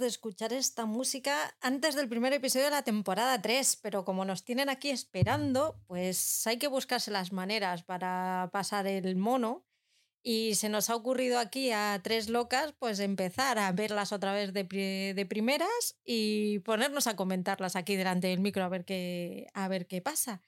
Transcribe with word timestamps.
de 0.00 0.06
escuchar 0.06 0.52
esta 0.52 0.86
música 0.86 1.56
antes 1.60 1.94
del 1.94 2.08
primer 2.08 2.32
episodio 2.32 2.66
de 2.66 2.70
la 2.70 2.82
temporada 2.82 3.40
3, 3.40 3.78
pero 3.82 4.04
como 4.04 4.24
nos 4.24 4.44
tienen 4.44 4.68
aquí 4.68 4.90
esperando, 4.90 5.80
pues 5.86 6.46
hay 6.46 6.58
que 6.58 6.68
buscarse 6.68 7.10
las 7.10 7.32
maneras 7.32 7.82
para 7.82 8.50
pasar 8.52 8.86
el 8.86 9.16
mono. 9.16 9.66
Y 10.26 10.54
se 10.54 10.70
nos 10.70 10.88
ha 10.88 10.96
ocurrido 10.96 11.38
aquí 11.38 11.70
a 11.70 12.00
tres 12.02 12.30
locas, 12.30 12.72
pues 12.78 12.98
empezar 12.98 13.58
a 13.58 13.70
verlas 13.72 14.10
otra 14.10 14.32
vez 14.32 14.54
de, 14.54 14.64
de 15.14 15.26
primeras 15.26 15.98
y 16.02 16.60
ponernos 16.60 17.06
a 17.06 17.14
comentarlas 17.14 17.76
aquí 17.76 17.94
delante 17.94 18.28
del 18.28 18.40
micro 18.40 18.64
a 18.64 18.70
ver 18.70 18.86
qué, 18.86 19.48
a 19.52 19.68
ver 19.68 19.86
qué 19.86 20.00
pasa. 20.00 20.40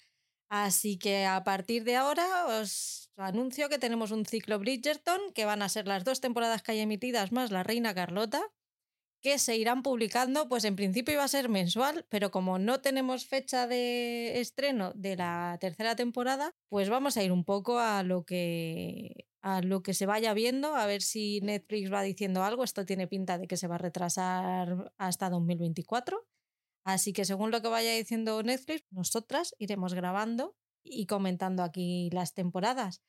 Así 0.49 0.99
que 0.99 1.27
a 1.27 1.43
partir 1.45 1.85
de 1.85 1.97
ahora 1.97 2.47
os 2.47 3.11
anuncio 3.17 3.69
que 3.69 3.79
tenemos 3.79 4.13
un 4.13 4.25
ciclo 4.25 4.59
Bridgerton, 4.59 5.33
que 5.35 5.45
van 5.45 5.63
a 5.63 5.69
ser 5.69 5.87
las 5.87 6.05
dos 6.05 6.21
temporadas 6.21 6.63
que 6.63 6.73
hay 6.73 6.81
emitidas 6.81 7.33
más 7.33 7.51
La 7.51 7.63
Reina 7.63 7.95
Carlota, 7.95 8.43
que 9.23 9.39
se 9.39 9.57
irán 9.57 9.83
publicando, 9.83 10.49
pues 10.49 10.65
en 10.65 10.77
principio 10.77 11.15
iba 11.15 11.25
a 11.25 11.29
ser 11.29 11.49
mensual, 11.49 12.07
pero 12.09 12.31
como 12.31 12.59
no 12.59 12.81
tenemos 12.81 13.27
fecha 13.27 13.67
de 13.67 14.41
estreno 14.41 14.93
de 14.95 15.17
la 15.17 15.57
tercera 15.61 15.97
temporada, 15.97 16.55
pues 16.69 16.89
vamos 16.89 17.17
a 17.17 17.23
ir 17.23 17.33
un 17.33 17.45
poco 17.45 17.79
a 17.79 18.03
lo 18.03 18.25
que 18.25 19.27
a 19.43 19.63
lo 19.63 19.81
que 19.83 19.95
se 19.95 20.07
vaya 20.07 20.35
viendo, 20.35 20.75
a 20.75 20.87
ver 20.87 21.03
si 21.03 21.41
Netflix 21.41 21.93
va 21.93 22.03
diciendo 22.03 22.43
algo. 22.43 22.65
Esto 22.65 22.85
tiene 22.85 23.07
pinta 23.07 23.39
de 23.39 23.47
que 23.47 23.57
se 23.57 23.69
va 23.69 23.77
a 23.77 23.79
retrasar 23.79 24.93
hasta 24.99 25.31
2024. 25.31 26.27
Así 26.85 27.13
que 27.13 27.25
según 27.25 27.53
lo 27.53 27.63
que 27.63 27.69
vaya 27.69 27.93
diciendo 27.93 28.43
Netflix, 28.43 28.85
nosotras 28.91 29.55
iremos 29.59 29.95
grabando 29.95 30.57
y 30.83 31.07
comentando 31.07 31.63
aquí 31.63 32.11
las 32.11 32.35
temporadas. 32.35 33.03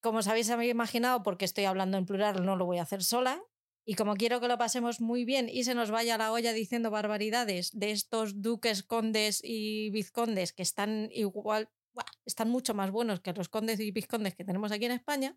Como 0.00 0.18
os 0.18 0.28
habéis 0.28 0.48
imaginado, 0.50 1.24
porque 1.24 1.44
estoy 1.44 1.64
hablando 1.64 1.98
en 1.98 2.06
plural, 2.06 2.44
no 2.44 2.54
lo 2.54 2.64
voy 2.64 2.78
a 2.78 2.82
hacer 2.82 3.02
sola. 3.02 3.42
Y 3.88 3.94
como 3.94 4.16
quiero 4.16 4.40
que 4.40 4.48
lo 4.48 4.58
pasemos 4.58 5.00
muy 5.00 5.24
bien 5.24 5.48
y 5.48 5.62
se 5.62 5.76
nos 5.76 5.92
vaya 5.92 6.18
la 6.18 6.32
olla 6.32 6.52
diciendo 6.52 6.90
barbaridades 6.90 7.70
de 7.72 7.92
estos 7.92 8.42
duques, 8.42 8.82
condes 8.82 9.40
y 9.44 9.90
vizcondes 9.90 10.52
que 10.52 10.62
están 10.62 11.08
igual, 11.12 11.70
están 12.24 12.50
mucho 12.50 12.74
más 12.74 12.90
buenos 12.90 13.20
que 13.20 13.32
los 13.32 13.48
condes 13.48 13.78
y 13.78 13.92
vizcondes 13.92 14.34
que 14.34 14.44
tenemos 14.44 14.72
aquí 14.72 14.86
en 14.86 14.92
España, 14.92 15.34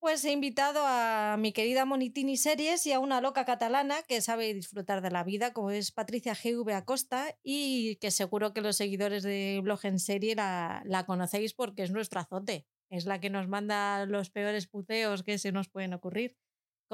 pues 0.00 0.24
he 0.24 0.32
invitado 0.32 0.82
a 0.84 1.36
mi 1.38 1.52
querida 1.52 1.84
Monitini 1.84 2.36
Series 2.36 2.84
y 2.84 2.92
a 2.92 2.98
una 2.98 3.20
loca 3.20 3.44
catalana 3.44 4.02
que 4.02 4.20
sabe 4.20 4.52
disfrutar 4.52 5.00
de 5.00 5.12
la 5.12 5.22
vida, 5.22 5.52
como 5.52 5.70
es 5.70 5.92
Patricia 5.92 6.34
GV 6.34 6.74
Acosta, 6.74 7.38
y 7.42 7.96
que 8.02 8.10
seguro 8.10 8.52
que 8.52 8.60
los 8.60 8.76
seguidores 8.76 9.22
de 9.22 9.60
Blog 9.62 9.80
en 9.84 10.00
Serie 10.00 10.34
la, 10.34 10.82
la 10.84 11.06
conocéis 11.06 11.54
porque 11.54 11.84
es 11.84 11.92
nuestro 11.92 12.20
azote. 12.20 12.66
Es 12.90 13.06
la 13.06 13.20
que 13.20 13.30
nos 13.30 13.48
manda 13.48 14.04
los 14.04 14.30
peores 14.30 14.66
puteos 14.66 15.22
que 15.22 15.38
se 15.38 15.52
nos 15.52 15.68
pueden 15.68 15.94
ocurrir. 15.94 16.36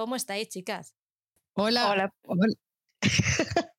¿Cómo 0.01 0.17
estáis, 0.17 0.49
chicas? 0.49 0.95
Hola. 1.53 1.91
Hola. 1.91 2.11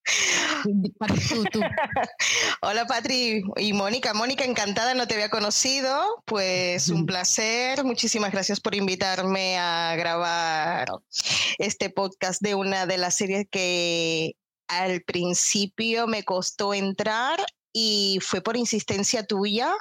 Hola 2.61 2.85
Patri 2.85 3.41
y 3.55 3.73
Mónica. 3.73 4.13
Mónica, 4.13 4.45
encantada, 4.45 4.93
no 4.93 5.07
te 5.07 5.15
había 5.15 5.31
conocido. 5.31 6.21
Pues 6.25 6.89
un 6.89 7.07
placer. 7.07 7.83
Muchísimas 7.83 8.31
gracias 8.31 8.59
por 8.59 8.75
invitarme 8.75 9.57
a 9.57 9.95
grabar 9.95 10.89
este 11.57 11.89
podcast 11.89 12.39
de 12.39 12.53
una 12.53 12.85
de 12.85 12.99
las 12.99 13.15
series 13.15 13.47
que 13.49 14.35
al 14.67 15.01
principio 15.01 16.05
me 16.05 16.21
costó 16.23 16.75
entrar 16.75 17.43
y 17.73 18.19
fue 18.21 18.41
por 18.41 18.57
insistencia 18.57 19.25
tuya 19.25 19.73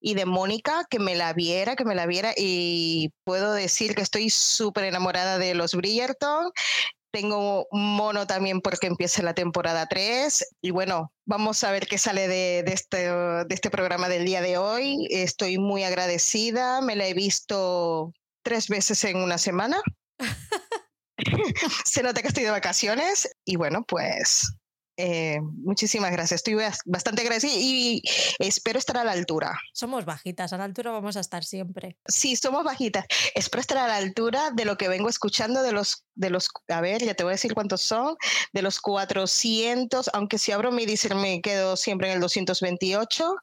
y 0.00 0.14
de 0.14 0.26
Mónica 0.26 0.84
que 0.88 0.98
me 0.98 1.14
la 1.14 1.32
viera, 1.32 1.76
que 1.76 1.84
me 1.84 1.94
la 1.94 2.06
viera 2.06 2.32
y 2.36 3.10
puedo 3.24 3.52
decir 3.52 3.94
que 3.94 4.02
estoy 4.02 4.30
súper 4.30 4.84
enamorada 4.84 5.38
de 5.38 5.54
los 5.54 5.74
Bridgerton 5.74 6.50
tengo 7.14 7.68
mono 7.70 8.26
también 8.26 8.60
porque 8.60 8.88
empieza 8.88 9.22
la 9.22 9.34
temporada 9.34 9.86
3 9.86 10.56
y 10.60 10.72
bueno, 10.72 11.12
vamos 11.24 11.62
a 11.62 11.70
ver 11.70 11.86
qué 11.86 11.96
sale 11.96 12.26
de, 12.26 12.64
este, 12.66 13.08
de 13.08 13.54
este 13.54 13.70
programa 13.70 14.08
del 14.08 14.24
día 14.24 14.42
de 14.42 14.58
hoy. 14.58 15.06
Estoy 15.10 15.58
muy 15.58 15.84
agradecida, 15.84 16.80
me 16.80 16.96
la 16.96 17.06
he 17.06 17.14
visto 17.14 18.12
tres 18.42 18.66
veces 18.66 19.04
en 19.04 19.18
una 19.18 19.38
semana. 19.38 19.80
Se 21.84 22.02
nota 22.02 22.20
que 22.20 22.28
estoy 22.28 22.44
de 22.44 22.50
vacaciones 22.50 23.28
y 23.44 23.56
bueno, 23.56 23.84
pues 23.86 24.52
eh, 24.96 25.40
muchísimas 25.40 26.12
gracias. 26.12 26.40
Estoy 26.40 26.56
bastante 26.84 27.22
agradecida 27.22 27.52
y 27.54 28.02
espero 28.38 28.78
estar 28.78 28.96
a 28.96 29.04
la 29.04 29.12
altura. 29.12 29.58
Somos 29.72 30.04
bajitas, 30.04 30.52
a 30.52 30.58
la 30.58 30.64
altura 30.64 30.90
vamos 30.90 31.16
a 31.16 31.20
estar 31.20 31.44
siempre. 31.44 31.96
Sí, 32.06 32.36
somos 32.36 32.64
bajitas. 32.64 33.04
Espero 33.34 33.60
estar 33.60 33.78
a 33.78 33.88
la 33.88 33.96
altura 33.96 34.50
de 34.52 34.64
lo 34.64 34.76
que 34.76 34.88
vengo 34.88 35.08
escuchando 35.08 35.62
de 35.62 35.72
los, 35.72 36.04
de 36.14 36.30
los, 36.30 36.48
a 36.68 36.80
ver, 36.80 37.04
ya 37.04 37.14
te 37.14 37.24
voy 37.24 37.32
a 37.32 37.34
decir 37.34 37.54
cuántos 37.54 37.82
son, 37.82 38.16
de 38.52 38.62
los 38.62 38.80
400, 38.80 40.10
aunque 40.12 40.38
si 40.38 40.52
abro 40.52 40.70
mi 40.70 40.86
dice 40.86 41.14
me 41.14 41.40
quedo 41.42 41.76
siempre 41.76 42.08
en 42.08 42.14
el 42.14 42.20
228, 42.20 43.36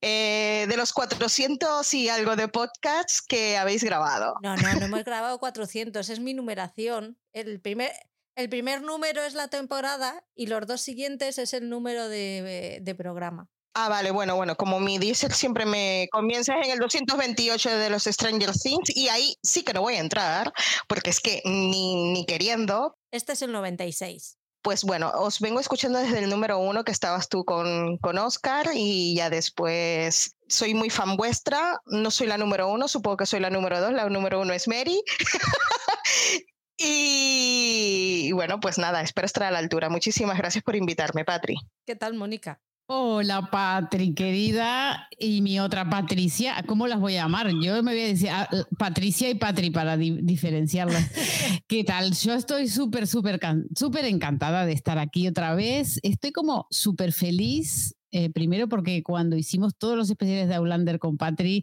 eh, 0.00 0.66
de 0.68 0.76
los 0.76 0.92
400 0.92 1.94
y 1.94 2.08
algo 2.08 2.36
de 2.36 2.48
podcasts 2.48 3.22
que 3.22 3.56
habéis 3.56 3.82
grabado. 3.84 4.34
No, 4.42 4.56
no, 4.56 4.74
no 4.74 4.86
hemos 4.86 5.04
grabado 5.04 5.38
400, 5.38 6.08
es 6.08 6.20
mi 6.20 6.34
numeración. 6.34 7.16
El 7.32 7.60
primer, 7.60 7.92
el 8.38 8.48
primer 8.48 8.82
número 8.82 9.24
es 9.24 9.34
la 9.34 9.48
temporada 9.48 10.24
y 10.36 10.46
los 10.46 10.64
dos 10.64 10.80
siguientes 10.80 11.38
es 11.38 11.52
el 11.54 11.68
número 11.68 12.08
de, 12.08 12.94
programa. 12.96 13.48
Ah, 13.74 13.88
vale, 13.88 14.12
bueno, 14.12 14.36
bueno, 14.36 14.54
como 14.54 14.78
mi 14.78 14.98
diesel 14.98 15.32
siempre 15.32 15.66
me 15.66 16.08
comienza 16.12 16.54
en 16.54 16.70
el 16.70 16.78
228 16.78 17.68
de 17.68 17.90
los 17.90 18.04
Stranger 18.04 18.52
Things 18.52 18.96
y 18.96 19.08
ahí 19.08 19.36
sí 19.42 19.64
que 19.64 19.72
no 19.72 19.82
voy 19.82 19.94
a 19.94 19.98
entrar 19.98 20.52
porque 20.86 21.10
es 21.10 21.18
que 21.18 21.42
ni, 21.44 22.12
ni 22.12 22.24
queriendo. 22.26 22.96
Este 23.10 23.32
es 23.32 23.42
el 23.42 23.52
96 23.52 24.36
pues 24.60 24.84
bueno, 24.84 25.10
os 25.14 25.40
vengo 25.40 25.60
escuchando 25.60 25.98
desde 25.98 26.18
el 26.18 26.28
número 26.28 26.58
uno 26.58 26.84
que 26.84 26.92
estabas 26.92 27.28
tú 27.28 27.44
con, 27.44 27.96
con, 27.98 28.18
Oscar 28.18 28.68
y 28.74 29.14
ya 29.14 29.30
después 29.30 30.36
soy 30.46 30.74
muy 30.74 30.90
fan 30.90 31.16
vuestra. 31.16 31.80
No 31.86 32.10
soy 32.10 32.26
la 32.26 32.36
número 32.36 32.68
uno, 32.68 32.86
supongo 32.86 33.18
que 33.18 33.26
soy 33.26 33.40
la 33.40 33.48
número 33.48 33.80
dos. 33.80 33.92
La 33.92 34.10
número 34.10 34.40
uno 34.40 34.52
es 34.52 34.68
Mary. 34.68 35.00
Y, 36.78 38.30
bueno, 38.32 38.60
pues 38.60 38.78
nada, 38.78 39.02
espero 39.02 39.26
estar 39.26 39.42
a 39.42 39.50
la 39.50 39.58
altura. 39.58 39.90
Muchísimas 39.90 40.38
gracias 40.38 40.62
por 40.62 40.76
invitarme, 40.76 41.24
Patri. 41.24 41.56
¿Qué 41.84 41.96
tal, 41.96 42.14
Mónica? 42.14 42.60
Hola, 42.90 43.50
Patri, 43.50 44.14
querida, 44.14 45.08
y 45.18 45.42
mi 45.42 45.60
otra 45.60 45.90
Patricia, 45.90 46.64
¿cómo 46.66 46.86
las 46.86 46.98
voy 46.98 47.16
a 47.16 47.24
llamar? 47.24 47.50
Yo 47.62 47.82
me 47.82 47.92
voy 47.92 48.00
a 48.00 48.06
decir 48.06 48.30
ah, 48.30 48.48
Patricia 48.78 49.28
y 49.28 49.34
Patri 49.34 49.68
para 49.70 49.98
diferenciarlas. 49.98 51.10
¿Qué 51.68 51.84
tal? 51.84 52.14
Yo 52.14 52.32
estoy 52.32 52.66
súper, 52.66 53.06
súper, 53.06 53.38
súper 53.76 54.06
encantada 54.06 54.64
de 54.64 54.72
estar 54.72 54.98
aquí 54.98 55.28
otra 55.28 55.54
vez. 55.54 56.00
Estoy 56.02 56.32
como 56.32 56.66
súper 56.70 57.12
feliz 57.12 57.94
eh, 58.10 58.30
primero 58.30 58.68
porque 58.68 59.02
cuando 59.02 59.36
hicimos 59.36 59.76
todos 59.76 59.94
los 59.94 60.08
especiales 60.08 60.48
de 60.48 60.54
Aulander 60.54 60.98
con 60.98 61.18
Patri, 61.18 61.62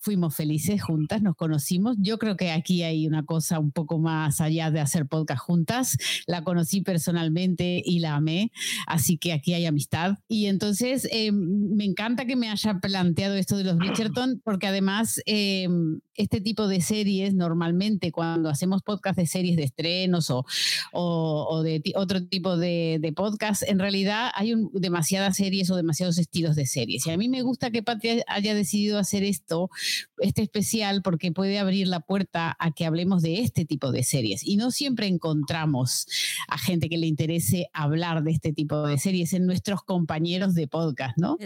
fuimos 0.00 0.34
felices 0.34 0.82
juntas, 0.82 1.22
nos 1.22 1.36
conocimos. 1.36 1.96
Yo 2.00 2.18
creo 2.18 2.36
que 2.36 2.50
aquí 2.50 2.82
hay 2.82 3.06
una 3.06 3.24
cosa 3.24 3.58
un 3.58 3.70
poco 3.70 3.98
más 3.98 4.40
allá 4.40 4.70
de 4.70 4.80
hacer 4.80 5.06
podcast 5.06 5.42
juntas. 5.42 5.96
La 6.26 6.42
conocí 6.42 6.80
personalmente 6.80 7.82
y 7.84 8.00
la 8.00 8.14
amé, 8.14 8.50
así 8.86 9.18
que 9.18 9.32
aquí 9.32 9.52
hay 9.52 9.66
amistad. 9.66 10.16
Y 10.26 10.46
entonces 10.46 11.06
eh, 11.12 11.32
me 11.32 11.84
encanta 11.84 12.24
que 12.24 12.36
me 12.36 12.48
haya 12.48 12.78
planteado 12.80 13.36
esto 13.36 13.56
de 13.56 13.64
los 13.64 13.76
Bridgerton, 13.76 14.40
porque 14.42 14.66
además 14.66 15.20
eh, 15.26 15.68
este 16.14 16.40
tipo 16.40 16.68
de 16.68 16.80
series, 16.80 17.34
normalmente 17.34 18.12
cuando 18.12 18.48
hacemos 18.48 18.82
podcast 18.82 19.16
de 19.18 19.26
series 19.26 19.56
de 19.56 19.64
estrenos 19.64 20.30
o, 20.30 20.44
o, 20.92 21.62
de 21.62 21.82
otro 21.94 22.26
tipo 22.26 22.56
de, 22.56 22.98
de 23.00 23.12
podcast, 23.12 23.62
en 23.66 23.78
realidad 23.78 24.30
hay 24.34 24.54
demasiadas 24.72 25.36
series 25.36 25.70
o 25.70 25.76
demasiados 25.76 26.18
estilos 26.18 26.56
de 26.56 26.66
series. 26.66 27.06
Y 27.06 27.10
a 27.10 27.16
mí 27.16 27.28
me 27.28 27.42
gusta 27.42 27.70
que 27.70 27.82
Patria 27.82 28.22
haya 28.26 28.54
decidido 28.54 28.98
hacer 28.98 29.24
esto, 29.24 29.70
este 30.18 30.42
especial, 30.42 31.02
porque 31.02 31.32
puede 31.32 31.58
abrir 31.58 31.88
la 31.88 32.00
puerta 32.00 32.56
a 32.58 32.72
que 32.72 32.86
hablemos 32.86 33.22
de 33.22 33.40
este 33.40 33.64
tipo 33.64 33.92
de 33.92 34.02
series. 34.02 34.46
Y 34.46 34.56
no 34.56 34.70
siempre 34.70 35.06
encontramos 35.06 36.06
a 36.48 36.58
gente 36.58 36.88
que 36.88 36.98
le 36.98 37.06
interese 37.06 37.68
hablar 37.72 38.22
de 38.22 38.32
este 38.32 38.52
tipo 38.52 38.86
de 38.86 38.98
series 38.98 39.32
en 39.32 39.46
nuestros 39.46 39.82
compañeros 39.82 40.54
de 40.54 40.68
podcast, 40.68 41.16
¿no? 41.16 41.36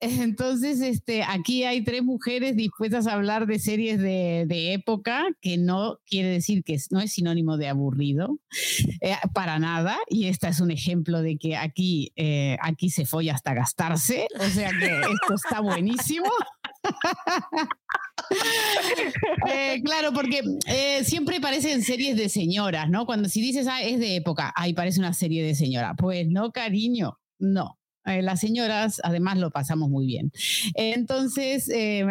Entonces, 0.00 0.80
este, 0.80 1.22
aquí 1.22 1.64
hay 1.64 1.82
tres 1.82 2.02
mujeres 2.02 2.56
dispuestas 2.56 3.06
a 3.06 3.14
hablar 3.14 3.46
de 3.46 3.58
series 3.58 3.98
de, 3.98 4.72
época, 4.72 5.24
que 5.40 5.56
no 5.56 5.98
quiere 6.04 6.28
decir 6.28 6.62
que 6.62 6.78
no 6.90 7.00
es 7.00 7.12
sinónimo 7.12 7.56
de 7.56 7.68
aburrido, 7.68 8.38
eh, 9.00 9.14
para 9.32 9.58
nada. 9.58 9.96
Y 10.08 10.26
esta 10.26 10.48
es 10.48 10.60
un 10.60 10.70
ejemplo 10.70 11.22
de 11.22 11.38
que 11.38 11.56
aquí, 11.56 12.12
eh, 12.16 12.56
aquí 12.60 12.90
se 12.90 13.06
folla 13.06 13.34
hasta 13.34 13.54
gastarse, 13.54 14.26
o 14.38 14.48
sea 14.48 14.70
que 14.78 14.86
esto 14.86 15.34
está 15.34 15.60
buenísimo. 15.60 16.26
Eh, 19.50 19.80
claro, 19.84 20.12
porque 20.12 20.42
eh, 20.66 21.02
siempre 21.04 21.40
parecen 21.40 21.82
series 21.82 22.16
de 22.16 22.28
señoras, 22.28 22.90
¿no? 22.90 23.06
Cuando 23.06 23.28
si 23.28 23.40
dices, 23.40 23.66
ah, 23.66 23.82
es 23.82 23.98
de 24.00 24.16
época, 24.16 24.52
ahí 24.54 24.74
parece 24.74 25.00
una 25.00 25.14
serie 25.14 25.42
de 25.42 25.54
señora. 25.54 25.94
Pues 25.96 26.26
no, 26.28 26.52
cariño, 26.52 27.18
no. 27.38 27.78
Eh, 28.04 28.20
las 28.20 28.40
señoras, 28.40 29.00
además, 29.02 29.38
lo 29.38 29.50
pasamos 29.50 29.88
muy 29.88 30.06
bien. 30.06 30.30
Entonces, 30.74 31.70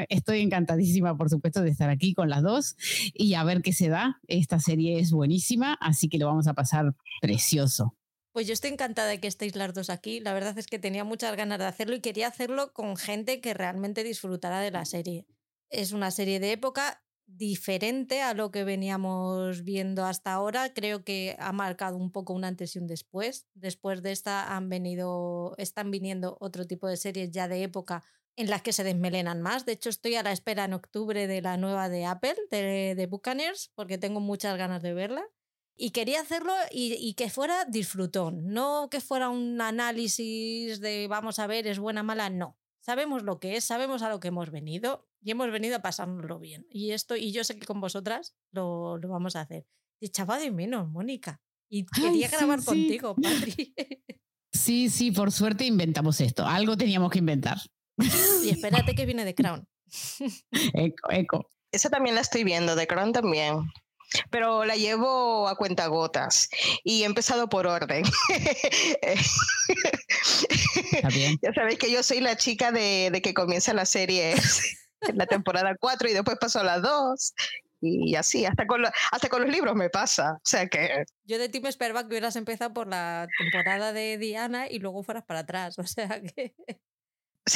estoy 0.09 0.41
encantadísima, 0.41 1.15
por 1.17 1.29
supuesto, 1.29 1.61
de 1.61 1.69
estar 1.69 1.89
aquí 1.89 2.13
con 2.13 2.29
las 2.29 2.41
dos 2.41 2.75
y 3.13 3.35
a 3.35 3.43
ver 3.43 3.61
qué 3.61 3.73
se 3.73 3.89
da. 3.89 4.19
Esta 4.27 4.59
serie 4.59 4.99
es 4.99 5.11
buenísima, 5.11 5.77
así 5.79 6.09
que 6.09 6.17
lo 6.17 6.25
vamos 6.25 6.47
a 6.47 6.53
pasar 6.55 6.95
precioso. 7.21 7.93
Pues 8.37 8.45
yo 8.45 8.53
estoy 8.53 8.69
encantada 8.69 9.07
de 9.07 9.19
que 9.19 9.27
estéis 9.27 9.55
las 9.55 9.73
dos 9.73 9.89
aquí. 9.89 10.19
La 10.19 10.31
verdad 10.31 10.55
es 10.59 10.67
que 10.67 10.77
tenía 10.77 11.03
muchas 11.03 11.35
ganas 11.35 11.57
de 11.57 11.65
hacerlo 11.65 11.95
y 11.95 12.01
quería 12.01 12.27
hacerlo 12.27 12.71
con 12.71 12.95
gente 12.95 13.41
que 13.41 13.55
realmente 13.55 14.03
disfrutara 14.03 14.61
de 14.61 14.69
la 14.69 14.85
serie. 14.85 15.25
Es 15.71 15.91
una 15.91 16.11
serie 16.11 16.39
de 16.39 16.51
época 16.51 17.03
diferente 17.25 18.21
a 18.21 18.35
lo 18.35 18.51
que 18.51 18.63
veníamos 18.63 19.63
viendo 19.63 20.05
hasta 20.05 20.33
ahora. 20.33 20.71
Creo 20.71 21.03
que 21.03 21.35
ha 21.39 21.51
marcado 21.51 21.97
un 21.97 22.11
poco 22.11 22.33
un 22.33 22.43
antes 22.43 22.75
y 22.75 22.77
un 22.77 22.85
después. 22.85 23.47
Después 23.55 24.03
de 24.03 24.11
esta 24.11 24.55
han 24.55 24.69
venido, 24.69 25.55
están 25.57 25.89
viniendo 25.89 26.37
otro 26.39 26.67
tipo 26.67 26.87
de 26.87 26.97
series 26.97 27.31
ya 27.31 27.47
de 27.47 27.63
época 27.63 28.03
en 28.35 28.51
las 28.51 28.61
que 28.61 28.71
se 28.71 28.83
desmelenan 28.83 29.41
más. 29.41 29.65
De 29.65 29.71
hecho, 29.71 29.89
estoy 29.89 30.13
a 30.13 30.21
la 30.21 30.31
espera 30.31 30.65
en 30.65 30.73
octubre 30.73 31.25
de 31.25 31.41
la 31.41 31.57
nueva 31.57 31.89
de 31.89 32.05
Apple, 32.05 32.35
de, 32.51 32.93
de 32.95 33.07
Buccaneers, 33.07 33.71
porque 33.73 33.97
tengo 33.97 34.19
muchas 34.19 34.55
ganas 34.59 34.83
de 34.83 34.93
verla. 34.93 35.25
Y 35.79 35.91
quería 35.91 36.21
hacerlo 36.21 36.51
y, 36.71 37.13
que 37.13 37.29
fuera 37.29 37.63
disfrutón, 37.65 38.47
no 38.47 38.89
que 38.89 38.99
fuera 38.99 39.29
un 39.29 39.61
análisis 39.61 40.79
de 40.79 41.07
vamos 41.07 41.37
a 41.37 41.45
ver, 41.45 41.67
es 41.67 41.77
buena, 41.77 42.01
mala, 42.01 42.31
no. 42.31 42.57
Sabemos 42.79 43.21
lo 43.21 43.39
que 43.39 43.57
es, 43.57 43.63
sabemos 43.63 44.01
a 44.01 44.09
lo 44.09 44.19
que 44.19 44.29
hemos 44.29 44.49
venido 44.49 45.07
y 45.21 45.29
hemos 45.29 45.51
venido 45.51 45.75
a 45.75 45.81
pasárnoslo 45.83 46.39
bien. 46.39 46.65
Y 46.71 46.91
esto, 46.91 47.15
y 47.15 47.31
yo 47.31 47.43
sé 47.43 47.59
que 47.59 47.67
con 47.67 47.79
vosotras 47.79 48.35
lo, 48.51 48.97
lo 48.97 49.07
vamos 49.07 49.35
a 49.35 49.41
hacer. 49.41 49.67
Te 49.99 50.07
echaba 50.07 50.39
de 50.39 50.49
menos, 50.49 50.89
Mónica. 50.89 51.41
Y 51.69 51.85
quería 51.85 52.27
grabar 52.27 52.63
contigo, 52.63 53.15
Patri. 53.15 53.73
Sí, 54.53 54.89
sí, 54.89 55.11
por 55.11 55.31
suerte 55.31 55.65
inventamos 55.65 56.19
esto. 56.19 56.43
Algo 56.43 56.75
teníamos 56.75 57.11
que 57.11 57.19
inventar. 57.19 57.59
Y 58.43 58.49
espérate 58.49 58.95
que 58.95 59.05
viene 59.05 59.23
de 59.23 59.35
Crown. 59.35 59.67
Eco, 60.73 61.11
eco. 61.11 61.49
Esa 61.71 61.89
también 61.89 62.15
la 62.15 62.21
estoy 62.21 62.43
viendo, 62.43 62.75
de 62.75 62.87
Crown 62.87 63.13
también 63.13 63.67
pero 64.29 64.65
la 64.65 64.75
llevo 64.75 65.47
a 65.47 65.55
cuentagotas 65.55 66.49
y 66.83 67.03
he 67.03 67.05
empezado 67.05 67.49
por 67.49 67.67
orden. 67.67 68.03
ya 71.41 71.53
sabéis 71.53 71.79
que 71.79 71.91
yo 71.91 72.03
soy 72.03 72.21
la 72.21 72.37
chica 72.37 72.71
de, 72.71 73.09
de 73.11 73.21
que 73.21 73.33
comienza 73.33 73.73
la 73.73 73.85
serie 73.85 74.35
en 75.01 75.17
la 75.17 75.25
temporada 75.25 75.75
4 75.79 76.09
y 76.09 76.13
después 76.13 76.37
paso 76.39 76.59
a 76.59 76.63
la 76.63 76.79
2 76.79 77.33
y 77.79 78.15
así, 78.15 78.45
hasta 78.45 78.65
con, 78.65 78.83
hasta 78.85 79.29
con 79.29 79.43
los 79.43 79.51
libros 79.51 79.75
me 79.75 79.89
pasa. 79.89 80.33
O 80.33 80.41
sea 80.43 80.67
que... 80.67 81.03
Yo 81.25 81.37
de 81.37 81.49
ti 81.49 81.61
me 81.61 81.69
esperaba 81.69 82.01
que 82.01 82.07
hubieras 82.07 82.35
empezado 82.35 82.73
por 82.73 82.87
la 82.87 83.27
temporada 83.37 83.93
de 83.93 84.17
Diana 84.17 84.67
y 84.67 84.79
luego 84.79 85.03
fueras 85.03 85.25
para 85.25 85.41
atrás. 85.41 85.77
O 85.77 85.85
sea 85.85 86.21
que 86.21 86.55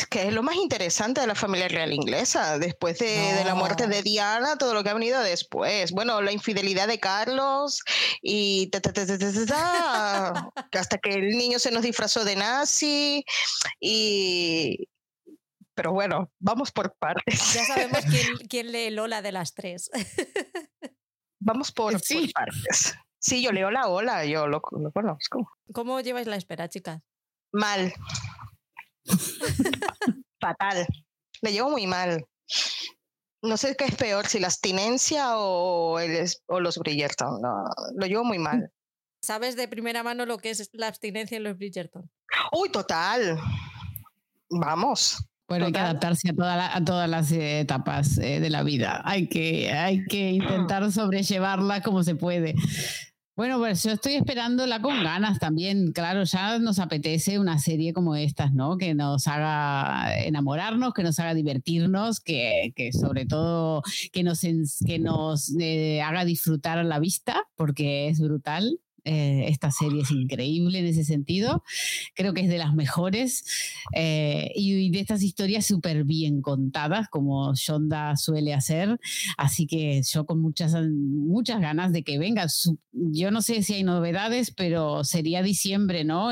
que 0.10 0.28
es 0.28 0.34
lo 0.34 0.44
más 0.44 0.56
interesante 0.56 1.22
de 1.22 1.28
la 1.28 1.36
familia 1.36 1.68
real 1.68 1.94
inglesa, 1.94 2.60
después 2.60 3.00
de, 3.00 3.44
la 3.46 3.56
muerte 3.56 3.88
de 3.88 4.02
Diana, 4.02 4.58
todo 4.58 4.74
lo 4.74 4.84
que 4.84 4.90
ha 4.90 4.94
venido 4.94 5.22
después. 5.22 5.92
Bueno, 5.92 6.22
la 6.22 6.32
infidelidad 6.32 6.88
de 6.88 7.00
Carlos 7.00 7.82
y 8.22 8.70
hasta 10.72 10.98
que 10.98 11.10
el 11.10 11.38
niño 11.38 11.60
se 11.60 11.72
nos 11.72 11.84
disfrazó 11.84 12.24
de 12.24 12.36
nazi 12.36 13.26
y... 13.80 14.88
Pero 15.74 15.94
bueno, 15.94 16.30
vamos 16.38 16.72
por 16.72 16.94
partes. 16.96 17.54
Ya 17.54 17.66
sabemos 17.66 18.02
quién, 18.50 18.72
lee 18.74 18.92
Lola 18.92 19.22
de 19.22 19.32
las 19.32 19.54
tres. 19.54 19.90
vamos 21.40 21.72
por, 21.72 21.94
partes. 22.34 22.96
Sí, 23.18 23.42
yo 23.42 23.52
leo 23.52 23.72
la 23.72 23.88
Ola, 23.88 24.26
yo 24.26 24.48
lo, 24.48 24.62
lo 24.72 24.92
conozco. 24.92 25.50
¿Cómo 25.74 26.02
lleváis 26.02 26.28
la 26.28 26.36
espera, 26.36 26.68
chicas? 26.68 27.02
Mal. 27.54 27.94
Fatal. 30.40 30.86
Le 31.42 31.52
llevo 31.52 31.70
muy 31.70 31.88
mal. 31.88 32.26
No 33.44 33.58
sé 33.58 33.76
qué 33.76 33.86
es 33.86 33.96
peor, 33.96 34.28
si 34.28 34.40
la 34.40 34.48
abstinencia 34.48 35.38
o, 35.38 36.00
el, 36.00 36.30
o 36.48 36.60
los 36.60 36.78
Bridgerton. 36.78 37.42
lo 37.96 38.06
llevo 38.06 38.24
muy 38.24 38.38
mal. 38.38 38.72
¿Sabes 39.24 39.56
de 39.56 39.68
primera 39.68 40.04
mano 40.04 40.26
lo 40.26 40.38
que 40.38 40.50
es 40.52 40.70
la 40.74 40.88
abstinencia 40.88 41.38
en 41.38 41.44
los 41.44 41.58
Bridgerton? 41.58 42.10
Uy, 42.52 42.70
total. 42.70 43.40
Vamos. 44.50 45.26
Bueno, 45.48 45.66
hay 45.66 45.72
que 45.74 45.80
adaptarse 45.80 46.30
a, 46.30 46.76
a 46.76 46.86
todas 46.86 47.10
las 47.10 47.32
etapas 47.32 48.18
eh, 48.20 48.40
de 48.40 48.50
la 48.50 48.64
vida. 48.64 49.02
Hay 49.04 49.28
que, 49.28 49.72
hay 49.72 50.06
que 50.06 50.32
intentar 50.32 50.90
sobrellevarla 50.92 51.82
como 51.82 52.04
se 52.04 52.16
puede. 52.16 52.56
Bueno, 53.42 53.58
pues 53.58 53.82
yo 53.82 53.90
estoy 53.90 54.14
esperándola 54.14 54.84
con 54.84 55.04
ganas 55.04 55.40
también. 55.40 55.94
Claro, 55.94 56.26
ya 56.26 56.60
nos 56.60 56.78
apetece 56.78 57.40
una 57.40 57.58
serie 57.58 57.92
como 57.92 58.16
estas, 58.16 58.54
¿no? 58.54 58.78
Que 58.78 58.94
nos 58.94 59.28
haga 59.28 60.16
enamorarnos, 60.24 60.94
que 60.94 61.02
nos 61.02 61.18
haga 61.18 61.34
divertirnos, 61.34 62.20
que, 62.20 62.72
que 62.76 62.94
sobre 62.94 63.26
todo 63.26 63.82
que 64.12 64.22
nos, 64.22 64.42
que 64.86 65.00
nos 65.00 65.56
eh, 65.60 66.04
haga 66.04 66.24
disfrutar 66.24 66.86
la 66.86 67.00
vista, 67.00 67.42
porque 67.56 68.10
es 68.10 68.20
brutal. 68.20 68.80
Eh, 69.04 69.46
esta 69.48 69.72
serie 69.72 70.04
es 70.04 70.12
increíble 70.12 70.80
en 70.80 70.86
ese 70.86 71.04
sentido. 71.04 71.64
Creo 72.14 72.34
que 72.34 72.42
es 72.42 72.50
de 72.50 72.60
las 72.60 72.76
mejores 72.76 73.44
eh, 73.96 74.52
y, 74.56 74.92
de 74.92 75.00
estas 75.00 75.24
historias 75.24 75.66
súper 75.66 76.04
bien 76.04 76.42
contadas, 76.42 77.08
como 77.10 77.54
Shonda 77.56 78.16
suele 78.16 78.54
hacer. 78.54 79.00
Así 79.38 79.66
que 79.66 80.02
yo 80.04 80.26
con 80.26 80.40
muchas, 80.40 80.76
muchas 80.90 81.62
ganas 81.62 81.92
de 81.94 82.04
que 82.04 82.20
venga. 82.20 82.46
Yo 82.92 83.32
no 83.32 83.42
sé 83.42 83.64
si 83.64 83.74
hay 83.74 83.84
novedades, 83.84 84.52
pero 84.52 85.04
sería 85.04 85.42
diciembre, 85.42 86.04
¿no? 86.04 86.30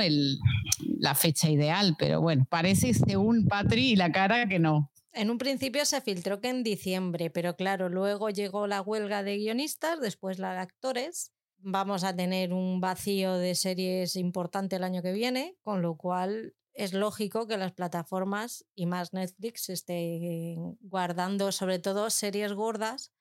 La 1.00 1.16
fecha 1.16 1.50
ideal. 1.50 1.96
Pero 1.98 2.22
bueno, 2.22 2.46
parece 2.50 2.94
según 2.94 3.48
Patri 3.48 3.92
y 3.92 3.96
la 3.96 4.12
cara 4.12 4.48
que 4.48 4.60
no. 4.60 4.92
En 5.12 5.32
un 5.32 5.40
principio 5.40 5.86
se 5.86 6.02
filtró 6.02 6.40
que 6.40 6.50
en 6.50 6.62
diciembre, 6.62 7.32
pero 7.32 7.56
claro, 7.56 7.90
luego 7.90 8.30
llegó 8.30 8.68
la 8.68 8.82
huelga 8.82 9.24
de 9.24 9.38
guionistas, 9.38 10.00
después 10.00 10.38
la 10.38 10.54
de 10.54 10.60
actores 10.60 11.32
vamos 11.62 12.04
a 12.04 12.16
tener 12.16 12.54
un 12.54 12.80
vacío 12.82 13.34
de 13.34 13.56
series 13.56 14.16
importante 14.16 14.76
el 14.76 14.84
año 14.84 15.02
que 15.02 15.12
viene, 15.12 15.58
con 15.62 15.82
lo 15.82 15.96
cual 15.96 16.56
es 16.74 16.94
lógico 16.94 17.48
que 17.48 17.58
las 17.58 17.74
plataformas 17.74 18.66
y 18.76 18.86
más 18.86 19.14
Netflix 19.14 19.70
estén 19.70 20.78
guardando 20.82 21.52
sobre 21.52 21.80
todo 21.80 22.10
series 22.10 22.54
gordas 22.54 23.12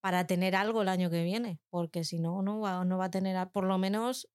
para 0.00 0.26
tener 0.26 0.56
algo 0.56 0.82
el 0.82 0.88
año 0.88 1.10
que 1.10 1.22
viene, 1.22 1.60
porque 1.70 2.04
si 2.04 2.18
no, 2.18 2.42
no 2.42 2.60
va, 2.60 2.84
no 2.84 2.98
va 2.98 3.06
a 3.06 3.10
tener 3.10 3.48
por 3.50 3.64
lo 3.64 3.78
menos 3.78 4.28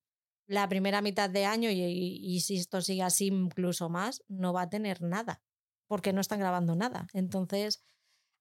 la 0.48 0.67
primera 0.67 1.01
mitad 1.01 1.29
de 1.29 1.46
año 1.46 1.70
y, 1.70 1.81
y, 1.81 2.41
si 2.41 2.58
esto 2.58 2.81
sigue 2.81 3.03
así 3.03 3.27
incluso 3.27 3.89
más, 3.89 4.22
no 4.27 4.51
va 4.51 4.63
a 4.63 4.70
tener 4.70 5.01
nada, 5.01 5.41
porque 5.88 6.12
no 6.12 6.20
están 6.20 6.39
grabando 6.39 6.75
nada. 6.75 7.08
Entonces, 7.13 7.81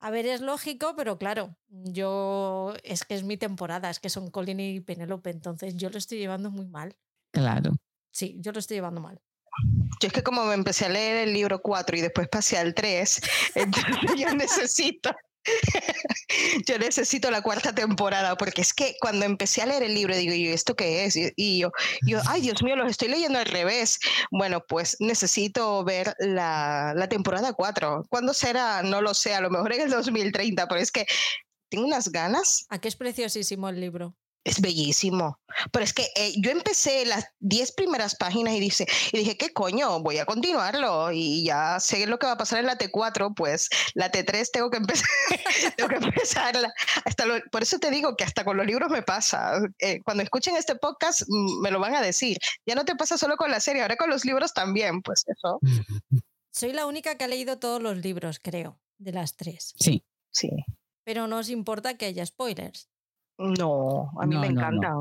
a 0.00 0.10
ver, 0.10 0.26
es 0.26 0.40
lógico, 0.40 0.94
pero 0.96 1.18
claro, 1.18 1.56
yo 1.68 2.74
es 2.82 3.04
que 3.04 3.14
es 3.14 3.22
mi 3.22 3.36
temporada, 3.36 3.90
es 3.90 4.00
que 4.00 4.08
son 4.08 4.30
Colin 4.30 4.58
y 4.58 4.80
Penélope, 4.80 5.30
entonces 5.30 5.76
yo 5.76 5.90
lo 5.90 5.98
estoy 5.98 6.18
llevando 6.18 6.50
muy 6.50 6.66
mal. 6.66 6.96
Claro. 7.32 7.72
Sí, 8.10 8.36
yo 8.40 8.52
lo 8.52 8.58
estoy 8.58 8.78
llevando 8.78 9.02
mal. 9.02 9.20
Yo 10.00 10.06
es 10.06 10.12
que 10.12 10.22
como 10.22 10.44
me 10.44 10.54
empecé 10.54 10.86
a 10.86 10.88
leer 10.88 11.28
el 11.28 11.34
libro 11.34 11.60
4 11.60 11.98
y 11.98 12.00
después 12.00 12.28
pasé 12.28 12.56
al 12.56 12.74
3, 12.74 13.20
entonces 13.54 14.10
yo 14.16 14.34
necesito 14.34 15.14
yo 16.66 16.78
necesito 16.78 17.30
la 17.30 17.42
cuarta 17.42 17.74
temporada, 17.74 18.36
porque 18.36 18.60
es 18.60 18.74
que 18.74 18.96
cuando 19.00 19.24
empecé 19.24 19.62
a 19.62 19.66
leer 19.66 19.82
el 19.82 19.94
libro, 19.94 20.16
digo, 20.16 20.34
yo, 20.34 20.52
¿esto 20.52 20.74
qué 20.76 21.04
es? 21.04 21.16
Y 21.36 21.58
yo, 21.58 21.70
yo, 22.06 22.20
ay, 22.26 22.42
Dios 22.42 22.62
mío, 22.62 22.76
los 22.76 22.90
estoy 22.90 23.08
leyendo 23.08 23.38
al 23.38 23.46
revés. 23.46 23.98
Bueno, 24.30 24.62
pues 24.68 24.96
necesito 25.00 25.84
ver 25.84 26.14
la, 26.18 26.92
la 26.96 27.08
temporada 27.08 27.52
4. 27.52 28.06
¿Cuándo 28.08 28.34
será? 28.34 28.82
No 28.82 29.00
lo 29.00 29.14
sé, 29.14 29.34
a 29.34 29.40
lo 29.40 29.50
mejor 29.50 29.72
en 29.72 29.82
el 29.82 29.90
2030, 29.90 30.68
pero 30.68 30.80
es 30.80 30.92
que 30.92 31.06
tengo 31.68 31.86
unas 31.86 32.10
ganas. 32.10 32.66
¿A 32.68 32.80
qué 32.80 32.88
es 32.88 32.96
preciosísimo 32.96 33.68
el 33.68 33.80
libro? 33.80 34.16
Es 34.42 34.60
bellísimo. 34.60 35.38
Pero 35.70 35.84
es 35.84 35.92
que 35.92 36.08
eh, 36.16 36.32
yo 36.38 36.50
empecé 36.50 37.04
las 37.04 37.26
10 37.40 37.72
primeras 37.72 38.16
páginas 38.16 38.54
y, 38.54 38.60
dice, 38.60 38.86
y 39.12 39.18
dije, 39.18 39.36
¿qué 39.36 39.52
coño? 39.52 40.00
Voy 40.00 40.18
a 40.18 40.24
continuarlo 40.24 41.12
y 41.12 41.44
ya 41.44 41.78
sé 41.78 42.06
lo 42.06 42.18
que 42.18 42.26
va 42.26 42.32
a 42.32 42.38
pasar 42.38 42.60
en 42.60 42.66
la 42.66 42.78
T4, 42.78 43.34
pues 43.34 43.68
la 43.94 44.10
T3 44.10 44.48
tengo 44.50 44.70
que 44.70 44.78
empezar, 44.78 45.08
tengo 45.76 45.88
que 45.90 45.96
empezarla. 45.96 46.72
Hasta 47.04 47.24
por 47.50 47.62
eso 47.62 47.78
te 47.78 47.90
digo 47.90 48.16
que 48.16 48.24
hasta 48.24 48.44
con 48.44 48.56
los 48.56 48.66
libros 48.66 48.90
me 48.90 49.02
pasa. 49.02 49.60
Eh, 49.78 50.00
cuando 50.04 50.22
escuchen 50.22 50.56
este 50.56 50.74
podcast 50.76 51.22
mm, 51.28 51.60
me 51.60 51.70
lo 51.70 51.78
van 51.78 51.94
a 51.94 52.00
decir. 52.00 52.38
Ya 52.64 52.74
no 52.74 52.84
te 52.84 52.96
pasa 52.96 53.18
solo 53.18 53.36
con 53.36 53.50
la 53.50 53.60
serie, 53.60 53.82
ahora 53.82 53.96
con 53.96 54.08
los 54.08 54.24
libros 54.24 54.54
también, 54.54 55.02
pues 55.02 55.24
eso. 55.26 55.60
Soy 56.50 56.72
la 56.72 56.86
única 56.86 57.16
que 57.16 57.24
ha 57.24 57.28
leído 57.28 57.58
todos 57.58 57.82
los 57.82 57.98
libros, 57.98 58.40
creo, 58.42 58.80
de 58.98 59.12
las 59.12 59.36
tres. 59.36 59.74
Sí. 59.78 60.02
Sí. 60.30 60.50
Pero 61.04 61.26
no 61.26 61.38
os 61.38 61.48
importa 61.48 61.96
que 61.96 62.06
haya 62.06 62.24
spoilers. 62.24 62.89
No, 63.40 64.10
a 64.20 64.26
mí 64.26 64.36
me 64.36 64.48
encanta. 64.48 65.00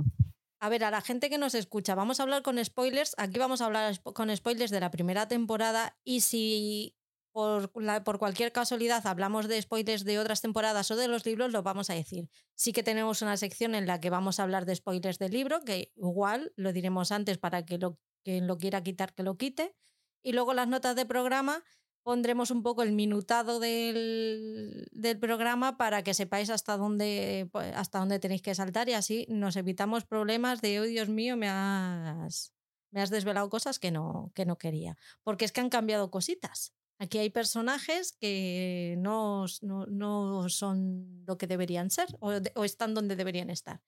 A 0.61 0.69
ver, 0.69 0.83
a 0.83 0.91
la 0.91 1.01
gente 1.01 1.29
que 1.29 1.37
nos 1.37 1.55
escucha, 1.55 1.95
vamos 1.95 2.19
a 2.19 2.23
hablar 2.23 2.41
con 2.41 2.63
spoilers. 2.63 3.15
Aquí 3.17 3.39
vamos 3.39 3.61
a 3.61 3.65
hablar 3.65 4.01
con 4.01 4.35
spoilers 4.35 4.71
de 4.71 4.79
la 4.79 4.91
primera 4.91 5.27
temporada 5.27 5.97
y 6.03 6.21
si 6.21 6.95
por, 7.31 7.71
por 8.03 8.19
cualquier 8.19 8.51
casualidad 8.51 9.05
hablamos 9.07 9.47
de 9.47 9.61
spoilers 9.61 10.03
de 10.03 10.19
otras 10.19 10.41
temporadas 10.41 10.89
o 10.91 10.95
de 10.95 11.07
los 11.07 11.25
libros, 11.25 11.51
lo 11.51 11.63
vamos 11.63 11.89
a 11.89 11.93
decir. 11.93 12.29
Sí 12.55 12.73
que 12.73 12.83
tenemos 12.83 13.21
una 13.21 13.37
sección 13.37 13.75
en 13.75 13.87
la 13.87 13.99
que 13.99 14.09
vamos 14.09 14.39
a 14.39 14.43
hablar 14.43 14.65
de 14.65 14.75
spoilers 14.75 15.19
del 15.19 15.31
libro, 15.31 15.61
que 15.61 15.91
igual 15.95 16.51
lo 16.55 16.73
diremos 16.73 17.11
antes 17.11 17.37
para 17.37 17.65
que 17.65 17.77
lo, 17.77 17.97
quien 18.23 18.47
lo 18.47 18.57
quiera 18.57 18.83
quitar, 18.83 19.13
que 19.13 19.23
lo 19.23 19.37
quite. 19.37 19.75
Y 20.21 20.33
luego 20.33 20.53
las 20.53 20.67
notas 20.67 20.95
de 20.95 21.05
programa 21.05 21.63
pondremos 22.03 22.51
un 22.51 22.63
poco 22.63 22.83
el 22.83 22.91
minutado 22.91 23.59
del, 23.59 24.87
del, 24.91 25.19
programa 25.19 25.77
para 25.77 26.03
que 26.03 26.13
sepáis 26.13 26.49
hasta 26.49 26.77
dónde, 26.77 27.49
pues, 27.51 27.73
hasta 27.75 27.99
dónde 27.99 28.19
tenéis 28.19 28.41
que 28.41 28.55
saltar 28.55 28.89
y 28.89 28.93
así 28.93 29.25
nos 29.29 29.55
evitamos 29.55 30.05
problemas 30.05 30.61
de, 30.61 30.79
oh 30.79 30.83
Dios 30.83 31.09
mío, 31.09 31.37
me 31.37 31.47
has, 31.49 32.53
me 32.91 33.01
has 33.01 33.09
desvelado 33.09 33.49
cosas 33.49 33.79
que 33.79 33.91
no, 33.91 34.31
que 34.33 34.45
no 34.45 34.57
quería. 34.57 34.97
Porque 35.23 35.45
es 35.45 35.51
que 35.51 35.61
han 35.61 35.69
cambiado 35.69 36.11
cositas. 36.11 36.73
Aquí 36.97 37.17
hay 37.17 37.29
personajes 37.29 38.11
que 38.11 38.95
no, 38.99 39.45
no, 39.61 40.49
son 40.49 41.23
lo 41.25 41.37
que 41.37 41.47
deberían 41.47 41.91
ser 41.91 42.07
o, 42.19 42.33
o, 42.55 42.63
están 42.65 42.93
donde 42.93 43.15
deberían 43.15 43.49
estar. 43.49 43.81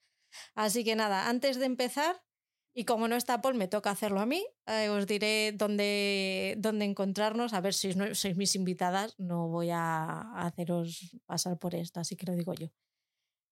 Así 0.55 0.85
que 0.85 0.95
nada, 0.95 1.27
antes 1.27 1.57
de 1.57 1.65
empezar, 1.65 2.23
y 2.73 2.85
como 2.85 3.07
no 3.07 3.15
está 3.15 3.41
Paul, 3.41 3.55
me 3.55 3.67
toca 3.67 3.91
hacerlo 3.91 4.21
a 4.21 4.25
mí, 4.25 4.45
eh, 4.65 4.89
os 4.89 5.05
diré 5.05 5.51
dónde, 5.51 6.55
dónde 6.57 6.85
encontrarnos. 6.85 7.53
A 7.53 7.61
ver 7.61 7.73
si 7.73 7.93
sois 8.13 8.37
mis 8.37 8.55
invitadas, 8.55 9.15
no 9.17 9.49
voy 9.49 9.69
a 9.71 10.21
haceros 10.45 11.17
pasar 11.25 11.57
por 11.57 11.75
esto, 11.75 11.99
así 11.99 12.15
que 12.15 12.25
lo 12.25 12.33
digo 12.33 12.53
yo. 12.53 12.67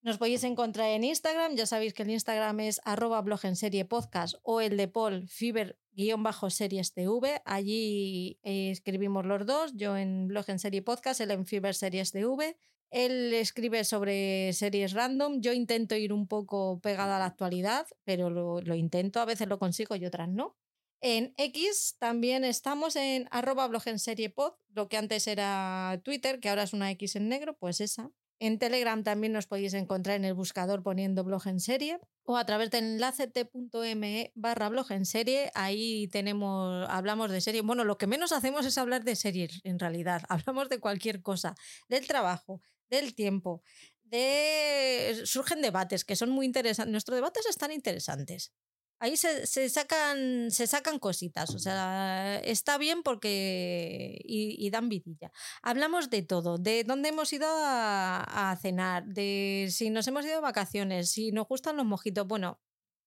Nos 0.02 0.18
podéis 0.18 0.46
encontrar 0.46 0.88
en 0.92 1.04
Instagram, 1.04 1.56
ya 1.56 1.66
sabéis 1.66 1.94
que 1.94 2.04
el 2.04 2.12
Instagram 2.12 2.62
es 2.62 2.80
arroba 2.86 3.22
blog 3.22 3.44
en 3.44 3.58
serie 3.58 3.84
podcast 3.84 4.36
o 4.44 4.62
el 4.62 4.78
de 4.78 4.88
Paul 4.88 5.28
Fiber 5.28 5.78
guion 5.92 6.24
bajo 6.24 6.50
series 6.50 6.94
TV. 6.94 7.42
Allí 7.44 8.40
eh, 8.44 8.72
escribimos 8.72 9.26
los 9.26 9.46
dos, 9.46 9.74
yo 9.76 9.98
en 9.98 10.30
blog 10.30 10.46
en 10.50 10.60
serie 10.60 10.82
podcast, 10.82 11.20
él 11.20 11.32
en 11.32 11.46
Fiber 11.46 11.76
series 11.76 12.14
TV. 12.14 12.56
Él 12.92 13.34
escribe 13.34 13.84
sobre 13.84 14.52
series 14.54 14.94
random, 14.94 15.42
yo 15.42 15.54
intento 15.54 15.96
ir 15.96 16.12
un 16.12 16.28
poco 16.28 16.80
pegada 16.82 17.18
a 17.18 17.20
la 17.20 17.26
actualidad, 17.26 17.88
pero 18.04 18.30
lo, 18.30 18.62
lo 18.62 18.76
intento, 18.76 19.20
a 19.20 19.26
veces 19.26 19.48
lo 19.48 19.60
consigo 19.60 19.96
y 19.96 20.06
otras 20.06 20.30
no. 20.30 20.56
En 21.02 21.34
X 21.38 21.96
también 21.98 22.44
estamos 22.44 22.96
en 22.96 23.28
arroba 23.32 23.68
blog 23.68 23.84
en 23.86 24.00
serie 24.00 24.30
pod, 24.30 24.54
lo 24.74 24.90
que 24.90 24.98
antes 24.98 25.28
era 25.28 26.02
Twitter, 26.04 26.40
que 26.40 26.50
ahora 26.50 26.64
es 26.64 26.74
una 26.74 26.92
X 26.92 27.16
en 27.16 27.30
negro, 27.30 27.56
pues 27.58 27.80
esa. 27.80 28.12
En 28.42 28.58
Telegram 28.58 29.04
también 29.04 29.34
nos 29.34 29.48
podéis 29.48 29.74
encontrar 29.74 30.16
en 30.16 30.24
el 30.24 30.34
buscador 30.34 30.82
poniendo 30.82 31.26
blog 31.26 31.46
en 31.48 31.60
serie 31.60 32.00
o 32.24 32.38
a 32.38 32.46
través 32.46 32.72
del 32.72 32.86
enlace 32.86 33.28
t.me 33.28 34.32
barra 34.34 34.70
blog 34.70 34.92
en 34.92 35.06
serie. 35.06 35.52
Ahí 35.56 36.08
tenemos, 36.08 36.88
hablamos 36.90 37.32
de 37.32 37.42
serie. 37.42 37.62
Bueno, 37.62 37.84
lo 37.84 37.98
que 37.98 38.08
menos 38.08 38.32
hacemos 38.32 38.66
es 38.66 38.78
hablar 38.78 39.04
de 39.04 39.18
series 39.18 39.60
en 39.66 39.78
realidad. 39.78 40.22
Hablamos 40.30 40.70
de 40.70 40.80
cualquier 40.80 41.22
cosa, 41.22 41.56
del 41.90 42.08
trabajo, 42.08 42.62
del 42.90 43.16
tiempo, 43.16 43.64
de... 44.04 45.22
surgen 45.26 45.62
debates 45.62 46.06
que 46.06 46.16
son 46.16 46.30
muy 46.30 46.46
interesantes. 46.46 46.92
Nuestros 46.92 47.16
debates 47.16 47.46
están 47.46 47.72
interesantes 47.72 48.54
ahí 49.00 49.18
se, 49.18 49.70
sacan, 49.70 50.52
se 50.52 50.68
sacan 50.68 51.00
cositas. 51.00 51.56
O 51.56 51.60
sea, 51.60 52.40
está 52.40 52.78
bien 52.78 53.04
porque. 53.04 54.20
Y, 54.24 54.70
dan 54.70 54.90
vidilla. 54.90 55.32
Hablamos 55.62 56.10
de 56.10 56.22
todo: 56.24 56.58
de 56.58 56.84
dónde 56.84 57.10
hemos 57.10 57.32
ido 57.34 57.48
a, 57.50 58.58
cenar, 58.62 59.06
de 59.06 59.68
si 59.72 59.90
nos 59.90 60.08
hemos 60.08 60.26
ido 60.26 60.36
de 60.36 60.42
vacaciones, 60.42 61.12
si 61.12 61.32
nos 61.32 61.48
gustan 61.48 61.78
los 61.78 61.86
mojitos. 61.86 62.28
Bueno, 62.28 62.60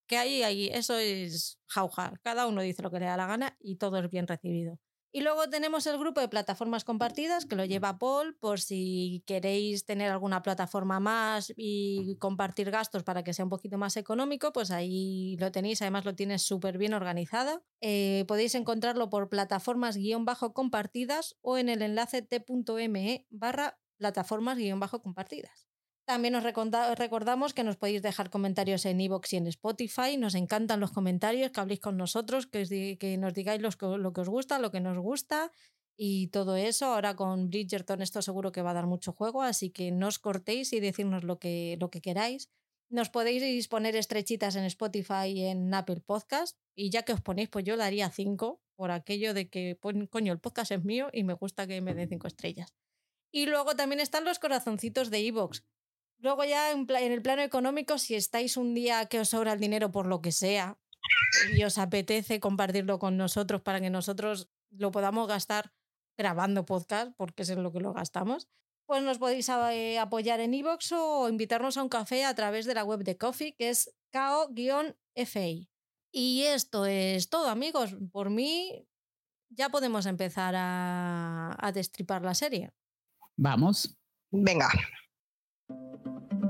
que 0.07 0.17
ahí, 0.19 0.43
ahí, 0.43 0.69
eso 0.73 0.97
es 0.99 1.59
jauja. 1.69 2.15
Cada 2.23 2.47
uno 2.47 2.63
dice 2.63 2.83
lo 2.83 2.91
que 2.91 3.01
le 3.01 3.07
da 3.07 3.17
la 3.17 3.27
gana 3.27 3.57
y 3.61 3.77
todo 3.77 3.99
es 3.99 4.11
bien 4.11 4.27
recibido. 4.27 4.79
Y 5.15 5.21
luego 5.21 5.47
tenemos 5.51 5.87
el 5.87 5.99
grupo 5.99 6.23
de 6.23 6.29
plataformas 6.29 6.85
compartidas 6.85 7.45
que 7.45 7.55
lo 7.55 7.67
lleva 7.67 7.99
Paul 7.99 8.35
por 8.35 8.61
si 8.61 9.23
queréis 9.27 9.85
tener 9.85 10.11
alguna 10.11 10.43
plataforma 10.43 11.01
más 11.01 11.53
y 11.55 12.17
compartir 12.17 12.71
gastos 12.71 13.05
para 13.05 13.23
que 13.23 13.35
sea 13.35 13.45
un 13.45 13.51
poquito 13.51 13.77
más 13.77 13.99
económico, 13.99 14.55
pues 14.55 14.71
ahí 14.71 15.37
lo 15.39 15.53
tenéis, 15.53 15.83
además 15.83 16.07
lo 16.07 16.15
tienes 16.15 16.41
súper 16.41 16.79
bien 16.79 16.95
organizada. 16.95 17.63
Eh, 17.83 18.25
podéis 18.27 18.55
encontrarlo 18.55 19.11
por 19.11 19.29
plataformas-compartidas 19.29 21.37
o 21.43 21.59
en 21.59 21.69
el 21.69 21.83
enlace 21.83 22.23
t.me 22.23 23.27
barra 23.29 23.79
plataformas-compartidas. 23.99 25.72
También 26.13 26.35
os 26.35 26.45
recordamos 26.45 27.55
que 27.55 27.65
nos 27.65 27.79
podéis 27.79 28.03
dejar 28.03 28.29
comentarios 28.29 28.85
en 28.85 29.01
iVoox 29.01 29.33
y 29.33 29.37
en 29.39 29.47
Spotify. 29.47 30.19
Nos 30.19 30.35
encantan 30.35 30.79
los 30.79 30.93
comentarios, 30.93 31.53
que 31.53 31.61
habléis 31.61 31.81
con 31.81 31.97
nosotros, 31.97 32.47
que, 32.47 33.17
nos 33.19 33.33
digáis 33.33 33.63
lo 33.63 33.71
que 34.13 34.21
os 34.21 34.29
gusta, 34.29 34.59
lo 34.59 34.71
que 34.71 34.81
nos 34.81 34.99
gusta 34.99 35.51
y 35.97 36.27
todo 36.27 36.57
eso. 36.57 36.85
Ahora 36.93 37.17
con 37.17 37.49
Bridgerton 37.49 38.03
esto 38.03 38.21
seguro 38.21 38.53
que 38.53 38.61
va 38.61 38.73
a 38.73 38.75
dar 38.75 38.87
mucho 38.87 39.15
juego, 39.15 39.41
así 39.41 39.71
que 39.71 39.91
no 39.91 40.09
os 40.09 40.19
cortéis 40.19 40.75
y 40.75 40.81
decirnos 40.81 41.25
lo 41.25 41.39
que, 41.39 41.79
lo 41.81 41.89
que 41.89 42.03
queráis. 42.03 42.51
Nos 42.91 43.09
podéis 43.09 43.67
poner 43.69 43.97
estrechitas 43.97 44.55
en 44.57 44.65
Spotify 44.65 45.29
y 45.29 45.47
en 45.47 45.73
Apple 45.73 46.03
Podcast. 46.05 46.59
Y 46.75 46.91
ya 46.91 47.05
que 47.05 47.15
os 47.15 47.23
ponéis, 47.23 47.49
pues 47.49 47.65
yo 47.65 47.79
daría 47.79 48.11
cinco 48.11 48.61
por 48.77 48.91
aquello 48.91 49.33
de 49.33 49.49
que, 49.49 49.79
coño, 50.11 50.35
el 50.35 50.41
podcast 50.41 50.73
es 50.73 50.85
mío 50.85 51.09
y 51.11 51.25
me 51.25 51.33
gusta 51.33 51.67
que 51.67 51.81
me 51.81 51.95
den 51.95 52.11
cinco 52.11 52.27
estrellas. 52.27 52.75
Y 53.35 53.47
luego 53.47 53.75
también 53.77 54.01
están 54.01 54.27
los 54.27 54.39
corazoncitos 54.39 55.09
de 55.09 55.27
Evox 55.27 55.65
Luego 56.23 56.45
ya 56.45 56.71
en, 56.71 56.89
el 56.89 57.21
plano 57.21 57.43
económico, 57.43 57.99
si 57.99 58.15
estáis 58.15 58.57
un 58.57 58.75
día 58.75 59.07
que 59.07 59.19
os 59.19 59.31
sobra 59.31 59.55
el 59.55 59.61
dinero 59.61 59.91
por 59.91 60.07
lo 60.07 60.23
que 60.23 60.31
sea 60.31 60.79
y 61.53 61.65
os 61.65 61.79
apetece 61.79 62.39
compartirlo 62.39 63.01
con 63.01 63.17
nosotros 63.17 63.61
para 63.61 63.81
que 63.81 63.91
nosotros 63.91 64.49
lo 64.71 64.93
podamos 64.93 65.27
gastar 65.27 65.73
grabando 66.17 66.65
podcast, 66.65 67.13
porque 67.17 67.43
es 67.43 67.51
en 67.51 67.65
lo 67.65 67.73
que 67.73 67.81
lo 67.81 67.93
gastamos, 67.93 68.49
pues 68.87 69.03
nos 69.03 69.19
podéis 69.19 69.49
eh, 69.49 69.99
apoyar 69.99 70.39
en 70.39 70.55
iVoox 70.55 70.93
o 70.93 71.29
invitarnos 71.29 71.77
a 71.77 71.83
un 71.83 71.89
café 71.89 72.25
a 72.25 72.35
través 72.37 72.67
de 72.67 72.75
la 72.75 72.85
web 72.85 73.03
de 73.03 73.19
Coffee, 73.19 73.57
que 73.57 73.71
es 73.71 73.93
kao-fi. 74.13 75.69
Y 76.13 76.43
esto 76.43 76.87
es 76.87 77.31
todo, 77.31 77.49
amigos. 77.49 77.97
Por 78.13 78.31
mí 78.31 78.87
ya 79.49 79.71
podemos 79.71 80.07
empezar 80.07 80.55
a, 80.57 81.57
a 81.59 81.73
destripar 81.73 82.23
la 82.23 82.35
serie. 82.35 82.71
Vamos. 83.37 83.97
Venga. 84.31 84.69
Thank 85.73 86.33
you. 86.33 86.42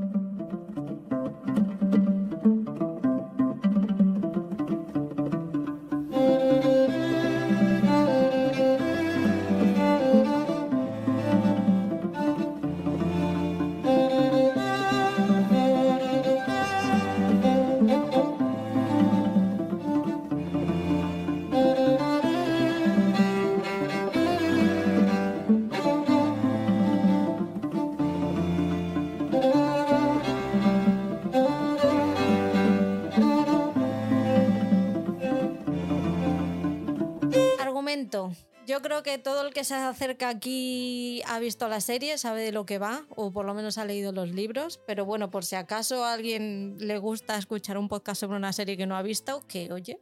Yo 38.64 38.80
creo 38.80 39.02
que 39.02 39.18
todo 39.18 39.44
el 39.44 39.52
que 39.52 39.64
se 39.64 39.74
acerca 39.74 40.28
aquí 40.28 41.20
ha 41.26 41.40
visto 41.40 41.68
la 41.68 41.80
serie, 41.80 42.16
sabe 42.16 42.42
de 42.42 42.52
lo 42.52 42.64
que 42.64 42.78
va, 42.78 43.06
o 43.08 43.32
por 43.32 43.44
lo 43.44 43.54
menos 43.54 43.76
ha 43.76 43.84
leído 43.84 44.12
los 44.12 44.30
libros. 44.30 44.80
Pero 44.86 45.04
bueno, 45.04 45.30
por 45.30 45.44
si 45.44 45.56
acaso 45.56 46.04
a 46.04 46.12
alguien 46.12 46.76
le 46.78 46.98
gusta 46.98 47.36
escuchar 47.36 47.76
un 47.76 47.88
podcast 47.88 48.20
sobre 48.20 48.36
una 48.36 48.52
serie 48.52 48.76
que 48.76 48.86
no 48.86 48.96
ha 48.96 49.02
visto, 49.02 49.42
que 49.48 49.72
oye, 49.72 49.98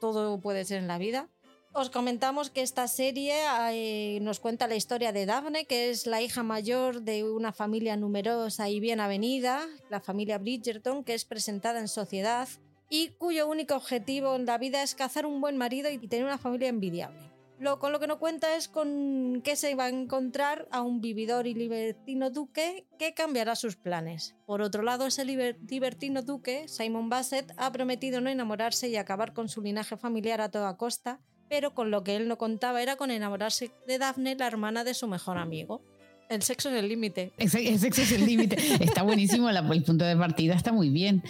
todo 0.00 0.40
puede 0.40 0.64
ser 0.64 0.78
en 0.78 0.88
la 0.88 0.98
vida. 0.98 1.28
Os 1.72 1.88
comentamos 1.88 2.50
que 2.50 2.62
esta 2.62 2.88
serie 2.88 3.36
eh, 3.70 4.18
nos 4.22 4.40
cuenta 4.40 4.66
la 4.66 4.74
historia 4.74 5.12
de 5.12 5.24
Daphne, 5.24 5.66
que 5.66 5.90
es 5.90 6.08
la 6.08 6.20
hija 6.20 6.42
mayor 6.42 7.02
de 7.02 7.22
una 7.22 7.52
familia 7.52 7.96
numerosa 7.96 8.68
y 8.68 8.80
bien 8.80 8.98
avenida, 8.98 9.68
la 9.88 10.00
familia 10.00 10.38
Bridgerton, 10.38 11.04
que 11.04 11.14
es 11.14 11.24
presentada 11.24 11.78
en 11.78 11.86
sociedad 11.86 12.48
y 12.88 13.10
cuyo 13.10 13.46
único 13.46 13.76
objetivo 13.76 14.34
en 14.34 14.46
la 14.46 14.58
vida 14.58 14.82
es 14.82 14.96
cazar 14.96 15.26
un 15.26 15.40
buen 15.40 15.56
marido 15.56 15.88
y 15.90 15.98
tener 16.08 16.24
una 16.24 16.38
familia 16.38 16.68
envidiable. 16.68 17.29
Lo, 17.60 17.78
con 17.78 17.92
lo 17.92 18.00
que 18.00 18.06
no 18.06 18.18
cuenta 18.18 18.56
es 18.56 18.68
con 18.68 19.42
que 19.44 19.54
se 19.54 19.74
va 19.74 19.84
a 19.84 19.88
encontrar 19.90 20.66
a 20.72 20.80
un 20.80 21.02
vividor 21.02 21.46
y 21.46 21.52
libertino 21.52 22.30
duque 22.30 22.86
que 22.98 23.12
cambiará 23.12 23.54
sus 23.54 23.76
planes. 23.76 24.34
Por 24.46 24.62
otro 24.62 24.82
lado, 24.82 25.06
ese 25.06 25.26
libertino 25.26 26.22
duque, 26.22 26.68
Simon 26.68 27.10
Bassett, 27.10 27.52
ha 27.58 27.70
prometido 27.70 28.22
no 28.22 28.30
enamorarse 28.30 28.88
y 28.88 28.96
acabar 28.96 29.34
con 29.34 29.50
su 29.50 29.60
linaje 29.60 29.98
familiar 29.98 30.40
a 30.40 30.50
toda 30.50 30.78
costa, 30.78 31.20
pero 31.50 31.74
con 31.74 31.90
lo 31.90 32.02
que 32.02 32.16
él 32.16 32.28
no 32.28 32.38
contaba 32.38 32.80
era 32.80 32.96
con 32.96 33.10
enamorarse 33.10 33.70
de 33.86 33.98
Daphne, 33.98 34.36
la 34.36 34.46
hermana 34.46 34.82
de 34.82 34.94
su 34.94 35.06
mejor 35.06 35.36
amigo. 35.36 35.82
El 36.30 36.40
sexo 36.40 36.70
es 36.70 36.76
el 36.76 36.88
límite. 36.88 37.34
El 37.36 37.50
sexo 37.50 38.00
es 38.00 38.12
el 38.12 38.24
límite. 38.24 38.56
Está 38.82 39.02
buenísimo, 39.02 39.50
el 39.50 39.84
punto 39.84 40.06
de 40.06 40.16
partida 40.16 40.54
está 40.54 40.72
muy 40.72 40.88
bien. 40.88 41.22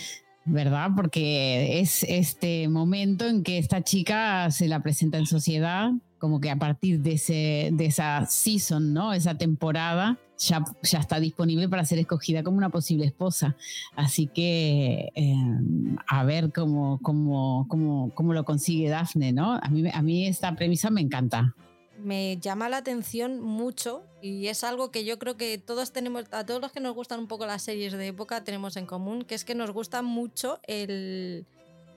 ¿verdad? 0.45 0.91
Porque 0.97 1.81
es 1.81 2.03
este 2.05 2.69
momento 2.69 3.27
en 3.27 3.43
que 3.43 3.59
esta 3.59 3.83
chica 3.83 4.51
se 4.51 4.69
la 4.69 4.83
presenta 4.83 5.19
en 5.19 5.27
sociedad, 5.27 5.91
como 6.21 6.41
que 6.41 6.51
a 6.51 6.57
partir 6.57 7.01
de, 7.01 7.15
ese, 7.15 7.71
de 7.73 7.87
esa 7.87 8.27
season, 8.27 8.93
¿no? 8.93 9.13
Esa 9.13 9.37
temporada, 9.37 10.19
ya, 10.39 10.63
ya 10.83 11.01
está 11.01 11.19
disponible 11.19 11.69
para 11.69 11.85
ser 11.85 11.99
escogida 11.99 12.45
como 12.45 12.59
una 12.59 12.69
posible 12.69 13.07
esposa. 13.07 13.57
Así 13.97 14.29
que 14.29 15.11
em, 15.15 15.97
a 16.07 16.23
ver 16.25 16.53
cómo, 16.53 17.01
cómo, 17.03 17.67
cómo, 17.69 18.13
cómo, 18.15 18.35
lo 18.35 18.45
consigue 18.45 18.89
Daphne, 18.89 19.33
¿no? 19.33 19.55
A 19.55 19.69
mí, 19.71 19.83
a 19.93 20.03
mí 20.03 20.27
esta 20.27 20.55
premisa 20.55 20.91
me 20.91 21.01
encanta 21.01 21.55
me 22.03 22.39
llama 22.39 22.71
la 22.71 22.79
atención 22.79 23.41
mucho 23.41 24.03
y 24.23 24.47
es 24.47 24.65
algo 24.65 24.91
que 24.91 25.05
yo 25.05 25.19
creo 25.19 25.37
que 25.37 25.59
todos 25.59 25.93
tenemos, 25.93 26.25
a 26.31 26.47
todos 26.47 26.61
los 26.61 26.73
que 26.73 26.81
nos 26.81 26.95
gustan 26.95 27.21
un 27.21 27.27
poco 27.29 27.45
las 27.45 27.61
series 27.61 27.93
de 27.93 28.07
época 28.07 28.43
tenemos 28.43 28.79
en 28.79 28.87
común, 28.87 29.23
que 29.23 29.35
es 29.35 29.45
que 29.45 29.55
nos 29.55 29.71
gusta 29.71 30.01
mucho 30.01 30.61
el, 30.67 31.47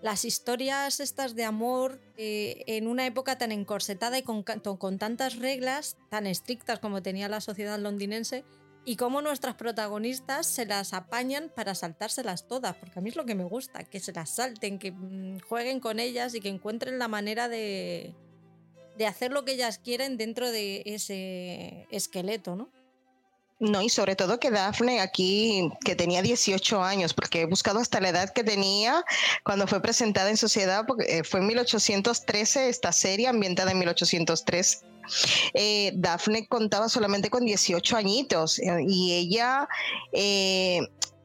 las 0.04 0.26
historias 0.26 1.00
estas 1.00 1.34
de 1.34 1.46
amor 1.46 2.02
eh, 2.18 2.66
en 2.68 2.88
una 2.88 3.06
época 3.06 3.38
tan 3.38 3.54
encorsetada 3.54 4.18
y 4.18 4.24
con, 4.24 4.44
con 4.44 5.00
tantas 5.00 5.38
reglas 5.38 5.96
tan 6.10 6.28
estrictas 6.28 6.80
como 6.80 7.02
tenía 7.02 7.30
la 7.30 7.40
sociedad 7.40 7.80
londinense, 7.80 8.44
y 8.84 8.98
cómo 8.98 9.22
nuestras 9.22 9.56
protagonistas 9.56 10.46
se 10.46 10.66
las 10.66 10.92
apañan 10.92 11.50
para 11.56 11.74
saltárselas 11.74 12.50
todas, 12.50 12.76
porque 12.76 13.00
a 13.00 13.02
mí 13.02 13.12
es 13.12 13.16
lo 13.16 13.26
que 13.26 13.34
me 13.34 13.46
gusta, 13.46 13.86
que 13.86 14.02
se 14.02 14.12
las 14.12 14.30
salten, 14.30 14.78
que 14.78 14.92
mm, 14.92 15.40
jueguen 15.40 15.80
con 15.80 16.02
ellas 16.02 16.36
y 16.36 16.42
que 16.42 16.50
encuentren 16.50 17.00
la 17.00 17.08
manera 17.08 17.48
de, 17.48 18.14
de 18.98 19.08
hacer 19.08 19.32
lo 19.32 19.46
que 19.46 19.54
ellas 19.54 19.80
quieren 19.80 20.18
dentro 20.18 20.52
de 20.52 20.84
ese 20.86 21.88
esqueleto, 21.92 22.58
¿no? 22.58 22.70
No, 23.64 23.82
y 23.82 23.88
sobre 23.88 24.18
todo 24.18 24.42
que 24.42 24.52
Daphne 24.52 25.00
aquí, 25.00 25.72
que 25.86 25.96
tenía 25.96 26.22
18 26.22 26.84
años, 26.84 27.14
porque 27.14 27.42
he 27.42 27.46
buscado 27.46 27.80
hasta 27.80 28.02
la 28.02 28.10
edad 28.10 28.34
que 28.34 28.44
tenía 28.44 29.06
cuando 29.46 29.68
fue 29.68 29.82
presentada 29.82 30.30
en 30.30 30.36
sociedad, 30.36 30.84
porque 30.86 31.20
eh, 31.20 31.24
fue 31.24 31.40
en 31.40 31.48
1813 31.48 32.68
esta 32.68 32.92
serie 32.92 33.30
ambientada 33.30 33.72
en 33.72 33.80
1803. 33.80 34.82
Eh, 35.54 35.94
Daphne 35.96 36.46
contaba 36.46 36.90
solamente 36.90 37.30
con 37.30 37.46
18 37.46 37.96
añitos 37.96 38.60
eh, 38.60 38.84
y 38.86 39.14
ella 39.14 39.70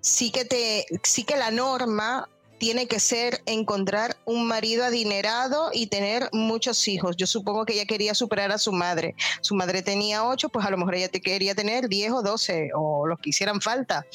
sí 0.01 0.31
que 0.31 0.45
te, 0.45 0.87
sí 1.03 1.25
que 1.25 1.37
la 1.37 1.51
norma 1.51 2.29
tiene 2.59 2.87
que 2.87 3.01
ser 3.01 3.41
encontrar 3.47 4.17
un 4.25 4.47
marido 4.47 4.85
adinerado 4.85 5.71
y 5.73 5.87
tener 5.87 6.29
muchos 6.33 6.87
hijos. 6.89 7.17
Yo 7.17 7.27
supongo 7.27 7.65
que 7.65 7.75
ella 7.75 7.87
quería 7.87 8.15
superar 8.15 8.53
a 8.53 8.59
su 8.59 8.73
madre. 8.73 9.15
Su 9.41 9.55
madre 9.55 9.83
tenía 9.83 10.25
ocho, 10.25 10.49
pues 10.49 10.67
a 10.67 10.71
lo 10.71 10.77
mejor 10.77 10.97
ella 10.97 11.09
te 11.09 11.21
quería 11.21 11.55
tener 11.55 11.89
diez 11.89 12.13
o 12.13 12.23
doce 12.23 12.71
o 12.75 13.07
los 13.07 13.19
que 13.21 13.31
hicieran 13.31 13.61
falta. 13.61 14.07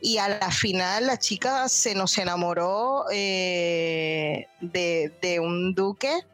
Y 0.00 0.18
a 0.18 0.28
la 0.28 0.50
final 0.50 1.06
la 1.06 1.18
chica 1.18 1.68
se 1.68 1.94
nos 1.94 2.16
enamoró 2.18 3.04
eh, 3.12 4.46
de, 4.60 5.12
de 5.20 5.40
un 5.40 5.74
duque 5.74 6.24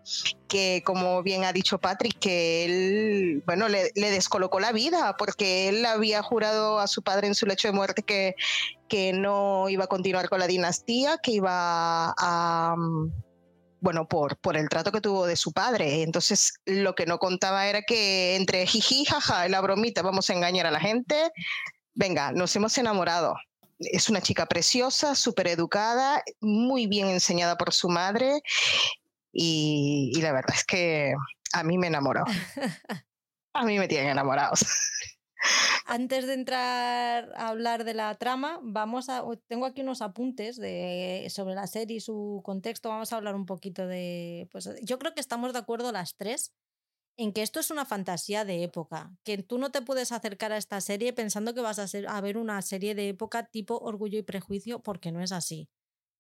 que 0.49 0.83
como 0.85 1.23
bien 1.23 1.45
ha 1.45 1.53
dicho 1.53 1.79
Patrick, 1.79 2.19
que 2.19 2.65
él, 2.65 3.43
bueno, 3.47 3.69
le, 3.69 3.91
descolocó 3.95 4.61
la 4.61 4.73
vida 4.73 5.17
porque 5.17 5.69
él 5.69 5.85
había 5.85 6.23
jurado 6.23 6.79
a 6.79 6.87
su 6.87 7.03
padre 7.03 7.27
en 7.27 7.35
su 7.35 7.47
lecho 7.47 7.69
de 7.69 7.73
muerte 7.73 8.03
que, 8.03 8.35
que 8.89 9.13
no 9.13 9.69
iba 9.69 9.85
a 9.85 9.89
continuar 9.89 10.29
con 10.29 10.41
la 10.41 10.47
dinastía, 10.47 11.19
que 11.19 11.33
iba 11.33 12.15
a... 12.17 12.75
Mm, 12.77 13.13
bueno, 13.81 14.09
por, 14.09 14.37
por 14.39 14.57
el 14.57 14.69
trato 14.69 14.91
que 14.91 15.01
tuvo 15.01 15.27
de 15.27 15.37
su 15.37 15.53
padre. 15.53 16.03
Entonces, 16.03 16.55
lo 16.65 16.95
que 16.95 17.07
no 17.07 17.19
contaba 17.19 17.69
era 17.69 17.83
que 17.83 18.35
entre 18.35 18.67
jiji, 18.67 19.05
jaja, 19.05 19.49
la 19.49 19.61
bromita, 19.61 20.03
vamos 20.03 20.29
a 20.29 20.33
engañar 20.33 20.67
a 20.67 20.71
la 20.71 20.81
gente. 20.81 21.31
Venga, 21.95 22.33
nos 22.33 22.57
hemos 22.57 22.77
enamorado. 22.79 23.37
Es 23.79 24.09
una 24.09 24.23
chica 24.23 24.47
preciosa, 24.47 25.15
súper 25.15 25.49
educada, 25.49 26.23
muy 26.41 26.87
bien 26.87 27.09
enseñada 27.09 27.57
por 27.57 27.73
su 27.75 27.89
madre 27.89 28.43
y, 29.39 30.21
la 30.21 30.33
verdad 30.33 30.55
es 30.55 30.65
que 30.65 31.15
a 31.53 31.63
mí 31.63 31.79
me 31.79 31.89
enamoró. 31.89 32.25
A 33.53 33.65
mí 33.65 33.79
me 33.79 33.89
tienen 33.89 34.11
enamorados. 34.11 34.67
Antes 35.87 36.27
de 36.27 36.35
entrar 36.35 37.33
a 37.35 37.49
hablar 37.49 37.85
de 37.85 37.95
la 37.95 38.15
trama, 38.17 38.61
vamos 38.63 39.09
a. 39.09 39.25
Tengo 39.47 39.65
aquí 39.65 39.81
unos 39.81 40.03
apuntes 40.03 40.57
de, 40.57 41.27
sobre 41.31 41.55
la 41.55 41.67
serie 41.67 41.97
y 41.97 42.01
su 42.01 42.43
contexto. 42.45 42.91
Vamos 42.91 43.13
a 43.13 43.17
hablar 43.17 43.35
un 43.35 43.47
poquito 43.47 43.87
de. 43.87 44.47
Pues, 44.53 44.69
yo 44.83 44.99
creo 44.99 45.15
que 45.15 45.21
estamos 45.21 45.55
de 45.55 45.59
acuerdo 45.59 45.91
las 45.91 46.17
tres 46.17 46.53
en 47.17 47.33
que 47.33 47.41
esto 47.41 47.61
es 47.61 47.71
una 47.71 47.87
fantasía 47.87 48.45
de 48.45 48.63
época, 48.63 49.17
que 49.25 49.43
tú 49.43 49.57
no 49.57 49.71
te 49.71 49.81
puedes 49.81 50.13
acercar 50.13 50.53
a 50.53 50.59
esta 50.59 50.83
serie 50.83 51.15
pensando 51.15 51.55
que 51.55 51.63
vas 51.63 51.79
a, 51.79 51.89
ser, 51.89 52.07
a 52.09 52.21
ver 52.21 52.37
una 52.37 52.61
serie 52.61 52.95
de 52.95 53.09
época 53.09 53.47
tipo 53.47 53.79
Orgullo 53.79 54.19
y 54.19 54.23
Prejuicio, 54.23 54.83
porque 54.83 55.13
no 55.13 55.23
es 55.23 55.33
así. 55.33 55.71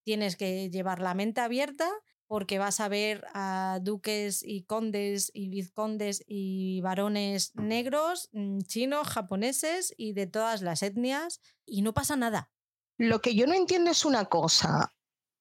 Tienes 0.04 0.36
que 0.36 0.70
llevar 0.70 1.02
la 1.02 1.12
mente 1.12 1.42
abierta 1.42 1.90
porque 2.26 2.58
vas 2.58 2.80
a 2.80 2.88
ver 2.88 3.24
a 3.34 3.78
duques 3.82 4.42
y 4.42 4.64
condes 4.64 5.30
y 5.32 5.48
vizcondes 5.48 6.22
y 6.26 6.80
varones 6.80 7.52
negros, 7.54 8.28
mm, 8.32 8.60
chinos, 8.62 9.08
japoneses 9.08 9.94
y 9.96 10.12
de 10.12 10.26
todas 10.26 10.62
las 10.62 10.82
etnias 10.82 11.40
y 11.64 11.82
no 11.82 11.94
pasa 11.94 12.16
nada. 12.16 12.50
Lo 12.98 13.20
que 13.20 13.34
yo 13.34 13.46
no 13.46 13.54
entiendo 13.54 13.90
es 13.90 14.04
una 14.04 14.24
cosa, 14.24 14.94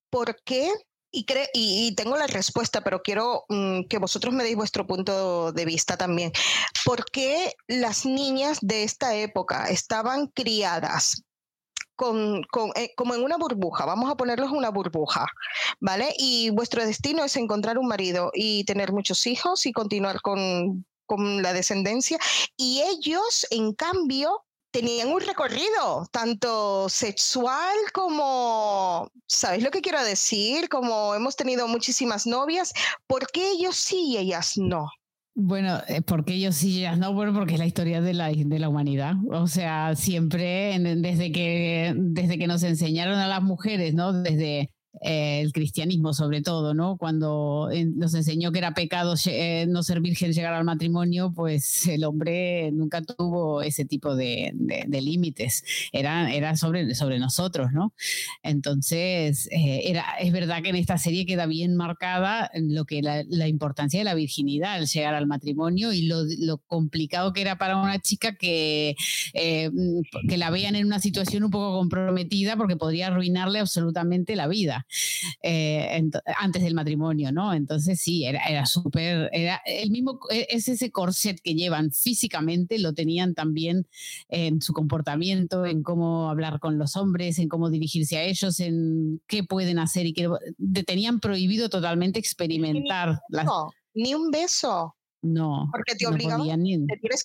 ¿por 0.09 0.41
qué? 0.43 0.71
Y, 1.11 1.25
y, 1.53 1.95
tengo 1.95 2.17
la 2.17 2.27
respuesta, 2.27 2.81
pero 2.81 3.01
quiero 3.01 3.45
mm, 3.47 3.83
que 3.87 3.99
vosotros 3.99 4.33
me 4.33 4.43
deis 4.43 4.57
vuestro 4.57 4.85
punto 4.85 5.53
de 5.53 5.63
vista 5.63 5.95
también. 5.95 6.33
¿Por 6.83 7.05
qué 7.05 7.53
las 7.67 8.05
niñas 8.05 8.57
de 8.61 8.83
esta 8.83 9.15
época 9.15 9.67
estaban 9.69 10.27
criadas 10.27 11.23
con, 11.95 12.45
eh, 12.75 12.93
como 12.95 13.15
en 13.15 13.23
una 13.23 13.37
burbuja, 13.37 13.85
vamos 13.85 14.09
a 14.09 14.15
ponerlos 14.15 14.51
en 14.51 14.57
una 14.57 14.69
burbuja, 14.69 15.27
¿vale? 15.79 16.13
Y 16.17 16.49
vuestro 16.51 16.85
destino 16.85 17.23
es 17.23 17.35
encontrar 17.37 17.77
un 17.77 17.87
marido 17.87 18.31
y 18.33 18.63
tener 18.65 18.91
muchos 18.91 19.25
hijos 19.27 19.65
y 19.65 19.71
continuar 19.71 20.21
con, 20.21 20.85
con 21.05 21.41
la 21.41 21.53
descendencia. 21.53 22.17
Y 22.57 22.81
ellos, 22.81 23.47
en 23.49 23.73
cambio, 23.73 24.45
tenían 24.71 25.13
un 25.13 25.21
recorrido, 25.21 26.05
tanto 26.11 26.89
sexual 26.89 27.75
como, 27.93 29.09
¿sabéis 29.25 29.63
lo 29.63 29.71
que 29.71 29.81
quiero 29.81 30.03
decir? 30.03 30.67
Como 30.67 31.15
hemos 31.15 31.37
tenido 31.37 31.67
muchísimas 31.67 32.27
novias, 32.27 32.73
¿por 33.07 33.27
qué 33.31 33.51
ellos 33.51 33.77
sí 33.77 34.09
y 34.09 34.17
ellas 34.17 34.57
no? 34.57 34.89
Bueno, 35.37 35.81
eh, 35.89 36.01
porque 36.01 36.33
ellos 36.35 36.55
sí, 36.55 36.79
ellas 36.79 36.97
no, 36.97 37.13
bueno, 37.13 37.33
porque 37.33 37.55
es 37.55 37.59
la 37.59 37.65
historia 37.65 37.99
de 37.99 38.13
la, 38.13 38.29
de 38.29 38.59
la 38.59 38.69
humanidad. 38.69 39.15
O 39.31 39.47
sea, 39.47 39.93
siempre, 39.95 40.79
desde 40.79 41.31
que, 41.33 41.93
desde 41.97 42.37
que 42.37 42.47
nos 42.47 42.63
enseñaron 42.63 43.19
a 43.19 43.27
las 43.27 43.43
mujeres, 43.43 43.93
¿no? 43.93 44.13
Desde 44.13 44.71
eh, 45.01 45.41
el 45.41 45.51
cristianismo 45.51 46.13
sobre 46.13 46.41
todo, 46.41 46.73
¿no? 46.73 46.97
Cuando 46.97 47.69
eh, 47.71 47.85
nos 47.85 48.13
enseñó 48.13 48.51
que 48.51 48.59
era 48.59 48.73
pecado 48.73 49.15
eh, 49.25 49.65
no 49.67 49.83
ser 49.83 49.99
virgen 49.99 50.31
llegar 50.31 50.53
al 50.53 50.63
matrimonio, 50.63 51.33
pues 51.35 51.87
el 51.87 52.03
hombre 52.05 52.71
nunca 52.71 53.01
tuvo 53.01 53.61
ese 53.61 53.85
tipo 53.85 54.15
de, 54.15 54.53
límites, 54.89 55.63
era, 55.91 56.33
era 56.33 56.55
sobre, 56.55 56.95
sobre 56.95 57.19
nosotros, 57.19 57.71
¿no? 57.73 57.93
Entonces, 58.43 59.49
era, 59.51 60.15
es 60.19 60.31
verdad 60.31 60.63
que 60.63 60.69
en 60.69 60.77
esta 60.77 60.97
serie 60.97 61.25
queda 61.25 61.45
bien 61.45 61.75
marcada 61.75 62.49
lo 62.53 62.85
que 62.85 63.01
la, 63.01 63.23
la 63.27 63.47
importancia 63.47 63.99
de 63.99 64.05
la 64.05 64.13
virginidad 64.13 64.75
al 64.75 64.87
llegar 64.87 65.13
al 65.13 65.27
matrimonio 65.27 65.91
y 65.91 66.03
lo, 66.03 66.23
lo, 66.39 66.57
complicado 66.67 67.33
que 67.33 67.41
era 67.41 67.57
para 67.57 67.77
una 67.77 67.99
chica 67.99 68.35
que, 68.35 68.95
que 69.33 70.37
la 70.37 70.49
vean 70.49 70.75
en 70.75 70.85
una 70.85 70.99
situación 70.99 71.43
un 71.43 71.51
poco 71.51 71.77
comprometida 71.77 72.55
porque 72.55 72.77
podría 72.77 73.07
arruinarle 73.07 73.59
absolutamente 73.59 74.35
la 74.35 74.47
vida. 74.47 74.84
Eh, 75.41 76.09
antes 76.37 76.63
del 76.63 76.73
matrimonio, 76.73 77.31
¿no? 77.31 77.53
Entonces 77.53 77.99
sí, 77.99 78.25
era, 78.25 78.43
era 78.45 78.65
súper, 78.65 79.29
era 79.33 79.61
el 79.65 79.91
mismo, 79.91 80.19
e, 80.29 80.47
es 80.49 80.67
ese 80.67 80.91
corset 80.91 81.39
que 81.41 81.55
llevan 81.55 81.91
físicamente, 81.91 82.79
lo 82.79 82.93
tenían 82.93 83.33
también 83.33 83.87
en 84.29 84.61
su 84.61 84.73
comportamiento, 84.73 85.65
en 85.65 85.83
cómo 85.83 86.29
hablar 86.29 86.59
con 86.59 86.77
los 86.77 86.95
hombres, 86.95 87.39
en 87.39 87.49
cómo 87.49 87.69
dirigirse 87.69 88.17
a 88.17 88.23
ellos, 88.23 88.59
en 88.59 89.21
qué 89.27 89.43
pueden 89.43 89.79
hacer 89.79 90.05
y 90.05 90.13
qué 90.13 90.29
tenían 90.85 91.19
prohibido 91.19 91.69
totalmente 91.69 92.19
experimentar. 92.19 93.19
Ni, 93.93 94.13
un 94.13 94.29
beso. 94.29 94.95
No. 95.21 95.69
Porque 95.71 95.95
te 95.95 96.05
obligaban, 96.07 96.47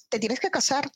te 0.08 0.18
tienes 0.18 0.40
que 0.40 0.50
casar. 0.50 0.90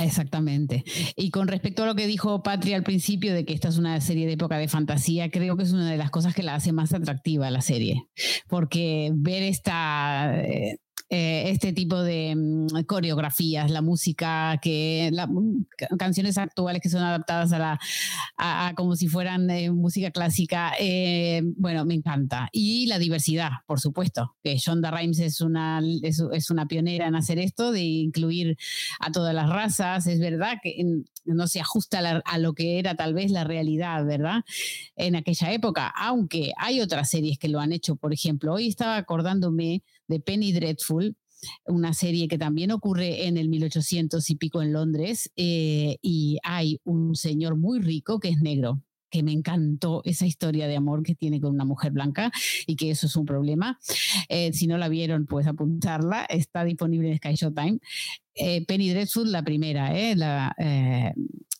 Exactamente. 0.00 0.84
Y 1.16 1.30
con 1.30 1.48
respecto 1.48 1.82
a 1.82 1.86
lo 1.86 1.94
que 1.94 2.06
dijo 2.06 2.42
Patria 2.42 2.76
al 2.76 2.82
principio 2.82 3.34
de 3.34 3.44
que 3.44 3.54
esta 3.54 3.68
es 3.68 3.78
una 3.78 4.00
serie 4.00 4.26
de 4.26 4.34
época 4.34 4.58
de 4.58 4.68
fantasía, 4.68 5.30
creo 5.30 5.56
que 5.56 5.62
es 5.64 5.72
una 5.72 5.90
de 5.90 5.96
las 5.96 6.10
cosas 6.10 6.34
que 6.34 6.42
la 6.42 6.54
hace 6.54 6.72
más 6.72 6.92
atractiva 6.92 7.50
la 7.50 7.60
serie. 7.60 8.08
Porque 8.48 9.10
ver 9.14 9.42
esta, 9.42 10.42
eh, 10.42 10.78
eh, 11.16 11.50
este 11.50 11.72
tipo 11.72 12.02
de 12.02 12.34
mm, 12.34 12.86
coreografías, 12.86 13.70
la 13.70 13.82
música, 13.82 14.58
que 14.60 15.12
mm, 15.12 15.96
canciones 15.96 16.38
actuales 16.38 16.82
que 16.82 16.88
son 16.88 17.02
adaptadas 17.02 17.52
a 17.52 17.58
la 17.60 17.80
a, 18.36 18.72
como 18.76 18.96
si 18.96 19.06
fueran 19.06 19.48
eh, 19.48 19.70
música 19.70 20.10
clásica, 20.10 20.72
eh, 20.80 21.40
bueno, 21.56 21.84
me 21.84 21.94
encanta. 21.94 22.48
Y 22.50 22.86
la 22.88 22.98
diversidad, 22.98 23.50
por 23.68 23.78
supuesto, 23.78 24.34
que 24.42 24.56
Shonda 24.56 24.90
Rhimes 24.90 25.20
es 25.20 25.40
una, 25.40 25.80
es, 26.02 26.50
una 26.50 26.66
pionera 26.66 27.06
en 27.06 27.14
hacer 27.14 27.38
esto, 27.38 27.70
de 27.70 27.82
incluir 27.82 28.56
a 28.98 29.12
todas 29.12 29.36
las 29.36 29.48
razas. 29.48 30.08
Es 30.08 30.18
verdad 30.18 30.58
que 30.60 30.84
no 31.26 31.46
se 31.46 31.60
ajusta 31.60 32.22
a 32.24 32.38
lo 32.38 32.54
que 32.54 32.80
era 32.80 32.96
tal 32.96 33.14
vez 33.14 33.30
la 33.30 33.44
realidad, 33.44 34.04
¿verdad? 34.04 34.42
En 34.96 35.14
aquella 35.14 35.52
época, 35.52 35.92
aunque 35.96 36.52
hay 36.56 36.80
otras 36.80 37.08
series 37.08 37.38
que 37.38 37.48
lo 37.48 37.60
han 37.60 37.72
hecho, 37.72 37.94
por 37.94 38.12
ejemplo, 38.12 38.54
hoy 38.54 38.66
estaba 38.66 38.96
acordándome 38.96 39.84
de 40.08 40.20
Penny 40.20 40.52
Dreadful, 40.52 41.16
una 41.66 41.92
serie 41.94 42.28
que 42.28 42.38
también 42.38 42.70
ocurre 42.70 43.26
en 43.26 43.36
el 43.36 43.48
1800 43.48 44.28
y 44.30 44.36
pico 44.36 44.62
en 44.62 44.72
Londres, 44.72 45.30
eh, 45.36 45.98
y 46.02 46.38
hay 46.42 46.80
un 46.84 47.14
señor 47.14 47.56
muy 47.56 47.80
rico 47.80 48.18
que 48.18 48.28
es 48.28 48.40
negro 48.40 48.80
que 49.10 49.22
me 49.22 49.30
encantó 49.30 50.02
esa 50.04 50.26
historia 50.26 50.66
de 50.66 50.74
amor 50.74 51.04
que 51.04 51.14
tiene 51.14 51.40
con 51.40 51.54
una 51.54 51.64
mujer 51.64 51.92
blanca 51.92 52.32
y 52.66 52.74
que 52.74 52.90
eso 52.90 53.06
es 53.06 53.14
un 53.14 53.24
problema. 53.24 53.78
Eh, 54.28 54.52
si 54.52 54.66
no 54.66 54.76
la 54.76 54.88
vieron, 54.88 55.26
pues 55.26 55.46
apuntarla. 55.46 56.24
Está 56.24 56.64
disponible 56.64 57.12
en 57.12 57.18
Sky 57.18 57.36
Showtime. 57.36 57.78
Eh, 58.34 58.66
Penny 58.66 58.90
Dreadful, 58.90 59.30
la 59.30 59.44
primera, 59.44 59.92
la, 60.16 60.52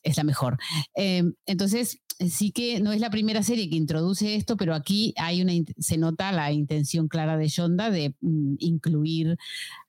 es 0.03 0.17
la 0.17 0.25
mejor. 0.25 0.59
entonces, 0.97 2.01
sí 2.19 2.53
que 2.53 2.81
no 2.81 2.93
es 2.93 3.01
la 3.01 3.11
primera 3.11 3.43
serie 3.43 3.69
que 3.69 3.77
introduce 3.77 4.35
esto, 4.35 4.57
pero 4.57 4.75
aquí 4.75 5.15
hay 5.17 5.43
una, 5.43 5.53
se 5.79 5.99
nota 5.99 6.33
la 6.33 6.53
intención 6.53 7.09
clara 7.09 7.37
de 7.37 7.49
Shonda 7.49 7.91
de 7.91 8.15
mm, 8.21 8.57
incluir 8.59 9.37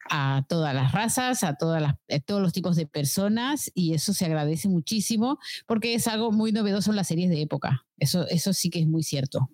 a 0.09 0.45
todas 0.47 0.73
las 0.75 0.91
razas, 0.91 1.43
a 1.43 1.55
todas 1.55 1.95
eh, 2.07 2.19
todos 2.19 2.41
los 2.41 2.53
tipos 2.53 2.75
de 2.75 2.87
personas, 2.87 3.71
y 3.73 3.93
eso 3.93 4.13
se 4.13 4.25
agradece 4.25 4.67
muchísimo 4.69 5.39
porque 5.65 5.95
es 5.95 6.07
algo 6.07 6.31
muy 6.31 6.51
novedoso 6.51 6.91
en 6.91 6.97
las 6.97 7.07
series 7.07 7.29
de 7.29 7.41
época. 7.41 7.85
Eso, 7.97 8.27
eso 8.27 8.53
sí 8.53 8.69
que 8.69 8.79
es 8.79 8.87
muy 8.87 9.03
cierto. 9.03 9.49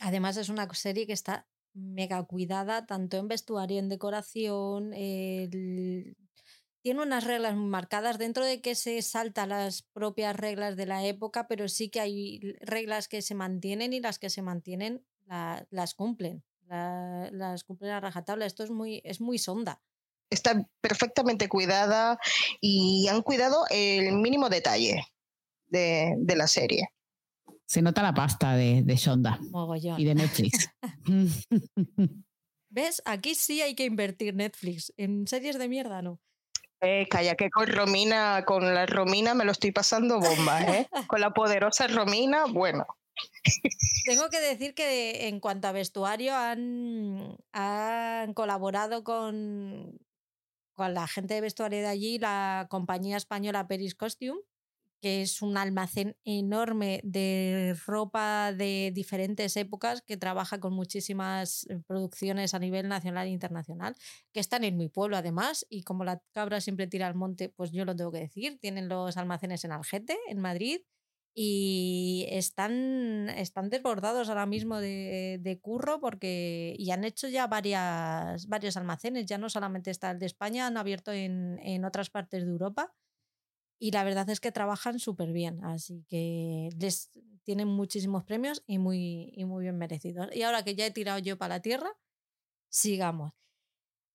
Además 0.00 0.36
es 0.36 0.48
una 0.48 0.72
serie 0.74 1.06
que 1.06 1.12
está 1.12 1.46
mega 1.74 2.22
cuidada, 2.24 2.86
tanto 2.86 3.18
en 3.18 3.28
vestuario, 3.28 3.78
en 3.78 3.88
decoración, 3.88 4.92
tiene 6.86 7.02
unas 7.02 7.24
reglas 7.24 7.56
muy 7.56 7.66
marcadas 7.66 8.16
dentro 8.16 8.44
de 8.44 8.60
que 8.60 8.76
se 8.76 9.02
salta 9.02 9.44
las 9.44 9.82
propias 9.82 10.36
reglas 10.36 10.76
de 10.76 10.86
la 10.86 11.04
época, 11.04 11.48
pero 11.48 11.66
sí 11.66 11.88
que 11.88 11.98
hay 11.98 12.38
reglas 12.60 13.08
que 13.08 13.22
se 13.22 13.34
mantienen 13.34 13.92
y 13.92 13.98
las 13.98 14.20
que 14.20 14.30
se 14.30 14.40
mantienen 14.40 15.04
las 15.70 15.94
cumplen, 15.94 16.44
las 16.68 17.64
cumplen 17.64 17.90
a 17.90 17.98
rajatabla. 17.98 18.46
Esto 18.46 18.62
es 18.62 18.70
muy, 18.70 19.02
es 19.04 19.20
muy 19.20 19.38
sonda. 19.38 19.82
Está 20.30 20.64
perfectamente 20.80 21.48
cuidada 21.48 22.20
y 22.60 23.08
han 23.08 23.22
cuidado 23.22 23.64
el 23.70 24.12
mínimo 24.18 24.48
detalle 24.48 25.02
de, 25.66 26.14
de 26.16 26.36
la 26.36 26.46
serie. 26.46 26.90
Se 27.64 27.82
nota 27.82 28.00
la 28.00 28.14
pasta 28.14 28.54
de, 28.54 28.82
de 28.84 28.94
Shonda 28.94 29.40
y 29.98 30.04
de 30.04 30.14
Netflix. 30.14 30.70
¿Ves? 32.70 33.02
Aquí 33.04 33.34
sí 33.34 33.60
hay 33.60 33.74
que 33.74 33.86
invertir 33.86 34.36
Netflix. 34.36 34.92
En 34.96 35.26
series 35.26 35.58
de 35.58 35.66
mierda 35.66 36.00
no. 36.00 36.20
Eh, 36.80 37.06
calla, 37.08 37.36
que 37.36 37.50
con 37.50 37.66
Romina, 37.66 38.44
con 38.44 38.74
la 38.74 38.86
Romina 38.86 39.34
me 39.34 39.44
lo 39.44 39.52
estoy 39.52 39.72
pasando 39.72 40.20
bomba, 40.20 40.62
¿eh? 40.62 40.88
con 41.08 41.20
la 41.20 41.30
poderosa 41.30 41.86
Romina, 41.86 42.44
bueno. 42.46 42.86
Tengo 44.04 44.28
que 44.28 44.40
decir 44.40 44.74
que 44.74 45.28
en 45.28 45.40
cuanto 45.40 45.68
a 45.68 45.72
vestuario 45.72 46.34
han, 46.34 47.36
han 47.52 48.34
colaborado 48.34 49.04
con, 49.04 49.98
con 50.74 50.92
la 50.92 51.06
gente 51.06 51.34
de 51.34 51.40
vestuario 51.40 51.78
de 51.78 51.86
allí, 51.86 52.18
la 52.18 52.66
compañía 52.68 53.16
española 53.16 53.66
Peris 53.66 53.94
Costume, 53.94 54.40
que 55.00 55.22
es 55.22 55.42
un 55.42 55.56
almacén 55.56 56.16
enorme 56.24 57.00
de 57.04 57.76
ropa 57.86 58.52
de 58.52 58.90
diferentes 58.94 59.56
épocas 59.56 60.02
que 60.02 60.16
trabaja 60.16 60.60
con 60.60 60.72
muchísimas 60.74 61.66
eh, 61.68 61.78
producciones 61.86 62.54
a 62.54 62.58
nivel 62.58 62.88
nacional 62.88 63.26
e 63.26 63.30
internacional, 63.30 63.94
que 64.32 64.40
están 64.40 64.64
en 64.64 64.76
mi 64.76 64.88
pueblo 64.88 65.16
además, 65.16 65.66
y 65.68 65.82
como 65.82 66.04
la 66.04 66.20
cabra 66.32 66.60
siempre 66.60 66.86
tira 66.86 67.06
al 67.06 67.14
monte, 67.14 67.48
pues 67.48 67.72
yo 67.72 67.84
lo 67.84 67.94
tengo 67.96 68.12
que 68.12 68.20
decir, 68.20 68.58
tienen 68.60 68.88
los 68.88 69.16
almacenes 69.16 69.64
en 69.64 69.72
Algete, 69.72 70.16
en 70.28 70.38
Madrid, 70.40 70.80
y 71.38 72.26
están, 72.30 73.28
están 73.28 73.68
desbordados 73.68 74.30
ahora 74.30 74.46
mismo 74.46 74.78
de, 74.78 75.38
de, 75.38 75.60
curro 75.60 76.00
porque 76.00 76.74
y 76.78 76.90
han 76.92 77.04
hecho 77.04 77.28
ya 77.28 77.46
varias, 77.46 78.46
varios 78.46 78.78
almacenes, 78.78 79.26
ya 79.26 79.36
no 79.36 79.50
solamente 79.50 79.90
está 79.90 80.12
el 80.12 80.18
de 80.18 80.24
España, 80.24 80.66
han 80.66 80.78
abierto 80.78 81.12
en, 81.12 81.58
en 81.62 81.84
otras 81.84 82.08
partes 82.08 82.42
de 82.42 82.50
Europa 82.50 82.94
y 83.78 83.90
la 83.90 84.04
verdad 84.04 84.28
es 84.30 84.40
que 84.40 84.52
trabajan 84.52 84.98
súper 84.98 85.32
bien, 85.32 85.64
así 85.64 86.04
que 86.08 86.70
les 86.78 87.10
tienen 87.44 87.68
muchísimos 87.68 88.24
premios 88.24 88.62
y 88.66 88.78
muy, 88.78 89.32
y 89.34 89.44
muy 89.44 89.64
bien 89.64 89.78
merecidos. 89.78 90.28
Y 90.34 90.42
ahora 90.42 90.64
que 90.64 90.74
ya 90.74 90.86
he 90.86 90.90
tirado 90.90 91.18
yo 91.18 91.38
para 91.38 91.56
la 91.56 91.62
tierra, 91.62 91.92
sigamos. 92.68 93.32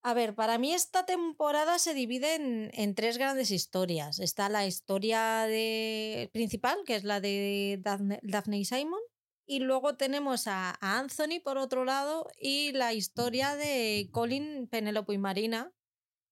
A 0.03 0.15
ver, 0.15 0.33
para 0.33 0.57
mí 0.57 0.73
esta 0.73 1.05
temporada 1.05 1.77
se 1.77 1.93
divide 1.93 2.35
en, 2.35 2.71
en 2.73 2.95
tres 2.95 3.19
grandes 3.19 3.51
historias. 3.51 4.19
Está 4.19 4.49
la 4.49 4.65
historia 4.65 5.43
de, 5.43 6.29
principal, 6.33 6.77
que 6.85 6.95
es 6.95 7.03
la 7.03 7.21
de 7.21 7.79
Daphne, 7.83 8.57
y 8.57 8.65
Simon, 8.65 8.99
y 9.45 9.59
luego 9.59 9.95
tenemos 9.95 10.47
a, 10.47 10.71
a, 10.81 10.99
Anthony 10.99 11.39
por 11.43 11.59
otro 11.59 11.85
lado 11.85 12.27
y 12.39 12.71
la 12.71 12.93
historia 12.93 13.55
de 13.55 14.09
Colin, 14.11 14.67
Penelope 14.67 15.13
y 15.13 15.17
Marina, 15.19 15.71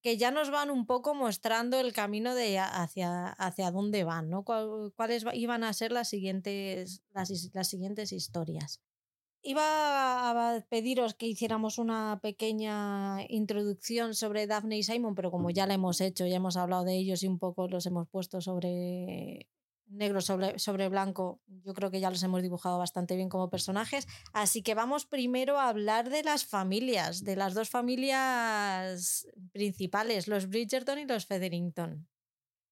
que 0.01 0.17
ya 0.17 0.31
nos 0.31 0.49
van 0.49 0.71
un 0.71 0.85
poco 0.85 1.13
mostrando 1.13 1.79
el 1.79 1.93
camino 1.93 2.35
de 2.35 2.59
hacia, 2.59 3.27
hacia 3.27 3.71
dónde 3.71 4.03
van, 4.03 4.29
¿no? 4.29 4.43
cuáles 4.43 5.25
iban 5.33 5.63
a 5.63 5.73
ser 5.73 5.91
las 5.91 6.09
siguientes, 6.09 7.03
las, 7.11 7.49
las 7.53 7.67
siguientes 7.67 8.11
historias. 8.11 8.81
Iba 9.41 10.55
a 10.55 10.61
pediros 10.69 11.13
que 11.13 11.25
hiciéramos 11.25 11.77
una 11.77 12.19
pequeña 12.21 13.19
introducción 13.29 14.13
sobre 14.13 14.47
Daphne 14.47 14.77
y 14.77 14.83
Simon, 14.83 15.15
pero 15.15 15.31
como 15.31 15.49
ya 15.49 15.65
la 15.65 15.75
hemos 15.75 16.01
hecho, 16.01 16.27
ya 16.27 16.35
hemos 16.35 16.57
hablado 16.57 16.83
de 16.83 16.97
ellos 16.97 17.23
y 17.23 17.27
un 17.27 17.39
poco 17.39 17.69
los 17.69 17.85
hemos 17.85 18.09
puesto 18.09 18.41
sobre 18.41 19.47
negro 19.89 20.21
sobre, 20.21 20.59
sobre 20.59 20.89
blanco, 20.89 21.41
yo 21.47 21.73
creo 21.73 21.91
que 21.91 21.99
ya 21.99 22.09
los 22.09 22.23
hemos 22.23 22.41
dibujado 22.41 22.77
bastante 22.77 23.15
bien 23.15 23.29
como 23.29 23.49
personajes. 23.49 24.07
Así 24.33 24.61
que 24.61 24.75
vamos 24.75 25.05
primero 25.05 25.59
a 25.59 25.69
hablar 25.69 26.09
de 26.09 26.23
las 26.23 26.45
familias, 26.45 27.23
de 27.23 27.35
las 27.35 27.53
dos 27.53 27.69
familias 27.69 29.27
principales, 29.51 30.27
los 30.27 30.47
Bridgerton 30.47 30.99
y 30.99 31.05
los 31.05 31.25
Featherington. 31.25 32.07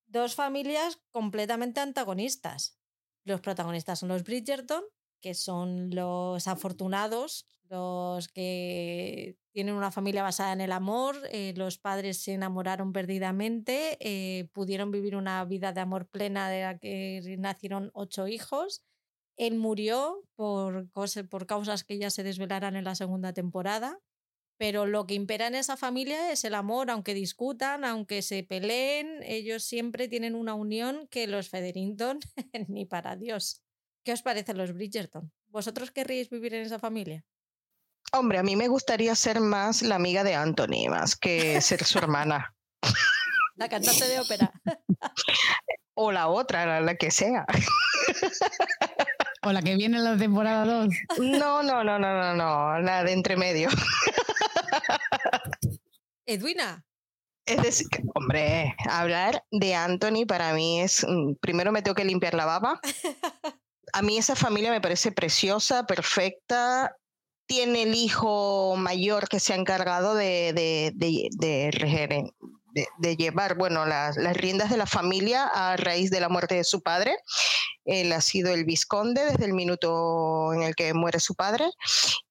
Dos 0.05 0.35
familias 0.35 0.99
completamente 1.11 1.79
antagonistas. 1.79 2.77
Los 3.25 3.41
protagonistas 3.41 3.99
son 3.99 4.09
los 4.09 4.23
Bridgerton, 4.23 4.83
que 5.19 5.33
son 5.33 5.89
los 5.89 6.47
afortunados, 6.47 7.45
los 7.69 8.27
que 8.29 9.37
tienen 9.57 9.73
una 9.73 9.89
familia 9.89 10.21
basada 10.21 10.53
en 10.53 10.61
el 10.61 10.71
amor, 10.71 11.15
eh, 11.31 11.51
los 11.57 11.79
padres 11.79 12.21
se 12.21 12.33
enamoraron 12.33 12.93
perdidamente, 12.93 13.97
eh, 13.99 14.49
pudieron 14.53 14.91
vivir 14.91 15.15
una 15.15 15.43
vida 15.45 15.73
de 15.73 15.81
amor 15.81 16.07
plena 16.07 16.47
de 16.47 16.61
la 16.61 16.77
que 16.77 17.35
nacieron 17.39 17.89
ocho 17.95 18.27
hijos. 18.27 18.83
Él 19.35 19.55
murió 19.55 20.21
por, 20.35 20.87
por 20.91 21.47
causas 21.47 21.83
que 21.83 21.97
ya 21.97 22.11
se 22.11 22.21
desvelarán 22.21 22.75
en 22.75 22.83
la 22.83 22.93
segunda 22.93 23.33
temporada, 23.33 23.99
pero 24.59 24.85
lo 24.85 25.07
que 25.07 25.15
impera 25.15 25.47
en 25.47 25.55
esa 25.55 25.75
familia 25.75 26.31
es 26.31 26.43
el 26.43 26.53
amor, 26.53 26.91
aunque 26.91 27.15
discutan, 27.15 27.83
aunque 27.83 28.21
se 28.21 28.43
peleen, 28.43 29.23
ellos 29.23 29.63
siempre 29.63 30.07
tienen 30.07 30.35
una 30.35 30.53
unión 30.53 31.07
que 31.07 31.25
los 31.25 31.49
Federington 31.49 32.19
ni 32.67 32.85
para 32.85 33.15
Dios. 33.15 33.63
¿Qué 34.03 34.13
os 34.13 34.21
parecen 34.21 34.59
los 34.59 34.71
Bridgerton? 34.71 35.31
¿Vosotros 35.47 35.89
querríais 35.89 36.29
vivir 36.29 36.53
en 36.53 36.61
esa 36.61 36.77
familia? 36.77 37.25
Hombre, 38.13 38.37
a 38.39 38.43
mí 38.43 38.55
me 38.55 38.67
gustaría 38.67 39.13
ser 39.15 39.39
más 39.41 39.81
la 39.81 39.95
amiga 39.95 40.23
de 40.23 40.35
Anthony, 40.35 40.89
más 40.89 41.15
que 41.15 41.61
ser 41.61 41.83
su 41.83 41.97
hermana. 41.97 42.53
La 43.55 43.67
cantante 43.67 44.07
de 44.07 44.19
ópera. 44.19 44.51
O 45.95 46.11
la 46.11 46.27
otra, 46.27 46.79
la 46.79 46.95
que 46.95 47.11
sea. 47.11 47.45
O 49.43 49.51
la 49.51 49.61
que 49.61 49.75
viene 49.75 49.97
en 49.97 50.03
la 50.03 50.17
temporada 50.17 50.65
2. 50.65 50.93
No, 51.19 51.63
no, 51.63 51.83
no, 51.83 51.97
no, 51.99 52.13
no, 52.21 52.35
no, 52.35 52.79
la 52.79 53.03
de 53.03 53.13
entre 53.13 53.35
medio. 53.37 53.69
Edwina. 56.25 56.85
Es 57.45 57.61
decir, 57.61 57.87
hombre, 58.13 58.75
hablar 58.89 59.43
de 59.51 59.73
Anthony 59.73 60.25
para 60.27 60.53
mí 60.53 60.81
es, 60.81 61.05
mm, 61.07 61.35
primero 61.39 61.71
me 61.71 61.81
tengo 61.81 61.95
que 61.95 62.03
limpiar 62.03 62.33
la 62.33 62.45
baba. 62.45 62.79
A 63.93 64.01
mí 64.01 64.17
esa 64.17 64.35
familia 64.35 64.69
me 64.69 64.81
parece 64.81 65.13
preciosa, 65.13 65.85
perfecta, 65.85 66.93
tiene 67.47 67.83
el 67.83 67.95
hijo 67.95 68.75
mayor 68.77 69.27
que 69.29 69.39
se 69.39 69.53
ha 69.53 69.55
encargado 69.55 70.13
de, 70.13 70.53
de, 70.53 70.91
de, 72.99 73.15
llevar 73.15 73.57
bueno, 73.57 73.85
las, 73.85 74.17
las, 74.17 74.35
riendas 74.35 74.69
de 74.69 74.77
la 74.77 74.85
familia 74.85 75.45
a 75.47 75.77
raíz 75.77 76.11
de 76.11 76.19
la 76.19 76.29
muerte 76.29 76.55
de 76.55 76.63
su 76.63 76.81
padre. 76.81 77.17
Él 77.85 78.11
ha 78.11 78.21
sido 78.21 78.53
el 78.53 78.65
visconde 78.65 79.23
desde 79.23 79.45
el 79.45 79.53
minuto 79.53 80.53
en 80.53 80.61
el 80.61 80.75
que 80.75 80.93
muere 80.93 81.21
su 81.21 81.35
padre. 81.35 81.69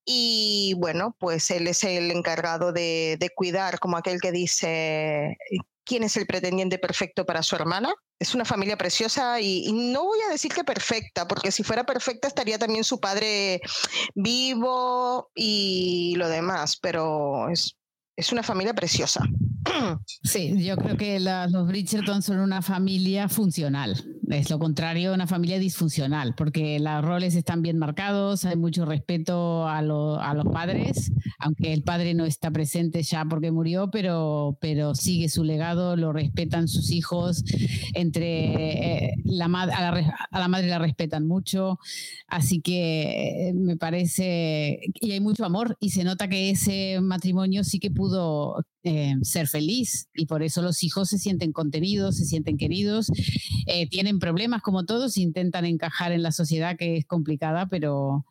Y 0.05 0.75
bueno, 0.77 1.17
pues 1.19 1.51
él 1.51 1.67
es 1.67 1.83
el 1.83 2.11
encargado 2.11 2.73
de 2.73 3.31
cuidar, 3.35 3.81
como 3.81 3.97
aquel 3.97 4.21
que 4.21 4.33
dice, 4.33 5.39
quién 5.87 6.03
es 6.03 6.17
el 6.17 6.27
pretendiente 6.27 6.79
perfecto 6.79 7.25
para 7.25 7.43
su 7.43 7.57
hermana. 7.57 7.95
Es 8.19 8.35
una 8.35 8.45
familia 8.45 8.77
preciosa 8.77 9.41
y, 9.41 9.73
no 9.73 10.05
voy 10.05 10.19
a 10.21 10.31
decir 10.31 10.53
que 10.53 10.65
perfecta, 10.65 11.27
porque 11.29 11.53
si 11.53 11.63
fuera 11.63 11.85
perfecta 11.85 12.29
estaría 12.29 12.59
también 12.59 12.85
su 12.85 12.99
padre 13.01 13.61
vivo 14.15 15.31
y 15.35 16.15
lo 16.17 16.29
demás, 16.29 16.77
pero 16.81 17.49
es, 17.49 17.77
es 18.17 18.33
una 18.33 18.43
familia 18.43 18.75
preciosa. 18.75 19.25
Sí, 20.23 20.65
yo 20.65 20.77
creo 20.77 20.97
que 20.97 21.21
los 21.21 21.67
Bridgerton 21.67 22.23
son 22.23 22.39
una 22.39 22.63
familia 22.63 23.29
funcional. 23.29 24.03
Es 24.29 24.51
lo 24.51 24.59
contrario, 24.59 25.15
una 25.15 25.29
familia 25.29 25.61
disfuncional, 25.61 26.35
porque 26.35 26.81
los 26.81 27.05
roles 27.05 27.37
están 27.37 27.63
bien 27.63 27.79
marcados, 27.79 28.45
hay 28.45 28.57
mucho 28.57 28.85
respeto 28.85 29.69
a, 29.69 29.79
a, 29.79 29.83
los 30.35 30.47
padres, 30.53 31.13
aunque 31.39 31.73
el 31.73 31.85
padre 31.85 32.13
no 32.15 32.25
está 32.25 32.51
presente 32.51 33.05
ya 33.05 33.25
porque 33.25 33.53
murió, 33.53 33.89
pero, 33.91 34.59
pero 34.61 34.97
sigue 34.97 35.29
su 35.29 35.45
legado, 35.45 35.95
lo 35.95 36.13
respetan 36.13 36.67
sus 36.67 36.91
hijos, 36.91 37.45
entre 37.95 39.11
eh, 39.11 39.15
la, 39.25 39.45
a, 39.45 39.67
la, 39.67 40.17
a 40.31 40.41
la 40.41 40.49
madre 40.49 40.67
la 40.67 40.81
respetan 40.81 41.25
mucho, 41.25 41.79
así 42.27 42.61
que 42.61 43.51
eh, 43.51 43.53
me 43.55 43.77
parece, 43.77 44.81
y 44.95 45.13
hay 45.13 45.21
mucho 45.21 45.45
amor, 45.45 45.77
y 45.79 45.91
se 45.91 46.03
nota 46.03 46.29
que 46.29 46.51
ese 46.51 46.99
matrimonio 47.01 47.63
sí 47.63 47.79
que 47.79 47.93
pudo 47.93 48.06
eh, 48.83 49.15
ser 49.23 49.49
feliz 49.49 50.09
y 50.15 50.27
por 50.27 50.43
eso 50.43 50.63
los 50.63 50.83
hijos 50.83 51.09
se 51.09 51.19
sienten 51.19 51.53
contenidos, 51.53 52.17
se 52.17 52.25
sienten 52.25 52.57
queridos, 52.57 53.09
eh, 53.67 53.89
tienen 53.89 54.19
problemas 54.19 54.63
como 54.63 54.85
todos, 54.85 55.17
intentan 55.17 55.65
encajar 55.65 56.13
en 56.13 56.23
la 56.23 56.33
sociedad 56.33 56.77
que 56.77 56.97
es 56.97 57.07
complicada, 57.07 57.69
pero, 57.69 58.25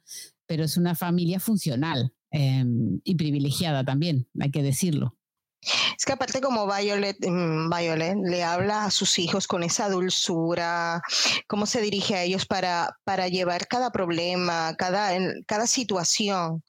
pero 0.46 0.64
es 0.64 0.78
una 0.78 0.96
familia 0.96 1.40
funcional 1.40 2.14
em, 2.32 3.00
y 3.04 3.16
privilegiada 3.16 3.84
también, 3.84 4.28
hay 4.40 4.52
que 4.52 4.64
decirlo. 4.64 5.16
Es 5.98 6.06
que 6.06 6.14
aparte 6.14 6.42
como 6.42 6.68
Violet, 6.68 7.18
mm, 7.20 7.70
Violet 7.70 8.18
le 8.24 8.44
habla 8.44 8.86
a 8.86 8.92
sus 8.92 9.18
hijos 9.20 9.48
con 9.48 9.64
esa 9.64 9.90
dulzura, 9.90 11.02
cómo 11.48 11.66
se 11.66 11.82
dirige 11.82 12.16
a 12.16 12.24
ellos 12.24 12.46
para, 12.46 12.98
para 13.04 13.28
llevar 13.28 13.68
cada 13.68 13.92
problema, 13.92 14.76
cada, 14.78 15.12
cada 15.48 15.68
situación 15.68 16.64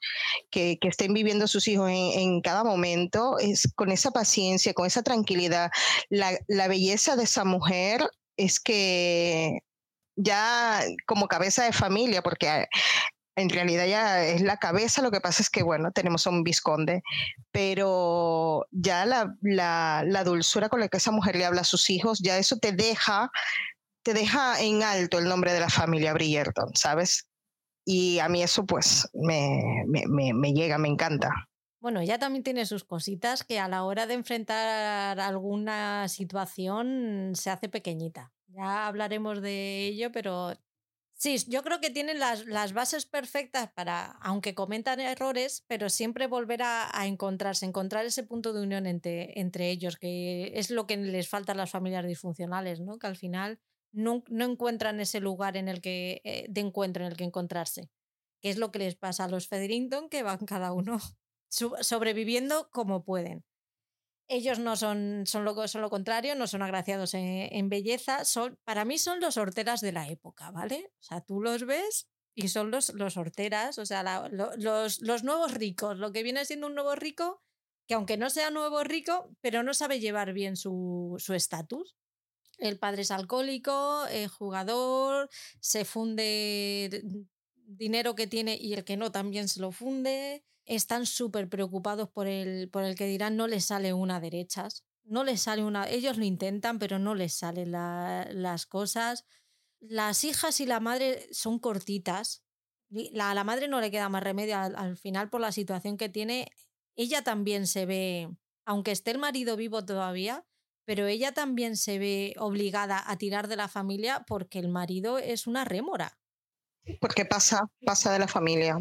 que, 0.51 0.79
estén 0.83 1.13
viviendo 1.15 1.49
sus 1.49 1.67
hijos 1.69 1.91
en, 1.91 2.41
cada 2.41 2.63
momento, 2.63 3.39
es 3.39 3.69
con 3.75 3.91
esa 3.91 4.13
paciencia, 4.13 4.73
con 4.73 4.87
esa 4.87 5.03
tranquilidad. 5.03 5.71
La, 6.09 6.39
la 6.47 6.69
belleza 6.69 7.17
de 7.17 7.25
esa 7.25 7.45
mujer 7.45 8.09
es 8.37 8.61
que 8.61 9.59
ya 10.17 10.81
como 11.07 11.29
cabeza 11.29 11.65
de 11.65 11.73
familia, 11.73 12.23
porque 12.23 12.67
en 13.37 13.51
realidad 13.51 13.87
ya 13.87 14.25
es 14.25 14.41
la 14.41 14.57
cabeza, 14.57 15.03
lo 15.03 15.11
que 15.11 15.21
pasa 15.21 15.43
es 15.43 15.51
que, 15.51 15.63
bueno, 15.63 15.93
tenemos 15.93 16.27
a 16.27 16.31
un 16.31 16.43
visconde, 16.43 17.03
pero 17.53 18.67
ya 18.71 19.05
la, 19.05 20.25
dulzura 20.25 20.71
con 20.71 20.81
la 20.81 20.89
que 20.89 20.97
esa 20.97 21.11
mujer 21.11 21.37
le 21.37 21.45
habla 21.45 21.61
a 21.61 21.65
sus 21.65 21.91
hijos, 21.91 22.21
ya 22.21 22.39
eso 22.39 22.57
te 22.57 22.73
deja, 22.73 23.31
te 24.03 24.15
deja 24.15 24.61
en 24.63 24.83
alto 24.83 25.19
el 25.19 25.29
nombre 25.29 25.53
de 25.53 25.61
la 25.61 25.69
familia 25.69 26.15
Bridgerton, 26.15 26.75
¿sabes? 26.75 27.29
Y 27.85 28.19
a 28.19 28.29
mí 28.29 28.43
eso 28.43 28.65
pues 28.65 29.07
me, 29.13 29.85
me 29.87 30.53
llega, 30.53 30.79
me 30.79 30.89
encanta. 30.89 31.31
Bueno, 31.79 32.01
ella 32.01 32.19
también 32.19 32.43
tiene 32.43 32.67
sus 32.67 32.85
cositas 32.85 33.45
que 33.45 33.61
a 33.61 33.69
la 33.69 33.85
hora 33.85 34.07
de 34.07 34.15
enfrentar 34.15 35.21
alguna 35.21 36.09
situación 36.09 37.33
se 37.35 37.51
hace 37.51 37.69
pequeñita. 37.69 38.33
Ya 38.49 38.87
hablaremos 38.87 39.43
de 39.43 39.87
ello, 39.87 40.11
pero 40.11 40.55
Sí, 41.19 41.39
yo 41.49 41.63
creo 41.63 41.81
que 41.81 41.89
tienen 41.89 42.21
las, 42.21 42.45
las, 42.45 42.75
bases 42.75 43.07
perfectas 43.07 43.71
para, 43.73 44.05
aunque 44.21 44.55
cometan 44.55 45.01
errores, 45.01 45.65
pero 45.67 45.89
siempre 45.89 46.27
volver 46.27 46.61
a, 46.63 46.91
encontrarse, 47.07 47.65
encontrar 47.65 48.05
ese 48.05 48.23
punto 48.23 48.53
de 48.53 48.61
unión 48.63 48.87
entre, 48.87 49.41
entre, 49.41 49.71
ellos, 49.71 49.97
que 49.97 50.53
es 50.55 50.71
lo 50.71 50.87
que 50.87 50.99
les 50.99 51.27
falta 51.27 51.53
a 51.53 51.55
las 51.55 51.71
familias 51.71 52.07
disfuncionales, 52.07 52.81
¿no? 52.81 52.99
Que 52.99 53.07
al 53.07 53.17
final 53.17 53.59
no, 53.93 54.25
no 54.29 54.45
encuentran 54.45 55.01
ese 55.01 55.21
lugar 55.21 55.57
en 55.57 55.69
el 55.69 55.81
que, 55.81 56.21
eh, 56.25 56.47
de 56.51 56.61
encuentro 56.61 57.03
en 57.03 57.13
el 57.13 57.17
que 57.17 57.25
encontrarse. 57.25 57.89
Que 58.43 58.51
es 58.51 58.59
lo 58.59 58.71
que 58.71 58.81
les 58.81 58.95
pasa 58.95 59.25
a 59.25 59.29
los 59.29 59.49
Federington, 59.49 60.11
que 60.11 60.23
van 60.23 60.45
cada 60.45 60.75
uno 60.75 60.99
sobreviviendo 61.49 62.69
como 62.71 63.05
pueden. 63.05 63.43
Ellos 64.29 64.59
no 64.59 64.77
son, 64.77 65.23
son, 65.27 65.45
lo, 65.45 65.69
son 65.69 65.83
lo 65.83 65.91
contrario, 65.91 66.35
no 66.35 66.47
son 66.47 66.63
agraciados 66.63 67.15
en, 67.15 67.69
belleza, 67.69 68.25
son, 68.25 68.59
para 68.65 68.85
mí 68.85 68.99
son 68.99 69.21
los 69.21 69.37
horteras 69.37 69.81
de 69.81 69.93
la 69.93 70.09
época, 70.09 70.51
¿vale? 70.51 70.91
O 71.01 71.03
sea, 71.03 71.21
tú 71.21 71.41
los 71.41 71.65
ves 71.65 72.09
y 72.35 72.49
son 72.49 72.71
los, 72.71 72.93
los 72.95 73.17
horteras, 73.17 73.79
o 73.79 73.87
sea, 73.87 74.29
los, 74.29 75.01
los 75.01 75.25
nuevos 75.25 75.55
ricos, 75.55 75.97
lo 75.97 76.13
que 76.13 76.25
viene 76.25 76.45
siendo 76.45 76.67
un 76.67 76.75
nuevo 76.75 76.97
rico 76.97 77.43
que 77.87 77.95
aunque 77.95 78.17
no 78.17 78.31
sea 78.31 78.51
nuevo 78.51 78.83
rico, 78.83 79.31
pero 79.41 79.63
no 79.63 79.73
sabe 79.73 80.01
llevar 80.01 80.33
bien 80.33 80.57
su 80.57 81.17
estatus. 81.35 81.97
el 82.59 82.79
padre 82.79 83.03
es 83.03 83.11
alcohólico, 83.11 84.07
el 84.07 84.29
jugador, 84.29 85.29
se 85.61 85.85
funde 85.85 87.03
dinero 87.67 88.15
que 88.15 88.27
tiene 88.27 88.57
y 88.61 88.75
el 88.75 88.85
que 88.85 88.97
no 88.97 89.13
también 89.13 89.49
se 89.49 89.61
lo 89.61 89.73
funde 89.73 90.45
están 90.67 91.07
súper 91.07 91.49
preocupados 91.49 92.09
por 92.09 92.27
el, 92.27 92.69
por 92.69 92.83
el 92.83 92.97
que 92.97 93.07
dirán 93.07 93.37
no 93.37 93.47
les 93.47 93.65
sale 93.65 93.93
una 93.93 94.21
derechas. 94.21 94.85
No 95.05 95.23
les 95.23 95.43
sale 95.43 95.65
una. 95.65 95.89
Ellos 95.89 96.19
lo 96.19 96.25
intentan, 96.25 96.81
pero 96.81 96.99
no 96.99 97.15
les 97.15 97.33
salen 97.33 97.71
las 97.71 98.67
cosas. 98.67 99.25
Las 99.81 100.25
hijas 100.25 100.61
y 100.61 100.67
la 100.67 100.81
madre 100.81 101.29
son 101.33 101.61
cortitas. 101.61 102.43
La, 102.89 103.33
la 103.33 103.45
madre 103.45 103.69
no 103.69 103.81
le 103.81 103.93
queda 103.93 104.09
más 104.09 104.23
remedio 104.23 104.59
al, 104.59 104.97
final 104.97 105.31
por 105.31 105.41
la 105.41 105.53
situación 105.53 105.97
que 105.97 106.09
tiene. 106.09 106.49
Ella 106.97 107.23
también 107.23 107.69
se 107.69 107.87
ve, 107.87 108.29
aunque 108.65 108.91
esté 108.91 109.13
el 109.13 109.19
marido 109.19 109.57
vivo 109.57 109.85
todavía, 109.85 110.45
pero 110.85 111.07
ella 111.07 111.33
también 111.33 111.77
se 111.77 112.01
ve 112.01 112.35
obligada 112.39 113.03
a 113.07 113.17
tirar 113.17 113.47
de 113.47 113.57
la 113.57 113.69
familia 113.69 114.25
porque 114.27 114.59
el 114.59 114.69
marido 114.69 115.19
es 115.19 115.47
una 115.47 115.65
rémora. 115.65 116.19
Porque 117.01 117.25
pasa, 117.25 117.71
pasa 117.85 118.13
de 118.13 118.21
la 118.21 118.29
familia. 118.29 118.79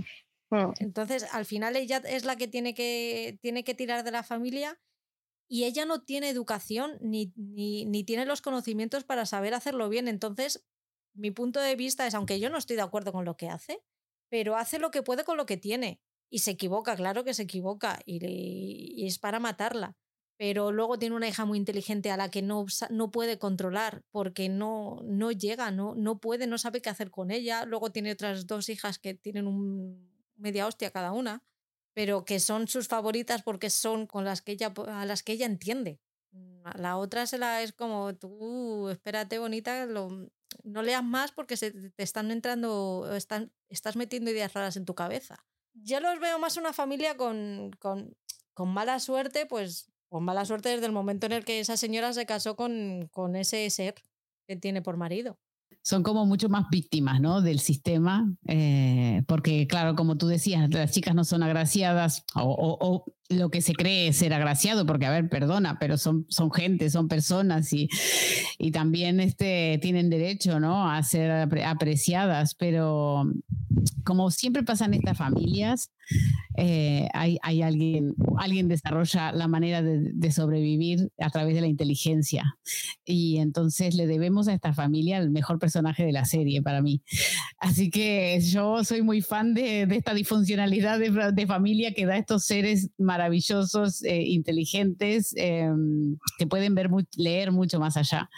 Mm. 0.49 0.71
Entonces, 0.79 1.25
al 1.31 1.45
final 1.45 1.75
ella 1.75 2.01
es 2.05 2.25
la 2.25 2.35
que 2.35 2.47
tiene 2.47 2.73
que, 2.73 3.37
tiene 3.41 3.63
que 3.63 3.73
tirar 3.73 4.03
de 4.03 4.11
la 4.11 4.23
familia 4.23 4.79
y 5.47 5.65
ella 5.65 5.85
no 5.85 6.01
tiene 6.01 6.29
educación 6.29 6.97
ni, 7.01 7.33
ni, 7.35 7.85
ni, 7.85 8.03
tiene 8.03 8.25
los 8.25 8.41
conocimientos 8.41 9.03
para 9.03 9.25
saber 9.25 9.53
hacerlo 9.53 9.89
bien. 9.89 10.07
Entonces, 10.07 10.65
mi 11.13 11.31
punto 11.31 11.59
de 11.59 11.75
vista 11.75 12.07
es, 12.07 12.15
aunque 12.15 12.39
yo 12.39 12.49
no 12.49 12.57
estoy 12.57 12.75
de 12.75 12.81
acuerdo 12.81 13.11
con 13.11 13.25
lo 13.25 13.37
que 13.37 13.49
hace, 13.49 13.83
pero 14.29 14.57
hace 14.57 14.79
lo 14.79 14.91
que 14.91 15.03
puede 15.03 15.23
con 15.23 15.37
lo 15.37 15.45
que 15.45 15.57
tiene. 15.57 16.01
Y 16.29 16.39
se 16.39 16.51
equivoca, 16.51 16.95
claro 16.95 17.23
que 17.23 17.35
se 17.35 17.43
equivoca, 17.43 17.99
y, 18.05 18.19
y 18.25 19.05
es 19.05 19.19
para 19.19 19.39
matarla. 19.39 19.95
Pero 20.37 20.71
luego 20.71 20.99
tiene 20.99 21.15
una 21.15 21.29
hija 21.29 21.45
muy 21.45 21.57
inteligente 21.57 22.11
a 22.11 22.17
la 22.17 22.29
que 22.29 22.41
no, 22.41 22.65
no 22.89 23.11
puede 23.11 23.39
controlar 23.39 24.03
porque 24.11 24.49
no, 24.49 24.99
no 25.05 25.31
llega, 25.31 25.71
no, 25.71 25.95
no 25.95 26.19
puede, 26.19 26.45
no 26.47 26.57
sabe 26.57 26.81
qué 26.81 26.89
hacer 26.89 27.09
con 27.09 27.31
ella. 27.31 27.65
Luego 27.65 27.91
tiene 27.91 28.11
otras 28.11 28.45
dos 28.45 28.67
hijas 28.67 28.99
que 28.99 29.13
tienen 29.13 29.47
un, 29.47 30.14
media 30.37 30.67
hostia 30.67 30.91
cada 30.91 31.11
una, 31.11 31.43
pero 31.93 32.25
que 32.25 32.39
son 32.39 32.67
sus 32.67 32.87
favoritas 32.87 33.41
porque 33.41 33.69
son 33.69 34.05
con 34.05 34.25
las 34.25 34.41
que 34.41 34.51
ella, 34.53 34.73
a 34.87 35.05
las 35.05 35.23
que 35.23 35.33
ella 35.33 35.45
entiende. 35.45 35.99
Mm, 36.31 36.61
la 36.77 36.97
otra 36.97 37.25
se 37.25 37.37
la 37.37 37.61
es 37.61 37.73
como 37.73 38.15
tú, 38.15 38.89
espérate 38.89 39.39
bonita, 39.39 39.85
no 39.85 40.81
leas 40.81 41.03
más 41.03 41.31
porque 41.31 41.57
se 41.57 41.71
te 41.71 42.03
están 42.03 42.31
entrando, 42.31 43.09
están, 43.15 43.51
estás 43.69 43.95
metiendo 43.95 44.31
ideas 44.31 44.53
raras 44.53 44.77
en 44.77 44.85
tu 44.85 44.95
cabeza. 44.95 45.45
Yo 45.73 45.99
los 45.99 46.19
veo 46.19 46.39
más 46.39 46.57
una 46.57 46.73
familia 46.73 47.17
con, 47.17 47.71
con, 47.79 48.15
con 48.53 48.69
mala 48.69 48.99
suerte, 48.99 49.45
pues 49.45 49.91
con 50.09 50.23
mala 50.23 50.45
suerte 50.45 50.69
desde 50.69 50.85
el 50.85 50.91
momento 50.91 51.25
en 51.25 51.33
el 51.33 51.45
que 51.45 51.59
esa 51.59 51.77
señora 51.77 52.13
se 52.13 52.25
casó 52.25 52.55
con, 52.55 53.07
con 53.11 53.35
ese 53.35 53.69
ser 53.69 53.95
que 54.47 54.55
tiene 54.55 54.81
por 54.81 54.97
marido 54.97 55.37
son 55.85 56.01
como 56.01 56.25
mucho 56.25 56.49
más 56.49 56.65
víctimas 56.71 57.21
¿no? 57.21 57.43
del 57.43 57.59
sistema, 57.59 58.27
eh, 58.47 59.21
porque 59.27 59.67
claro, 59.67 59.95
como 59.95 60.17
tú 60.17 60.25
decías, 60.25 60.67
las 60.71 60.91
chicas 60.91 61.13
no 61.13 61.23
son 61.23 61.43
agraciadas 61.43 62.25
o, 62.33 63.05
lo 63.29 63.49
que 63.49 63.61
se 63.61 63.73
cree 63.73 64.13
ser 64.13 64.33
agraciado, 64.33 64.85
porque 64.85 65.05
a 65.05 65.11
ver, 65.11 65.29
perdona, 65.29 65.79
pero 65.79 65.97
son, 65.97 66.25
son 66.29 66.51
gente, 66.51 66.89
son 66.89 67.07
personas 67.07 67.71
y, 67.73 67.89
y 68.57 68.71
también 68.71 69.19
este, 69.19 69.79
tienen 69.81 70.09
derecho 70.09 70.59
¿no? 70.59 70.89
a 70.89 71.01
ser 71.03 71.31
apreciadas, 71.65 72.55
pero 72.55 73.25
como 74.03 74.31
siempre 74.31 74.63
pasa 74.63 74.85
en 74.85 74.93
estas 74.93 75.17
familias, 75.17 75.91
eh, 76.57 77.07
hay, 77.13 77.37
hay, 77.41 77.61
alguien, 77.61 78.13
alguien 78.37 78.67
desarrolla 78.67 79.31
la 79.31 79.47
manera 79.47 79.81
de, 79.81 80.11
de, 80.13 80.31
sobrevivir 80.31 81.11
a 81.19 81.29
través 81.29 81.55
de 81.55 81.61
la 81.61 81.67
inteligencia. 81.67 82.57
Y 83.03 83.37
entonces 83.37 83.95
le 83.95 84.07
debemos 84.07 84.47
a 84.47 84.53
esta 84.53 84.73
familia 84.73 85.17
el 85.17 85.31
mejor 85.31 85.59
personaje 85.59 86.05
de 86.05 86.11
la 86.11 86.25
serie 86.25 86.61
para 86.61 86.81
mí. 86.81 87.01
Así 87.57 87.89
que 87.89 88.39
yo 88.41 88.83
soy 88.83 89.01
muy 89.01 89.21
fan 89.21 89.53
de, 89.53 89.85
de 89.85 89.95
esta 89.95 90.13
disfuncionalidad 90.13 90.99
de, 90.99 91.31
de, 91.33 91.47
familia 91.47 91.93
que 91.93 92.05
da 92.05 92.17
estos 92.17 92.45
seres 92.45 92.91
maravillosos, 92.97 93.14
eh, 94.03 94.23
inteligentes, 94.27 95.33
eh, 95.37 95.69
que 96.37 96.47
pueden 96.47 96.75
ver, 96.75 96.89
leer 97.17 97.51
mucho 97.51 97.79
más 97.79 97.97
allá 97.97 98.29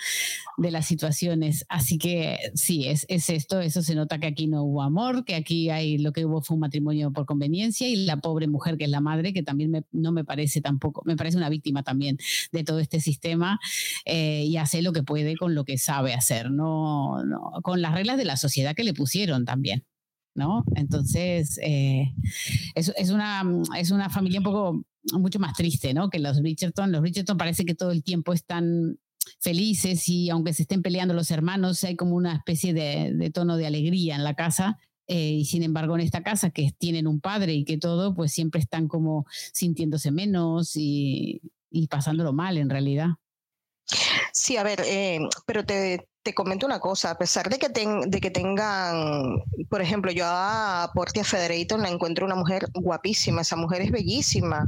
de 0.57 0.71
las 0.71 0.85
situaciones. 0.85 1.65
Así 1.69 1.97
que 1.97 2.37
sí, 2.55 2.87
es, 2.87 3.05
es 3.09 3.29
esto, 3.29 3.59
eso 3.59 3.81
se 3.81 3.95
nota 3.95 4.19
que 4.19 4.27
aquí 4.27 4.47
no 4.47 4.63
hubo 4.63 4.81
amor, 4.81 5.25
que 5.25 5.35
aquí 5.35 5.69
hay 5.69 5.97
lo 5.97 6.11
que 6.11 6.25
hubo 6.25 6.41
fue 6.41 6.55
un 6.55 6.61
matrimonio 6.61 7.11
por 7.11 7.25
conveniencia 7.25 7.87
y 7.87 7.95
la 8.05 8.17
pobre 8.17 8.47
mujer 8.47 8.77
que 8.77 8.85
es 8.85 8.89
la 8.89 9.01
madre, 9.01 9.33
que 9.33 9.43
también 9.43 9.85
no 9.91 10.11
me 10.11 10.23
parece 10.23 10.61
tampoco, 10.61 11.01
me 11.05 11.15
parece 11.15 11.37
una 11.37 11.49
víctima 11.49 11.83
también 11.83 12.17
de 12.51 12.63
todo 12.63 12.79
este 12.79 12.99
sistema 12.99 13.59
eh, 14.05 14.43
y 14.45 14.57
hace 14.57 14.81
lo 14.81 14.93
que 14.93 15.03
puede 15.03 15.35
con 15.35 15.55
lo 15.55 15.63
que 15.65 15.77
sabe 15.77 16.13
hacer, 16.13 16.51
no, 16.51 17.17
con 17.63 17.81
las 17.81 17.93
reglas 17.93 18.17
de 18.17 18.25
la 18.25 18.37
sociedad 18.37 18.75
que 18.75 18.83
le 18.83 18.93
pusieron 18.93 19.45
también. 19.45 19.85
¿No? 20.37 20.63
Entonces, 20.75 21.59
eh, 21.63 22.13
es, 22.75 23.09
una, 23.09 23.43
es 23.75 23.89
una 23.89 24.07
familia 24.11 24.39
un 24.39 24.43
poco 24.43 24.85
mucho 25.13 25.39
más 25.39 25.55
triste, 25.55 25.95
¿no? 25.95 26.11
Que 26.11 26.19
los 26.19 26.41
Bridgerton. 26.41 26.91
Los 26.91 27.01
Bridgerton 27.01 27.37
parece 27.37 27.65
que 27.65 27.73
todo 27.73 27.89
el 27.89 28.03
tiempo 28.03 28.33
están 28.33 28.99
felices 29.39 30.07
y 30.07 30.29
aunque 30.29 30.53
se 30.53 30.61
estén 30.61 30.83
peleando 30.83 31.15
los 31.15 31.31
hermanos, 31.31 31.83
hay 31.83 31.95
como 31.95 32.15
una 32.15 32.35
especie 32.35 32.73
de, 32.73 33.13
de 33.15 33.31
tono 33.31 33.57
de 33.57 33.65
alegría 33.65 34.15
en 34.15 34.23
la 34.23 34.35
casa. 34.35 34.77
Eh, 35.07 35.31
y 35.31 35.45
sin 35.45 35.63
embargo, 35.63 35.95
en 35.95 36.01
esta 36.01 36.21
casa 36.21 36.51
que 36.51 36.71
tienen 36.77 37.07
un 37.07 37.19
padre 37.19 37.53
y 37.55 37.65
que 37.65 37.79
todo, 37.79 38.13
pues 38.13 38.31
siempre 38.31 38.61
están 38.61 38.87
como 38.87 39.25
sintiéndose 39.53 40.11
menos 40.11 40.75
y, 40.75 41.41
y 41.71 41.87
pasándolo 41.87 42.31
mal 42.31 42.57
en 42.57 42.69
realidad. 42.69 43.11
Sí, 44.33 44.57
a 44.57 44.63
ver, 44.63 44.81
eh, 44.85 45.19
pero 45.45 45.65
te, 45.65 46.07
te 46.23 46.33
comento 46.33 46.65
una 46.65 46.79
cosa, 46.79 47.11
a 47.11 47.17
pesar 47.17 47.49
de 47.49 47.57
que, 47.57 47.69
de 47.69 48.19
que 48.19 48.31
tengan, 48.31 49.41
por 49.69 49.81
ejemplo, 49.81 50.11
yo 50.11 50.25
a 50.27 50.91
Portia 50.93 51.23
Federator 51.23 51.79
la 51.79 51.89
encuentro 51.89 52.25
una 52.25 52.35
mujer 52.35 52.67
guapísima, 52.73 53.41
esa 53.41 53.55
mujer 53.55 53.81
es 53.81 53.91
bellísima, 53.91 54.65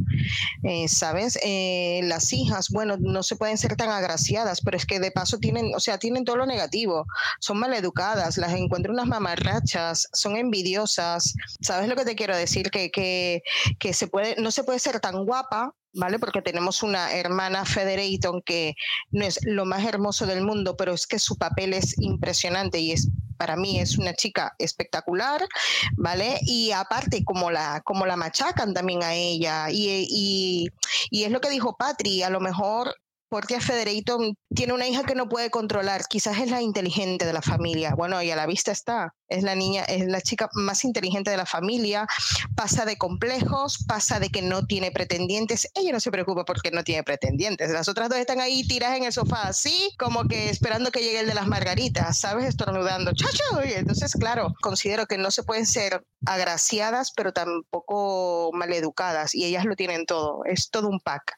eh, 0.63 0.87
¿sabes? 0.87 1.37
Eh, 1.43 1.99
las 2.03 2.31
hijas, 2.31 2.69
bueno, 2.69 2.95
no 2.97 3.23
se 3.23 3.35
pueden 3.35 3.57
ser 3.57 3.75
tan 3.75 3.89
agraciadas, 3.89 4.61
pero 4.61 4.77
es 4.77 4.85
que 4.85 5.01
de 5.01 5.11
paso 5.11 5.37
tienen, 5.37 5.73
o 5.75 5.79
sea, 5.81 5.97
tienen 5.97 6.23
todo 6.23 6.37
lo 6.37 6.45
negativo, 6.45 7.05
son 7.41 7.59
maleducadas, 7.59 8.37
las 8.37 8.53
encuentro 8.53 8.93
unas 8.93 9.07
mamarrachas, 9.07 10.07
son 10.13 10.37
envidiosas, 10.37 11.33
¿sabes 11.61 11.89
lo 11.89 11.95
que 11.97 12.05
te 12.05 12.15
quiero 12.15 12.37
decir? 12.37 12.71
Que, 12.71 12.89
que, 12.89 13.41
que 13.79 13.93
se 13.93 14.07
puede, 14.07 14.35
no 14.41 14.51
se 14.51 14.63
puede 14.63 14.79
ser 14.79 15.01
tan 15.01 15.25
guapa 15.25 15.75
¿vale? 15.93 16.19
Porque 16.19 16.41
tenemos 16.41 16.83
una 16.83 17.13
hermana 17.13 17.65
Federaton 17.65 18.41
que 18.41 18.75
no 19.11 19.25
es 19.25 19.39
lo 19.43 19.65
más 19.65 19.85
hermoso 19.85 20.25
del 20.25 20.41
mundo, 20.41 20.75
pero 20.77 20.93
es 20.93 21.07
que 21.07 21.19
su 21.19 21.37
papel 21.37 21.73
es 21.73 21.97
impresionante 21.99 22.79
y 22.79 22.91
es 22.91 23.09
para 23.37 23.55
mí 23.55 23.79
es 23.79 23.97
una 23.97 24.13
chica 24.13 24.53
espectacular, 24.59 25.47
¿vale? 25.95 26.39
Y 26.41 26.71
aparte, 26.71 27.23
como 27.23 27.49
la, 27.51 27.81
como 27.85 28.05
la 28.05 28.17
machacan 28.17 28.73
también 28.73 29.01
a 29.01 29.13
ella, 29.13 29.71
y, 29.71 30.67
y 31.09 31.23
es 31.23 31.31
lo 31.31 31.39
que 31.39 31.49
dijo 31.49 31.77
Patri, 31.77 32.21
a 32.21 32.29
lo 32.29 32.41
mejor 32.41 32.93
porque 33.29 33.61
Federico 33.61 34.19
tiene 34.53 34.73
una 34.73 34.87
hija 34.87 35.03
que 35.03 35.15
no 35.15 35.29
puede 35.29 35.49
controlar, 35.49 36.03
quizás 36.09 36.39
es 36.39 36.49
la 36.49 36.61
inteligente 36.61 37.25
de 37.25 37.33
la 37.33 37.41
familia. 37.41 37.93
Bueno, 37.95 38.21
y 38.21 38.31
a 38.31 38.35
la 38.35 38.47
vista 38.47 38.71
está, 38.71 39.13
es 39.27 39.43
la 39.43 39.55
niña, 39.55 39.83
es 39.83 40.07
la 40.07 40.21
chica 40.21 40.49
más 40.53 40.83
inteligente 40.83 41.29
de 41.29 41.37
la 41.37 41.45
familia, 41.45 42.07
pasa 42.55 42.85
de 42.85 42.97
complejos, 42.97 43.83
pasa 43.87 44.19
de 44.19 44.29
que 44.29 44.41
no 44.41 44.65
tiene 44.65 44.91
pretendientes. 44.91 45.69
Ella 45.75 45.91
no 45.91 45.99
se 45.99 46.11
preocupa 46.11 46.45
porque 46.45 46.71
no 46.71 46.83
tiene 46.83 47.03
pretendientes. 47.03 47.69
Las 47.69 47.87
otras 47.87 48.09
dos 48.09 48.17
están 48.17 48.41
ahí 48.41 48.67
tiradas 48.67 48.97
en 48.97 49.03
el 49.03 49.13
sofá, 49.13 49.43
así 49.43 49.93
como 49.99 50.27
que 50.27 50.49
esperando 50.49 50.91
que 50.91 51.01
llegue 51.01 51.19
el 51.19 51.27
de 51.27 51.35
las 51.35 51.47
margaritas, 51.47 52.17
¿sabes? 52.17 52.45
Estornudando, 52.45 53.13
chacho. 53.13 53.43
Y 53.65 53.73
entonces, 53.73 54.13
claro, 54.13 54.53
considero 54.61 55.05
que 55.05 55.17
no 55.17 55.29
se 55.31 55.43
pueden 55.43 55.65
ser 55.65 56.03
agraciadas, 56.25 57.11
pero 57.15 57.33
tampoco 57.33 58.51
maleducadas, 58.53 59.33
y 59.35 59.45
ellas 59.45 59.65
lo 59.65 59.75
tienen 59.75 60.05
todo, 60.05 60.43
es 60.45 60.69
todo 60.69 60.87
un 60.87 60.99
pack. 60.99 61.33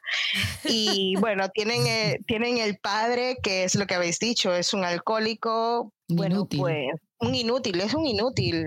Y 0.63 1.15
bueno, 1.19 1.49
tienen, 1.49 1.85
eh, 1.87 2.19
tienen 2.25 2.57
el 2.57 2.77
padre, 3.01 3.37
que 3.41 3.63
es 3.63 3.75
lo 3.75 3.87
que 3.87 3.95
habéis 3.95 4.19
dicho, 4.19 4.53
es 4.53 4.73
un 4.73 4.83
alcohólico, 4.83 5.91
bueno, 6.07 6.45
pues 6.45 6.87
un 7.21 7.35
inútil, 7.35 7.79
es 7.81 7.93
un 7.93 8.05
inútil. 8.05 8.65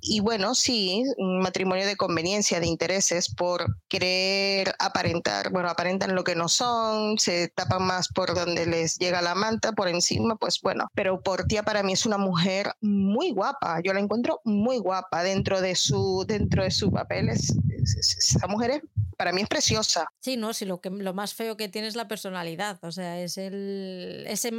Y 0.00 0.20
bueno, 0.20 0.54
sí, 0.54 1.02
un 1.16 1.40
matrimonio 1.40 1.86
de 1.86 1.96
conveniencia, 1.96 2.60
de 2.60 2.66
intereses 2.66 3.32
por 3.32 3.76
querer 3.88 4.74
aparentar, 4.78 5.50
bueno, 5.50 5.68
aparentan 5.68 6.14
lo 6.14 6.24
que 6.24 6.34
no 6.34 6.48
son, 6.48 7.18
se 7.18 7.48
tapan 7.48 7.86
más 7.86 8.08
por 8.08 8.34
donde 8.34 8.66
les 8.66 8.98
llega 8.98 9.20
la 9.20 9.34
manta, 9.34 9.72
por 9.72 9.88
encima, 9.88 10.36
pues 10.36 10.60
bueno, 10.62 10.86
pero 10.94 11.20
Portia 11.20 11.62
para 11.62 11.82
mí 11.82 11.92
es 11.92 12.06
una 12.06 12.18
mujer 12.18 12.72
muy 12.80 13.32
guapa, 13.32 13.80
yo 13.82 13.92
la 13.92 14.00
encuentro 14.00 14.40
muy 14.44 14.78
guapa 14.78 15.22
dentro 15.22 15.60
de 15.60 15.74
su, 15.74 16.24
dentro 16.26 16.62
de 16.62 16.70
su 16.70 16.90
papel, 16.90 17.28
es, 17.28 17.54
esa 17.82 18.46
mujer 18.46 18.70
es, 18.70 18.82
para 19.16 19.32
mí 19.32 19.42
es 19.42 19.48
preciosa. 19.48 20.06
Sí, 20.20 20.36
no, 20.36 20.52
sí, 20.52 20.64
lo, 20.64 20.80
que, 20.80 20.90
lo 20.90 21.14
más 21.14 21.34
feo 21.34 21.56
que 21.56 21.68
tiene 21.68 21.88
es 21.88 21.96
la 21.96 22.08
personalidad, 22.08 22.78
o 22.82 22.92
sea, 22.92 23.20
es 23.20 23.38
el, 23.38 24.24
ese 24.28 24.50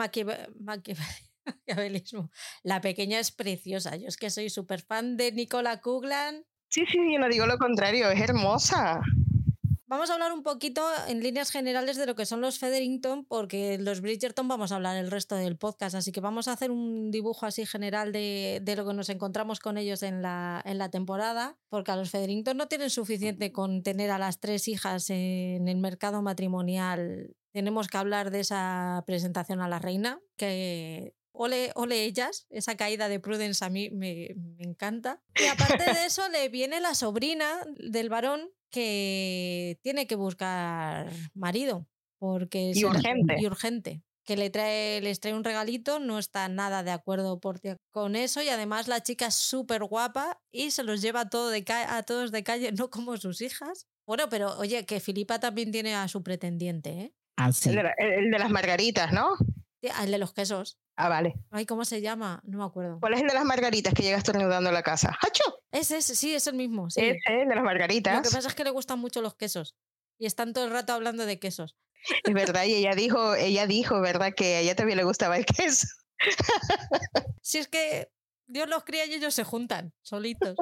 La 2.64 2.82
pequeña 2.82 3.20
es 3.20 3.32
preciosa. 3.32 3.96
Yo 3.96 4.08
es 4.08 4.18
que 4.18 4.30
soy 4.30 4.50
súper 4.50 4.82
fan 4.82 5.18
de 5.18 5.32
Nicola 5.32 5.82
Kuglan. 5.82 6.46
Sí, 6.70 6.86
sí, 6.92 6.98
yo 7.12 7.20
no 7.20 7.28
digo 7.28 7.46
lo 7.46 7.58
contrario, 7.58 8.10
es 8.10 8.20
hermosa. 8.20 9.02
Vamos 9.94 10.10
a 10.10 10.14
hablar 10.14 10.34
un 10.34 10.42
poquito 10.42 10.84
en 11.08 11.22
líneas 11.22 11.52
generales 11.52 11.98
de 11.98 12.08
lo 12.08 12.16
que 12.16 12.26
son 12.26 12.42
los 12.42 12.58
Federington, 12.58 13.26
porque 13.26 13.78
los 13.78 14.02
Bridgerton 14.02 14.48
vamos 14.48 14.72
a 14.72 14.76
hablar 14.78 14.98
el 14.98 15.12
resto 15.12 15.36
del 15.36 15.56
podcast, 15.56 15.94
así 15.94 16.12
que 16.12 16.20
vamos 16.20 16.48
a 16.48 16.54
hacer 16.54 16.72
un 16.72 17.12
dibujo 17.12 17.46
así 17.46 17.68
general 17.68 18.12
de, 18.12 18.60
de 18.64 18.76
lo 18.76 18.88
que 18.88 18.96
nos 18.96 19.10
encontramos 19.10 19.60
con 19.60 19.78
ellos 19.78 20.02
en 20.02 20.24
la, 20.24 20.64
en 20.66 20.80
la 20.80 20.90
temporada, 20.90 21.60
porque 21.70 21.92
a 21.92 21.96
los 21.96 22.10
Federington 22.10 22.58
no 22.58 22.68
tienen 22.68 22.90
suficiente 22.90 23.52
con 23.52 23.84
tener 23.84 24.10
a 24.10 24.18
las 24.18 24.40
tres 24.40 24.68
hijas 24.68 25.12
en 25.12 25.68
el 25.68 25.78
mercado 25.78 26.24
matrimonial. 26.24 27.36
Tenemos 27.52 27.88
que 27.88 27.98
hablar 27.98 28.32
de 28.32 28.40
esa 28.40 29.04
presentación 29.06 29.62
a 29.62 29.68
la 29.68 29.78
reina, 29.78 30.20
que 30.38 31.14
Ole, 31.36 31.72
ole 31.76 32.04
ellas, 32.04 32.48
esa 32.50 32.78
caída 32.78 33.10
de 33.10 33.20
Prudence 33.20 33.64
a 33.64 33.70
mí 33.70 33.92
me, 33.92 34.36
encanta. 34.58 35.22
Y 35.36 35.46
aparte 35.46 35.84
de 35.84 36.06
eso, 36.06 36.30
le 36.30 36.50
viene 36.50 36.80
la 36.80 36.96
sobrina 36.96 37.48
del 37.78 38.10
varón 38.10 38.50
que 38.74 39.80
tiene 39.84 40.08
que 40.08 40.16
buscar 40.16 41.10
marido. 41.34 41.88
Porque 42.18 42.72
y 42.74 42.84
urgente. 42.84 43.36
y 43.40 43.46
urgente. 43.46 44.02
Que 44.26 44.38
le 44.38 44.50
trae, 44.50 45.02
les 45.02 45.20
trae 45.20 45.34
un 45.34 45.44
regalito, 45.44 46.00
no 46.00 46.18
está 46.18 46.48
nada 46.48 46.82
de 46.82 46.92
acuerdo 46.92 47.40
por 47.40 47.60
con 47.92 48.16
eso. 48.16 48.42
Y 48.42 48.50
además 48.50 48.88
la 48.88 49.04
chica 49.04 49.28
es 49.28 49.36
súper 49.36 49.84
guapa 49.84 50.42
y 50.52 50.72
se 50.72 50.84
los 50.84 51.02
lleva 51.02 51.30
todo 51.30 51.50
de 51.50 51.64
a 51.70 52.04
todos 52.04 52.32
de 52.32 52.44
calle, 52.44 52.72
no 52.72 52.90
como 52.90 53.18
sus 53.18 53.42
hijas. 53.42 53.88
Bueno, 54.08 54.28
pero 54.30 54.58
oye, 54.58 54.86
que 54.86 55.00
Filipa 55.00 55.40
también 55.40 55.72
tiene 55.72 55.94
a 55.96 56.08
su 56.08 56.24
pretendiente, 56.24 56.90
¿eh? 56.90 57.14
Ah, 57.38 57.52
el, 57.66 57.76
de 57.76 57.94
el 57.98 58.32
de 58.32 58.40
las 58.40 58.50
margaritas, 58.50 59.12
¿no? 59.12 59.36
El 59.84 60.12
de 60.12 60.18
los 60.18 60.34
quesos. 60.34 60.78
Ah, 60.96 61.10
vale. 61.10 61.34
Ay, 61.52 61.66
¿cómo 61.66 61.84
se 61.84 62.00
llama? 62.00 62.42
No 62.46 62.60
me 62.60 62.64
acuerdo. 62.64 63.00
¿Cuál 63.02 63.16
es 63.16 63.22
el 63.22 63.28
de 63.28 63.34
las 63.34 63.44
margaritas 63.44 63.94
que 63.94 64.02
llega 64.02 64.18
estornudando 64.18 64.70
a 64.70 64.74
la 64.74 64.82
casa? 64.82 65.18
¡Hacho! 65.22 65.44
Ese, 65.72 65.98
ese, 65.98 66.16
sí, 66.16 66.34
es 66.34 66.48
el 66.48 66.56
mismo. 66.56 66.90
Sí. 66.90 67.02
Ese, 67.02 67.42
el 67.42 67.50
de 67.50 67.56
las 67.56 67.64
margaritas. 67.64 68.16
Lo 68.16 68.22
que 68.22 68.30
pasa 68.30 68.48
es 68.48 68.56
que 68.56 68.64
le 68.64 68.70
gustan 68.70 69.00
mucho 69.00 69.22
los 69.22 69.36
quesos. 69.36 69.76
Y 70.18 70.26
están 70.26 70.54
todo 70.54 70.66
el 70.66 70.72
rato 70.72 70.94
hablando 70.94 71.26
de 71.26 71.38
quesos. 71.38 71.76
Es 72.24 72.34
verdad, 72.34 72.64
y 72.66 72.76
ella 72.76 72.96
dijo, 72.96 73.36
ella 73.36 73.68
dijo, 73.68 74.00
¿verdad? 74.00 74.34
Que 74.36 74.56
a 74.56 74.60
ella 74.62 74.76
también 74.76 74.98
le 74.98 75.04
gustaba 75.04 75.38
el 75.38 75.46
queso. 75.46 75.88
Si 77.42 77.58
es 77.58 77.68
que 77.68 78.10
Dios 78.48 78.70
los 78.70 78.86
cría 78.86 79.06
y 79.06 79.14
ellos 79.14 79.34
se 79.34 79.44
juntan, 79.44 79.94
solitos. 80.02 80.56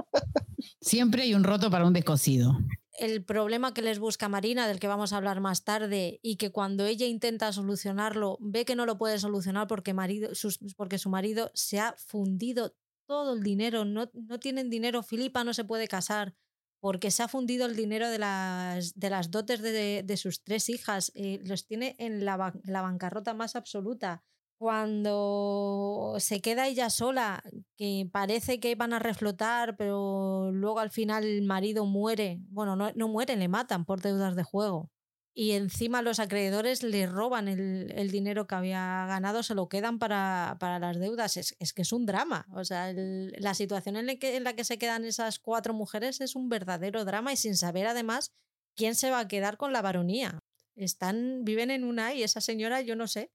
Siempre 0.82 1.22
hay 1.22 1.36
un 1.36 1.44
roto 1.44 1.70
para 1.70 1.86
un 1.86 1.94
descosido 1.94 2.58
el 3.00 3.24
problema 3.24 3.74
que 3.74 3.82
les 3.82 4.00
busca 4.00 4.30
Marina, 4.30 4.68
del 4.68 4.80
que 4.80 4.88
vamos 4.88 5.14
a 5.14 5.18
hablar 5.18 5.40
más 5.40 5.64
tarde, 5.64 6.20
y 6.22 6.36
que 6.36 6.52
cuando 6.52 6.86
ella 6.86 7.06
intenta 7.06 7.52
solucionarlo, 7.54 8.38
ve 8.42 8.66
que 8.66 8.76
no 8.76 8.86
lo 8.86 8.98
puede 8.98 9.20
solucionar 9.20 9.68
porque, 9.68 9.94
marido, 9.94 10.32
porque 10.76 10.98
su 10.98 11.10
marido 11.10 11.52
se 11.54 11.80
ha 11.80 11.96
fundido 11.98 12.76
todo 13.08 13.34
el 13.34 13.44
dinero, 13.44 13.86
no, 13.86 14.10
no 14.14 14.40
tienen 14.40 14.70
dinero, 14.70 15.04
Filipa 15.04 15.44
no 15.44 15.54
se 15.54 15.66
puede 15.66 15.88
casar 15.88 16.36
porque 16.82 17.12
se 17.12 17.22
ha 17.22 17.28
fundido 17.28 17.68
el 17.68 17.76
dinero 17.76 18.10
de 18.10 18.18
las, 18.18 19.00
de 19.00 19.10
las 19.12 19.30
dotes 19.30 19.62
de, 19.62 20.02
de 20.04 20.18
sus 20.18 20.44
tres 20.44 20.68
hijas, 20.68 21.12
eh, 21.14 21.40
los 21.44 21.68
tiene 21.68 21.96
en 22.00 22.26
la, 22.26 22.54
la 22.64 22.82
bancarrota 22.82 23.36
más 23.36 23.56
absoluta 23.56 24.24
cuando 24.62 26.18
se 26.20 26.40
queda 26.40 26.68
ella 26.68 26.92
sola, 26.92 27.44
que 27.78 28.08
parece 28.12 28.60
que 28.60 28.76
van 28.76 28.94
a 28.94 29.00
reflotar, 29.00 29.76
pero 29.76 30.52
luego 30.52 30.78
al 30.78 30.92
final 30.92 31.24
el 31.24 31.42
marido 31.42 31.88
muere. 31.88 32.38
Bueno, 32.50 32.76
no, 32.76 32.92
no 32.94 33.08
muere, 33.08 33.36
le 33.38 33.48
matan 33.48 33.86
por 33.86 34.02
deudas 34.02 34.36
de 34.36 34.44
juego. 34.44 34.92
Y 35.34 35.54
encima 35.54 36.04
los 36.04 36.20
acreedores 36.20 36.84
le 36.84 37.08
roban 37.08 37.48
el, 37.48 38.12
dinero 38.12 38.46
que 38.46 38.54
había 38.54 39.08
ganado, 39.08 39.42
se 39.42 39.56
lo 39.56 39.68
quedan 39.68 39.98
para, 39.98 40.56
las 40.62 41.00
deudas. 41.00 41.38
Es, 41.38 41.74
que 41.74 41.82
es 41.82 41.92
un 41.92 42.06
drama. 42.06 42.46
O 42.54 42.64
sea, 42.64 42.94
la 42.94 43.56
situación 43.56 43.96
en 43.96 44.06
la, 44.06 44.16
que, 44.54 44.64
se 44.64 44.78
quedan 44.78 45.06
esas 45.06 45.40
cuatro 45.40 45.74
mujeres 45.74 46.22
es 46.22 46.36
un 46.36 46.50
verdadero 46.50 47.04
drama 47.04 47.34
y 47.34 47.36
sin 47.36 47.58
saber 47.58 47.88
además 47.88 48.32
quién 48.76 48.94
se 48.94 49.10
va 49.10 49.22
a 49.22 49.28
quedar 49.28 49.58
con 49.58 49.74
la 49.74 49.82
baronía. 49.82 50.38
Están, 50.76 51.46
viven 51.46 51.72
en 51.72 51.84
una 51.84 52.14
y 52.14 52.22
esa 52.22 52.42
señora, 52.42 52.82
yo 52.82 52.96
no 52.96 53.08
sé, 53.08 53.32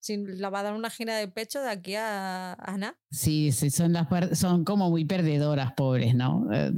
sin, 0.00 0.40
la 0.40 0.50
va 0.50 0.60
a 0.60 0.62
dar 0.64 0.74
una 0.74 0.90
gira 0.90 1.16
de 1.16 1.28
pecho 1.28 1.60
de 1.60 1.70
aquí 1.70 1.94
a, 1.94 2.54
Ana. 2.54 2.96
Sí, 3.10 3.52
sí 3.52 3.70
son, 3.70 3.92
las, 3.92 4.08
son 4.38 4.64
como 4.64 4.90
muy 4.90 5.04
perdedoras, 5.04 5.72
pobres, 5.72 6.14
¿no? 6.14 6.48
Eh, 6.52 6.72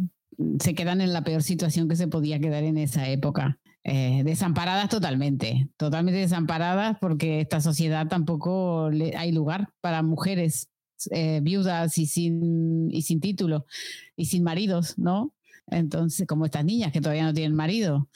se 0.61 0.75
quedan 0.75 1.01
en 1.01 1.13
la 1.13 1.23
peor 1.23 1.43
situación 1.43 1.89
que 1.89 1.97
se 1.97 2.09
podía 2.09 2.41
quedar 2.41 2.65
en 2.65 2.79
esa 2.79 3.09
época. 3.09 3.59
Eh, 3.85 4.23
desamparadas 4.25 4.89
totalmente, 4.89 5.69
totalmente 5.77 6.21
desamparadas 6.21 6.99
porque 7.01 7.41
esta 7.41 7.61
sociedad 7.61 8.07
tampoco 8.07 8.91
le, 8.93 9.17
hay 9.17 9.33
lugar 9.33 9.71
para 9.81 10.05
mujeres 10.05 10.69
eh, 11.11 11.41
viudas 11.43 11.99
y 11.99 12.07
sin, 12.07 12.89
y 12.93 13.03
sin 13.03 13.21
título 13.21 13.67
y 14.15 14.27
sin 14.27 14.45
maridos, 14.45 14.99
¿no? 14.99 15.35
Entonces, 15.67 16.27
como 16.27 16.45
estas 16.45 16.65
niñas 16.65 16.93
que 16.93 17.01
todavía 17.01 17.25
no 17.25 17.33
tienen 17.33 17.57
marido. 17.57 18.09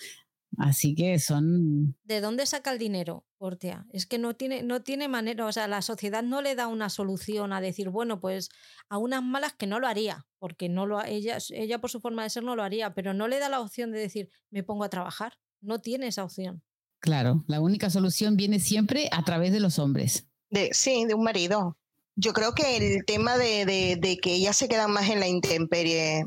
Así 0.58 0.94
que 0.94 1.18
son... 1.18 1.96
¿De 2.04 2.20
dónde 2.20 2.46
saca 2.46 2.72
el 2.72 2.78
dinero, 2.78 3.26
Ortea? 3.38 3.86
Es 3.92 4.06
que 4.06 4.18
no 4.18 4.34
tiene, 4.34 4.62
no 4.62 4.82
tiene 4.82 5.08
manera, 5.08 5.46
o 5.46 5.52
sea, 5.52 5.68
la 5.68 5.82
sociedad 5.82 6.22
no 6.22 6.42
le 6.42 6.54
da 6.54 6.68
una 6.68 6.88
solución 6.88 7.52
a 7.52 7.60
decir, 7.60 7.90
bueno, 7.90 8.20
pues 8.20 8.48
a 8.88 8.98
unas 8.98 9.22
malas 9.22 9.52
que 9.52 9.66
no 9.66 9.80
lo 9.80 9.86
haría, 9.86 10.26
porque 10.38 10.68
no 10.68 10.86
lo, 10.86 11.02
ella, 11.04 11.38
ella 11.50 11.80
por 11.80 11.90
su 11.90 12.00
forma 12.00 12.22
de 12.22 12.30
ser 12.30 12.42
no 12.42 12.56
lo 12.56 12.62
haría, 12.62 12.94
pero 12.94 13.14
no 13.14 13.28
le 13.28 13.38
da 13.38 13.48
la 13.48 13.60
opción 13.60 13.92
de 13.92 13.98
decir, 13.98 14.30
me 14.50 14.62
pongo 14.62 14.84
a 14.84 14.90
trabajar. 14.90 15.34
No 15.60 15.80
tiene 15.80 16.08
esa 16.08 16.24
opción. 16.24 16.62
Claro, 17.00 17.44
la 17.46 17.60
única 17.60 17.90
solución 17.90 18.36
viene 18.36 18.60
siempre 18.60 19.08
a 19.12 19.24
través 19.24 19.52
de 19.52 19.60
los 19.60 19.78
hombres. 19.78 20.26
De, 20.50 20.70
sí, 20.72 21.04
de 21.06 21.14
un 21.14 21.22
marido. 21.22 21.76
Yo 22.14 22.32
creo 22.32 22.54
que 22.54 22.76
el 22.76 23.04
tema 23.04 23.36
de, 23.36 23.66
de, 23.66 23.96
de 23.96 24.16
que 24.18 24.34
ella 24.34 24.52
se 24.52 24.68
queda 24.68 24.88
más 24.88 25.08
en 25.10 25.20
la 25.20 25.28
intemperie 25.28 26.26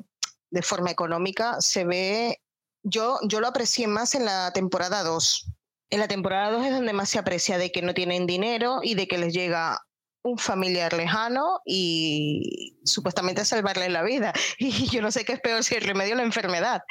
de 0.52 0.62
forma 0.62 0.92
económica 0.92 1.58
se 1.60 1.86
ve 1.86 2.42
yo, 2.84 3.20
yo 3.24 3.40
lo 3.40 3.48
aprecié 3.48 3.88
más 3.88 4.16
en 4.16 4.26
la 4.26 4.52
temporada 4.54 5.04
2. 5.04 5.48
En 5.92 6.00
la 6.00 6.08
temporada 6.08 6.52
2 6.52 6.66
es 6.66 6.72
donde 6.72 6.94
más 6.94 7.10
se 7.10 7.20
aprecia 7.20 7.58
de 7.58 7.72
que 7.72 7.82
no 7.82 7.94
tienen 7.94 8.28
dinero 8.28 8.80
y 8.84 8.96
de 8.96 9.08
que 9.08 9.18
les 9.18 9.34
llega 9.34 9.82
un 10.22 10.38
familiar 10.38 10.94
lejano 10.94 11.62
y 11.66 12.78
supuestamente 12.84 13.46
salvarle 13.46 13.90
la 13.90 14.04
vida. 14.04 14.34
Y 14.60 14.88
yo 14.90 15.02
no 15.02 15.12
sé 15.12 15.26
qué 15.26 15.34
es 15.34 15.40
peor 15.40 15.64
si 15.64 15.76
el 15.76 15.84
remedio 15.84 16.16
la 16.16 16.24
enfermedad, 16.24 16.82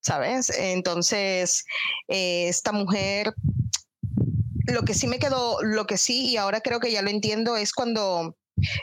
¿sabes? 0.00 0.50
Entonces, 0.50 1.64
eh, 2.08 2.48
esta 2.48 2.72
mujer, 2.72 3.34
lo 4.66 4.82
que 4.82 4.94
sí 4.94 5.06
me 5.06 5.18
quedó, 5.18 5.62
lo 5.62 5.86
que 5.86 5.96
sí, 5.96 6.30
y 6.30 6.36
ahora 6.36 6.60
creo 6.60 6.80
que 6.80 6.92
ya 6.92 7.02
lo 7.02 7.10
entiendo, 7.10 7.56
es 7.56 7.72
cuando 7.72 8.36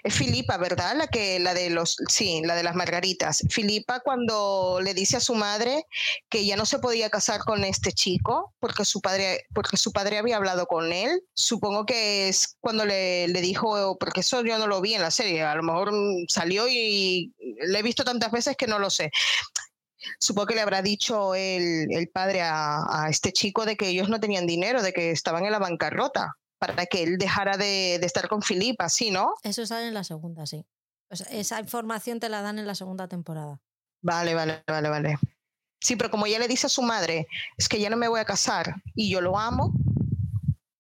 es 0.03 0.13
Filipa, 0.13 0.57
¿verdad? 0.57 0.95
La 0.95 1.07
que 1.07 1.39
la 1.39 1.53
de 1.53 1.69
los 1.69 1.97
sí, 2.07 2.41
la 2.43 2.55
de 2.55 2.63
las 2.63 2.75
margaritas. 2.75 3.43
Filipa 3.49 3.99
cuando 4.01 4.79
le 4.83 4.93
dice 4.93 5.17
a 5.17 5.21
su 5.21 5.35
madre 5.35 5.85
que 6.29 6.45
ya 6.45 6.55
no 6.55 6.65
se 6.65 6.79
podía 6.79 7.09
casar 7.09 7.41
con 7.41 7.63
este 7.63 7.91
chico 7.91 8.53
porque 8.59 8.85
su 8.85 9.01
padre 9.01 9.45
porque 9.53 9.77
su 9.77 9.91
padre 9.91 10.17
había 10.17 10.37
hablado 10.37 10.65
con 10.65 10.91
él. 10.91 11.21
Supongo 11.33 11.85
que 11.85 12.29
es 12.29 12.57
cuando 12.59 12.85
le, 12.85 13.27
le 13.27 13.41
dijo 13.41 13.97
porque 13.99 14.21
eso 14.21 14.43
yo 14.43 14.57
no 14.57 14.67
lo 14.67 14.81
vi 14.81 14.95
en 14.95 15.01
la 15.01 15.11
serie, 15.11 15.43
a 15.43 15.55
lo 15.55 15.63
mejor 15.63 15.91
salió 16.27 16.67
y 16.67 17.33
le 17.39 17.79
he 17.79 17.83
visto 17.83 18.03
tantas 18.03 18.31
veces 18.31 18.55
que 18.57 18.67
no 18.67 18.79
lo 18.79 18.89
sé. 18.89 19.11
Supongo 20.19 20.47
que 20.47 20.55
le 20.55 20.61
habrá 20.61 20.81
dicho 20.81 21.35
el, 21.35 21.87
el 21.91 22.07
padre 22.09 22.41
a, 22.41 22.83
a, 22.89 23.09
este 23.09 23.33
chico 23.33 23.65
de 23.65 23.75
que 23.75 23.89
ellos 23.89 24.09
no 24.09 24.19
tenían 24.19 24.47
dinero, 24.47 24.81
de 24.81 24.93
que 24.93 25.11
estaban 25.11 25.45
en 25.45 25.51
la 25.51 25.59
bancarrota 25.59 26.37
para 26.59 26.85
que 26.85 27.03
él 27.03 27.17
dejara 27.17 27.57
de, 27.57 27.95
estar 27.95 28.27
con 28.27 28.41
Filipa, 28.41 28.89
¿sí, 28.89 29.11
no? 29.11 29.33
Eso 29.43 29.65
sale 29.65 29.87
en 29.87 29.93
la 29.93 30.03
segunda, 30.03 30.45
sí. 30.45 30.65
esa 31.31 31.59
información 31.59 32.19
te 32.19 32.29
la 32.29 32.41
dan 32.41 32.59
en 32.59 32.67
la 32.67 32.75
segunda 32.75 33.07
temporada. 33.07 33.61
Vale, 34.01 34.35
vale, 34.35 34.63
vale, 34.67 34.89
vale. 34.89 35.17
Sí, 35.81 35.95
pero 35.95 36.11
como 36.11 36.25
ella 36.25 36.39
le 36.39 36.47
dice 36.47 36.67
a 36.67 36.69
su 36.69 36.81
madre, 36.81 37.27
es 37.57 37.69
que 37.69 37.79
ya 37.79 37.89
no 37.89 37.97
me 37.97 38.07
voy 38.07 38.19
a 38.19 38.25
casar 38.25 38.75
y 38.95 39.09
yo 39.09 39.21
lo 39.21 39.37
amo. 39.37 39.73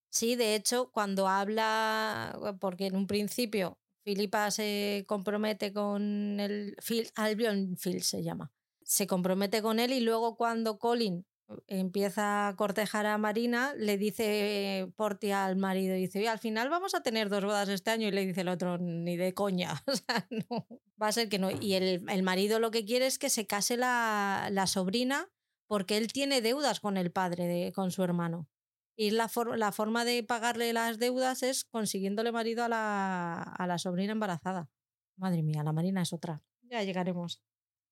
Sí, 0.09 0.35
de 0.35 0.55
hecho, 0.55 0.91
cuando 0.91 1.27
habla, 1.27 2.37
porque 2.59 2.87
en 2.87 2.95
un 2.95 3.07
principio 3.07 3.77
Filipa 4.03 4.51
se 4.51 5.05
compromete 5.07 5.71
con 5.71 6.39
el 6.39 6.75
Phil, 6.85 7.09
Albion 7.15 7.77
Phil 7.77 8.03
se 8.03 8.23
llama, 8.23 8.51
se 8.83 9.07
compromete 9.07 9.61
con 9.61 9.79
él 9.79 9.93
y 9.93 10.01
luego 10.01 10.35
cuando 10.35 10.79
Colin 10.79 11.25
empieza 11.67 12.47
a 12.47 12.55
cortejar 12.55 13.05
a 13.05 13.17
Marina, 13.17 13.73
le 13.75 13.97
dice 13.97 14.91
Porti 14.95 15.31
al 15.31 15.55
marido, 15.55 15.95
dice, 15.95 16.27
al 16.27 16.39
final 16.39 16.69
vamos 16.69 16.93
a 16.95 17.01
tener 17.01 17.29
dos 17.29 17.43
bodas 17.43 17.69
este 17.69 17.91
año 17.91 18.07
y 18.07 18.11
le 18.11 18.25
dice 18.25 18.41
el 18.41 18.49
otro, 18.49 18.77
ni 18.77 19.17
de 19.17 19.33
coña, 19.33 19.83
o 19.87 19.95
sea, 19.95 20.27
no, 20.29 20.67
va 21.01 21.07
a 21.07 21.11
ser 21.11 21.29
que 21.29 21.39
no. 21.39 21.49
Y 21.51 21.73
el, 21.73 22.05
el 22.07 22.23
marido 22.23 22.59
lo 22.59 22.71
que 22.71 22.85
quiere 22.85 23.07
es 23.07 23.17
que 23.17 23.29
se 23.29 23.47
case 23.47 23.77
la, 23.77 24.49
la, 24.51 24.67
sobrina 24.67 25.29
porque 25.67 25.97
él 25.97 26.11
tiene 26.11 26.41
deudas 26.41 26.79
con 26.79 26.97
el 26.97 27.11
padre, 27.11 27.47
de, 27.47 27.71
con 27.71 27.91
su 27.91 28.03
hermano. 28.03 28.47
Y 28.95 29.11
la, 29.11 29.29
for 29.29 29.57
la 29.57 29.71
forma 29.71 30.03
de 30.03 30.23
pagarle 30.23 30.73
las 30.73 30.99
deudas 30.99 31.41
es 31.41 31.63
consiguiéndole 31.63 32.31
marido 32.31 32.65
a 32.65 32.67
la, 32.67 33.41
a 33.41 33.67
la 33.67 33.77
sobrina 33.77 34.11
embarazada. 34.11 34.69
Madre 35.17 35.41
mía, 35.41 35.63
la 35.63 35.71
Marina 35.71 36.01
es 36.01 36.11
otra. 36.11 36.41
Ya 36.63 36.83
llegaremos. 36.83 37.41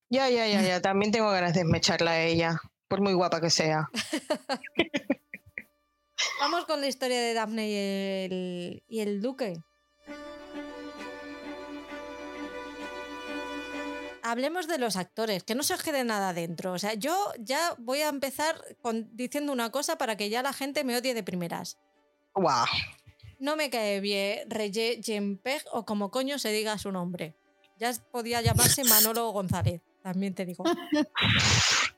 Ya, 0.10 0.30
ya, 0.30 0.48
ya, 0.48 0.62
ya. 0.62 0.82
También 0.82 1.12
tengo 1.12 1.30
ganas 1.32 1.54
de 1.54 1.62
esmecharla 1.62 2.12
a 2.12 2.24
ella 2.24 2.60
por 2.88 3.02
muy 3.02 3.14
guapa 3.14 3.42
que 3.42 3.50
sea. 3.50 3.90
Vamos 6.40 6.66
con 6.66 6.82
la 6.82 6.88
historia 6.88 7.20
de 7.22 7.34
Daphne 7.34 7.70
y 7.70 7.76
el, 7.76 8.84
y 8.88 9.00
el 9.00 9.22
duque. 9.22 9.62
Hablemos 14.24 14.68
de 14.68 14.78
los 14.78 14.98
actores, 14.98 15.44
que 15.44 15.56
no 15.56 15.64
se 15.64 15.74
os 15.74 15.82
quede 15.82 16.04
nada 16.04 16.34
dentro. 16.34 16.74
O 16.74 16.80
sea, 16.80 16.96
yo 16.96 17.32
ya 17.40 17.76
voy 17.78 18.02
a 18.02 18.10
empezar 18.10 18.62
con, 18.82 19.10
diciendo 19.16 19.54
una 19.54 19.72
cosa 19.72 19.98
para 19.98 20.18
que 20.18 20.30
ya 20.30 20.42
la 20.42 20.52
gente 20.54 20.84
me 20.84 20.98
odie 20.98 21.14
de 21.14 21.24
primeras. 21.24 21.78
Wow. 22.34 22.66
No 23.40 23.56
me 23.56 23.70
cae 23.70 24.02
bien 24.02 24.50
Reye 24.50 25.00
Jempeg 25.02 25.64
o 25.72 25.86
como 25.86 26.12
coño 26.12 26.40
se 26.40 26.52
diga 26.52 26.78
su 26.78 26.92
nombre. 26.92 27.36
Ya 27.80 27.94
podía 28.12 28.42
llamarse 28.42 28.84
Manolo 28.84 29.30
González, 29.32 29.82
también 30.04 30.34
te 30.34 30.46
digo. 30.46 30.64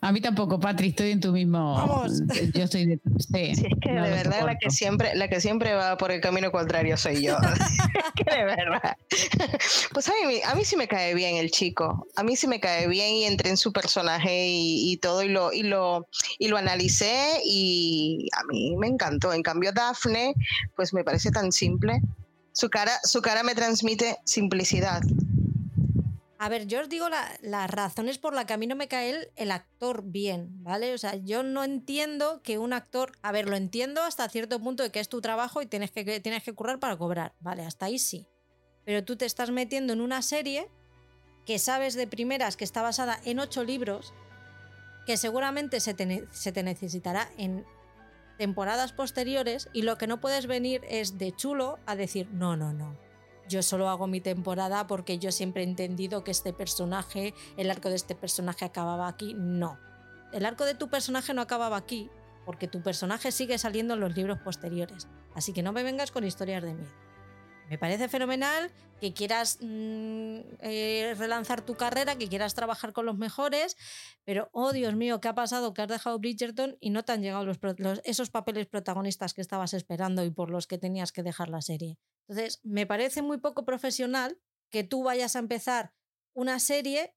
A 0.00 0.12
mí 0.12 0.20
tampoco, 0.20 0.60
Patri, 0.60 0.88
estoy 0.88 1.12
en 1.12 1.20
tu 1.20 1.32
mismo. 1.32 1.74
Vamos. 1.74 2.22
Yo 2.54 2.64
estoy 2.64 2.86
de. 2.86 3.00
Sí, 3.18 3.30
es 3.66 3.74
que 3.80 3.92
de 3.92 4.00
verdad 4.00 4.44
la 4.44 4.56
que, 4.56 4.70
siempre, 4.70 5.14
la 5.14 5.28
que 5.28 5.40
siempre 5.40 5.74
va 5.74 5.96
por 5.96 6.10
el 6.10 6.20
camino 6.20 6.50
contrario 6.50 6.96
soy 6.96 7.22
yo. 7.22 7.36
que 8.14 8.24
de 8.24 8.44
verdad. 8.44 8.96
Pues 9.92 10.08
a 10.08 10.12
mí, 10.12 10.40
a 10.46 10.54
mí 10.54 10.64
sí 10.64 10.76
me 10.76 10.86
cae 10.86 11.14
bien 11.14 11.36
el 11.36 11.50
chico. 11.50 12.06
A 12.16 12.22
mí 12.22 12.36
sí 12.36 12.46
me 12.46 12.60
cae 12.60 12.86
bien 12.86 13.14
y 13.14 13.24
entré 13.24 13.50
en 13.50 13.56
su 13.56 13.72
personaje 13.72 14.46
y, 14.48 14.96
todo 14.98 15.22
y 15.22 15.28
lo, 15.28 15.52
y, 15.52 15.62
lo, 15.62 16.06
y 16.38 16.48
lo 16.48 16.56
analicé 16.56 17.40
y 17.44 18.28
a 18.36 18.44
mí 18.44 18.76
me 18.76 18.86
encantó. 18.86 19.32
En 19.32 19.42
cambio, 19.42 19.72
Daphne, 19.72 20.34
pues 20.76 20.92
me 20.92 21.04
parece 21.04 21.30
tan 21.30 21.52
simple. 21.52 22.00
Su 22.52 22.68
cara, 22.70 22.92
su 23.04 23.22
cara 23.22 23.42
me 23.42 23.54
transmite 23.54 24.18
simplicidad. 24.24 25.02
A 26.40 26.48
ver, 26.48 26.68
yo 26.68 26.80
os 26.80 26.88
digo 26.88 27.08
las 27.08 27.70
razones 27.70 28.18
por 28.18 28.32
las 28.32 28.44
que 28.44 28.52
a 28.52 28.56
mí 28.56 28.68
no 28.68 28.76
me 28.76 28.86
cae 28.86 29.10
el, 29.10 29.32
el, 29.34 29.50
actor 29.50 30.04
bien, 30.04 30.62
¿vale? 30.62 30.94
O 30.94 30.98
sea, 30.98 31.16
yo 31.16 31.42
no 31.42 31.64
entiendo 31.64 32.42
que 32.42 32.58
un 32.58 32.72
actor. 32.72 33.12
A 33.22 33.32
ver, 33.32 33.48
lo 33.48 33.56
entiendo 33.56 34.02
hasta 34.02 34.28
cierto 34.28 34.60
punto 34.60 34.84
de 34.84 34.92
que 34.92 35.00
es 35.00 35.08
tu 35.08 35.20
trabajo 35.20 35.62
y 35.62 35.66
tienes 35.66 35.90
que, 35.90 36.20
tienes 36.20 36.44
que 36.44 36.52
currar 36.52 36.78
para 36.78 36.96
cobrar, 36.96 37.34
¿vale? 37.40 37.64
Hasta 37.64 37.86
ahí 37.86 37.98
sí. 37.98 38.28
Pero 38.84 39.04
tú 39.04 39.16
te 39.16 39.26
estás 39.26 39.50
metiendo 39.50 39.92
en 39.92 40.00
una 40.00 40.22
serie 40.22 40.70
que 41.44 41.58
sabes 41.58 41.94
de 41.94 42.06
primeras 42.06 42.56
que 42.56 42.64
está 42.64 42.82
basada 42.82 43.18
en 43.24 43.40
ocho 43.40 43.64
libros, 43.64 44.14
que 45.06 45.16
seguramente 45.16 45.80
se 45.80 45.96
se 46.30 46.52
te 46.52 46.62
necesitará 46.62 47.32
en 47.36 47.66
temporadas 48.38 48.92
posteriores 48.92 49.68
y 49.72 49.82
lo 49.82 49.98
que 49.98 50.06
no 50.06 50.20
puedes 50.20 50.46
venir 50.46 50.82
es 50.88 51.18
de 51.18 51.34
chulo 51.34 51.80
a 51.84 51.96
decir, 51.96 52.28
no, 52.30 52.56
no, 52.56 52.72
no 52.72 53.07
yo 53.48 53.62
solo 53.62 53.88
hago 53.88 54.06
mi 54.06 54.20
temporada 54.20 54.86
porque 54.86 55.18
yo 55.18 55.32
siempre 55.32 55.62
he 55.62 55.66
entendido 55.66 56.24
que 56.24 56.30
este 56.30 56.52
personaje, 56.52 57.34
el 57.56 57.70
arco 57.70 57.88
de 57.88 57.96
este 57.96 58.14
personaje 58.14 58.64
acababa 58.64 59.08
aquí. 59.08 59.34
No. 59.34 59.78
El 60.32 60.44
arco 60.44 60.64
de 60.64 60.74
tu 60.74 60.88
personaje 60.88 61.34
no 61.34 61.42
acababa 61.42 61.76
aquí 61.76 62.10
porque 62.44 62.68
tu 62.68 62.82
personaje 62.82 63.32
sigue 63.32 63.58
saliendo 63.58 63.94
en 63.94 64.00
los 64.00 64.16
libros 64.16 64.38
posteriores. 64.38 65.08
Así 65.34 65.52
que 65.52 65.62
no 65.62 65.72
me 65.72 65.82
vengas 65.82 66.10
con 66.10 66.24
historias 66.24 66.62
de 66.62 66.74
miedo. 66.74 67.07
Me 67.68 67.78
parece 67.78 68.08
fenomenal 68.08 68.70
que 69.00 69.12
quieras 69.12 69.58
mm, 69.60 70.38
eh, 70.60 71.14
relanzar 71.16 71.62
tu 71.62 71.74
carrera, 71.74 72.16
que 72.16 72.28
quieras 72.28 72.54
trabajar 72.54 72.92
con 72.92 73.06
los 73.06 73.16
mejores, 73.16 73.76
pero 74.24 74.48
oh 74.52 74.72
Dios 74.72 74.94
mío, 74.94 75.20
¿qué 75.20 75.28
ha 75.28 75.34
pasado? 75.34 75.74
Que 75.74 75.82
has 75.82 75.88
dejado 75.88 76.18
Bridgerton 76.18 76.76
y 76.80 76.90
no 76.90 77.04
te 77.04 77.12
han 77.12 77.22
llegado 77.22 77.50
esos 78.04 78.30
papeles 78.30 78.66
protagonistas 78.66 79.34
que 79.34 79.40
estabas 79.40 79.74
esperando 79.74 80.24
y 80.24 80.30
por 80.30 80.50
los 80.50 80.66
que 80.66 80.78
tenías 80.78 81.12
que 81.12 81.22
dejar 81.22 81.48
la 81.48 81.60
serie. 81.60 81.98
Entonces, 82.26 82.60
me 82.64 82.86
parece 82.86 83.22
muy 83.22 83.38
poco 83.38 83.64
profesional 83.64 84.38
que 84.70 84.84
tú 84.84 85.02
vayas 85.02 85.36
a 85.36 85.40
empezar 85.40 85.92
una 86.34 86.58
serie 86.58 87.14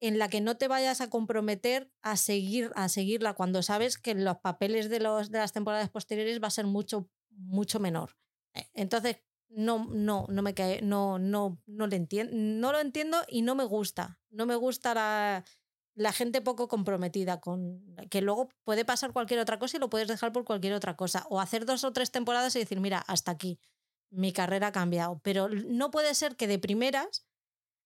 en 0.00 0.18
la 0.18 0.28
que 0.28 0.40
no 0.40 0.56
te 0.56 0.66
vayas 0.66 1.00
a 1.00 1.10
comprometer 1.10 1.92
a, 2.02 2.16
seguir, 2.16 2.72
a 2.74 2.88
seguirla 2.88 3.34
cuando 3.34 3.62
sabes 3.62 3.98
que 3.98 4.14
los 4.14 4.38
papeles 4.38 4.90
de, 4.90 4.98
los, 4.98 5.30
de 5.30 5.38
las 5.38 5.52
temporadas 5.52 5.90
posteriores 5.90 6.42
va 6.42 6.48
a 6.48 6.50
ser 6.50 6.66
mucho, 6.66 7.08
mucho 7.30 7.78
menor. 7.78 8.16
Eh, 8.54 8.66
entonces, 8.74 9.18
no, 9.54 9.86
no, 9.90 10.26
no 10.28 10.42
me 10.42 10.54
cae, 10.54 10.80
no, 10.82 11.18
no, 11.18 11.60
no 11.66 11.86
lo 11.86 11.94
entiendo, 11.96 12.32
no 12.34 12.72
lo 12.72 12.80
entiendo 12.80 13.18
y 13.28 13.42
no 13.42 13.54
me 13.54 13.64
gusta. 13.64 14.18
No 14.30 14.46
me 14.46 14.56
gusta 14.56 14.94
la, 14.94 15.44
la 15.94 16.12
gente 16.12 16.40
poco 16.40 16.68
comprometida 16.68 17.40
con 17.40 17.82
que 18.10 18.22
luego 18.22 18.48
puede 18.64 18.84
pasar 18.84 19.12
cualquier 19.12 19.40
otra 19.40 19.58
cosa 19.58 19.76
y 19.76 19.80
lo 19.80 19.90
puedes 19.90 20.08
dejar 20.08 20.32
por 20.32 20.44
cualquier 20.44 20.72
otra 20.74 20.96
cosa. 20.96 21.26
O 21.28 21.40
hacer 21.40 21.66
dos 21.66 21.84
o 21.84 21.92
tres 21.92 22.10
temporadas 22.10 22.56
y 22.56 22.60
decir, 22.60 22.80
mira, 22.80 22.98
hasta 23.06 23.30
aquí 23.32 23.60
mi 24.10 24.32
carrera 24.32 24.68
ha 24.68 24.72
cambiado. 24.72 25.20
Pero 25.22 25.48
no 25.48 25.90
puede 25.90 26.14
ser 26.14 26.36
que 26.36 26.46
de 26.46 26.58
primeras 26.58 27.26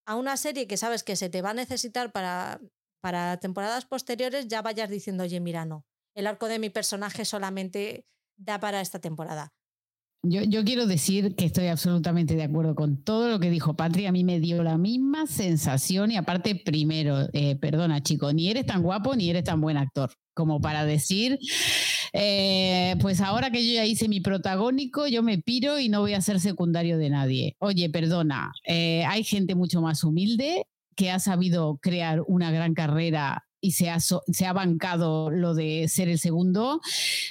a 0.06 0.14
una 0.16 0.36
serie 0.36 0.68
que 0.68 0.76
sabes 0.76 1.02
que 1.02 1.16
se 1.16 1.28
te 1.28 1.42
va 1.42 1.50
a 1.50 1.54
necesitar 1.54 2.12
para, 2.12 2.60
para 3.00 3.38
temporadas 3.38 3.86
posteriores 3.86 4.48
ya 4.48 4.62
vayas 4.62 4.88
diciendo, 4.88 5.24
oye, 5.24 5.40
mira, 5.40 5.64
no, 5.64 5.84
el 6.14 6.26
arco 6.26 6.48
de 6.48 6.58
mi 6.60 6.70
personaje 6.70 7.24
solamente 7.24 8.06
da 8.36 8.60
para 8.60 8.80
esta 8.80 9.00
temporada. 9.00 9.52
Yo, 10.22 10.64
quiero 10.64 10.86
decir 10.86 11.36
que 11.36 11.44
estoy 11.44 11.68
absolutamente 11.68 12.34
de 12.34 12.42
acuerdo 12.42 12.74
con 12.74 13.02
todo 13.04 13.28
lo 13.28 13.38
que 13.38 13.48
dijo 13.48 13.74
Patria. 13.74 14.08
A 14.08 14.12
mí 14.12 14.24
me 14.24 14.40
dio 14.40 14.62
la 14.64 14.76
misma 14.76 15.26
sensación 15.26 16.10
y 16.10 16.16
aparte, 16.16 16.56
primero, 16.56 17.28
eh, 17.32 17.56
perdona 17.56 18.02
chico, 18.02 18.32
ni 18.32 18.50
eres 18.50 18.66
tan 18.66 18.82
guapo 18.82 19.14
ni 19.14 19.30
eres 19.30 19.44
tan 19.44 19.60
buen 19.60 19.76
actor 19.76 20.10
como 20.34 20.60
para 20.60 20.84
decir, 20.84 21.38
eh, 22.12 22.94
pues 23.00 23.22
ahora 23.22 23.50
que 23.50 23.66
yo 23.66 23.72
ya 23.74 23.86
hice 23.86 24.06
mi 24.06 24.20
protagónico, 24.20 25.06
yo 25.06 25.22
me 25.22 25.38
piro 25.38 25.78
y 25.78 25.88
no 25.88 26.00
voy 26.00 26.12
a 26.12 26.20
ser 26.20 26.40
secundario 26.40 26.98
de 26.98 27.08
nadie. 27.08 27.56
Oye, 27.58 27.88
perdona, 27.88 28.52
eh, 28.66 29.04
hay 29.06 29.24
gente 29.24 29.54
mucho 29.54 29.80
más 29.80 30.04
humilde 30.04 30.66
que 30.94 31.10
ha 31.10 31.18
sabido 31.20 31.78
crear 31.80 32.22
una 32.26 32.50
gran 32.50 32.74
carrera 32.74 33.45
y 33.66 33.72
se 33.72 33.90
ha, 33.90 33.98
se 33.98 34.46
ha 34.46 34.52
bancado 34.52 35.28
lo 35.28 35.52
de 35.52 35.88
ser 35.88 36.08
el 36.08 36.20
segundo 36.20 36.80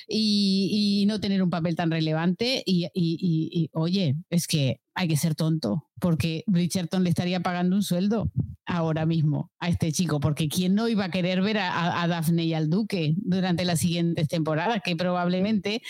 y, 0.06 1.06
no 1.08 1.20
tener 1.22 1.42
un 1.42 1.50
papel 1.50 1.76
tan 1.76 1.92
relevante. 1.92 2.62
Y, 2.66 3.70
oye, 3.74 4.16
es 4.30 4.48
que 4.48 4.82
hay 4.96 5.08
que 5.10 5.18
ser 5.18 5.36
tonto, 5.36 5.86
porque 6.00 6.44
Bridgerton 6.48 7.04
le 7.04 7.10
estaría 7.10 7.42
pagando 7.42 7.76
un 7.76 7.84
sueldo. 7.84 8.32
ahora 8.68 9.06
mismo 9.06 9.52
a 9.60 9.70
este 9.70 9.92
chico, 9.92 10.20
porque 10.20 10.48
¿quién 10.50 10.74
no 10.74 10.88
iba 10.88 11.06
a 11.06 11.12
querer 11.12 11.42
ver 11.44 11.60
a, 11.60 12.02
a 12.02 12.08
Daphne 12.08 12.46
y 12.46 12.54
al 12.56 12.68
Duque 12.68 13.14
durante 13.18 13.64
las 13.64 13.80
siguientes 13.80 14.28
temporadas? 14.28 14.82
Que 14.84 14.96
probablemente 14.96 15.84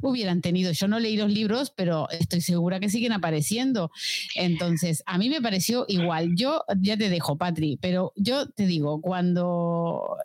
hubieran 0.00 0.40
tenido. 0.40 0.70
Yo 0.70 0.86
no 0.86 1.00
leí 1.00 1.16
los 1.16 1.32
libros, 1.32 1.72
pero 1.74 2.08
estoy 2.10 2.40
segura 2.40 2.78
que 2.78 2.90
siguen 2.90 3.12
apareciendo. 3.12 3.90
Entonces, 4.36 5.02
a 5.06 5.18
mí 5.18 5.28
me 5.30 5.42
pareció 5.42 5.84
igual. 5.88 6.36
Yo 6.36 6.62
ya 6.80 6.96
te 6.96 7.08
dejo, 7.08 7.36
Patri, 7.36 7.76
pero 7.80 8.12
yo 8.14 8.48
te 8.50 8.66
digo, 8.66 9.00
cuando 9.00 10.16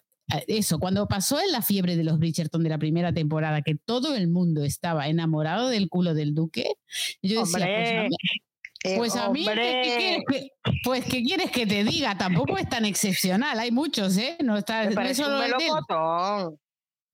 eso, 0.47 0.80
cuando 0.80 1.07
pasó 1.07 1.39
en 1.39 1.51
la 1.51 1.61
fiebre 1.61 1.95
de 1.95 2.03
los 2.03 2.19
Bridgerton 2.19 2.63
de 2.63 2.69
la 2.69 2.78
primera 2.78 3.13
temporada, 3.13 3.61
que 3.61 3.75
todo 3.75 4.15
el 4.15 4.28
mundo 4.28 4.63
estaba 4.63 5.07
enamorado 5.07 5.69
del 5.69 5.89
culo 5.89 6.13
del 6.13 6.34
duque, 6.34 6.75
yo 7.21 7.45
decía, 7.45 8.07
pues 8.95 9.15
a 9.15 9.30
mí, 9.30 9.43
pues, 9.43 9.57
¿qué, 9.57 9.93
quieres 9.97 10.23
que, 10.28 10.49
pues, 10.84 11.05
¿qué 11.05 11.23
quieres 11.23 11.51
que 11.51 11.65
te 11.65 11.84
diga? 11.84 12.17
Tampoco 12.17 12.57
es 12.57 12.69
tan 12.69 12.86
excepcional, 12.86 13.59
hay 13.59 13.71
muchos, 13.71 14.17
¿eh? 14.17 14.38
No 14.43 14.57
está 14.57 14.89
no 14.89 15.13
solo 15.13 15.39
un 15.39 16.57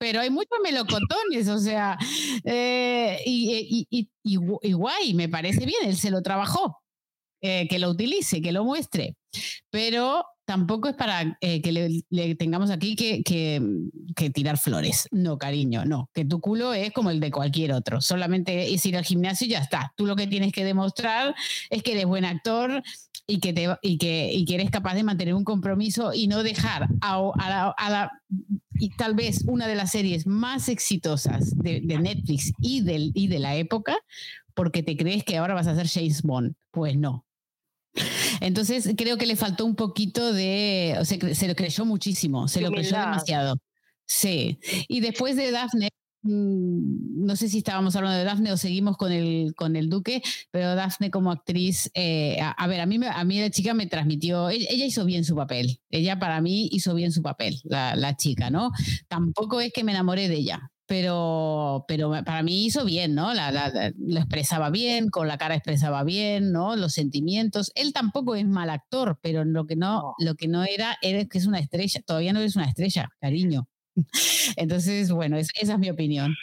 pero 0.04 0.20
hay 0.20 0.30
muchos 0.30 0.60
melocotones, 0.62 1.48
o 1.48 1.60
sea, 1.60 1.98
eh, 2.44 3.22
y, 3.26 3.88
y, 3.90 4.10
y, 4.22 4.74
guay, 4.74 5.14
me 5.14 5.30
parece 5.30 5.66
bien, 5.66 5.80
él 5.86 5.96
se 5.96 6.12
lo 6.12 6.22
trabajó, 6.22 6.82
eh, 7.42 7.70
que 7.70 7.80
lo 7.80 7.90
utilice, 7.90 8.42
que 8.42 8.52
lo 8.52 8.66
muestre, 8.66 9.16
pero 9.70 10.26
tampoco 10.46 10.90
es 10.90 10.96
para 10.96 11.38
eh, 11.42 11.62
que 11.62 12.04
le, 12.10 12.36
tengamos 12.36 12.70
aquí 12.70 12.96
que, 12.96 13.24
que, 13.24 14.30
tirar 14.30 14.58
flores. 14.58 15.08
No, 15.12 15.38
cariño, 15.38 15.86
no. 15.86 16.10
Que 16.14 16.26
tu 16.26 16.40
culo 16.40 16.74
es 16.74 16.92
como 16.92 17.10
el 17.10 17.20
de 17.20 17.32
cualquier 17.32 17.74
otro. 17.74 18.02
Solamente 18.02 18.74
es 18.74 18.86
ir 18.86 18.98
al 18.98 19.06
gimnasio 19.06 19.48
y 19.48 19.52
ya 19.52 19.60
está. 19.60 19.94
Tú 19.96 20.06
lo 20.06 20.16
que 20.16 20.28
tienes 20.28 20.52
que 20.52 20.66
demostrar 20.66 21.36
es 21.70 21.84
que 21.84 21.94
eres 21.94 22.06
buen 22.06 22.26
actor 22.26 22.84
y 23.26 23.40
que, 23.40 23.54
te, 23.54 23.68
y 23.82 23.98
que, 23.98 24.32
y 24.34 24.46
que 24.46 24.56
eres 24.56 24.70
capaz 24.70 24.96
de 24.96 25.04
mantener 25.04 25.34
un 25.34 25.44
compromiso 25.46 26.14
y 26.14 26.28
no 26.28 26.44
dejar 26.44 26.90
a, 27.02 27.74
la, 27.90 28.12
y 28.76 28.90
tal 28.90 29.16
vez 29.16 29.44
una 29.48 29.68
de 29.68 29.76
las 29.76 29.92
series 29.92 30.28
más 30.28 30.68
exitosas 30.68 31.56
de, 31.58 31.82
de 31.82 32.00
Netflix 32.00 32.52
y, 32.60 32.82
del, 32.82 33.12
y 33.14 33.28
de 33.28 33.40
la 33.40 33.56
época 33.56 33.98
porque 34.54 34.84
te 34.84 34.98
crees 34.98 35.24
que 35.24 35.38
ahora 35.38 35.54
vas 35.54 35.68
a 35.68 35.76
ser 35.76 35.88
James 35.88 36.22
Bond. 36.22 36.54
Pues 36.72 36.98
no, 36.98 37.26
entonces 38.42 38.90
creo 38.98 39.18
que 39.18 39.26
le 39.26 39.36
faltó 39.36 39.66
un 39.66 39.76
poquito 39.76 40.34
de, 40.34 40.96
o 41.00 41.06
sea, 41.06 41.18
se 41.34 41.48
lo 41.48 41.56
creyó 41.56 41.86
muchísimo, 41.86 42.48
se 42.48 42.62
lo 42.62 42.72
creyó 42.72 42.98
demasiado. 42.98 43.58
Sí. 44.06 44.60
Y 44.88 45.00
después 45.00 45.36
de 45.36 45.52
Daphne, 45.52 45.90
mm, 46.24 47.26
no 47.26 47.36
sé 47.36 47.50
si 47.50 47.60
estábamos 47.60 47.96
hablando 47.96 48.18
de 48.18 48.24
Daphne 48.26 48.52
o 48.52 48.58
seguimos 48.58 48.98
con 48.98 49.12
el, 49.12 49.54
con 49.56 49.76
el 49.76 49.90
Duque, 49.90 50.22
pero 50.52 50.76
Daphne 50.76 51.12
como 51.12 51.32
actriz, 51.32 51.90
eh, 51.94 52.40
a, 52.42 52.68
ver, 52.68 52.82
a 52.82 52.86
mí, 52.86 53.00
a 53.04 53.24
mí 53.24 53.40
la 53.40 53.50
chica 53.50 53.74
me 53.74 53.88
transmitió, 53.88 54.50
ella, 54.50 54.86
hizo 54.86 55.06
bien 55.06 55.24
su 55.24 55.36
papel, 55.36 55.80
ella 55.90 56.20
para 56.20 56.42
mí 56.42 56.70
hizo 56.72 56.94
bien 56.96 57.12
su 57.12 57.22
papel, 57.22 57.60
la, 57.64 57.96
la 57.96 58.16
chica, 58.16 58.50
¿no? 58.50 58.72
Tampoco 59.08 59.62
es 59.62 59.72
que 59.72 59.84
me 59.84 59.92
enamoré 59.92 60.28
de 60.28 60.36
ella, 60.36 60.73
pero, 60.94 61.86
pero 61.88 62.12
para 62.24 62.44
mí 62.44 62.66
hizo 62.66 62.86
bien, 62.86 63.16
¿no? 63.16 63.34
lo 63.34 64.20
expresaba 64.20 64.70
bien, 64.70 65.10
con 65.10 65.28
la 65.28 65.40
cara 65.40 65.56
expresaba 65.56 66.04
bien, 66.04 66.52
¿no? 66.52 66.76
Los 66.76 66.94
sentimientos. 66.94 67.72
Él 67.74 67.94
tampoco 67.94 68.36
es 68.36 68.46
mal 68.46 68.70
actor, 68.70 69.18
pero 69.20 69.44
lo 69.44 69.66
que 69.66 69.76
no, 69.76 70.14
lo 70.20 70.36
que 70.36 70.48
no 70.48 70.64
era, 70.64 71.00
era 71.02 71.26
que 71.26 71.40
es 71.40 71.48
una 71.48 71.58
estrella, 71.58 72.00
todavía 72.06 72.32
no 72.32 72.42
es 72.42 72.56
una 72.56 72.66
estrella, 72.66 73.10
cariño. 73.20 73.68
Entonces, 74.56 75.12
bueno, 75.12 75.36
esa 75.38 75.52
es 75.74 75.80
mi 75.80 75.90
opinión. 75.90 76.36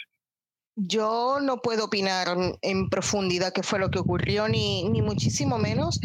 Yo 0.75 1.39
no 1.41 1.61
puedo 1.61 1.85
opinar 1.85 2.35
en 2.61 2.89
profundidad 2.89 3.53
qué 3.53 3.61
fue 3.61 3.79
lo 3.79 3.91
que 3.91 3.99
ocurrió, 3.99 4.47
ni, 4.47 4.87
ni 4.89 5.01
muchísimo 5.01 5.57
menos, 5.57 5.99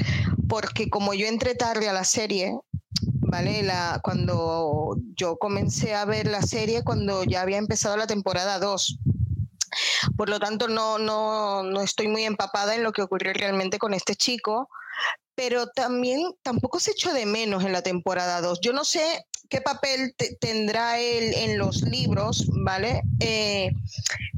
porque 0.48 0.90
como 0.90 1.14
yo 1.14 1.26
entré 1.26 1.54
tarde 1.54 1.88
a 1.88 1.92
la 1.92 2.04
serie, 2.04 2.58
¿vale? 3.26 3.62
La, 3.62 4.00
cuando 4.02 4.96
yo 5.14 5.36
comencé 5.36 5.94
a 5.94 6.04
ver 6.04 6.26
la 6.26 6.42
serie, 6.42 6.82
cuando 6.82 7.24
ya 7.24 7.42
había 7.42 7.58
empezado 7.58 7.96
la 7.96 8.06
temporada 8.06 8.58
2. 8.58 8.98
Por 10.16 10.28
lo 10.28 10.38
tanto, 10.40 10.68
no, 10.68 10.98
no, 10.98 11.62
no 11.62 11.80
estoy 11.80 12.08
muy 12.08 12.24
empapada 12.24 12.74
en 12.74 12.82
lo 12.82 12.92
que 12.92 13.02
ocurrió 13.02 13.32
realmente 13.32 13.78
con 13.78 13.94
este 13.94 14.16
chico, 14.16 14.68
pero 15.34 15.66
también 15.68 16.34
tampoco 16.42 16.80
se 16.80 16.92
echó 16.92 17.12
de 17.12 17.26
menos 17.26 17.64
en 17.64 17.72
la 17.72 17.82
temporada 17.82 18.40
2. 18.40 18.60
Yo 18.62 18.72
no 18.72 18.84
sé 18.84 19.26
qué 19.48 19.60
papel 19.60 20.14
tendrá 20.40 20.98
él 20.98 21.34
en 21.34 21.58
los 21.58 21.82
libros, 21.82 22.46
¿vale? 22.64 23.02
Eh, 23.20 23.70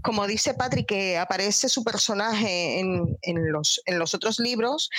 como 0.03 0.27
dice 0.27 0.55
Patrick, 0.55 0.87
que 0.87 1.19
aparece 1.19 1.69
su 1.69 1.85
personaje 1.85 2.81
en, 2.81 3.53
los, 3.53 3.81
otros 4.15 4.39
libros, 4.39 4.91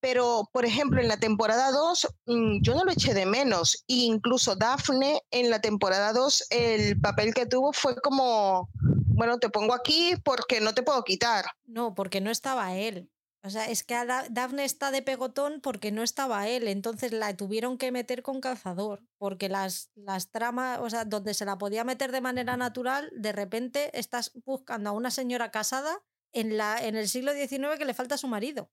pero 0.00 0.48
por 0.52 0.64
ejemplo 0.64 1.00
en 1.00 1.08
la 1.08 1.16
temporada 1.16 1.70
2 1.70 2.08
mm, 2.26 2.62
yo 2.62 2.74
no 2.74 2.84
lo 2.84 2.92
eché 2.92 3.14
de 3.14 3.26
menos, 3.26 3.84
e 3.88 3.94
incluso 3.94 4.56
Daphne 4.56 5.22
en 5.30 5.50
la 5.50 5.60
temporada 5.60 6.12
2 6.12 6.46
el 6.50 7.00
papel 7.00 7.34
que 7.34 7.46
tuvo 7.46 7.72
fue 7.72 7.96
como, 7.96 8.68
bueno, 9.06 9.38
te 9.38 9.48
pongo 9.48 9.74
aquí 9.74 10.14
porque 10.24 10.60
no 10.60 10.74
te 10.74 10.82
puedo 10.82 11.02
quitar. 11.04 11.44
No, 11.66 11.94
porque 11.94 12.20
no 12.20 12.30
estaba 12.30 12.74
él. 12.74 13.08
O 13.44 13.50
sea, 13.50 13.68
es 13.68 13.82
que 13.82 13.96
Daphne 14.30 14.64
está 14.64 14.92
de 14.92 15.02
pegotón 15.02 15.60
porque 15.60 15.90
no 15.90 16.04
estaba 16.04 16.46
él, 16.46 16.68
entonces 16.68 17.12
la 17.12 17.36
tuvieron 17.36 17.76
que 17.76 17.90
meter 17.90 18.22
con 18.22 18.40
calzador, 18.40 19.02
porque 19.18 19.48
las, 19.48 19.90
las 19.96 20.30
tramas, 20.30 20.78
o 20.80 20.88
sea, 20.88 21.04
donde 21.04 21.34
se 21.34 21.44
la 21.44 21.58
podía 21.58 21.82
meter 21.82 22.12
de 22.12 22.20
manera 22.20 22.56
natural, 22.56 23.10
de 23.16 23.32
repente 23.32 23.98
estás 23.98 24.30
buscando 24.44 24.90
a 24.90 24.92
una 24.92 25.10
señora 25.10 25.50
casada 25.50 26.02
en, 26.32 26.56
la, 26.56 26.78
en 26.86 26.94
el 26.96 27.08
siglo 27.08 27.32
XIX 27.32 27.78
que 27.78 27.84
le 27.84 27.94
falta 27.94 28.14
a 28.14 28.18
su 28.18 28.28
marido. 28.28 28.70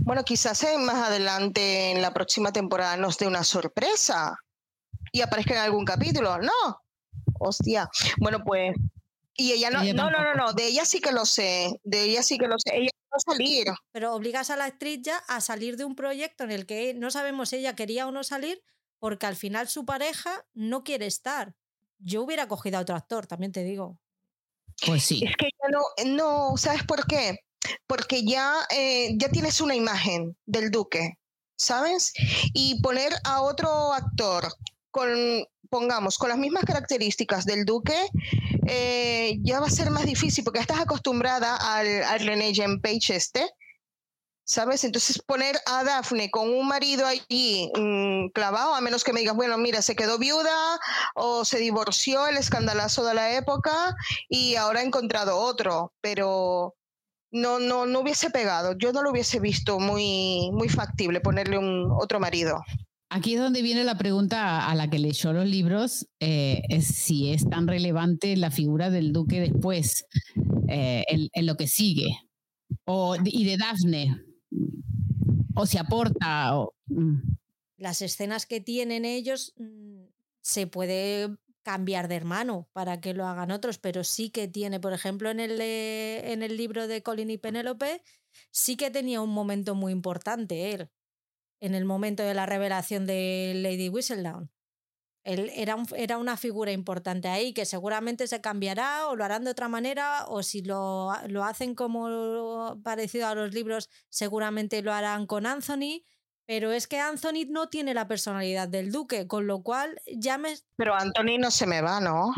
Bueno, 0.00 0.24
quizás 0.24 0.64
más 0.78 1.08
adelante 1.08 1.92
en 1.92 2.02
la 2.02 2.12
próxima 2.12 2.52
temporada 2.52 2.96
nos 2.96 3.16
dé 3.16 3.28
una 3.28 3.44
sorpresa 3.44 4.36
y 5.12 5.20
aparezca 5.20 5.54
en 5.54 5.60
algún 5.60 5.84
capítulo, 5.84 6.38
¿no? 6.38 6.82
Hostia. 7.38 7.88
Bueno, 8.20 8.42
pues 8.44 8.74
y 9.40 9.52
ella 9.52 9.70
no, 9.70 9.84
no, 9.84 10.10
no, 10.10 10.24
no, 10.24 10.34
no, 10.34 10.52
de 10.52 10.66
ella 10.66 10.84
sí 10.84 11.00
que 11.00 11.12
lo 11.12 11.24
sé, 11.24 11.80
de 11.84 12.02
ella 12.02 12.24
sí 12.24 12.38
que 12.38 12.48
lo 12.48 12.56
sé, 12.58 12.76
ella 12.76 12.90
a 12.90 12.97
salir. 13.20 13.66
Pero 13.92 14.14
obligas 14.14 14.50
a 14.50 14.56
la 14.56 14.64
actriz 14.64 15.00
ya 15.02 15.18
a 15.28 15.40
salir 15.40 15.76
de 15.76 15.84
un 15.84 15.94
proyecto 15.94 16.44
en 16.44 16.50
el 16.50 16.66
que 16.66 16.94
no 16.94 17.10
sabemos 17.10 17.50
si 17.50 17.56
ella 17.56 17.76
quería 17.76 18.06
o 18.06 18.12
no 18.12 18.24
salir, 18.24 18.62
porque 18.98 19.26
al 19.26 19.36
final 19.36 19.68
su 19.68 19.84
pareja 19.84 20.46
no 20.54 20.84
quiere 20.84 21.06
estar. 21.06 21.54
Yo 21.98 22.22
hubiera 22.22 22.48
cogido 22.48 22.78
a 22.78 22.82
otro 22.82 22.96
actor, 22.96 23.26
también 23.26 23.52
te 23.52 23.64
digo. 23.64 23.98
Pues 24.86 25.04
sí. 25.04 25.24
Es 25.24 25.36
que 25.36 25.46
ya 25.46 25.68
no, 25.70 25.82
no, 26.14 26.56
¿sabes 26.56 26.84
por 26.84 27.06
qué? 27.06 27.38
Porque 27.86 28.24
ya, 28.24 28.54
eh, 28.70 29.10
ya 29.16 29.28
tienes 29.30 29.60
una 29.60 29.74
imagen 29.74 30.36
del 30.46 30.70
duque, 30.70 31.18
¿sabes? 31.56 32.12
Y 32.54 32.80
poner 32.80 33.12
a 33.24 33.42
otro 33.42 33.92
actor 33.92 34.48
con 34.90 35.44
pongamos, 35.68 36.18
con 36.18 36.28
las 36.28 36.38
mismas 36.38 36.64
características 36.64 37.44
del 37.44 37.64
duque, 37.64 37.96
eh, 38.66 39.38
ya 39.42 39.60
va 39.60 39.66
a 39.66 39.70
ser 39.70 39.90
más 39.90 40.04
difícil 40.04 40.44
porque 40.44 40.60
estás 40.60 40.80
acostumbrada 40.80 41.56
al, 41.56 42.02
al 42.04 42.20
René 42.20 42.52
Jean 42.52 42.80
Page 42.80 43.16
este, 43.16 43.48
¿sabes? 44.48 44.82
Entonces 44.82 45.22
poner 45.22 45.60
a 45.66 45.84
Daphne 45.84 46.30
con 46.30 46.48
un 46.48 46.66
marido 46.66 47.06
allí 47.06 47.70
mm, 47.76 48.28
clavado, 48.30 48.74
a 48.74 48.80
menos 48.80 49.04
que 49.04 49.12
me 49.12 49.20
digas, 49.20 49.36
bueno, 49.36 49.58
mira, 49.58 49.82
se 49.82 49.94
quedó 49.94 50.18
viuda 50.18 50.80
o 51.14 51.44
se 51.44 51.58
divorció, 51.58 52.26
el 52.26 52.38
escandalazo 52.38 53.04
de 53.04 53.14
la 53.14 53.36
época 53.36 53.94
y 54.28 54.56
ahora 54.56 54.80
ha 54.80 54.84
encontrado 54.84 55.36
otro, 55.38 55.92
pero 56.00 56.74
no, 57.30 57.58
no, 57.58 57.84
no 57.84 58.00
hubiese 58.00 58.30
pegado, 58.30 58.72
yo 58.78 58.92
no 58.92 59.02
lo 59.02 59.10
hubiese 59.10 59.38
visto 59.38 59.78
muy, 59.78 60.50
muy 60.52 60.70
factible 60.70 61.20
ponerle 61.20 61.58
un 61.58 61.90
otro 62.00 62.18
marido. 62.18 62.62
Aquí 63.10 63.34
es 63.34 63.40
donde 63.40 63.62
viene 63.62 63.84
la 63.84 63.96
pregunta 63.96 64.68
a 64.68 64.74
la 64.74 64.90
que 64.90 64.98
leyó 64.98 65.32
los 65.32 65.46
libros, 65.46 66.06
eh, 66.20 66.60
si 66.82 67.30
es 67.30 67.48
tan 67.48 67.66
relevante 67.66 68.36
la 68.36 68.50
figura 68.50 68.90
del 68.90 69.14
duque 69.14 69.40
después, 69.40 70.04
eh, 70.68 71.04
en, 71.08 71.46
lo 71.46 71.56
que 71.56 71.68
sigue, 71.68 72.18
o, 72.84 73.16
y 73.24 73.46
de 73.46 73.56
Daphne, 73.56 74.22
o 75.54 75.64
se 75.64 75.78
aporta. 75.78 76.52
Mm. 76.88 77.36
Las 77.78 78.02
escenas 78.02 78.44
que 78.44 78.60
tienen 78.60 79.06
ellos 79.06 79.54
mm, 79.56 80.04
se 80.42 80.66
puede 80.66 81.34
cambiar 81.62 82.08
de 82.08 82.16
hermano 82.16 82.68
para 82.74 83.00
que 83.00 83.14
lo 83.14 83.26
hagan 83.26 83.50
otros, 83.50 83.78
pero 83.78 84.04
sí 84.04 84.28
que 84.28 84.48
tiene, 84.48 84.80
por 84.80 84.92
ejemplo, 84.92 85.30
en 85.30 85.40
el, 85.40 85.58
en 85.62 86.42
el 86.42 86.58
libro 86.58 86.86
de 86.86 87.02
Colin 87.02 87.30
y 87.30 87.38
Penélope, 87.38 88.02
sí 88.50 88.76
que 88.76 88.90
tenía 88.90 89.22
un 89.22 89.30
momento 89.30 89.74
muy 89.74 89.92
importante 89.92 90.72
él 90.74 90.90
en 91.60 91.74
el 91.74 91.84
momento 91.84 92.22
de 92.22 92.34
la 92.34 92.46
revelación 92.46 93.06
de 93.06 93.52
Lady 93.56 93.88
Whistledown. 93.88 94.50
Él 95.24 95.50
era, 95.54 95.76
era 95.96 96.16
una 96.16 96.36
figura 96.36 96.72
importante 96.72 97.28
ahí 97.28 97.52
que 97.52 97.66
seguramente 97.66 98.26
se 98.26 98.40
cambiará 98.40 99.08
o 99.08 99.16
lo 99.16 99.24
harán 99.24 99.44
de 99.44 99.50
otra 99.50 99.68
manera 99.68 100.24
o 100.26 100.42
si 100.42 100.62
lo, 100.62 101.12
lo 101.26 101.44
hacen 101.44 101.74
como 101.74 102.80
parecido 102.82 103.26
a 103.26 103.34
los 103.34 103.52
libros 103.52 103.90
seguramente 104.08 104.80
lo 104.80 104.92
harán 104.92 105.26
con 105.26 105.44
Anthony, 105.44 106.02
pero 106.46 106.72
es 106.72 106.86
que 106.86 106.98
Anthony 106.98 107.44
no 107.46 107.68
tiene 107.68 107.92
la 107.92 108.08
personalidad 108.08 108.68
del 108.68 108.90
duque, 108.90 109.26
con 109.26 109.46
lo 109.46 109.62
cual 109.62 110.00
ya 110.06 110.38
me... 110.38 110.56
Pero 110.76 110.94
Anthony 110.94 111.36
no 111.38 111.50
se 111.50 111.66
me 111.66 111.82
va, 111.82 112.00
¿no? 112.00 112.32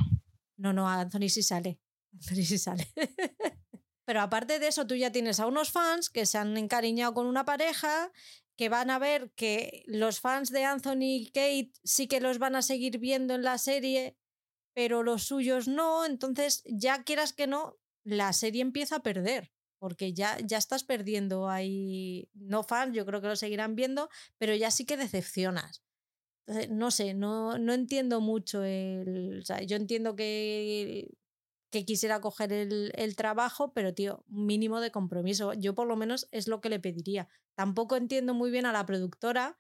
No, 0.57 0.73
no, 0.73 0.89
Anthony 0.89 1.29
sí 1.29 1.45
sale. 1.45 1.79
Anthony 2.15 2.43
sí 2.43 2.59
sale. 2.59 2.89
pero 4.05 4.21
aparte 4.21 4.59
de 4.59 4.67
eso, 4.67 4.85
tú 4.89 4.97
ya 4.97 5.13
tienes 5.13 5.39
a 5.39 5.47
unos 5.47 5.71
fans 5.71 6.11
que 6.11 6.27
se 6.27 6.39
han 6.39 6.57
encariñado 6.57 7.15
con 7.15 7.27
una 7.27 7.45
pareja 7.45 8.11
que 8.61 8.69
van 8.69 8.91
a 8.91 8.99
ver 8.99 9.33
que 9.37 9.85
los 9.87 10.21
fans 10.21 10.51
de 10.51 10.67
Anthony 10.67 11.17
y 11.17 11.27
Kate 11.29 11.73
sí 11.83 12.07
que 12.09 12.21
los 12.21 12.39
van 12.39 12.55
a 12.55 12.61
seguir 12.61 12.99
viendo 12.99 13.35
en 13.35 13.43
la 13.43 13.57
serie, 13.57 14.19
pero 14.75 15.03
los 15.03 15.23
suyos 15.23 15.67
no, 15.67 16.05
entonces 16.05 16.63
ya 16.67 17.03
quieras 17.03 17.33
que 17.33 17.47
no, 17.47 17.79
la 18.05 18.35
serie 18.35 18.61
empieza 18.61 18.97
a 18.97 19.03
perder, 19.03 19.51
porque 19.79 20.13
ya, 20.13 20.37
ya 20.45 20.59
estás 20.59 20.85
perdiendo 20.85 21.49
ahí, 21.49 22.29
no 22.35 22.63
fans, 22.63 22.95
yo 22.95 23.07
creo 23.07 23.23
que 23.23 23.29
lo 23.29 23.37
seguirán 23.37 23.77
viendo, 23.77 24.11
pero 24.37 24.55
ya 24.55 24.71
sí 24.71 24.85
que 24.85 24.99
decepcionas. 24.99 25.83
No 26.69 26.91
sé, 26.91 27.15
no, 27.15 27.57
no 27.57 27.73
entiendo 27.73 28.21
mucho 28.21 28.63
el... 28.63 29.39
O 29.41 29.45
sea, 29.47 29.63
yo 29.63 29.77
entiendo 29.77 30.17
que 30.17 31.09
que 31.71 31.85
quisiera 31.85 32.21
coger 32.21 32.53
el, 32.53 32.93
el, 32.95 33.17
trabajo, 33.17 33.73
pero 33.73 33.95
tío, 33.95 34.25
mínimo 34.29 34.81
de 34.81 34.91
compromiso. 34.91 35.55
Yo 35.55 35.75
por 35.75 35.87
lo 35.87 35.97
menos 35.97 36.29
es 36.33 36.49
lo 36.49 36.61
que 36.61 36.69
le 36.69 36.81
pediría. 36.81 37.29
Tampoco 37.55 37.97
entiendo 37.97 38.35
muy 38.35 38.51
bien 38.51 38.67
a 38.67 38.73
la 38.73 38.87
productora 38.87 39.59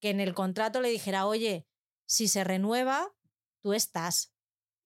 que 0.00 0.10
en 0.10 0.20
el 0.20 0.34
contrato 0.34 0.80
le 0.80 0.90
dijera, 0.90 1.26
oye, 1.26 1.66
si 2.06 2.28
se 2.28 2.44
renueva, 2.44 3.12
tú 3.62 3.72
estás. 3.72 4.32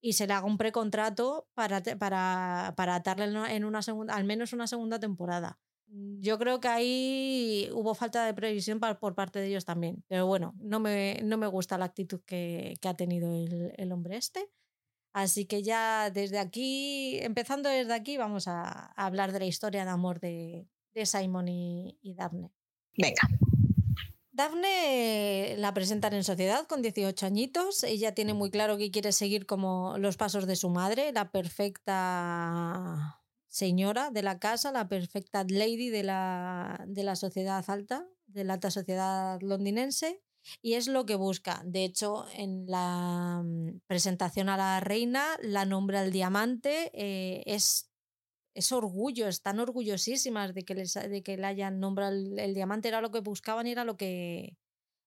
Y 0.01 0.13
se 0.13 0.25
le 0.25 0.33
haga 0.33 0.47
un 0.47 0.57
precontrato 0.57 1.47
para, 1.53 1.83
para, 1.99 2.73
para 2.75 2.95
atarle 2.95 3.25
en 3.55 3.65
una 3.65 3.81
segunda, 3.81 4.15
al 4.15 4.23
menos 4.23 4.53
una 4.53 4.65
segunda 4.65 4.99
temporada. 4.99 5.59
Yo 5.93 6.39
creo 6.39 6.61
que 6.61 6.69
ahí 6.69 7.69
hubo 7.73 7.93
falta 7.93 8.25
de 8.25 8.33
previsión 8.33 8.79
por 8.79 9.13
parte 9.13 9.39
de 9.39 9.47
ellos 9.47 9.65
también. 9.65 10.03
Pero 10.07 10.25
bueno, 10.25 10.55
no 10.57 10.79
me, 10.79 11.19
no 11.23 11.37
me 11.37 11.47
gusta 11.47 11.77
la 11.77 11.85
actitud 11.85 12.21
que, 12.25 12.77
que 12.81 12.87
ha 12.87 12.95
tenido 12.95 13.33
el, 13.33 13.73
el 13.75 13.91
hombre 13.91 14.15
este. 14.15 14.49
Así 15.13 15.45
que 15.45 15.61
ya 15.61 16.09
desde 16.09 16.39
aquí, 16.39 17.19
empezando 17.19 17.69
desde 17.69 17.93
aquí, 17.93 18.17
vamos 18.17 18.47
a, 18.47 18.93
hablar 18.95 19.31
de 19.31 19.39
la 19.39 19.45
historia 19.45 19.83
de 19.83 19.91
amor 19.91 20.19
de, 20.19 20.67
Simon 21.03 21.47
y, 21.47 22.13
Daphne. 22.15 22.51
Venga. 22.97 23.21
Daphne 24.31 25.55
la 25.57 25.73
presentan 25.73 26.13
en 26.13 26.23
sociedad 26.23 26.65
con 26.67 26.81
18 26.81 27.25
añitos. 27.25 27.83
Ella 27.83 28.13
tiene 28.13 28.33
muy 28.33 28.49
claro 28.49 28.77
que 28.77 28.89
quiere 28.89 29.11
seguir 29.11 29.45
como 29.45 29.97
los 29.97 30.15
pasos 30.15 30.47
de 30.47 30.55
su 30.55 30.69
madre, 30.69 31.11
la 31.11 31.31
perfecta 31.31 33.21
señora 33.47 34.11
de 34.11 34.23
la 34.23 34.39
casa, 34.39 34.71
la 34.71 34.87
perfecta 34.87 35.43
lady 35.43 35.89
de 35.89 36.03
la, 36.03 36.85
de 36.87 37.03
la 37.03 37.17
sociedad 37.17 37.63
alta, 37.67 38.07
de 38.27 38.45
la 38.45 38.53
alta 38.53 38.71
sociedad 38.71 39.39
londinense. 39.41 40.21
Y 40.61 40.73
es 40.73 40.87
lo 40.87 41.05
que 41.05 41.15
busca. 41.15 41.61
De 41.65 41.83
hecho, 41.85 42.25
en 42.33 42.65
la 42.67 43.41
mm, 43.43 43.81
presentación 43.87 44.49
a 44.49 44.57
la 44.57 44.79
reina 44.79 45.37
la 45.41 45.65
nombra 45.65 46.03
el 46.03 46.11
diamante. 46.11 46.91
Eh, 46.93 47.43
es, 47.45 47.91
es 48.53 48.71
orgullo, 48.71 49.27
están 49.27 49.59
orgullosísimas 49.59 50.53
de 50.53 50.63
que, 50.63 50.75
les, 50.75 50.93
de 50.93 51.23
que 51.23 51.37
le 51.37 51.45
hayan 51.45 51.79
nombrado 51.79 52.15
el, 52.37 52.53
diamante. 52.53 52.87
Era 52.87 53.01
lo 53.01 53.11
que 53.11 53.19
buscaban 53.19 53.67
y 53.67 53.71
era 53.71 53.85
lo 53.85 53.97
que, 53.97 54.57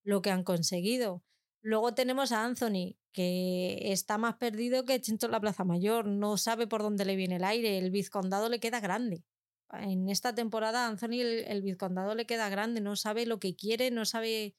lo 0.05 0.23
que 0.23 0.31
han 0.31 0.45
conseguido. 0.45 1.23
Luego 1.63 1.95
tenemos 1.95 2.33
a 2.33 2.45
Anthony, 2.45 2.97
que 3.13 3.93
está 3.93 4.19
más 4.19 4.37
perdido 4.37 4.85
que 4.85 5.01
Chinto 5.01 5.27
en 5.27 5.33
la 5.33 5.41
Plaza 5.41 5.65
Mayor. 5.65 6.07
No 6.07 6.37
sabe 6.37 6.67
por 6.67 6.83
dónde 6.83 7.05
le 7.05 7.17
viene 7.17 7.37
el 7.37 7.45
aire. 7.45 7.79
El 7.79 7.91
vizcondado 7.91 8.49
le 8.49 8.61
queda 8.61 8.81
grande. 8.81 9.25
En 9.73 10.09
esta 10.09 10.35
temporada, 10.35 10.87
Anthony, 10.87 11.21
el 11.47 11.63
vizcondado 11.63 12.15
le 12.15 12.27
queda 12.27 12.49
grande. 12.49 12.81
No 12.81 12.97
sabe 12.97 13.27
lo 13.27 13.41
que 13.41 13.57
quiere, 13.57 13.91
no 13.91 14.05
sabe 14.05 14.55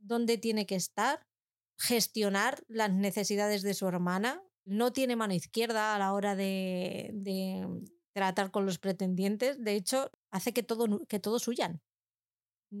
dónde 0.00 0.38
tiene 0.38 0.66
que 0.66 0.74
estar, 0.74 1.26
gestionar 1.78 2.64
las 2.68 2.92
necesidades 2.92 3.62
de 3.62 3.74
su 3.74 3.86
hermana, 3.86 4.42
no 4.64 4.92
tiene 4.92 5.16
mano 5.16 5.34
izquierda 5.34 5.94
a 5.94 5.98
la 5.98 6.12
hora 6.12 6.36
de, 6.36 7.12
tratar 8.12 8.50
con 8.50 8.66
los 8.66 8.78
pretendientes, 8.78 9.62
de 9.62 9.74
hecho, 9.74 10.10
hace 10.30 10.52
que, 10.52 10.62
todo, 10.62 11.06
que 11.06 11.20
todos 11.20 11.46
huyan. 11.48 11.80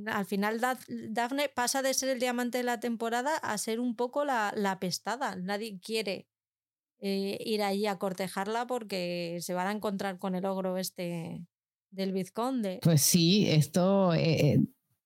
Al 0.06 0.24
final, 0.24 0.60
Daphne 0.60 1.48
pasa 1.48 1.82
de 1.82 1.94
ser 1.94 2.10
el 2.10 2.20
diamante 2.20 2.58
de 2.58 2.64
la 2.64 2.78
temporada 2.78 3.36
a 3.36 3.58
ser 3.58 3.80
un 3.80 3.96
poco 3.96 4.24
la, 4.24 4.52
la 4.54 4.78
pestada. 4.78 5.34
Nadie 5.34 5.80
quiere 5.80 6.28
eh, 7.00 7.38
ir 7.44 7.62
allí 7.62 7.86
a 7.86 7.98
cortejarla 7.98 8.66
porque 8.66 9.38
se 9.40 9.54
van 9.54 9.66
a 9.66 9.72
encontrar 9.72 10.18
con 10.18 10.34
el 10.34 10.44
ogro 10.44 10.76
este 10.76 11.46
del 11.90 12.12
vizconde. 12.12 12.78
Pues 12.82 13.00
sí, 13.00 13.48
esto 13.48 14.12
eh, 14.12 14.50
eh, 14.52 14.58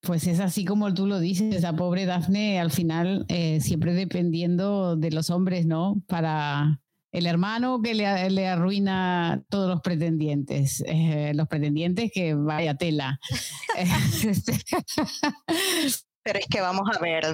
pues 0.04 0.26
es 0.26 0.40
así 0.40 0.64
como 0.64 0.92
tú 0.94 1.06
lo 1.06 1.18
dices, 1.18 1.62
la 1.62 1.74
pobre 1.74 2.06
Dafne 2.06 2.60
al 2.60 2.70
final 2.70 3.24
eh, 3.28 3.60
siempre 3.60 3.94
dependiendo 3.94 4.96
de 4.96 5.10
los 5.10 5.30
hombres, 5.30 5.66
¿no? 5.66 6.02
Para 6.06 6.80
el 7.12 7.26
hermano 7.26 7.80
que 7.82 7.94
le, 7.94 8.48
arruina 8.48 9.42
todos 9.48 9.70
los 9.70 9.80
pretendientes, 9.80 10.84
eh, 10.86 11.32
los 11.34 11.48
pretendientes 11.48 12.10
que 12.12 12.34
vaya 12.34 12.74
tela. 12.74 13.18
Pero 16.22 16.38
es 16.38 16.46
que 16.46 16.60
vamos 16.60 16.88
a 16.94 16.98
ver, 17.00 17.24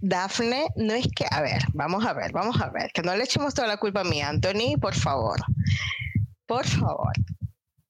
Dafne, 0.00 0.66
no 0.76 0.94
es 0.94 1.08
que, 1.08 1.26
a 1.28 1.42
ver, 1.42 1.62
vamos 1.74 2.06
a 2.06 2.12
ver, 2.12 2.30
vamos 2.32 2.60
a 2.60 2.70
ver, 2.70 2.90
que 2.94 3.02
no 3.02 3.16
le 3.16 3.24
echemos 3.24 3.54
toda 3.54 3.66
la 3.66 3.76
culpa 3.76 4.02
a 4.02 4.04
mí, 4.04 4.22
Anthony, 4.22 4.78
por 4.80 4.94
favor, 4.94 5.40
por 6.46 6.64
favor. 6.64 7.12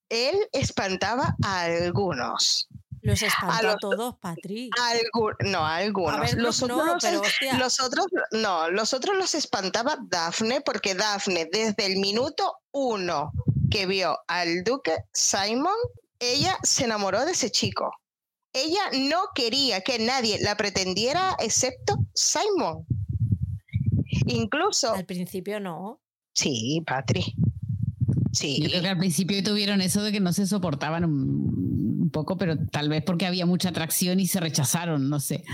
Él 0.09 0.37
espantaba 0.53 1.37
a 1.45 1.62
algunos 1.62 2.68
los 3.07 3.23
espantó 3.23 3.69
a, 3.71 3.77
todos, 3.77 4.17
Patri. 4.17 4.71
no, 5.45 5.65
a 5.65 5.77
algunos. 5.77 6.35
los, 6.35 6.63
otros 6.63 7.05
los, 7.59 7.81
otros, 7.81 8.07
no, 8.33 8.71
los 8.71 8.93
otros 8.93 9.17
los 9.17 9.35
espantaba 9.35 9.97
Daphne, 10.09 10.61
porque 10.61 10.95
Daphne, 10.95 11.49
desde 11.51 11.87
el 11.87 11.99
minuto 11.99 12.57
uno 12.73 13.33
que 13.71 13.87
vio 13.87 14.19
al 14.27 14.65
duque 14.65 14.97
Simon, 15.13 15.77
ella 16.19 16.59
se 16.63 16.85
enamoró 16.85 17.25
de 17.25 17.33
ese 17.33 17.51
chico. 17.51 17.93
Ella 18.53 18.91
no 19.09 19.19
quería 19.35 19.83
que 19.83 19.99
nadie 19.99 20.39
la 20.41 20.57
pretendiera 20.57 21.37
excepto 21.41 21.99
Simon. 22.15 22.87
Incluso. 24.27 24.95
Al 24.95 25.05
principio 25.05 25.61
no. 25.61 26.01
Sí, 26.35 26.83
Patri. 26.87 27.35
Sí. 28.33 28.63
Yo 28.63 28.69
creo 28.69 28.83
que 28.83 28.89
al 28.89 28.99
principio 28.99 29.43
tuvieron 29.43 29.81
eso 29.81 30.03
de 30.03 30.13
que 30.13 30.21
no 30.21 30.33
se 30.33 30.47
soportaban 30.47 31.05
un 32.07 32.11
poco, 32.11 32.37
pero 32.37 32.57
tal 32.71 32.89
vez 32.89 33.03
porque 33.05 33.27
había 33.27 33.47
mucha 33.47 33.71
atracción 33.71 34.21
y 34.21 34.27
se 34.27 34.41
rechazaron, 34.41 35.11
no 35.11 35.21
sé 35.21 35.45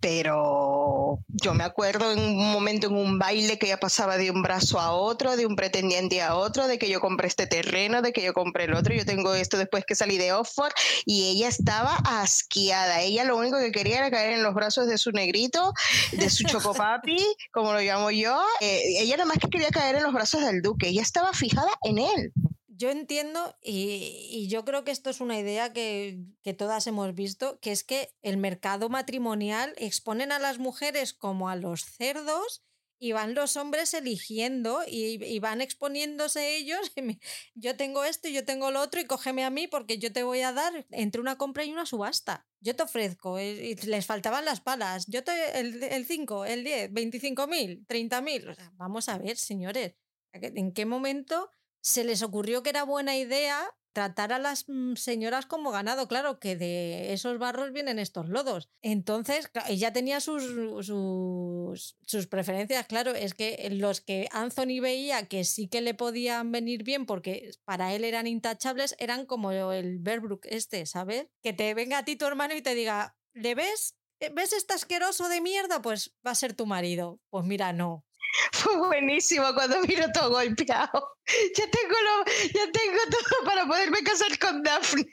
pero 0.00 1.18
yo 1.28 1.52
me 1.52 1.62
acuerdo 1.62 2.10
en 2.12 2.18
un 2.18 2.52
momento 2.52 2.86
en 2.86 2.96
un 2.96 3.18
baile 3.18 3.58
que 3.58 3.68
ya 3.68 3.78
pasaba 3.78 4.16
de 4.16 4.30
un 4.30 4.42
brazo 4.42 4.80
a 4.80 4.92
otro, 4.92 5.36
de 5.36 5.44
un 5.44 5.56
pretendiente 5.56 6.22
a 6.22 6.34
otro, 6.36 6.66
de 6.66 6.78
que 6.78 6.88
yo 6.88 7.00
compré 7.00 7.28
este 7.28 7.46
terreno, 7.46 8.00
de 8.00 8.12
que 8.12 8.22
yo 8.22 8.32
compré 8.32 8.64
el 8.64 8.74
otro, 8.74 8.94
yo 8.94 9.04
tengo 9.04 9.34
esto 9.34 9.58
después 9.58 9.84
que 9.84 9.94
salí 9.94 10.16
de 10.16 10.32
Oxford 10.32 10.72
y 11.04 11.30
ella 11.30 11.48
estaba 11.48 11.96
asqueada. 11.96 13.02
Ella 13.02 13.24
lo 13.24 13.36
único 13.36 13.58
que 13.58 13.72
quería 13.72 13.98
era 13.98 14.10
caer 14.10 14.32
en 14.32 14.42
los 14.42 14.54
brazos 14.54 14.86
de 14.86 14.96
su 14.96 15.12
negrito, 15.12 15.74
de 16.12 16.30
su 16.30 16.44
chocopapi, 16.44 17.18
como 17.52 17.74
lo 17.74 17.80
llamo 17.80 18.10
yo. 18.10 18.40
Eh, 18.60 18.80
ella 19.00 19.18
nada 19.18 19.26
más 19.26 19.38
que 19.38 19.50
quería 19.50 19.68
caer 19.68 19.96
en 19.96 20.02
los 20.02 20.14
brazos 20.14 20.42
del 20.42 20.62
duque, 20.62 20.88
ella 20.88 21.02
estaba 21.02 21.34
fijada 21.34 21.70
en 21.82 21.98
él 21.98 22.32
yo 22.80 22.90
entiendo 22.90 23.58
y, 23.62 24.48
yo 24.48 24.64
creo 24.64 24.84
que 24.84 24.90
esto 24.90 25.10
es 25.10 25.20
una 25.20 25.38
idea 25.38 25.70
que, 25.72 26.24
todas 26.56 26.86
hemos 26.86 27.14
visto, 27.14 27.60
que 27.60 27.72
es 27.72 27.84
que 27.84 28.14
el 28.22 28.38
mercado 28.38 28.88
matrimonial 28.88 29.74
exponen 29.76 30.32
a 30.32 30.38
las 30.38 30.58
mujeres 30.58 31.12
como 31.12 31.50
a 31.50 31.56
los 31.56 31.84
cerdos 31.84 32.64
y 32.98 33.12
van 33.12 33.34
los 33.34 33.58
hombres 33.58 33.92
eligiendo 33.92 34.80
y, 34.86 35.38
van 35.40 35.60
exponiéndose 35.60 36.56
ellos. 36.56 36.90
yo 37.54 37.76
tengo 37.76 38.04
esto 38.04 38.28
y 38.28 38.32
yo 38.32 38.46
tengo 38.46 38.70
lo 38.70 38.80
otro 38.80 38.98
y 38.98 39.04
cógeme 39.04 39.44
a 39.44 39.50
mí 39.50 39.68
porque 39.68 39.98
yo 39.98 40.10
te 40.10 40.22
voy 40.22 40.40
a 40.40 40.52
dar 40.52 40.86
entre 40.90 41.20
una 41.20 41.36
compra 41.36 41.64
y 41.64 41.72
una 41.72 41.84
subasta. 41.84 42.46
Yo 42.60 42.74
te 42.76 42.82
ofrezco, 42.82 43.38
eh, 43.38 43.76
y 43.78 43.86
les 43.86 44.06
faltaban 44.06 44.46
las 44.46 44.62
palas. 44.62 45.06
Yo 45.06 45.22
te, 45.22 45.60
el 45.60 46.06
5, 46.06 46.46
el 46.46 46.64
10, 46.64 46.92
25 46.94 47.46
mil, 47.46 47.84
30 47.86 48.20
mil. 48.22 48.56
vamos 48.72 49.10
a 49.10 49.18
ver, 49.18 49.36
señores, 49.36 49.96
¿en 50.32 50.72
qué 50.72 50.86
momento 50.86 51.50
se 51.80 52.04
les 52.04 52.22
ocurrió 52.22 52.62
que 52.62 52.70
era 52.70 52.84
buena 52.84 53.16
idea 53.16 53.74
tratar 53.92 54.32
a 54.32 54.38
las 54.38 54.64
mm, 54.68 54.94
señoras 54.94 55.46
como 55.46 55.70
ganado. 55.70 56.08
Claro 56.08 56.38
que 56.38 56.56
de 56.56 57.12
esos 57.12 57.38
barros 57.38 57.72
vienen 57.72 57.98
estos 57.98 58.28
lodos. 58.28 58.68
Entonces, 58.82 59.50
ella 59.68 59.92
tenía 59.92 60.20
sus, 60.20 60.44
sus, 60.86 61.96
sus, 62.06 62.26
preferencias, 62.26 62.86
claro. 62.86 63.14
Es 63.14 63.34
que 63.34 63.68
los 63.72 64.00
que 64.00 64.28
Anthony 64.32 64.80
veía 64.80 65.26
que 65.26 65.44
sí 65.44 65.68
que 65.68 65.80
le 65.80 65.94
podían 65.94 66.52
venir 66.52 66.84
bien 66.84 67.06
porque 67.06 67.50
para 67.64 67.94
él 67.94 68.04
eran 68.04 68.26
intachables, 68.26 68.94
eran 68.98 69.26
como 69.26 69.52
el 69.52 69.98
Berbrook 69.98 70.46
este, 70.46 70.86
¿sabes? 70.86 71.26
Que 71.42 71.52
te 71.52 71.74
venga 71.74 71.98
a 71.98 72.04
ti 72.04 72.16
tu 72.16 72.26
hermano 72.26 72.54
y 72.54 72.62
te 72.62 72.74
diga, 72.74 73.16
¿le 73.34 73.54
ves? 73.54 73.96
¿Ves 74.34 74.52
este 74.52 74.74
asqueroso 74.74 75.28
de 75.28 75.40
mierda? 75.40 75.80
Pues 75.80 76.14
va 76.26 76.32
a 76.32 76.34
ser 76.34 76.52
tu 76.52 76.66
marido. 76.66 77.20
Pues 77.30 77.46
mira, 77.46 77.72
no. 77.72 78.04
Fue 78.52 78.76
buenísimo 78.76 79.52
cuando 79.54 79.82
vino 79.82 80.10
todo 80.12 80.30
golpeado. 80.30 81.08
Ya 81.56 81.64
tengo, 81.70 81.94
lo, 81.94 82.24
ya 82.52 82.72
tengo 82.72 82.98
todo 83.08 83.44
para 83.44 83.64
poderme 83.64 84.02
casar 84.02 84.36
con 84.40 84.64
Daphne. 84.64 85.06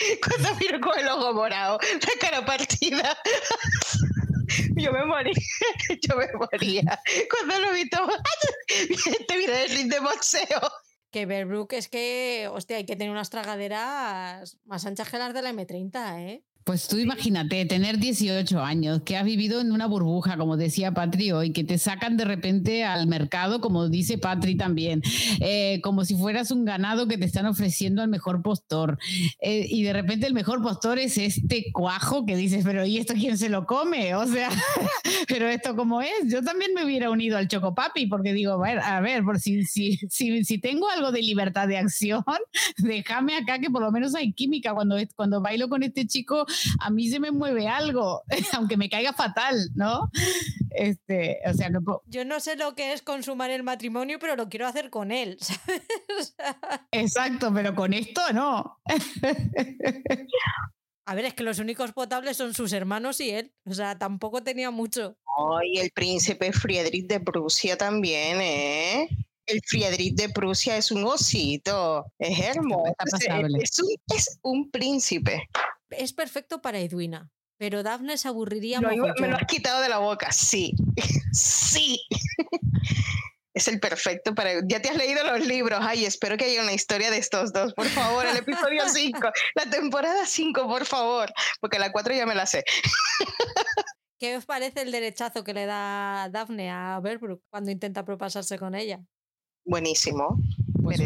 Cuando 0.26 0.54
vino 0.56 0.80
con 0.80 0.98
el 0.98 1.06
ojo 1.06 1.32
morado, 1.32 1.78
la 1.78 2.20
cara 2.20 2.44
partida. 2.44 3.16
Yo 4.74 4.90
me 4.90 5.04
morí, 5.04 5.32
yo 6.08 6.16
me 6.16 6.26
moría. 6.32 7.00
Cuando 7.30 7.60
lo 7.60 7.72
vi 7.72 7.88
todo, 7.88 8.08
video 9.28 9.54
de 9.54 9.66
ring 9.68 9.90
de 9.92 10.00
boxeo. 10.00 10.60
Que 11.12 11.26
Berbrook 11.26 11.72
es 11.74 11.88
que, 11.88 12.48
hostia, 12.50 12.78
hay 12.78 12.86
que 12.86 12.96
tener 12.96 13.10
unas 13.10 13.30
tragaderas 13.30 14.58
más 14.64 14.86
anchas 14.86 15.08
que 15.08 15.18
las 15.18 15.34
de 15.34 15.42
la 15.42 15.52
M30, 15.52 16.20
¿eh? 16.20 16.44
Pues 16.64 16.88
tú 16.88 16.98
imagínate, 16.98 17.64
tener 17.64 17.98
18 17.98 18.60
años, 18.60 19.02
que 19.02 19.16
has 19.16 19.24
vivido 19.24 19.60
en 19.60 19.72
una 19.72 19.86
burbuja, 19.86 20.36
como 20.36 20.58
decía 20.58 20.92
Patri 20.92 21.32
hoy, 21.32 21.52
que 21.52 21.64
te 21.64 21.78
sacan 21.78 22.16
de 22.18 22.26
repente 22.26 22.84
al 22.84 23.06
mercado, 23.06 23.60
como 23.60 23.88
dice 23.88 24.18
Patri 24.18 24.56
también, 24.56 25.02
eh, 25.40 25.80
como 25.82 26.04
si 26.04 26.16
fueras 26.16 26.50
un 26.50 26.66
ganado 26.66 27.08
que 27.08 27.16
te 27.16 27.24
están 27.24 27.46
ofreciendo 27.46 28.02
al 28.02 28.08
mejor 28.08 28.42
postor. 28.42 28.98
Eh, 29.40 29.66
y 29.70 29.82
de 29.82 29.94
repente 29.94 30.26
el 30.26 30.34
mejor 30.34 30.62
postor 30.62 30.98
es 30.98 31.16
este 31.16 31.72
cuajo 31.72 32.26
que 32.26 32.36
dices, 32.36 32.62
pero 32.62 32.84
¿y 32.84 32.98
esto 32.98 33.14
quién 33.14 33.38
se 33.38 33.48
lo 33.48 33.64
come? 33.64 34.14
O 34.14 34.26
sea, 34.26 34.50
pero 35.28 35.48
esto 35.48 35.74
cómo 35.74 36.02
es. 36.02 36.10
Yo 36.26 36.42
también 36.42 36.74
me 36.74 36.84
hubiera 36.84 37.10
unido 37.10 37.38
al 37.38 37.48
Chocopapi, 37.48 38.06
porque 38.06 38.34
digo, 38.34 38.52
a 38.52 38.58
ver, 38.58 38.80
a 38.80 39.00
ver 39.00 39.24
por 39.24 39.40
si, 39.40 39.64
si, 39.64 39.96
si, 40.08 40.44
si 40.44 40.58
tengo 40.58 40.88
algo 40.90 41.10
de 41.10 41.22
libertad 41.22 41.66
de 41.68 41.78
acción, 41.78 42.22
déjame 42.76 43.36
acá 43.36 43.58
que 43.58 43.70
por 43.70 43.82
lo 43.82 43.90
menos 43.90 44.14
hay 44.14 44.32
química. 44.32 44.74
Cuando, 44.74 44.96
cuando 45.16 45.40
bailo 45.40 45.68
con 45.68 45.82
este 45.82 46.06
chico, 46.06 46.46
a 46.80 46.90
mí 46.90 47.08
se 47.08 47.20
me 47.20 47.30
mueve 47.30 47.68
algo, 47.68 48.22
aunque 48.52 48.76
me 48.76 48.88
caiga 48.88 49.12
fatal, 49.12 49.56
¿no? 49.74 50.10
Este, 50.70 51.38
o 51.46 51.52
sea, 51.52 51.68
que 51.68 51.78
yo 52.06 52.24
no 52.24 52.40
sé 52.40 52.56
lo 52.56 52.74
que 52.74 52.92
es 52.92 53.02
consumar 53.02 53.50
el 53.50 53.62
matrimonio, 53.62 54.18
pero 54.18 54.36
lo 54.36 54.48
quiero 54.48 54.66
hacer 54.66 54.90
con 54.90 55.12
él. 55.12 55.38
Exacto, 56.92 57.52
pero 57.52 57.74
con 57.74 57.92
esto 57.92 58.20
no. 58.32 58.80
A 61.06 61.14
ver, 61.14 61.24
es 61.24 61.34
que 61.34 61.42
los 61.42 61.58
únicos 61.58 61.92
potables 61.92 62.36
son 62.36 62.54
sus 62.54 62.72
hermanos 62.72 63.20
y 63.20 63.30
él. 63.30 63.52
O 63.66 63.74
sea, 63.74 63.98
tampoco 63.98 64.42
tenía 64.42 64.70
mucho. 64.70 65.16
y 65.64 65.78
el 65.78 65.90
príncipe 65.90 66.52
Friedrich 66.52 67.08
de 67.08 67.18
Prusia 67.20 67.76
también, 67.76 68.40
¿eh? 68.40 69.08
El 69.46 69.60
Friedrich 69.66 70.14
de 70.14 70.28
Prusia 70.28 70.76
es 70.76 70.92
un 70.92 71.04
osito, 71.04 72.06
es 72.18 72.38
hermoso. 72.38 72.94
Es, 73.60 73.80
un, 73.80 73.88
es 74.14 74.38
un 74.42 74.70
príncipe 74.70 75.48
es 75.90 76.12
perfecto 76.12 76.60
para 76.62 76.78
Edwina, 76.78 77.30
pero 77.58 77.82
Daphne 77.82 78.16
se 78.16 78.28
aburriría 78.28 78.80
Me 78.80 78.96
lo 78.96 79.36
has 79.36 79.46
quitado 79.46 79.82
de 79.82 79.88
la 79.88 79.98
boca, 79.98 80.32
sí. 80.32 80.74
sí. 81.32 82.00
es 83.54 83.68
el 83.68 83.80
perfecto 83.80 84.34
para. 84.34 84.52
Ya 84.66 84.80
te 84.80 84.88
has 84.88 84.96
leído 84.96 85.24
los 85.24 85.46
libros. 85.46 85.78
Ay, 85.82 86.04
espero 86.04 86.36
que 86.36 86.44
haya 86.46 86.62
una 86.62 86.72
historia 86.72 87.10
de 87.10 87.18
estos 87.18 87.52
dos, 87.52 87.74
por 87.74 87.86
favor. 87.86 88.26
El 88.26 88.36
episodio 88.36 88.88
5, 88.88 89.18
la 89.54 89.70
temporada 89.70 90.24
5, 90.24 90.66
por 90.66 90.86
favor. 90.86 91.32
Porque 91.60 91.78
la 91.78 91.92
4 91.92 92.14
ya 92.14 92.26
me 92.26 92.34
la 92.34 92.46
sé. 92.46 92.64
¿Qué 94.18 94.36
os 94.36 94.44
parece 94.44 94.82
el 94.82 94.92
derechazo 94.92 95.44
que 95.44 95.54
le 95.54 95.66
da 95.66 96.28
Daphne 96.30 96.70
a 96.70 97.00
Berbrook 97.00 97.42
cuando 97.50 97.70
intenta 97.70 98.04
propasarse 98.04 98.58
con 98.58 98.74
ella? 98.74 99.00
Buenísimo. 99.64 100.38
Pues 100.82 101.00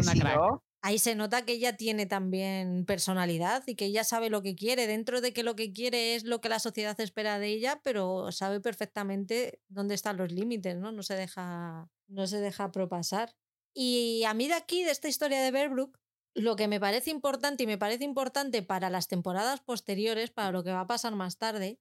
ahí 0.85 0.99
se 0.99 1.15
nota 1.15 1.45
que 1.45 1.53
ella 1.53 1.75
tiene 1.77 2.05
también 2.05 2.85
personalidad 2.85 3.63
y 3.65 3.73
que 3.73 3.85
ella 3.85 4.03
sabe 4.03 4.29
lo 4.29 4.43
que 4.43 4.55
quiere, 4.55 4.85
dentro 4.85 5.19
de 5.19 5.33
que 5.33 5.41
lo 5.41 5.55
que 5.55 5.73
quiere 5.73 6.13
es 6.13 6.25
lo 6.25 6.41
que 6.41 6.49
la 6.49 6.59
sociedad 6.59 6.99
espera 6.99 7.39
de 7.39 7.47
ella, 7.47 7.81
pero 7.83 8.31
sabe 8.31 8.61
perfectamente 8.61 9.59
dónde 9.67 9.95
están 9.95 10.17
los 10.17 10.31
límites, 10.31 10.77
¿no? 10.77 10.91
No 10.91 11.01
se 11.01 11.15
deja, 11.15 11.89
no 12.07 12.27
se 12.27 12.39
deja 12.39 12.71
propasar. 12.71 13.35
Y 13.73 14.25
a 14.25 14.35
mí 14.35 14.47
de 14.47 14.53
aquí, 14.53 14.83
de 14.83 14.91
esta 14.91 15.07
historia 15.07 15.41
de 15.41 15.49
Bearbrook, 15.49 15.97
lo 16.35 16.55
que 16.55 16.67
me 16.67 16.79
parece 16.79 17.09
importante 17.09 17.63
y 17.63 17.67
me 17.67 17.79
parece 17.79 18.03
importante 18.03 18.61
para 18.61 18.91
las 18.91 19.07
temporadas 19.07 19.61
posteriores, 19.61 20.29
para 20.29 20.51
lo 20.51 20.63
que 20.63 20.71
va 20.71 20.81
a 20.81 20.87
pasar 20.87 21.15
más 21.15 21.39
tarde, 21.39 21.79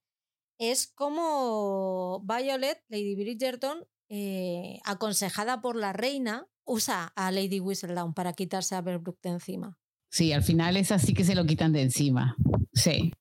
es 0.58 0.86
cómo 0.86 2.24
Violet, 2.24 2.82
Lady 2.88 3.16
Bridgerton, 3.16 3.86
eh, 4.08 4.80
aconsejada 4.84 5.60
por 5.60 5.76
la 5.76 5.92
reina, 5.92 6.48
usa 6.64 7.12
a 7.14 7.30
Lady 7.30 7.60
Whistledown 7.60 8.14
para 8.14 8.32
quitarse 8.32 8.74
a 8.74 8.80
Berbrook 8.80 9.20
de 9.22 9.30
encima. 9.30 9.78
Sí, 10.10 10.32
al 10.32 10.42
final 10.42 10.76
es 10.76 10.92
así 10.92 11.12
que 11.12 11.24
se 11.24 11.34
lo 11.34 11.44
quitan 11.44 11.72
de 11.72 11.82
encima. 11.82 12.36
Sí, 12.72 13.12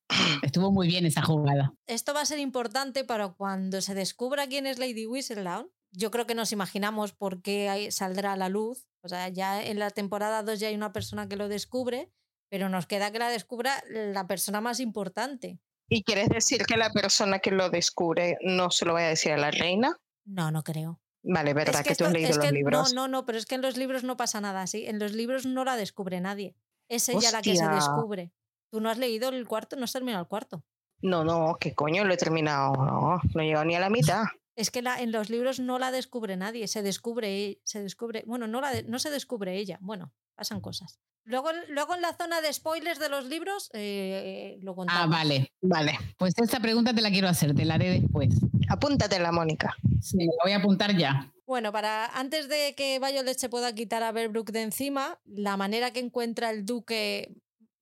estuvo 0.42 0.72
muy 0.72 0.88
bien 0.88 1.06
esa 1.06 1.24
jugada. 1.24 1.74
Esto 1.88 2.14
va 2.14 2.22
a 2.22 2.26
ser 2.26 2.40
importante 2.40 3.04
para 3.04 3.30
cuando 3.30 3.82
se 3.82 3.96
descubra 3.96 4.48
quién 4.48 4.68
es 4.68 4.80
Lady 4.80 5.06
Whistledown. 5.06 5.72
Yo 5.92 6.12
creo 6.12 6.26
que 6.26 6.36
nos 6.36 6.52
imaginamos 6.52 7.14
por 7.14 7.42
qué 7.42 7.90
saldrá 7.92 8.34
a 8.34 8.38
la 8.38 8.50
luz. 8.50 8.88
O 9.04 9.10
sea, 9.10 9.30
ya 9.30 9.64
en 9.64 9.80
la 9.80 9.90
temporada 9.90 10.44
2 10.44 10.60
ya 10.60 10.70
hay 10.70 10.76
una 10.76 10.94
persona 10.94 11.28
que 11.28 11.36
lo 11.36 11.48
descubre, 11.50 12.12
pero 12.50 12.70
nos 12.70 12.88
queda 12.88 13.12
que 13.12 13.20
la 13.20 13.30
descubra 13.30 13.84
la 13.90 14.28
persona 14.28 14.62
más 14.62 14.80
importante. 14.80 15.60
¿Y 15.90 16.04
quieres 16.04 16.30
decir 16.30 16.66
que 16.66 16.78
la 16.78 16.92
persona 16.92 17.40
que 17.40 17.52
lo 17.52 17.70
descubre 17.70 18.38
no 18.42 18.72
se 18.72 18.86
lo 18.86 18.94
vaya 18.94 19.08
a 19.08 19.10
decir 19.10 19.34
a 19.34 19.38
la 19.38 19.52
reina? 19.52 19.98
No, 20.26 20.52
no 20.52 20.64
creo. 20.64 21.00
Vale, 21.24 21.54
verdad 21.54 21.84
que, 21.84 21.96
tú 21.96 22.04
has 22.06 22.12
leído 22.12 22.36
los 22.36 22.52
libros. 22.52 22.94
No, 22.94 23.04
no, 23.04 23.08
no, 23.08 23.26
pero 23.26 23.38
es 23.38 23.46
que 23.46 23.56
en 23.56 23.62
los 23.62 23.78
libros 23.78 24.04
no 24.04 24.18
pasa 24.18 24.42
nada 24.42 24.62
así. 24.62 24.86
En 24.86 25.00
los 25.00 25.14
libros 25.14 25.46
no 25.46 25.64
la 25.64 25.78
descubre 25.78 26.20
nadie. 26.20 26.56
Es 26.90 27.08
ella 27.10 27.32
la 27.32 27.42
que 27.42 27.56
se 27.56 27.68
descubre. 27.68 28.34
Tú 28.70 28.82
no 28.82 28.90
has 28.90 28.98
leído 28.98 29.30
el 29.30 29.48
cuarto, 29.48 29.76
no 29.78 29.86
has 29.86 29.94
terminado 29.94 30.22
el 30.24 30.28
cuarto. 30.28 30.66
No, 31.02 31.24
no, 31.24 31.58
¿qué 31.60 31.74
coño? 31.74 32.04
Lo 32.04 32.14
he 32.14 32.18
terminado. 32.18 32.74
No, 32.74 33.22
no 33.34 33.42
he 33.42 33.46
llegado 33.46 33.66
ni 33.66 33.76
a 33.76 33.80
la 33.80 33.90
mitad. 33.90 34.24
Es 34.56 34.70
que 34.70 34.82
la, 34.82 35.02
en 35.02 35.12
los 35.12 35.30
libros 35.30 35.60
no 35.60 35.80
la 35.80 35.92
descubre 35.92 36.38
nadie, 36.38 36.68
se 36.68 36.84
descubre, 36.84 37.60
se 37.64 37.82
descubre, 37.82 38.24
bueno, 38.28 38.48
no, 38.48 38.62
la 38.62 38.84
no 38.84 39.00
se 39.00 39.10
descubre 39.10 39.58
ella, 39.58 39.80
bueno, 39.82 40.14
pasan 40.36 40.62
cosas. 40.62 41.00
Luego, 41.26 41.50
luego 41.70 41.96
en 41.96 42.02
la 42.02 42.16
zona 42.16 42.42
de 42.42 42.52
spoilers 42.52 43.00
de 43.00 43.08
los 43.08 43.26
libros 43.26 43.70
eh, 43.74 44.58
lo 44.62 44.72
ah, 44.72 44.76
contamos. 44.76 45.04
Ah, 45.06 45.08
vale, 45.08 45.54
vale. 45.62 45.98
Pues 46.18 46.34
esta 46.38 46.60
pregunta 46.60 46.94
te 46.94 47.02
la 47.02 47.10
quiero 47.10 47.30
hacer, 47.30 47.56
te 47.56 47.64
la 47.64 47.76
haré 47.76 48.02
después. 48.02 48.36
Apúntatela, 48.70 49.32
Mónica. 49.32 49.76
Sí, 50.02 50.18
la 50.18 50.44
voy 50.44 50.52
a 50.52 50.58
apuntar 50.58 50.98
ya. 50.98 51.32
Bueno, 51.46 51.72
para 51.72 52.08
antes 52.08 52.50
de 52.50 52.74
que 52.76 53.00
Violet 53.00 53.38
se 53.38 53.50
pueda 53.50 53.74
quitar 53.74 54.04
a 54.04 54.12
Berbrook 54.12 54.52
de 54.52 54.64
encima, 54.64 55.20
la 55.26 55.56
manera 55.56 55.92
que 55.92 56.00
encuentra 56.00 56.50
el 56.50 56.66
duque, 56.66 57.34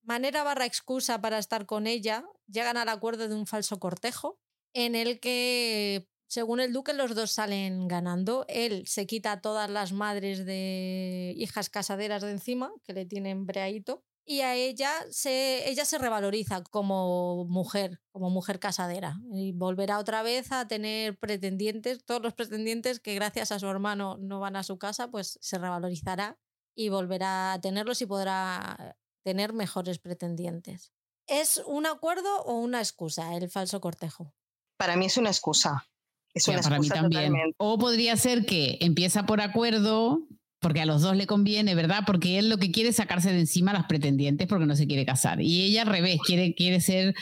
manera 0.04 0.44
barra 0.44 0.66
excusa 0.66 1.22
para 1.22 1.38
estar 1.38 1.66
con 1.66 1.88
ella, 1.88 2.26
llegan 2.48 2.78
al 2.78 2.90
acuerdo 2.90 3.28
de 3.28 3.36
un 3.36 3.48
falso 3.48 3.80
cortejo 3.80 4.40
en 4.74 4.96
el 4.96 5.20
que 5.20 6.08
según 6.32 6.62
el 6.62 6.72
duque, 6.72 6.94
los 6.94 7.14
dos 7.14 7.30
salen 7.30 7.90
ganando. 7.90 8.46
Él 8.48 8.88
se 8.88 9.06
quita 9.06 9.34
a 9.34 9.42
todas 9.42 9.70
las 9.70 9.92
madres 9.92 10.46
de 10.46 11.34
hijas 11.36 11.70
casaderas 11.70 12.22
de 12.22 12.32
encima, 12.32 12.72
que 12.86 12.94
le 12.94 13.06
tienen 13.06 13.46
breadito, 13.46 14.06
y 14.24 14.40
a 14.40 14.56
ella 14.56 14.94
se, 15.10 15.70
ella 15.70 15.84
se 15.84 15.98
revaloriza 15.98 16.64
como 16.64 17.44
mujer, 17.50 18.00
como 18.14 18.30
mujer 18.30 18.60
casadera, 18.60 19.20
y 19.34 19.52
volverá 19.52 20.00
otra 20.00 20.24
vez 20.24 20.54
a 20.54 20.70
tener 20.70 21.18
pretendientes, 21.20 22.06
todos 22.06 22.22
los 22.22 22.34
pretendientes 22.34 23.02
que 23.02 23.14
gracias 23.14 23.52
a 23.52 23.60
su 23.60 23.68
hermano 23.68 24.16
no 24.18 24.40
van 24.40 24.56
a 24.56 24.64
su 24.64 24.78
casa, 24.78 25.12
pues 25.12 25.38
se 25.42 25.58
revalorizará 25.58 26.40
y 26.74 26.88
volverá 26.88 27.52
a 27.52 27.60
tenerlos 27.60 28.02
y 28.02 28.06
podrá 28.06 28.96
tener 29.26 29.52
mejores 29.52 30.00
pretendientes. 30.00 30.94
¿Es 31.28 31.62
un 31.66 31.88
acuerdo 31.88 32.44
o 32.44 32.54
una 32.54 32.80
excusa 32.80 33.36
el 33.36 33.50
falso 33.50 33.82
cortejo? 33.82 34.34
Para 34.78 34.96
mí 34.96 35.08
es 35.08 35.18
una 35.18 35.30
excusa. 35.30 35.91
Es 36.34 36.46
para 36.46 36.80
mí 36.80 36.88
también. 36.88 37.34
O 37.58 37.78
podría 37.78 38.16
ser 38.18 38.46
que 38.46 38.78
empieza 38.82 39.26
por 39.26 39.42
acuerdo, 39.42 40.28
porque 40.62 40.80
a 40.80 40.86
los 40.86 41.02
dos 41.02 41.18
le 41.18 41.26
conviene, 41.26 41.74
¿verdad? 41.74 42.04
Porque 42.06 42.38
él 42.38 42.48
lo 42.48 42.58
que 42.58 42.72
quiere 42.72 42.90
es 42.90 42.98
sacarse 42.98 43.34
de 43.34 43.40
encima 43.40 43.72
a 43.72 43.74
las 43.74 43.86
pretendientes 43.86 44.48
porque 44.48 44.68
no 44.68 44.76
se 44.76 44.86
quiere 44.86 45.06
casar. 45.06 45.42
Y 45.42 45.64
ella 45.64 45.82
al 45.82 45.88
revés, 45.88 46.20
quiere, 46.24 46.54
quiere 46.54 46.80
ser 46.82 47.16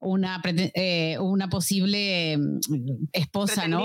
una, 0.00 0.42
eh, 0.44 1.16
una 1.18 1.48
posible 1.48 2.36
mm, 2.36 3.08
esposa, 3.12 3.66
¿no? 3.66 3.82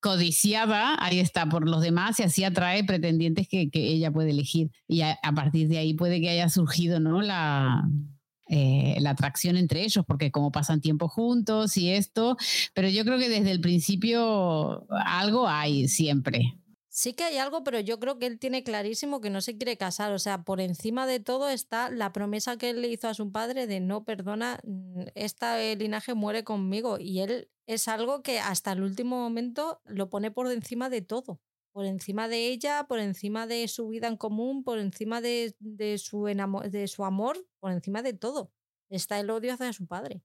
codiciada, 0.00 0.96
ahí 1.04 1.18
está, 1.18 1.48
por 1.48 1.68
los 1.68 1.82
demás 1.82 2.20
y 2.20 2.22
así 2.22 2.44
atrae 2.44 2.84
pretendientes 2.84 3.48
que, 3.48 3.70
que 3.70 3.88
ella 3.88 4.12
puede 4.12 4.30
elegir. 4.30 4.70
Y 4.86 5.00
a, 5.00 5.18
a, 5.22 5.32
partir 5.32 5.68
de 5.68 5.78
ahí 5.78 5.94
puede 5.94 6.20
que 6.20 6.30
haya 6.30 6.48
surgido, 6.48 7.00
¿no? 7.00 7.22
La, 7.22 7.82
eh, 8.54 8.98
la 9.00 9.10
atracción 9.10 9.56
entre 9.56 9.82
ellos, 9.82 10.04
porque 10.06 10.30
como 10.30 10.52
pasan 10.52 10.82
tiempo 10.82 11.08
juntos 11.08 11.74
y 11.78 11.88
esto, 11.88 12.36
pero 12.74 12.86
yo 12.86 13.02
creo 13.02 13.18
que 13.18 13.30
desde 13.30 13.50
el 13.50 13.62
principio 13.62 14.86
algo 14.90 15.48
hay 15.48 15.88
siempre. 15.88 16.58
Sí 16.90 17.14
que 17.14 17.24
hay 17.24 17.38
algo, 17.38 17.64
pero 17.64 17.80
yo 17.80 17.98
creo 17.98 18.18
que 18.18 18.26
él 18.26 18.38
tiene 18.38 18.62
clarísimo 18.62 19.22
que 19.22 19.30
no 19.30 19.40
se 19.40 19.56
quiere 19.56 19.78
casar. 19.78 20.12
O 20.12 20.18
sea, 20.18 20.42
por 20.42 20.60
encima 20.60 21.06
de 21.06 21.18
todo 21.18 21.48
está 21.48 21.88
la 21.88 22.12
promesa 22.12 22.58
que 22.58 22.68
él 22.68 22.82
le 22.82 22.88
hizo 22.88 23.08
a 23.08 23.14
su 23.14 23.32
padre 23.32 23.66
de 23.66 23.80
no, 23.80 24.04
perdona, 24.04 24.60
este 25.14 25.74
linaje 25.76 26.12
muere 26.12 26.44
conmigo. 26.44 26.98
Y 27.00 27.20
él 27.20 27.48
es 27.66 27.88
algo 27.88 28.22
que 28.22 28.38
hasta 28.38 28.72
el 28.72 28.82
último 28.82 29.16
momento 29.16 29.80
lo 29.86 30.10
pone 30.10 30.30
por 30.30 30.52
encima 30.52 30.90
de 30.90 31.00
todo 31.00 31.40
por 31.72 31.86
encima 31.86 32.28
de 32.28 32.48
ella, 32.48 32.84
por 32.88 32.98
encima 33.00 33.46
de 33.46 33.66
su 33.68 33.88
vida 33.88 34.06
en 34.06 34.16
común, 34.16 34.62
por 34.62 34.78
encima 34.78 35.20
de, 35.20 35.54
su, 35.98 36.24
de 36.24 36.88
su 36.88 37.04
amor, 37.04 37.44
por 37.60 37.72
encima 37.72 38.02
de 38.02 38.12
todo. 38.12 38.52
Está 38.90 39.18
el 39.18 39.30
odio 39.30 39.54
hacia 39.54 39.72
su 39.72 39.86
padre. 39.86 40.22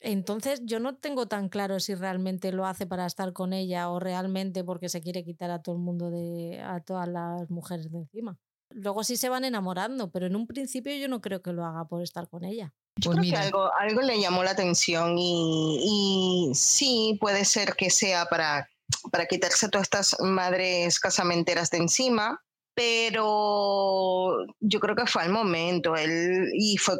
Entonces 0.00 0.62
yo 0.64 0.80
no 0.80 0.96
tengo 0.96 1.26
tan 1.28 1.48
claro 1.48 1.78
si 1.78 1.94
realmente 1.94 2.52
lo 2.52 2.66
hace 2.66 2.86
para 2.86 3.06
estar 3.06 3.32
con 3.32 3.52
ella 3.52 3.90
o 3.90 4.00
realmente 4.00 4.64
porque 4.64 4.88
se 4.88 5.02
quiere 5.02 5.24
quitar 5.24 5.50
a 5.50 5.62
todo 5.62 5.74
el 5.74 5.82
mundo 5.82 6.10
de 6.10 6.60
a 6.62 6.80
todas 6.80 7.06
las 7.06 7.50
mujeres 7.50 7.90
de 7.92 7.98
encima. 7.98 8.38
Luego 8.70 9.04
sí 9.04 9.16
se 9.16 9.28
van 9.28 9.44
enamorando, 9.44 10.10
pero 10.10 10.26
en 10.26 10.36
un 10.36 10.46
principio 10.46 10.94
yo 10.96 11.08
no 11.08 11.20
creo 11.20 11.42
que 11.42 11.52
lo 11.52 11.64
haga 11.64 11.86
por 11.86 12.02
estar 12.02 12.28
con 12.28 12.44
ella. 12.44 12.72
Yo 12.96 13.10
pues 13.10 13.20
creo 13.20 13.32
que 13.32 13.38
algo, 13.38 13.70
algo 13.78 14.00
le 14.00 14.20
llamó 14.20 14.42
la 14.42 14.52
atención 14.52 15.18
y, 15.18 16.48
y 16.50 16.54
sí 16.54 17.18
puede 17.20 17.44
ser 17.44 17.74
que 17.74 17.90
sea 17.90 18.26
para 18.26 18.70
para 19.10 19.26
quitarse 19.26 19.68
todas 19.68 19.86
estas 19.86 20.16
madres 20.20 20.98
casamenteras 20.98 21.70
de 21.70 21.78
encima, 21.78 22.40
pero 22.74 24.36
yo 24.60 24.80
creo 24.80 24.96
que 24.96 25.06
fue 25.06 25.22
al 25.22 25.30
momento, 25.30 25.96
él, 25.96 26.50
y 26.54 26.76
fue 26.76 26.96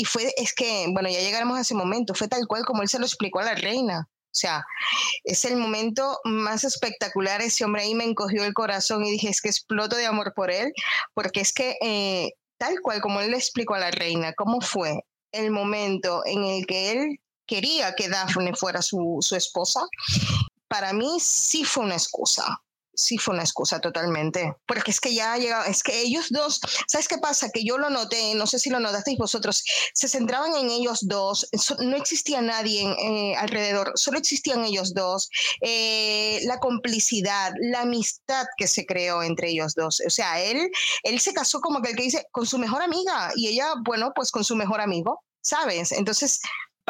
y 0.00 0.04
fue, 0.06 0.32
es 0.38 0.54
que, 0.54 0.86
bueno, 0.92 1.10
ya 1.10 1.20
llegaremos 1.20 1.58
a 1.58 1.60
ese 1.60 1.74
momento, 1.74 2.14
fue 2.14 2.26
tal 2.26 2.46
cual 2.46 2.64
como 2.64 2.80
él 2.80 2.88
se 2.88 2.98
lo 2.98 3.04
explicó 3.04 3.40
a 3.40 3.44
la 3.44 3.54
reina. 3.54 4.08
O 4.08 4.34
sea, 4.34 4.64
es 5.24 5.44
el 5.44 5.56
momento 5.56 6.18
más 6.24 6.64
espectacular. 6.64 7.42
Ese 7.42 7.64
hombre 7.64 7.82
ahí 7.82 7.94
me 7.94 8.04
encogió 8.04 8.44
el 8.44 8.54
corazón 8.54 9.04
y 9.04 9.10
dije, 9.10 9.28
es 9.28 9.42
que 9.42 9.50
exploto 9.50 9.96
de 9.96 10.06
amor 10.06 10.32
por 10.34 10.50
él, 10.50 10.72
porque 11.12 11.40
es 11.40 11.52
que 11.52 11.76
eh, 11.82 12.32
tal 12.56 12.80
cual 12.80 13.02
como 13.02 13.20
él 13.20 13.32
le 13.32 13.36
explicó 13.36 13.74
a 13.74 13.80
la 13.80 13.90
reina, 13.90 14.32
cómo 14.32 14.62
fue 14.62 15.04
el 15.32 15.50
momento 15.50 16.22
en 16.24 16.44
el 16.44 16.66
que 16.66 16.92
él 16.92 17.20
quería 17.46 17.94
que 17.94 18.08
Daphne 18.08 18.54
fuera 18.54 18.80
su, 18.80 19.18
su 19.20 19.36
esposa, 19.36 19.80
para 20.70 20.92
mí 20.92 21.18
sí 21.20 21.64
fue 21.64 21.84
una 21.84 21.94
excusa 21.94 22.62
sí 23.00 23.18
fue 23.18 23.34
una 23.34 23.42
excusa 23.42 23.80
totalmente. 23.80 24.54
Porque 24.66 24.90
es 24.90 25.00
que 25.00 25.14
ya 25.14 25.32
ha 25.32 25.38
llegado, 25.38 25.64
es 25.64 25.82
que 25.82 26.00
ellos 26.00 26.26
dos, 26.30 26.60
¿sabes 26.86 27.08
qué 27.08 27.18
pasa? 27.18 27.50
Que 27.50 27.64
yo 27.64 27.78
lo 27.78 27.90
noté, 27.90 28.34
no 28.34 28.46
sé 28.46 28.58
si 28.58 28.70
lo 28.70 28.78
notasteis 28.78 29.18
vosotros, 29.18 29.64
se 29.94 30.08
centraban 30.08 30.54
en 30.54 30.70
ellos 30.70 31.00
dos, 31.02 31.48
no 31.80 31.96
existía 31.96 32.40
nadie 32.42 32.82
eh, 32.82 33.34
alrededor, 33.36 33.92
solo 33.94 34.18
existían 34.18 34.64
ellos 34.64 34.94
dos. 34.94 35.30
Eh, 35.60 36.40
la 36.44 36.58
complicidad, 36.58 37.52
la 37.60 37.82
amistad 37.82 38.46
que 38.56 38.68
se 38.68 38.86
creó 38.86 39.22
entre 39.22 39.50
ellos 39.50 39.74
dos. 39.74 40.02
O 40.06 40.10
sea, 40.10 40.40
él, 40.40 40.70
él 41.02 41.20
se 41.20 41.32
casó 41.32 41.60
como 41.60 41.80
que 41.80 41.90
el 41.90 41.96
que 41.96 42.04
dice, 42.04 42.26
con 42.32 42.46
su 42.46 42.58
mejor 42.58 42.82
amiga 42.82 43.32
y 43.34 43.48
ella, 43.48 43.72
bueno, 43.84 44.12
pues 44.14 44.30
con 44.30 44.44
su 44.44 44.56
mejor 44.56 44.80
amigo. 44.80 45.22
¿Sabes? 45.42 45.92
Entonces, 45.92 46.38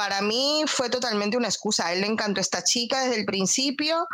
para 0.00 0.22
mí 0.22 0.64
fue 0.66 0.88
totalmente 0.88 1.36
una 1.36 1.48
excusa. 1.48 1.88
A 1.88 1.92
él 1.92 2.00
le 2.00 2.06
encantó 2.06 2.40
esta 2.40 2.64
chica 2.64 3.04
desde 3.04 3.20
el 3.20 3.26
principio. 3.26 4.08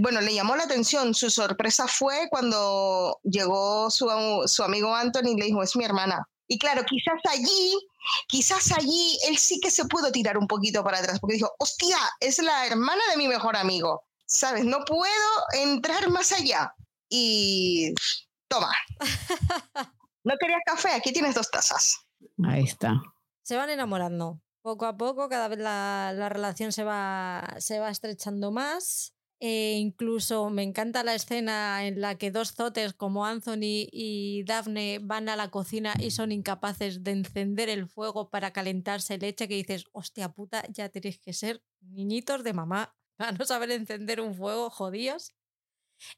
Bueno, 0.00 0.20
le 0.20 0.34
llamó 0.34 0.54
la 0.54 0.64
atención. 0.64 1.14
Su 1.14 1.30
sorpresa 1.30 1.88
fue 1.88 2.28
cuando 2.28 3.18
llegó 3.22 3.90
su, 3.90 4.10
amigo 4.10 4.94
Anthony 4.94 5.28
y 5.28 5.36
le 5.36 5.46
dijo, 5.46 5.62
es 5.62 5.76
mi 5.76 5.84
hermana. 5.86 6.28
Y 6.46 6.58
claro, 6.58 6.84
quizás 6.84 7.22
allí, 7.32 7.72
quizás 8.28 8.70
allí 8.72 9.18
él 9.26 9.38
sí 9.38 9.60
que 9.60 9.70
se 9.70 9.86
pudo 9.86 10.12
tirar 10.12 10.36
un 10.36 10.46
poquito 10.46 10.84
para 10.84 10.98
atrás, 10.98 11.18
porque 11.18 11.36
dijo, 11.36 11.54
hostia, 11.58 11.96
es 12.20 12.38
la 12.42 12.66
hermana 12.66 13.00
de 13.10 13.16
mi 13.16 13.26
mejor 13.26 13.56
amigo. 13.56 14.04
¿Sabes? 14.26 14.66
No 14.66 14.84
puedo 14.84 15.30
entrar 15.54 16.10
más 16.10 16.32
allá. 16.32 16.74
Y 17.08 17.94
toma. 18.46 18.74
¿No 20.22 20.34
querías 20.38 20.60
café? 20.66 20.90
Aquí 20.90 21.14
tienes 21.14 21.34
dos 21.34 21.50
tazas. 21.50 21.96
Ahí 22.46 22.64
está. 22.64 23.00
Se 23.42 23.56
van 23.56 23.70
enamorando. 23.70 24.43
Poco 24.64 24.86
a 24.86 24.96
poco, 24.96 25.28
cada 25.28 25.48
vez 25.48 25.58
la, 25.58 26.30
relación 26.30 26.72
se 26.72 26.84
va, 26.84 27.54
se 27.58 27.80
va 27.80 27.90
estrechando 27.90 28.50
más. 28.50 29.14
E 29.38 29.76
incluso 29.78 30.48
me 30.48 30.62
encanta 30.62 31.04
la 31.04 31.14
escena 31.14 31.86
en 31.86 32.00
la 32.00 32.16
que 32.16 32.30
dos 32.30 32.54
zotes 32.54 32.94
como 32.94 33.26
Anthony 33.26 33.86
y 33.92 34.42
Daphne 34.44 35.00
van 35.02 35.28
a 35.28 35.36
la 35.36 35.50
cocina 35.50 35.92
y 36.00 36.12
son 36.12 36.32
incapaces 36.32 37.04
de 37.04 37.10
encender 37.10 37.68
el 37.68 37.86
fuego 37.86 38.30
para 38.30 38.54
calentarse 38.54 39.18
leche, 39.18 39.48
que 39.48 39.56
dices, 39.56 39.84
hostia 39.92 40.30
puta, 40.30 40.64
ya 40.70 40.88
tenéis 40.88 41.18
que 41.18 41.34
ser 41.34 41.62
niñitos 41.82 42.42
de 42.42 42.54
mamá 42.54 42.96
para 43.16 43.32
no 43.32 43.44
saber 43.44 43.70
encender 43.70 44.22
un 44.22 44.34
fuego, 44.34 44.70
jodidos. 44.70 45.34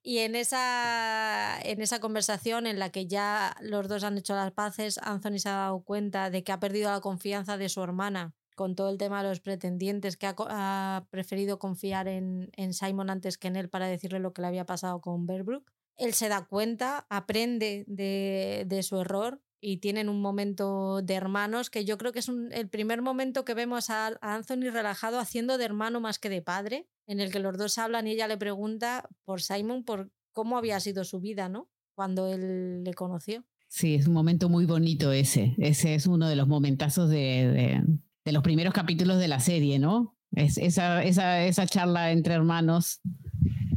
Y 0.03 0.19
en 0.19 0.35
esa, 0.35 1.59
en 1.63 1.81
esa 1.83 2.01
conversación 2.01 2.67
en 2.67 2.79
la 2.79 2.91
que 2.91 3.07
ya 3.07 3.57
los 3.61 3.89
dos 3.89 4.05
han 4.05 4.19
hecho 4.19 4.35
las 4.35 4.53
paces, 4.53 4.99
Anthony 4.99 5.39
se 5.39 5.49
ha 5.49 5.53
dado 5.53 5.81
cuenta 5.83 6.31
de 6.31 6.45
que 6.45 6.53
ha 6.53 6.61
perdido 6.61 6.91
la 6.91 7.01
confianza 7.01 7.57
de 7.57 7.69
su 7.69 7.83
hermana 7.83 8.35
con 8.57 8.75
todo 8.75 8.89
el 8.89 8.99
tema 8.99 9.23
de 9.23 9.29
los 9.29 9.41
pretendientes, 9.41 10.17
que 10.17 10.27
ha, 10.35 11.07
preferido 11.11 11.59
confiar 11.59 12.09
en, 12.09 12.51
en, 12.57 12.73
Simon 12.73 13.11
antes 13.11 13.37
que 13.37 13.49
en 13.49 13.57
él 13.57 13.69
para 13.69 13.87
decirle 13.87 14.19
lo 14.19 14.33
que 14.33 14.41
le 14.41 14.49
había 14.49 14.65
pasado 14.65 15.01
con 15.01 15.27
Berbrook. 15.27 15.71
Él 15.97 16.15
se 16.15 16.29
da 16.29 16.47
cuenta, 16.47 17.07
aprende 17.11 17.85
de, 17.87 18.65
de 18.67 18.83
su 18.83 18.99
error 18.99 19.43
y 19.69 19.79
tienen 19.79 20.09
un 20.09 20.23
momento 20.23 21.03
de 21.03 21.15
hermanos 21.15 21.71
que 21.71 21.85
yo 21.85 21.99
creo 21.99 22.13
que 22.13 22.21
es 22.21 22.31
el 22.53 22.69
primer 22.69 23.03
momento 23.03 23.45
que 23.45 23.53
vemos 23.53 23.91
a, 23.91 24.17
a 24.21 24.35
Anthony 24.37 24.71
relajado 24.71 25.19
haciendo 25.19 25.59
de 25.59 25.65
hermano 25.65 26.01
más 26.01 26.21
que 26.21 26.29
de 26.29 26.41
padre 26.41 26.87
en 27.09 27.19
el 27.19 27.33
que 27.33 27.41
los 27.41 27.59
dos 27.59 27.77
hablan 27.77 28.07
y 28.07 28.13
ella 28.13 28.29
le 28.29 28.37
pregunta 28.37 29.09
por 29.25 29.43
Simon, 29.43 29.83
por 29.83 30.13
cómo 30.33 30.57
había 30.57 30.79
sido 30.79 31.03
su 31.03 31.19
vida, 31.19 31.49
¿no? 31.49 31.69
Cuando 31.97 32.33
él 32.33 32.85
le 32.85 32.95
conoció. 32.95 33.45
Sí, 33.67 33.97
es 33.97 34.07
un 34.07 34.15
momento 34.15 34.49
muy 34.49 34.67
bonito 34.67 35.11
ese. 35.11 35.57
Ese 35.59 35.97
es 35.97 36.07
uno 36.07 36.29
de 36.29 36.37
los 36.37 36.47
momentazos 36.47 37.11
de, 37.11 37.83
de, 38.25 38.33
los 38.33 38.45
primeros 38.45 38.73
capítulos 38.73 39.19
de 39.19 39.27
la 39.27 39.41
serie, 39.41 39.81
¿no? 39.81 40.17
Es, 40.31 40.59
esa, 40.59 41.03
esa, 41.03 41.45
esa 41.45 41.67
charla 41.67 42.13
entre 42.13 42.35
hermanos 42.35 43.01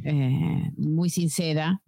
eh, 0.04 0.72
muy 0.78 1.10
sincera 1.10 1.82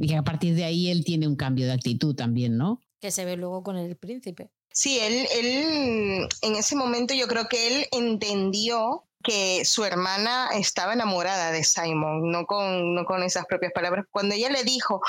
y 0.00 0.06
que 0.06 0.16
a 0.16 0.22
partir 0.22 0.54
de 0.54 0.62
ahí 0.62 0.88
él 0.88 1.04
tiene 1.04 1.26
un 1.26 1.34
cambio 1.34 1.66
de 1.66 1.72
actitud 1.72 2.14
también, 2.14 2.56
¿no? 2.56 2.80
Que 3.00 3.10
se 3.10 3.24
ve 3.24 3.36
luego 3.36 3.62
con 3.62 3.76
el 3.76 3.96
príncipe. 3.96 4.50
Sí, 4.72 4.98
él, 5.00 5.26
él 5.32 6.28
en 6.42 6.54
ese 6.54 6.76
momento 6.76 7.14
yo 7.14 7.26
creo 7.26 7.48
que 7.48 7.66
él 7.66 7.86
entendió 7.92 9.04
que 9.22 9.64
su 9.64 9.84
hermana 9.84 10.48
estaba 10.54 10.94
enamorada 10.94 11.52
de 11.52 11.62
Simon, 11.62 12.30
no 12.30 12.46
con, 12.46 12.94
no 12.94 13.04
con 13.04 13.22
esas 13.22 13.44
propias 13.46 13.72
palabras. 13.72 14.06
Cuando 14.10 14.34
ella 14.34 14.48
le 14.48 14.64
dijo, 14.64 15.02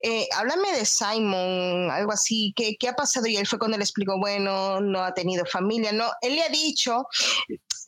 eh, 0.00 0.26
háblame 0.34 0.72
de 0.72 0.86
Simon, 0.86 1.90
algo 1.90 2.12
así, 2.12 2.52
¿qué, 2.56 2.76
¿qué 2.78 2.88
ha 2.88 2.94
pasado? 2.94 3.26
Y 3.26 3.36
él 3.36 3.46
fue 3.46 3.58
cuando 3.58 3.76
le 3.76 3.84
explicó, 3.84 4.18
bueno, 4.18 4.80
no 4.80 5.04
ha 5.04 5.12
tenido 5.12 5.44
familia, 5.44 5.92
no, 5.92 6.10
él 6.22 6.36
le 6.36 6.42
ha 6.42 6.48
dicho, 6.48 7.06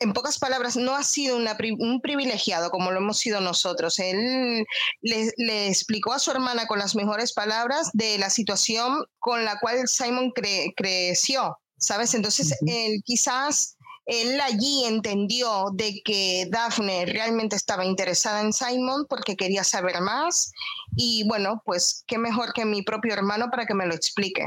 en 0.00 0.12
pocas 0.12 0.38
palabras, 0.38 0.76
no 0.76 0.94
ha 0.94 1.02
sido 1.02 1.36
un 1.36 2.00
privilegiado 2.00 2.70
como 2.70 2.90
lo 2.90 2.98
hemos 2.98 3.18
sido 3.18 3.40
nosotros. 3.40 3.98
Él 3.98 4.64
le, 5.02 5.68
explicó 5.68 6.12
a 6.12 6.18
su 6.18 6.30
hermana 6.30 6.66
con 6.66 6.78
las 6.78 6.94
mejores 6.94 7.32
palabras 7.32 7.90
de 7.92 8.18
la 8.18 8.30
situación 8.30 9.04
con 9.18 9.44
la 9.44 9.58
cual 9.60 9.86
Simon 9.88 10.32
creció, 10.76 11.58
¿sabes? 11.78 12.14
Entonces, 12.14 12.56
él 12.66 13.02
quizás 13.04 13.76
él 14.06 14.38
allí 14.40 14.84
entendió 14.84 15.66
de 15.72 16.02
que 16.04 16.46
Daphne 16.50 17.06
realmente 17.06 17.56
estaba 17.56 17.84
interesada 17.86 18.42
en 18.42 18.52
Simon 18.52 19.06
porque 19.08 19.36
quería 19.36 19.64
saber 19.64 20.00
más 20.00 20.52
y 20.94 21.26
bueno, 21.26 21.62
pues 21.64 22.04
qué 22.06 22.18
mejor 22.18 22.52
que 22.52 22.64
mi 22.66 22.82
propio 22.82 23.14
hermano 23.14 23.48
para 23.50 23.66
que 23.66 23.74
me 23.74 23.86
lo 23.86 23.94
explique. 23.94 24.46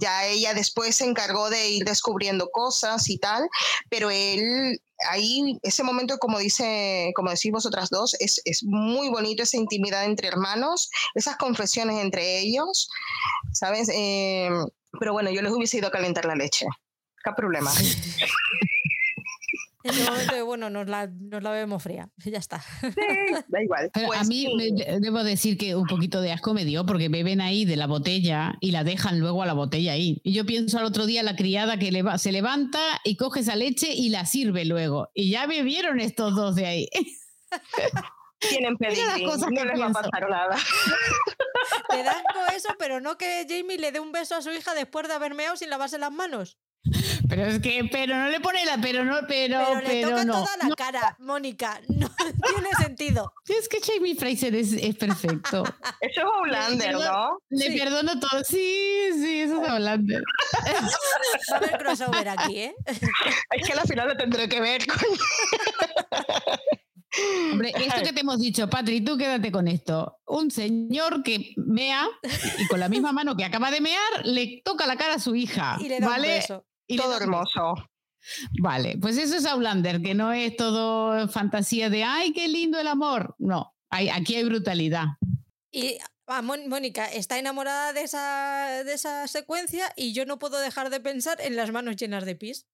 Ya 0.00 0.26
ella 0.26 0.54
después 0.54 0.96
se 0.96 1.04
encargó 1.04 1.50
de 1.50 1.68
ir 1.70 1.84
descubriendo 1.84 2.50
cosas 2.50 3.08
y 3.08 3.18
tal, 3.18 3.48
pero 3.88 4.10
él 4.10 4.80
ahí, 5.10 5.58
ese 5.62 5.82
momento, 5.82 6.18
como 6.18 6.38
dice, 6.38 7.12
como 7.14 7.30
decís 7.30 7.52
vosotras 7.52 7.90
dos, 7.90 8.14
es, 8.20 8.40
es 8.44 8.62
muy 8.64 9.08
bonito 9.08 9.42
esa 9.42 9.56
intimidad 9.56 10.04
entre 10.04 10.28
hermanos, 10.28 10.90
esas 11.14 11.36
confesiones 11.36 11.98
entre 12.02 12.38
ellos, 12.38 12.88
¿sabes? 13.52 13.88
Eh, 13.92 14.48
pero 14.98 15.12
bueno, 15.12 15.30
yo 15.30 15.42
les 15.42 15.52
hubiese 15.52 15.78
ido 15.78 15.88
a 15.88 15.92
calentar 15.92 16.24
la 16.24 16.34
leche. 16.34 16.66
¿Qué 17.24 17.32
problema? 17.36 17.72
En 19.86 19.94
el 19.94 20.04
momento 20.04 20.34
de, 20.34 20.42
bueno, 20.42 20.68
nos 20.68 20.88
la, 20.88 21.06
nos 21.06 21.42
la 21.42 21.50
bebemos 21.52 21.82
fría, 21.82 22.10
ya 22.24 22.38
está. 22.38 22.62
da 23.48 23.62
igual. 23.62 23.90
a 23.92 24.06
pues 24.06 24.28
mí 24.28 24.48
debo 25.00 25.22
decir 25.22 25.56
que 25.56 25.76
un 25.76 25.86
poquito 25.86 26.20
de 26.20 26.32
asco 26.32 26.54
me 26.54 26.64
dio 26.64 26.84
porque 26.86 27.08
beben 27.08 27.40
ahí 27.40 27.64
de 27.64 27.76
la 27.76 27.86
botella 27.86 28.54
y 28.60 28.72
la 28.72 28.82
dejan 28.82 29.20
luego 29.20 29.42
a 29.42 29.46
la 29.46 29.52
botella 29.52 29.92
ahí. 29.92 30.20
Y 30.24 30.32
yo 30.32 30.44
pienso 30.44 30.78
al 30.78 30.84
otro 30.84 31.06
día 31.06 31.22
la 31.22 31.36
criada 31.36 31.78
que 31.78 31.92
se 32.18 32.32
levanta 32.32 32.80
y 33.04 33.16
coge 33.16 33.40
esa 33.40 33.54
leche 33.54 33.92
y 33.94 34.08
la 34.08 34.26
sirve 34.26 34.64
luego. 34.64 35.08
Y 35.14 35.30
ya 35.30 35.46
bebieron 35.46 36.00
estos 36.00 36.34
dos 36.34 36.56
de 36.56 36.66
ahí. 36.66 36.88
Tienen 38.38 38.76
pedigrí, 38.76 39.24
no 39.24 39.64
les 39.64 39.80
va 39.80 39.86
a 39.86 39.92
pasar 39.92 40.28
nada. 40.28 40.56
Te 41.88 42.02
da 42.02 42.22
eso, 42.54 42.68
pero 42.78 43.00
no 43.00 43.16
que 43.16 43.46
Jamie 43.48 43.78
le 43.78 43.92
dé 43.92 44.00
un 44.00 44.12
beso 44.12 44.34
a 44.34 44.42
su 44.42 44.50
hija 44.50 44.74
después 44.74 45.08
de 45.08 45.14
haber 45.14 45.34
meado 45.34 45.56
sin 45.56 45.70
lavarse 45.70 45.98
las 45.98 46.12
manos. 46.12 46.58
Pero 47.28 47.46
es 47.46 47.60
que, 47.60 47.88
pero 47.90 48.16
no 48.16 48.28
le 48.28 48.40
pone 48.40 48.64
la, 48.64 48.78
pero 48.78 49.04
no, 49.04 49.18
pero, 49.26 49.60
pero, 49.84 49.88
le 49.88 50.02
toca 50.02 50.26
toda 50.26 50.56
la 50.68 50.74
cara, 50.76 51.16
Mónica. 51.18 51.80
No 51.88 52.08
tiene 52.18 52.70
sentido. 52.78 53.32
Es 53.46 53.68
que 53.68 53.78
Jamie 53.80 54.14
Fraser 54.14 54.54
es, 54.54 54.72
es 54.72 54.94
perfecto. 54.96 55.64
Eso 56.00 56.20
es 56.20 56.26
Outlander, 56.38 56.94
¿no? 56.94 57.38
Le 57.50 57.76
perdono 57.76 58.18
todo. 58.20 58.44
Sí, 58.44 59.08
sí, 59.12 59.40
eso 59.40 59.62
es 59.62 59.68
Outlander. 59.68 60.22
Va 61.52 61.54
a 61.54 61.58
haber 61.58 61.78
crossover 61.78 62.28
aquí, 62.28 62.58
¿eh? 62.58 62.74
Es 62.86 63.66
que 63.66 63.72
al 63.72 63.86
final 63.86 64.08
lo 64.08 64.16
tendré 64.16 64.48
que 64.48 64.60
ver 64.60 64.86
con. 64.86 64.98
Hombre, 67.52 67.72
esto 67.76 68.02
que 68.02 68.12
te 68.12 68.20
hemos 68.20 68.38
dicho, 68.38 68.68
Patri, 68.68 69.00
tú 69.00 69.16
quédate 69.16 69.50
con 69.50 69.68
esto. 69.68 70.18
Un 70.26 70.50
señor 70.50 71.22
que 71.22 71.54
mea 71.56 72.06
y 72.58 72.66
con 72.66 72.80
la 72.80 72.88
misma 72.88 73.12
mano 73.12 73.36
que 73.36 73.44
acaba 73.44 73.70
de 73.70 73.80
mear 73.80 74.24
le 74.24 74.60
toca 74.64 74.86
la 74.86 74.96
cara 74.96 75.14
a 75.14 75.18
su 75.18 75.34
hija. 75.34 75.78
Y 75.80 75.88
le 75.88 76.00
da 76.00 76.08
¿vale? 76.08 76.28
un 76.28 76.34
beso. 76.34 76.66
Y 76.86 76.96
todo 76.96 77.16
hermoso. 77.16 77.74
Vale, 78.60 78.98
pues 79.00 79.16
eso 79.18 79.36
es 79.36 79.46
Outlander, 79.46 80.02
que 80.02 80.14
no 80.14 80.32
es 80.32 80.56
todo 80.56 81.28
fantasía 81.28 81.90
de 81.90 82.04
¡ay, 82.04 82.32
qué 82.32 82.48
lindo 82.48 82.78
el 82.78 82.88
amor! 82.88 83.34
No, 83.38 83.74
hay, 83.90 84.08
aquí 84.08 84.34
hay 84.34 84.44
brutalidad. 84.44 85.06
Y 85.70 85.98
ah, 86.26 86.42
Mónica 86.42 87.06
está 87.06 87.38
enamorada 87.38 87.92
de 87.92 88.02
esa, 88.02 88.82
de 88.84 88.92
esa 88.92 89.28
secuencia 89.28 89.92
y 89.96 90.12
yo 90.12 90.26
no 90.26 90.38
puedo 90.38 90.58
dejar 90.58 90.90
de 90.90 91.00
pensar 91.00 91.40
en 91.40 91.56
las 91.56 91.70
manos 91.70 91.96
llenas 91.96 92.24
de 92.24 92.34
pis. 92.34 92.66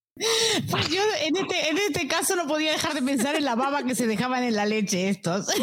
Pues 0.71 0.89
yo 0.89 1.03
en 1.23 1.37
este, 1.37 1.71
en 1.71 1.79
este 1.79 2.07
caso 2.07 2.37
no 2.37 2.47
podía 2.47 2.73
dejar 2.73 2.95
de 2.95 3.03
pensar 3.03 3.35
en 3.35 3.45
la 3.45 3.55
baba 3.55 3.83
que 3.83 3.95
se 3.95 4.07
dejaban 4.07 4.45
en 4.45 4.55
la 4.55 4.67
leche 4.67 5.09
estos. 5.09 5.47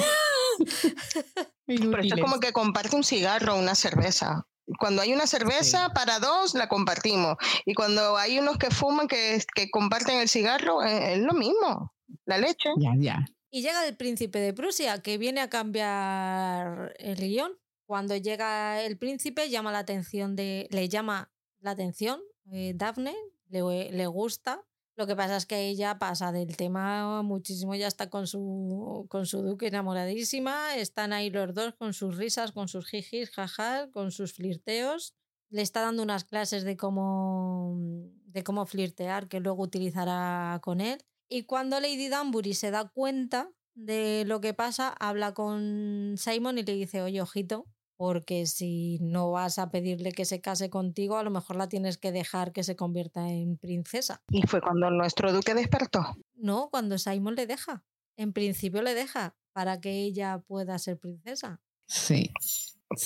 Pero 1.66 2.00
esto 2.00 2.16
es 2.16 2.22
como 2.22 2.40
que 2.40 2.52
comparte 2.52 2.96
un 2.96 3.04
cigarro 3.04 3.56
o 3.56 3.60
una 3.60 3.76
cerveza. 3.76 4.48
Cuando 4.78 5.02
hay 5.02 5.14
una 5.14 5.28
cerveza 5.28 5.90
para 5.90 6.20
dos, 6.20 6.54
la 6.54 6.68
compartimos. 6.68 7.38
Y 7.66 7.74
cuando 7.74 8.18
hay 8.18 8.40
unos 8.40 8.58
que 8.58 8.70
fuman, 8.70 9.08
que, 9.08 9.42
que 9.56 9.72
comparten 9.72 10.20
el 10.20 10.30
cigarro, 10.30 10.84
eh, 10.84 11.14
es, 11.14 11.20
lo 11.20 11.34
mismo. 11.34 11.94
La 12.26 12.38
leche. 12.38 12.70
Ya, 12.78 12.92
ya. 12.98 13.26
Y 13.52 13.62
llega 13.62 13.88
el 13.88 13.98
príncipe 13.98 14.40
de 14.40 14.54
Prusia, 14.54 15.02
que 15.02 15.18
viene 15.18 15.42
a 15.42 15.50
cambiar 15.50 16.94
el 17.00 17.18
guion. 17.18 17.54
Cuando 17.86 18.16
llega 18.16 18.82
el 18.82 18.98
príncipe, 18.98 19.50
llama 19.50 19.72
la 19.72 19.80
atención 19.80 20.36
de. 20.36 20.68
le 20.70 20.88
llama 20.90 21.32
la 21.60 21.72
atención. 21.72 22.22
Eh, 22.52 22.74
Daphne 22.76 23.16
le, 23.48 23.92
le 23.92 24.08
gusta 24.08 24.64
lo 25.00 25.08
que 25.08 25.16
pasa 25.16 25.38
es 25.38 25.46
que 25.46 25.70
ella 25.70 25.98
pasa 25.98 26.34
del 26.34 26.58
tema 26.58 27.24
muchísimo, 27.24 27.74
ya 27.74 27.88
está 27.88 28.10
con 28.10 28.28
su, 28.28 29.06
con 29.08 29.26
su 29.26 29.42
duque 29.42 29.68
enamoradísima, 29.68 30.76
están 30.76 31.14
ahí 31.14 31.30
los 31.30 31.54
dos 31.54 31.74
con 31.76 31.94
sus 31.94 32.18
risas, 32.18 32.52
con 32.52 32.68
sus 32.68 32.86
jijis, 32.86 33.32
jajas, 33.32 33.88
con 33.94 34.12
sus 34.12 34.34
flirteos. 34.34 35.16
Le 35.52 35.62
está 35.62 35.80
dando 35.80 36.04
unas 36.04 36.26
clases 36.26 36.66
de 36.66 36.76
cómo, 36.76 37.78
de 38.26 38.44
cómo 38.44 38.66
flirtear 38.66 39.30
que 39.30 39.40
luego 39.40 39.64
utilizará 39.64 40.60
con 40.62 40.82
él. 40.82 41.02
Y 41.30 41.44
cuando 41.44 41.80
Lady 41.80 42.10
Danbury 42.10 42.54
se 42.54 42.70
da 42.70 42.90
cuenta 42.90 43.50
de 43.76 44.26
lo 44.28 44.42
que 44.42 44.54
pasa, 44.54 44.90
habla 45.00 45.34
con 45.34 46.16
Simon 46.18 46.58
y 46.58 46.64
le 46.64 46.74
dice, 46.74 47.02
oye, 47.02 47.22
ojito, 47.22 47.68
porque 48.00 48.46
si 48.46 48.98
no 49.02 49.30
vas 49.30 49.60
a 49.60 49.72
pedirle 49.72 50.14
que 50.14 50.24
se 50.24 50.40
case 50.40 50.70
contigo, 50.70 51.18
a 51.18 51.24
lo 51.24 51.32
mejor 51.32 51.58
la 51.58 51.68
tienes 51.68 51.98
que 51.98 52.14
dejar 52.14 52.54
que 52.54 52.64
se 52.64 52.78
convierta 52.78 53.28
en 53.28 53.58
princesa. 53.58 54.24
Y 54.30 54.48
fue 54.48 54.62
cuando 54.62 54.90
nuestro 54.90 55.34
duque 55.34 55.54
despertó. 55.54 56.16
No, 56.34 56.70
cuando 56.70 56.98
Simon 56.98 57.36
le 57.36 57.46
deja. 57.46 57.84
En 58.16 58.32
principio 58.32 58.82
le 58.84 58.94
deja 58.94 59.36
para 59.52 59.82
que 59.82 59.92
ella 59.92 60.40
pueda 60.48 60.80
ser 60.80 60.98
princesa. 60.98 61.60
Sí. 61.88 62.32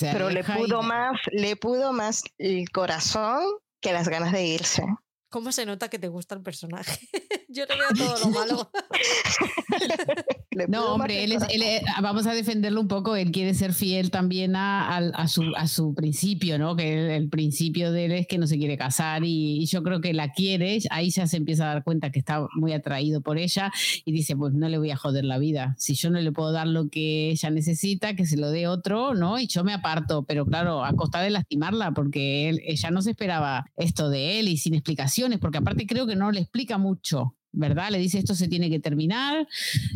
Pero 0.00 0.30
le 0.30 0.44
pudo 0.44 0.84
más, 0.84 1.18
le 1.32 1.56
pudo 1.56 1.92
más 1.92 2.22
el 2.38 2.70
corazón 2.70 3.42
que 3.80 3.92
las 3.92 4.08
ganas 4.08 4.30
de 4.30 4.46
irse. 4.46 4.84
¿Cómo 5.28 5.50
se 5.50 5.66
nota 5.66 5.88
que 5.88 5.98
te 5.98 6.06
gusta 6.06 6.36
el 6.36 6.42
personaje? 6.42 7.00
Yo 7.48 7.66
no 7.66 7.74
veo 7.76 7.88
todo 7.96 8.20
lo 8.20 8.30
malo. 8.30 8.70
no, 10.68 10.94
hombre, 10.94 11.24
él 11.24 11.34
vamos 12.02 12.26
a 12.26 12.34
defenderlo 12.34 12.80
un 12.80 12.88
poco. 12.88 13.16
Él 13.16 13.30
quiere 13.30 13.54
ser 13.54 13.72
fiel 13.72 14.10
también 14.10 14.56
a, 14.56 14.96
a, 14.96 15.28
su, 15.28 15.52
a 15.56 15.66
su 15.66 15.94
principio, 15.94 16.58
¿no? 16.58 16.76
Que 16.76 17.16
el, 17.16 17.28
principio 17.28 17.90
de 17.90 18.04
él 18.06 18.12
es 18.12 18.26
que 18.26 18.38
no 18.38 18.46
se 18.46 18.58
quiere 18.58 18.76
casar 18.76 19.22
y, 19.24 19.64
yo 19.66 19.82
creo 19.82 20.00
que 20.00 20.12
la 20.12 20.32
quiere. 20.32 20.78
Ahí 20.90 21.10
ya 21.10 21.26
se 21.26 21.36
empieza 21.36 21.64
a 21.64 21.74
dar 21.74 21.84
cuenta 21.84 22.10
que 22.10 22.18
está 22.18 22.46
muy 22.54 22.72
atraído 22.72 23.22
por 23.22 23.38
ella 23.38 23.72
y 24.04 24.12
dice: 24.12 24.36
Pues 24.36 24.54
no 24.54 24.68
le 24.68 24.78
voy 24.78 24.90
a 24.90 24.96
joder 24.96 25.24
la 25.24 25.38
vida. 25.38 25.74
Si 25.78 25.94
yo 25.94 26.10
no 26.10 26.20
le 26.20 26.32
puedo 26.32 26.52
dar 26.52 26.66
lo 26.66 26.88
que 26.88 27.30
ella 27.30 27.50
necesita, 27.50 28.14
que 28.14 28.26
se 28.26 28.36
lo 28.36 28.50
dé 28.50 28.66
otro, 28.68 29.14
¿no? 29.14 29.38
Y 29.38 29.46
yo 29.46 29.64
me 29.64 29.72
aparto. 29.72 30.24
Pero 30.24 30.46
claro, 30.46 30.84
a 30.84 30.92
costa 30.92 31.20
de 31.20 31.30
lastimarla, 31.30 31.92
porque 31.92 32.48
él, 32.48 32.60
ella 32.64 32.90
no 32.90 33.02
se 33.02 33.10
esperaba 33.10 33.66
esto 33.76 34.10
de 34.10 34.38
él 34.38 34.48
y 34.48 34.56
sin 34.56 34.74
explicación 34.74 35.24
porque 35.40 35.58
aparte 35.58 35.86
creo 35.86 36.06
que 36.06 36.16
no 36.16 36.30
le 36.30 36.40
explica 36.40 36.78
mucho. 36.78 37.34
¿Verdad? 37.54 37.90
Le 37.90 37.98
dice 37.98 38.18
esto 38.18 38.34
se 38.34 38.48
tiene 38.48 38.68
que 38.68 38.80
terminar, 38.80 39.46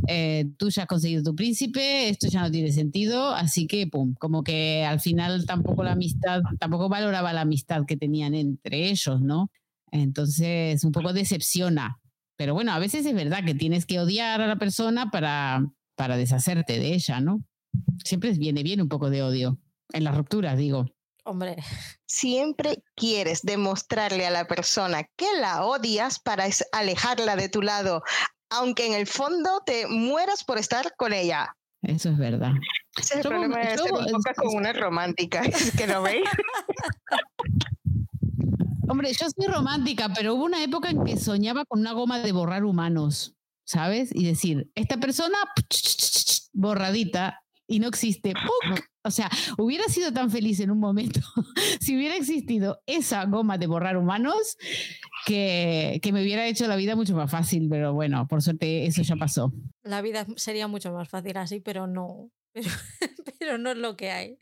eh, 0.06 0.46
tú 0.56 0.70
ya 0.70 0.82
has 0.82 0.88
conseguido 0.88 1.22
tu 1.22 1.34
príncipe, 1.34 2.08
esto 2.08 2.28
ya 2.28 2.40
no 2.42 2.50
tiene 2.50 2.72
sentido, 2.72 3.30
así 3.30 3.66
que, 3.66 3.86
pum, 3.86 4.14
como 4.14 4.42
que 4.42 4.84
al 4.84 5.00
final 5.00 5.44
tampoco 5.46 5.82
la 5.82 5.92
amistad, 5.92 6.40
tampoco 6.58 6.88
valoraba 6.88 7.32
la 7.32 7.42
amistad 7.42 7.84
que 7.86 7.96
tenían 7.96 8.34
entre 8.34 8.90
ellos, 8.90 9.20
¿no? 9.20 9.50
Entonces, 9.90 10.84
un 10.84 10.92
poco 10.92 11.12
decepciona. 11.12 11.98
Pero 12.36 12.54
bueno, 12.54 12.72
a 12.72 12.78
veces 12.78 13.04
es 13.04 13.14
verdad 13.14 13.44
que 13.44 13.54
tienes 13.54 13.84
que 13.84 13.98
odiar 13.98 14.40
a 14.40 14.46
la 14.46 14.56
persona 14.56 15.10
para, 15.10 15.66
para 15.96 16.16
deshacerte 16.16 16.78
de 16.78 16.94
ella, 16.94 17.20
¿no? 17.20 17.42
Siempre 18.04 18.32
viene 18.32 18.62
bien 18.62 18.80
un 18.80 18.88
poco 18.88 19.10
de 19.10 19.22
odio, 19.22 19.58
en 19.92 20.04
las 20.04 20.16
rupturas, 20.16 20.56
digo. 20.56 20.86
Hombre. 21.28 21.56
Siempre 22.06 22.82
quieres 22.96 23.42
demostrarle 23.42 24.26
a 24.26 24.30
la 24.30 24.46
persona 24.46 25.02
que 25.14 25.26
la 25.38 25.66
odias 25.66 26.18
para 26.18 26.46
alejarla 26.72 27.36
de 27.36 27.50
tu 27.50 27.60
lado, 27.60 28.02
aunque 28.48 28.86
en 28.86 28.94
el 28.94 29.06
fondo 29.06 29.62
te 29.66 29.86
mueras 29.88 30.42
por 30.42 30.56
estar 30.56 30.96
con 30.96 31.12
ella. 31.12 31.54
Eso 31.82 32.08
es 32.08 32.16
verdad. 32.16 32.52
Ese 32.96 33.18
es 33.18 33.26
el 33.26 33.28
problema 33.28 33.58
de 33.58 33.76
ser 33.76 33.92
un 33.92 34.22
con 34.36 34.56
una 34.56 34.72
romántica, 34.72 35.42
es 35.42 35.72
que 35.76 35.86
lo 35.86 36.00
veis. 36.00 36.24
Hombre, 38.88 39.12
yo 39.12 39.26
soy 39.28 39.52
romántica, 39.52 40.10
pero 40.14 40.34
hubo 40.34 40.44
una 40.44 40.64
época 40.64 40.88
en 40.88 41.04
que 41.04 41.18
soñaba 41.18 41.66
con 41.66 41.80
una 41.80 41.92
goma 41.92 42.20
de 42.20 42.32
borrar 42.32 42.64
humanos, 42.64 43.36
¿sabes? 43.66 44.08
Y 44.14 44.24
decir, 44.24 44.70
esta 44.74 44.96
persona 44.96 45.36
borradita 46.54 47.42
y 47.66 47.80
no 47.80 47.88
existe. 47.88 48.32
O 49.08 49.10
sea, 49.10 49.30
hubiera 49.56 49.84
sido 49.84 50.12
tan 50.12 50.30
feliz 50.30 50.60
en 50.60 50.70
un 50.70 50.78
momento 50.78 51.20
si 51.80 51.96
hubiera 51.96 52.14
existido 52.14 52.82
esa 52.86 53.24
goma 53.24 53.58
de 53.58 53.66
borrar 53.66 53.96
humanos 53.96 54.56
que, 55.26 55.98
que, 56.02 56.12
me 56.12 56.22
hubiera 56.22 56.46
hecho 56.46 56.68
la 56.68 56.76
vida 56.76 56.94
mucho 56.94 57.14
más 57.16 57.30
fácil, 57.30 57.68
pero 57.68 57.92
bueno, 57.94 58.28
por 58.28 58.42
suerte 58.42 58.86
eso 58.86 59.02
ya 59.02 59.16
pasó. 59.16 59.52
La 59.82 60.02
vida 60.02 60.26
sería 60.36 60.68
mucho 60.68 60.92
más 60.92 61.08
fácil 61.08 61.36
así, 61.38 61.60
pero 61.60 61.86
no, 61.86 62.30
pero, 62.52 62.70
pero 63.38 63.58
no 63.58 63.72
es 63.72 63.78
lo 63.78 63.96
que 63.96 64.10
hay. 64.10 64.38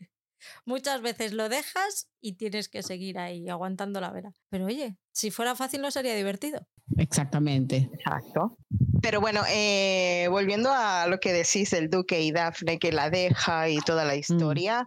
Muchas 0.65 1.01
veces 1.01 1.33
lo 1.33 1.49
dejas 1.49 2.09
y 2.21 2.33
tienes 2.33 2.69
que 2.69 2.83
seguir 2.83 3.17
ahí 3.17 3.49
aguantando 3.49 3.99
la 3.99 4.11
vera. 4.11 4.33
Pero 4.49 4.65
oye, 4.65 4.97
si 5.11 5.31
fuera 5.31 5.55
fácil 5.55 5.81
no 5.81 5.91
sería 5.91 6.15
divertido. 6.15 6.67
Exactamente. 6.95 7.89
Exacto. 7.93 8.57
Pero 9.01 9.19
bueno, 9.19 9.41
eh, 9.49 10.27
volviendo 10.29 10.71
a 10.71 11.07
lo 11.07 11.19
que 11.19 11.33
decís 11.33 11.71
del 11.71 11.89
duque 11.89 12.21
y 12.21 12.31
Daphne 12.31 12.79
que 12.79 12.91
la 12.91 13.09
deja 13.09 13.69
y 13.69 13.79
toda 13.79 14.05
la 14.05 14.13
mm. 14.13 14.19
historia, 14.19 14.85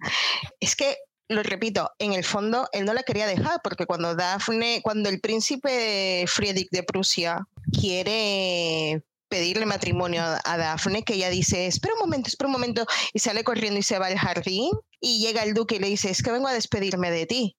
es 0.60 0.76
que 0.76 0.96
lo 1.28 1.42
repito, 1.44 1.90
en 1.98 2.12
el 2.12 2.24
fondo 2.24 2.68
él 2.72 2.84
no 2.84 2.92
la 2.92 3.04
quería 3.04 3.26
dejar 3.26 3.60
porque 3.62 3.86
cuando 3.86 4.16
Daphne, 4.16 4.80
cuando 4.82 5.08
el 5.08 5.20
príncipe 5.20 6.24
Friedrich 6.26 6.70
de 6.70 6.82
Prusia 6.82 7.46
quiere 7.78 9.04
pedirle 9.28 9.64
matrimonio 9.64 10.22
a 10.22 10.56
Daphne, 10.56 11.04
que 11.04 11.14
ella 11.14 11.30
dice, 11.30 11.66
espera 11.66 11.94
un 11.94 12.00
momento, 12.00 12.28
espera 12.28 12.48
un 12.48 12.52
momento, 12.52 12.84
y 13.14 13.20
sale 13.20 13.44
corriendo 13.44 13.78
y 13.78 13.84
se 13.84 13.98
va 13.98 14.08
al 14.08 14.18
jardín, 14.18 14.72
y 15.00 15.20
llega 15.24 15.44
el 15.44 15.54
duque 15.54 15.76
y 15.76 15.78
le 15.78 15.86
dice, 15.86 16.10
es 16.10 16.20
que 16.20 16.32
vengo 16.32 16.48
a 16.48 16.52
despedirme 16.52 17.12
de 17.12 17.26
ti. 17.26 17.56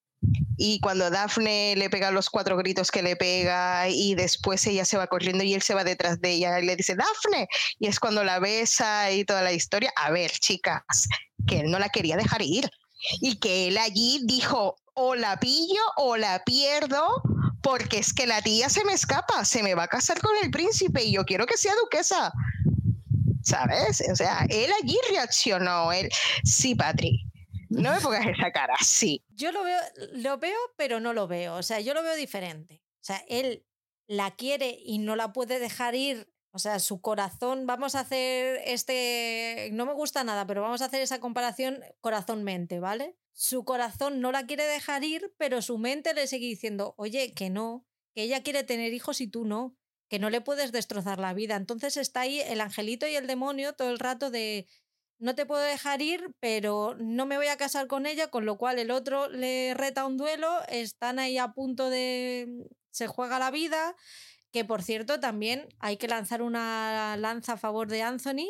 Y 0.57 0.80
cuando 0.80 1.09
Daphne 1.09 1.76
le 1.76 1.89
pega 1.89 2.11
los 2.11 2.30
cuatro 2.30 2.55
gritos 2.55 2.91
que 2.91 3.01
le 3.01 3.15
pega 3.15 3.89
y 3.89 4.13
después 4.13 4.65
ella 4.67 4.86
se 4.86 4.97
va 4.97 5.07
corriendo 5.07 5.43
y 5.43 5.55
él 5.55 5.61
se 5.63 5.74
va 5.74 5.84
detrás 5.84 6.22
de 6.22 6.32
ella 6.34 6.59
y 6.59 6.65
le 6.65 6.76
dice, 6.76 6.95
Daphne, 6.95 7.47
y 7.80 7.88
es 7.88 7.99
cuando 7.99 8.24
la 8.24 8.39
besa 8.39 9.11
y 9.11 9.26
toda 9.26 9.41
la 9.41 9.53
historia. 9.53 9.91
A 9.95 10.11
ver, 10.11 10.32
chicas, 10.32 11.07
que 11.47 11.61
él 11.61 11.72
no 11.72 11.80
la 11.80 11.89
quería 11.89 12.17
dejar 12.17 12.41
ir 12.43 12.69
y 13.19 13.38
que 13.39 13.67
él 13.67 13.78
allí 13.78 14.22
dijo, 14.26 14.76
o 14.93 15.15
la 15.15 15.39
pillo 15.39 15.82
o 15.97 16.17
la 16.17 16.43
pierdo 16.43 17.24
porque 17.61 17.99
es 17.99 18.13
que 18.13 18.28
la 18.28 18.41
tía 18.41 18.69
se 18.69 18.84
me 18.84 18.93
escapa, 18.93 19.45
se 19.45 19.63
me 19.63 19.76
va 19.76 19.84
a 19.84 19.88
casar 19.88 20.19
con 20.19 20.32
el 20.43 20.51
príncipe 20.51 21.03
y 21.03 21.13
yo 21.13 21.26
quiero 21.26 21.45
que 21.45 21.57
sea 21.57 21.74
duquesa. 21.76 22.32
¿Sabes? 23.43 24.03
O 24.11 24.15
sea, 24.15 24.45
él 24.49 24.69
allí 24.82 24.97
reaccionó, 25.09 25.91
él, 25.91 26.09
sí, 26.43 26.76
Patri, 26.76 27.26
no 27.72 27.91
me 27.91 28.01
pongas 28.01 28.28
esa 28.28 28.51
cara, 28.51 28.76
sí. 28.82 29.24
Yo 29.30 29.51
lo 29.51 29.63
veo, 29.63 29.80
lo 30.13 30.38
veo, 30.38 30.59
pero 30.76 30.99
no 30.99 31.13
lo 31.13 31.28
veo. 31.28 31.55
O 31.55 31.63
sea, 31.63 31.80
yo 31.80 31.93
lo 31.93 32.03
veo 32.03 32.15
diferente. 32.15 32.84
O 33.01 33.03
sea, 33.03 33.24
él 33.28 33.65
la 34.07 34.32
quiere 34.32 34.78
y 34.84 34.99
no 34.99 35.15
la 35.15 35.34
puede 35.34 35.59
dejar 35.59 35.95
ir. 35.95 36.32
O 36.53 36.59
sea, 36.59 36.80
su 36.80 36.99
corazón, 36.99 37.65
vamos 37.65 37.95
a 37.95 38.01
hacer 38.01 38.59
este, 38.65 39.69
no 39.72 39.86
me 39.86 39.93
gusta 39.93 40.26
nada, 40.26 40.45
pero 40.45 40.61
vamos 40.61 40.82
a 40.82 40.86
hacer 40.86 41.01
esa 41.01 41.22
comparación 41.22 41.82
corazón-mente, 42.01 42.82
¿vale? 42.82 43.15
Su 43.32 43.63
corazón 43.63 44.19
no 44.19 44.34
la 44.34 44.45
quiere 44.45 44.65
dejar 44.65 45.05
ir, 45.05 45.34
pero 45.38 45.61
su 45.61 45.78
mente 45.78 46.13
le 46.13 46.28
sigue 46.28 46.47
diciendo, 46.47 46.93
oye, 46.97 47.34
que 47.34 47.49
no, 47.49 47.88
que 48.13 48.24
ella 48.24 48.43
quiere 48.43 48.65
tener 48.65 48.93
hijos 48.93 49.22
y 49.22 49.28
tú 49.28 49.45
no, 49.45 49.78
que 50.09 50.19
no 50.19 50.30
le 50.30 50.41
puedes 50.41 50.74
destrozar 50.74 51.19
la 51.19 51.34
vida. 51.34 51.55
Entonces 51.55 51.95
está 51.95 52.22
ahí 52.22 52.41
el 52.41 52.59
angelito 52.59 53.07
y 53.07 53.15
el 53.15 53.28
demonio 53.28 53.72
todo 53.74 53.89
el 53.89 53.97
rato 53.99 54.30
de, 54.30 54.67
no 55.22 55.36
te 55.36 55.45
puedo 55.45 55.61
dejar 55.61 56.01
ir, 56.01 56.34
pero 56.39 56.95
no 56.99 57.28
me 57.28 57.38
voy 57.38 57.47
a 57.47 57.55
casar 57.55 57.88
con 57.88 58.07
ella, 58.07 58.30
con 58.30 58.45
lo 58.45 58.57
cual 58.57 58.80
el 58.80 58.89
otro 58.89 59.30
le 59.30 59.74
reta 59.76 60.05
un 60.05 60.17
duelo, 60.17 60.49
están 60.67 61.19
ahí 61.19 61.38
a 61.38 61.53
punto 61.53 61.89
de... 61.91 62.67
se 62.89 63.07
juega 63.07 63.38
la 63.38 63.51
vida, 63.51 63.95
que 64.51 64.65
por 64.65 64.82
cierto 64.82 65.19
también 65.19 65.69
hay 65.80 65.97
que 65.97 66.07
lanzar 66.07 66.41
una 66.41 67.15
lanza 67.17 67.53
a 67.53 67.57
favor 67.57 67.88
de 67.88 68.01
Anthony, 68.01 68.49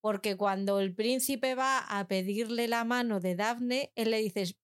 porque 0.00 0.36
cuando 0.36 0.80
el 0.80 0.92
príncipe 0.92 1.54
va 1.54 1.78
a 1.78 2.08
pedirle 2.08 2.66
la 2.66 2.84
mano 2.84 3.20
de 3.20 3.36
Daphne, 3.36 3.92
él 3.94 4.10
le 4.10 4.18
dice, 4.18 4.56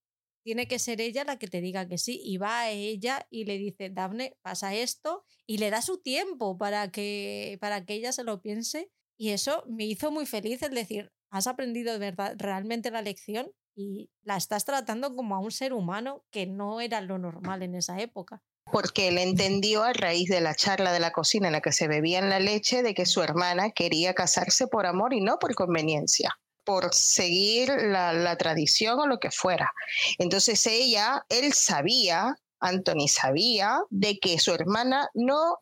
tiene 0.45 0.67
que 0.67 0.81
ser 0.81 1.01
ella 1.01 1.23
la 1.23 1.39
que 1.39 1.47
te 1.47 1.61
diga 1.61 1.87
que 1.87 1.99
sí, 1.99 2.21
y 2.25 2.37
va 2.37 2.63
a 2.63 2.71
ella 2.71 3.29
y 3.31 3.45
le 3.45 3.59
dice, 3.59 3.91
Daphne, 3.91 4.37
pasa 4.43 4.75
esto, 4.75 5.25
y 5.47 5.59
le 5.59 5.71
da 5.71 5.83
su 5.83 6.03
tiempo 6.03 6.59
para 6.59 6.91
que, 6.91 7.59
para 7.61 7.85
que 7.85 7.95
ella 7.95 8.11
se 8.11 8.25
lo 8.25 8.43
piense. 8.43 8.91
Y 9.17 9.31
eso 9.31 9.65
me 9.69 9.85
hizo 9.85 10.11
muy 10.11 10.27
feliz 10.27 10.61
el 10.63 10.75
decir, 10.75 11.13
has 11.35 11.49
aprendido 11.49 11.99
verdad, 11.99 12.35
realmente 12.39 12.93
la 12.93 13.03
lección 13.03 13.51
y 13.75 14.09
la 14.23 14.37
estás 14.37 14.65
tratando 14.65 15.17
como 15.17 15.35
a 15.35 15.41
un 15.41 15.51
ser 15.51 15.73
humano 15.73 16.25
que 16.31 16.47
no 16.47 16.81
era 16.81 17.01
lo 17.01 17.19
normal 17.19 17.65
en 17.65 17.75
esa 17.75 17.99
época. 17.99 18.41
Porque 18.71 19.09
él 19.09 19.19
entendió 19.19 19.83
a 19.83 19.93
raíz 19.93 20.29
de 20.29 20.41
la 20.41 20.55
charla 20.55 20.93
de 20.93 21.01
la 21.01 21.11
cocina 21.11 21.49
en 21.49 21.53
la 21.55 21.61
que 21.61 21.73
se 21.73 21.89
bebían 21.89 22.31
la 22.31 22.39
leche 22.39 22.85
de 22.85 22.95
que 22.95 23.05
su 23.05 23.21
hermana 23.21 23.73
quería 23.73 24.15
casarse 24.15 24.69
por 24.69 24.87
amor 24.87 25.13
y 25.13 25.21
no 25.21 25.39
por 25.41 25.55
conveniencia. 25.55 26.39
por 26.65 26.95
seguir 26.95 27.69
la, 27.69 28.37
tradición 28.39 28.99
o 28.99 29.07
lo 29.07 29.19
que 29.21 29.31
fuera. 29.31 29.71
Entonces 30.19 30.67
ella, 30.67 31.27
él 31.29 31.53
sabía, 31.53 32.39
Anthony 32.59 33.07
sabía, 33.09 33.81
de 33.91 34.19
que 34.19 34.39
su 34.39 34.55
hermana 34.55 35.11
no, 35.13 35.53
o 35.53 35.61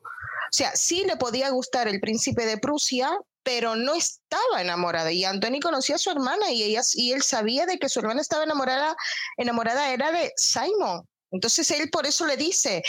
sea, 0.52 0.76
sí 0.76 1.02
le 1.04 1.16
podía 1.16 1.50
gustar 1.50 1.88
el 1.88 1.98
príncipe 1.98 2.46
de 2.46 2.56
Prusia, 2.56 3.10
pero 3.42 3.76
no 3.76 3.94
estaba 3.94 4.60
enamorada. 4.60 5.12
Y 5.12 5.24
Anthony 5.24 5.60
conocía 5.62 5.96
a 5.96 5.98
su 5.98 6.10
hermana 6.10 6.50
y, 6.50 6.62
ella, 6.62 6.82
y 6.94 7.12
él 7.12 7.22
sabía 7.22 7.66
de 7.66 7.78
que 7.78 7.88
su 7.88 8.00
hermana 8.00 8.20
estaba 8.20 8.44
enamorada, 8.44 8.96
enamorada 9.36 9.92
era 9.92 10.12
de 10.12 10.32
Simon. 10.36 11.06
Entonces 11.30 11.70
él 11.70 11.90
por 11.90 12.06
eso 12.06 12.26
le 12.26 12.36
dice, 12.36 12.82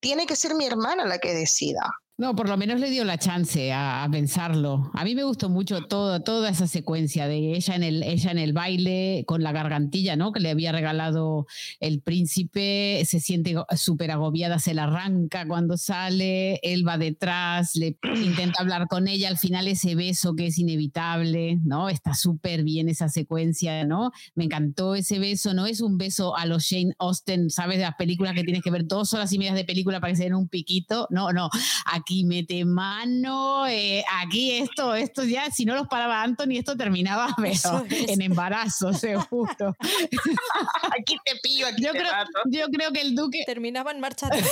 tiene 0.00 0.26
que 0.26 0.36
ser 0.36 0.54
mi 0.54 0.66
hermana 0.66 1.04
la 1.04 1.18
que 1.18 1.34
decida. 1.34 1.80
No, 2.20 2.34
por 2.34 2.48
lo 2.48 2.56
menos 2.56 2.80
le 2.80 2.90
dio 2.90 3.04
la 3.04 3.16
chance 3.16 3.72
a, 3.72 4.08
pensarlo. 4.10 4.90
A 4.92 5.04
mí 5.04 5.14
me 5.14 5.22
gustó 5.22 5.48
mucho 5.48 5.82
todo, 5.82 6.18
toda 6.18 6.50
esa 6.50 6.66
secuencia 6.66 7.28
de 7.28 7.54
ella 7.54 7.76
en, 7.76 7.84
el, 7.84 8.02
ella 8.02 8.32
en 8.32 8.38
el 8.38 8.52
baile 8.52 9.22
con 9.24 9.44
la 9.44 9.52
gargantilla, 9.52 10.16
¿no? 10.16 10.32
Que 10.32 10.40
le 10.40 10.50
había 10.50 10.72
regalado 10.72 11.46
el 11.78 12.00
príncipe, 12.00 13.04
se 13.04 13.20
siente 13.20 13.54
súper 13.76 14.10
agobiada, 14.10 14.58
se 14.58 14.74
la 14.74 14.84
arranca 14.84 15.46
cuando 15.46 15.76
sale, 15.76 16.58
él 16.64 16.84
va 16.84 16.98
detrás, 16.98 17.76
le 17.76 17.96
intenta 18.24 18.62
hablar 18.62 18.88
con 18.88 19.06
ella, 19.06 19.28
al 19.28 19.38
final 19.38 19.68
ese 19.68 19.94
beso 19.94 20.34
que 20.34 20.48
es 20.48 20.58
inevitable, 20.58 21.60
¿no? 21.62 21.88
Está 21.88 22.14
súper 22.14 22.64
bien 22.64 22.88
esa 22.88 23.08
secuencia, 23.08 23.84
¿no? 23.84 24.10
Me 24.34 24.42
encantó 24.42 24.96
ese 24.96 25.20
beso, 25.20 25.54
no 25.54 25.66
es 25.66 25.80
un 25.80 25.98
beso 25.98 26.36
a 26.36 26.46
los 26.46 26.64
Shane 26.64 26.96
Austen, 26.98 27.48
¿sabes? 27.48 27.76
De 27.76 27.84
las 27.84 27.94
películas 27.94 28.34
que 28.34 28.42
tienes 28.42 28.64
que 28.64 28.72
ver 28.72 28.88
dos 28.88 29.14
horas 29.14 29.32
y 29.32 29.38
media 29.38 29.54
de 29.54 29.64
película 29.64 30.00
para 30.00 30.12
que 30.12 30.16
se 30.16 30.24
den 30.24 30.34
un 30.34 30.48
piquito, 30.48 31.06
no, 31.10 31.32
no, 31.32 31.48
aquí 31.84 32.07
aquí 32.08 32.24
mete 32.24 32.64
mano, 32.64 33.66
eh, 33.66 34.02
aquí 34.22 34.52
esto, 34.52 34.94
esto 34.94 35.24
ya, 35.24 35.50
si 35.50 35.66
no 35.66 35.74
los 35.74 35.88
paraba 35.88 36.22
Anthony, 36.22 36.56
esto 36.56 36.74
terminaba 36.74 37.28
pero 37.36 37.84
en 37.90 38.22
embarazo, 38.22 38.92
seguro. 38.94 39.76
aquí 40.98 41.18
te 41.22 41.36
pillo, 41.42 41.66
aquí 41.66 41.82
yo 41.82 41.90
creo, 41.90 42.12
Yo 42.46 42.66
creo 42.68 42.92
que 42.92 43.02
el 43.02 43.14
duque... 43.14 43.42
Terminaba 43.44 43.92
en 43.92 44.00
marcha 44.00 44.28
atrás. 44.28 44.48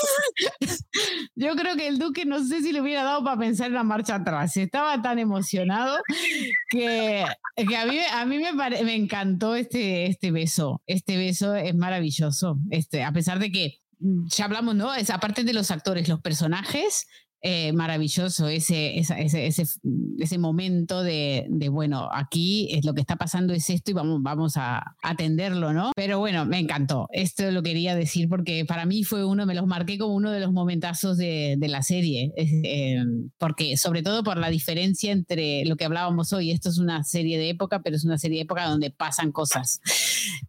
yo 1.35 1.57
creo 1.57 1.77
que 1.77 1.89
el 1.89 1.99
duque 1.99 2.27
no 2.27 2.45
sé 2.45 2.61
si 2.61 2.73
le 2.73 2.83
hubiera 2.83 3.05
dado 3.05 3.25
para 3.25 3.39
pensar 3.39 3.69
en 3.69 3.75
la 3.75 3.85
marcha 3.85 4.17
atrás. 4.17 4.55
Estaba 4.59 5.01
tan 5.01 5.19
emocionado 5.19 5.99
que, 6.69 7.25
que 7.57 7.77
a 7.77 7.87
mí, 7.87 7.99
a 8.13 8.27
mí 8.27 8.39
me, 8.39 8.53
me 8.53 8.95
encantó 8.95 9.55
este, 9.55 10.07
este 10.07 10.31
beso. 10.31 10.83
Este 10.87 11.17
beso 11.17 11.55
es 11.55 11.75
maravilloso. 11.75 12.59
Este, 12.71 13.03
a 13.03 13.13
pesar 13.13 13.39
de 13.39 13.51
que 13.51 13.81
mm, 14.01 14.27
ya 14.29 14.45
hablamos, 14.45 14.75
¿no? 14.75 14.95
Es 14.95 15.09
aparte 15.09 15.43
de 15.43 15.55
los 15.55 15.71
actores, 15.71 16.07
los 16.07 16.21
personajes 16.21 17.07
eh, 17.43 17.73
maravilloso 17.73 18.49
ese, 18.49 18.99
ese, 18.99 19.47
ese, 19.47 20.39
momento 20.39 21.03
de, 21.03 21.47
bueno, 21.71 22.09
aquí 22.13 22.69
es 22.73 22.85
lo 22.85 22.95
que 22.95 23.03
está 23.03 23.17
pasando 23.17 23.53
es 23.53 23.69
esto 23.71 23.91
y 23.91 23.95
vamos, 23.95 24.23
vamos 24.23 24.57
a 24.57 24.97
atenderlo, 25.03 25.73
¿no? 25.73 25.93
Pero 25.95 26.19
bueno, 26.19 26.47
me 26.47 26.59
encantó. 26.59 27.07
Esto 27.13 27.51
lo 27.51 27.63
quería 27.63 27.95
decir 27.95 28.29
porque 28.29 28.65
para 28.65 28.87
mí 28.87 29.05
fue 29.05 29.25
uno, 29.25 29.47
me 29.47 29.55
los 29.55 29.67
marqué 29.67 29.99
como 29.99 30.15
uno 30.15 30.31
de 30.31 30.41
los 30.41 30.53
momentazos 30.53 31.19
de, 31.19 31.59
la 31.67 31.83
serie, 31.83 32.33
eh, 32.37 33.05
porque 33.39 33.77
sobre 33.77 34.03
todo 34.03 34.23
por 34.25 34.39
la 34.39 34.51
diferencia 34.51 35.13
entre 35.13 35.65
lo 35.67 35.77
que 35.77 35.85
hablábamos 35.85 36.33
hoy, 36.33 36.51
esto 36.51 36.69
es 36.69 36.79
una 36.79 37.05
serie 37.05 37.39
de 37.39 37.51
época, 37.51 37.83
pero 37.83 37.97
es 37.97 38.05
una 38.05 38.19
serie 38.19 38.39
de 38.39 38.45
época 38.45 38.67
donde 38.67 38.91
pasan 38.91 39.31
cosas. 39.31 39.81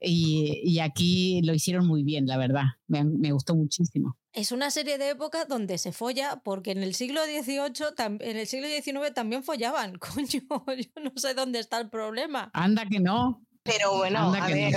Y, 0.01 0.79
aquí 0.79 1.41
lo 1.43 1.53
hicieron 1.53 1.85
muy 1.85 2.03
bien, 2.03 2.27
la 2.27 2.37
verdad. 2.37 2.65
me 2.87 3.31
gustó 3.31 3.55
muchísimo 3.55 4.15
es 4.37 4.51
una 4.51 4.69
serie 4.69 4.99
de 4.99 5.09
época 5.09 5.45
donde 5.45 5.79
se 5.79 5.91
folla, 5.91 6.41
porque 6.43 6.69
en 6.69 6.83
el 6.83 6.93
siglo 6.93 7.23
XVIII, 7.25 8.17
en 8.19 8.37
el 8.37 8.45
siglo 8.45 8.67
XIX 8.67 9.11
también 9.11 9.43
follaban. 9.43 9.97
Coño, 9.99 10.27
yo 10.27 11.01
no 11.01 11.11
sé 11.15 11.33
dónde 11.33 11.59
está 11.59 11.79
el 11.79 11.89
problema. 11.89 12.51
Anda 12.53 12.85
que 12.85 12.99
no. 12.99 13.41
Pero 13.63 13.97
bueno, 13.97 14.33
a 14.33 14.47
ver, 14.47 14.75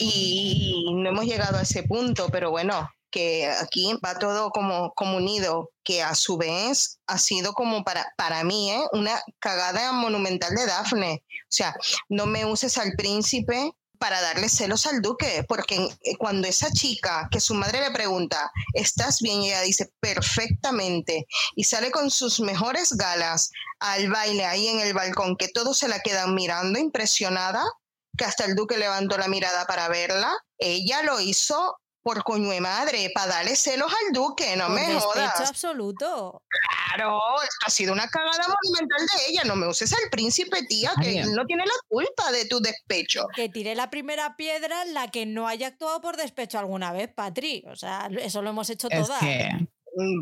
y, 0.00 0.90
no 0.94 1.10
hemos 1.10 1.24
llegado 1.24 1.58
a 1.58 1.62
ese 1.62 1.84
punto, 1.84 2.28
pero 2.32 2.50
bueno, 2.50 2.88
que 3.10 3.46
aquí 3.46 3.92
va 4.04 4.18
todo 4.18 4.50
como, 4.50 4.92
como 4.94 5.18
unido, 5.18 5.70
que 5.84 6.02
a 6.02 6.14
su 6.16 6.36
vez 6.36 6.98
ha 7.06 7.18
sido 7.18 7.52
como 7.52 7.84
para, 7.84 8.12
para 8.16 8.42
mí 8.42 8.70
¿eh? 8.70 8.80
una 8.92 9.20
cagada 9.38 9.92
monumental 9.92 10.52
de 10.56 10.66
Dafne. 10.66 11.22
O 11.28 11.46
sea, 11.50 11.76
no 12.08 12.26
me 12.26 12.44
uses 12.44 12.76
al 12.78 12.92
príncipe 12.96 13.72
para 14.02 14.20
darle 14.20 14.48
celos 14.48 14.84
al 14.86 15.00
duque, 15.00 15.44
porque 15.46 15.76
eh, 15.76 16.16
cuando 16.16 16.48
esa 16.48 16.72
chica, 16.72 17.28
que 17.30 17.38
su 17.38 17.54
madre 17.54 17.82
le 17.82 17.92
pregunta, 17.92 18.50
¿estás 18.74 19.20
bien? 19.20 19.42
Ella 19.42 19.60
dice, 19.60 19.92
perfectamente, 20.00 21.24
y 21.54 21.62
sale 21.62 21.92
con 21.92 22.10
sus 22.10 22.40
mejores 22.40 22.94
galas 22.94 23.52
al 23.78 24.10
baile 24.10 24.44
ahí 24.44 24.66
en 24.66 24.80
el 24.80 24.92
balcón, 24.92 25.36
que 25.36 25.46
todos 25.46 25.78
se 25.78 25.86
la 25.86 26.00
quedan 26.00 26.34
mirando, 26.34 26.80
impresionada, 26.80 27.62
que 28.18 28.24
hasta 28.24 28.44
el 28.44 28.56
duque 28.56 28.76
levantó 28.76 29.16
la 29.18 29.28
mirada 29.28 29.66
para 29.66 29.86
verla, 29.86 30.36
ella 30.58 31.04
lo 31.04 31.20
hizo 31.20 31.78
por 32.02 32.22
coño 32.24 32.50
de 32.50 32.60
madre, 32.60 33.10
para 33.14 33.34
darle 33.34 33.56
celos 33.56 33.92
al 33.92 34.12
duque, 34.12 34.56
no 34.56 34.68
me 34.68 34.98
jodas. 34.98 35.48
absoluto. 35.48 36.42
Claro, 36.48 37.20
esto 37.42 37.66
ha 37.66 37.70
sido 37.70 37.92
una 37.92 38.08
cagada 38.08 38.44
monumental 38.62 39.06
de 39.06 39.30
ella. 39.30 39.42
No 39.44 39.56
me 39.56 39.66
uses 39.66 39.92
al 39.92 40.10
príncipe, 40.10 40.64
tía, 40.68 40.92
que 41.00 41.20
él 41.20 41.32
no 41.32 41.44
tiene 41.46 41.64
la 41.64 41.74
culpa 41.88 42.30
de 42.32 42.46
tu 42.46 42.60
despecho. 42.60 43.26
Que 43.34 43.48
tire 43.48 43.74
la 43.74 43.90
primera 43.90 44.36
piedra 44.36 44.84
la 44.86 45.08
que 45.08 45.24
no 45.26 45.48
haya 45.48 45.68
actuado 45.68 46.00
por 46.00 46.16
despecho 46.16 46.58
alguna 46.58 46.92
vez, 46.92 47.08
Patri. 47.14 47.64
O 47.68 47.76
sea, 47.76 48.08
eso 48.18 48.42
lo 48.42 48.50
hemos 48.50 48.68
hecho 48.68 48.88
todas. 48.88 49.22
Mm, 49.22 49.64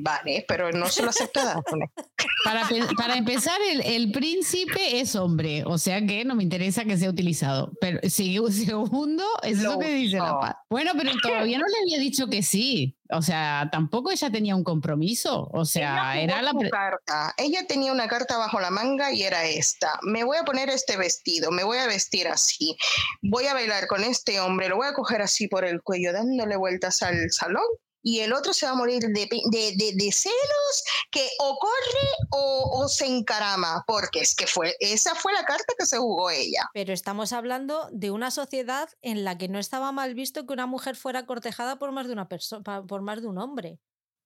vale, 0.00 0.44
pero 0.48 0.70
no 0.72 0.88
se 0.88 1.02
lo 1.02 1.10
acepta 1.10 1.60
Para, 2.44 2.66
para 2.96 3.16
empezar, 3.16 3.60
el, 3.70 3.82
el, 3.82 4.12
príncipe 4.12 5.00
es 5.00 5.14
hombre, 5.14 5.62
o 5.66 5.76
sea 5.76 6.04
que 6.06 6.24
no 6.24 6.34
me 6.34 6.42
interesa 6.42 6.84
que 6.84 6.96
sea 6.96 7.10
utilizado. 7.10 7.70
Pero 7.80 8.00
segundo, 8.08 9.24
es 9.42 9.58
lo, 9.58 9.78
que 9.78 9.92
dice 9.92 10.16
la 10.16 10.38
paz. 10.38 10.56
Bueno, 10.70 10.92
pero 10.96 11.12
todavía 11.22 11.58
no 11.58 11.66
le 11.66 11.78
había 11.82 11.98
dicho 11.98 12.28
que 12.28 12.42
sí. 12.42 12.96
O 13.10 13.20
sea, 13.20 13.68
tampoco 13.70 14.10
ella 14.10 14.30
tenía 14.30 14.56
un 14.56 14.64
compromiso. 14.64 15.50
O 15.52 15.64
sea, 15.64 16.18
era 16.18 16.40
la 16.40 16.52
carta. 16.70 17.34
Ella 17.36 17.66
tenía 17.66 17.92
una 17.92 18.08
carta 18.08 18.38
bajo 18.38 18.58
la 18.60 18.70
manga 18.70 19.12
y 19.12 19.22
era 19.22 19.44
esta. 19.44 19.98
Me 20.02 20.24
voy 20.24 20.38
a 20.38 20.44
poner 20.44 20.70
este 20.70 20.96
vestido, 20.96 21.50
me 21.50 21.64
voy 21.64 21.78
a 21.78 21.86
vestir 21.86 22.28
así. 22.28 22.76
Voy 23.20 23.46
a 23.46 23.54
bailar 23.54 23.86
con 23.86 24.02
este 24.02 24.40
hombre, 24.40 24.68
lo 24.68 24.76
voy 24.76 24.86
a 24.86 24.94
coger 24.94 25.20
así 25.20 25.46
por 25.46 25.64
el 25.64 25.82
cuello, 25.82 26.12
dándole 26.12 26.56
vueltas 26.56 27.02
al 27.02 27.30
salón 27.30 27.64
y 28.02 28.20
el 28.20 28.32
otro 28.32 28.52
se 28.52 28.66
va 28.66 28.72
a 28.72 28.76
morir 28.76 29.02
de, 29.02 29.28
de, 29.28 30.12
celos 30.12 30.84
que 31.10 31.28
o 31.38 31.58
corre 31.58 32.08
o, 32.30 32.88
se 32.88 33.06
encarama, 33.06 33.84
porque 33.86 34.20
es 34.20 34.34
que 34.34 34.46
fue, 34.46 34.74
esa 34.80 35.14
fue 35.14 35.32
la 35.32 35.44
carta 35.44 35.74
que 35.78 35.86
se 35.86 35.98
jugó 35.98 36.30
ella. 36.30 36.68
Pero 36.72 36.92
estamos 36.92 37.32
hablando 37.32 37.88
de 37.92 38.10
una 38.10 38.30
sociedad 38.30 38.88
en 39.02 39.24
la 39.24 39.38
que 39.38 39.48
no 39.48 39.58
estaba 39.58 39.92
mal 39.92 40.14
visto 40.14 40.46
que 40.46 40.52
una 40.52 40.66
mujer 40.66 40.96
fuera 40.96 41.26
cortejada 41.26 41.78
por 41.78 41.92
más 41.92 42.06
de 42.06 42.12
una 42.12 42.28
persona, 42.28 42.62
por 42.86 43.02
más 43.02 43.20
de 43.20 43.28
un 43.28 43.38
hombre. 43.38 43.78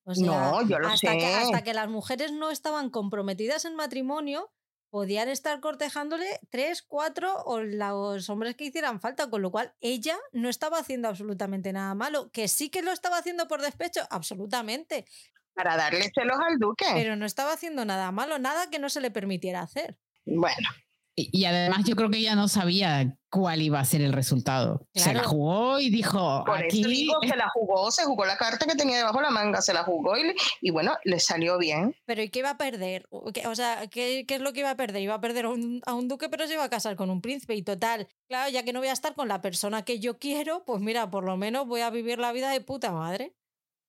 no, 0.04 0.62
yo 0.68 0.78
lo 0.78 0.88
hasta 0.88 1.12
sé. 1.12 1.18
Que, 1.18 1.26
hasta 1.26 1.62
que 1.62 1.74
las 1.74 1.88
mujeres 1.88 2.32
no 2.32 2.50
estaban 2.50 2.90
comprometidas 2.90 3.64
en 3.64 3.74
matrimonio, 3.74 4.52
podían 4.94 5.28
estar 5.28 5.58
cortejándole 5.58 6.38
tres, 6.50 6.80
cuatro 6.80 7.42
o 7.46 7.60
los 7.64 8.30
hombres 8.30 8.54
que 8.54 8.66
hicieran 8.66 9.00
falta, 9.00 9.28
con 9.28 9.42
lo 9.42 9.50
cual 9.50 9.74
ella 9.80 10.16
no 10.30 10.48
estaba 10.48 10.78
haciendo 10.78 11.08
absolutamente 11.08 11.72
nada 11.72 11.96
malo, 11.96 12.30
que 12.30 12.46
sí 12.46 12.70
que 12.70 12.80
lo 12.80 12.92
estaba 12.92 13.18
haciendo 13.18 13.48
por 13.48 13.60
despecho, 13.60 14.06
absolutamente. 14.08 15.04
Para 15.52 15.76
darle 15.76 16.12
celos 16.14 16.38
al 16.48 16.60
duque. 16.60 16.84
Pero 16.94 17.16
no 17.16 17.26
estaba 17.26 17.54
haciendo 17.54 17.84
nada 17.84 18.12
malo, 18.12 18.38
nada 18.38 18.70
que 18.70 18.78
no 18.78 18.88
se 18.88 19.00
le 19.00 19.10
permitiera 19.10 19.62
hacer. 19.62 19.98
Bueno, 20.26 20.68
y 21.16 21.44
además 21.44 21.84
yo 21.84 21.94
creo 21.94 22.10
que 22.10 22.18
ella 22.18 22.34
no 22.34 22.48
sabía 22.48 23.16
cuál 23.34 23.62
iba 23.62 23.80
a 23.80 23.84
ser 23.84 24.00
el 24.00 24.12
resultado. 24.12 24.86
Se 24.94 25.12
la 25.12 25.24
jugó 25.24 25.80
y 25.80 25.90
dijo, 25.90 26.44
Por 26.46 26.56
aquí... 26.56 26.80
Eso 26.80 26.88
digo, 26.88 27.14
se 27.20 27.36
la 27.36 27.48
jugó, 27.52 27.90
se 27.90 28.04
jugó 28.04 28.24
la 28.24 28.36
carta 28.36 28.64
que 28.64 28.76
tenía 28.76 28.98
debajo 28.98 29.18
de 29.18 29.24
la 29.24 29.30
manga, 29.30 29.60
se 29.60 29.74
la 29.74 29.82
jugó 29.82 30.16
y, 30.16 30.34
y 30.60 30.70
bueno, 30.70 30.96
le 31.02 31.18
salió 31.18 31.58
bien. 31.58 31.96
Pero 32.06 32.22
¿y 32.22 32.28
qué 32.28 32.38
iba 32.38 32.50
a 32.50 32.56
perder? 32.56 33.08
O 33.10 33.54
sea, 33.56 33.88
¿qué, 33.88 34.24
¿qué, 34.26 34.36
es 34.36 34.40
lo 34.40 34.52
que 34.52 34.60
iba 34.60 34.70
a 34.70 34.76
perder? 34.76 35.02
Iba 35.02 35.14
a 35.14 35.20
perder 35.20 35.46
a 35.46 35.48
un, 35.48 35.82
a 35.84 35.94
un, 35.94 36.06
duque, 36.06 36.28
pero 36.28 36.46
se 36.46 36.54
iba 36.54 36.62
a 36.62 36.70
casar 36.70 36.94
con 36.94 37.10
un 37.10 37.20
príncipe. 37.20 37.56
Y 37.56 37.62
total, 37.62 38.06
claro, 38.28 38.50
ya 38.50 38.62
que 38.62 38.72
no 38.72 38.78
voy 38.78 38.88
a 38.88 38.92
estar 38.92 39.16
con 39.16 39.26
la 39.26 39.40
persona 39.40 39.84
que 39.84 39.98
yo 39.98 40.18
quiero, 40.20 40.64
pues 40.64 40.80
mira, 40.80 41.10
por 41.10 41.24
lo 41.24 41.36
menos 41.36 41.66
voy 41.66 41.80
a 41.80 41.90
vivir 41.90 42.20
la 42.20 42.32
vida 42.32 42.50
de 42.50 42.60
puta 42.60 42.92
madre. 42.92 43.34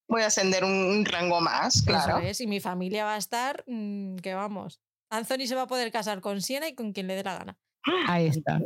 Voy 0.07 0.23
a 0.23 0.27
ascender 0.27 0.64
un, 0.64 1.06
rango 1.06 1.39
más, 1.39 1.84
claro. 1.84 2.18
Eso 2.18 2.27
es, 2.27 2.41
y 2.41 2.47
mi 2.47 2.60
familia 2.60 3.06
va 3.06 3.14
a 3.14 3.18
estar, 3.18 3.64
mm, 3.68 4.18
que 4.18 4.34
vamos. 4.34 4.81
Anthony 5.10 5.48
se 5.48 5.56
va 5.56 5.64
a 5.64 5.68
poder 5.68 5.91
casar 5.91 6.22
con 6.22 6.41
Siena 6.41 6.68
y 6.68 6.76
con 6.76 6.94
quien 6.94 7.07
le 7.07 7.15
dé 7.15 7.23
la 7.23 7.38
gana. 7.38 7.57
Ahí 8.07 8.27
está. 8.27 8.60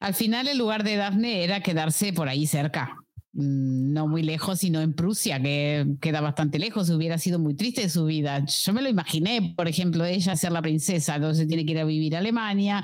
Al 0.00 0.14
final 0.14 0.46
el 0.46 0.58
lugar 0.58 0.84
de 0.84 0.96
Daphne 0.96 1.42
era 1.42 1.60
quedarse 1.60 2.12
por 2.12 2.28
ahí 2.28 2.46
cerca, 2.46 2.96
mm, 3.32 3.92
no 3.92 4.06
muy 4.06 4.22
lejos, 4.22 4.60
sino 4.60 4.80
en 4.80 4.94
Prusia, 4.94 5.42
que 5.42 5.86
queda 6.00 6.20
bastante 6.20 6.58
lejos, 6.60 6.88
hubiera 6.90 7.18
sido 7.18 7.40
muy 7.40 7.54
triste 7.56 7.88
su 7.88 8.04
vida. 8.04 8.44
Yo 8.44 8.72
me 8.72 8.82
lo 8.82 8.88
imaginé, 8.88 9.54
por 9.56 9.66
ejemplo, 9.66 10.04
ella 10.04 10.36
ser 10.36 10.52
la 10.52 10.62
princesa, 10.62 11.16
entonces 11.16 11.48
tiene 11.48 11.66
que 11.66 11.72
ir 11.72 11.80
a 11.80 11.84
vivir 11.84 12.14
a 12.14 12.20
Alemania, 12.20 12.82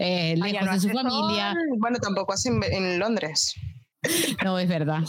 eh, 0.00 0.34
lejos 0.36 0.70
de 0.72 0.80
su 0.80 0.88
familia. 0.88 1.54
Bueno, 1.78 1.98
tampoco 1.98 2.32
hace 2.32 2.48
en, 2.48 2.98
Londres. 2.98 3.54
No, 4.44 4.56
es 4.56 4.68
verdad. 4.68 5.02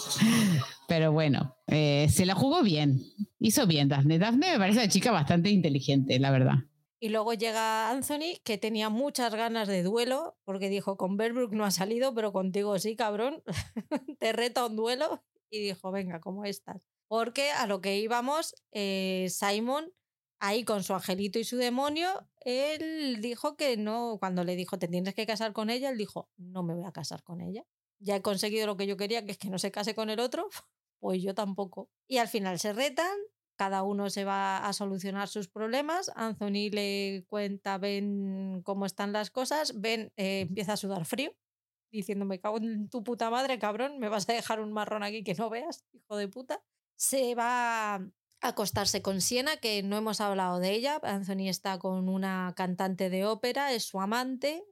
Pero 0.88 1.12
bueno, 1.12 1.56
eh, 1.68 2.08
se 2.10 2.26
la 2.26 2.34
jugó 2.34 2.64
bien, 2.64 3.00
hizo 3.40 3.68
bien 3.68 3.90
Daphne. 3.90 4.18
Daphne 4.18 4.54
me 4.54 4.58
parece 4.58 4.80
una 4.80 4.88
chica 4.88 5.12
bastante 5.12 5.52
inteligente, 5.52 6.18
la 6.18 6.32
verdad. 6.32 6.56
Y 7.00 7.10
luego 7.10 7.34
llega 7.34 7.92
Anthony, 7.92 8.40
que 8.44 8.58
tenía 8.58 8.90
muchas 8.90 9.34
ganas 9.36 9.68
de 9.68 9.84
duelo, 9.84 10.36
porque 10.44 10.70
dijo, 10.70 10.98
con 10.98 11.16
Berbrook 11.16 11.54
no 11.54 11.64
ha 11.64 11.72
salido, 11.72 12.14
pero 12.14 12.34
contigo 12.34 12.78
sí, 12.80 12.96
cabrón. 12.96 13.44
Te 14.20 14.34
reto 14.34 14.62
a 14.62 14.66
un 14.68 14.76
duelo. 14.76 15.24
Y 15.50 15.62
dijo, 15.62 15.92
venga, 15.92 16.20
¿cómo 16.20 16.44
estás? 16.44 16.82
Porque 17.08 17.52
a 17.52 17.68
lo 17.68 17.82
que 17.82 17.98
íbamos, 18.00 18.56
eh, 18.72 19.28
Simon, 19.30 19.94
ahí 20.40 20.64
con 20.64 20.84
su 20.84 20.94
angelito 20.94 21.40
y 21.40 21.44
su 21.44 21.58
demonio, 21.58 22.28
él 22.42 23.22
dijo 23.22 23.56
que 23.56 23.78
no, 23.78 24.18
cuando 24.20 24.44
le 24.44 24.56
dijo, 24.56 24.78
te 24.78 24.88
tienes 24.88 25.14
que 25.16 25.26
casar 25.26 25.54
con 25.54 25.70
ella, 25.70 25.90
él 25.90 25.98
dijo, 25.98 26.30
no 26.38 26.64
me 26.64 26.74
voy 26.74 26.86
a 26.86 26.92
casar 26.92 27.24
con 27.24 27.42
ella. 27.42 27.64
Ya 28.00 28.16
he 28.18 28.22
conseguido 28.22 28.68
lo 28.68 28.78
que 28.78 28.88
yo 28.88 28.98
quería, 28.98 29.26
que 29.26 29.32
es 29.32 29.38
que 29.38 29.50
no 29.50 29.60
se 29.60 29.72
case 29.72 29.96
con 29.96 30.10
el 30.10 30.20
otro, 30.20 30.50
pues 31.00 31.22
yo 31.22 31.34
tampoco. 31.34 31.90
Y 32.08 32.18
al 32.18 32.28
final 32.28 32.60
se 32.60 32.74
retan, 32.74 33.18
cada 33.58 33.84
uno 33.84 34.10
se 34.10 34.24
va 34.24 34.60
a 34.60 34.72
solucionar 34.72 35.28
sus 35.28 35.50
problemas. 35.50 36.12
Anthony 36.16 36.70
le 36.72 37.26
cuenta 37.28 37.78
Ben 37.78 38.62
cómo 38.64 38.86
están 38.86 39.12
las 39.12 39.32
cosas. 39.32 39.82
Ben 39.82 40.14
eh, 40.16 40.42
empieza 40.42 40.74
a 40.74 40.78
sudar 40.78 41.06
frío, 41.06 41.36
diciendo: 41.92 42.26
Me 42.26 42.40
cago 42.40 42.58
en 42.58 42.90
tu 42.90 43.04
puta 43.04 43.30
madre, 43.30 43.60
cabrón, 43.60 44.00
me 44.00 44.10
vas 44.10 44.30
a 44.30 44.34
dejar 44.34 44.62
un 44.62 44.72
marrón 44.72 45.04
aquí 45.04 45.24
que 45.24 45.34
no 45.34 45.50
veas, 45.50 45.84
hijo 45.92 46.16
de 46.16 46.28
puta. 46.28 46.64
Se 46.96 47.36
va 47.36 47.96
a 47.96 48.02
acostarse 48.42 49.02
con 49.02 49.22
Siena, 49.22 49.58
que 49.58 49.84
no 49.84 49.98
hemos 49.98 50.22
hablado 50.22 50.60
de 50.60 50.72
ella. 50.72 51.00
Anthony 51.04 51.50
está 51.50 51.80
con 51.80 52.10
una 52.10 52.54
cantante 52.56 53.10
de 53.10 53.26
ópera, 53.26 53.74
es 53.74 53.84
su 53.84 54.00
amante. 54.00 54.64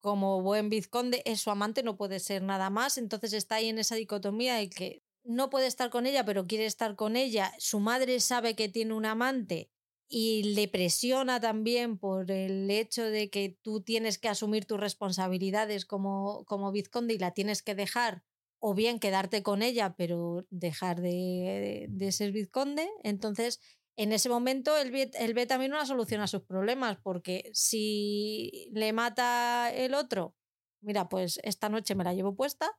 Como 0.00 0.42
buen 0.42 0.68
vizconde, 0.68 1.22
es 1.26 1.40
su 1.40 1.50
amante, 1.50 1.84
no 1.84 1.96
puede 1.96 2.18
ser 2.18 2.42
nada 2.42 2.70
más. 2.70 2.98
Entonces 2.98 3.32
está 3.34 3.56
ahí 3.56 3.68
en 3.68 3.78
esa 3.78 3.94
dicotomía 3.94 4.56
de 4.56 4.68
que 4.68 5.01
no 5.24 5.50
puede 5.50 5.66
estar 5.66 5.90
con 5.90 6.06
ella, 6.06 6.24
pero 6.24 6.46
quiere 6.46 6.66
estar 6.66 6.96
con 6.96 7.16
ella. 7.16 7.52
Su 7.58 7.80
madre 7.80 8.20
sabe 8.20 8.54
que 8.54 8.68
tiene 8.68 8.94
un 8.94 9.06
amante 9.06 9.70
y 10.08 10.54
le 10.54 10.68
presiona 10.68 11.40
también 11.40 11.98
por 11.98 12.30
el 12.30 12.70
hecho 12.70 13.04
de 13.04 13.30
que 13.30 13.56
tú 13.62 13.82
tienes 13.82 14.18
que 14.18 14.28
asumir 14.28 14.66
tus 14.66 14.78
responsabilidades 14.78 15.86
como, 15.86 16.44
como 16.44 16.70
vizconde 16.70 17.14
y 17.14 17.18
la 17.18 17.30
tienes 17.30 17.62
que 17.62 17.74
dejar, 17.74 18.22
o 18.58 18.74
bien 18.74 19.00
quedarte 19.00 19.42
con 19.42 19.62
ella, 19.62 19.94
pero 19.96 20.46
dejar 20.50 21.00
de, 21.00 21.86
de 21.88 22.12
ser 22.12 22.32
vizconde. 22.32 22.88
Entonces, 23.02 23.60
en 23.96 24.12
ese 24.12 24.28
momento 24.28 24.76
él 24.76 24.90
ve, 24.90 25.10
él 25.14 25.34
ve 25.34 25.46
también 25.46 25.72
una 25.72 25.86
solución 25.86 26.20
a 26.20 26.26
sus 26.26 26.42
problemas, 26.42 26.98
porque 27.02 27.50
si 27.54 28.68
le 28.72 28.92
mata 28.92 29.72
el 29.72 29.94
otro, 29.94 30.36
mira, 30.82 31.08
pues 31.08 31.40
esta 31.42 31.68
noche 31.68 31.94
me 31.94 32.04
la 32.04 32.14
llevo 32.14 32.34
puesta 32.36 32.70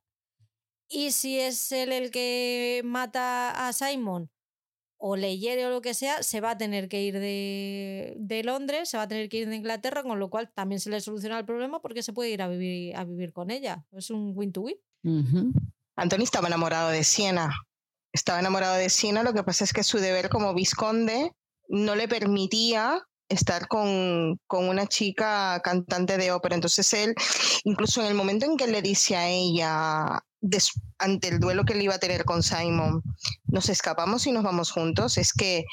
y 0.94 1.12
si 1.12 1.40
es 1.40 1.72
él 1.72 1.92
el 1.92 2.12
que 2.12 2.82
mata 2.86 3.68
a 3.68 3.74
Simon 3.74 4.30
o 4.98 5.18
le 5.18 5.38
hiere 5.38 5.66
o 5.66 5.70
lo 5.70 5.82
que 5.82 5.94
sea, 5.94 6.24
se 6.24 6.40
va 6.40 6.52
a 6.52 6.58
tener 6.58 6.88
que 6.88 7.02
ir 7.02 7.20
de, 7.20 8.14
de, 8.18 8.44
Londres, 8.44 8.88
se 8.88 8.96
va 8.96 9.04
a 9.04 9.08
tener 9.08 9.28
que 9.28 9.40
ir 9.40 9.50
de 9.50 9.58
Inglaterra, 9.58 10.02
con 10.02 10.18
lo 10.18 10.30
cual 10.30 10.50
también 10.54 10.80
se 10.80 10.90
le 10.90 11.02
soluciona 11.02 11.38
el 11.40 11.46
problema 11.46 11.82
porque 11.82 12.04
se 12.04 12.14
puede 12.14 12.30
ir 12.30 12.42
a 12.42 12.48
vivir, 12.48 12.96
a 12.96 13.04
vivir 13.04 13.34
con 13.34 13.52
ella. 13.52 13.86
Es 13.92 14.12
un 14.12 14.32
win-to-win. 14.34 14.78
Anthony 15.98 16.24
estaba 16.24 16.48
enamorado 16.48 16.90
de 16.90 17.04
Siena. 17.04 17.52
Estaba 18.14 18.40
enamorado 18.40 18.76
de 18.76 18.90
Siena, 18.90 19.24
lo 19.24 19.34
que 19.34 19.44
pasa 19.44 19.66
es 19.66 19.74
que 19.74 19.84
su 19.84 19.98
deber 19.98 20.30
como 20.30 20.54
visconde 20.54 21.34
no 21.68 21.96
le 21.96 22.08
permitía 22.08 23.06
estar 23.34 23.68
con, 23.68 24.40
con, 24.48 24.68
una 24.70 24.88
chica 24.88 25.60
cantante 25.64 26.18
de 26.18 26.32
ópera. 26.32 26.56
Entonces 26.56 26.94
él, 26.94 27.16
incluso 27.64 28.02
en 28.02 28.08
el 28.08 28.14
momento 28.14 28.46
en 28.46 28.58
que 28.58 28.68
le 28.68 28.82
dice 28.82 29.16
a 29.16 29.28
ella, 29.28 30.24
ante 30.98 31.30
el 31.30 31.40
duelo 31.40 31.64
que 31.64 31.74
él 31.74 31.82
iba 31.82 31.96
a 31.96 32.00
tener 32.00 32.26
con 32.26 32.44
Simon, 32.44 33.02
nos 33.46 33.70
escapamos 33.70 34.28
y 34.28 34.32
nos 34.32 34.44
vamos 34.44 34.72
juntos, 34.72 35.18
es 35.18 35.34
que 35.34 35.66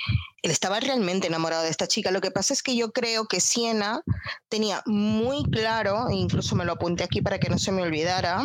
él 0.42 0.50
estaba 0.50 0.80
realmente 0.80 1.26
enamorado 1.26 1.64
de 1.64 1.70
esta 1.70 1.88
chica. 1.88 2.10
Lo 2.10 2.20
que 2.20 2.30
pasa 2.30 2.54
es 2.54 2.62
que 2.62 2.76
yo 2.76 2.92
creo 2.92 3.26
que 3.26 3.40
Siena 3.40 4.02
tenía 4.48 4.82
muy 4.86 5.44
claro, 5.50 6.08
e 6.08 6.14
incluso 6.14 6.54
me 6.54 6.64
lo 6.64 6.72
apunté 6.72 7.04
aquí 7.04 7.20
para 7.20 7.38
que 7.38 7.50
no 7.50 7.58
se 7.58 7.72
me 7.72 7.82
olvidara, 7.82 8.44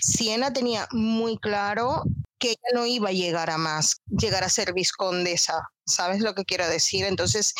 Siena 0.00 0.52
tenía 0.52 0.88
muy 0.92 1.36
claro 1.38 2.04
que 2.38 2.50
ella 2.50 2.70
no 2.74 2.86
iba 2.86 3.10
a 3.10 3.12
llegar 3.12 3.50
a 3.50 3.58
más, 3.58 4.00
llegar 4.08 4.42
a 4.44 4.48
ser 4.48 4.72
viscondesa. 4.72 5.68
¿Sabes 5.84 6.20
lo 6.20 6.34
que 6.34 6.44
quiero 6.44 6.66
decir? 6.68 7.04
Entonces, 7.04 7.54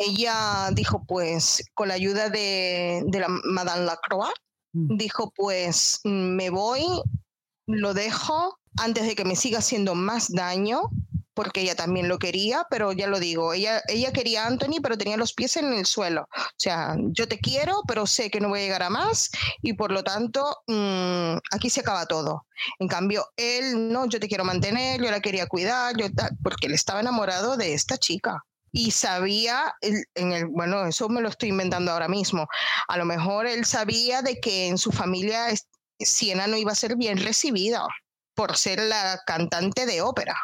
ella 0.00 0.70
dijo, 0.72 1.04
pues, 1.06 1.62
con 1.74 1.88
la 1.88 1.94
ayuda 1.94 2.28
de, 2.28 3.02
de 3.06 3.20
la 3.20 3.28
Madame 3.28 3.84
Lacroix, 3.84 4.32
Mm. 4.72 4.96
dijo, 4.96 5.32
pues 5.34 6.00
me 6.04 6.50
voy, 6.50 6.84
lo 7.66 7.94
dejo 7.94 8.58
antes 8.78 9.06
de 9.06 9.16
que 9.16 9.24
me 9.24 9.36
siga 9.36 9.58
haciendo 9.58 9.94
más 9.94 10.32
daño, 10.32 10.82
porque 11.34 11.62
ella 11.62 11.74
también 11.74 12.08
lo 12.08 12.18
quería, 12.18 12.66
pero 12.70 12.92
ya 12.92 13.06
lo 13.06 13.18
digo, 13.18 13.52
ella, 13.52 13.82
ella 13.88 14.12
quería 14.12 14.44
a 14.44 14.46
Anthony, 14.46 14.80
pero 14.82 14.98
tenía 14.98 15.16
los 15.16 15.32
pies 15.32 15.56
en 15.56 15.72
el 15.72 15.86
suelo. 15.86 16.28
O 16.36 16.58
sea, 16.58 16.96
yo 16.98 17.26
te 17.26 17.38
quiero, 17.38 17.82
pero 17.86 18.06
sé 18.06 18.30
que 18.30 18.40
no 18.40 18.48
voy 18.48 18.60
a 18.60 18.62
llegar 18.62 18.82
a 18.82 18.90
más 18.90 19.30
y 19.62 19.72
por 19.72 19.90
lo 19.90 20.04
tanto 20.04 20.44
mm, 20.66 21.38
aquí 21.52 21.70
se 21.70 21.80
acaba 21.80 22.06
todo. 22.06 22.46
En 22.78 22.88
cambio, 22.88 23.26
él, 23.36 23.90
no, 23.90 24.06
yo 24.06 24.20
te 24.20 24.28
quiero 24.28 24.44
mantener, 24.44 25.02
yo 25.02 25.10
la 25.10 25.20
quería 25.20 25.46
cuidar, 25.46 25.96
yo, 25.96 26.06
porque 26.42 26.66
él 26.66 26.74
estaba 26.74 27.00
enamorado 27.00 27.56
de 27.56 27.74
esta 27.74 27.96
chica 27.96 28.44
y 28.72 28.90
sabía, 28.90 29.74
en 29.80 30.32
el, 30.32 30.46
bueno, 30.46 30.86
eso 30.86 31.08
me 31.08 31.20
lo 31.20 31.28
estoy 31.28 31.50
inventando 31.50 31.92
ahora 31.92 32.08
mismo, 32.08 32.46
a 32.88 32.96
lo 32.96 33.04
mejor 33.04 33.46
él 33.46 33.64
sabía 33.64 34.22
de 34.22 34.40
que 34.40 34.68
en 34.68 34.78
su 34.78 34.92
familia 34.92 35.46
Siena 35.98 36.46
no 36.46 36.56
iba 36.56 36.72
a 36.72 36.76
ser 36.76 36.96
bien 36.96 37.18
recibida 37.18 37.86
por 38.34 38.56
ser 38.56 38.80
la 38.80 39.20
cantante 39.26 39.86
de 39.86 40.02
ópera. 40.02 40.36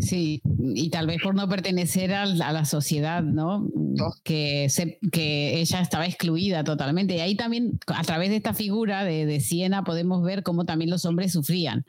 Sí, 0.00 0.42
y 0.58 0.90
tal 0.90 1.06
vez 1.06 1.18
por 1.22 1.34
no 1.34 1.48
pertenecer 1.48 2.12
a, 2.14 2.26
la 2.26 2.64
sociedad, 2.64 3.22
¿no? 3.22 3.68
Que, 4.24 4.68
que 5.12 5.60
ella 5.60 5.80
estaba 5.80 6.06
excluida 6.06 6.64
totalmente. 6.64 7.16
Y 7.16 7.20
ahí 7.20 7.34
también, 7.34 7.78
a 7.86 8.02
través 8.02 8.30
de 8.30 8.36
esta 8.36 8.54
figura 8.54 9.04
de, 9.04 9.26
de 9.26 9.40
Siena, 9.40 9.84
podemos 9.84 10.22
ver 10.22 10.42
cómo 10.42 10.64
también 10.64 10.90
los 10.90 11.04
hombres 11.04 11.32
sufrían, 11.32 11.84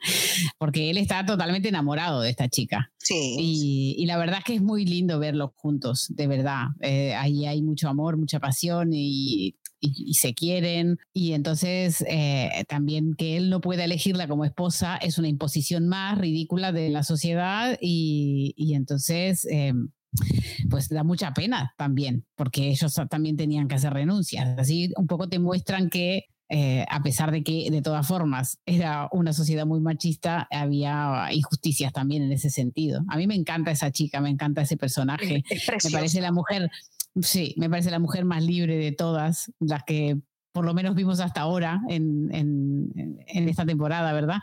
porque 0.58 0.90
él 0.90 0.98
estaba 0.98 1.24
totalmente 1.24 1.68
enamorado 1.68 2.20
de 2.20 2.30
esta 2.30 2.48
chica. 2.48 2.92
Sí. 2.98 3.36
Y, 3.38 3.96
y 3.98 4.06
la 4.06 4.18
verdad 4.18 4.38
es 4.38 4.44
que 4.44 4.54
es 4.54 4.62
muy 4.62 4.84
lindo 4.84 5.18
verlos 5.18 5.50
juntos, 5.56 6.06
de 6.10 6.26
verdad. 6.26 6.66
Eh, 6.80 7.14
ahí 7.14 7.46
hay 7.46 7.62
mucho 7.62 7.88
amor, 7.88 8.16
mucha 8.16 8.40
pasión 8.40 8.92
y 9.82 10.04
y, 10.06 10.14
se 10.14 10.32
quieren. 10.32 10.98
Y 11.12 11.32
entonces 11.32 12.02
eh, 12.08 12.64
también 12.68 13.14
que 13.14 13.36
él 13.36 13.50
no 13.50 13.60
pueda 13.60 13.84
elegirla 13.84 14.28
como 14.28 14.44
esposa 14.44 14.96
es 14.96 15.18
una 15.18 15.28
imposición 15.28 15.88
más 15.88 16.16
ridícula 16.16 16.72
de 16.72 16.88
la 16.88 17.02
sociedad 17.02 17.76
y, 17.80 18.54
y 18.56 18.74
entonces... 18.74 19.46
Eh, 19.50 19.74
pues 20.68 20.90
da 20.90 21.04
mucha 21.04 21.32
pena 21.32 21.72
también, 21.78 22.26
porque 22.34 22.68
ellos 22.68 22.94
también 23.08 23.38
tenían 23.38 23.66
que 23.66 23.76
hacer 23.76 23.94
renuncias. 23.94 24.58
Así 24.58 24.92
un 24.98 25.06
poco 25.06 25.26
te 25.26 25.38
muestran 25.38 25.88
que 25.88 26.26
eh, 26.54 26.84
a 26.90 27.02
pesar 27.02 27.30
de 27.30 27.42
que 27.42 27.70
de 27.70 27.80
todas 27.80 28.06
formas 28.06 28.58
era 28.66 29.08
una 29.10 29.32
sociedad 29.32 29.64
muy 29.64 29.80
machista, 29.80 30.46
había 30.50 31.28
injusticias 31.32 31.94
también 31.94 32.24
en 32.24 32.30
ese 32.30 32.50
sentido. 32.50 33.00
A 33.08 33.16
mí 33.16 33.26
me 33.26 33.34
encanta 33.34 33.70
esa 33.70 33.90
chica, 33.90 34.20
me 34.20 34.28
encanta 34.28 34.60
ese 34.60 34.76
personaje. 34.76 35.42
me 35.82 35.90
parece 35.90 36.20
la 36.20 36.30
mujer 36.30 36.70
Sí, 37.20 37.54
me 37.58 37.68
parece 37.68 37.90
la 37.90 37.98
mujer 37.98 38.24
más 38.24 38.42
libre 38.42 38.76
de 38.76 38.92
todas, 38.92 39.52
las 39.60 39.84
que 39.84 40.18
por 40.52 40.66
lo 40.66 40.74
menos 40.74 40.94
vimos 40.94 41.18
hasta 41.20 41.40
ahora 41.40 41.80
en, 41.88 42.30
esta 43.26 43.64
temporada, 43.64 44.12
¿verdad? 44.12 44.36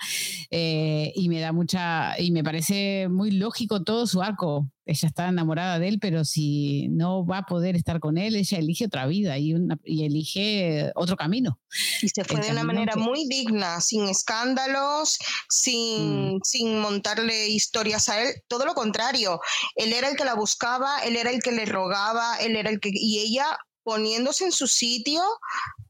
Eh, 0.49 1.14
y 1.15 1.30
me 1.30 1.40
da 1.40 1.52
mucha, 1.52 2.19
y 2.19 2.31
me 2.31 2.44
parece 2.44 3.07
muy 3.10 3.31
lógico 3.31 3.84
todo 3.84 4.07
su 4.07 4.22
arco. 4.22 4.69
Ella 4.86 5.07
está 5.07 5.27
enamorada 5.27 5.77
de 5.77 5.88
él, 5.88 5.99
pero 5.99 6.26
si 6.26 6.88
no 6.90 7.23
va 7.26 7.40
a 7.40 7.45
poder 7.45 7.76
estar 7.76 7.99
con 7.99 8.18
él, 8.18 8.36
ella 8.36 8.57
elige 8.57 8.86
otra 8.86 9.06
vida 9.06 9.38
y, 9.38 9.53
y 9.84 10.03
elige 10.03 10.91
otro 10.95 11.15
camino. 11.15 11.60
Y 12.02 12.10
se 12.10 12.23
fue 12.23 12.41
de 12.41 12.52
una 12.52 12.64
manera 12.64 12.95
muy 12.95 13.27
digna, 13.27 13.80
sin 13.81 14.07
escándalos, 14.07 15.19
sin, 15.48 16.38
mm. 16.38 16.40
sin 16.44 16.80
montarle 16.80 17.49
historias 17.49 18.10
a 18.10 18.23
él, 18.23 18.34
todo 18.48 18.65
lo 18.65 18.73
contrario. 18.73 19.40
Él 19.76 19.94
era 19.94 20.10
el 20.10 20.18
que 20.18 20.26
la 20.26 20.34
buscaba, 20.34 20.99
él 21.06 21.15
era 21.15 21.30
el 21.30 21.41
que 21.41 21.52
le 21.52 21.65
rogaba, 21.65 22.38
él 22.38 22.56
era 22.56 22.72
el 22.72 22.80
que, 22.80 22.90
y 22.91 23.19
ella 23.19 23.45
poniéndose 23.84 24.45
en 24.45 24.52
su 24.52 24.68
sitio, 24.68 25.22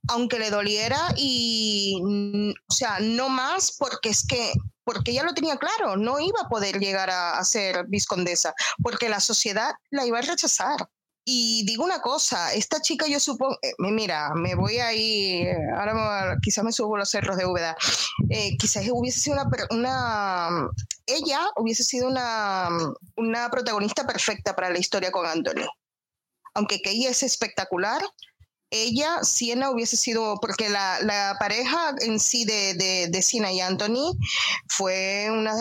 aunque 0.10 0.40
le 0.40 0.50
doliera 0.50 1.00
y, 1.16 2.02
mm, 2.04 2.50
o 2.68 2.74
sea, 2.74 3.00
no 3.00 3.30
más 3.30 3.72
porque 3.78 4.10
es 4.10 4.26
que, 4.26 4.54
porque 4.84 5.12
ella 5.12 5.24
lo 5.24 5.34
tenía 5.34 5.58
claro, 5.58 5.98
no 5.98 6.20
iba 6.20 6.42
a 6.42 6.50
poder 6.50 6.80
llegar 6.80 7.10
a, 7.12 7.44
ser 7.44 7.86
viscondesa, 7.88 8.54
porque 8.82 9.08
la 9.08 9.20
sociedad 9.20 9.72
la 9.92 10.06
iba 10.06 10.20
a 10.20 10.24
rechazar. 10.24 10.90
Y 11.26 11.64
digo 11.66 11.84
una 11.84 12.02
cosa, 12.02 12.54
esta 12.54 12.82
chica 12.82 13.06
yo 13.06 13.20
supongo, 13.20 13.56
eh, 13.62 13.74
mira, 13.78 14.34
me 14.34 14.56
voy 14.56 14.80
ahí, 14.80 15.46
ahora 15.78 16.38
quizás 16.42 16.64
me 16.64 16.72
subo 16.72 16.98
los 16.98 17.12
cerros 17.12 17.38
de 17.38 17.46
Úbeda, 17.46 17.76
eh, 18.30 18.58
quizás 18.58 18.84
hubiese 18.92 19.20
sido 19.20 19.36
una, 19.36 19.48
una, 19.70 20.70
ella 21.06 21.42
hubiese 21.56 21.84
sido 21.84 22.08
una, 22.08 22.70
una 23.16 23.50
protagonista 23.52 24.08
perfecta 24.08 24.56
para 24.56 24.72
la 24.72 24.80
historia 24.80 25.12
con 25.12 25.28
Anthony. 25.28 25.68
Aunque 26.56 26.82
que 26.82 26.90
ella 26.92 27.12
es 27.12 27.22
espectacular, 27.22 28.02
ella, 28.72 29.24
Siena 29.24 29.72
hubiese 29.72 29.98
sido, 29.98 30.38
porque 30.40 30.70
la, 30.70 31.00
la 31.02 31.38
pareja 31.40 31.96
en 32.02 32.20
sí 32.20 32.46
de, 32.46 32.74
de, 32.76 33.08
de, 33.10 33.22
Siena 33.22 33.52
y 33.52 33.62
Anthony 33.62 34.18
fue 34.68 35.30
una, 35.32 35.54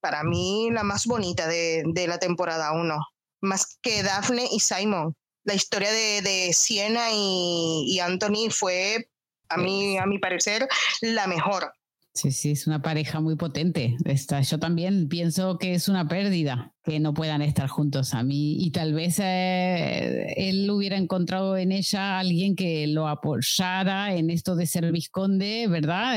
para 0.00 0.22
mí, 0.22 0.70
la 0.70 0.82
más 0.82 1.06
bonita 1.06 1.46
de, 1.46 1.82
de 1.86 2.06
la 2.06 2.18
temporada 2.18 2.72
1, 2.72 2.96
más 3.40 3.78
que 3.82 4.02
Daphne 4.02 4.48
y 4.50 4.60
Simon. 4.60 5.14
la 5.44 5.54
historia 5.54 5.90
de, 5.90 6.22
de 6.22 6.52
Siena 6.52 7.10
y, 7.12 7.84
y 7.88 8.00
Anthony 8.00 8.50
fue, 8.50 9.08
a 9.48 9.56
mí, 9.56 9.98
a 9.98 10.06
mi 10.06 10.18
parecer, 10.18 10.68
la 11.00 11.26
mejor. 11.26 11.72
Sí, 12.16 12.32
sí, 12.32 12.52
es 12.52 12.66
una 12.66 12.80
pareja 12.80 13.20
muy 13.20 13.36
potente. 13.36 13.94
Esta, 14.06 14.40
yo 14.40 14.58
también 14.58 15.06
pienso 15.06 15.58
que 15.58 15.74
es 15.74 15.86
una 15.86 16.08
pérdida 16.08 16.72
que 16.82 16.98
no 16.98 17.12
puedan 17.12 17.42
estar 17.42 17.68
juntos 17.68 18.14
a 18.14 18.22
mí 18.22 18.56
y 18.58 18.70
tal 18.70 18.94
vez 18.94 19.18
eh, 19.22 20.32
él 20.34 20.70
hubiera 20.70 20.96
encontrado 20.96 21.58
en 21.58 21.72
ella 21.72 22.18
alguien 22.18 22.56
que 22.56 22.86
lo 22.86 23.06
apoyara 23.06 24.14
en 24.14 24.30
esto 24.30 24.56
de 24.56 24.64
ser 24.66 24.90
visconde, 24.92 25.66
¿verdad? 25.68 26.16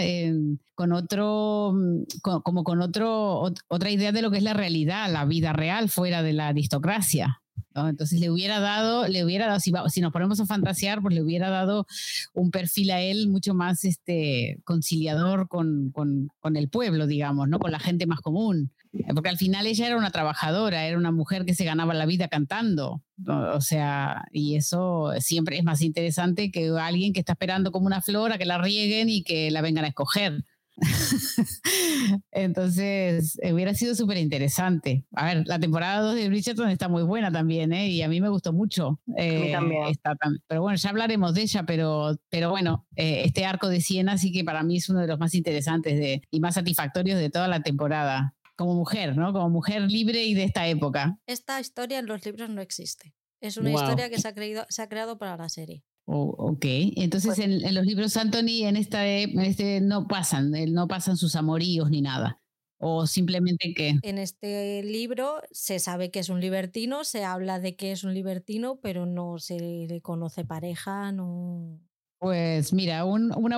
con 0.74 0.94
otro, 0.94 1.74
mm, 1.76 2.04
como 2.22 2.64
con 2.64 2.82
otro, 2.82 3.52
otra 3.68 3.92
idea 3.92 4.14
de 4.14 4.22
lo 4.22 4.32
que 4.32 4.38
es 4.38 4.44
la 4.44 4.54
realidad, 4.54 5.12
la 5.12 5.26
vida 5.26 5.52
real 5.52 5.90
fuera 5.90 6.24
de 6.24 6.32
la 6.32 6.48
aristocracia. 6.48 7.42
Entonces 7.76 8.20
le 8.20 8.30
hubiera 8.30 8.60
dado, 8.60 9.08
le 9.08 9.24
hubiera 9.24 9.48
dado, 9.48 9.60
si, 9.60 9.72
si, 9.90 10.02
nos 10.02 10.12
ponemos 10.12 10.40
a 10.40 10.46
fantasear, 10.46 11.02
pues 11.02 11.14
le 11.14 11.22
hubiera 11.22 11.50
dado 11.50 11.86
un 12.34 12.52
perfil 12.52 12.92
a 12.92 13.02
él 13.02 13.30
mucho 13.30 13.54
más 13.54 13.86
este, 13.86 14.60
conciliador 14.64 15.48
con, 15.48 15.92
con, 15.92 16.30
con, 16.40 16.58
el 16.58 16.70
pueblo, 16.70 17.08
digamos, 17.08 17.48
¿no? 17.48 17.60
Con 17.60 17.72
la 17.72 17.80
gente 17.80 18.08
más 18.08 18.22
común. 18.22 18.72
Porque 19.14 19.30
al 19.30 19.38
final 19.38 19.68
ella 19.68 19.86
era 19.86 19.98
una 19.98 20.10
trabajadora, 20.10 20.86
era 20.86 20.98
una 20.98 21.12
mujer 21.12 21.46
que 21.46 21.54
se 21.54 21.64
ganaba 21.64 21.94
la 21.94 22.08
vida 22.08 22.28
cantando. 22.28 23.04
O 23.28 23.62
sea, 23.62 24.26
y 24.32 24.56
eso 24.56 25.12
siempre 25.20 25.58
es 25.58 25.64
más 25.64 25.82
interesante 25.82 26.50
que 26.52 26.70
alguien 26.70 27.14
que 27.14 27.20
está 27.20 27.34
esperando 27.34 27.72
como 27.72 27.86
una 27.86 28.02
flor 28.02 28.32
a 28.32 28.38
que 28.40 28.46
la 28.46 28.58
rieguen 28.58 29.10
y 29.10 29.24
que 29.24 29.52
la 29.52 29.62
vengan 29.62 29.86
a 29.86 29.90
escoger. 29.90 30.44
Entonces, 32.32 33.40
hubiera 33.52 33.74
sido 33.74 33.96
súper 33.96 34.18
interesante. 34.18 35.06
A 35.14 35.26
ver, 35.26 35.48
la 35.48 35.60
temporada 35.60 36.02
2 36.02 36.16
de 36.16 36.30
Bridgerton 36.30 36.70
está 36.70 36.88
muy 36.88 37.04
buena 37.04 37.32
también, 37.32 37.74
¿eh? 37.74 37.88
Y 37.90 38.02
a 38.02 38.08
mí 38.08 38.22
me 38.22 38.30
gustó 38.30 38.54
mucho. 38.54 39.00
Eh, 39.18 39.52
también. 39.52 39.84
pero 40.48 40.62
bueno, 40.62 40.78
ya 40.78 40.90
hablaremos 40.90 41.34
de 41.34 41.42
ella, 41.42 41.64
pero, 41.66 42.20
pero 42.30 42.50
bueno, 42.50 42.88
eh, 42.96 43.24
este 43.26 43.46
arco 43.46 43.70
de 43.70 43.82
Siena 43.82 44.18
sí 44.18 44.32
que 44.32 44.44
para 44.44 44.64
mí 44.64 44.78
es 44.78 44.90
uno 44.90 45.02
de 45.02 45.08
los 45.08 45.20
más 45.20 45.36
interesantes 45.36 46.00
de, 46.00 46.22
y 46.32 46.40
más 46.40 46.56
satisfactorios 46.56 47.20
de 47.20 47.30
toda 47.30 47.48
la 47.48 47.62
temporada. 47.62 48.36
Como 48.56 48.76
mujer, 48.76 49.16
¿no? 49.16 49.32
Como 49.32 49.50
mujer 49.50 49.84
libre 49.84 50.26
y 50.26 50.34
de 50.34 50.44
esta 50.44 50.68
época. 50.68 51.18
Esta 51.26 51.62
historia 51.62 52.00
en 52.00 52.08
los 52.08 52.26
libros 52.26 52.50
no 52.50 52.62
existe. 52.62 53.16
Es 53.40 53.56
una 53.56 53.72
historia 53.72 54.10
que 54.10 54.20
se 54.20 54.28
ha, 54.28 54.34
creído, 54.34 54.66
se 54.68 54.82
ha 54.82 54.90
creado 54.90 55.18
para 55.18 55.38
la 55.38 55.48
serie 55.48 55.86
ok, 56.12 56.66
entonces 56.96 57.36
pues 57.36 57.40
en, 57.40 57.74
los 57.74 57.86
libros 57.86 58.18
Anthony 58.18 58.64
en, 58.64 58.78
esta, 58.78 59.08
en 59.08 59.40
este 59.40 59.80
no 59.80 60.08
pasan, 60.08 60.52
no 60.74 60.88
pasan 60.88 61.18
sus 61.18 61.36
amoríos 61.36 61.90
ni 61.90 62.02
nada. 62.02 62.42
O 62.82 63.08
simplemente 63.08 63.74
que... 63.76 64.00
En 64.04 64.18
este 64.18 64.82
libro 64.84 65.42
se 65.52 65.80
sabe 65.80 66.12
que 66.12 66.20
es 66.20 66.30
un 66.30 66.40
libertino, 66.40 67.04
se 67.04 67.26
habla 67.26 67.60
de 67.60 67.76
que 67.76 67.92
es 67.92 68.06
un 68.06 68.14
libertino, 68.14 68.80
pero 68.82 69.06
no 69.06 69.38
se 69.38 69.60
le 69.60 70.02
conoce 70.02 70.46
pareja, 70.46 71.12
no... 71.12 71.80
Pues 72.20 72.74
mira, 72.74 73.06
una, 73.06 73.58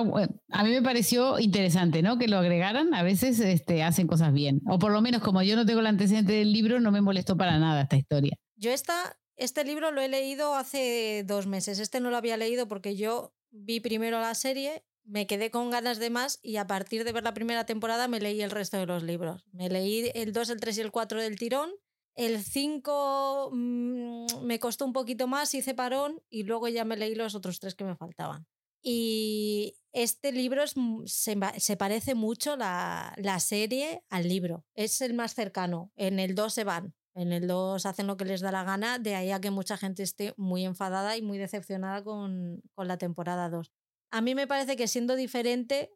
a 0.50 0.64
mí 0.64 0.70
me 0.70 0.82
pareció 0.82 1.40
interesante, 1.40 2.00
¿no? 2.00 2.16
Que 2.16 2.28
lo 2.28 2.38
agregaran. 2.38 2.94
A 2.94 3.02
veces 3.02 3.40
este, 3.40 3.82
hacen 3.82 4.06
cosas 4.06 4.32
bien. 4.32 4.60
O 4.68 4.78
por 4.78 4.92
lo 4.92 5.00
menos, 5.02 5.20
como 5.20 5.42
yo 5.42 5.56
no 5.56 5.66
tengo 5.66 5.80
el 5.80 5.86
antecedente 5.88 6.32
del 6.32 6.52
libro, 6.52 6.78
no 6.78 6.92
me 6.92 7.00
molestó 7.00 7.36
para 7.36 7.58
nada 7.58 7.82
esta 7.82 7.96
historia. 7.96 8.36
Yo 8.54 8.70
esta 8.70 9.16
este 9.36 9.64
libro 9.64 9.90
lo 9.90 10.00
he 10.00 10.08
leído 10.08 10.54
hace 10.54 11.24
dos 11.26 11.46
meses. 11.46 11.78
Este 11.78 12.00
no 12.00 12.10
lo 12.10 12.16
había 12.16 12.36
leído 12.36 12.68
porque 12.68 12.96
yo 12.96 13.34
vi 13.50 13.80
primero 13.80 14.20
la 14.20 14.34
serie, 14.34 14.84
me 15.04 15.26
quedé 15.26 15.50
con 15.50 15.70
ganas 15.70 15.98
de 15.98 16.10
más 16.10 16.38
y 16.42 16.56
a 16.56 16.66
partir 16.66 17.04
de 17.04 17.12
ver 17.12 17.24
la 17.24 17.34
primera 17.34 17.66
temporada 17.66 18.08
me 18.08 18.20
leí 18.20 18.40
el 18.42 18.50
resto 18.50 18.76
de 18.78 18.86
los 18.86 19.02
libros. 19.02 19.44
Me 19.52 19.68
leí 19.68 20.10
el 20.14 20.32
2, 20.32 20.50
el 20.50 20.60
3 20.60 20.78
y 20.78 20.80
el 20.80 20.92
4 20.92 21.20
del 21.20 21.38
tirón. 21.38 21.70
El 22.14 22.42
5 22.42 23.50
mm, 23.52 24.26
me 24.42 24.58
costó 24.58 24.84
un 24.84 24.92
poquito 24.92 25.26
más, 25.26 25.54
hice 25.54 25.74
parón 25.74 26.22
y 26.28 26.42
luego 26.42 26.68
ya 26.68 26.84
me 26.84 26.96
leí 26.96 27.14
los 27.14 27.34
otros 27.34 27.58
tres 27.58 27.74
que 27.74 27.84
me 27.84 27.96
faltaban. 27.96 28.46
Y 28.82 29.76
este 29.92 30.32
libro 30.32 30.64
se, 31.06 31.76
parece 31.76 32.14
mucho 32.14 32.56
la, 32.56 33.14
la, 33.16 33.38
serie 33.40 34.02
al 34.10 34.28
libro. 34.28 34.66
Es 34.74 35.00
el 35.00 35.14
más 35.14 35.34
cercano. 35.34 35.92
En 35.94 36.18
el 36.18 36.34
2 36.34 36.52
se 36.52 36.64
van. 36.64 36.94
En 37.14 37.32
el 37.32 37.46
2 37.46 37.84
hacen 37.84 38.06
lo 38.06 38.16
que 38.16 38.24
les 38.24 38.40
da 38.40 38.52
la 38.52 38.64
gana, 38.64 38.98
de 38.98 39.14
ahí 39.14 39.30
a 39.30 39.40
que 39.40 39.50
mucha 39.50 39.76
gente 39.76 40.02
esté 40.02 40.34
muy 40.36 40.64
enfadada 40.64 41.16
y 41.16 41.22
muy 41.22 41.38
decepcionada 41.38 42.02
con, 42.02 42.62
con 42.74 42.88
la 42.88 42.96
temporada 42.96 43.50
2. 43.50 43.72
A 44.10 44.20
mí 44.20 44.34
me 44.34 44.46
parece 44.46 44.76
que 44.76 44.88
siendo 44.88 45.14
diferente, 45.16 45.90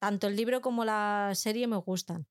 tanto 0.00 0.26
el 0.26 0.36
libro 0.36 0.60
como 0.60 0.84
la 0.84 1.32
serie 1.34 1.66
me 1.66 1.76
gustan. 1.76 2.26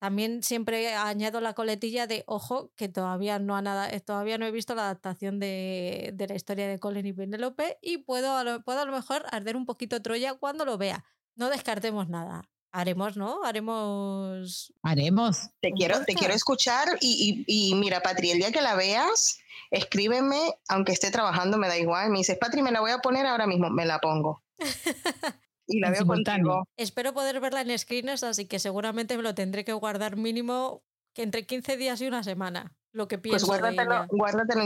También 0.00 0.42
siempre 0.42 0.94
añado 0.94 1.42
la 1.42 1.52
coletilla 1.52 2.06
de 2.06 2.24
ojo 2.26 2.72
que 2.74 2.88
todavía 2.88 3.38
no, 3.38 3.54
ha 3.54 3.62
nada, 3.62 3.90
todavía 4.00 4.38
no 4.38 4.46
he 4.46 4.50
visto 4.50 4.74
la 4.74 4.84
adaptación 4.84 5.38
de, 5.38 6.12
de 6.14 6.26
la 6.26 6.34
historia 6.34 6.66
de 6.68 6.78
Colin 6.78 7.06
y 7.06 7.12
Penelope 7.12 7.78
y 7.82 7.98
puedo, 7.98 8.62
puedo 8.64 8.80
a 8.80 8.84
lo 8.86 8.92
mejor 8.92 9.24
arder 9.30 9.56
un 9.56 9.66
poquito 9.66 10.00
Troya 10.00 10.34
cuando 10.34 10.64
lo 10.64 10.78
vea. 10.78 11.04
No 11.36 11.50
descartemos 11.50 12.08
nada. 12.08 12.49
Haremos, 12.72 13.16
¿no? 13.16 13.42
Haremos. 13.44 14.72
Haremos. 14.82 15.48
Te 15.60 15.72
quiero, 15.72 16.04
te 16.04 16.14
quiero 16.14 16.34
escuchar 16.34 16.88
y, 17.00 17.44
y, 17.46 17.74
mira, 17.74 18.00
Patri, 18.00 18.30
el 18.30 18.38
día 18.38 18.52
que 18.52 18.60
la 18.60 18.76
veas, 18.76 19.38
escríbeme, 19.70 20.54
aunque 20.68 20.92
esté 20.92 21.10
trabajando, 21.10 21.58
me 21.58 21.68
da 21.68 21.76
igual. 21.78 22.10
Me 22.10 22.18
dices, 22.18 22.38
Patri, 22.38 22.62
me 22.62 22.70
la 22.70 22.80
voy 22.80 22.92
a 22.92 22.98
poner 22.98 23.26
ahora 23.26 23.46
mismo, 23.46 23.70
me 23.70 23.86
la 23.86 23.98
pongo. 23.98 24.42
y 25.66 25.80
la 25.80 25.90
veo 25.90 26.06
contigo. 26.06 26.64
Espero 26.76 27.12
poder 27.12 27.40
verla 27.40 27.62
en 27.62 27.76
screens, 27.78 28.22
así 28.22 28.46
que 28.46 28.58
seguramente 28.58 29.16
me 29.16 29.22
lo 29.22 29.34
tendré 29.34 29.64
que 29.64 29.72
guardar 29.72 30.16
mínimo 30.16 30.82
que 31.12 31.22
entre 31.22 31.46
15 31.46 31.76
días 31.76 32.00
y 32.00 32.06
una 32.06 32.22
semana 32.22 32.72
lo 32.92 33.08
que 33.08 33.18
pues 33.18 33.22
pienso. 33.30 33.46
Pues 33.46 33.60
guárdatelo, 33.60 34.06
guárdatelo 34.08 34.64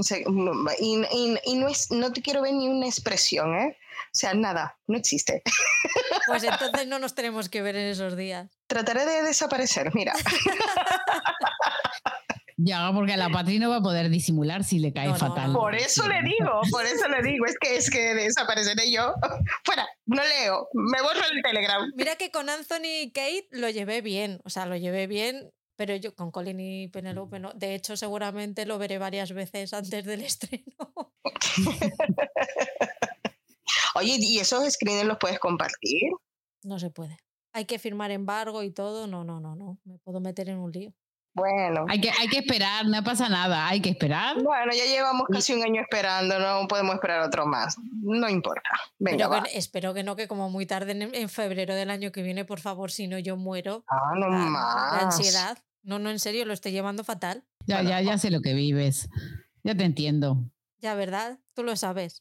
y, 0.78 0.94
y, 1.10 1.38
y, 1.44 1.54
no, 1.56 1.68
es, 1.68 1.90
no 1.90 2.12
te 2.12 2.22
quiero 2.22 2.42
ver 2.42 2.54
ni 2.54 2.68
una 2.68 2.86
expresión, 2.86 3.54
¿eh? 3.54 3.76
O 3.94 4.16
sea, 4.16 4.34
nada, 4.34 4.78
no 4.86 4.96
existe. 4.96 5.42
Pues 6.26 6.42
entonces 6.42 6.86
no 6.86 6.98
nos 6.98 7.14
tenemos 7.14 7.50
que 7.50 7.60
ver 7.60 7.76
en 7.76 7.86
esos 7.88 8.16
días. 8.16 8.50
Trataré 8.66 9.04
de 9.04 9.22
desaparecer, 9.22 9.94
mira. 9.94 10.14
Ya, 12.56 12.90
porque 12.94 13.12
a 13.12 13.16
la 13.16 13.28
Patri 13.28 13.58
no 13.58 13.68
va 13.68 13.76
a 13.76 13.82
poder 13.82 14.08
disimular 14.08 14.62
si 14.62 14.78
le 14.78 14.92
cae 14.92 15.12
fatal. 15.14 15.52
por 15.52 15.74
eso 15.74 16.08
le 16.08 16.22
digo, 16.22 16.62
por 16.70 16.86
eso 16.86 17.08
le 17.08 17.20
digo, 17.22 17.44
es 17.46 17.56
que 17.60 17.76
es 17.76 17.90
que 17.90 18.14
desapareceré 18.14 18.92
yo. 18.92 19.12
Fuera, 19.64 19.86
no 20.06 20.22
leo, 20.22 20.68
me 20.72 21.02
borro 21.02 21.20
el 21.32 21.42
Telegram. 21.42 21.90
Mira 21.96 22.14
que 22.16 22.30
con 22.30 22.48
Anthony 22.48 23.02
y 23.02 23.12
Kate 23.12 23.48
lo 23.50 23.68
llevé 23.70 24.02
bien, 24.02 24.40
o 24.44 24.50
sea, 24.50 24.66
lo 24.66 24.76
llevé 24.76 25.08
bien 25.08 25.52
pero 25.76 25.96
yo 25.96 26.14
con 26.14 26.30
Colin 26.30 26.60
y 26.60 26.88
Penelope 26.88 27.38
no. 27.38 27.52
De 27.54 27.74
hecho, 27.74 27.96
seguramente 27.96 28.66
lo 28.66 28.78
veré 28.78 28.98
varias 28.98 29.32
veces 29.32 29.72
antes 29.72 30.04
del 30.04 30.20
estreno. 30.24 31.12
Oye, 33.96 34.16
¿y 34.18 34.38
esos 34.38 34.72
screens 34.72 35.04
los 35.04 35.18
puedes 35.18 35.38
compartir? 35.38 36.10
No 36.62 36.78
se 36.78 36.90
puede. 36.90 37.16
Hay 37.52 37.66
que 37.66 37.78
firmar 37.78 38.10
embargo 38.10 38.62
y 38.62 38.72
todo. 38.72 39.06
No, 39.06 39.22
no, 39.24 39.40
no, 39.40 39.54
no. 39.54 39.78
Me 39.84 39.98
puedo 39.98 40.20
meter 40.20 40.48
en 40.48 40.58
un 40.58 40.72
lío. 40.72 40.92
Bueno. 41.34 41.86
Hay 41.88 42.00
que, 42.00 42.10
hay 42.10 42.28
que 42.28 42.38
esperar, 42.38 42.86
no 42.86 43.02
pasa 43.02 43.28
nada, 43.28 43.66
hay 43.66 43.80
que 43.80 43.90
esperar. 43.90 44.40
Bueno, 44.42 44.72
ya 44.72 44.84
llevamos 44.84 45.26
casi 45.30 45.52
un 45.52 45.64
año 45.64 45.82
esperando, 45.82 46.38
no 46.38 46.68
podemos 46.68 46.94
esperar 46.94 47.20
otro 47.22 47.44
más. 47.44 47.76
No 48.00 48.28
importa. 48.28 48.70
Venga, 48.98 49.42
espero 49.52 49.92
que 49.94 50.04
no, 50.04 50.14
que 50.14 50.28
como 50.28 50.48
muy 50.48 50.64
tarde 50.64 50.92
en, 50.92 51.28
febrero 51.28 51.74
del 51.74 51.90
año 51.90 52.12
que 52.12 52.22
viene, 52.22 52.44
por 52.44 52.60
favor, 52.60 52.92
si 52.92 53.08
no 53.08 53.18
yo 53.18 53.36
muero. 53.36 53.84
Ah, 53.88 54.12
no 54.16 54.28
más. 54.28 54.92
La 54.92 55.02
ansiedad. 55.06 55.58
No, 55.82 55.98
no, 55.98 56.10
en 56.10 56.18
serio, 56.18 56.44
lo 56.44 56.54
estoy 56.54 56.72
llevando 56.72 57.04
fatal. 57.04 57.44
Ya, 57.66 57.82
ya, 57.82 58.00
ya 58.00 58.16
sé 58.16 58.30
lo 58.30 58.40
que 58.40 58.54
vives. 58.54 59.08
Ya 59.64 59.74
te 59.74 59.84
entiendo. 59.84 60.38
Ya, 60.84 60.94
¿verdad? 60.94 61.38
Tú 61.54 61.62
lo 61.62 61.76
sabes. 61.76 62.20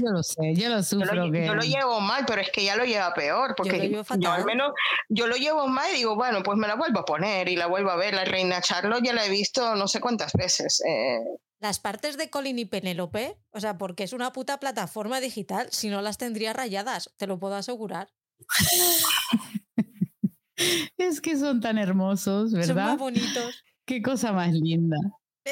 Yo 0.00 0.10
lo 0.10 0.24
sé, 0.24 0.52
yo 0.56 0.68
lo 0.68 0.82
sufro. 0.82 1.14
Yo 1.14 1.54
lo, 1.54 1.62
llevo 1.62 2.00
mal, 2.00 2.24
pero 2.26 2.40
es 2.40 2.50
que 2.50 2.64
ya 2.64 2.74
lo 2.74 2.84
lleva 2.84 3.14
peor. 3.14 3.54
Porque 3.56 3.88
yo, 4.18 4.32
al 4.32 4.44
menos 4.44 4.72
yo 5.08 5.28
lo 5.28 5.36
llevo 5.36 5.68
mal 5.68 5.88
y 5.92 5.98
digo, 5.98 6.16
bueno, 6.16 6.42
pues 6.42 6.58
me 6.58 6.66
la 6.66 6.74
vuelvo 6.74 6.98
a 6.98 7.04
poner 7.04 7.48
y 7.48 7.54
la 7.54 7.68
vuelvo 7.68 7.90
a 7.90 7.96
ver. 7.96 8.14
La 8.14 8.24
reina 8.24 8.60
Charlotte 8.60 9.04
ya 9.04 9.12
la 9.12 9.24
he 9.24 9.30
visto 9.30 9.76
no 9.76 9.86
sé 9.86 10.00
cuántas 10.00 10.32
veces. 10.32 10.82
Eh. 10.84 11.20
Las 11.60 11.78
partes 11.78 12.16
de 12.16 12.30
Colin 12.30 12.58
y 12.58 12.64
Penélope, 12.64 13.38
o 13.52 13.60
sea, 13.60 13.78
porque 13.78 14.02
es 14.02 14.12
una 14.12 14.32
puta 14.32 14.58
plataforma 14.58 15.20
digital, 15.20 15.68
si 15.70 15.88
no 15.88 16.02
las 16.02 16.18
tendría 16.18 16.52
rayadas, 16.52 17.14
te 17.16 17.28
lo 17.28 17.38
puedo 17.38 17.54
asegurar. 17.54 18.08
es 20.96 21.20
que 21.20 21.36
son 21.36 21.60
tan 21.60 21.78
hermosos, 21.78 22.52
¿verdad? 22.52 22.88
Son 22.88 22.88
muy 22.88 22.96
bonitos. 22.96 23.64
Qué 23.84 24.02
cosa 24.02 24.32
más 24.32 24.52
linda 24.52 24.98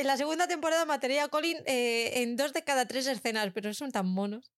en 0.01 0.07
la 0.07 0.17
segunda 0.17 0.47
temporada 0.47 0.85
mataría 0.85 1.25
a 1.25 1.29
Colin 1.29 1.59
eh, 1.67 2.23
en 2.23 2.37
dos 2.37 2.53
de 2.53 2.63
cada 2.63 2.87
tres 2.87 3.07
escenas, 3.07 3.51
pero 3.55 3.73
son 3.75 3.93
tan 3.93 4.07
monos. 4.07 4.53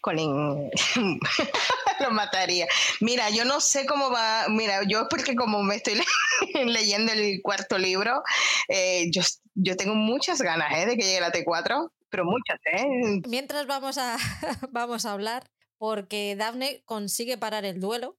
Colin 0.00 0.70
lo 2.00 2.10
mataría. 2.10 2.66
Mira, 3.00 3.30
yo 3.30 3.44
no 3.44 3.60
sé 3.60 3.86
cómo 3.86 4.10
va. 4.10 4.46
Mira, 4.48 4.82
yo 4.88 5.08
porque 5.08 5.34
como 5.34 5.62
me 5.62 5.76
estoy 5.76 6.00
leyendo 6.64 7.12
el 7.12 7.40
cuarto 7.42 7.78
libro, 7.78 8.22
eh, 8.68 9.10
yo, 9.10 9.22
yo 9.54 9.76
tengo 9.76 9.94
muchas 9.94 10.40
ganas 10.40 10.72
¿eh? 10.78 10.86
de 10.86 10.96
que 10.96 11.04
llegue 11.04 11.20
la 11.20 11.32
T4, 11.32 11.90
pero 12.08 12.24
muchas. 12.24 12.58
¿eh? 12.72 13.20
Mientras 13.28 13.66
vamos 13.66 13.98
a, 13.98 14.16
vamos 14.70 15.04
a 15.06 15.12
hablar, 15.12 15.50
porque 15.78 16.36
Daphne 16.36 16.82
consigue 16.84 17.38
parar 17.38 17.64
el 17.64 17.80
duelo, 17.80 18.16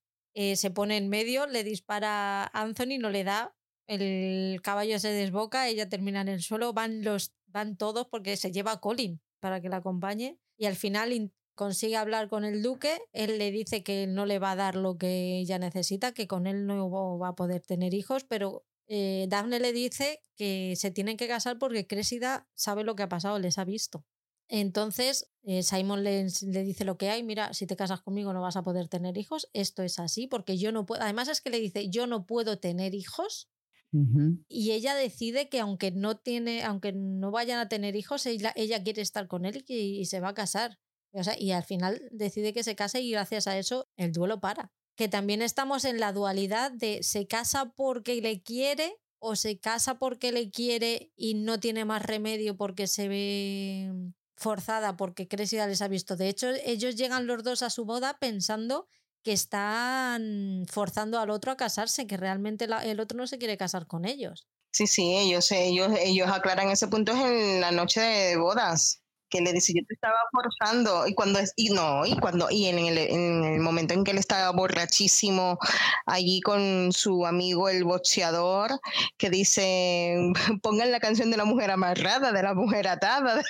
se 0.54 0.70
pone 0.70 0.98
en 0.98 1.10
medio, 1.10 1.48
le 1.48 1.64
dispara 1.64 2.44
a 2.44 2.62
Anthony, 2.62 3.00
no 3.00 3.10
le 3.10 3.24
da, 3.24 3.57
el 3.88 4.62
caballo 4.62 5.00
se 5.00 5.10
desboca, 5.10 5.68
ella 5.68 5.90
termina 5.90 6.22
en 6.22 6.28
el 6.28 6.42
suelo, 6.42 6.74
van 6.74 7.04
los 7.04 7.34
van 7.48 7.78
todos 7.78 8.08
porque 8.08 8.38
se 8.38 8.52
lleva 8.52 8.74
a 8.74 8.80
Colin. 8.82 9.22
para 9.40 9.62
que 9.62 9.70
la 9.70 9.78
acompañe 9.78 10.38
y 10.58 10.66
al 10.66 10.76
final 10.76 11.32
consigue 11.56 11.96
hablar 11.96 12.30
con 12.30 12.46
el 12.46 12.62
duque, 12.62 13.00
él 13.14 13.38
le 13.40 13.52
dice 13.52 13.84
que 13.84 14.08
no 14.08 14.26
le 14.26 14.40
va 14.40 14.52
a 14.52 14.56
dar 14.56 14.76
lo 14.76 14.98
que 14.98 15.40
ella 15.40 15.58
necesita, 15.60 16.14
que 16.14 16.28
con 16.28 16.48
él 16.48 16.66
no 16.68 16.90
va 17.18 17.30
a 17.30 17.36
poder 17.36 17.62
tener 17.62 17.94
hijos, 17.94 18.24
pero 18.24 18.66
eh, 18.88 19.26
Daphne 19.30 19.60
le 19.60 19.74
dice 19.74 20.22
que 20.36 20.76
se 20.78 20.92
tienen 20.92 21.18
que 21.18 21.28
casar 21.28 21.58
porque 21.58 21.88
Crésida 21.88 22.48
sabe 22.54 22.84
lo 22.84 22.96
que 22.96 23.04
ha 23.04 23.10
pasado, 23.10 23.40
les 23.40 23.58
ha 23.58 23.66
visto. 23.66 24.06
Entonces, 24.50 25.30
eh, 25.44 25.62
Simon 25.62 26.04
le, 26.04 26.28
le, 26.44 26.64
dice 26.64 26.86
lo 26.86 26.98
que 26.98 27.10
hay, 27.10 27.22
mira, 27.22 27.54
si 27.54 27.68
te 27.68 27.76
casas 27.76 28.02
conmigo 28.02 28.32
no 28.32 28.42
vas 28.42 28.56
a 28.56 28.64
poder 28.64 28.88
tener 28.88 29.18
hijos, 29.18 29.50
esto 29.54 29.84
es 29.84 30.00
así, 30.00 30.28
porque 30.28 30.58
yo 30.58 30.72
no 30.72 30.86
puedo, 30.86 31.02
además 31.02 31.28
es 31.28 31.42
que 31.42 31.50
le 31.50 31.60
dice, 31.60 31.90
yo 31.90 32.08
no 32.08 32.26
puedo 32.26 32.58
tener 32.58 32.96
hijos, 32.96 33.50
y 33.92 34.72
ella 34.72 34.96
decide 34.96 35.50
que 35.50 35.60
aunque 35.60 35.92
no 35.92 36.18
tiene, 36.18 36.64
aunque 36.64 36.92
no 36.94 37.32
vayan 37.32 37.60
a 37.60 37.70
tener 37.70 37.96
hijos, 37.96 38.26
ella, 38.26 38.54
quiere 38.84 39.02
estar 39.02 39.28
con 39.28 39.46
él 39.46 39.64
y, 39.68 40.06
se 40.06 40.20
va 40.20 40.30
a 40.30 40.34
casar. 40.34 40.80
O 41.14 41.24
sea, 41.24 41.40
y 41.40 41.52
al 41.52 41.64
final 41.64 42.02
decide 42.12 42.54
que 42.54 42.64
se 42.64 42.76
case 42.76 43.02
y 43.02 43.12
gracias 43.12 43.48
a 43.48 43.58
eso 43.58 43.88
el 43.96 44.12
duelo 44.12 44.40
para. 44.40 44.72
Que 44.96 45.08
también 45.08 45.42
estamos 45.42 45.86
en 45.86 46.00
la 46.00 46.12
dualidad 46.12 46.72
de 46.72 47.02
se 47.02 47.28
casa 47.28 47.74
porque 47.76 48.22
le 48.22 48.42
quiere 48.42 48.98
o 49.20 49.36
se 49.36 49.60
casa 49.60 49.98
porque 49.98 50.32
le 50.32 50.52
quiere 50.52 51.12
y 51.16 51.36
no 51.36 51.60
tiene 51.60 51.86
más 51.86 52.04
remedio 52.04 52.58
porque 52.58 52.88
se 52.88 53.08
ve 53.08 53.92
forzada 54.36 54.98
porque 54.98 55.28
Cressida 55.28 55.66
les 55.68 55.82
ha 55.82 55.88
visto. 55.88 56.16
De 56.16 56.30
hecho, 56.30 56.50
ellos 56.66 56.96
llegan 56.96 57.26
los 57.26 57.44
dos 57.44 57.64
a 57.64 57.70
su 57.70 57.86
boda 57.86 58.18
pensando 58.20 58.88
que 59.28 59.34
están 59.34 60.66
forzando 60.70 61.20
al 61.20 61.32
otro 61.32 61.52
a 61.52 61.58
casarse, 61.58 62.08
que 62.08 62.16
realmente 62.16 62.66
el 62.86 63.00
otro 63.02 63.18
no 63.18 63.28
se 63.28 63.38
quiere 63.38 63.58
casar 63.58 63.86
con 63.86 64.06
ellos. 64.06 64.48
Sí, 64.72 64.88
sí, 64.88 65.18
ellos, 65.18 65.52
ellos, 65.52 65.92
ellos 66.00 66.30
aclaran 66.30 66.70
ese 66.70 66.88
punto 66.88 67.12
en 67.12 67.60
la 67.60 67.72
noche 67.72 68.00
de 68.00 68.38
bodas 68.38 69.02
que 69.30 69.42
le 69.42 69.52
dice 69.52 69.74
yo 69.76 69.82
te 69.86 69.96
estaba 69.96 70.16
forzando 70.32 71.08
y 71.08 71.14
cuando 71.14 71.40
es 71.40 71.52
y 71.58 71.72
no 71.72 72.06
y 72.06 72.16
cuando 72.16 72.50
y 72.50 72.68
en 72.68 72.80
el, 72.80 72.98
en 72.98 73.44
el, 73.44 73.60
momento 73.60 73.94
en 73.94 74.06
que 74.06 74.12
él 74.12 74.18
estaba 74.18 74.50
borrachísimo 74.52 75.60
allí 76.06 76.40
con 76.40 76.94
su 76.94 77.26
amigo 77.26 77.68
el 77.68 77.84
boxeador 77.84 78.80
que 79.18 79.30
dice 79.30 80.16
pongan 80.64 80.94
la 80.94 81.02
canción 81.02 81.32
de 81.32 81.36
la 81.36 81.44
mujer 81.44 81.72
amarrada 81.72 82.32
de 82.32 82.44
la 82.44 82.54
mujer 82.54 82.88
atada 82.88 83.44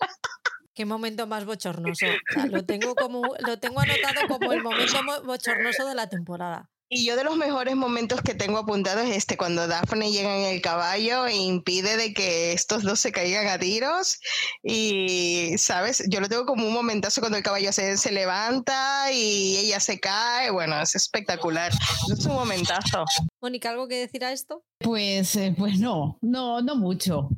Qué 0.80 0.86
momento 0.86 1.26
más 1.26 1.44
bochornoso. 1.44 2.06
lo, 2.50 2.64
tengo 2.64 2.94
como, 2.94 3.20
lo 3.46 3.58
tengo 3.58 3.80
anotado 3.80 4.28
como 4.28 4.50
el 4.54 4.62
momento 4.62 4.96
bochornoso 5.26 5.86
de 5.86 5.94
la 5.94 6.08
temporada. 6.08 6.70
Y 6.88 7.04
yo 7.04 7.16
de 7.16 7.24
los 7.24 7.36
mejores 7.36 7.76
momentos 7.76 8.22
que 8.22 8.34
tengo 8.34 8.56
apuntados 8.56 9.04
es 9.04 9.18
este, 9.18 9.36
cuando 9.36 9.68
Daphne 9.68 10.10
llega 10.10 10.34
en 10.38 10.46
el 10.46 10.62
caballo 10.62 11.26
e 11.26 11.36
impide 11.36 11.98
de 11.98 12.14
que 12.14 12.54
estos 12.54 12.82
dos 12.82 12.98
se 12.98 13.12
caigan 13.12 13.48
a 13.48 13.58
tiros. 13.58 14.20
Y, 14.62 15.52
¿sabes? 15.58 16.02
Yo 16.08 16.18
lo 16.18 16.30
tengo 16.30 16.46
como 16.46 16.66
un 16.66 16.72
momentazo 16.72 17.20
cuando 17.20 17.36
el 17.36 17.44
caballo 17.44 17.72
se, 17.72 17.98
se 17.98 18.10
levanta 18.10 19.12
y 19.12 19.58
ella 19.58 19.80
se 19.80 20.00
cae. 20.00 20.50
Bueno, 20.50 20.80
es 20.80 20.94
espectacular. 20.94 21.72
Es 22.10 22.24
un 22.24 22.32
momentazo. 22.32 23.04
Mónica, 23.42 23.68
¿algo 23.68 23.86
que 23.86 23.98
decir 23.98 24.24
a 24.24 24.32
esto? 24.32 24.64
Pues, 24.82 25.36
eh, 25.36 25.54
pues 25.58 25.78
no, 25.78 26.18
no, 26.22 26.62
no 26.62 26.74
mucho. 26.74 27.28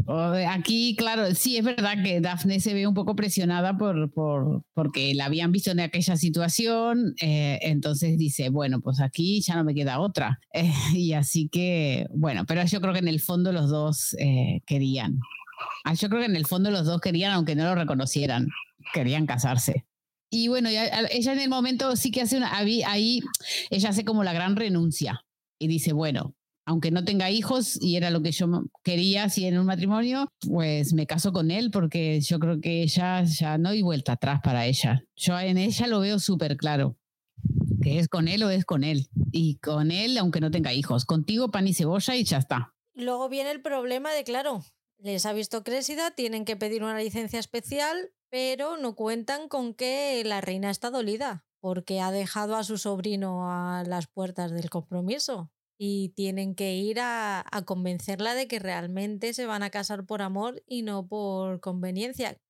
Aquí, 0.49 0.95
claro, 0.97 1.35
sí 1.35 1.57
es 1.57 1.65
verdad 1.65 2.01
que 2.01 2.21
Daphne 2.21 2.61
se 2.61 2.73
ve 2.73 2.87
un 2.87 2.95
poco 2.95 3.17
presionada 3.17 3.77
por, 3.77 4.13
por 4.13 4.63
porque 4.75 5.13
la 5.15 5.25
habían 5.25 5.51
visto 5.51 5.73
en 5.73 5.81
aquella 5.81 6.17
situación, 6.17 7.17
eh, 7.21 7.59
entonces 7.63 8.17
dice, 8.17 8.49
bueno, 8.49 8.81
pues 8.81 9.01
aquí 9.01 9.41
ya 9.41 9.57
no 9.57 9.65
me 9.65 9.75
queda 9.75 9.99
otra. 10.01 10.39
Eh, 10.55 10.71
y 10.93 11.15
así 11.15 11.49
que, 11.49 12.07
bueno, 12.15 12.45
pero 12.47 12.63
yo 12.65 12.81
creo 12.81 12.93
que 12.93 12.99
en 12.99 13.09
el 13.09 13.21
fondo 13.21 13.53
los 13.53 13.71
dos 13.71 14.15
querían. 14.67 15.19
Ah, 15.85 15.95
yo 15.95 16.09
creo 16.09 16.21
que 16.21 16.27
en 16.27 16.37
el 16.37 16.47
fondo 16.47 16.71
los 16.71 16.85
dos 16.85 17.01
querían, 17.01 17.33
aunque 17.33 17.57
no 17.57 17.65
lo 17.65 17.75
reconocieran, 17.75 18.49
querían 18.93 19.27
casarse. 19.27 19.87
Y 20.31 20.49
bueno, 20.49 20.69
ella 20.69 21.33
en 21.33 21.41
el 21.41 21.49
momento 21.49 21.97
sí 21.97 22.11
que 22.11 22.21
hace 22.21 22.37
una, 22.37 22.55
ahí 22.55 23.21
ella 23.71 23.89
hace 23.89 24.05
como 24.05 24.25
la 24.25 24.35
gran 24.35 24.57
renuncia 24.57 25.25
y 25.59 25.69
dice, 25.69 25.93
bueno, 25.93 26.35
aunque 26.65 26.91
no 26.91 27.05
tenga 27.05 27.31
hijos 27.31 27.79
y 27.81 27.97
era 27.97 28.11
lo 28.11 28.23
que 28.23 28.33
yo 28.33 28.47
quería 28.83 29.29
si 29.29 29.47
en 29.47 29.59
un 29.59 29.67
matrimonio, 29.67 30.29
pues 30.49 30.93
me 30.93 31.07
caso 31.07 31.33
con 31.33 31.51
él 31.51 31.71
porque 31.71 32.21
yo 32.21 32.39
creo 32.39 32.61
que 32.61 32.83
ella 32.83 33.25
ya 33.25 33.59
no 33.59 33.71
hay 33.71 33.83
vuelta 33.83 34.13
atrás 34.13 34.41
para 34.43 34.67
ella. 34.67 35.05
Yo 35.17 35.39
en 35.39 35.59
ella 35.59 35.87
lo 35.87 36.01
veo 36.01 36.19
súper 36.19 36.57
claro, 36.57 36.97
que 37.83 37.99
es 37.99 38.09
con 38.09 38.29
él 38.29 38.43
o 38.45 38.51
es 38.51 38.65
con 38.65 38.85
él. 38.85 39.09
Y 39.33 39.59
con 39.59 39.91
él, 39.91 40.17
aunque 40.19 40.41
no 40.41 40.51
tenga 40.51 40.73
hijos. 40.73 41.05
Contigo 41.05 41.51
pan 41.51 41.67
y 41.67 41.75
cebolla 41.75 42.15
y 42.15 42.25
ya 42.25 42.39
está. 42.39 42.75
Luego 42.95 43.29
viene 43.29 43.51
el 43.51 43.63
problema 43.63 44.13
de, 44.13 44.23
claro, 44.25 44.63
les 44.99 45.27
ha 45.27 45.33
visto 45.33 45.65
Crésida, 45.65 46.13
tienen 46.13 46.45
que 46.45 46.57
pedir 46.57 46.83
una 46.85 46.99
licencia 46.99 47.41
especial, 47.41 48.11
pero 48.31 48.77
no 48.77 48.95
cuentan 48.95 49.49
con 49.49 49.75
que 49.75 50.23
la 50.25 50.41
reina 50.41 50.71
está 50.71 50.91
dolida 50.91 51.45
porque 51.61 52.01
ha 52.01 52.11
dejado 52.11 52.57
a 52.57 52.65
su 52.65 52.77
sobrino 52.77 53.49
a 53.51 53.85
las 53.87 54.09
puertas 54.09 54.51
del 54.51 54.69
compromiso 54.69 55.53
y 55.85 56.11
tienen 56.11 56.55
que 56.55 56.77
ir 56.77 57.01
a, 57.01 57.45
convencerla 57.67 58.37
de 58.37 58.47
que 58.47 58.61
realmente 58.61 59.35
se 59.35 59.47
van 59.47 59.65
a 59.65 59.71
casar 59.71 60.07
por 60.07 60.23
amor 60.23 60.63
y 60.65 60.83
no 60.83 61.09
por 61.09 61.59
conveniencia. 61.59 62.41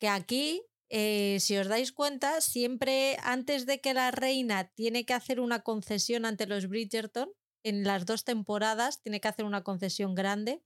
Que 0.00 0.08
aquí, 0.08 0.64
eh, 0.88 1.36
si 1.38 1.56
os 1.56 1.68
dais 1.68 1.92
cuenta, 1.92 2.40
siempre 2.40 3.16
antes 3.22 3.64
de 3.64 3.80
que 3.80 3.94
la 3.94 4.10
reina 4.10 4.72
tiene 4.74 5.04
que 5.04 5.14
hacer 5.14 5.38
una 5.38 5.60
concesión 5.60 6.24
ante 6.24 6.48
los 6.48 6.66
Bridgerton, 6.66 7.30
en 7.62 7.84
las 7.84 8.06
dos 8.06 8.24
temporadas 8.24 9.00
tiene 9.00 9.20
que 9.20 9.28
hacer 9.28 9.44
una 9.44 9.62
concesión 9.62 10.16
grande, 10.16 10.60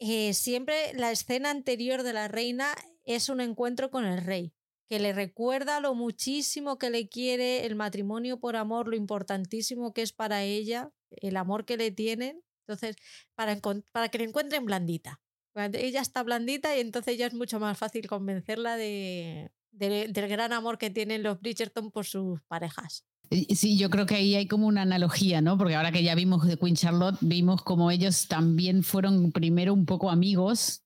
eh, 0.00 0.34
siempre 0.34 0.92
la 0.94 1.12
escena 1.12 1.50
anterior 1.50 2.02
de 2.02 2.12
la 2.12 2.26
reina 2.26 2.74
es 3.04 3.28
un 3.28 3.40
encuentro 3.40 3.92
con 3.92 4.04
el 4.04 4.24
rey 4.24 4.52
que 4.88 4.98
le 4.98 5.12
recuerda 5.12 5.80
lo 5.80 5.94
muchísimo 5.94 6.78
que 6.78 6.90
le 6.90 7.08
quiere 7.08 7.66
el 7.66 7.76
matrimonio 7.76 8.40
por 8.40 8.56
amor, 8.56 8.88
lo 8.88 8.96
importantísimo 8.96 9.92
que 9.92 10.02
es 10.02 10.12
para 10.12 10.42
ella, 10.44 10.90
el 11.10 11.36
amor 11.36 11.64
que 11.64 11.76
le 11.76 11.90
tienen. 11.90 12.42
Entonces, 12.66 12.96
para, 13.34 13.58
para 13.92 14.08
que 14.08 14.18
le 14.18 14.24
encuentren 14.24 14.64
blandita. 14.64 15.20
Ella 15.54 16.00
está 16.00 16.22
blandita 16.22 16.76
y 16.76 16.80
entonces 16.80 17.18
ya 17.18 17.26
es 17.26 17.34
mucho 17.34 17.58
más 17.58 17.76
fácil 17.76 18.06
convencerla 18.06 18.76
de, 18.76 19.50
del 19.72 20.12
gran 20.12 20.52
amor 20.52 20.78
que 20.78 20.90
tienen 20.90 21.22
los 21.22 21.40
Bridgerton 21.40 21.90
por 21.90 22.06
sus 22.06 22.40
parejas. 22.42 23.04
Sí, 23.30 23.76
yo 23.76 23.90
creo 23.90 24.06
que 24.06 24.14
ahí 24.14 24.36
hay 24.36 24.46
como 24.46 24.66
una 24.66 24.82
analogía, 24.82 25.42
¿no? 25.42 25.58
Porque 25.58 25.74
ahora 25.74 25.92
que 25.92 26.02
ya 26.02 26.14
vimos 26.14 26.46
de 26.46 26.56
Queen 26.56 26.76
Charlotte, 26.76 27.18
vimos 27.20 27.62
como 27.62 27.90
ellos 27.90 28.26
también 28.26 28.82
fueron 28.82 29.32
primero 29.32 29.74
un 29.74 29.84
poco 29.84 30.10
amigos 30.10 30.84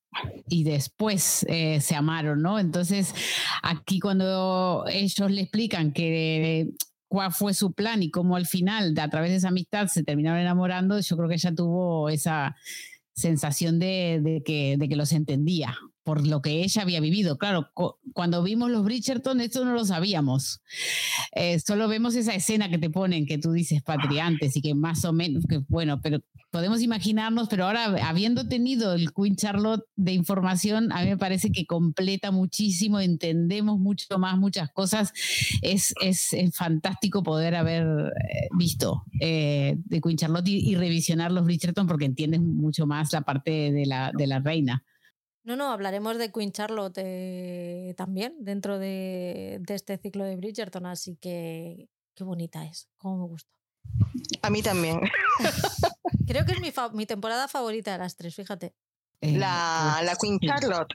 y 0.48 0.64
después 0.64 1.44
eh, 1.48 1.80
se 1.80 1.94
amaron, 1.94 2.42
¿no? 2.42 2.58
Entonces, 2.58 3.14
aquí 3.62 4.00
cuando 4.00 4.84
ellos 4.88 5.30
le 5.30 5.42
explican 5.42 5.92
que 5.92 6.68
cuál 7.08 7.32
fue 7.32 7.54
su 7.54 7.72
plan 7.72 8.02
y 8.02 8.10
cómo 8.10 8.36
al 8.36 8.46
final, 8.46 8.94
a 8.98 9.08
través 9.08 9.30
de 9.30 9.36
esa 9.36 9.48
amistad, 9.48 9.88
se 9.88 10.02
terminaron 10.02 10.40
enamorando, 10.40 10.98
yo 11.00 11.16
creo 11.16 11.28
que 11.28 11.34
ella 11.34 11.54
tuvo 11.54 12.08
esa 12.08 12.56
sensación 13.14 13.78
de, 13.78 14.42
que, 14.44 14.76
de 14.78 14.88
que 14.88 14.96
los 14.96 15.12
entendía, 15.12 15.76
por 16.04 16.26
lo 16.26 16.42
que 16.42 16.62
ella 16.62 16.82
había 16.82 17.00
vivido. 17.00 17.38
Claro, 17.38 17.70
cuando 18.12 18.42
vimos 18.42 18.70
los 18.70 18.84
Bridgerton, 18.84 19.40
esto 19.40 19.64
no 19.64 19.72
lo 19.72 19.84
sabíamos. 19.84 20.60
Eh, 21.34 21.60
solo 21.60 21.88
vemos 21.88 22.14
esa 22.14 22.34
escena 22.34 22.68
que 22.68 22.78
te 22.78 22.90
ponen, 22.90 23.26
que 23.26 23.38
tú 23.38 23.52
dices 23.52 23.82
patriantes 23.82 24.56
y 24.56 24.62
que 24.62 24.74
más 24.74 25.04
o 25.04 25.12
menos, 25.12 25.44
que 25.46 25.58
bueno, 25.68 26.00
pero 26.00 26.20
podemos 26.52 26.82
imaginarnos, 26.82 27.48
pero 27.48 27.64
ahora 27.64 27.84
habiendo 28.06 28.46
tenido 28.46 28.92
el 28.92 29.12
Queen 29.14 29.36
Charlotte 29.36 29.84
de 29.96 30.12
información, 30.12 30.92
a 30.92 31.02
mí 31.02 31.08
me 31.08 31.16
parece 31.16 31.50
que 31.50 31.64
completa 31.64 32.30
muchísimo, 32.30 33.00
entendemos 33.00 33.80
mucho 33.80 34.18
más 34.18 34.36
muchas 34.36 34.70
cosas. 34.70 35.12
Es, 35.62 35.94
es, 36.02 36.30
fantástico 36.52 37.22
poder 37.22 37.54
haber 37.54 37.84
eh, 37.84 38.48
visto 38.58 39.04
eh, 39.18 39.76
de 39.84 40.00
Queen 40.00 40.18
Charlotte 40.18 40.48
y, 40.48 40.74
revisionar 40.74 41.32
los 41.32 41.44
Bridgerton 41.44 41.86
porque 41.86 42.04
entiendes 42.04 42.40
mucho 42.40 42.86
más 42.86 43.12
la 43.12 43.22
parte 43.22 43.72
de 43.72 43.86
la, 43.86 44.12
de 44.12 44.26
la 44.26 44.40
reina. 44.40 44.84
No, 45.44 45.56
no, 45.56 45.72
hablaremos 45.72 46.18
de 46.18 46.30
Queen 46.30 46.52
Charlotte 46.52 46.98
eh, 46.98 47.94
también 47.96 48.36
dentro 48.38 48.78
de, 48.78 49.60
este 49.68 49.98
ciclo 49.98 50.24
de 50.24 50.36
Bridgerton, 50.36 50.86
así 50.86 51.16
que 51.16 51.88
qué 52.14 52.24
bonita 52.24 52.64
es, 52.64 52.88
cómo 52.96 53.18
me 53.18 53.26
gusta. 53.26 53.50
A 54.42 54.50
mí 54.50 54.62
también. 54.62 55.00
Creo 56.28 56.44
que 56.44 56.52
es 56.52 56.92
mi, 56.94 57.06
temporada 57.06 57.48
favorita 57.48 57.92
de 57.92 57.98
las 57.98 58.16
tres, 58.16 58.36
fíjate. 58.36 58.74
Eh, 59.20 59.36
la, 59.36 59.94
pues, 59.96 60.06
la, 60.06 60.16
Queen 60.16 60.38
Charlotte. 60.38 60.94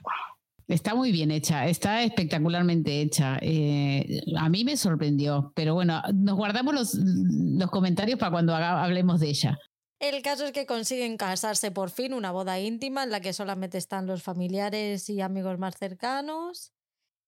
Está 0.66 0.94
muy 0.94 1.12
bien 1.12 1.30
hecha, 1.30 1.66
está 1.66 2.02
espectacularmente 2.02 3.00
hecha. 3.00 3.38
Eh, 3.40 4.20
a 4.38 4.48
mí 4.48 4.64
me 4.64 4.76
sorprendió, 4.76 5.52
pero 5.54 5.74
bueno, 5.74 6.02
nos 6.14 6.36
guardamos 6.36 6.74
los, 6.74 6.94
los 6.94 7.70
comentarios 7.70 8.18
para 8.18 8.32
cuando 8.32 8.54
hablemos 8.54 9.20
de 9.20 9.28
ella. 9.28 9.58
El 10.00 10.22
caso 10.22 10.44
es 10.44 10.52
que 10.52 10.66
consiguen 10.66 11.16
casarse 11.16 11.70
por 11.72 11.90
fin, 11.90 12.14
una 12.14 12.30
boda 12.30 12.60
íntima 12.60 13.02
en 13.02 13.10
la 13.10 13.20
que 13.20 13.32
solamente 13.32 13.78
están 13.78 14.06
los 14.06 14.22
familiares 14.22 15.08
y 15.10 15.20
amigos 15.20 15.58
más 15.58 15.76
cercanos. 15.76 16.72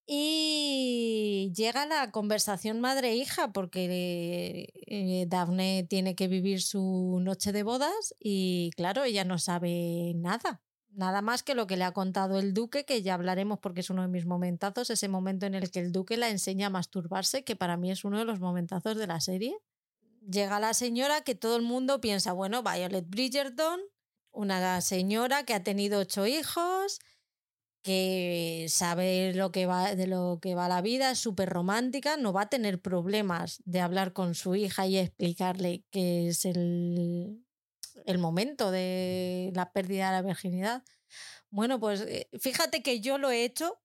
Y 0.06 1.52
llega 1.54 1.86
la 1.86 2.10
conversación 2.10 2.80
madre-hija 2.80 3.52
porque 3.52 4.72
eh, 4.86 5.26
Daphne 5.28 5.86
tiene 5.88 6.14
que 6.16 6.28
vivir 6.28 6.62
su 6.62 7.18
noche 7.22 7.52
de 7.52 7.62
bodas 7.62 8.14
y 8.18 8.70
claro, 8.76 9.04
ella 9.04 9.24
no 9.24 9.38
sabe 9.38 10.12
nada. 10.16 10.62
Nada 10.90 11.22
más 11.22 11.44
que 11.44 11.54
lo 11.54 11.68
que 11.68 11.76
le 11.76 11.84
ha 11.84 11.92
contado 11.92 12.40
el 12.40 12.54
duque, 12.54 12.84
que 12.84 13.02
ya 13.02 13.14
hablaremos 13.14 13.60
porque 13.60 13.80
es 13.80 13.90
uno 13.90 14.02
de 14.02 14.08
mis 14.08 14.26
momentazos, 14.26 14.90
ese 14.90 15.08
momento 15.08 15.46
en 15.46 15.54
el 15.54 15.70
que 15.70 15.78
el 15.80 15.92
duque 15.92 16.16
la 16.16 16.28
enseña 16.28 16.66
a 16.66 16.70
masturbarse, 16.70 17.44
que 17.44 17.54
para 17.54 17.76
mí 17.76 17.92
es 17.92 18.04
uno 18.04 18.18
de 18.18 18.24
los 18.24 18.40
momentazos 18.40 18.96
de 18.96 19.06
la 19.06 19.20
serie. 19.20 19.56
Llega 20.20 20.60
la 20.60 20.74
señora 20.74 21.22
que 21.22 21.34
todo 21.34 21.56
el 21.56 21.62
mundo 21.62 22.00
piensa, 22.00 22.32
bueno, 22.32 22.62
Violet 22.62 23.08
Bridgerton, 23.08 23.80
una 24.32 24.80
señora 24.80 25.44
que 25.44 25.54
ha 25.54 25.64
tenido 25.64 26.00
ocho 26.00 26.26
hijos, 26.26 27.00
que 27.82 28.66
sabe 28.68 29.32
lo 29.34 29.50
que 29.52 29.66
va, 29.66 29.94
de 29.94 30.06
lo 30.06 30.38
que 30.42 30.54
va 30.54 30.68
la 30.68 30.82
vida, 30.82 31.10
es 31.10 31.18
súper 31.18 31.48
romántica, 31.48 32.16
no 32.16 32.32
va 32.32 32.42
a 32.42 32.48
tener 32.50 32.80
problemas 32.80 33.62
de 33.64 33.80
hablar 33.80 34.12
con 34.12 34.34
su 34.34 34.54
hija 34.54 34.86
y 34.86 34.98
explicarle 34.98 35.84
que 35.90 36.28
es 36.28 36.44
el, 36.44 37.42
el 38.04 38.18
momento 38.18 38.70
de 38.70 39.50
la 39.54 39.72
pérdida 39.72 40.06
de 40.06 40.12
la 40.12 40.22
virginidad. 40.22 40.84
Bueno, 41.48 41.80
pues 41.80 42.02
eh, 42.02 42.28
fíjate 42.38 42.82
que 42.82 43.00
yo 43.00 43.18
lo 43.18 43.30
he 43.30 43.44
hecho 43.44 43.80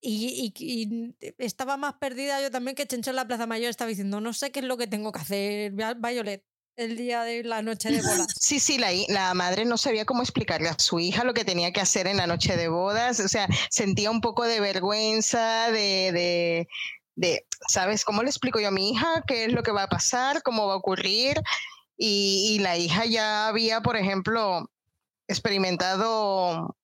y, 0.00 1.14
estaba 1.38 1.76
más 1.76 1.94
perdida 1.94 2.40
yo 2.40 2.50
también 2.50 2.76
que 2.76 2.86
Chencho 2.86 3.10
en 3.10 3.16
la 3.16 3.26
Plaza 3.26 3.46
Mayor 3.46 3.70
estaba 3.70 3.88
diciendo, 3.88 4.20
no 4.20 4.32
sé 4.32 4.52
qué 4.52 4.60
es 4.60 4.66
lo 4.66 4.76
que 4.76 4.86
tengo 4.86 5.12
que 5.12 5.20
hacer, 5.20 5.72
Violet 5.72 6.44
el 6.76 6.96
día 6.96 7.22
de 7.22 7.42
la 7.42 7.62
noche 7.62 7.90
de 7.90 8.02
bodas. 8.02 8.26
Sí, 8.40 8.60
sí, 8.60 8.78
la, 8.78 8.90
la, 9.08 9.34
madre 9.34 9.64
no 9.64 9.78
sabía 9.78 10.04
cómo 10.04 10.22
explicarle 10.22 10.68
a 10.68 10.78
su 10.78 11.00
hija 11.00 11.24
lo 11.24 11.34
que 11.34 11.44
tenía 11.44 11.72
que 11.72 11.80
hacer 11.80 12.06
en 12.06 12.18
la 12.18 12.26
noche 12.26 12.56
de 12.56 12.68
bodas. 12.68 13.18
O 13.20 13.28
sea, 13.28 13.48
sentía 13.70 14.10
un 14.10 14.20
poco 14.20 14.44
de 14.44 14.60
vergüenza, 14.60 15.70
de, 15.70 16.12
de, 16.12 16.68
de, 17.14 17.46
¿sabes? 17.68 18.04
¿Cómo 18.04 18.22
le 18.22 18.28
explico 18.28 18.60
yo 18.60 18.68
a 18.68 18.72
mi 18.72 18.90
hija 18.90 19.24
qué 19.26 19.46
es 19.46 19.52
lo 19.52 19.62
que 19.62 19.72
va 19.72 19.84
a 19.84 19.88
pasar, 19.88 20.42
cómo 20.42 20.66
va 20.66 20.74
a 20.74 20.76
ocurrir? 20.76 21.40
Y, 21.96 22.54
y 22.54 22.58
la 22.58 22.76
hija 22.76 23.06
ya 23.06 23.48
había, 23.48 23.80
por 23.80 23.96
ejemplo, 23.96 24.70
experimentado, 25.28 26.76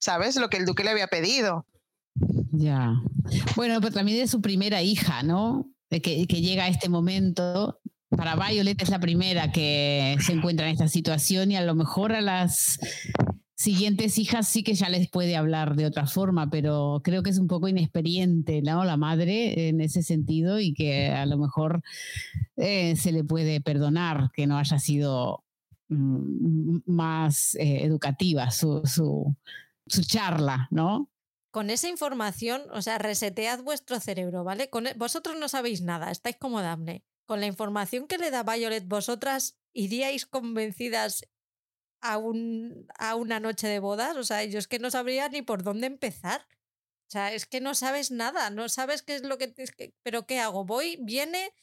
¿sabes? 0.00 0.36
Lo 0.36 0.50
que 0.50 0.56
el 0.56 0.66
duque 0.66 0.84
le 0.84 0.90
había 0.90 1.06
pedido. 1.06 1.64
Ya. 2.58 3.02
Bueno, 3.54 3.80
pero 3.80 3.92
también 3.92 4.18
de 4.18 4.28
su 4.28 4.40
primera 4.40 4.82
hija, 4.82 5.22
¿no? 5.22 5.70
Que, 5.90 6.00
que 6.00 6.40
llega 6.40 6.64
a 6.64 6.68
este 6.68 6.88
momento 6.88 7.80
para 8.10 8.36
Violet 8.36 8.80
es 8.80 8.88
la 8.88 9.00
primera 9.00 9.52
que 9.52 10.16
se 10.20 10.32
encuentra 10.32 10.66
en 10.66 10.72
esta 10.72 10.88
situación 10.88 11.50
y 11.50 11.56
a 11.56 11.64
lo 11.64 11.74
mejor 11.74 12.12
a 12.12 12.20
las 12.20 12.78
siguientes 13.56 14.18
hijas 14.18 14.48
sí 14.48 14.62
que 14.62 14.74
ya 14.74 14.88
les 14.88 15.08
puede 15.10 15.34
hablar 15.34 15.76
de 15.76 15.86
otra 15.86 16.06
forma, 16.06 16.48
pero 16.50 17.00
creo 17.02 17.22
que 17.22 17.30
es 17.30 17.38
un 17.38 17.48
poco 17.48 17.68
inexperiente, 17.68 18.62
¿no? 18.62 18.84
La 18.84 18.96
madre 18.96 19.68
en 19.68 19.80
ese 19.80 20.02
sentido 20.02 20.60
y 20.60 20.74
que 20.74 21.08
a 21.08 21.26
lo 21.26 21.38
mejor 21.38 21.82
eh, 22.56 22.96
se 22.96 23.12
le 23.12 23.24
puede 23.24 23.60
perdonar 23.60 24.30
que 24.34 24.46
no 24.46 24.58
haya 24.58 24.78
sido 24.78 25.44
mm, 25.88 26.78
más 26.86 27.54
eh, 27.56 27.82
educativa 27.82 28.50
su, 28.50 28.82
su, 28.84 29.34
su 29.86 30.02
charla, 30.02 30.68
¿no? 30.70 31.08
Con 31.56 31.70
esa 31.70 31.88
información, 31.88 32.64
o 32.70 32.82
sea, 32.82 32.98
resetead 32.98 33.62
vuestro 33.62 33.98
cerebro, 33.98 34.44
¿vale? 34.44 34.68
Con, 34.68 34.88
e, 34.88 34.92
vosotros 34.92 35.38
no 35.38 35.48
sabéis 35.48 35.80
nada, 35.80 36.10
estáis 36.10 36.36
como 36.36 36.60
Daphne 36.60 37.02
con 37.24 37.40
la 37.40 37.46
información 37.46 38.06
que 38.06 38.18
le 38.18 38.30
da 38.30 38.42
Violet, 38.42 38.86
¿vosotras 38.86 39.58
iríais 39.72 40.26
convencidas 40.26 41.26
a, 42.02 42.18
un, 42.18 42.86
a 42.98 43.14
una 43.14 43.40
noche 43.40 43.68
de 43.68 43.78
bodas? 43.78 44.18
O 44.18 44.22
sea, 44.22 44.44
yo 44.44 44.58
es 44.58 44.68
que 44.68 44.78
no 44.78 44.90
sabría 44.90 45.30
ni 45.30 45.40
por 45.40 45.62
dónde 45.62 45.86
empezar. 45.86 46.46
O 47.08 47.10
sea, 47.10 47.32
es 47.32 47.46
que 47.46 47.62
no 47.62 47.74
sabes 47.74 48.10
nada, 48.10 48.50
no 48.50 48.68
sabes 48.68 49.00
qué 49.00 49.14
es 49.14 49.22
lo 49.22 49.38
que... 49.38 49.54
que 49.54 49.94
pero 50.02 50.26
¿qué 50.26 50.40
hago? 50.40 50.66
Voy, 50.66 50.98
viene, 51.00 51.54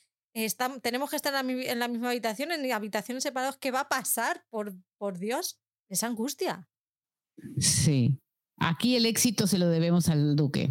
tenemos 0.81 1.11
que 1.11 1.17
estar 1.17 1.35
en 1.35 1.79
la, 1.79 1.87
misma 1.87 2.09
habitación, 2.09 2.51
en 2.51 2.71
habitaciones 2.71 3.21
separadas. 3.21 3.57
¿Qué 3.57 3.69
va 3.69 3.81
a 3.81 3.89
pasar? 3.89 4.43
Por, 4.49 4.73
por 4.97 5.19
Dios, 5.19 5.61
esa 5.87 6.07
angustia. 6.07 6.67
Sí. 7.59 8.22
Aquí 8.57 8.95
el 8.95 9.05
éxito 9.05 9.47
se 9.47 9.57
lo 9.57 9.67
debemos 9.67 10.09
al 10.09 10.35
duque, 10.35 10.69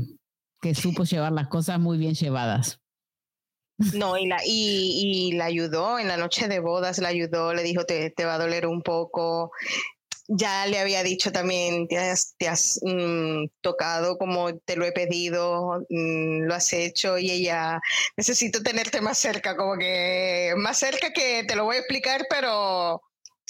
que 0.60 0.74
supo 0.74 1.04
llevar 1.04 1.32
las 1.32 1.48
cosas 1.48 1.78
muy 1.78 1.98
bien 1.98 2.14
llevadas. 2.14 2.80
No, 3.94 4.16
y 4.16 4.26
la, 4.26 4.40
y, 4.44 5.32
la 5.32 5.46
ayudó 5.46 5.98
en 5.98 6.08
la 6.08 6.16
noche 6.16 6.48
de 6.48 6.60
bodas, 6.60 6.98
la 6.98 7.08
ayudó, 7.08 7.52
le 7.52 7.62
dijo, 7.62 7.84
te, 7.84 8.10
te 8.10 8.24
va 8.24 8.34
a 8.34 8.38
doler 8.38 8.66
un 8.66 8.82
poco. 8.82 9.50
Ya 10.28 10.66
le 10.66 10.78
había 10.78 11.02
dicho 11.02 11.32
también, 11.32 11.88
te 11.88 11.98
has, 11.98 12.34
te 12.38 12.48
has 12.48 12.78
mm, 12.82 13.46
tocado 13.60 14.16
como 14.18 14.56
te 14.56 14.76
lo 14.76 14.84
he 14.86 14.92
pedido, 14.92 15.84
mm, 15.90 16.42
lo 16.44 16.54
has 16.54 16.72
hecho 16.72 17.18
y 17.18 17.30
ella, 17.30 17.80
necesito 18.16 18.62
tenerte 18.62 19.00
más 19.00 19.18
cerca, 19.18 19.56
como 19.56 19.76
que 19.76 20.54
más 20.56 20.78
cerca 20.78 21.12
que 21.12 21.44
te 21.44 21.56
lo 21.56 21.64
voy 21.64 21.76
a 21.76 21.80
explicar, 21.80 22.26
pero 22.30 23.02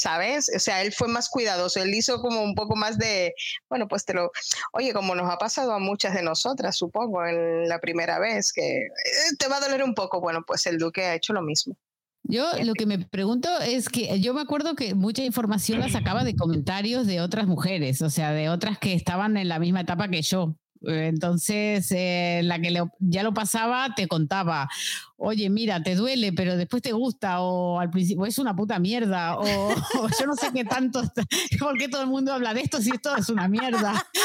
¿sabes? 0.03 0.51
O 0.55 0.59
sea, 0.59 0.83
él 0.83 0.93
fue 0.93 1.09
más 1.09 1.29
cuidadoso, 1.29 1.81
él 1.81 1.95
hizo 1.95 2.21
como 2.21 2.43
un 2.43 2.55
poco 2.55 2.77
más 2.77 2.99
de, 2.99 3.35
bueno, 3.69 3.89
pues 3.89 4.05
te 4.05 4.15
lo, 4.15 4.31
oye, 4.73 4.93
como 4.93 5.15
nos 5.15 5.31
ha 5.31 5.39
pasado 5.39 5.73
a 5.73 5.79
muchas 5.79 6.15
de 6.15 6.23
nosotras, 6.23 6.77
supongo, 6.77 7.25
en 7.25 7.69
la 7.69 7.81
primera 7.81 8.19
vez, 8.19 8.53
que 8.53 8.83
eh, 8.83 8.91
te 9.39 9.49
va 9.49 9.59
a 9.59 9.61
doler 9.61 9.83
un 9.83 9.95
poco, 9.95 10.21
bueno, 10.21 10.43
pues 10.47 10.67
el 10.67 10.79
duque 10.79 11.03
ha 11.03 11.15
hecho 11.15 11.33
lo 11.33 11.43
mismo. 11.43 11.77
Yo 12.25 12.47
lo 12.65 12.75
que 12.75 12.87
me 12.87 12.99
pregunto 12.99 13.49
es 13.61 13.89
que 13.89 14.21
yo 14.21 14.33
me 14.33 14.41
acuerdo 14.41 14.77
que 14.77 14.95
mucha 14.95 15.25
información 15.25 15.81
la 15.81 15.89
sacaba 15.89 16.23
de 16.23 16.37
comentarios 16.37 17.07
de 17.07 17.21
otras 17.21 17.47
mujeres, 17.47 18.01
o 18.01 18.11
sea, 18.11 18.33
de 18.33 18.49
otras 18.49 18.79
que 18.79 18.95
estaban 18.95 19.37
en 19.37 19.49
la 19.49 19.59
misma 19.59 19.81
etapa 19.81 20.09
que 20.09 20.23
yo. 20.23 20.55
Entonces, 20.85 21.91
eh, 21.93 22.41
la 22.45 22.61
que 22.61 22.75
ya 22.99 23.23
lo 23.23 23.33
pasaba 23.33 23.95
te 23.95 24.09
contaba, 24.09 24.69
oye, 25.17 25.49
mira, 25.51 25.83
te 25.83 25.95
duele, 25.95 26.33
pero 26.33 26.57
después 26.57 26.83
te 26.83 26.93
gusta, 26.93 27.41
o 27.41 27.79
al 27.79 27.91
principio 27.91 28.27
es 28.27 28.39
una 28.39 28.57
puta 28.57 28.79
mierda, 28.79 29.39
o, 29.39 29.75
yo 30.19 30.27
no 30.27 30.35
sé 30.35 30.51
qué 30.53 30.65
tanto, 30.65 31.03
¿por 31.61 31.79
qué 31.79 31.89
todo 31.89 32.03
el 32.03 32.09
mundo 32.09 32.33
habla 32.33 32.55
de 32.55 32.63
esto 32.63 32.81
si 32.81 32.91
esto 32.91 33.15
es 33.17 33.29
una 33.29 33.49
mierda? 33.49 34.07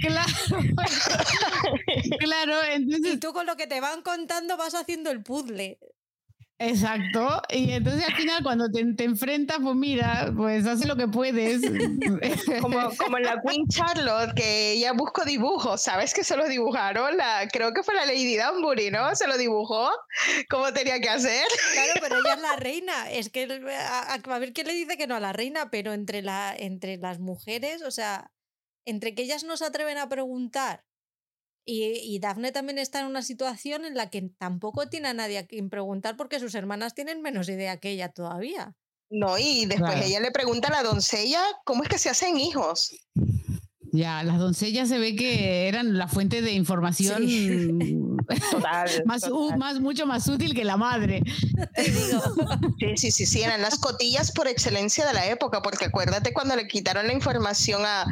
claro, 0.00 0.32
claro, 2.18 2.54
entonces... 2.72 3.14
Y 3.14 3.16
tú 3.18 3.32
con 3.32 3.46
lo 3.46 3.56
que 3.56 3.66
te 3.66 3.80
van 3.80 4.02
contando 4.02 4.56
vas 4.56 4.74
haciendo 4.74 5.10
el 5.10 5.22
puzzle. 5.22 5.78
Exacto. 6.60 7.40
Y 7.50 7.70
entonces 7.70 8.04
al 8.04 8.14
final 8.14 8.42
cuando 8.42 8.68
te, 8.68 8.84
te, 8.94 9.04
enfrentas, 9.04 9.58
pues 9.62 9.76
mira, 9.76 10.32
pues 10.36 10.66
hace 10.66 10.88
lo 10.88 10.96
que 10.96 11.06
puedes. 11.06 11.62
Como, 12.60 12.90
como 12.96 13.18
en 13.18 13.24
la 13.24 13.40
Queen 13.40 13.66
Charlotte, 13.68 14.34
que 14.34 14.72
ella 14.72 14.92
buscó 14.92 15.24
dibujos, 15.24 15.82
¿sabes 15.82 16.12
que 16.12 16.24
se 16.24 16.36
lo 16.36 16.48
dibujaron? 16.48 17.16
La, 17.16 17.46
creo 17.50 17.72
que 17.72 17.82
fue 17.82 17.94
la 17.94 18.06
Lady 18.06 18.36
Danbury, 18.36 18.90
¿no? 18.90 19.14
Se 19.14 19.26
lo 19.26 19.38
dibujó 19.38 19.90
cómo 20.48 20.72
tenía 20.72 21.00
que 21.00 21.08
hacer. 21.08 21.46
Claro, 21.72 21.92
pero 22.00 22.16
ella 22.18 22.34
es 22.34 22.40
la 22.40 22.56
reina. 22.56 23.10
Es 23.10 23.30
que 23.30 23.44
a, 23.70 24.14
a 24.14 24.38
ver 24.38 24.52
quién 24.52 24.66
le 24.66 24.74
dice 24.74 24.96
que 24.96 25.06
no 25.06 25.14
a 25.14 25.20
la 25.20 25.32
reina, 25.32 25.70
pero 25.70 25.92
entre, 25.92 26.22
la, 26.22 26.54
entre 26.56 26.96
las 26.96 27.18
mujeres, 27.20 27.82
o 27.82 27.90
sea, 27.90 28.32
entre 28.84 29.14
que 29.14 29.22
ellas 29.22 29.44
no 29.44 29.56
se 29.56 29.66
atreven 29.66 29.98
a 29.98 30.08
preguntar 30.08 30.87
y, 31.70 32.00
y, 32.02 32.18
Daphne 32.18 32.50
también 32.50 32.78
está 32.78 33.00
en 33.00 33.06
una 33.06 33.20
situación 33.20 33.84
en 33.84 33.94
la 33.94 34.08
que 34.08 34.22
tampoco 34.38 34.88
tiene 34.88 35.08
a 35.08 35.12
nadie 35.12 35.36
a 35.36 35.46
quien 35.46 35.68
preguntar 35.68 36.16
porque 36.16 36.40
sus 36.40 36.54
hermanas 36.54 36.94
tienen 36.94 37.20
menos 37.20 37.46
idea 37.50 37.76
que 37.78 37.90
ella 37.90 38.08
todavía. 38.08 38.74
No, 39.10 39.36
y 39.38 39.66
después 39.66 40.02
ella 40.02 40.20
le 40.20 40.30
pregunta 40.30 40.68
a 40.68 40.82
la 40.82 40.82
doncella 40.82 41.42
cómo 41.64 41.82
es 41.82 41.90
que 41.90 41.98
se 41.98 42.08
hacen 42.08 42.38
hijos. 42.38 42.90
Ya, 43.92 44.22
las 44.22 44.38
doncellas 44.38 44.88
se 44.88 44.98
ve 44.98 45.16
que 45.16 45.68
eran 45.68 45.96
la 45.96 46.08
fuente 46.08 46.42
de 46.42 46.52
información 46.52 47.26
total, 48.50 48.90
más, 49.06 49.30
más, 49.56 49.80
mucho 49.80 50.06
más 50.06 50.26
útil 50.28 50.54
que 50.54 50.64
la 50.64 50.76
madre. 50.76 51.22
Sí, 52.78 52.96
sí, 52.96 53.10
sí, 53.10 53.26
sí, 53.26 53.42
eran 53.42 53.62
las 53.62 53.78
cotillas 53.78 54.32
por 54.32 54.46
excelencia 54.46 55.06
de 55.06 55.14
la 55.14 55.26
época, 55.26 55.62
porque 55.62 55.86
acuérdate 55.86 56.32
cuando 56.32 56.56
le 56.56 56.66
quitaron 56.68 57.06
la 57.06 57.12
información 57.12 57.82
a, 57.84 58.04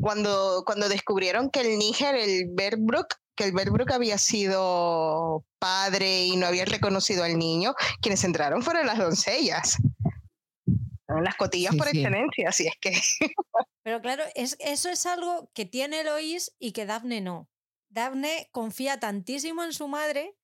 cuando, 0.00 0.62
cuando 0.64 0.88
descubrieron 0.88 1.50
que 1.50 1.60
el 1.60 1.78
Níger, 1.78 2.14
el 2.14 2.46
Berbrook, 2.52 3.14
que 3.34 3.44
el 3.44 3.52
Berbrook 3.52 3.92
había 3.92 4.18
sido 4.18 5.44
padre 5.58 6.24
y 6.24 6.36
no 6.36 6.46
había 6.46 6.64
reconocido 6.64 7.24
al 7.24 7.38
niño, 7.38 7.74
quienes 8.00 8.24
entraron 8.24 8.62
fueron 8.62 8.86
las 8.86 8.98
doncellas 8.98 9.78
las 11.20 11.36
cotillas 11.36 11.74
por 11.76 11.88
excelencia, 11.88 12.48
así 12.48 12.66
es 12.66 12.76
que. 12.80 12.92
Pero 13.82 14.00
claro, 14.00 14.24
es, 14.34 14.56
eso 14.60 14.88
es 14.88 15.06
algo 15.06 15.50
que 15.54 15.66
tiene 15.66 16.00
Eloís 16.00 16.54
y 16.58 16.72
que 16.72 16.86
Daphne 16.86 17.20
no. 17.20 17.48
Daphne 17.90 18.48
confía 18.52 19.00
tantísimo 19.00 19.64
en 19.64 19.72
su 19.72 19.88
madre 19.88 20.36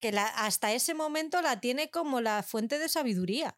que 0.00 0.12
la, 0.12 0.26
hasta 0.26 0.72
ese 0.72 0.94
momento 0.94 1.40
la 1.42 1.60
tiene 1.60 1.90
como 1.90 2.20
la 2.20 2.42
fuente 2.42 2.78
de 2.78 2.88
sabiduría. 2.88 3.56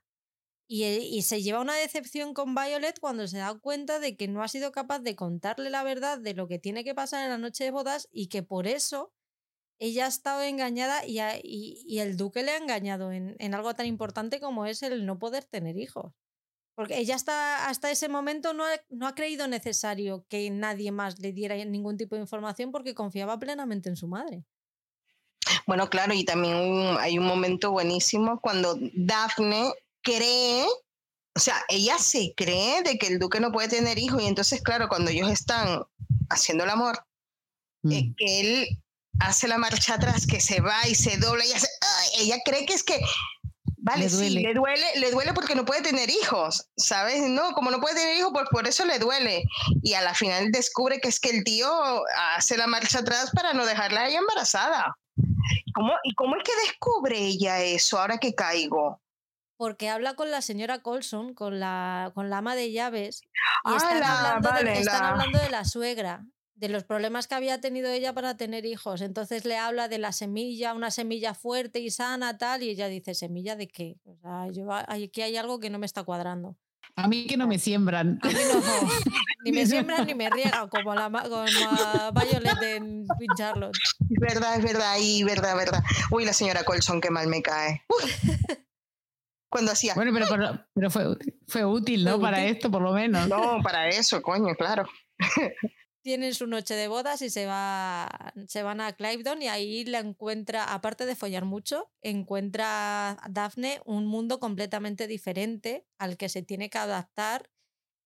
Y, 0.68 0.84
y, 0.84 1.22
se 1.22 1.43
lleva 1.43 1.60
una 1.60 1.74
decepción 1.74 2.32
con 2.32 2.55
Violet 2.55 2.98
cuando 2.98 3.26
se 3.26 3.36
da 3.36 3.59
cuenta 3.59 3.98
de 3.98 4.16
que 4.16 4.28
no 4.28 4.43
ha 4.43 4.48
sido 4.48 4.72
capaz 4.72 5.01
de 5.01 5.16
contarle 5.16 5.68
la 5.68 5.82
verdad 5.82 6.18
de 6.18 6.34
lo 6.34 6.48
que 6.48 6.59
tiene 6.59 6.82
que 6.82 6.94
pasar 6.94 7.24
en 7.24 7.30
la 7.30 7.36
noche 7.36 7.64
de 7.64 7.72
bodas 7.72 8.09
y 8.10 8.28
que 8.28 8.43
por 8.43 8.66
eso 8.66 9.12
ella 9.78 10.05
ha 10.05 10.09
estado 10.09 10.43
engañada 10.43 11.05
y, 11.05 11.18
y, 11.43 11.82
y 11.84 11.98
el 11.98 12.16
duque 12.16 12.44
le 12.44 12.52
ha 12.52 12.56
engañado 12.56 13.10
en, 13.10 13.34
en, 13.40 13.55
algo 13.55 13.74
tan 13.74 13.86
importante 13.86 14.40
como 14.40 14.64
es 14.64 14.82
el 14.82 15.05
no 15.05 15.18
poder 15.18 15.44
tener 15.44 15.76
hijos. 15.76 16.14
Porque 16.82 16.98
ella 16.98 17.14
hasta, 17.14 17.68
hasta 17.68 17.90
ese 17.90 18.09
momento 18.09 18.52
no 18.52 18.64
ha, 18.64 18.70
no 18.90 19.06
ha 19.06 19.14
creído 19.14 19.48
necesario 19.48 20.24
que 20.28 20.50
nadie 20.50 20.92
más 20.92 21.18
le 21.18 21.32
diera 21.32 21.56
ningún 21.64 21.96
tipo 21.96 22.14
de 22.14 22.22
información 22.22 22.72
porque 22.72 22.94
confiaba 22.94 23.38
plenamente 23.38 23.88
en 23.88 23.96
su 23.96 24.09
madre. 24.09 24.44
Bueno, 25.66 25.88
claro, 25.90 26.14
y 26.14 26.24
también 26.24 26.96
hay 27.00 27.18
un 27.18 27.26
momento 27.26 27.72
buenísimo 27.72 28.40
cuando 28.40 28.78
Daphne 28.94 29.72
cree 30.02 30.66
o 31.34 31.40
sea, 31.40 31.56
ella 31.68 31.96
se 31.98 32.34
cree 32.36 32.82
de 32.82 32.98
que 32.98 33.06
el 33.06 33.18
duque 33.18 33.40
no 33.40 33.52
puede 33.52 33.68
tener 33.68 33.98
hijos 33.98 34.22
y 34.22 34.26
entonces, 34.26 34.60
claro, 34.62 34.88
cuando 34.88 35.10
ellos 35.10 35.30
están 35.30 35.82
haciendo 36.28 36.64
el 36.64 36.70
amor, 36.70 36.98
eh, 37.90 38.04
Mm. 38.04 38.14
que 38.16 38.40
él 38.40 38.82
hace 39.20 39.48
la 39.48 39.59
marcha 39.59 39.94
atrás, 39.94 40.26
que 40.26 40.40
se 40.40 40.60
va 40.60 40.86
y 40.88 40.94
se 40.94 41.16
dobla 41.16 41.44
y 41.44 41.52
hace, 41.52 41.68
¡ay! 41.80 42.24
ella 42.24 42.38
cree 42.44 42.66
que 42.66 42.74
es 42.74 42.82
que, 42.82 43.00
vale, 43.82 44.04
Le 44.04 44.09
sí, 44.10 44.16
duele. 44.16 44.40
le 44.42 44.54
duele, 44.54 44.86
le 44.96 45.10
duele 45.10 45.32
porque 45.34 45.54
no 45.54 45.64
puede 45.64 45.82
tener 45.82 46.09
hijos, 46.10 46.68
¿sabes? 46.76 47.20
No, 47.28 47.52
como 47.52 47.70
no 47.70 47.80
puede 47.80 47.94
tener 47.96 48.16
hijos, 48.16 48.30
pues 48.32 48.46
por 48.50 48.66
eso 48.66 48.84
le 48.84 48.98
duele. 48.98 49.42
Y 49.82 49.94
a 49.94 50.00
la 50.02 50.14
final 50.14 50.50
descubre 50.50 51.00
que 51.00 51.09
es 51.09 51.20
que 51.20 51.30
el 51.30 51.44
tío 51.44 51.68
hace 52.34 52.56
la 52.56 52.66
marcha 52.66 53.00
atrás 53.00 53.30
para 53.34 53.52
no 53.52 53.66
dejarla 53.66 54.00
a 54.02 54.09
ella 54.09 54.18
embarazada. 54.18 54.96
¿Cómo, 55.74 55.92
¿Y 56.04 56.14
cómo 56.14 56.36
es 56.36 56.42
que 56.44 56.52
descubre 56.66 57.18
ella 57.18 57.60
eso 57.60 57.98
ahora 58.00 58.18
que 58.18 58.34
caigo? 58.34 59.00
Porque 59.59 59.88
habla 59.90 60.14
con 60.14 60.30
la 60.30 60.42
señora 60.42 60.80
Colson, 60.82 61.34
con 61.34 61.60
la, 61.60 62.10
con 62.14 62.30
la 62.30 62.38
ama 62.38 62.54
de 62.56 62.72
llaves, 62.72 63.20
y 63.22 63.28
Ah, 63.64 63.76
están, 63.76 64.00
la- 64.00 64.18
hablando, 64.32 64.48
de, 64.48 64.54
vale, 64.54 64.80
están 64.80 65.02
la- 65.02 65.09
hablando 65.10 65.38
de 65.38 65.50
la 65.50 65.64
suegra, 65.64 66.24
de 66.55 66.69
los 66.69 66.85
problemas 66.85 67.27
que 67.27 67.35
había 67.35 67.61
tenido 67.61 67.91
ella 67.91 68.12
para 68.12 68.37
tener 68.37 68.65
hijos. 68.66 69.01
Entonces 69.01 69.45
le 69.45 69.57
habla 69.57 69.89
de 69.89 69.99
la 69.99 70.12
semilla, 70.12 70.74
una 70.74 70.91
semilla 70.91 71.35
fuerte 71.35 71.81
y 71.81 71.91
sana, 71.91 72.39
tal, 72.39 72.62
y 72.62 72.69
ella 72.70 72.89
dice, 72.89 73.15
¿semilla 73.15 73.57
de 73.57 73.69
qué? 73.69 73.97
O 74.05 74.16
sea, 74.16 74.49
yo, 74.53 74.69
aquí 74.73 75.23
hay 75.23 75.37
algo 75.37 75.59
que 75.61 75.70
no 75.70 75.79
me 75.79 75.87
está 75.87 76.05
cuadrando. 76.05 76.57
A 76.95 77.09
mí 77.09 77.27
que 77.27 77.37
no 77.39 77.47
me 77.47 77.59
siembran. 77.59 78.19
A 78.23 78.29
mí 78.29 78.35
no, 78.35 78.61
ni 79.45 79.53
me 79.53 79.66
siembran 79.66 80.07
ni 80.07 80.15
me 80.15 80.29
riegan, 80.29 80.69
como, 80.69 80.95
la, 80.95 81.11
como 81.11 81.45
a 81.70 82.11
Violet 82.12 82.62
en 82.62 83.07
Queen 83.19 83.31
Charlotte. 83.37 83.77
Es 84.11 84.19
verdad, 84.20 84.57
es 84.59 84.62
verdad, 84.65 84.97
y 85.01 85.24
verdad, 85.24 85.57
verdad. 85.57 85.83
Uy, 86.11 86.24
la 86.27 86.33
señora 86.35 86.65
Colson, 86.65 87.01
qué 87.01 87.11
mal 87.11 87.29
me 87.29 87.41
cae. 87.43 87.83
Uy. 87.89 88.11
Cuando 89.49 89.73
hacía, 89.73 89.95
Bueno, 89.95 90.12
pero, 90.15 90.27
por- 90.29 90.66
pero 90.74 90.91
fue, 90.91 91.05
fue 91.47 91.65
útil, 91.65 92.05
¿no? 92.05 92.12
Fue 92.12 92.20
Para 92.23 92.39
útil. 92.43 92.57
esto, 92.57 92.70
por 92.70 92.83
lo 92.83 92.93
menos. 92.93 93.29
no, 93.29 93.59
para 93.62 93.89
eso, 93.89 94.20
coño, 94.23 94.55
claro. 94.55 94.85
tienen 96.03 96.35
su 96.35 96.47
noche 96.47 96.74
de 96.74 96.89
bodas 96.89 97.23
y 97.23 97.31
se, 97.31 97.47
va, 97.47 98.09
se 98.49 98.62
van 98.62 98.81
a 98.81 98.93
Clivedon 98.95 99.41
y 99.43 99.49
ahí 99.49 99.85
la 99.85 100.01
encuentra, 100.01 100.73
aparte 100.74 101.07
de 101.07 101.16
follar 101.16 101.45
mucho, 101.45 101.91
encuentra 102.03 103.12
a 103.12 103.29
Daphne 103.31 103.81
un 103.85 104.07
mundo 104.07 104.41
completamente 104.41 105.07
diferente 105.07 105.87
al 105.99 106.16
que 106.16 106.29
se 106.29 106.43
tiene 106.43 106.70
que 106.70 106.79
adaptar 106.79 107.51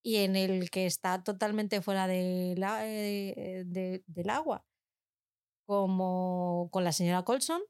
y 0.02 0.16
en 0.18 0.36
el 0.36 0.70
que 0.70 0.86
está 0.86 1.24
totalmente 1.24 1.82
fuera 1.82 2.06
eh, 2.14 3.64
de- 3.66 4.05
del 4.06 4.31
agua. 4.31 4.64
Como 5.66 6.68
con 6.70 6.85
la 6.85 6.93
señora 6.93 7.24
Colson, 7.24 7.60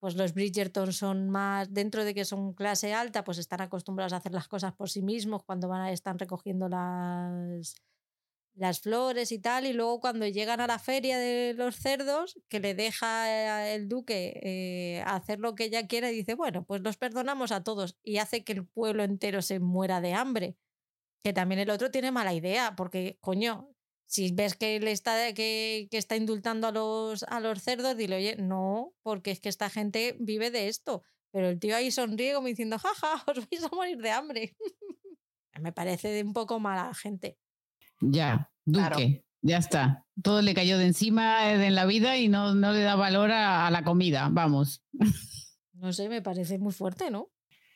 pues 0.00 0.16
los 0.16 0.34
Bridgerton 0.34 0.92
son 0.92 1.30
más, 1.30 1.72
dentro 1.72 2.04
de 2.04 2.14
que 2.14 2.24
son 2.26 2.54
clase 2.54 2.94
alta, 2.94 3.24
pues 3.24 3.38
están 3.38 3.62
acostumbrados 3.62 4.12
a 4.12 4.16
hacer 4.18 4.32
las 4.34 4.48
cosas 4.48 4.74
por 4.74 4.90
sí 4.90 5.02
mismos 5.02 5.42
cuando 5.44 5.68
van 5.68 5.82
a, 5.82 5.92
están 5.92 6.18
recogiendo 6.18 6.68
las, 6.68 7.74
las 8.54 8.80
flores 8.80 9.32
y 9.32 9.38
tal, 9.38 9.66
y 9.66 9.72
luego 9.72 10.00
cuando 10.00 10.26
llegan 10.26 10.60
a 10.60 10.66
la 10.66 10.78
feria 10.78 11.18
de 11.18 11.54
los 11.54 11.76
cerdos, 11.76 12.38
que 12.48 12.60
le 12.60 12.74
deja 12.74 13.70
eh, 13.70 13.74
el 13.74 13.88
duque 13.88 14.40
eh, 14.42 15.02
hacer 15.06 15.38
lo 15.38 15.54
que 15.54 15.64
ella 15.64 15.86
quiera, 15.86 16.10
y 16.10 16.16
dice, 16.16 16.34
bueno, 16.34 16.64
pues 16.64 16.82
los 16.82 16.96
perdonamos 16.96 17.52
a 17.52 17.62
todos, 17.64 17.98
y 18.02 18.18
hace 18.18 18.44
que 18.44 18.52
el 18.52 18.66
pueblo 18.66 19.04
entero 19.04 19.42
se 19.42 19.60
muera 19.60 20.00
de 20.00 20.14
hambre. 20.14 20.56
Que 21.24 21.32
también 21.32 21.60
el 21.60 21.70
otro 21.70 21.90
tiene 21.90 22.10
mala 22.12 22.34
idea, 22.34 22.74
porque, 22.76 23.18
coño, 23.20 23.70
si 24.06 24.32
ves 24.32 24.56
que 24.56 24.78
le 24.80 24.92
está, 24.92 25.32
que, 25.34 25.88
que 25.90 25.98
está 25.98 26.16
indultando 26.16 26.66
a 26.68 26.72
los, 26.72 27.22
a 27.24 27.40
los 27.40 27.62
cerdos, 27.62 27.96
dile, 27.96 28.16
oye, 28.16 28.36
no, 28.36 28.94
porque 29.02 29.30
es 29.30 29.40
que 29.40 29.48
esta 29.48 29.70
gente 29.70 30.16
vive 30.20 30.50
de 30.50 30.68
esto. 30.68 31.02
Pero 31.32 31.48
el 31.48 31.58
tío 31.58 31.74
ahí 31.74 31.90
sonríe 31.90 32.34
como 32.34 32.48
diciendo, 32.48 32.78
jaja, 32.78 33.24
os 33.26 33.48
vais 33.48 33.64
a 33.64 33.74
morir 33.74 33.98
de 33.98 34.10
hambre. 34.10 34.56
Me 35.60 35.72
parece 35.72 36.08
de 36.08 36.22
un 36.22 36.32
poco 36.34 36.60
mala 36.60 36.92
gente. 36.94 37.38
Ya, 38.02 38.50
Duque, 38.64 38.78
Claro. 38.78 38.98
ya 39.42 39.56
está. 39.58 40.04
Todo 40.22 40.42
le 40.42 40.54
cayó 40.54 40.76
de 40.78 40.86
encima 40.86 41.50
eh, 41.52 41.66
en 41.66 41.74
la 41.74 41.86
vida 41.86 42.18
y 42.18 42.28
no, 42.28 42.54
no 42.54 42.72
le 42.72 42.80
da 42.82 42.96
valor 42.96 43.30
a, 43.30 43.66
a 43.66 43.70
la 43.70 43.84
comida, 43.84 44.28
vamos. 44.30 44.82
No 45.74 45.92
sé, 45.92 46.08
me 46.08 46.22
parece 46.22 46.58
muy 46.58 46.72
fuerte, 46.72 47.10
¿no? 47.10 47.28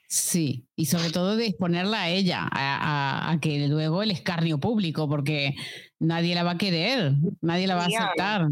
Sí, 0.07 0.69
y 0.77 0.87
sobre 0.87 1.11
todo 1.11 1.35
de 1.35 1.47
exponerla 1.47 2.03
a 2.03 2.09
ella, 2.11 2.43
a, 2.53 3.29
a- 3.29 3.33
a 3.33 3.41
que 3.41 3.67
luego 3.67 4.05
el 4.05 4.13
escarnio 4.13 4.61
público, 4.61 5.09
porque 5.09 5.57
nadie 5.99 6.37
la 6.37 6.45
va 6.45 6.53
a 6.53 6.59
querer, 6.59 7.15
nadie 7.41 7.67
la 7.67 7.75
va 7.75 7.83
a 7.83 7.87
aceptar. 7.87 8.49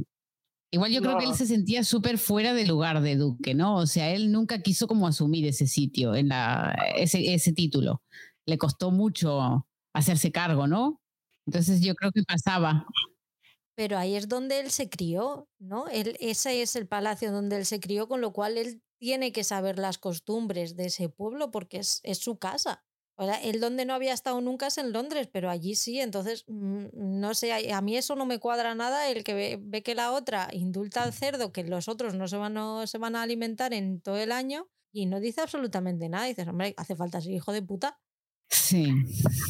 Igual 0.72 0.90
yo 0.90 1.00
creo 1.02 1.18
que 1.18 1.24
él 1.26 1.30
No. 1.30 1.36
se 1.36 1.46
sentía 1.46 1.84
súper 1.84 2.18
fuera 2.18 2.52
de 2.52 2.66
lugar 2.66 3.00
de 3.00 3.14
Duque, 3.14 3.54
¿no? 3.54 3.76
O 3.76 3.86
sea, 3.86 4.10
él 4.10 4.32
nunca 4.32 4.60
quiso 4.60 4.88
como 4.88 5.06
asumir 5.06 5.46
ese 5.46 5.68
sitio, 5.68 6.16
en 6.16 6.30
la, 6.30 6.76
ese, 6.96 7.32
ese 7.32 7.52
título. 7.52 8.02
Le 8.46 8.58
costó 8.58 8.90
mucho 8.90 9.68
hacerse 9.94 10.32
cargo, 10.32 10.66
¿no? 10.66 11.00
Entonces 11.46 11.80
yo 11.80 11.94
creo 11.94 12.10
que 12.12 12.22
pasaba. 12.22 12.86
Pero 13.76 13.98
ahí 13.98 14.14
es 14.14 14.28
donde 14.28 14.60
él 14.60 14.70
se 14.70 14.88
crió, 14.88 15.48
¿no? 15.58 15.88
Él, 15.88 16.16
ese 16.20 16.62
es 16.62 16.76
el 16.76 16.86
palacio 16.86 17.32
donde 17.32 17.56
él 17.56 17.66
se 17.66 17.80
crió, 17.80 18.06
con 18.08 18.20
lo 18.20 18.32
cual 18.32 18.56
él 18.56 18.82
tiene 18.98 19.32
que 19.32 19.44
saber 19.44 19.78
las 19.78 19.98
costumbres 19.98 20.76
de 20.76 20.86
ese 20.86 21.08
pueblo 21.08 21.50
porque 21.50 21.78
es, 21.78 22.00
es 22.04 22.18
su 22.18 22.38
casa. 22.38 22.84
O 23.16 23.24
sea, 23.24 23.40
él 23.42 23.60
donde 23.60 23.84
no 23.84 23.94
había 23.94 24.12
estado 24.12 24.40
nunca 24.40 24.66
es 24.66 24.78
en 24.78 24.92
Londres, 24.92 25.28
pero 25.32 25.48
allí 25.50 25.76
sí. 25.76 26.00
Entonces, 26.00 26.44
mm, 26.48 26.86
no 26.92 27.34
sé, 27.34 27.72
a 27.72 27.80
mí 27.80 27.96
eso 27.96 28.16
no 28.16 28.26
me 28.26 28.38
cuadra 28.38 28.74
nada. 28.74 29.08
El 29.08 29.22
que 29.22 29.34
ve, 29.34 29.58
ve 29.60 29.82
que 29.82 29.94
la 29.94 30.12
otra 30.12 30.48
indulta 30.52 31.02
al 31.02 31.12
cerdo, 31.12 31.52
que 31.52 31.64
los 31.64 31.88
otros 31.88 32.14
no 32.14 32.26
se, 32.26 32.36
van, 32.36 32.54
no 32.54 32.86
se 32.86 32.98
van 32.98 33.14
a 33.14 33.22
alimentar 33.22 33.72
en 33.72 34.00
todo 34.00 34.16
el 34.16 34.32
año 34.32 34.68
y 34.92 35.06
no 35.06 35.20
dice 35.20 35.40
absolutamente 35.42 36.08
nada. 36.08 36.26
dices, 36.26 36.48
hombre, 36.48 36.74
hace 36.76 36.96
falta 36.96 37.20
ser 37.20 37.32
hijo 37.32 37.52
de 37.52 37.62
puta. 37.62 38.00
Sí. 38.54 38.86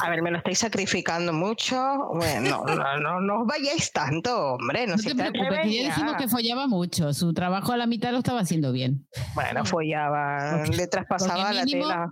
A 0.01 0.09
ver, 0.09 0.23
me 0.23 0.31
lo 0.31 0.39
estáis 0.39 0.59
sacrificando 0.59 1.33
mucho. 1.33 1.77
Bueno, 2.15 2.65
no, 2.67 2.99
no, 3.01 3.21
no 3.21 3.41
os 3.43 3.47
vayáis 3.47 3.93
tanto, 3.93 4.55
hombre. 4.55 4.87
No, 4.87 4.97
No 4.97 5.03
te 5.03 5.15
preocupes, 5.15 5.61
que 5.63 5.75
ya 5.75 5.89
dijimos 5.89 6.15
que 6.17 6.27
follaba 6.29 6.67
mucho. 6.67 7.13
Su 7.13 7.35
trabajo 7.35 7.73
a 7.73 7.77
la 7.77 7.87
mitad 7.87 8.13
lo 8.13 8.19
estaba 8.19 8.41
haciendo 8.41 8.73
bien. 8.73 9.07
Bueno, 9.35 9.65
follaba, 9.67 10.63
Porque- 10.65 10.77
le 10.77 10.87
traspasaba 10.87 11.53
la 11.53 11.65
mínimo- 11.65 11.87
tela. 11.87 12.11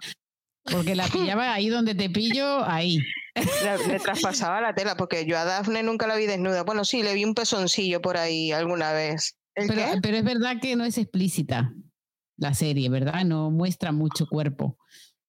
Porque 0.71 0.95
la 0.95 1.09
pillaba 1.09 1.55
ahí 1.55 1.69
donde 1.71 1.95
te 1.95 2.09
pillo, 2.11 2.63
ahí. 2.65 2.99
Le, 3.35 3.89
le 3.89 3.99
traspasaba 3.99 4.61
la 4.61 4.75
tela, 4.75 4.95
porque 4.97 5.25
yo 5.25 5.37
a 5.39 5.45
Dafne 5.45 5.83
nunca 5.83 6.07
la 6.07 6.15
vi 6.17 6.27
desnuda. 6.27 6.63
Bueno, 6.63 6.85
sí, 6.85 7.03
le 7.03 7.15
vi 7.15 7.25
un 7.25 7.35
pezoncillo 7.35 8.01
por 8.03 8.17
ahí 8.19 8.53
alguna 8.53 8.93
vez. 8.93 9.37
¿El 9.55 9.67
Pero, 9.69 9.83
pero 10.03 10.17
es 10.19 10.25
verdad 10.25 10.57
que 10.61 10.77
no 10.77 10.85
es 10.85 10.99
explícita 10.99 11.73
la 12.37 12.55
serie, 12.55 12.89
¿verdad? 12.91 13.25
No 13.25 13.51
muestra 13.51 13.91
mucho 13.93 14.27
cuerpo. 14.27 14.77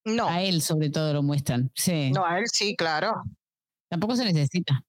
No, 0.05 0.27
A 0.27 0.41
él 0.43 0.61
sobre 0.61 0.89
todo 0.89 1.13
lo 1.13 1.23
muestran. 1.23 1.71
Sí. 1.75 2.11
no, 2.11 2.25
a 2.25 2.39
él 2.39 2.45
sí, 2.51 2.75
claro. 2.75 3.23
Tampoco 3.89 4.15
se 4.15 4.25
necesita. 4.25 4.83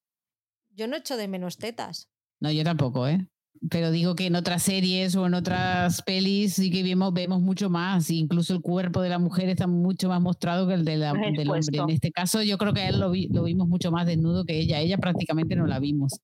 Yo 0.70 0.88
no 0.88 0.96
echo 0.96 1.16
de 1.16 1.28
menos 1.28 1.56
tetas. 1.58 2.08
No, 2.40 2.50
yo 2.50 2.64
tampoco, 2.64 3.06
¿eh? 3.06 3.28
Pero 3.70 3.92
digo 3.92 4.16
que 4.16 4.26
en 4.26 4.34
otras 4.34 4.62
series 4.64 5.14
o 5.14 5.24
en 5.26 5.34
otras 5.34 6.02
pelis 6.02 6.54
sí 6.54 6.70
que 6.70 6.82
vemos, 6.82 7.14
vemos 7.14 7.40
mucho 7.40 7.70
más. 7.70 8.10
Incluso 8.10 8.52
el 8.52 8.60
cuerpo 8.60 9.00
de 9.00 9.08
la 9.08 9.18
mujer 9.20 9.48
está 9.48 9.66
mucho 9.68 10.08
más 10.08 10.20
mostrado 10.20 10.66
que 10.66 10.74
el 10.74 10.84
de 10.84 10.96
la- 10.96 11.12
del 11.12 11.48
hombre. 11.48 11.78
En 11.78 11.90
este 11.90 12.10
caso 12.10 12.42
yo 12.42 12.58
creo 12.58 12.74
que 12.74 12.80
a 12.80 12.88
él 12.88 12.98
lo, 12.98 13.10
vi- 13.12 13.28
lo 13.28 13.44
vimos 13.44 13.68
mucho 13.68 13.92
más 13.92 14.06
desnudo 14.06 14.44
que 14.44 14.58
ella. 14.58 14.80
Ella 14.80 14.98
prácticamente 14.98 15.54
no 15.54 15.66
la 15.66 15.78
vimos. 15.78 16.18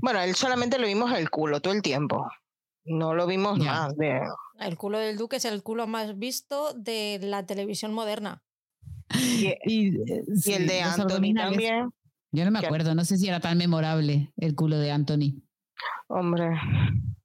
Bueno, 0.00 0.20
a 0.20 0.24
él 0.24 0.36
solamente 0.36 0.78
lo 0.78 0.86
vimos 0.86 1.12
el 1.12 1.28
culo 1.28 1.60
todo 1.60 1.74
el 1.74 1.82
tiempo. 1.82 2.26
No 2.84 3.14
lo 3.14 3.26
vimos 3.26 3.58
Ya. 3.58 3.72
más. 3.72 3.96
De... 3.96 4.20
El 4.60 4.76
culo 4.76 4.98
del 4.98 5.16
duque 5.16 5.36
es 5.36 5.44
el 5.46 5.62
culo 5.62 5.86
más 5.86 6.18
visto 6.18 6.74
de 6.74 7.18
la 7.22 7.44
televisión 7.46 7.92
moderna. 7.92 8.42
Y, 9.14 9.46
Y, 9.64 9.96
eh, 10.10 10.24
y 10.28 10.36
sí, 10.36 10.52
el 10.52 10.66
de 10.66 10.82
Anthony 10.82 11.34
también. 11.34 11.90
Yo 12.32 12.44
no 12.44 12.50
me 12.52 12.60
acuerdo, 12.60 12.94
no 12.94 13.04
sé 13.04 13.16
si 13.16 13.26
era 13.26 13.40
tan 13.40 13.58
memorable 13.58 14.32
el 14.36 14.54
culo 14.54 14.78
de 14.78 14.92
Anthony. 14.92 15.42
Hombre, 16.08 16.50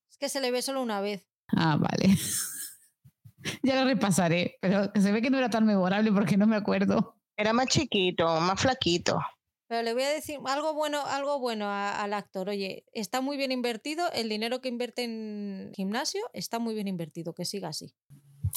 Es 0.10 0.18
que 0.18 0.30
se 0.30 0.42
le 0.42 0.50
ve 0.50 0.62
solo 0.62 0.82
una 0.82 1.02
vez. 1.02 1.28
Ah, 1.50 1.78
vale. 1.78 2.18
ya 3.64 3.82
lo 3.82 3.86
repasaré, 3.86 4.58
pero 4.62 4.92
se 4.96 5.12
ve 5.12 5.22
que 5.22 5.30
no 5.30 5.38
era 5.38 5.50
tan 5.50 5.66
memorable 5.66 6.12
porque 6.12 6.38
no 6.38 6.48
me 6.48 6.56
acuerdo. 6.56 7.18
era 7.38 7.54
más 7.54 7.68
chiquito, 7.68 8.40
más 8.40 8.60
flaquito. 8.60 9.20
Pero 9.68 9.82
le 9.82 9.94
voy 9.94 10.04
a 10.04 10.10
decir 10.10 10.38
algo 10.46 10.74
bueno, 10.74 11.04
algo 11.06 11.40
bueno 11.40 11.66
a- 11.66 12.04
al 12.04 12.14
actor. 12.14 12.50
Oye, 12.50 12.86
está 12.94 13.22
muy 13.22 13.36
bien 13.38 13.52
invertido. 13.52 14.12
El 14.12 14.30
dinero 14.30 14.62
que 14.62 14.70
invierte 14.70 15.04
en 15.04 15.72
gimnasio 15.76 16.22
está 16.34 16.60
muy 16.60 16.76
bien 16.76 16.88
invertido. 16.88 17.34
Que 17.34 17.46
siga 17.46 17.70
así. 17.70 17.96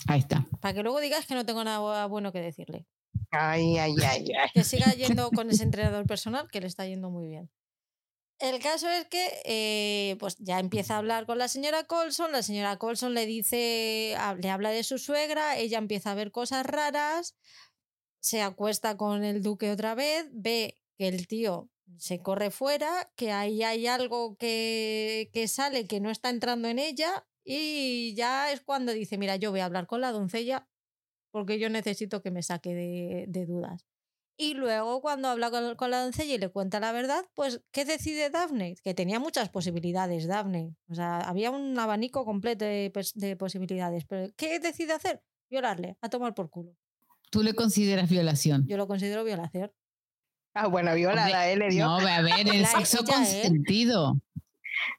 Ahí 0.06 0.20
está. 0.20 0.46
Para 0.60 0.74
que 0.74 0.82
luego 0.82 1.00
digas 1.00 1.26
que 1.26 1.34
no 1.34 1.46
tengo 1.46 1.64
nada 1.64 2.06
bueno 2.06 2.30
que 2.32 2.40
decirle. 2.40 2.86
Ay, 3.30 3.78
ay, 3.78 3.94
ay, 4.06 4.26
ay. 4.38 4.50
Que 4.52 4.64
siga 4.64 4.92
yendo 4.92 5.30
con 5.30 5.48
ese 5.50 5.62
entrenador 5.62 6.06
personal, 6.06 6.48
que 6.50 6.60
le 6.60 6.66
está 6.66 6.86
yendo 6.86 7.10
muy 7.10 7.26
bien. 7.26 7.50
El 8.38 8.60
caso 8.62 8.88
es 8.88 9.06
que 9.08 9.26
eh, 9.46 10.16
pues 10.20 10.36
ya 10.38 10.60
empieza 10.60 10.94
a 10.94 10.98
hablar 10.98 11.26
con 11.26 11.38
la 11.38 11.48
señora 11.48 11.84
Colson. 11.84 12.30
La 12.30 12.42
señora 12.42 12.76
Colson 12.76 13.12
le 13.14 13.26
dice, 13.26 14.14
le 14.40 14.50
habla 14.50 14.70
de 14.70 14.84
su 14.84 14.98
suegra. 14.98 15.56
Ella 15.56 15.78
empieza 15.78 16.12
a 16.12 16.14
ver 16.14 16.30
cosas 16.30 16.64
raras. 16.64 17.34
Se 18.20 18.42
acuesta 18.42 18.96
con 18.96 19.24
el 19.24 19.42
duque 19.42 19.72
otra 19.72 19.94
vez. 19.96 20.28
Ve 20.32 20.76
que 20.98 21.08
el 21.08 21.26
tío 21.26 21.70
se 21.96 22.20
corre 22.20 22.50
fuera, 22.50 23.10
que 23.16 23.32
ahí 23.32 23.62
hay 23.62 23.86
algo 23.86 24.36
que, 24.36 25.30
que 25.32 25.48
sale 25.48 25.86
que 25.86 26.00
no 26.00 26.10
está 26.10 26.28
entrando 26.28 26.68
en 26.68 26.78
ella. 26.78 27.26
Y 27.44 28.14
ya 28.14 28.52
es 28.52 28.60
cuando 28.60 28.92
dice: 28.92 29.16
Mira, 29.16 29.36
yo 29.36 29.50
voy 29.50 29.60
a 29.60 29.64
hablar 29.64 29.86
con 29.86 30.02
la 30.02 30.12
doncella 30.12 30.68
porque 31.30 31.58
yo 31.58 31.70
necesito 31.70 32.20
que 32.20 32.30
me 32.30 32.42
saque 32.42 32.74
de, 32.74 33.24
de 33.28 33.46
dudas. 33.46 33.86
Y 34.40 34.54
luego 34.54 35.00
cuando 35.00 35.28
habla 35.28 35.50
con, 35.50 35.90
la 35.90 36.02
doncella 36.02 36.34
y 36.34 36.38
le 36.38 36.48
cuenta 36.48 36.78
la 36.78 36.92
verdad, 36.92 37.24
pues 37.34 37.60
¿qué 37.72 37.84
decide 37.84 38.30
Daphne? 38.30 38.76
Que 38.84 38.94
tenía 38.94 39.18
muchas 39.18 39.48
posibilidades, 39.48 40.28
Daphne. 40.28 40.76
O 40.88 40.94
sea, 40.94 41.18
había 41.20 41.50
un 41.50 41.76
abanico 41.76 42.24
completo 42.24 42.64
de, 42.64 42.92
de 43.14 43.36
posibilidades. 43.36 44.04
Pero 44.06 44.32
¿qué 44.36 44.60
decide 44.60 44.92
hacer? 44.92 45.22
Violarle, 45.50 45.96
a 46.00 46.08
tomar 46.08 46.34
por 46.34 46.50
culo. 46.50 46.76
¿Tú 47.30 47.42
le 47.42 47.54
consideras 47.54 48.08
violación? 48.08 48.64
Yo 48.68 48.76
lo 48.76 48.86
considero 48.86 49.24
violación. 49.24 49.72
Ah, 50.60 50.66
bueno, 50.66 50.92
violada, 50.94 51.48
él 51.48 51.60
le 51.60 51.68
dio. 51.68 51.86
No, 51.86 51.98
a 51.98 52.20
ver, 52.20 52.48
el 52.48 52.66
sexo 52.66 53.04
consentido. 53.04 54.20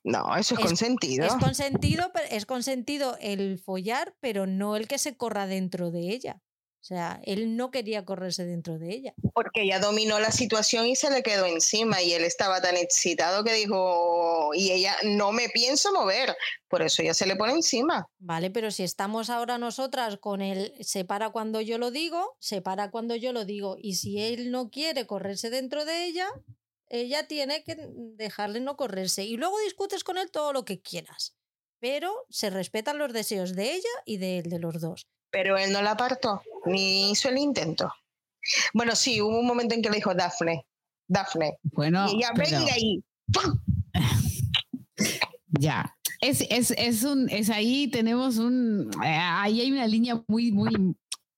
No, 0.06 0.36
eso 0.38 0.56
es, 0.56 0.62
consentido. 0.62 1.26
Es 1.26 1.34
consentido, 1.34 2.12
es 2.30 2.46
consentido 2.46 3.18
el 3.20 3.60
follar, 3.60 4.16
pero 4.22 4.48
no 4.48 4.78
el 4.78 4.88
que 4.88 4.98
se 4.98 5.18
corra 5.18 5.48
dentro 5.48 5.92
de 5.92 6.12
ella. 6.12 6.42
O 6.82 6.84
sea, 6.90 7.20
él 7.26 7.58
no 7.58 7.72
quería 7.72 8.06
correrse 8.06 8.46
dentro 8.46 8.80
de 8.80 8.92
ella. 8.94 9.14
Porque 9.34 9.64
ella 9.64 9.80
dominó 9.80 10.20
la 10.20 10.32
situación 10.32 10.86
y 10.88 10.96
se 10.96 11.12
le 11.12 11.24
quedó 11.24 11.46
encima 11.46 12.02
y 12.02 12.14
él 12.14 12.24
estaba 12.24 12.62
tan 12.62 12.78
excitado 12.78 13.44
que 13.44 13.54
dijo, 13.54 14.52
y 14.54 14.72
ella 14.72 14.96
no 15.04 15.34
me 15.34 15.50
pienso 15.50 15.92
mover, 15.92 16.36
por 16.70 16.82
eso 16.82 17.02
ella 17.02 17.14
se 17.14 17.28
le 17.28 17.36
pone 17.36 17.52
encima. 17.52 18.08
Vale, 18.20 18.50
pero 18.50 18.72
si 18.72 18.84
estamos 18.84 19.30
ahora 19.30 19.58
nosotras 19.58 20.18
con 20.18 20.42
él, 20.42 20.74
se 20.80 21.04
para 21.04 21.32
cuando 21.32 21.60
yo 21.60 21.78
lo 21.78 21.92
digo, 21.92 22.38
se 22.40 22.62
para 22.62 22.92
cuando 22.92 23.16
yo 23.16 23.34
lo 23.34 23.44
digo, 23.44 23.76
y 23.78 23.96
si 23.96 24.22
él 24.22 24.50
no 24.50 24.70
quiere 24.70 25.06
correrse 25.06 25.50
dentro 25.50 25.84
de 25.84 26.06
ella, 26.06 26.30
ella 26.88 27.28
tiene 27.28 27.64
que 27.64 27.76
dejarle 28.16 28.62
no 28.62 28.78
correrse. 28.78 29.26
Y 29.26 29.36
luego 29.36 29.60
discutes 29.60 30.06
con 30.06 30.18
él 30.18 30.32
todo 30.32 30.54
lo 30.54 30.64
que 30.64 30.82
quieras. 30.82 31.36
Pero 31.80 32.26
se 32.30 32.50
respetan 32.50 32.98
los 32.98 33.14
deseos 33.14 33.56
de 33.56 33.74
ella 33.74 33.90
y 34.06 34.18
de 34.18 34.44
de 34.44 34.60
los 34.60 34.82
dos. 34.82 35.08
Pero 35.32 35.58
él 35.58 35.72
no 35.72 35.82
la 35.82 35.92
apartó, 35.92 36.42
ni 36.66 37.12
hizo 37.12 37.30
el 37.30 37.38
intento. 37.38 37.94
Bueno, 38.74 38.96
sí, 38.96 39.22
hubo 39.22 39.40
un 39.40 39.46
momento 39.46 39.76
en 39.76 39.82
que 39.82 39.90
le 39.90 39.98
dijo 39.98 40.14
Dafne, 40.14 40.66
Dafne. 41.08 41.58
Bueno, 41.64 42.08
y 42.12 42.18
ella, 42.18 42.32
venga 42.36 42.74
ahí. 42.74 43.04
Ya, 45.60 45.96
es, 46.22 46.46
es, 46.50 46.72
es, 46.78 47.04
un, 47.04 47.30
es 47.30 47.50
ahí 47.50 47.88
tenemos 47.88 48.38
un, 48.38 48.90
eh, 49.04 49.08
ahí 49.08 49.62
hay 49.62 49.72
una 49.72 49.88
línea 49.88 50.22
muy, 50.28 50.52
muy, 50.52 50.96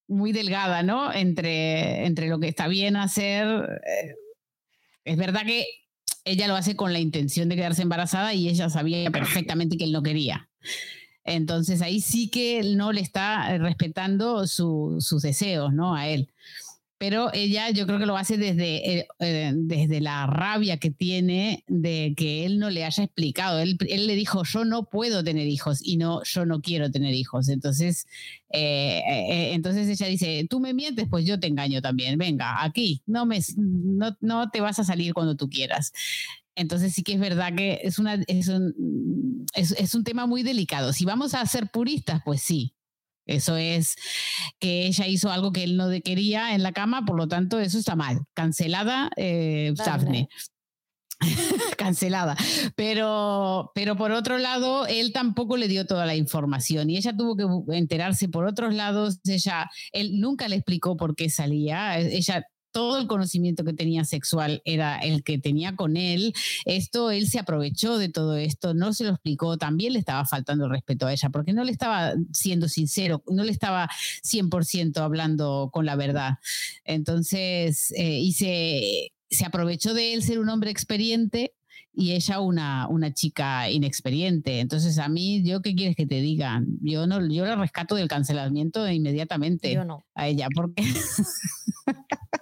muy 0.07 0.31
delgada, 0.31 0.83
¿no? 0.83 1.13
Entre, 1.13 2.05
entre 2.05 2.27
lo 2.27 2.39
que 2.39 2.47
está 2.47 2.67
bien 2.67 2.95
hacer. 2.95 3.47
Eh, 3.47 4.15
es 5.05 5.17
verdad 5.17 5.45
que 5.45 5.65
ella 6.23 6.47
lo 6.47 6.55
hace 6.55 6.75
con 6.75 6.93
la 6.93 6.99
intención 6.99 7.49
de 7.49 7.55
quedarse 7.55 7.81
embarazada 7.81 8.33
y 8.33 8.47
ella 8.49 8.69
sabía 8.69 9.09
perfectamente 9.11 9.77
que 9.77 9.85
él 9.85 9.91
no 9.91 10.03
quería. 10.03 10.49
Entonces 11.23 11.81
ahí 11.81 12.01
sí 12.01 12.29
que 12.29 12.61
no 12.75 12.91
le 12.91 13.01
está 13.01 13.57
respetando 13.57 14.47
sus 14.47 15.21
deseos, 15.21 15.73
¿no? 15.73 15.95
A 15.95 16.07
él 16.07 16.29
pero 17.01 17.31
ella 17.33 17.71
yo 17.71 17.87
creo 17.87 17.97
que 17.97 18.05
lo 18.05 18.15
hace 18.15 18.37
desde, 18.37 18.99
eh, 18.99 19.07
eh, 19.17 19.53
desde 19.55 20.01
la 20.01 20.27
rabia 20.27 20.77
que 20.77 20.91
tiene 20.91 21.63
de 21.67 22.13
que 22.15 22.45
él 22.45 22.59
no 22.59 22.69
le 22.69 22.85
haya 22.85 23.03
explicado. 23.03 23.57
Él, 23.57 23.79
le 23.79 24.15
dijo, 24.15 24.43
yo 24.43 24.65
no 24.65 24.85
puedo 24.85 25.23
tener 25.23 25.47
hijos 25.47 25.79
y 25.83 25.97
no, 25.97 26.21
yo 26.23 26.45
no 26.45 26.61
quiero 26.61 26.91
tener 26.91 27.15
hijos. 27.15 27.49
Entonces, 27.49 28.05
eh, 28.53 29.51
entonces 29.51 29.89
ella 29.89 30.05
dice, 30.05 30.45
tú 30.47 30.59
me 30.59 30.75
mientes, 30.75 31.07
pues 31.09 31.25
yo 31.25 31.39
te 31.39 31.47
engaño 31.47 31.81
también. 31.81 32.19
Venga, 32.19 32.63
aquí, 32.63 33.01
no, 33.07 33.25
me, 33.25 33.39
no, 33.57 34.15
no 34.19 34.51
te 34.51 34.61
vas 34.61 34.77
a 34.77 34.83
salir 34.83 35.15
cuando 35.15 35.35
tú 35.35 35.49
quieras. 35.49 35.93
Entonces 36.55 36.93
sí 36.93 37.03
que 37.03 37.13
es 37.13 37.19
verdad 37.19 37.53
que 37.55 37.79
es, 37.83 37.99
una, 37.99 38.15
es, 38.27 38.47
un, 38.47 39.45
es, 39.53 39.71
es 39.71 39.95
un 39.95 40.03
tema 40.03 40.25
muy 40.25 40.43
delicado. 40.43 40.93
Si 40.93 41.05
vamos 41.05 41.33
a 41.33 41.45
ser 41.45 41.69
puristas, 41.71 42.21
pues 42.25 42.41
sí, 42.41 42.75
eso 43.25 43.55
es 43.55 43.95
que 44.59 44.87
ella 44.87 45.07
hizo 45.07 45.31
algo 45.31 45.51
que 45.51 45.63
él 45.63 45.77
no 45.77 45.89
quería 46.03 46.53
en 46.53 46.63
la 46.63 46.71
cama, 46.71 47.05
por 47.05 47.17
lo 47.17 47.27
tanto, 47.27 47.59
eso 47.59 47.77
está 47.77 47.95
mal. 47.95 48.19
Cancelada, 48.33 49.09
eh, 49.15 49.73
Daphne. 49.75 50.27
cancelada. 51.77 52.35
Pero, 52.75 53.71
pero 53.75 53.95
por 53.95 54.11
otro 54.11 54.37
lado, 54.37 54.87
él 54.87 55.13
tampoco 55.13 55.55
le 55.55 55.67
dio 55.67 55.85
toda 55.85 56.05
la 56.05 56.15
información 56.15 56.89
y 56.89 56.97
ella 56.97 57.15
tuvo 57.15 57.35
que 57.35 57.77
enterarse 57.77 58.27
por 58.27 58.45
otros 58.45 58.73
lados. 58.73 59.19
Ella, 59.25 59.69
él 59.91 60.19
nunca 60.19 60.47
le 60.47 60.55
explicó 60.55 60.97
por 60.97 61.15
qué 61.15 61.29
salía. 61.29 61.99
Ella 61.99 62.43
todo 62.71 62.99
el 62.99 63.07
conocimiento 63.07 63.63
que 63.63 63.73
tenía 63.73 64.03
sexual 64.05 64.61
era 64.65 64.99
el 64.99 65.23
que 65.23 65.37
tenía 65.37 65.75
con 65.75 65.97
él. 65.97 66.33
Esto, 66.65 67.11
él 67.11 67.27
se 67.27 67.39
aprovechó 67.39 67.97
de 67.97 68.09
todo 68.09 68.37
esto, 68.37 68.73
no 68.73 68.93
se 68.93 69.03
lo 69.03 69.11
explicó, 69.11 69.57
también 69.57 69.93
le 69.93 69.99
estaba 69.99 70.25
faltando 70.25 70.65
el 70.65 70.71
respeto 70.71 71.07
a 71.07 71.13
ella, 71.13 71.29
porque 71.29 71.53
no 71.53 71.63
le 71.63 71.71
estaba 71.71 72.13
siendo 72.33 72.67
sincero, 72.67 73.23
no 73.27 73.43
le 73.43 73.51
estaba 73.51 73.89
100% 74.23 74.97
hablando 74.97 75.69
con 75.71 75.85
la 75.85 75.95
verdad. 75.95 76.39
Entonces, 76.85 77.91
eh, 77.95 78.19
y 78.19 78.33
se, 78.33 79.13
se 79.29 79.45
aprovechó 79.45 79.93
de 79.93 80.13
él 80.13 80.23
ser 80.23 80.39
un 80.39 80.49
hombre 80.49 80.71
experiente 80.71 81.53
y 81.93 82.11
ella 82.11 82.39
una, 82.39 82.87
una 82.87 83.13
chica 83.13 83.69
inexperiente. 83.69 84.59
Entonces, 84.59 84.97
a 84.97 85.09
mí, 85.09 85.43
¿yo 85.43 85.61
qué 85.61 85.75
quieres 85.75 85.95
que 85.95 86.05
te 86.05 86.21
diga? 86.21 86.63
Yo 86.81 87.05
no, 87.07 87.27
yo 87.27 87.45
la 87.45 87.55
rescato 87.55 87.95
del 87.95 88.07
cancelamiento 88.07 88.89
inmediatamente 88.89 89.73
yo 89.73 89.83
no. 89.83 90.05
a 90.15 90.27
ella, 90.27 90.47
porque 90.53 90.83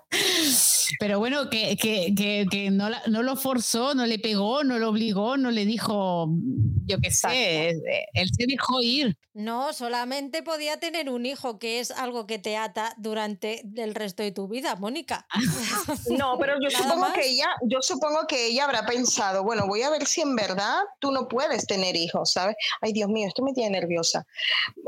Pero 1.00 1.20
bueno, 1.20 1.50
que, 1.50 1.78
que, 1.78 2.14
que, 2.50 2.72
no, 2.72 2.90
no, 3.08 3.24
lo 3.24 3.36
forzó, 3.36 3.94
no 3.94 4.06
le 4.06 4.20
pegó, 4.20 4.64
no 4.64 4.80
lo 4.80 4.90
obligó, 4.90 5.38
no 5.38 5.52
le 5.52 5.66
dijo, 5.66 6.28
yo 6.86 6.98
qué 7.00 7.12
sé, 7.12 7.70
él 7.70 8.30
se 8.36 8.46
dejó 8.48 8.82
ir. 8.82 9.18
No, 9.40 9.72
solamente 9.72 10.44
podía 10.44 10.82
tener 10.82 11.10
un 11.10 11.26
hijo, 11.26 11.60
que 11.60 11.80
es 11.80 11.92
algo 11.92 12.28
que 12.28 12.40
te 12.40 12.58
ata 12.58 12.94
durante 12.98 13.64
el 13.78 13.96
resto 13.96 14.22
de 14.22 14.34
tu 14.34 14.50
vida, 14.50 14.76
Mónica. 14.76 15.28
no, 16.10 16.38
pero 16.38 16.56
yo 16.62 16.70
supongo 16.78 17.14
que 17.14 17.30
ella, 17.30 17.48
yo 17.62 17.82
supongo 17.82 18.28
que 18.28 18.48
ella 18.48 18.66
habrá 18.66 18.86
pensado, 18.86 19.44
bueno, 19.44 19.68
voy 19.68 19.84
a 19.84 19.90
ver 19.92 20.06
si 20.08 20.20
en 20.22 20.36
verdad 20.36 20.82
tú 21.00 21.12
no 21.12 21.28
puedes 21.28 21.66
tener 21.68 21.96
hijos, 21.96 22.34
¿sabes? 22.34 22.56
Ay, 22.82 22.92
Dios 22.92 23.10
mío, 23.10 23.28
esto 23.28 23.44
me 23.44 23.54
tiene 23.54 23.80
nerviosa. 23.80 24.26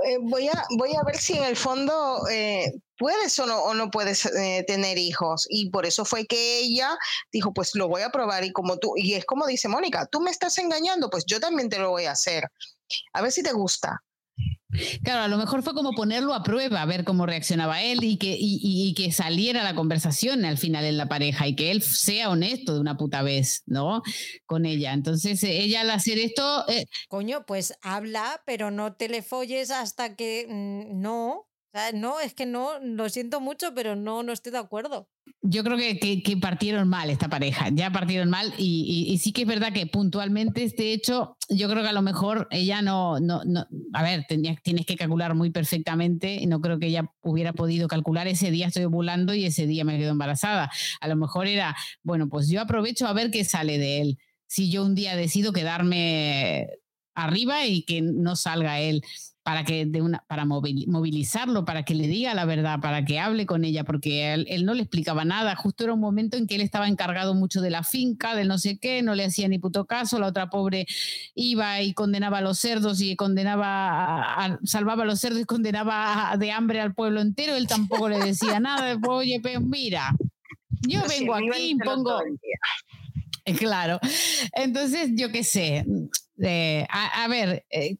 Eh, 0.06 0.18
voy, 0.19 0.49
a, 0.49 0.65
voy 0.77 0.95
a 0.95 1.03
ver 1.06 1.15
si 1.15 1.38
en 1.38 1.43
el 1.43 1.56
fondo 1.56 2.27
eh, 2.30 2.73
puedes 3.01 3.39
o 3.39 3.47
no, 3.47 3.57
o 3.63 3.73
no 3.73 3.89
puedes 3.89 4.27
eh, 4.27 4.63
tener 4.67 4.99
hijos. 4.99 5.47
Y 5.49 5.71
por 5.71 5.87
eso 5.87 6.05
fue 6.05 6.27
que 6.27 6.59
ella 6.59 6.95
dijo, 7.33 7.51
pues 7.51 7.73
lo 7.73 7.87
voy 7.87 8.03
a 8.03 8.11
probar. 8.11 8.43
Y 8.43 8.51
como 8.51 8.77
tú, 8.77 8.93
y 8.95 9.15
es 9.15 9.25
como 9.25 9.47
dice 9.47 9.67
Mónica, 9.67 10.05
tú 10.05 10.21
me 10.21 10.29
estás 10.29 10.59
engañando, 10.59 11.09
pues 11.09 11.25
yo 11.25 11.39
también 11.39 11.67
te 11.67 11.79
lo 11.79 11.89
voy 11.89 12.05
a 12.05 12.11
hacer. 12.11 12.43
A 13.13 13.23
ver 13.23 13.31
si 13.31 13.41
te 13.41 13.53
gusta. 13.53 14.03
Claro, 15.03 15.23
a 15.23 15.27
lo 15.27 15.37
mejor 15.37 15.63
fue 15.63 15.73
como 15.73 15.93
ponerlo 15.93 16.35
a 16.35 16.43
prueba, 16.43 16.81
a 16.81 16.85
ver 16.85 17.03
cómo 17.03 17.25
reaccionaba 17.25 17.81
él 17.81 18.03
y 18.03 18.17
que, 18.17 18.37
y, 18.39 18.93
que 18.93 19.11
saliera 19.11 19.63
la 19.63 19.75
conversación 19.75 20.45
al 20.45 20.59
final 20.59 20.85
en 20.85 20.97
la 20.97 21.09
pareja 21.09 21.47
y 21.47 21.55
que 21.55 21.71
él 21.71 21.81
sea 21.81 22.29
honesto 22.29 22.75
de 22.75 22.79
una 22.79 22.97
puta 22.97 23.23
vez, 23.23 23.63
¿no? 23.65 24.03
Con 24.45 24.67
ella. 24.67 24.93
Entonces, 24.93 25.43
ella 25.43 25.81
al 25.81 25.89
hacer 25.89 26.19
esto... 26.19 26.69
Eh, 26.69 26.85
Coño, 27.09 27.45
pues 27.47 27.73
habla, 27.81 28.43
pero 28.45 28.69
no 28.69 28.93
te 28.93 29.09
le 29.09 29.23
folles 29.23 29.71
hasta 29.71 30.15
que 30.15 30.45
mm, 31.73 31.99
no 31.99 32.11
no, 32.11 32.19
es 32.19 32.34
que 32.34 32.45
no, 32.45 32.80
lo 32.80 33.10
siento 33.10 33.39
mucho, 33.39 33.73
pero 33.73 33.95
no, 33.95 34.23
no 34.23 34.31
estoy 34.31 34.52
de 34.52 34.57
acuerdo. 34.57 35.07
Yo 35.41 35.64
creo 35.64 35.77
que, 35.77 36.22
que, 36.22 36.38
partieron 36.38 36.88
mal 36.88 37.10
esta 37.10 37.30
pareja, 37.30 37.69
ya 37.72 37.91
partieron 37.91 38.30
mal 38.30 38.53
y, 38.57 39.07
y, 39.10 39.18
sí 39.18 39.31
que 39.31 39.43
es 39.43 39.48
verdad 39.48 39.73
que 39.73 39.88
puntualmente 39.88 40.64
este 40.64 40.93
hecho, 40.93 41.38
yo 41.49 41.69
creo 41.69 41.84
que 41.84 41.89
a 41.89 41.93
lo 41.93 42.02
mejor 42.02 42.48
ella 42.52 42.81
no, 42.81 43.19
no, 43.19 43.43
no 43.43 43.65
a 43.93 44.03
ver, 44.03 44.26
tienes 44.27 44.85
que 44.85 44.95
calcular 44.95 45.34
muy 45.34 45.49
perfectamente 45.49 46.35
y 46.35 46.45
no 46.48 46.61
creo 46.61 46.80
que 46.80 46.88
ella 46.88 47.11
hubiera 47.22 47.53
podido 47.53 47.88
calcular 47.88 48.27
ese 48.27 48.52
día 48.52 48.68
estoy 48.68 48.84
ovulando 48.84 49.34
y 49.34 49.45
ese 49.45 49.68
día 49.68 49.84
me 49.84 49.98
quedo 49.98 50.11
embarazada. 50.11 50.69
A 50.99 51.07
lo 51.07 51.15
mejor 51.15 51.48
era, 51.48 51.76
bueno, 52.03 52.27
pues 52.30 52.49
yo 52.49 52.61
aprovecho 52.61 53.07
a 53.07 53.14
ver 53.14 53.31
qué 53.31 53.43
sale 53.43 53.77
de 53.77 54.02
él. 54.02 54.19
Si 54.48 54.69
yo 54.69 54.84
un 54.84 54.95
día 54.95 55.15
decido 55.15 55.53
quedarme 55.53 56.68
arriba 57.15 57.65
y 57.65 57.84
que 57.84 58.02
no 58.02 58.35
salga 58.35 58.80
él 58.80 59.02
para 59.43 59.63
que 59.63 59.85
de 59.85 60.01
una 60.01 60.23
para 60.27 60.45
movilizarlo, 60.45 61.65
para 61.65 61.84
que 61.84 61.95
le 61.95 62.07
diga 62.07 62.34
la 62.34 62.45
verdad, 62.45 62.80
para 62.80 63.03
que 63.05 63.19
hable 63.19 63.45
con 63.45 63.65
ella, 63.65 63.84
porque 63.84 64.34
él, 64.34 64.65
no 64.65 64.73
le 64.73 64.84
explicaba 64.84 65.26
nada. 65.26 65.55
Justo 65.55 65.84
era 65.84 65.93
un 65.93 65.99
momento 65.99 66.38
en 66.38 66.47
que 66.47 66.55
él 66.55 66.61
estaba 66.61 66.88
encargado 66.88 67.34
mucho 67.34 67.61
de 67.61 67.72
la 67.72 67.84
finca, 67.84 68.35
del 68.35 68.47
no 68.47 68.57
sé 68.57 68.77
qué, 68.77 69.01
no 69.01 69.15
le 69.15 69.26
hacía 69.26 69.47
ni 69.47 69.57
puto 69.57 69.85
caso. 69.85 70.19
La 70.19 70.27
otra 70.27 70.49
pobre 70.49 70.85
iba 71.34 71.81
y 71.81 71.93
condenaba 71.93 72.39
a 72.39 72.41
los 72.41 72.59
cerdos 72.59 73.01
y 73.01 73.15
condenaba, 73.15 74.59
salvaba 74.63 75.03
a 75.03 75.05
los 75.07 75.19
cerdos 75.19 75.41
y 75.41 75.45
condenaba 75.45 76.35
de 76.38 76.51
hambre 76.51 76.80
al 76.80 76.93
pueblo 76.93 77.22
entero. 77.22 77.55
Él 77.55 77.68
tampoco 77.68 78.09
le 78.09 78.19
decía 78.19 78.59
nada. 78.59 78.97
Oye, 79.07 79.39
pues 79.41 79.59
mira, 79.59 80.15
yo 80.88 81.01
vengo 81.07 81.35
aquí 81.35 81.72
y 81.72 81.76
pongo. 81.76 82.19
Claro. 83.57 83.99
Entonces, 84.53 85.09
yo 85.15 85.31
qué 85.31 85.43
sé. 85.43 85.84
Eh, 86.43 86.85
a, 86.89 87.27
ver, 87.27 87.65
eh, 87.69 87.97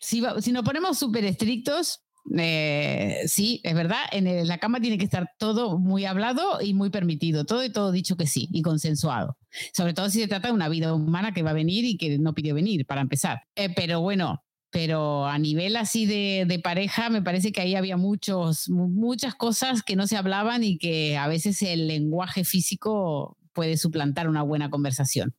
si, 0.00 0.22
si 0.40 0.52
nos 0.52 0.64
ponemos 0.64 0.98
súper 0.98 1.24
estrictos, 1.24 2.00
eh, 2.38 3.22
sí, 3.26 3.60
es 3.64 3.74
verdad, 3.74 4.02
en 4.12 4.46
la 4.46 4.58
cama 4.58 4.80
tiene 4.80 4.98
que 4.98 5.04
estar 5.04 5.30
todo 5.38 5.78
muy 5.78 6.04
hablado 6.04 6.60
y 6.60 6.74
muy 6.74 6.90
permitido, 6.90 7.44
todo 7.44 7.64
y 7.64 7.70
todo 7.70 7.92
dicho 7.92 8.16
que 8.16 8.26
sí 8.26 8.48
y 8.52 8.62
consensuado. 8.62 9.36
Sobre 9.72 9.94
todo 9.94 10.10
si 10.10 10.20
se 10.20 10.28
trata 10.28 10.48
de 10.48 10.54
una 10.54 10.68
vida 10.68 10.94
humana 10.94 11.32
que 11.32 11.42
va 11.42 11.50
a 11.50 11.54
venir 11.54 11.84
y 11.84 11.96
que 11.96 12.18
no 12.18 12.34
pidió 12.34 12.54
venir, 12.54 12.86
para 12.86 13.00
empezar. 13.00 13.42
pero 13.74 14.00
bueno, 14.00 14.42
pero 14.70 15.26
a 15.26 15.38
nivel 15.38 15.76
así 15.76 16.06
de, 16.06 16.44
de, 16.46 16.58
pareja 16.60 17.10
me 17.10 17.22
parece 17.22 17.52
que 17.52 17.60
ahí 17.60 17.74
había 17.74 17.96
muchos, 17.96 18.68
muchas 18.68 19.34
cosas 19.34 19.82
que 19.82 19.96
no 19.96 20.06
se 20.06 20.16
hablaban 20.16 20.62
y 20.62 20.78
que 20.78 21.16
a 21.16 21.26
veces 21.26 21.60
el 21.62 21.88
lenguaje 21.88 22.44
físico 22.44 23.36
puede 23.52 23.76
suplantar 23.76 24.28
una 24.28 24.42
buena 24.42 24.70
conversación. 24.70 25.34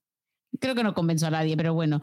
Creo 0.60 0.76
que 0.76 0.84
no 0.84 0.94
convenzo 0.94 1.28
a 1.28 1.32
nadie, 1.32 1.56
pero 1.56 1.74
bueno, 1.74 2.02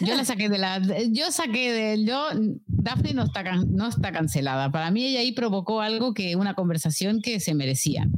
yo 0.00 0.14
la 0.14 0.24
saqué 0.24 0.48
de 0.48 0.58
la, 0.58 0.80
yo 1.10 1.30
saqué 1.30 1.72
de, 1.72 2.04
yo, 2.04 2.28
Daphne 2.66 3.12
no 3.12 3.24
está, 3.24 3.42
no 3.42 3.88
está 3.88 4.12
cancelada. 4.12 4.70
Para 4.70 4.90
mí 4.90 5.04
ella 5.04 5.20
ahí 5.20 5.32
provocó 5.32 5.80
algo 5.80 6.14
que, 6.14 6.36
una 6.36 6.54
conversación 6.54 7.20
que 7.20 7.40
se 7.40 7.54
merecía, 7.54 8.08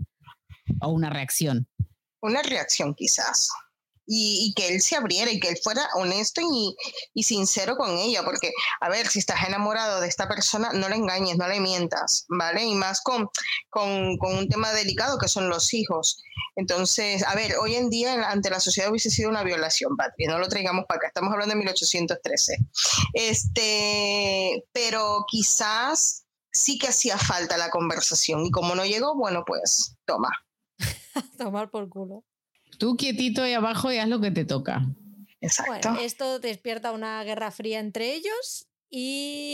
o 0.80 0.88
una 0.88 1.10
reacción. 1.10 1.66
Una 2.20 2.42
reacción 2.42 2.94
quizás 2.94 3.50
y, 4.12 4.52
que 4.56 4.68
él 4.68 4.82
se 4.82 4.96
abriera 4.96 5.30
y 5.30 5.38
que 5.38 5.48
él 5.48 5.58
fuera 5.62 5.88
honesto 5.94 6.40
y, 6.40 6.74
y, 7.14 7.22
sincero 7.22 7.76
con 7.76 7.96
ella, 7.96 8.24
porque, 8.24 8.50
a 8.80 8.88
ver, 8.88 9.06
si 9.06 9.20
estás 9.20 9.46
enamorado 9.46 10.00
de 10.00 10.08
esta 10.08 10.26
persona, 10.26 10.70
no 10.72 10.88
le 10.88 10.96
engañes, 10.96 11.36
no 11.36 11.46
le 11.46 11.60
mientas, 11.60 12.26
¿vale? 12.28 12.64
Y 12.64 12.74
más 12.74 13.00
con, 13.02 13.28
con, 13.68 14.18
con 14.18 14.36
un 14.36 14.48
tema 14.48 14.72
delicado 14.72 15.16
que 15.16 15.28
son 15.28 15.48
los 15.48 15.72
hijos. 15.74 16.20
Entonces, 16.56 17.22
a 17.22 17.36
ver, 17.36 17.56
hoy 17.58 17.76
en 17.76 17.88
día 17.88 18.28
ante 18.28 18.50
la 18.50 18.58
sociedad 18.58 18.90
hubiese 18.90 19.10
sido 19.10 19.30
una 19.30 19.44
violación, 19.44 19.96
Patria, 19.96 20.28
no 20.28 20.38
lo 20.38 20.48
traigamos 20.48 20.86
para 20.88 20.98
acá, 20.98 21.06
estamos 21.06 21.32
hablando 21.32 21.54
de 21.54 21.58
1813. 21.58 22.58
Este, 23.14 24.64
pero 24.72 25.24
quizás 25.28 26.24
sí 26.52 26.78
que 26.78 26.88
hacía 26.88 27.16
falta 27.16 27.56
la 27.56 27.70
conversación 27.70 28.44
y 28.44 28.50
como 28.50 28.74
no 28.74 28.84
llegó, 28.84 29.16
bueno, 29.16 29.44
pues 29.46 29.94
toma. 30.04 30.30
Tomar 31.38 31.70
por 31.70 31.88
culo. 31.88 32.24
Tú 32.80 32.96
quietito 32.96 33.42
ahí 33.42 33.52
abajo 33.52 33.92
y 33.92 33.98
haz 33.98 34.08
lo 34.08 34.22
que 34.22 34.30
te 34.30 34.46
toca. 34.46 34.86
Exacto. 35.42 35.90
esto 36.00 36.38
despierta 36.38 36.92
una 36.92 37.22
guerra 37.24 37.50
fría 37.50 37.78
entre 37.78 38.14
ellos 38.14 38.68
y 38.88 39.46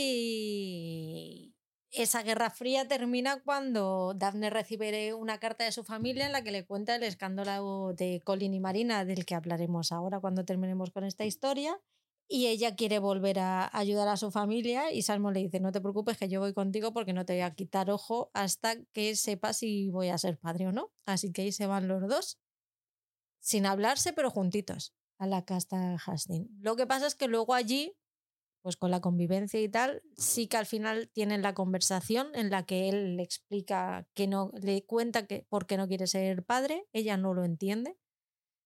esa 1.91 2.23
guerra 2.23 2.49
fría 2.49 2.87
termina 2.87 3.41
cuando 3.43 4.13
Daphne 4.15 4.49
recibe 4.49 5.13
una 5.13 5.39
carta 5.39 5.65
de 5.65 5.73
su 5.73 5.83
familia 5.83 6.25
en 6.25 6.31
la 6.31 6.41
que 6.41 6.51
le 6.51 6.65
cuenta 6.65 6.95
el 6.95 7.03
escándalo 7.03 7.93
de 7.93 8.21
Colin 8.23 8.53
y 8.53 8.61
Marina, 8.61 9.03
del 9.03 9.25
que 9.25 9.35
hablaremos 9.35 9.91
ahora 9.91 10.21
cuando 10.21 10.45
terminemos 10.45 10.91
con 10.91 11.03
esta 11.03 11.25
historia. 11.25 11.77
Y 12.29 12.47
ella 12.47 12.75
quiere 12.75 12.99
volver 12.99 13.39
a 13.39 13.69
ayudar 13.77 14.07
a 14.07 14.15
su 14.15 14.31
familia 14.31 14.93
y 14.93 15.01
Salmo 15.01 15.31
le 15.31 15.41
dice, 15.41 15.59
no 15.59 15.73
te 15.73 15.81
preocupes 15.81 16.17
que 16.17 16.29
yo 16.29 16.39
voy 16.39 16.53
contigo 16.53 16.93
porque 16.93 17.11
no 17.11 17.25
te 17.25 17.33
voy 17.33 17.41
a 17.41 17.55
quitar 17.55 17.89
ojo 17.89 18.31
hasta 18.33 18.77
que 18.93 19.17
sepas 19.17 19.57
si 19.57 19.89
voy 19.89 20.07
a 20.09 20.17
ser 20.17 20.37
padre 20.37 20.67
o 20.67 20.71
no. 20.71 20.93
Así 21.05 21.33
que 21.33 21.41
ahí 21.41 21.51
se 21.51 21.67
van 21.67 21.89
los 21.89 22.07
dos 22.07 22.37
sin 23.47 23.65
hablarse, 23.65 24.11
pero 24.11 24.29
juntitos 24.29 24.93
a 25.17 25.25
la 25.25 25.45
casta 25.45 25.95
Hastings. 26.05 26.49
Lo 26.59 26.75
que 26.75 26.85
pasa 26.85 27.07
es 27.07 27.15
que 27.15 27.29
luego 27.29 27.53
allí, 27.53 27.95
pues 28.61 28.75
con 28.75 28.91
la 28.91 28.99
convivencia 28.99 29.61
y 29.61 29.69
tal, 29.69 30.03
sí 30.17 30.47
que 30.47 30.57
al 30.57 30.65
final 30.65 31.09
tienen 31.13 31.41
la 31.41 31.53
conversación 31.53 32.27
en 32.35 32.49
la 32.49 32.65
que 32.65 32.89
él 32.89 33.15
le 33.15 33.23
explica 33.23 34.05
que 34.13 34.27
no, 34.27 34.51
le 34.61 34.85
cuenta 34.85 35.27
que 35.27 35.45
por 35.47 35.65
qué 35.65 35.77
no 35.77 35.87
quiere 35.87 36.07
ser 36.07 36.43
padre, 36.43 36.87
ella 36.91 37.15
no 37.15 37.33
lo 37.33 37.45
entiende. 37.45 37.97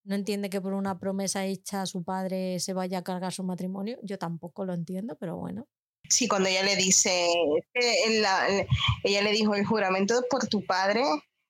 No 0.04 0.16
entiende 0.16 0.50
que 0.50 0.60
por 0.60 0.74
una 0.74 0.98
promesa 0.98 1.46
hecha 1.46 1.84
a 1.84 1.86
su 1.86 2.04
padre 2.04 2.60
se 2.60 2.74
vaya 2.74 2.98
a 2.98 3.04
cargar 3.04 3.34
su 3.34 3.44
matrimonio. 3.44 4.00
Yo 4.02 4.18
tampoco 4.18 4.66
lo 4.66 4.74
entiendo, 4.74 5.16
pero 5.16 5.38
bueno. 5.38 5.68
Sí, 6.10 6.28
cuando 6.28 6.50
ella 6.50 6.64
le 6.64 6.76
dice, 6.76 7.28
ella 7.76 9.22
le 9.22 9.32
dijo 9.32 9.54
el 9.54 9.64
juramento 9.64 10.24
por 10.28 10.48
tu 10.48 10.66
padre 10.66 11.04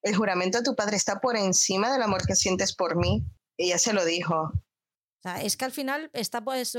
el 0.04 0.16
juramento 0.16 0.58
de 0.58 0.64
tu 0.64 0.76
padre 0.76 0.98
está 0.98 1.20
por 1.20 1.36
encima 1.36 1.92
del 1.92 2.02
amor 2.02 2.26
que 2.26 2.36
sientes 2.36 2.74
por 2.74 2.96
mí. 2.96 3.24
Ella 3.58 3.78
se 3.78 3.94
lo 3.94 4.04
dijo. 4.06 4.36
O 4.36 5.22
sea, 5.22 5.42
es 5.42 5.56
que 5.56 5.66
al 5.66 5.72
final 5.72 6.10
está 6.14 6.44
pues, 6.44 6.76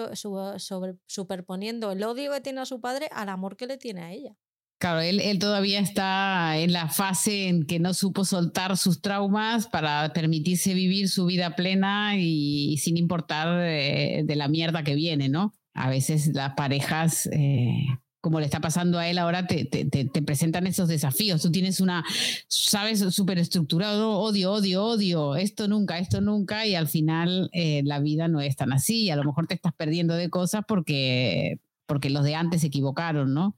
superponiendo 1.07 1.93
el 1.93 2.03
odio 2.03 2.33
que 2.33 2.41
tiene 2.41 2.61
a 2.61 2.67
su 2.67 2.81
padre 2.81 3.09
al 3.13 3.29
amor 3.29 3.57
que 3.57 3.67
le 3.67 3.79
tiene 3.79 4.03
a 4.03 4.13
ella. 4.13 4.37
Claro, 4.81 5.01
él, 5.01 5.21
él, 5.21 5.39
todavía 5.39 5.79
está 5.79 6.59
en 6.59 6.73
la 6.73 6.89
fase 6.89 7.47
en 7.47 7.67
que 7.67 7.79
no 7.79 7.95
supo 7.95 8.25
soltar 8.25 8.77
sus 8.77 9.01
traumas 9.01 9.69
para 9.69 10.13
permitirse 10.13 10.75
vivir 10.75 11.09
su 11.09 11.25
vida 11.25 11.55
plena 11.55 12.17
y, 12.19 12.79
sin 12.79 12.97
importar 12.97 13.61
de, 13.61 14.35
la 14.35 14.49
mierda 14.49 14.83
que 14.83 14.97
viene, 14.97 15.29
¿no? 15.29 15.55
A 15.73 15.89
veces 15.89 16.33
las 16.35 16.55
parejas 16.55 17.29
eh, 17.33 17.87
como 18.23 18.39
le 18.39 18.47
está 18.47 18.61
pasando 18.61 19.01
a 19.01 19.09
él 19.09 19.19
ahora, 19.19 19.49
te, 19.49 19.65
te, 19.65 19.85
te, 19.85 20.23
presentan 20.23 20.69
esos 20.69 20.87
desafíos. 20.87 21.43
Tú 21.43 21.51
tienes 21.51 21.81
una, 21.81 22.05
sabes, 22.47 23.01
súper 23.13 23.39
estructurado, 23.41 24.13
odio, 24.13 24.53
odio, 24.53 24.85
odio, 24.85 25.35
esto 25.35 25.67
nunca, 25.67 25.99
esto 25.99 26.21
nunca, 26.21 26.65
y 26.65 26.77
al 26.77 26.87
final 26.87 27.51
eh, 27.53 27.83
la 27.85 27.99
vida 27.99 28.29
no 28.29 28.41
es 28.41 28.55
tan 28.55 28.73
así. 28.73 29.11
A 29.11 29.17
lo 29.17 29.25
mejor 29.25 29.49
te 29.49 29.55
estás 29.55 29.75
perdiendo 29.75 30.15
de 30.15 30.31
cosas 30.31 30.63
porque, 30.69 31.59
porque 31.85 32.11
los 32.11 32.23
de 32.23 32.37
antes 32.37 32.61
se 32.61 32.69
equivocaron, 32.69 33.35
¿no? 33.35 33.57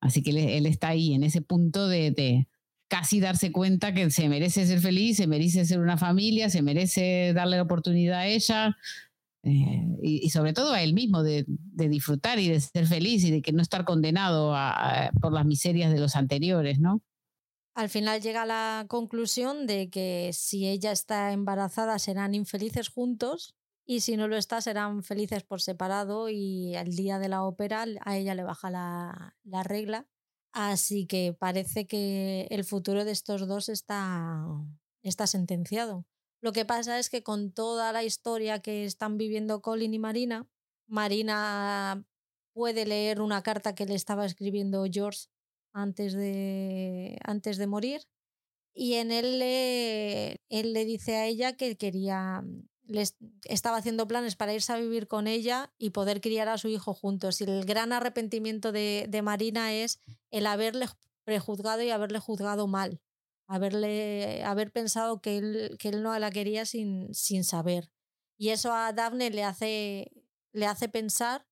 Así 0.00 0.24
que 0.24 0.30
él, 0.56 0.66
está 0.66 0.88
ahí, 0.88 1.14
en 1.14 1.22
ese 1.22 1.40
punto 1.40 1.86
de, 1.86 2.10
de 2.10 2.48
casi 2.88 3.20
darse 3.20 3.52
cuenta 3.52 3.94
que 3.94 4.10
se 4.10 4.28
merece 4.28 4.66
ser 4.66 4.80
feliz, 4.80 5.18
se 5.18 5.28
merece 5.28 5.64
ser 5.64 5.78
una 5.78 5.96
familia, 5.96 6.50
se 6.50 6.62
merece 6.62 7.32
darle 7.32 7.58
la 7.58 7.62
oportunidad 7.62 8.18
a 8.18 8.26
ella, 8.26 8.76
eh, 9.42 9.86
y, 10.02 10.30
sobre 10.30 10.52
todo 10.52 10.72
a 10.72 10.82
él 10.82 10.92
mismo, 10.92 11.22
de, 11.22 11.44
disfrutar 11.46 12.38
y 12.38 12.48
de 12.48 12.60
ser 12.60 12.86
feliz 12.86 13.24
y 13.24 13.30
de 13.30 13.42
que 13.42 13.52
no 13.52 13.62
estar 13.62 13.84
condenado 13.84 14.54
por 15.20 15.32
las 15.32 15.46
miserias 15.46 15.92
de 15.92 15.98
los 15.98 16.16
anteriores, 16.16 16.78
¿no? 16.78 17.02
Al 17.74 17.88
final 17.88 18.20
llega 18.20 18.42
a 18.42 18.46
la 18.46 18.84
conclusión 18.88 19.66
de 19.66 19.88
que 19.88 20.30
si 20.34 20.68
ella 20.68 20.92
está 20.92 21.32
embarazada 21.32 21.98
serán 21.98 22.34
infelices 22.34 22.88
juntos 22.88 23.54
y 23.86 24.00
si 24.00 24.16
no 24.16 24.28
lo 24.28 24.36
está 24.36 24.60
serán 24.60 25.02
felices 25.02 25.44
por 25.44 25.62
separado 25.62 26.28
y 26.28 26.74
al 26.74 26.94
día 26.94 27.18
de 27.18 27.28
la 27.28 27.42
ópera 27.44 27.86
a 28.02 28.18
ella 28.18 28.34
le 28.34 28.42
baja 28.42 28.70
la, 28.70 29.36
la 29.44 29.62
regla. 29.62 30.06
Así 30.52 31.06
que 31.06 31.32
parece 31.32 31.86
que 31.86 32.48
el 32.50 32.64
futuro 32.64 33.04
de 33.04 33.12
estos 33.12 33.46
dos 33.46 33.68
está, 33.68 34.44
está 35.02 35.26
sentenciado. 35.26 36.04
Lo 36.40 36.52
que 36.52 36.64
pasa 36.64 36.98
es 36.98 37.10
que 37.10 37.22
con 37.22 37.52
toda 37.52 37.92
la 37.92 38.02
historia 38.02 38.60
que 38.60 38.84
están 38.84 39.18
viviendo 39.18 39.60
Colin 39.60 39.94
y 39.94 39.98
Marina, 39.98 40.48
Marina 40.86 42.04
puede 42.52 42.86
leer 42.86 43.20
una 43.20 43.42
carta 43.42 43.74
que 43.74 43.86
le 43.86 43.94
estaba 43.94 44.26
escribiendo 44.26 44.84
George 44.90 45.28
antes 45.72 46.14
de, 46.14 47.18
antes 47.24 47.58
de 47.58 47.66
morir 47.66 48.02
y 48.74 48.94
en 48.94 49.12
él 49.12 49.38
le, 49.38 50.40
él 50.48 50.72
le 50.72 50.84
dice 50.84 51.16
a 51.16 51.26
ella 51.26 51.56
que 51.56 51.76
quería, 51.76 52.44
les, 52.86 53.16
estaba 53.44 53.76
haciendo 53.76 54.06
planes 54.06 54.36
para 54.36 54.54
irse 54.54 54.72
a 54.72 54.78
vivir 54.78 55.08
con 55.08 55.26
ella 55.26 55.72
y 55.78 55.90
poder 55.90 56.20
criar 56.20 56.48
a 56.48 56.58
su 56.58 56.68
hijo 56.68 56.94
juntos. 56.94 57.40
Y 57.40 57.44
el 57.44 57.64
gran 57.64 57.92
arrepentimiento 57.92 58.72
de, 58.72 59.06
de 59.08 59.22
Marina 59.22 59.72
es 59.74 60.00
el 60.30 60.46
haberle 60.46 60.86
prejuzgado 61.24 61.82
y 61.82 61.90
haberle 61.90 62.18
juzgado 62.18 62.66
mal 62.66 63.00
haberle, 63.50 64.44
haber 64.44 64.70
pensado 64.70 65.20
que 65.20 65.38
él, 65.38 65.76
que 65.78 65.88
él 65.88 66.02
no 66.02 66.16
la 66.18 66.30
quería 66.30 66.64
sin, 66.64 67.12
sin 67.12 67.42
saber. 67.44 67.90
Y 68.38 68.50
eso 68.50 68.72
a 68.72 68.92
Daphne 68.92 69.30
le 69.30 69.42
hace, 69.44 70.12
le 70.52 70.66
hace 70.66 70.88
pensar 70.88 71.46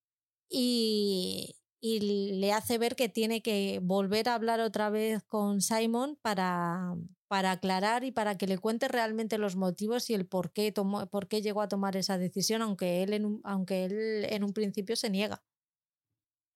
y, 0.48 1.56
y 1.80 2.38
le 2.40 2.52
hace 2.52 2.78
ver 2.78 2.94
que 2.94 3.08
tiene 3.08 3.42
que 3.42 3.80
volver 3.82 4.28
a 4.28 4.34
hablar 4.34 4.60
otra 4.60 4.90
vez 4.90 5.24
con 5.24 5.60
Simon 5.60 6.16
para, 6.22 6.94
para 7.26 7.50
aclarar 7.50 8.04
y 8.04 8.12
para 8.12 8.38
que 8.38 8.46
le 8.46 8.58
cuente 8.58 8.86
realmente 8.86 9.36
los 9.36 9.56
motivos 9.56 10.08
y 10.08 10.14
el 10.14 10.24
por 10.26 10.52
qué, 10.52 10.70
tomó, 10.70 11.10
por 11.10 11.26
qué 11.26 11.42
llegó 11.42 11.62
a 11.62 11.68
tomar 11.68 11.96
esa 11.96 12.16
decisión, 12.16 12.62
aunque 12.62 13.02
él, 13.02 13.12
en 13.12 13.40
aunque 13.42 13.84
él 13.86 14.26
en 14.30 14.44
un 14.44 14.52
principio 14.52 14.94
se 14.94 15.10
niega. 15.10 15.42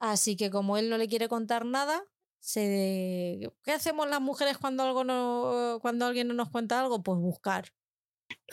Así 0.00 0.36
que 0.36 0.50
como 0.50 0.76
él 0.76 0.88
no 0.88 0.98
le 0.98 1.08
quiere 1.08 1.28
contar 1.28 1.64
nada, 1.64 2.04
se 2.42 3.52
¿qué 3.62 3.72
hacemos 3.72 4.08
las 4.08 4.20
mujeres 4.20 4.58
cuando 4.58 4.82
algo 4.82 5.04
no 5.04 5.78
cuando 5.80 6.06
alguien 6.06 6.26
no 6.26 6.34
nos 6.34 6.50
cuenta 6.50 6.80
algo? 6.80 7.02
Pues 7.02 7.18
buscar. 7.18 7.72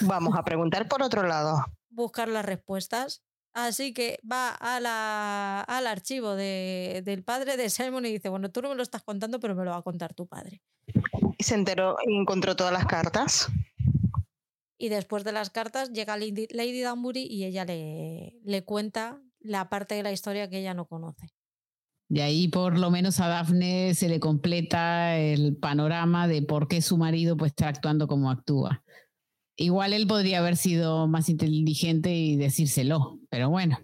Vamos 0.01 0.37
a 0.37 0.43
preguntar 0.43 0.87
por 0.87 1.01
otro 1.01 1.23
lado. 1.23 1.65
Buscar 1.89 2.27
las 2.27 2.45
respuestas. 2.45 3.23
Así 3.51 3.93
que 3.93 4.19
va 4.31 4.51
a 4.51 4.79
la, 4.79 5.61
al 5.61 5.87
archivo 5.87 6.35
de, 6.35 7.01
del 7.03 7.23
padre 7.23 7.57
de 7.57 7.71
Simon 7.71 8.05
y 8.05 8.11
dice, 8.11 8.29
bueno, 8.29 8.51
tú 8.51 8.61
no 8.61 8.69
me 8.69 8.75
lo 8.75 8.83
estás 8.83 9.01
contando, 9.01 9.39
pero 9.39 9.55
me 9.55 9.65
lo 9.65 9.71
va 9.71 9.77
a 9.77 9.81
contar 9.81 10.13
tu 10.13 10.27
padre. 10.27 10.61
Y 11.37 11.43
se 11.43 11.55
enteró 11.55 11.97
y 12.05 12.15
encontró 12.15 12.55
todas 12.55 12.71
las 12.71 12.85
cartas. 12.85 13.47
Y 14.77 14.89
después 14.89 15.23
de 15.23 15.31
las 15.31 15.49
cartas 15.49 15.91
llega 15.91 16.15
Lady, 16.15 16.47
Lady 16.51 16.81
Danbury 16.81 17.23
y 17.23 17.43
ella 17.43 17.65
le, 17.65 18.39
le 18.43 18.63
cuenta 18.63 19.19
la 19.39 19.67
parte 19.67 19.95
de 19.95 20.03
la 20.03 20.11
historia 20.11 20.47
que 20.47 20.59
ella 20.59 20.75
no 20.75 20.85
conoce. 20.85 21.33
Y 22.09 22.21
ahí 22.21 22.47
por 22.47 22.79
lo 22.79 22.89
menos 22.89 23.19
a 23.19 23.27
Daphne 23.27 23.93
se 23.93 24.09
le 24.09 24.19
completa 24.19 25.15
el 25.17 25.55
panorama 25.55 26.27
de 26.27 26.41
por 26.41 26.67
qué 26.67 26.81
su 26.81 26.97
marido 26.97 27.37
pues 27.37 27.51
está 27.51 27.67
actuando 27.67 28.07
como 28.07 28.31
actúa. 28.31 28.83
Igual 29.55 29.93
él 29.93 30.07
podría 30.07 30.39
haber 30.39 30.57
sido 30.57 31.07
más 31.07 31.29
inteligente 31.29 32.11
y 32.15 32.35
decírselo, 32.35 33.19
pero 33.29 33.49
bueno, 33.49 33.77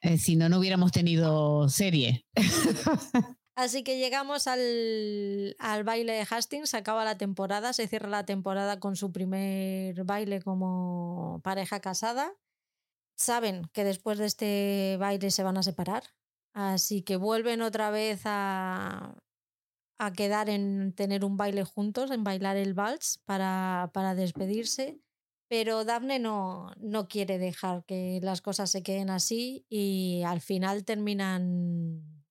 eh, 0.00 0.16
si 0.16 0.36
no, 0.36 0.48
no 0.48 0.58
hubiéramos 0.58 0.92
tenido 0.92 1.68
serie. 1.68 2.24
Así 3.56 3.84
que 3.84 3.98
llegamos 3.98 4.46
al, 4.48 5.56
al, 5.58 5.84
baile 5.84 6.12
de 6.14 6.26
Hastings, 6.28 6.74
acaba 6.74 7.04
la 7.04 7.18
temporada, 7.18 7.72
se 7.72 7.86
cierra 7.86 8.08
la 8.08 8.24
temporada 8.24 8.80
con 8.80 8.96
su 8.96 9.12
primer 9.12 10.02
baile 10.04 10.40
como 10.40 11.40
pareja 11.44 11.80
casada. 11.80 12.32
Saben 13.16 13.68
que 13.72 13.84
después 13.84 14.18
de 14.18 14.26
este 14.26 14.96
baile 14.98 15.30
se 15.30 15.44
van 15.44 15.56
a 15.56 15.62
separar, 15.62 16.02
Así 16.54 17.02
que 17.02 17.16
vuelven 17.16 17.62
otra 17.62 17.90
vez 17.90 18.22
a, 18.24 19.16
a 19.98 20.12
quedar 20.12 20.48
en 20.48 20.92
tener 20.94 21.24
un 21.24 21.36
baile 21.36 21.64
juntos, 21.64 22.10
en 22.10 22.24
bailar 22.24 22.56
el 22.56 22.74
vals 22.74 23.20
para, 23.24 23.90
para 23.92 24.14
despedirse. 24.14 25.00
Pero 25.48 25.84
Daphne 25.84 26.20
no, 26.20 26.72
no 26.78 27.06
quiere 27.08 27.38
dejar 27.38 27.84
que 27.84 28.20
las 28.22 28.40
cosas 28.40 28.70
se 28.70 28.82
queden 28.82 29.10
así 29.10 29.66
y 29.68 30.22
al 30.24 30.40
final 30.40 30.84
terminan 30.84 32.24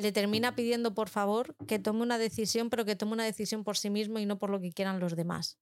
le 0.00 0.12
termina 0.12 0.54
pidiendo 0.54 0.94
por 0.94 1.08
favor 1.08 1.54
que 1.66 1.78
tome 1.78 2.02
una 2.02 2.16
decisión, 2.18 2.70
pero 2.70 2.84
que 2.84 2.96
tome 2.96 3.12
una 3.12 3.24
decisión 3.24 3.64
por 3.64 3.76
sí 3.76 3.90
mismo 3.90 4.18
y 4.18 4.26
no 4.26 4.38
por 4.38 4.50
lo 4.50 4.60
que 4.60 4.72
quieran 4.72 4.98
los 4.98 5.14
demás. 5.14 5.58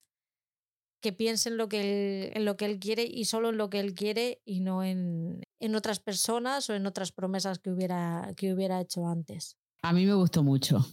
Que 1.01 1.13
piense 1.13 1.49
en 1.49 1.57
lo 1.57 1.69
que 1.69 1.81
él, 1.81 2.33
en 2.35 2.45
lo 2.45 2.57
que 2.57 2.65
él 2.67 2.79
quiere 2.79 3.03
y 3.03 3.25
solo 3.25 3.51
en 3.51 3.57
lo 3.57 3.69
que 3.69 3.81
él 3.81 3.95
quiere 3.95 4.41
y 4.45 4.61
no 4.61 4.85
en, 4.85 5.43
en 5.61 5.75
otras 5.75 6.01
personas 6.01 6.69
o 6.71 6.75
en 6.75 6.87
otras 6.87 7.13
promesas 7.13 7.59
que 7.59 7.71
hubiera, 7.71 8.33
que 8.37 8.53
hubiera 8.53 8.81
hecho 8.81 9.07
antes. 9.07 9.57
A 9.83 9.93
mí 9.93 10.07
me 10.07 10.15
gustó 10.15 10.43
mucho. 10.43 10.85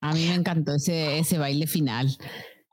A 0.00 0.12
mí 0.14 0.26
me 0.26 0.34
encantó 0.34 0.74
ese, 0.74 1.18
ese 1.18 1.38
baile 1.38 1.66
final 1.66 2.16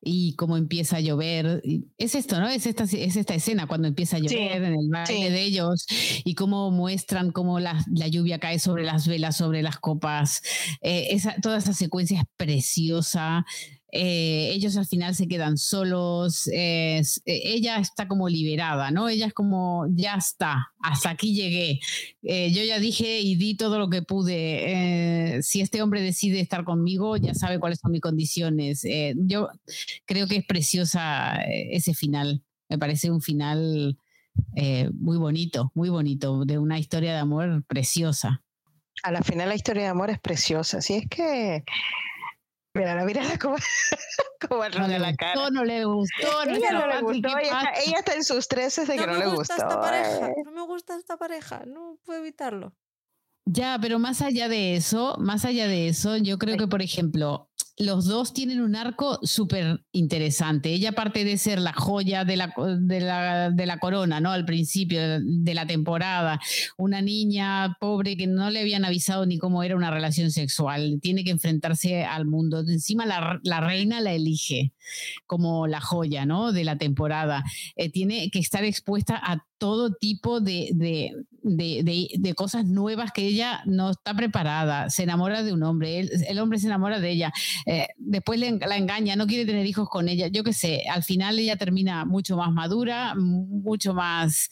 y 0.02 0.34
cómo 0.36 0.58
empieza 0.58 0.98
a 0.98 1.00
llover. 1.02 1.62
Es 1.98 2.16
esto, 2.16 2.40
¿no? 2.40 2.48
Es 2.48 2.66
esta, 2.66 2.86
es 2.86 3.16
esta 3.16 3.36
escena 3.36 3.68
cuando 3.68 3.88
empieza 3.88 4.18
a 4.18 4.20
llover 4.20 4.64
en 4.64 4.74
el 4.74 4.90
baile 4.90 5.30
de 5.30 5.42
ellos 5.44 5.86
y 6.24 6.36
cómo 6.36 6.72
muestran 6.72 7.32
cómo 7.32 7.60
la, 7.60 7.84
la, 7.94 8.08
lluvia 8.08 8.40
cae 8.40 8.60
sobre 8.60 8.84
las 8.84 9.08
velas, 9.08 9.38
sobre 9.38 9.62
las 9.62 9.78
copas. 9.78 10.42
Eh, 10.82 11.08
esa, 11.12 11.36
toda 11.42 11.58
esa 11.58 11.74
secuencia 11.74 12.20
es 12.20 12.26
preciosa. 12.38 13.46
Eh, 13.92 14.52
ellos 14.54 14.78
al 14.78 14.86
final 14.86 15.16
se 15.16 15.28
quedan 15.28 15.58
solos, 15.58 16.48
eh, 16.54 17.02
ella 17.26 17.78
está 17.78 18.08
como 18.08 18.30
liberada, 18.30 18.92
¿no? 18.92 19.10
Ella 19.10 19.26
es 19.28 19.34
como, 19.34 19.88
ya 19.90 20.16
está, 20.16 20.74
hasta 20.80 21.10
aquí 21.10 21.34
llegué. 21.34 21.80
Eh, 22.22 22.52
yo 22.52 22.64
ya 22.64 22.80
dije 22.80 23.20
y 23.20 23.36
di 23.36 23.56
todo 23.56 23.80
lo 23.80 23.90
que 23.90 24.04
pude. 24.04 25.40
si 25.42 25.62
este 25.62 25.82
hombre 25.82 26.02
decide 26.02 26.40
estar 26.40 26.64
conmigo, 26.64 27.18
ya 27.18 27.34
sabe 27.34 27.60
cuáles 27.60 27.80
son 27.80 27.92
mis 27.92 28.02
condiciones. 28.02 28.84
yo 29.16 29.50
creo 30.06 30.28
que 30.28 30.38
es 30.38 30.46
preciosa 30.46 31.36
ese 31.48 31.94
final, 31.94 32.44
me 32.70 32.78
parece 32.78 33.10
un 33.10 33.22
final 33.22 33.98
muy 34.94 35.18
bonito, 35.18 35.72
muy 35.74 35.90
bonito, 35.90 36.46
de 36.46 36.58
una 36.60 36.78
historia 36.80 37.14
de 37.14 37.20
amor 37.20 37.64
preciosa. 37.68 38.44
A 39.02 39.12
la 39.12 39.22
final 39.22 39.50
la 39.50 39.56
historia 39.56 39.84
de 39.84 39.90
amor 39.90 40.10
es 40.10 40.20
preciosa, 40.20 40.82
si 40.82 40.96
es 40.96 41.08
que 41.10 41.64
Mira, 42.80 43.04
mira 43.04 43.24
cómo, 43.42 43.58
cómo 44.50 44.70
no 44.70 44.88
la 44.88 45.14
cara. 45.16 45.50
No 45.50 45.66
le 45.66 45.84
gustó, 45.84 46.46
no 46.46 46.52
ella 46.52 46.72
no 46.72 46.88
le 46.88 47.02
gustó. 47.02 47.28
Ella 47.28 47.42
está, 47.42 47.74
ella 47.86 47.98
está, 48.00 48.14
en 48.14 48.24
sus 48.24 48.48
treces 48.48 48.88
de 48.88 48.96
que 48.96 49.06
no, 49.06 49.18
le 49.18 49.28
gustó. 49.28 49.54
Esta 49.54 49.82
pareja, 49.82 50.32
no 50.46 50.52
me 50.52 50.62
gusta 50.62 50.96
esta 50.96 51.18
pareja, 51.18 51.64
no 51.66 51.98
puedo 52.06 52.20
evitarlo. 52.20 52.74
Ya, 53.46 53.78
pero 53.82 54.00
más 54.00 54.22
allá 54.22 54.48
de 54.48 54.76
eso, 54.76 55.18
más 55.18 55.44
allá 55.44 55.68
de 55.68 55.90
eso, 55.90 56.16
yo 56.18 56.38
creo 56.38 56.56
que, 56.56 56.68
por 56.68 56.82
ejemplo, 56.82 57.49
los 57.80 58.06
dos 58.06 58.34
tienen 58.34 58.60
un 58.60 58.76
arco 58.76 59.20
súper 59.24 59.86
interesante. 59.94 60.74
Ella, 60.74 60.90
aparte 60.90 61.24
de 61.24 61.38
ser 61.38 61.60
la 61.60 61.72
joya 61.72 62.26
de 62.26 62.36
la, 62.36 62.54
de 62.78 63.00
la, 63.00 63.52
de 63.52 63.66
la 63.66 63.80
corona, 63.80 64.20
¿no? 64.20 64.32
Al 64.32 64.44
principio 64.44 65.00
de 65.22 65.54
la 65.54 65.66
temporada, 65.66 66.42
una 66.78 67.02
niña 67.02 67.78
pobre 67.80 68.18
que 68.18 68.28
no 68.28 68.50
le 68.50 68.60
habían 68.60 68.84
avisado 68.84 69.26
ni 69.26 69.38
cómo 69.38 69.64
era 69.64 69.78
una 69.78 69.92
relación 69.92 70.30
sexual, 70.30 71.00
tiene 71.02 71.24
que 71.24 71.32
enfrentarse 71.32 72.04
al 72.04 72.26
mundo. 72.26 72.60
Encima 72.60 73.06
la, 73.06 73.40
la 73.44 73.62
reina 73.62 74.02
la 74.02 74.12
elige 74.12 74.74
como 75.26 75.66
la 75.66 75.80
joya, 75.80 76.26
¿no? 76.26 76.52
De 76.52 76.66
la 76.66 76.78
temporada. 76.78 77.46
Eh, 77.78 77.90
tiene 77.90 78.30
que 78.30 78.40
estar 78.40 78.66
expuesta 78.66 79.16
a 79.16 79.46
todo 79.60 79.94
tipo 79.94 80.40
de, 80.40 80.70
de, 80.74 81.12
de, 81.44 82.10
de, 82.18 82.34
cosas 82.34 82.66
nuevas 82.66 83.12
que 83.12 83.28
ella 83.28 83.62
no 83.66 83.92
está 83.92 84.16
preparada. 84.16 84.90
Se 84.90 85.04
enamora 85.04 85.44
de 85.44 85.54
un 85.54 85.64
hombre, 85.64 86.00
el 86.00 86.40
hombre 86.40 86.58
se 86.58 86.68
enamora 86.68 87.00
de 87.00 87.12
ella, 87.12 87.32
eh, 87.66 87.88
después 87.98 88.40
le, 88.40 88.58
la 88.58 88.78
engaña, 88.78 89.16
no 89.16 89.28
quiere 89.28 89.46
tener 89.46 89.66
hijos 89.66 89.90
con 89.90 90.08
ella. 90.10 90.28
Yo 90.28 90.44
qué 90.44 90.54
sé, 90.54 90.84
al 90.90 91.04
final 91.04 91.38
ella 91.38 91.58
termina 91.58 92.06
mucho 92.06 92.38
más 92.38 92.52
madura, 92.52 93.14
mucho 93.16 93.94
más 93.94 94.50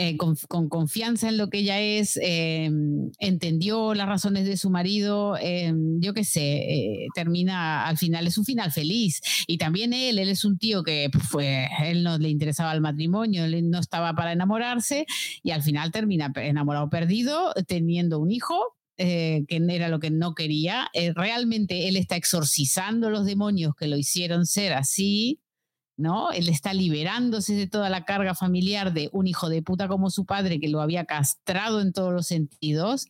eh, 0.00 0.16
con, 0.16 0.36
confianza 0.68 1.28
en 1.28 1.38
lo 1.38 1.50
que 1.50 1.58
ella 1.58 1.80
es, 1.80 2.16
eh, 2.22 2.70
entendió 3.18 3.94
las 3.94 4.06
razones 4.06 4.46
de 4.46 4.56
su 4.56 4.70
marido, 4.70 5.36
eh, 5.42 5.74
yo 5.98 6.14
qué 6.14 6.22
sé, 6.22 7.08
termina 7.16 7.84
al 7.84 7.98
final, 7.98 8.24
es 8.28 8.38
un 8.38 8.44
final 8.44 8.70
feliz. 8.70 9.20
Y 9.48 9.58
también 9.58 9.92
él, 9.92 10.20
él 10.20 10.28
es 10.28 10.44
un 10.44 10.56
tío 10.56 10.84
que 10.84 11.10
fue, 11.28 11.66
él 11.84 12.04
no 12.04 12.16
le 12.16 12.28
interesaba 12.28 12.72
el 12.74 12.80
matrimonio, 12.80 13.44
él 13.44 13.68
no 13.70 13.80
estaba 13.80 14.14
para 14.14 14.30
enamorarse 14.30 15.04
y 15.42 15.50
al 15.50 15.64
final 15.64 15.90
termina 15.90 16.30
enamorado 16.36 16.88
perdido, 16.88 17.52
teniendo 17.66 18.20
un 18.20 18.30
hijo, 18.30 18.76
que 18.96 19.46
era 19.48 19.88
lo 19.88 19.98
que 19.98 20.12
no 20.12 20.36
quería. 20.36 20.88
realmente 21.16 21.88
él 21.88 21.96
está 21.96 22.14
exorcizando 22.14 23.10
los 23.10 23.26
demonios 23.26 23.74
que 23.74 23.88
lo 23.88 23.96
hicieron 23.96 24.46
ser 24.46 24.74
así. 24.74 25.40
¿No? 25.98 26.30
Él 26.30 26.48
está 26.48 26.72
liberándose 26.72 27.54
de 27.54 27.66
toda 27.66 27.90
la 27.90 28.04
carga 28.04 28.34
familiar 28.34 28.92
de 28.92 29.10
un 29.12 29.26
hijo 29.26 29.48
de 29.48 29.62
puta 29.62 29.88
como 29.88 30.10
su 30.10 30.24
padre 30.24 30.60
que 30.60 30.68
lo 30.68 30.80
había 30.80 31.04
castrado 31.04 31.80
en 31.80 31.92
todos 31.92 32.12
los 32.12 32.28
sentidos 32.28 33.08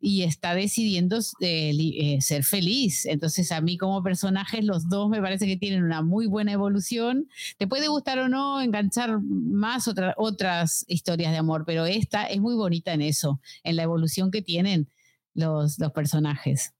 y 0.00 0.22
está 0.22 0.54
decidiendo 0.54 1.18
eh, 1.40 1.72
eh, 1.78 2.20
ser 2.22 2.42
feliz. 2.42 3.04
Entonces 3.04 3.52
a 3.52 3.60
mí 3.60 3.76
como 3.76 4.02
personajes 4.02 4.64
los 4.64 4.88
dos 4.88 5.10
me 5.10 5.20
parece 5.20 5.46
que 5.46 5.58
tienen 5.58 5.84
una 5.84 6.00
muy 6.02 6.26
buena 6.26 6.52
evolución. 6.52 7.28
Te 7.58 7.66
puede 7.66 7.88
gustar 7.88 8.18
o 8.18 8.28
no 8.28 8.62
enganchar 8.62 9.20
más 9.20 9.86
otras 10.16 10.84
historias 10.88 11.30
de 11.30 11.38
amor, 11.38 11.64
pero 11.66 11.84
esta 11.84 12.24
es 12.24 12.40
muy 12.40 12.54
bonita 12.54 12.94
en 12.94 13.02
eso, 13.02 13.38
en 13.64 13.76
la 13.76 13.82
evolución 13.82 14.30
que 14.30 14.40
tienen 14.40 14.88
los, 15.34 15.78
los 15.78 15.92
personajes. 15.92 16.72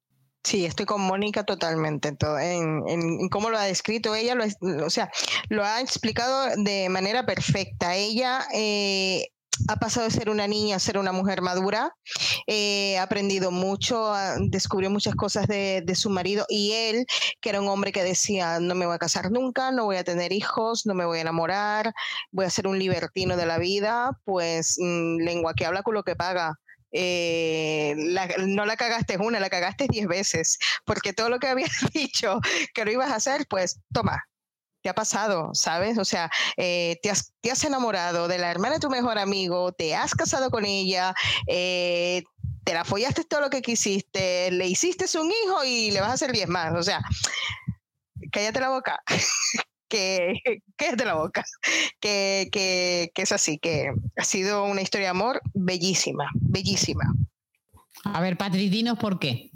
Sí, 0.44 0.66
estoy 0.66 0.84
con 0.84 1.00
Mónica 1.00 1.44
totalmente 1.44 2.08
en, 2.08 2.16
todo, 2.18 2.38
en, 2.38 3.28
cómo 3.30 3.48
lo 3.48 3.56
ha 3.58 3.64
descrito 3.64 4.14
ella, 4.14 4.34
lo, 4.34 4.44
o 4.84 4.90
sea, 4.90 5.10
lo 5.48 5.64
ha 5.64 5.80
explicado 5.80 6.48
de 6.62 6.88
manera 6.90 7.24
perfecta. 7.24 7.96
Ella 7.96 8.46
eh, 8.52 9.28
ha 9.68 9.76
pasado 9.76 10.06
de 10.06 10.12
ser 10.12 10.28
una 10.28 10.46
niña 10.46 10.76
a 10.76 10.80
ser 10.80 10.98
una 10.98 11.12
mujer 11.12 11.40
madura, 11.40 11.94
eh, 12.46 12.98
ha 12.98 13.04
aprendido 13.04 13.50
mucho, 13.50 14.12
descubrió 14.50 14.90
muchas 14.90 15.14
cosas 15.14 15.46
de, 15.46 15.82
su 15.94 16.10
marido 16.10 16.44
y 16.48 16.72
él, 16.72 17.06
que 17.40 17.48
era 17.50 17.60
un 17.62 17.68
hombre 17.68 17.92
que 17.92 18.02
decía, 18.02 18.60
no 18.60 18.74
me 18.74 18.84
voy 18.86 18.96
a 18.96 18.98
casar 18.98 19.30
nunca, 19.30 19.70
no 19.70 19.84
voy 19.84 19.96
a 19.96 20.04
tener 20.04 20.32
hijos, 20.32 20.84
no 20.86 20.94
me 20.94 21.06
voy 21.06 21.18
a 21.18 21.22
enamorar, 21.22 21.94
voy 22.32 22.44
a 22.44 22.50
ser 22.50 22.66
un 22.66 22.78
libertino 22.78 23.36
de 23.36 23.46
la 23.46 23.58
vida, 23.58 24.18
pues 24.24 24.76
mm, 24.78 25.18
lengua 25.20 25.54
que 25.54 25.64
habla 25.66 25.82
con 25.82 25.94
lo 25.94 26.02
que 26.02 26.16
paga. 26.16 26.58
Eh, 26.96 27.94
no 28.46 28.64
la 28.64 28.76
cagaste 28.76 29.18
una, 29.18 29.40
la 29.40 29.50
cagaste 29.50 29.88
diez 29.88 30.06
veces, 30.06 30.58
porque 30.84 31.12
todo 31.12 31.28
lo 31.28 31.40
que 31.40 31.48
habías 31.48 31.70
dicho 31.92 32.40
que 32.72 32.84
lo 32.84 32.92
ibas 32.92 33.10
a 33.10 33.16
hacer, 33.16 33.46
pues 33.48 33.80
toma, 33.92 34.22
te 34.80 34.90
ha 34.90 34.94
pasado, 34.94 35.54
¿sabes? 35.54 35.98
O 35.98 36.04
sea, 36.04 36.30
eh, 36.56 37.00
te, 37.02 37.10
has, 37.10 37.64
enamorado 37.64 38.28
de 38.28 38.38
la 38.38 38.50
hermana 38.50 38.74
de 38.74 38.80
tu 38.80 38.90
mejor 38.90 39.18
amigo, 39.18 39.72
te 39.72 39.96
has 39.96 40.14
casado 40.14 40.50
con 40.50 40.64
ella, 40.64 41.14
eh, 41.48 42.22
te 42.62 42.74
la 42.74 42.84
follaste 42.84 43.24
todo 43.24 43.40
lo 43.40 43.50
que 43.50 43.60
quisiste, 43.60 44.52
le 44.52 44.66
hiciste 44.68 45.06
un 45.18 45.32
hijo 45.32 45.64
y 45.64 45.90
le 45.90 46.00
vas 46.00 46.10
a 46.10 46.14
hacer 46.14 46.32
diez 46.32 46.48
más. 46.48 46.74
O 46.74 46.82
sea, 46.82 47.00
cállate 48.30 48.60
la 48.60 48.68
boca. 48.68 49.02
que, 49.88 50.34
que 50.76 50.86
es 50.88 50.96
de 50.96 51.04
la 51.04 51.14
boca, 51.14 51.44
que, 52.00 52.48
que, 52.52 53.10
que 53.14 53.22
es 53.22 53.32
así, 53.32 53.58
que 53.58 53.92
ha 54.16 54.24
sido 54.24 54.64
una 54.64 54.82
historia 54.82 55.06
de 55.06 55.10
amor 55.10 55.40
bellísima, 55.54 56.30
bellísima. 56.34 57.14
A 58.04 58.20
ver, 58.20 58.36
Patri, 58.36 58.68
dinos 58.68 58.98
por 58.98 59.18
qué. 59.18 59.50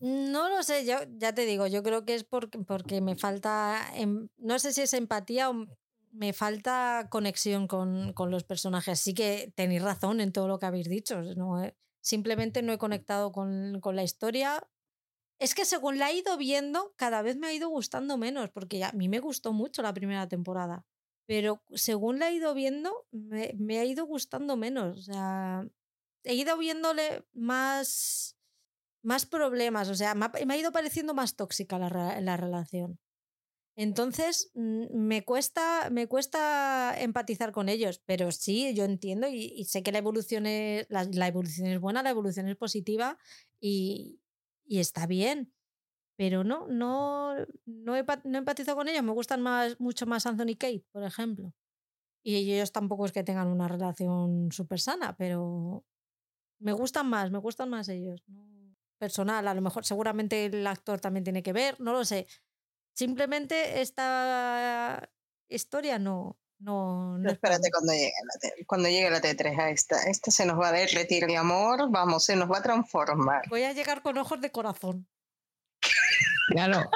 No 0.00 0.48
lo 0.48 0.62
sé, 0.62 0.84
yo 0.84 0.96
ya 1.16 1.34
te 1.34 1.46
digo, 1.46 1.66
yo 1.66 1.82
creo 1.82 2.04
que 2.04 2.14
es 2.14 2.24
porque, 2.24 2.58
porque 2.58 3.00
me 3.00 3.16
falta, 3.16 3.90
em, 3.94 4.28
no 4.36 4.58
sé 4.58 4.72
si 4.72 4.82
es 4.82 4.92
empatía 4.92 5.48
o 5.48 5.66
me 6.14 6.32
falta 6.32 7.08
conexión 7.10 7.66
con, 7.66 8.12
con 8.12 8.30
los 8.30 8.44
personajes. 8.44 9.00
Sí 9.00 9.14
que 9.14 9.52
tenéis 9.54 9.82
razón 9.82 10.20
en 10.20 10.32
todo 10.32 10.48
lo 10.48 10.58
que 10.58 10.66
habéis 10.66 10.88
dicho. 10.88 11.22
¿no? 11.36 11.60
Simplemente 12.00 12.62
no 12.62 12.72
he 12.72 12.78
conectado 12.78 13.32
con, 13.32 13.80
con, 13.80 13.96
la 13.96 14.04
historia 14.04 14.62
es 15.38 15.54
que 15.54 15.64
según 15.64 15.98
la 15.98 16.10
he 16.10 16.16
ido 16.16 16.36
viendo, 16.36 16.94
cada 16.96 17.22
vez 17.22 17.36
me 17.36 17.48
ha 17.48 17.52
ido 17.52 17.68
gustando 17.68 18.16
menos, 18.16 18.50
porque 18.50 18.82
a 18.84 18.92
mí 18.92 19.08
me 19.08 19.20
gustó 19.20 19.52
mucho 19.52 19.82
la 19.82 19.94
primera 19.94 20.28
temporada. 20.28 20.86
Pero 21.26 21.62
según 21.74 22.18
la 22.18 22.28
he 22.28 22.34
ido 22.34 22.54
viendo, 22.54 23.06
me, 23.10 23.78
ha 23.78 23.84
ido 23.84 24.06
gustando 24.06 24.56
menos. 24.56 24.98
O 24.98 25.02
sea, 25.02 25.66
he 26.22 26.34
ido 26.34 26.56
viéndole 26.58 27.24
más, 27.32 28.36
más 29.02 29.26
problemas. 29.26 29.88
O 29.88 29.94
sea, 29.94 30.14
me 30.14 30.26
ha, 30.26 30.56
ido 30.56 30.70
pareciendo 30.72 31.14
más 31.14 31.36
tóxica 31.36 31.78
la, 31.78 32.20
la 32.20 32.36
relación. 32.36 33.00
Entonces, 33.76 34.52
me 34.54 35.24
cuesta, 35.24 35.90
me 35.90 36.06
cuesta 36.06 36.94
empatizar 36.96 37.50
con 37.50 37.68
ellos, 37.68 38.00
pero 38.06 38.30
sí, 38.30 38.72
yo 38.74 38.84
entiendo 38.84 39.26
y, 39.28 39.64
sé 39.64 39.82
que 39.82 39.90
la 39.90 39.98
evolución, 39.98 40.46
es, 40.46 40.86
la, 40.90 41.26
evolución 41.26 41.66
es 41.66 41.80
buena, 41.80 42.02
la 42.02 42.10
evolución 42.10 42.46
es 42.48 42.56
positiva 42.56 43.18
y, 43.60 44.20
y 44.66 44.80
está 44.80 45.06
bien. 45.06 45.52
Pero 46.16 46.44
no, 46.44 46.68
no, 46.68 47.34
no, 47.66 47.96
he, 47.96 48.04
no 48.24 48.38
empatizo 48.38 48.76
con 48.76 48.88
ellos. 48.88 49.02
Me 49.02 49.12
gustan 49.12 49.42
más, 49.42 49.80
mucho 49.80 50.06
más 50.06 50.26
Anthony 50.26 50.56
Kate, 50.58 50.84
por 50.92 51.04
ejemplo. 51.04 51.52
Y 52.24 52.36
ellos 52.36 52.72
tampoco 52.72 53.06
es 53.06 53.12
que 53.12 53.24
tengan 53.24 53.48
una 53.48 53.68
relación 53.68 54.50
súper 54.52 54.80
sana, 54.80 55.16
pero 55.16 55.84
Me 56.60 56.72
gustan 56.72 57.08
más, 57.08 57.30
me 57.30 57.38
gustan 57.38 57.70
más 57.70 57.88
ellos. 57.88 58.22
Personal, 58.98 59.46
a 59.48 59.54
lo 59.54 59.60
mejor 59.60 59.84
seguramente 59.84 60.46
el 60.46 60.66
actor 60.66 61.00
también 61.00 61.24
tiene 61.24 61.42
que 61.42 61.52
ver, 61.52 61.80
no 61.80 61.92
lo 61.92 62.04
sé. 62.04 62.26
Simplemente 62.94 63.82
esta 63.82 65.10
historia 65.48 65.98
no, 65.98 66.38
no, 66.58 67.18
no 67.18 67.30
espérate 67.30 67.70
cuando 67.70 67.92
llegue, 67.92 68.12
la 68.24 68.64
cuando 68.66 68.88
llegue 68.88 69.10
la 69.10 69.20
T3 69.20 69.58
a 69.58 69.70
esta. 69.70 70.02
Esta 70.04 70.30
se 70.30 70.46
nos 70.46 70.58
va 70.58 70.68
a 70.68 70.72
derretir 70.72 71.26
de 71.26 71.36
amor, 71.36 71.90
vamos, 71.90 72.24
se 72.24 72.36
nos 72.36 72.50
va 72.50 72.58
a 72.58 72.62
transformar. 72.62 73.42
Voy 73.48 73.64
a 73.64 73.72
llegar 73.72 74.02
con 74.02 74.16
ojos 74.18 74.40
de 74.40 74.50
corazón. 74.50 75.06
Claro, 76.48 76.90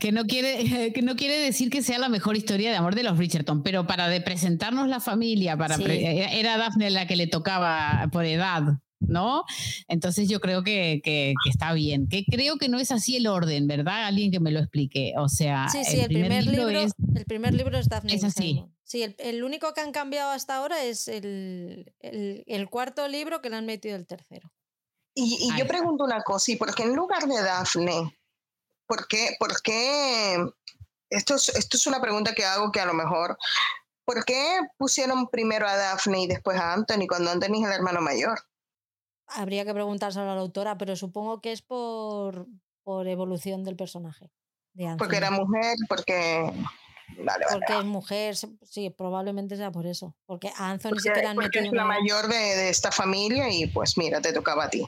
que 0.00 0.12
no 0.12 0.24
quiere, 0.24 0.92
que 0.92 1.02
no 1.02 1.16
quiere 1.16 1.38
decir 1.38 1.70
que 1.70 1.82
sea 1.82 1.98
la 1.98 2.08
mejor 2.08 2.36
historia 2.36 2.70
de 2.70 2.76
amor 2.76 2.94
de 2.94 3.04
los 3.04 3.16
Bridgerton, 3.16 3.62
pero 3.62 3.86
para 3.86 4.08
de 4.08 4.20
presentarnos 4.20 4.88
la 4.88 5.00
familia, 5.00 5.56
para 5.56 5.76
era 5.76 6.58
Daphne 6.58 6.90
la 6.90 7.06
que 7.06 7.16
le 7.16 7.26
tocaba 7.26 8.08
por 8.12 8.24
edad, 8.24 8.62
¿no? 9.00 9.44
Entonces 9.88 10.28
yo 10.28 10.40
creo 10.40 10.62
que, 10.62 11.00
que, 11.02 11.34
está 11.48 11.72
bien, 11.72 12.08
que 12.08 12.24
creo 12.24 12.56
que 12.58 12.68
no 12.68 12.78
es 12.78 12.90
así 12.92 13.16
el 13.16 13.26
orden, 13.26 13.66
¿verdad? 13.66 14.06
Alguien 14.06 14.30
que 14.30 14.40
me 14.40 14.50
lo 14.50 14.60
explique. 14.60 15.14
O 15.18 15.28
sea, 15.28 15.68
sí, 15.68 15.84
sí, 15.84 16.00
el, 16.00 16.08
primer, 16.08 16.46
libro, 16.46 16.78
es, 16.78 16.92
el 17.14 17.24
primer 17.24 17.54
libro 17.54 17.78
es 17.78 17.88
Daphne. 17.88 18.14
Es 18.14 18.24
así. 18.24 18.64
Sí, 18.84 19.02
el, 19.02 19.44
único 19.44 19.74
que 19.74 19.80
han 19.80 19.92
cambiado 19.92 20.30
hasta 20.30 20.56
ahora 20.56 20.82
es 20.84 21.08
el, 21.08 21.92
el, 22.00 22.68
cuarto 22.70 23.06
libro 23.06 23.42
que 23.42 23.50
le 23.50 23.56
han 23.56 23.66
metido 23.66 23.96
el 23.96 24.06
tercero. 24.06 24.50
Y, 25.14 25.36
y 25.40 25.58
yo 25.58 25.66
pregunto 25.66 26.04
una 26.04 26.22
cosa, 26.22 26.52
¿y 26.52 26.56
por 26.56 26.74
qué 26.74 26.84
en 26.84 26.94
lugar 26.94 27.26
de 27.26 27.42
Daphne 27.42 28.18
¿Por 28.88 29.06
qué? 29.06 29.36
¿Por 29.38 29.60
qué? 29.60 30.38
Esto 31.10 31.34
es, 31.34 31.50
esto 31.50 31.76
es 31.76 31.86
una 31.86 32.00
pregunta 32.00 32.34
que 32.34 32.46
hago 32.46 32.72
que 32.72 32.80
a 32.80 32.86
lo 32.86 32.94
mejor, 32.94 33.36
¿por 34.04 34.24
qué 34.24 34.60
pusieron 34.78 35.28
primero 35.28 35.68
a 35.68 35.76
Daphne 35.76 36.22
y 36.22 36.26
después 36.26 36.58
a 36.58 36.72
Anthony 36.72 37.06
cuando 37.06 37.30
Anthony 37.30 37.60
es 37.60 37.66
el 37.66 37.74
hermano 37.74 38.00
mayor? 38.00 38.40
Habría 39.28 39.64
que 39.64 39.74
preguntarse 39.74 40.20
a 40.20 40.24
la 40.24 40.32
autora, 40.32 40.78
pero 40.78 40.96
supongo 40.96 41.40
que 41.40 41.52
es 41.52 41.62
por, 41.62 42.46
por 42.82 43.06
evolución 43.08 43.64
del 43.64 43.76
personaje. 43.76 44.30
De 44.72 44.94
porque 44.98 45.16
era 45.16 45.30
mujer, 45.30 45.76
porque... 45.88 46.52
Vale, 47.24 47.46
porque 47.50 47.78
es 47.78 47.84
mujer, 47.86 48.36
sí, 48.36 48.90
probablemente 48.90 49.56
sea 49.56 49.72
por 49.72 49.86
eso. 49.86 50.14
Porque 50.26 50.52
a 50.56 50.70
Anthony 50.70 50.98
sí 50.98 51.08
que 51.12 51.26
han 51.26 51.36
porque 51.36 51.60
es 51.60 51.72
la 51.72 51.86
mayor 51.86 52.28
de, 52.28 52.36
de 52.36 52.68
esta 52.68 52.92
familia 52.92 53.50
y 53.50 53.66
pues 53.66 53.96
mira, 53.96 54.20
te 54.20 54.32
tocaba 54.32 54.64
a 54.64 54.70
ti. 54.70 54.86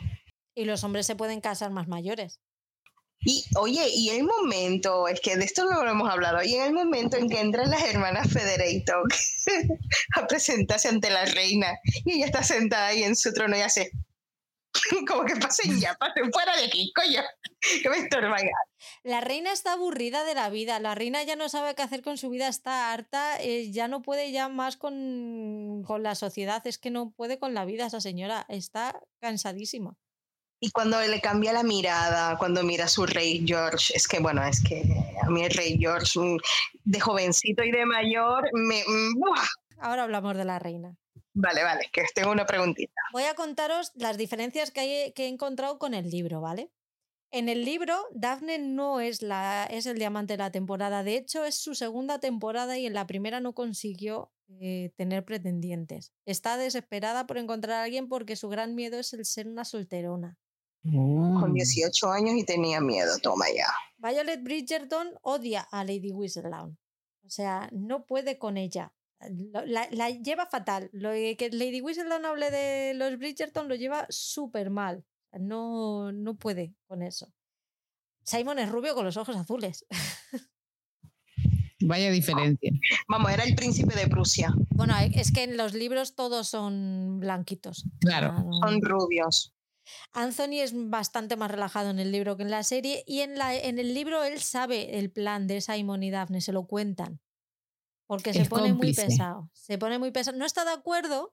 Y 0.55 0.67
los 0.67 0.85
hombres 0.85 1.07
se 1.07 1.17
pueden 1.17 1.41
casar 1.41 1.71
más 1.71 1.89
mayores. 1.89 2.41
Y 3.23 3.45
oye, 3.57 3.87
y 3.95 4.09
el 4.11 4.25
momento, 4.25 5.07
es 5.07 5.21
que 5.21 5.37
de 5.37 5.45
esto 5.45 5.65
no 5.65 5.85
lo 5.85 5.91
hemos 5.91 6.11
hablado, 6.11 6.43
y 6.43 6.55
en 6.55 6.63
el 6.63 6.73
momento 6.73 7.19
en 7.19 7.29
que 7.29 7.39
entran 7.39 7.71
las 7.71 7.83
hermanas 7.83 8.33
Federator 8.33 9.03
a 10.17 10.27
presentarse 10.27 10.89
ante 10.89 11.11
la 11.11 11.27
reina, 11.27 11.79
y 12.07 12.15
ella 12.15 12.27
está 12.27 12.43
sentada 12.43 12.87
ahí 12.89 13.03
en 13.03 13.15
su 13.15 13.33
trono 13.35 13.59
y 13.59 13.61
hace, 13.61 13.91
como 15.09 15.25
que 15.25 15.37
pasen 15.37 15.79
ya, 15.81 15.95
pasen 15.95 16.33
fuera 16.33 16.57
de 16.57 16.65
aquí, 16.65 16.93
coño, 16.95 17.23
que 17.83 17.89
me 17.89 17.99
estorban. 17.99 18.41
La 19.03 19.21
reina 19.21 19.53
está 19.53 19.75
aburrida 19.75 20.25
de 20.25 20.35
la 20.35 20.51
vida, 20.51 20.79
la 20.81 20.95
reina 20.95 21.23
ya 21.23 21.37
no 21.37 21.49
sabe 21.49 21.75
qué 21.75 21.83
hacer 21.83 22.03
con 22.03 22.19
su 22.19 22.31
vida, 22.31 22.49
está 22.49 22.93
harta, 22.93 23.41
eh, 23.41 23.71
ya 23.71 23.89
no 23.89 24.03
puede 24.03 24.33
ya 24.33 24.49
más 24.49 24.77
con, 24.77 25.83
con 25.87 26.03
la 26.03 26.15
sociedad, 26.15 26.67
es 26.67 26.79
que 26.79 26.91
no 26.91 27.11
puede 27.11 27.39
con 27.39 27.55
la 27.55 27.65
vida 27.65 27.87
esa 27.87 28.01
señora, 28.01 28.47
está 28.49 29.01
cansadísima. 29.21 29.97
Y 30.63 30.71
cuando 30.73 31.01
le 31.01 31.21
cambia 31.23 31.55
la 31.55 31.63
mirada, 31.63 32.37
cuando 32.37 32.63
mira 32.63 32.85
a 32.85 32.89
su 32.89 33.07
rey 33.07 33.43
George, 33.47 33.95
es 33.97 34.07
que 34.07 34.21
bueno, 34.21 34.45
es 34.45 34.63
que 34.63 34.83
a 35.23 35.31
mí 35.31 35.43
el 35.43 35.51
rey 35.51 35.79
George 35.79 36.21
mm, 36.21 36.37
de 36.85 37.01
jovencito 37.01 37.65
y 37.65 37.71
de 37.71 37.87
mayor 37.87 38.47
me... 38.53 38.83
Mm, 38.87 39.23
Ahora 39.79 40.03
hablamos 40.03 40.37
de 40.37 40.45
la 40.45 40.59
reina. 40.59 40.95
Vale, 41.41 41.63
vale, 41.63 41.91
que 41.93 42.03
tengo 42.15 42.31
una 42.31 42.47
preguntita. 42.47 43.01
Voy 43.13 43.25
a 43.25 43.35
contaros 43.35 43.93
las 43.95 44.19
diferencias 44.19 44.71
que, 44.71 44.81
hay, 44.81 45.13
que 45.13 45.25
he 45.25 45.29
encontrado 45.29 45.79
con 45.79 45.95
el 45.95 46.11
libro, 46.11 46.41
¿vale? 46.41 46.71
En 47.33 47.49
el 47.49 47.65
libro, 47.65 47.97
Daphne 48.13 48.59
no 48.59 49.01
es, 49.01 49.23
la, 49.23 49.65
es 49.67 49.87
el 49.87 49.99
diamante 49.99 50.35
de 50.35 50.39
la 50.39 50.51
temporada. 50.51 51.05
De 51.05 51.17
hecho, 51.17 51.45
es 51.45 51.55
su 51.55 51.75
segunda 51.77 52.19
temporada 52.19 52.77
y 52.77 52.87
en 52.87 52.95
la 52.95 53.07
primera 53.07 53.39
no 53.39 53.55
consiguió 53.55 54.33
eh, 54.61 54.93
tener 54.97 55.25
pretendientes. 55.25 56.13
Está 56.27 56.57
desesperada 56.57 57.29
por 57.29 57.39
encontrar 57.39 57.77
a 57.77 57.83
alguien 57.85 58.09
porque 58.09 58.35
su 58.35 58.49
gran 58.49 58.75
miedo 58.75 58.99
es 58.99 59.13
el 59.13 59.25
ser 59.25 59.47
una 59.47 59.65
solterona. 59.65 60.39
Con 60.83 61.53
18 61.53 62.07
mm. 62.07 62.11
años 62.11 62.35
y 62.37 62.45
tenía 62.45 62.81
miedo, 62.81 63.17
toma 63.23 63.45
ya. 63.55 63.69
Violet 63.99 64.43
Bridgerton 64.43 65.11
odia 65.23 65.61
a 65.71 65.85
Lady 65.85 66.11
Whistledown. 66.11 66.79
O 67.25 67.29
sea, 67.31 67.69
no 67.71 68.07
puede 68.07 68.39
con 68.39 68.57
ella. 68.57 68.93
La, 69.67 70.11
lleva 70.11 70.47
fatal. 70.47 70.89
Lo 70.93 71.11
que 71.13 71.51
Lady 71.53 71.81
Whistledown 71.81 72.25
hable 72.25 72.51
de 72.51 72.95
los 72.95 73.19
Bridgerton 73.19 73.69
lo 73.69 73.75
lleva 73.75 74.07
súper 74.09 74.71
mal. 74.71 75.05
No, 75.33 76.11
no 76.13 76.37
puede 76.37 76.75
con 76.87 77.03
eso. 77.03 77.33
Simon 78.25 78.59
es 78.59 78.71
rubio 78.71 78.95
con 78.95 79.05
los 79.05 79.17
ojos 79.17 79.37
azules. 79.37 79.87
Vaya 81.83 82.11
diferencia. 82.11 82.71
Vamos, 83.09 83.33
era 83.33 83.45
el 83.45 83.55
príncipe 83.55 83.95
de 83.97 84.07
Prusia. 84.07 84.55
Bueno, 84.71 84.95
es 85.15 85.33
que 85.33 85.45
en 85.45 85.57
los 85.57 85.73
libros 85.73 86.15
todos 86.15 86.49
son 86.49 87.21
blanquitos. 87.21 87.87
Claro. 88.01 88.35
Son 88.63 88.83
rubios. 88.83 89.55
Anthony 90.13 90.61
es 90.61 90.73
bastante 90.75 91.37
más 91.37 91.51
relajado 91.51 91.91
en 91.91 91.99
el 91.99 92.13
libro 92.13 92.37
que 92.37 92.43
en 92.43 92.51
la 92.51 92.63
serie 92.63 93.03
y 93.07 93.21
en, 93.21 93.37
la, 93.37 93.57
en 93.57 93.79
el 93.79 93.95
libro 93.95 94.23
él 94.25 94.41
sabe 94.41 94.99
el 94.99 95.11
plan 95.11 95.47
de 95.47 95.61
Simon 95.61 96.03
y 96.03 96.11
Daphne, 96.11 96.41
se 96.41 96.53
lo 96.53 96.67
cuentan. 96.67 97.21
Porque 98.11 98.35
se 98.35 98.45
pone 98.45 98.73
muy 98.73 98.93
pesado. 98.93 99.49
Se 99.53 99.79
pone 99.79 100.01
muy 100.01 100.11
pesado. 100.11 100.37
No 100.37 100.45
está 100.45 100.65
de 100.65 100.73
acuerdo, 100.73 101.33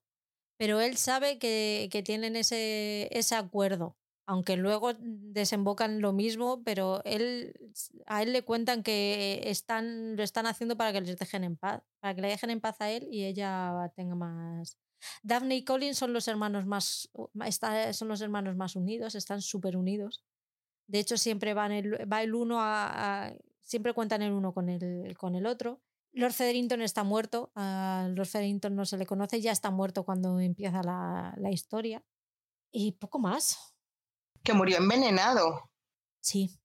pero 0.58 0.80
él 0.80 0.96
sabe 0.98 1.40
que, 1.40 1.90
que 1.92 2.04
tienen 2.04 2.36
ese, 2.36 3.10
ese 3.18 3.34
acuerdo. 3.34 3.98
Aunque 4.28 4.58
luego 4.58 4.92
desembocan 5.00 6.02
lo 6.02 6.14
mismo, 6.14 6.62
pero 6.64 7.02
él, 7.04 7.52
a 8.06 8.22
él 8.22 8.32
le 8.32 8.44
cuentan 8.44 8.84
que 8.84 9.42
están, 9.46 10.16
lo 10.18 10.22
están 10.22 10.46
haciendo 10.46 10.78
para 10.78 10.94
que 10.94 11.02
les 11.02 11.18
dejen 11.18 11.44
en 11.46 11.58
paz, 11.58 11.82
para 12.00 12.14
que 12.14 12.22
le 12.22 12.28
dejen 12.28 12.52
en 12.52 12.62
paz 12.62 12.80
a 12.80 12.92
él 12.92 13.08
y 13.10 13.26
ella 13.26 13.92
tenga 13.96 14.14
más, 14.14 14.78
Daphne 15.24 15.56
y 15.56 15.64
Colin 15.64 15.96
son 15.96 16.14
los 16.14 16.28
hermanos 16.28 16.68
más, 16.68 17.10
son 17.94 18.08
los 18.08 18.22
hermanos 18.22 18.56
más 18.56 18.76
unidos, 18.76 19.16
están 19.16 19.42
súper 19.42 19.78
unidos. 19.78 20.24
De 20.88 21.00
hecho, 21.00 21.18
siempre 21.18 21.56
van 21.56 21.72
el, 21.72 22.12
va 22.12 22.22
el 22.22 22.36
uno 22.36 22.58
a, 22.60 23.34
siempre 23.64 23.94
cuentan 23.94 24.22
el 24.22 24.32
uno 24.32 24.54
con 24.54 24.70
el, 24.70 25.18
con 25.18 25.36
el 25.36 25.48
otro. 25.48 25.82
Lord 26.18 26.34
Federington 26.34 26.82
está 26.82 27.04
muerto, 27.04 27.52
a 27.56 28.08
Lord 28.10 28.28
Federington 28.28 28.76
no 28.76 28.86
se 28.86 28.98
le 28.98 29.06
conoce, 29.06 29.40
ya 29.40 29.52
está 29.52 29.70
muerto 29.72 30.04
cuando 30.04 30.40
empieza 30.40 30.82
la, 30.84 31.34
la 31.38 31.52
historia. 31.52 32.04
Y 32.72 32.94
poco 32.94 33.20
más. 33.20 33.76
Que 34.44 34.54
murió 34.54 34.78
envenenado. 34.78 35.70
Sí. 36.20 36.60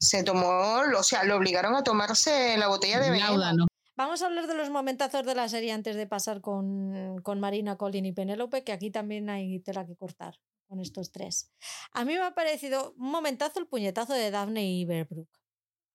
Se 0.00 0.22
tomó, 0.22 0.80
o 0.96 1.02
sea, 1.02 1.24
lo 1.24 1.36
obligaron 1.36 1.74
a 1.74 1.82
tomarse 1.82 2.56
la 2.56 2.68
botella 2.68 3.00
de 3.00 3.10
veneno. 3.10 3.66
Vamos 3.96 4.22
a 4.22 4.26
hablar 4.26 4.46
de 4.46 4.54
los 4.54 4.70
momentazos 4.70 5.26
de 5.26 5.34
la 5.34 5.48
serie 5.48 5.72
antes 5.72 5.96
de 5.96 6.06
pasar 6.06 6.40
con, 6.40 7.20
Marina, 7.40 7.76
Colin 7.76 8.06
y 8.06 8.12
Penélope, 8.12 8.62
que 8.62 8.70
aquí 8.70 8.92
también 8.92 9.28
hay 9.28 9.58
tela 9.58 9.84
que 9.84 9.96
cortar 9.96 10.38
con 10.68 10.78
estos 10.78 11.10
tres. 11.10 11.50
A 11.90 12.04
mí 12.04 12.14
me 12.14 12.22
ha 12.22 12.32
parecido 12.32 12.94
un 12.96 13.10
momentazo 13.10 13.58
el 13.58 13.66
puñetazo 13.66 14.12
de 14.12 14.30
Daphne 14.30 14.70
y 14.70 14.84
Berbrook. 14.84 15.28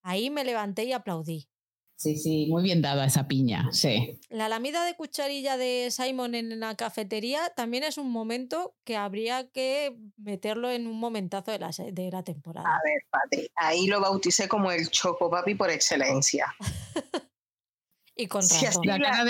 Ahí 0.01 0.29
me 0.29 0.43
levanté 0.43 0.83
y 0.83 0.91
aplaudí. 0.91 1.47
Sí, 2.03 2.17
sí, 2.17 2.47
muy 2.49 2.63
bien 2.63 2.81
dada 2.81 3.05
esa 3.05 3.29
piña, 3.29 3.69
sí. 3.71 4.19
La 4.29 4.49
lamida 4.49 4.83
de 4.83 4.93
cucharilla 4.93 5.55
de 5.55 5.87
Simon 5.89 6.35
en 6.35 6.59
la 6.59 6.75
cafetería 6.75 7.49
también 7.55 7.85
es 7.85 7.97
un 7.97 8.11
momento 8.11 8.75
que 8.83 8.97
habría 8.97 9.49
que 9.51 9.95
meterlo 10.17 10.69
en 10.69 10.85
un 10.85 10.99
momentazo 10.99 11.51
de 11.51 11.59
la, 11.59 11.69
de 11.69 12.11
la 12.11 12.21
temporada. 12.21 12.67
A 12.67 12.81
ver, 12.83 13.05
Patri, 13.09 13.49
ahí 13.55 13.87
lo 13.87 14.01
bauticé 14.01 14.49
como 14.49 14.69
el 14.69 14.89
choco 14.89 15.29
papi 15.29 15.55
por 15.55 15.69
excelencia. 15.69 16.53
Y 18.15 18.27
con 18.27 18.43
si 18.43 18.63
Así 18.63 18.77
la, 18.85 19.25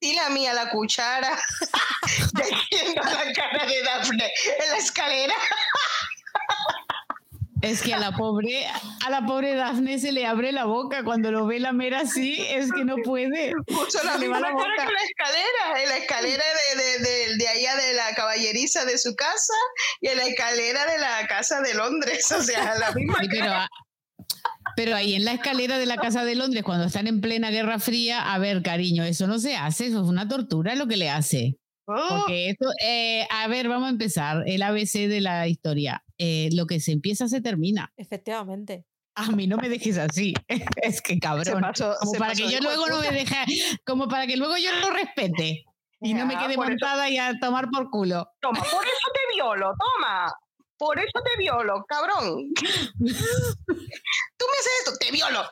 si 0.00 0.14
la 0.14 0.28
mía 0.28 0.54
la 0.54 0.70
cuchara, 0.70 1.30
la 2.34 3.32
cara 3.34 3.66
de 3.66 3.82
Daphne 3.82 4.30
en 4.62 4.70
la 4.70 4.76
escalera. 4.76 5.34
Es 7.60 7.82
que 7.82 7.92
a 7.92 7.98
la 7.98 8.12
pobre, 8.12 8.66
a 9.04 9.10
la 9.10 9.26
pobre 9.26 9.54
Daphne 9.54 9.98
se 9.98 10.12
le 10.12 10.26
abre 10.26 10.52
la 10.52 10.64
boca 10.64 11.02
cuando 11.02 11.32
lo 11.32 11.46
ve 11.46 11.58
la 11.58 11.72
mera 11.72 12.00
así, 12.00 12.36
es 12.48 12.70
que 12.72 12.84
no 12.84 12.96
puede. 13.04 13.52
Puso 13.66 14.02
la 14.04 14.16
misma 14.16 14.40
cara 14.40 14.54
que 14.54 14.92
la 14.92 15.02
escalera, 15.02 15.82
en 15.82 15.88
la 15.88 15.96
escalera 15.96 16.44
de, 16.76 17.04
de, 17.04 17.36
de, 17.36 17.48
allá 17.48 17.74
de 17.76 17.94
la 17.94 18.14
caballeriza 18.14 18.84
de 18.84 18.96
su 18.96 19.16
casa 19.16 19.54
y 20.00 20.08
en 20.08 20.18
la 20.18 20.26
escalera 20.26 20.86
de 20.86 20.98
la 20.98 21.26
casa 21.26 21.60
de 21.60 21.74
Londres, 21.74 22.30
o 22.30 22.42
sea, 22.42 22.78
la 22.78 22.92
misma 22.94 23.18
cara. 23.28 23.68
Pero 24.76 24.94
ahí 24.94 25.14
en 25.14 25.24
la 25.24 25.32
escalera 25.32 25.78
de 25.78 25.86
la 25.86 25.96
Casa 25.96 26.24
de 26.24 26.36
Londres, 26.36 26.62
cuando 26.62 26.84
están 26.84 27.08
en 27.08 27.20
plena 27.20 27.50
Guerra 27.50 27.80
Fría, 27.80 28.32
a 28.32 28.38
ver, 28.38 28.62
cariño, 28.62 29.02
eso 29.02 29.26
no 29.26 29.40
se 29.40 29.56
hace, 29.56 29.86
eso 29.86 30.02
es 30.02 30.08
una 30.08 30.28
tortura 30.28 30.76
lo 30.76 30.86
que 30.86 30.96
le 30.96 31.10
hace. 31.10 31.56
Oh. 31.86 31.94
Porque 32.08 32.50
esto, 32.50 32.66
eh, 32.84 33.26
a 33.30 33.48
ver, 33.48 33.68
vamos 33.68 33.88
a 33.88 33.90
empezar. 33.90 34.44
El 34.46 34.62
ABC 34.62 35.08
de 35.08 35.20
la 35.20 35.48
historia. 35.48 36.04
Eh, 36.18 36.48
lo 36.52 36.66
que 36.66 36.80
se 36.80 36.92
empieza 36.92 37.28
se 37.28 37.40
termina. 37.40 37.92
Efectivamente. 37.96 38.84
A 39.14 39.30
mí 39.32 39.46
no 39.46 39.56
me 39.56 39.68
dejes 39.68 39.98
así. 39.98 40.34
es 40.82 41.02
que 41.02 41.18
cabrón. 41.18 41.62
como 42.00 42.12
para 42.14 42.34
que 42.34 42.48
yo 42.48 42.60
luego 42.60 42.86
no 42.88 43.00
me 43.00 43.10
deje, 43.10 43.36
como 43.84 44.08
para 44.08 44.26
que 44.26 44.36
luego 44.36 44.56
yo 44.56 44.70
lo 44.80 44.90
respete. 44.90 45.64
Y 46.00 46.14
no 46.14 46.26
me 46.26 46.36
quede 46.36 46.56
montada 46.56 47.10
y 47.10 47.18
a 47.18 47.36
tomar 47.40 47.68
por 47.70 47.90
culo. 47.90 48.30
Toma, 48.40 48.60
por 48.60 48.84
eso 48.84 49.08
te 49.12 49.34
violo, 49.34 49.72
toma. 49.76 50.32
Por 50.78 50.98
eso 50.98 51.20
te 51.24 51.36
violo, 51.38 51.84
cabrón. 51.88 52.54
Tú 52.54 53.04
me 53.04 54.56
haces 54.58 54.72
esto, 54.78 54.92
te 55.00 55.10
violo. 55.10 55.42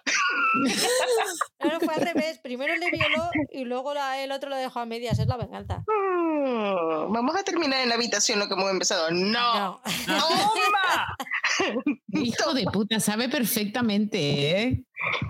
Pero 1.58 1.80
fue 1.80 1.94
al 1.94 2.00
revés. 2.00 2.38
Primero 2.38 2.76
le 2.76 2.90
violó 2.90 3.28
y 3.50 3.64
luego 3.64 3.92
el 3.92 4.30
otro 4.30 4.50
lo 4.50 4.56
dejó 4.56 4.80
a 4.80 4.86
medias. 4.86 5.18
Es 5.18 5.26
la 5.26 5.36
venganza. 5.36 5.78
Mm, 5.80 7.12
vamos 7.12 7.34
a 7.34 7.42
terminar 7.42 7.80
en 7.80 7.88
la 7.88 7.96
habitación 7.96 8.38
lo 8.38 8.46
que 8.46 8.54
hemos 8.54 8.70
empezado. 8.70 9.10
No. 9.10 9.80
no. 10.06 10.28
¡Toma! 10.28 11.16
Hijo 12.12 12.54
de 12.54 12.64
puta, 12.72 13.00
sabe 13.00 13.28
perfectamente 13.28 14.60
¿eh? 14.62 14.84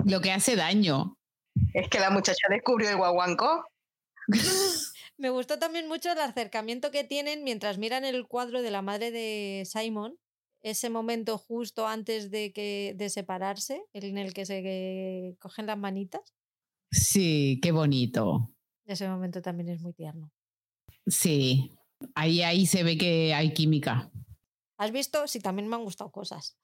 lo 0.05 0.20
que 0.20 0.32
hace 0.32 0.56
daño. 0.56 1.16
Es 1.73 1.89
que 1.89 2.01
la 2.01 2.10
muchacha 2.10 2.47
descubrió 2.51 2.90
el 2.90 2.97
guaguanco. 2.97 3.64
Me 5.19 5.31
gustó 5.31 5.59
también 5.59 5.89
mucho 5.89 6.13
el 6.13 6.19
acercamiento 6.19 6.91
que 6.91 7.05
tienen 7.05 7.43
mientras 7.43 7.79
miran 7.79 8.05
el 8.05 8.27
cuadro 8.27 8.61
de 8.61 8.71
la 8.71 8.83
madre 8.83 9.11
de 9.11 9.65
Simon, 9.65 10.19
ese 10.63 10.91
momento 10.91 11.39
justo 11.39 11.87
antes 11.87 12.31
de, 12.31 12.53
que, 12.53 12.95
de 12.97 13.09
separarse, 13.09 13.85
en 13.95 14.19
el 14.19 14.35
que 14.35 14.45
se 14.45 15.37
cogen 15.39 15.67
las 15.67 15.79
manitas. 15.79 16.35
Sí, 16.91 17.59
qué 17.63 17.73
bonito. 17.73 18.53
Ese 18.85 19.09
momento 19.09 19.41
también 19.41 19.71
es 19.71 19.81
muy 19.81 19.93
tierno. 19.93 20.31
Sí, 21.07 21.73
ahí, 22.15 22.43
ahí 22.43 22.67
se 22.67 22.83
ve 22.83 22.99
que 22.99 23.33
hay 23.33 23.55
química. 23.55 24.11
¿Has 24.79 24.91
visto? 24.91 25.27
Sí, 25.27 25.41
también 25.41 25.69
me 25.69 25.77
han 25.77 25.85
gustado 25.85 26.11
cosas. 26.11 26.59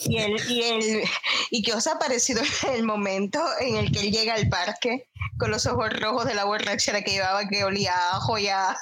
Y, 0.00 0.18
el, 0.18 0.50
y, 0.50 0.62
el, 0.62 1.02
¿Y 1.50 1.62
qué 1.62 1.72
os 1.72 1.86
ha 1.86 1.98
parecido 1.98 2.42
el 2.72 2.82
momento 2.82 3.42
en 3.60 3.76
el 3.76 3.92
que 3.92 4.00
él 4.00 4.12
llega 4.12 4.34
al 4.34 4.48
parque 4.48 5.08
con 5.38 5.50
los 5.50 5.66
ojos 5.66 5.90
rojos 6.00 6.26
de 6.26 6.34
la 6.34 6.44
borrachera 6.44 7.02
que 7.02 7.12
llevaba, 7.12 7.48
que 7.48 7.64
olía 7.64 7.94
a 7.94 8.16
ajo 8.16 8.38
y 8.38 8.48
a, 8.48 8.76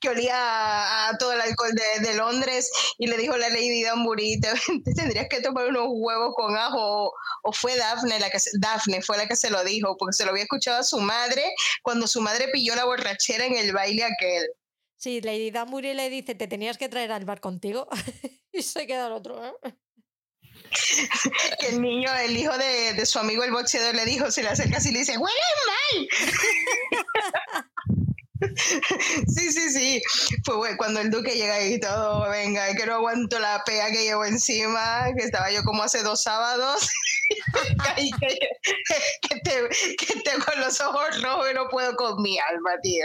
que 0.00 0.08
olía 0.08 1.08
a 1.08 1.18
todo 1.18 1.32
el 1.32 1.40
alcohol 1.40 1.72
de, 1.72 2.14
Londres 2.14 2.70
y 2.98 3.06
le 3.06 3.16
dijo 3.16 3.36
la 3.36 3.48
Lady 3.48 3.82
Danbury, 3.82 4.40
tendrías 4.96 5.28
que 5.28 5.40
tomar 5.40 5.68
unos 5.68 5.86
huevos 5.88 6.34
con 6.34 6.56
ajo 6.56 7.12
o, 7.42 7.52
fue 7.52 7.76
Daphne 7.76 8.18
la 8.18 8.30
que 8.30 8.38
Daphne 8.58 9.02
fue 9.02 9.16
la 9.16 9.26
que 9.26 9.36
se 9.36 9.50
lo 9.50 9.62
dijo 9.64 9.96
porque 9.96 10.14
se 10.14 10.24
lo 10.24 10.30
había 10.30 10.42
escuchado 10.42 10.80
a 10.80 10.84
su 10.84 11.00
madre 11.00 11.42
cuando 11.82 12.06
su 12.06 12.20
madre 12.20 12.48
pilló 12.52 12.74
la 12.74 12.84
borrachera 12.84 13.46
en 13.46 13.56
el 13.56 13.72
baile 13.72 14.04
aquel. 14.04 14.46
Sí, 14.96 15.20
Lady 15.22 15.50
Danbury 15.50 15.94
le 15.94 16.10
dice, 16.10 16.34
te 16.34 16.46
tenías 16.46 16.76
que 16.76 16.88
traer 16.88 17.12
al 17.12 17.24
bar 17.24 17.40
contigo 17.40 17.88
y 18.52 18.62
se 18.62 18.86
queda 18.86 19.06
el 19.06 19.12
otro. 19.12 19.44
¿eh? 19.44 19.74
que 21.60 21.68
el 21.68 21.80
niño, 21.80 22.12
el 22.14 22.36
hijo 22.36 22.56
de, 22.56 23.04
su 23.06 23.18
amigo 23.18 23.44
el 23.44 23.52
boxeador 23.52 23.94
le 23.94 24.04
dijo, 24.04 24.30
se 24.30 24.42
le 24.42 24.50
acerca 24.50 24.78
y 24.84 24.92
le 24.92 24.98
dice, 25.00 25.18
huele 25.18 25.36
mal. 25.66 26.08
Sí, 29.26 29.52
sí, 29.52 29.70
sí. 29.70 30.02
Fue 30.44 30.74
cuando 30.78 31.00
el 31.00 31.10
duque 31.10 31.34
llega 31.34 31.62
y 31.62 31.78
todo, 31.78 32.28
venga, 32.30 32.74
que 32.74 32.86
no 32.86 32.94
aguanto 32.94 33.38
la 33.38 33.62
pea 33.66 33.90
que 33.90 34.02
llevo 34.04 34.24
encima, 34.24 35.08
que 35.14 35.24
estaba 35.24 35.50
yo 35.50 35.62
como 35.62 35.82
hace 35.82 36.02
dos 36.02 36.22
sábados, 36.22 36.88
que, 37.96 38.38
que, 39.28 39.40
te, 39.40 39.96
que 39.96 40.20
tengo 40.22 40.46
los 40.56 40.80
ojos 40.80 41.22
rojos 41.22 41.50
y 41.50 41.54
no 41.54 41.68
puedo 41.68 41.94
con 41.96 42.22
mi 42.22 42.38
alma, 42.38 42.70
tío. 42.82 43.04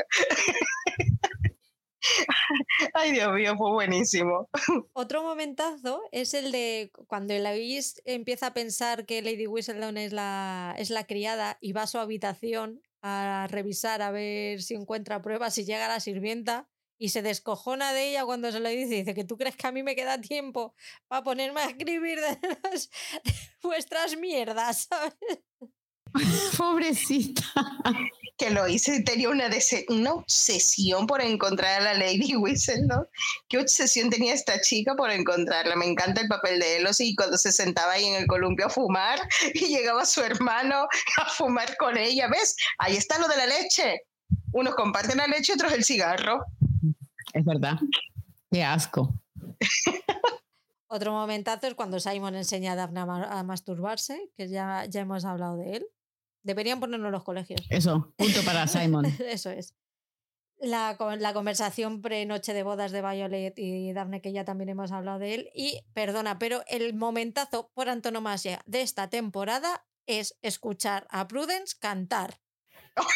Ay, 2.93 3.11
Dios 3.11 3.33
mío, 3.33 3.55
fue 3.57 3.71
buenísimo. 3.71 4.49
Otro 4.93 5.23
momentazo 5.23 6.01
es 6.11 6.33
el 6.33 6.51
de 6.51 6.91
cuando 7.07 7.33
Eloise 7.33 8.01
empieza 8.05 8.47
a 8.47 8.53
pensar 8.53 9.05
que 9.05 9.21
Lady 9.21 9.47
Whistledown 9.47 9.97
es 9.97 10.13
la, 10.13 10.75
es 10.77 10.89
la 10.89 11.05
criada 11.05 11.57
y 11.61 11.73
va 11.73 11.83
a 11.83 11.87
su 11.87 11.97
habitación 11.97 12.81
a 13.01 13.47
revisar 13.49 14.01
a 14.01 14.11
ver 14.11 14.61
si 14.61 14.73
encuentra 14.73 15.21
pruebas 15.21 15.57
y 15.57 15.65
llega 15.65 15.87
la 15.87 15.99
sirvienta 15.99 16.67
y 16.97 17.09
se 17.09 17.21
descojona 17.21 17.93
de 17.93 18.09
ella 18.09 18.25
cuando 18.25 18.51
se 18.51 18.59
lo 18.59 18.69
dice. 18.69 18.95
Dice 18.95 19.13
que 19.13 19.25
tú 19.25 19.37
crees 19.37 19.55
que 19.55 19.67
a 19.67 19.71
mí 19.71 19.83
me 19.83 19.95
queda 19.95 20.19
tiempo 20.19 20.73
para 21.07 21.23
ponerme 21.23 21.61
a 21.61 21.65
escribir 21.65 22.19
de, 22.19 22.37
vuestras 23.61 24.17
mierdas, 24.17 24.87
¿sabes? 24.89 25.15
Pobrecita. 26.57 27.43
Que 28.37 28.49
lo 28.49 28.67
hice, 28.67 29.01
tenía 29.01 29.29
una, 29.29 29.49
una 29.89 30.13
obsesión 30.13 31.07
por 31.07 31.21
encontrar 31.21 31.81
a 31.81 31.83
la 31.83 31.93
Lady 31.93 32.35
Whistle, 32.35 32.85
¿no? 32.85 33.07
¿Qué 33.47 33.59
obsesión 33.59 34.09
tenía 34.09 34.33
esta 34.33 34.59
chica 34.59 34.93
por 34.95 35.09
encontrarla? 35.09 35.75
Me 35.75 35.85
encanta 35.85 36.21
el 36.21 36.27
papel 36.27 36.59
de 36.59 36.77
Elos 36.77 36.99
y 36.99 37.15
cuando 37.15 37.37
se 37.37 37.51
sentaba 37.51 37.93
ahí 37.93 38.05
en 38.05 38.15
el 38.15 38.27
columpio 38.27 38.65
a 38.65 38.69
fumar 38.69 39.19
y 39.53 39.67
llegaba 39.67 40.05
su 40.05 40.21
hermano 40.21 40.87
a 41.17 41.29
fumar 41.29 41.77
con 41.77 41.97
ella. 41.97 42.27
¿Ves? 42.27 42.55
Ahí 42.77 42.97
está 42.97 43.17
lo 43.19 43.27
de 43.27 43.37
la 43.37 43.45
leche. 43.45 44.01
Unos 44.51 44.75
comparten 44.75 45.17
la 45.17 45.27
leche, 45.27 45.53
otros 45.53 45.71
el 45.73 45.83
cigarro. 45.83 46.45
Es 47.33 47.45
verdad. 47.45 47.77
Qué 48.51 48.63
asco. 48.63 49.13
Otro 50.87 51.11
momentazo 51.11 51.67
es 51.67 51.75
cuando 51.75 51.99
Simon 51.99 52.35
enseña 52.35 52.73
a 52.73 52.75
Daphne 52.75 53.01
a, 53.01 53.43
masturbarse, 53.43 54.29
que 54.37 54.47
ya, 54.47 54.85
ya 54.85 55.01
hemos 55.01 55.25
hablado 55.25 55.57
de 55.57 55.77
él. 55.77 55.87
Deberían 56.45 56.79
ponerlo 56.79 57.07
en 57.07 57.11
los 57.11 57.23
colegios. 57.23 57.59
Eso, 57.71 58.13
punto 58.15 58.43
para 58.43 58.67
Simon. 58.67 59.05
Eso 59.19 59.49
es. 59.49 59.73
La, 60.59 60.95
la 61.17 61.33
conversación 61.33 62.01
pre-noche 62.01 62.53
de 62.53 62.61
bodas 62.61 62.91
de 62.91 63.01
Violet 63.01 63.57
y 63.57 63.91
Daphne, 63.93 64.21
que 64.21 64.31
ya 64.31 64.45
también 64.45 64.69
hemos 64.69 64.91
hablado 64.91 65.17
de 65.17 65.33
él. 65.33 65.49
Y, 65.55 65.81
perdona, 65.93 66.37
pero 66.37 66.63
el 66.67 66.93
momentazo 66.93 67.71
por 67.73 67.89
antonomasia 67.89 68.61
de 68.67 68.81
esta 68.81 69.09
temporada 69.09 69.85
es 70.05 70.37
escuchar 70.43 71.07
a 71.09 71.27
Prudence 71.27 71.75
cantar. 71.79 72.39
¡No 72.95 73.03
me 73.03 73.09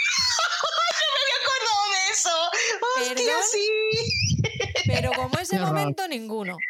había 1.22 1.36
acordado 1.40 1.84
de 1.94 2.12
eso! 2.12 2.36
¡Hostia, 2.98 3.34
sí! 3.52 3.68
Pero 4.88 5.12
como 5.14 5.38
ese 5.38 5.60
momento, 5.60 6.08
ninguno. 6.08 6.58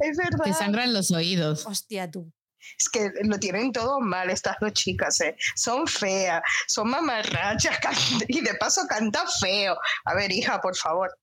Es 0.00 0.18
verdad. 0.18 0.44
Te 0.44 0.52
sangran 0.52 0.92
los 0.92 1.10
oídos. 1.12 1.64
Hostia, 1.66 2.10
tú. 2.10 2.30
Es 2.78 2.88
que 2.88 3.10
lo 3.22 3.38
tienen 3.38 3.72
todo 3.72 4.00
mal 4.00 4.30
estas 4.30 4.56
dos 4.60 4.72
chicas, 4.72 5.20
¿eh? 5.20 5.36
Son 5.54 5.86
feas, 5.86 6.42
son 6.66 6.90
mamarrachas 6.90 7.78
y 8.28 8.40
de 8.40 8.54
paso 8.54 8.86
canta 8.88 9.24
feo. 9.40 9.76
A 10.04 10.14
ver, 10.14 10.32
hija, 10.32 10.60
por 10.60 10.76
favor. 10.76 11.16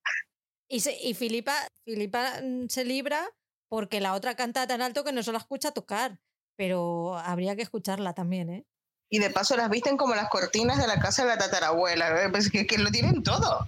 Y, 0.68 0.84
y 1.02 1.14
Filipa, 1.14 1.68
Filipa 1.84 2.42
mm, 2.42 2.68
se 2.70 2.86
libra 2.86 3.28
porque 3.70 4.02
la 4.02 4.14
otra 4.14 4.36
canta 4.36 4.68
tan 4.68 4.82
alto 4.82 5.04
que 5.04 5.12
no 5.12 5.24
se 5.24 5.32
la 5.32 5.38
escucha 5.38 5.72
tocar. 5.72 6.20
Pero 6.56 7.18
habría 7.18 7.56
que 7.56 7.62
escucharla 7.62 8.14
también, 8.14 8.50
¿eh? 8.50 8.66
Y 9.10 9.20
de 9.20 9.30
paso 9.30 9.56
las 9.56 9.70
visten 9.70 9.98
como 9.98 10.14
las 10.14 10.30
cortinas 10.30 10.78
de 10.78 10.88
la 10.88 11.00
casa 11.00 11.24
de 11.24 11.30
la 11.30 11.38
tatarabuela. 11.38 12.24
¿eh? 12.24 12.30
Pues 12.30 12.52
que, 12.52 12.68
que 12.68 12.78
lo 12.78 12.92
tienen 12.92 13.24
todo. 13.24 13.68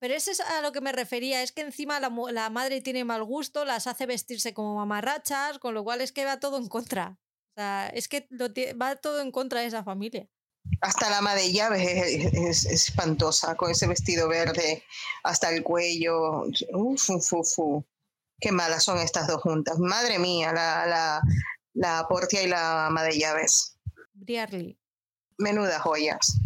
Pero 0.00 0.14
eso 0.14 0.30
es 0.30 0.40
a 0.40 0.60
lo 0.62 0.72
que 0.72 0.80
me 0.80 0.92
refería, 0.92 1.42
es 1.42 1.52
que 1.52 1.62
encima 1.62 1.98
la, 1.98 2.12
la, 2.30 2.50
madre 2.50 2.80
tiene 2.80 3.04
mal 3.04 3.24
gusto, 3.24 3.64
las 3.64 3.86
hace 3.86 4.06
vestirse 4.06 4.54
como 4.54 4.76
mamarrachas, 4.76 5.58
con 5.58 5.74
lo 5.74 5.82
cual 5.82 6.00
es 6.00 6.12
que 6.12 6.24
va 6.24 6.38
todo 6.38 6.56
en 6.58 6.68
contra. 6.68 7.18
O 7.56 7.60
sea, 7.60 7.88
es 7.88 8.06
que 8.06 8.28
va 8.80 8.96
todo 8.96 9.20
en 9.20 9.32
contra 9.32 9.60
de 9.60 9.66
esa 9.66 9.82
familia. 9.82 10.28
Hasta 10.80 11.10
la 11.10 11.18
ama 11.18 11.34
de 11.34 11.52
llaves 11.52 11.82
es, 11.84 12.66
espantosa, 12.66 13.56
con 13.56 13.70
ese 13.70 13.86
vestido 13.86 14.28
verde 14.28 14.84
hasta 15.24 15.50
el 15.50 15.62
cuello. 15.62 16.44
Uf, 16.72 17.10
uf, 17.10 17.32
uf, 17.32 17.84
Qué 18.40 18.52
malas 18.52 18.84
son 18.84 18.98
estas 18.98 19.26
dos 19.26 19.42
juntas. 19.42 19.78
Madre 19.78 20.20
mía, 20.20 20.52
la, 20.52 20.86
la, 20.86 21.20
la 21.74 22.06
Portia 22.08 22.42
y 22.42 22.46
la 22.46 22.86
ama 22.86 23.02
de 23.02 23.18
llaves. 23.18 23.76
Briarly. 24.14 24.78
Menudas 25.38 25.82
joyas. 25.82 26.38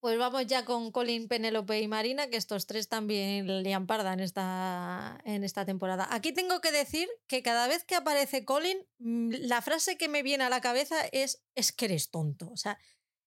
Pues 0.00 0.16
vamos 0.16 0.46
ya 0.46 0.64
con 0.64 0.92
Colin, 0.92 1.26
Penélope 1.26 1.80
y 1.80 1.88
Marina, 1.88 2.28
que 2.28 2.36
estos 2.36 2.66
tres 2.66 2.88
también 2.88 3.62
le 3.64 3.80
parda 3.80 4.12
en 4.12 4.20
esta, 4.20 5.20
en 5.24 5.42
esta 5.42 5.64
temporada. 5.64 6.06
Aquí 6.10 6.32
tengo 6.32 6.60
que 6.60 6.70
decir 6.70 7.08
que 7.26 7.42
cada 7.42 7.66
vez 7.66 7.82
que 7.82 7.96
aparece 7.96 8.44
Colin, 8.44 8.78
mm, 8.98 9.30
la 9.40 9.60
frase 9.60 9.98
que 9.98 10.08
me 10.08 10.22
viene 10.22 10.44
a 10.44 10.50
la 10.50 10.60
cabeza 10.60 11.04
es 11.10 11.42
es 11.56 11.72
que 11.72 11.86
eres 11.86 12.10
tonto. 12.10 12.48
O 12.52 12.56
sea, 12.56 12.78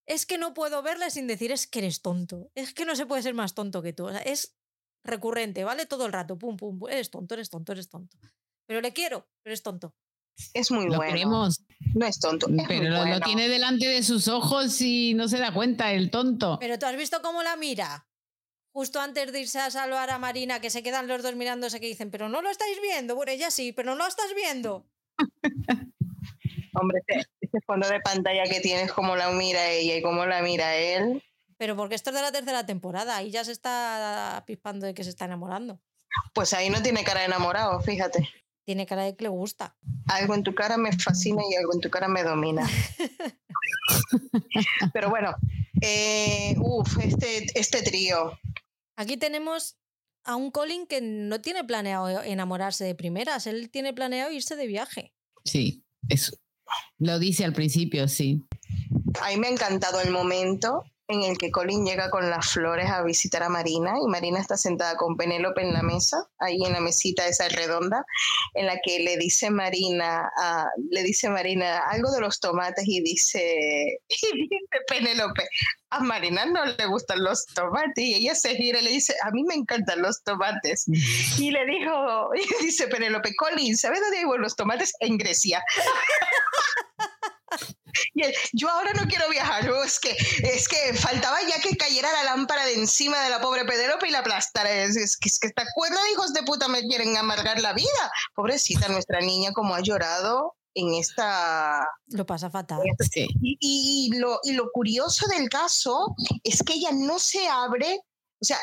es 0.06 0.26
que 0.26 0.38
no 0.38 0.54
puedo 0.54 0.82
verle 0.82 1.10
sin 1.10 1.28
decir 1.28 1.52
es 1.52 1.68
que 1.68 1.80
eres 1.80 2.02
tonto. 2.02 2.50
Es 2.56 2.74
que 2.74 2.86
no 2.86 2.96
se 2.96 3.06
puede 3.06 3.22
ser 3.22 3.34
más 3.34 3.54
tonto 3.54 3.82
que 3.82 3.92
tú. 3.92 4.06
O 4.06 4.12
sea, 4.12 4.22
es 4.22 4.56
recurrente, 5.04 5.66
¿vale? 5.66 5.86
Todo 5.86 6.06
el 6.06 6.14
rato, 6.14 6.38
pum, 6.38 6.56
pum, 6.56 6.80
pum, 6.80 6.90
eres 6.90 7.10
tonto, 7.10 7.34
eres 7.34 7.50
tonto, 7.50 7.74
eres 7.74 7.90
tonto. 7.90 8.18
Pero 8.66 8.80
le 8.80 8.94
quiero, 8.94 9.28
pero 9.44 9.54
es 9.54 9.62
tonto. 9.62 9.94
Es 10.54 10.72
muy 10.72 10.88
bueno. 10.88 11.50
No 11.94 12.06
es 12.06 12.20
tonto. 12.20 12.48
pero 12.68 12.90
lo, 12.90 13.20
tiene 13.22 13.50
delante 13.50 13.88
de 13.88 14.04
sus 14.04 14.28
ojos 14.28 14.80
y 14.82 15.14
no 15.14 15.28
se 15.28 15.38
da 15.38 15.54
cuenta 15.54 15.92
el 15.92 16.12
tonto. 16.12 16.58
Pero 16.60 16.80
tú 16.80 16.86
has 16.86 16.96
visto 16.96 17.22
cómo 17.22 17.44
la 17.44 17.56
mira. 17.56 18.08
Justo 18.74 19.02
antes 19.02 19.32
de 19.32 19.42
irse 19.42 19.60
a 19.60 19.70
salvar 19.70 20.10
a 20.10 20.18
Marina, 20.18 20.62
que 20.62 20.70
se 20.70 20.82
quedan 20.82 21.08
los 21.08 21.22
dos 21.22 21.36
mirándose 21.36 21.82
que 21.82 21.88
dicen, 21.88 22.10
pero 22.10 22.30
no 22.30 22.42
lo 22.42 22.50
estáis 22.50 22.80
viendo. 22.82 23.16
Bueno, 23.16 23.32
ella 23.32 23.52
sí, 23.52 23.74
pero 23.74 23.92
no 23.92 24.04
lo 24.04 24.08
estás 24.08 24.34
viendo. 24.34 24.86
Hombre, 26.74 27.02
ese, 27.08 27.60
fondo 27.66 27.90
de 27.90 28.00
pantalla 28.00 28.44
que 28.44 28.62
tienes, 28.62 28.94
cómo 28.94 29.18
la 29.18 29.30
mira 29.32 29.70
ella 29.70 29.98
y 29.98 30.02
cómo 30.02 30.26
la 30.26 30.42
mira 30.42 30.76
él. 30.76 31.22
Pero 31.58 31.76
porque 31.76 31.96
esto 31.96 32.12
es 32.12 32.16
de 32.16 32.22
la 32.22 32.32
tercera 32.32 32.66
temporada 32.66 33.22
y 33.24 33.32
ya 33.32 33.44
se 33.44 33.52
está 33.52 34.42
pispando 34.48 34.86
de 34.86 34.94
que 34.94 35.04
se 35.04 35.10
está 35.10 35.26
enamorando. 35.26 35.82
Pues 36.34 36.54
ahí 36.54 36.70
no 36.70 36.82
tiene 36.82 37.04
cara 37.04 37.20
de 37.20 37.26
enamorado, 37.26 37.82
fíjate. 37.82 38.28
Tiene 38.72 38.86
cara 38.86 39.04
de 39.04 39.18
que 39.18 39.26
le 39.26 39.30
gusta. 39.30 39.76
Algo 40.08 40.34
en 40.34 40.44
tu 40.44 40.56
cara 40.56 40.78
me 40.78 40.94
fascina 40.94 41.42
y 41.52 41.56
algo 41.56 41.74
en 41.74 41.82
tu 41.82 41.90
cara 41.90 42.08
me 42.08 42.24
domina. 42.24 42.66
Pero 44.94 45.10
bueno, 45.10 45.36
eh, 45.82 46.56
uff, 46.58 46.98
este, 47.04 47.48
este 47.60 47.82
trío. 47.82 48.40
Aquí 48.96 49.18
tenemos 49.18 49.76
a 50.24 50.38
un 50.38 50.52
Colin 50.52 50.88
que 50.88 51.02
no 51.02 51.42
tiene 51.42 51.66
planeado 51.66 52.24
enamorarse 52.24 52.86
de 52.86 52.96
primeras, 52.96 53.46
él 53.46 53.70
tiene 53.70 53.94
planeado 53.94 54.32
irse 54.32 54.56
de 54.56 54.68
viaje. 54.68 55.14
Sí, 55.44 55.84
eso. 56.08 56.38
Lo 56.98 57.20
dice 57.20 57.44
al 57.44 57.52
principio, 57.52 58.08
sí. 58.08 58.42
A 59.22 59.32
mí 59.32 59.38
me 59.38 59.48
ha 59.48 59.52
encantado 59.52 60.00
el 60.00 60.12
momento 60.12 60.86
en 61.08 61.24
el 61.24 61.38
que 61.38 61.52
Colin 61.52 61.86
llega 61.86 62.10
con 62.10 62.30
las 62.30 62.52
flores 62.52 62.90
a 62.90 63.04
visitar 63.04 63.44
a 63.44 63.50
Marina 63.50 63.94
y 64.02 64.08
Marina 64.08 64.40
está 64.40 64.58
sentada 64.58 64.96
con 64.96 65.18
Penélope 65.18 65.62
en 65.62 65.74
la 65.74 65.82
mesa, 65.82 66.28
ahí 66.40 66.64
en 66.66 66.74
la 66.74 66.80
mesita 66.80 67.28
esa 67.28 67.50
redonda, 67.50 68.06
en 68.54 68.66
la 68.66 68.80
que 68.84 69.00
le 69.00 69.18
dice 69.18 69.50
Marina, 69.50 70.30
le 70.90 71.04
dice 71.04 71.30
Marina 71.30 71.80
algo 71.90 72.12
de 72.12 72.22
los 72.22 72.40
tomates 72.40 72.86
y 72.88 73.02
dice, 73.02 73.42
y 74.08 74.48
dice 74.48 74.78
Penélope, 74.88 75.44
a 75.90 76.00
Marina 76.00 76.46
no 76.46 76.66
le 76.66 76.86
gustan 76.86 77.24
los 77.24 77.46
tomates 77.48 78.04
y 78.04 78.16
ella 78.16 78.36
se 78.36 78.56
gira 78.56 78.80
y 78.80 78.84
le 78.84 78.92
dice, 78.92 79.16
a 79.24 79.32
mí 79.32 79.44
me 79.44 79.56
encantan 79.56 80.02
los 80.02 80.24
tomates. 80.24 80.86
Y 81.38 81.52
le 81.52 81.66
dijo, 81.66 82.30
y 82.62 82.66
dice 82.66 82.88
Penélope, 82.88 83.36
Colin, 83.36 83.78
¿sabes 83.78 84.00
dónde 84.00 84.20
hay 84.20 84.26
los 84.38 84.56
tomates? 84.56 84.94
En 85.00 85.18
Grecia. 85.18 85.62
Y 88.14 88.24
yo 88.54 88.70
ahora 88.70 88.94
no 88.94 89.08
quiero 89.08 89.30
viajar, 89.30 89.70
es 89.86 90.00
que, 90.00 90.16
es 90.44 90.68
que 90.68 90.94
faltaba 90.94 91.38
ya 91.48 91.62
que 91.62 91.76
cayera 91.78 92.12
la 92.12 92.24
lámpara 92.24 92.66
de 92.66 92.74
encima 92.74 93.22
de 93.24 93.30
la 93.30 93.42
pobre 93.42 93.66
Penélope 93.66 94.08
y 94.08 94.12
la 94.12 94.20
aplastara. 94.20 94.72
Es, 94.72 95.18
que, 95.18 95.30
es 95.30 95.40
que 95.40 95.48
esta 95.48 95.66
cuerda 95.74 95.98
hijos 96.14 96.34
de 96.34 96.44
puta 96.44 96.68
me 96.68 96.82
quieren 96.82 97.18
amargar 97.18 97.60
la 97.62 97.74
vida. 97.74 98.12
Pobrecita 98.36 98.88
nuestra 98.88 99.22
niña, 99.22 99.52
como 99.54 99.76
ha 99.76 99.82
llorado 99.82 100.56
en 100.74 100.94
esta... 100.94 101.88
Lo 102.08 102.26
pasa 102.26 102.50
fatal. 102.50 102.82
y, 103.42 104.12
lo, 104.16 104.40
y 104.44 104.54
lo 104.54 104.72
curioso 104.72 105.28
del 105.28 105.50
caso 105.50 106.16
es 106.44 106.64
que 106.64 106.74
ella 106.74 106.92
no 106.94 107.20
se 107.20 107.48
abre, 107.48 108.00
o 108.42 108.46
sea, 108.46 108.58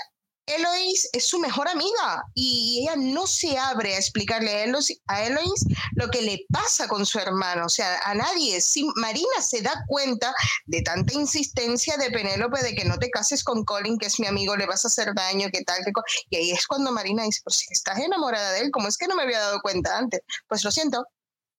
Eloise 0.49 1.09
es 1.13 1.29
su 1.29 1.39
mejor 1.39 1.69
amiga 1.69 2.25
y 2.35 2.81
ella 2.83 2.97
no 2.97 3.27
se 3.27 3.59
abre 3.59 3.95
a 3.95 3.99
explicarle 3.99 4.51
a 4.51 4.65
Eloise, 4.65 5.67
lo 5.95 6.09
que 6.09 6.23
le 6.23 6.47
pasa 6.49 6.89
con 6.89 7.05
su 7.05 7.19
hermano. 7.19 7.67
O 7.67 7.69
sea, 7.69 8.01
a 8.05 8.15
nadie. 8.15 8.61
Si 8.61 8.85
Marina 8.97 9.41
se 9.41 9.61
da 9.61 9.85
cuenta 9.87 10.35
de 10.67 10.83
tanta 10.83 11.15
insistencia 11.15 11.97
de 11.97 12.11
Penélope 12.11 12.63
de 12.63 12.75
que 12.75 12.85
no 12.85 12.99
te 12.99 13.11
cases 13.11 13.45
con 13.45 13.65
Colin, 13.65 13.99
que 13.99 14.07
es 14.07 14.19
mi 14.21 14.27
amigo, 14.27 14.57
le 14.57 14.67
vas 14.67 14.85
a 14.85 14.89
hacer 14.89 15.15
daño, 15.15 15.49
que 15.53 15.63
tal, 15.65 15.85
que 15.85 15.93
Y 16.31 16.37
ahí 16.37 16.51
es 16.53 16.67
cuando 16.67 16.93
Marina 16.93 17.25
dice, 17.25 17.41
pues 17.45 17.57
si 17.57 17.73
estás 17.73 17.99
enamorada 17.99 18.53
de 18.53 18.61
él, 18.61 18.71
¿cómo 18.71 18.89
es 18.89 18.97
que 18.97 19.07
no 19.07 19.17
me 19.17 19.25
había 19.25 19.41
dado 19.41 19.61
cuenta 19.61 19.99
antes? 19.99 20.21
Pues 20.49 20.65
lo 20.65 20.71
siento, 20.71 21.05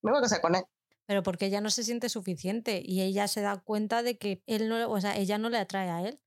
me 0.01 0.11
voy 0.11 0.19
a 0.19 0.23
casar 0.23 0.41
con 0.41 0.55
él. 0.55 0.63
Pero 1.05 1.23
porque 1.23 1.47
ella 1.47 1.61
no 1.61 1.69
se 1.69 1.83
siente 1.83 2.09
suficiente 2.09 2.81
y 2.83 3.01
ella 3.01 3.27
se 3.27 3.41
da 3.41 3.57
cuenta 3.57 4.03
de 4.03 4.17
que 4.17 4.41
él 4.45 4.69
no, 4.69 4.89
o 4.89 5.01
sea, 5.01 5.15
ella 5.17 5.37
no 5.37 5.49
le 5.49 5.57
atrae 5.57 5.89
a 5.89 6.01
él 6.01 6.19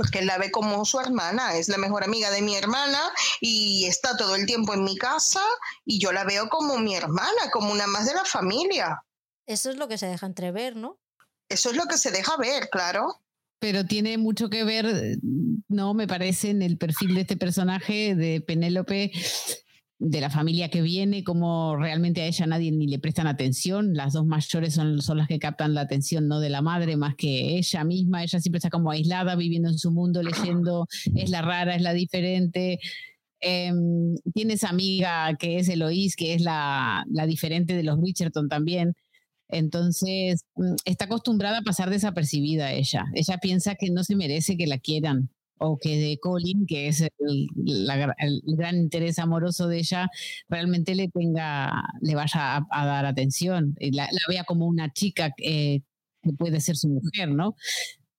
porque 0.00 0.20
él 0.20 0.26
la 0.26 0.38
ve 0.38 0.50
como 0.50 0.82
su 0.86 0.98
hermana, 0.98 1.58
es 1.58 1.68
la 1.68 1.76
mejor 1.76 2.04
amiga 2.04 2.30
de 2.30 2.40
mi 2.40 2.56
hermana 2.56 2.98
y 3.38 3.84
está 3.84 4.16
todo 4.16 4.34
el 4.34 4.46
tiempo 4.46 4.72
en 4.72 4.82
mi 4.82 4.96
casa 4.96 5.42
y 5.84 6.00
yo 6.00 6.10
la 6.10 6.24
veo 6.24 6.48
como 6.48 6.78
mi 6.78 6.94
hermana, 6.94 7.50
como 7.52 7.70
una 7.70 7.86
más 7.86 8.06
de 8.06 8.14
la 8.14 8.24
familia. 8.24 9.04
Eso 9.46 9.68
es 9.68 9.76
lo 9.76 9.88
que 9.88 9.98
se 9.98 10.06
deja 10.06 10.24
entrever, 10.24 10.74
¿no? 10.74 10.98
Eso 11.50 11.68
es 11.68 11.76
lo 11.76 11.84
que 11.84 11.98
se 11.98 12.10
deja 12.10 12.38
ver, 12.38 12.70
claro. 12.70 13.20
Pero 13.58 13.84
tiene 13.84 14.16
mucho 14.16 14.48
que 14.48 14.64
ver, 14.64 15.18
no 15.68 15.92
me 15.92 16.06
parece, 16.06 16.48
en 16.48 16.62
el 16.62 16.78
perfil 16.78 17.14
de 17.14 17.20
este 17.20 17.36
personaje 17.36 18.14
de 18.14 18.40
Penélope, 18.40 19.12
de 20.00 20.22
la 20.22 20.30
familia 20.30 20.70
que 20.70 20.80
viene, 20.80 21.22
como 21.22 21.76
realmente 21.76 22.22
a 22.22 22.26
ella 22.26 22.46
nadie 22.46 22.72
ni 22.72 22.86
le 22.88 22.98
prestan 22.98 23.26
atención. 23.26 23.92
Las 23.92 24.14
dos 24.14 24.24
mayores 24.24 24.72
son, 24.72 25.02
son 25.02 25.18
las 25.18 25.28
que 25.28 25.38
captan 25.38 25.74
la 25.74 25.82
atención, 25.82 26.26
no 26.26 26.40
de 26.40 26.48
la 26.48 26.62
madre, 26.62 26.96
más 26.96 27.14
que 27.16 27.58
ella 27.58 27.84
misma. 27.84 28.22
Ella 28.22 28.40
siempre 28.40 28.58
está 28.58 28.70
como 28.70 28.90
aislada, 28.90 29.36
viviendo 29.36 29.68
en 29.68 29.78
su 29.78 29.92
mundo, 29.92 30.22
leyendo, 30.22 30.86
es 31.14 31.28
la 31.28 31.42
rara, 31.42 31.76
es 31.76 31.82
la 31.82 31.92
diferente. 31.92 32.80
Eh, 33.42 33.72
tiene 34.34 34.54
esa 34.54 34.70
amiga 34.70 35.36
que 35.38 35.58
es 35.58 35.68
Eloís, 35.68 36.16
que 36.16 36.32
es 36.32 36.40
la, 36.40 37.04
la 37.10 37.26
diferente 37.26 37.74
de 37.74 37.82
los 37.82 38.00
Bridgerton 38.00 38.48
también. 38.48 38.94
Entonces, 39.48 40.46
mm, 40.54 40.76
está 40.86 41.04
acostumbrada 41.04 41.58
a 41.58 41.62
pasar 41.62 41.90
desapercibida 41.90 42.72
ella. 42.72 43.04
Ella 43.14 43.36
piensa 43.36 43.74
que 43.74 43.90
no 43.90 44.02
se 44.02 44.16
merece 44.16 44.56
que 44.56 44.66
la 44.66 44.78
quieran 44.78 45.28
o 45.60 45.78
que 45.78 45.96
de 45.98 46.18
Colin, 46.18 46.66
que 46.66 46.88
es 46.88 47.02
el, 47.02 47.46
gran 48.56 48.76
interés 48.76 49.18
amoroso 49.18 49.68
de 49.68 49.78
ella, 49.78 50.08
realmente 50.48 50.94
le 50.94 51.08
tenga, 51.08 51.70
le 52.00 52.14
vaya 52.14 52.64
a, 52.70 52.86
dar 52.86 53.04
atención, 53.04 53.76
la, 53.78 54.04
la, 54.10 54.20
vea 54.28 54.44
como 54.44 54.66
una 54.66 54.90
chica 54.92 55.34
eh, 55.38 55.82
que 56.22 56.32
puede 56.32 56.60
ser 56.60 56.76
su 56.76 56.88
mujer, 56.88 57.30
¿no? 57.30 57.56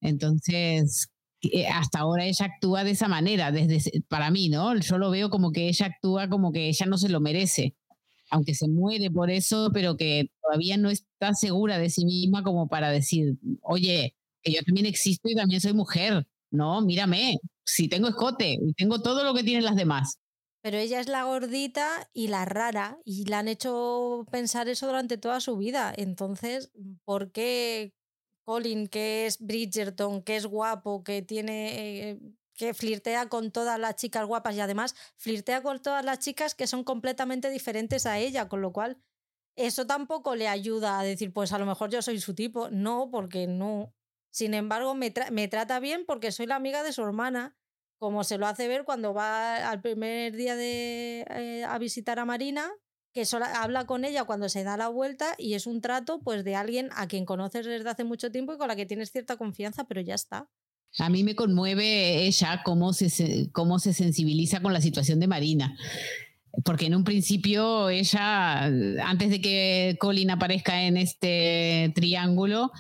Entonces, 0.02 1.10
eh, 1.42 1.68
hasta 1.68 2.00
ahora 2.00 2.26
ella 2.26 2.46
actúa 2.46 2.84
de 2.84 2.92
esa 2.92 3.08
manera, 3.08 3.52
desde 3.52 4.02
para 4.08 4.30
mí, 4.30 4.50
¿no? 4.50 4.78
Yo 4.80 5.00
lo 5.00 5.10
veo 5.10 5.32
como 5.32 5.52
que 5.52 5.68
ella 5.68 5.88
actúa 5.88 6.30
como 6.30 6.52
que 6.52 6.70
ella 6.70 6.86
no 6.86 6.98
se 7.00 7.10
lo 7.10 7.20
merece, 7.22 7.76
aunque 8.30 8.54
se 8.54 8.68
muere 8.68 9.10
por 9.10 9.32
eso, 9.32 9.72
pero 9.74 9.98
que 9.98 10.30
todavía 10.44 10.78
no 10.78 10.92
está 10.92 11.34
segura 11.34 11.80
de 11.80 11.90
sí 11.90 12.06
misma 12.06 12.44
como 12.44 12.70
para 12.70 12.92
decir, 12.92 13.38
oye, 13.62 14.16
que 14.44 14.54
yo 14.54 14.62
también 14.64 14.86
existo 14.86 15.28
y 15.30 15.36
también 15.36 15.62
soy 15.62 15.74
mujer 15.74 16.28
no, 16.52 16.82
mírame, 16.82 17.38
si 17.64 17.88
tengo 17.88 18.10
escote 18.10 18.58
y 18.62 18.74
tengo 18.74 19.02
todo 19.02 19.24
lo 19.24 19.34
que 19.34 19.44
tienen 19.44 19.66
las 19.66 19.76
demás. 19.76 20.18
Pero 20.62 20.78
ella 20.78 21.00
es 21.00 21.08
la 21.08 21.24
gordita 21.24 22.10
y 22.14 22.28
la 22.28 22.46
rara 22.46 23.00
y 23.04 23.26
le 23.26 23.36
han 23.36 23.48
hecho 23.48 24.26
pensar 24.32 24.70
eso 24.70 24.86
durante 24.86 25.18
toda 25.18 25.40
su 25.40 25.58
vida. 25.58 25.92
Entonces, 25.96 26.72
¿por 27.04 27.32
qué 27.32 27.94
Colin, 28.44 28.88
que 28.88 29.26
es 29.26 29.40
Bridgerton, 29.40 30.22
que 30.22 30.36
es 30.36 30.46
guapo, 30.46 31.04
que 31.04 31.22
tiene... 31.22 32.10
Eh, 32.10 32.20
que 32.54 32.76
flirtea 32.76 33.28
con 33.28 33.50
todas 33.50 33.80
las 33.80 33.96
chicas 33.96 34.28
guapas 34.28 34.56
y 34.56 34.60
además 34.60 34.94
flirtea 35.18 35.64
con 35.64 35.82
todas 35.82 36.06
las 36.06 36.20
chicas 36.20 36.54
que 36.54 36.68
son 36.68 36.84
completamente 36.84 37.50
diferentes 37.50 38.06
a 38.06 38.20
ella, 38.20 38.50
con 38.50 38.62
lo 38.62 38.72
cual 38.72 39.02
eso 39.56 39.88
tampoco 39.88 40.36
le 40.36 40.48
ayuda 40.48 41.00
a 41.00 41.04
decir, 41.04 41.34
pues 41.34 41.54
a 41.54 41.60
lo 41.60 41.66
mejor 41.66 41.90
yo 41.90 42.02
soy 42.02 42.20
su 42.20 42.36
tipo. 42.36 42.70
No, 42.70 43.10
porque 43.12 43.48
no. 43.48 43.94
Sin 44.32 44.54
embargo, 44.54 44.96
me, 44.96 45.12
trata 45.12 45.80
bien 45.80 46.06
porque 46.08 46.32
soy 46.32 46.48
la 46.48 46.56
amiga 46.56 46.84
de 46.84 46.94
su 46.94 47.04
hermana, 47.04 47.56
como 48.00 48.24
se 48.24 48.38
lo 48.38 48.48
hace 48.48 48.68
ver 48.68 48.86
cuando 48.86 49.14
va 49.14 49.70
al 49.70 49.82
primer 49.82 50.36
día 50.36 50.56
de, 50.56 51.26
eh, 51.30 51.64
a 51.66 51.78
visitar 51.78 52.18
a 52.18 52.26
Marina, 52.26 52.72
que 53.14 53.26
solo 53.26 53.46
habla 53.46 53.86
con 53.86 54.06
ella 54.06 54.24
cuando 54.24 54.48
se 54.48 54.64
da 54.64 54.78
la 54.78 54.88
vuelta 54.88 55.36
y 55.38 55.54
es 55.54 55.68
un 55.68 55.82
trato 55.82 56.22
pues 56.22 56.46
de 56.46 56.56
alguien 56.56 56.90
a 56.96 57.08
quien 57.08 57.26
conoces 57.26 57.66
desde 57.66 57.90
hace 57.90 58.06
mucho 58.06 58.32
tiempo 58.32 58.54
y 58.54 58.58
con 58.58 58.70
la 58.70 58.78
que 58.78 58.86
tienes 58.86 59.12
cierta 59.12 59.36
confianza, 59.36 59.84
pero 59.84 60.00
ya 60.00 60.16
está. 60.16 60.50
A 60.98 61.10
mí 61.10 61.24
me 61.24 61.36
conmueve 61.36 62.26
ella 62.26 62.62
cómo 62.64 62.94
se, 62.94 63.50
cómo 63.52 63.80
se 63.80 63.94
sensibiliza 63.94 64.62
con 64.62 64.74
la 64.74 64.82
situación 64.82 65.20
de 65.20 65.28
Marina. 65.28 65.78
Porque 66.66 66.88
en 66.88 66.96
un 66.96 67.06
principio 67.06 67.90
ella, 67.90 68.66
antes 68.66 69.30
de 69.30 69.42
que 69.42 69.98
Colin 70.00 70.32
aparezca 70.32 70.84
en 70.84 70.98
este 70.98 71.94
triángulo, 71.96 72.72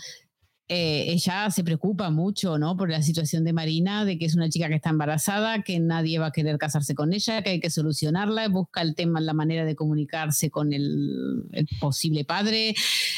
eh, 0.73 1.11
ella 1.11 1.51
se 1.51 1.65
preocupa 1.65 2.11
mucho 2.11 2.57
¿no? 2.57 2.77
por 2.77 2.89
la 2.89 3.01
situación 3.01 3.43
de 3.43 3.51
Marina, 3.51 4.05
de 4.05 4.17
que 4.17 4.23
es 4.23 4.35
una 4.35 4.49
chica 4.49 4.69
que 4.69 4.75
está 4.75 4.91
embarazada, 4.91 5.63
que 5.63 5.77
nadie 5.81 6.17
va 6.17 6.27
a 6.27 6.31
querer 6.31 6.57
casarse 6.57 6.95
con 6.95 7.11
ella, 7.11 7.41
que 7.41 7.49
hay 7.49 7.59
que 7.59 7.69
solucionarla, 7.69 8.47
busca 8.47 8.81
el 8.81 8.95
tema, 8.95 9.19
la 9.19 9.33
manera 9.33 9.65
de 9.65 9.75
comunicarse 9.75 10.49
con 10.49 10.71
el, 10.71 11.43
posible 11.81 12.23
padre, 12.23 12.73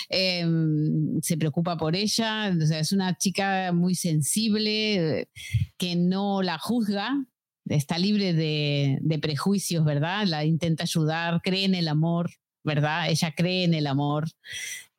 em, 0.09 1.21
se 1.21 1.37
preocupa 1.37 1.77
por 1.77 1.95
ella, 1.95 2.47
es 2.49 2.91
una 2.91 3.15
chica 3.19 3.71
muy 3.71 3.93
sensible, 3.93 5.29
que 5.77 5.95
no 5.95 6.41
la 6.41 6.57
juzga, 6.57 7.23
está 7.69 7.99
libre 7.99 8.33
de, 8.33 8.97
de 8.99 9.19
prejuicios, 9.19 9.85
¿verdad? 9.85 10.25
La 10.25 10.43
intenta 10.43 10.85
ayudar, 10.85 11.39
cree 11.43 11.65
en 11.65 11.75
el 11.75 11.87
amor, 11.87 12.31
¿verdad? 12.63 13.09
Ella 13.09 13.33
cree 13.35 13.65
en 13.65 13.73
el 13.73 13.87
amor. 13.87 14.25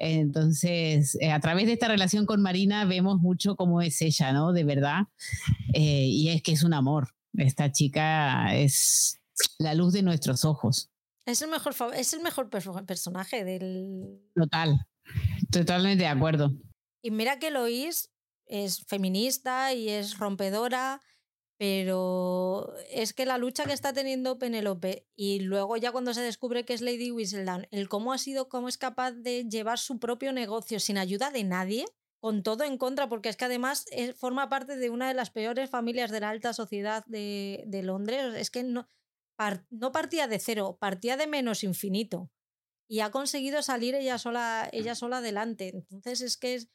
Entonces, 0.06 1.16
eh, 1.18 1.32
a 1.32 1.40
través 1.40 1.66
de 1.66 1.72
esta 1.72 1.88
relación 1.88 2.26
con 2.26 2.42
Marina 2.42 2.84
vemos 2.84 3.20
mucho 3.20 3.56
cómo 3.56 3.80
es 3.80 4.02
ella, 4.02 4.34
¿no? 4.34 4.52
De 4.52 4.62
verdad. 4.62 5.04
Eh, 5.72 6.08
y 6.08 6.28
es 6.28 6.42
que 6.42 6.52
es 6.52 6.62
un 6.62 6.74
amor. 6.74 7.14
Esta 7.32 7.72
chica 7.72 8.54
es 8.54 9.18
la 9.58 9.72
luz 9.72 9.94
de 9.94 10.02
nuestros 10.02 10.44
ojos. 10.44 10.90
Es 11.24 11.40
el 11.40 11.48
mejor, 11.48 11.74
es 11.96 12.12
el 12.12 12.20
mejor 12.20 12.50
personaje 12.50 13.44
del... 13.44 14.20
Total, 14.34 14.86
totalmente 15.50 16.04
de 16.04 16.10
acuerdo. 16.10 16.52
Y 17.02 17.10
mira 17.10 17.38
que 17.38 17.50
Lois 17.50 18.10
es 18.44 18.84
feminista 18.86 19.72
y 19.72 19.88
es 19.88 20.18
rompedora 20.18 21.00
pero 21.66 22.74
es 22.90 23.14
que 23.14 23.24
la 23.24 23.38
lucha 23.38 23.64
que 23.64 23.72
está 23.72 23.94
teniendo 23.94 24.38
Penélope 24.38 25.08
y 25.16 25.40
luego 25.40 25.78
ya 25.78 25.92
cuando 25.92 26.12
se 26.12 26.20
descubre 26.20 26.66
que 26.66 26.74
es 26.74 26.82
Lady 26.82 27.10
Whistledown, 27.10 27.68
el 27.70 27.88
cómo 27.88 28.12
ha 28.12 28.18
sido, 28.18 28.50
cómo 28.50 28.68
es 28.68 28.76
capaz 28.76 29.12
de 29.12 29.48
llevar 29.48 29.78
su 29.78 29.98
propio 29.98 30.34
negocio 30.34 30.78
sin 30.78 30.98
ayuda 30.98 31.30
de 31.30 31.42
nadie, 31.42 31.86
con 32.20 32.42
todo 32.42 32.64
en 32.64 32.76
contra, 32.76 33.08
porque 33.08 33.30
es 33.30 33.38
que 33.38 33.46
además 33.46 33.86
forma 34.14 34.50
parte 34.50 34.76
de 34.76 34.90
una 34.90 35.08
de 35.08 35.14
las 35.14 35.30
peores 35.30 35.70
familias 35.70 36.10
de 36.10 36.20
la 36.20 36.28
alta 36.28 36.52
sociedad 36.52 37.02
de, 37.06 37.80
Londres. 37.82 38.34
Es 38.36 38.50
que 38.50 38.62
no, 38.62 38.86
no 39.70 39.90
partía 39.90 40.28
de 40.28 40.40
cero, 40.40 40.76
partía 40.78 41.16
de 41.16 41.26
menos 41.26 41.64
infinito. 41.64 42.30
Y 42.86 43.00
ha 43.00 43.10
conseguido 43.10 43.62
salir 43.62 43.94
ella 43.94 44.18
sola, 44.18 44.68
ella 44.70 44.94
sola 44.94 45.18
adelante. 45.18 45.72
Entonces 45.90 46.20
es 46.20 46.36
que 46.36 46.56
es, 46.56 46.68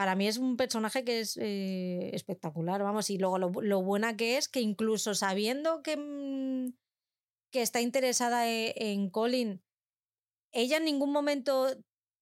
para 0.00 0.14
mí 0.14 0.26
es 0.26 0.38
un 0.38 0.56
personaje 0.56 1.04
que 1.04 1.20
es 1.20 1.36
eh, 1.36 2.08
espectacular, 2.14 2.82
vamos, 2.82 3.10
y 3.10 3.18
luego 3.18 3.36
lo, 3.36 3.82
buena 3.82 4.16
que 4.16 4.38
es 4.38 4.48
que 4.48 4.62
incluso 4.62 5.14
sabiendo 5.14 5.82
que, 5.82 5.98
mm, 5.98 6.72
que 7.52 7.60
está 7.60 7.82
interesada 7.82 8.48
e, 8.48 8.72
en 8.78 9.10
Colin, 9.10 9.62
ella 10.52 10.78
en 10.78 10.86
ningún 10.86 11.12
momento 11.12 11.76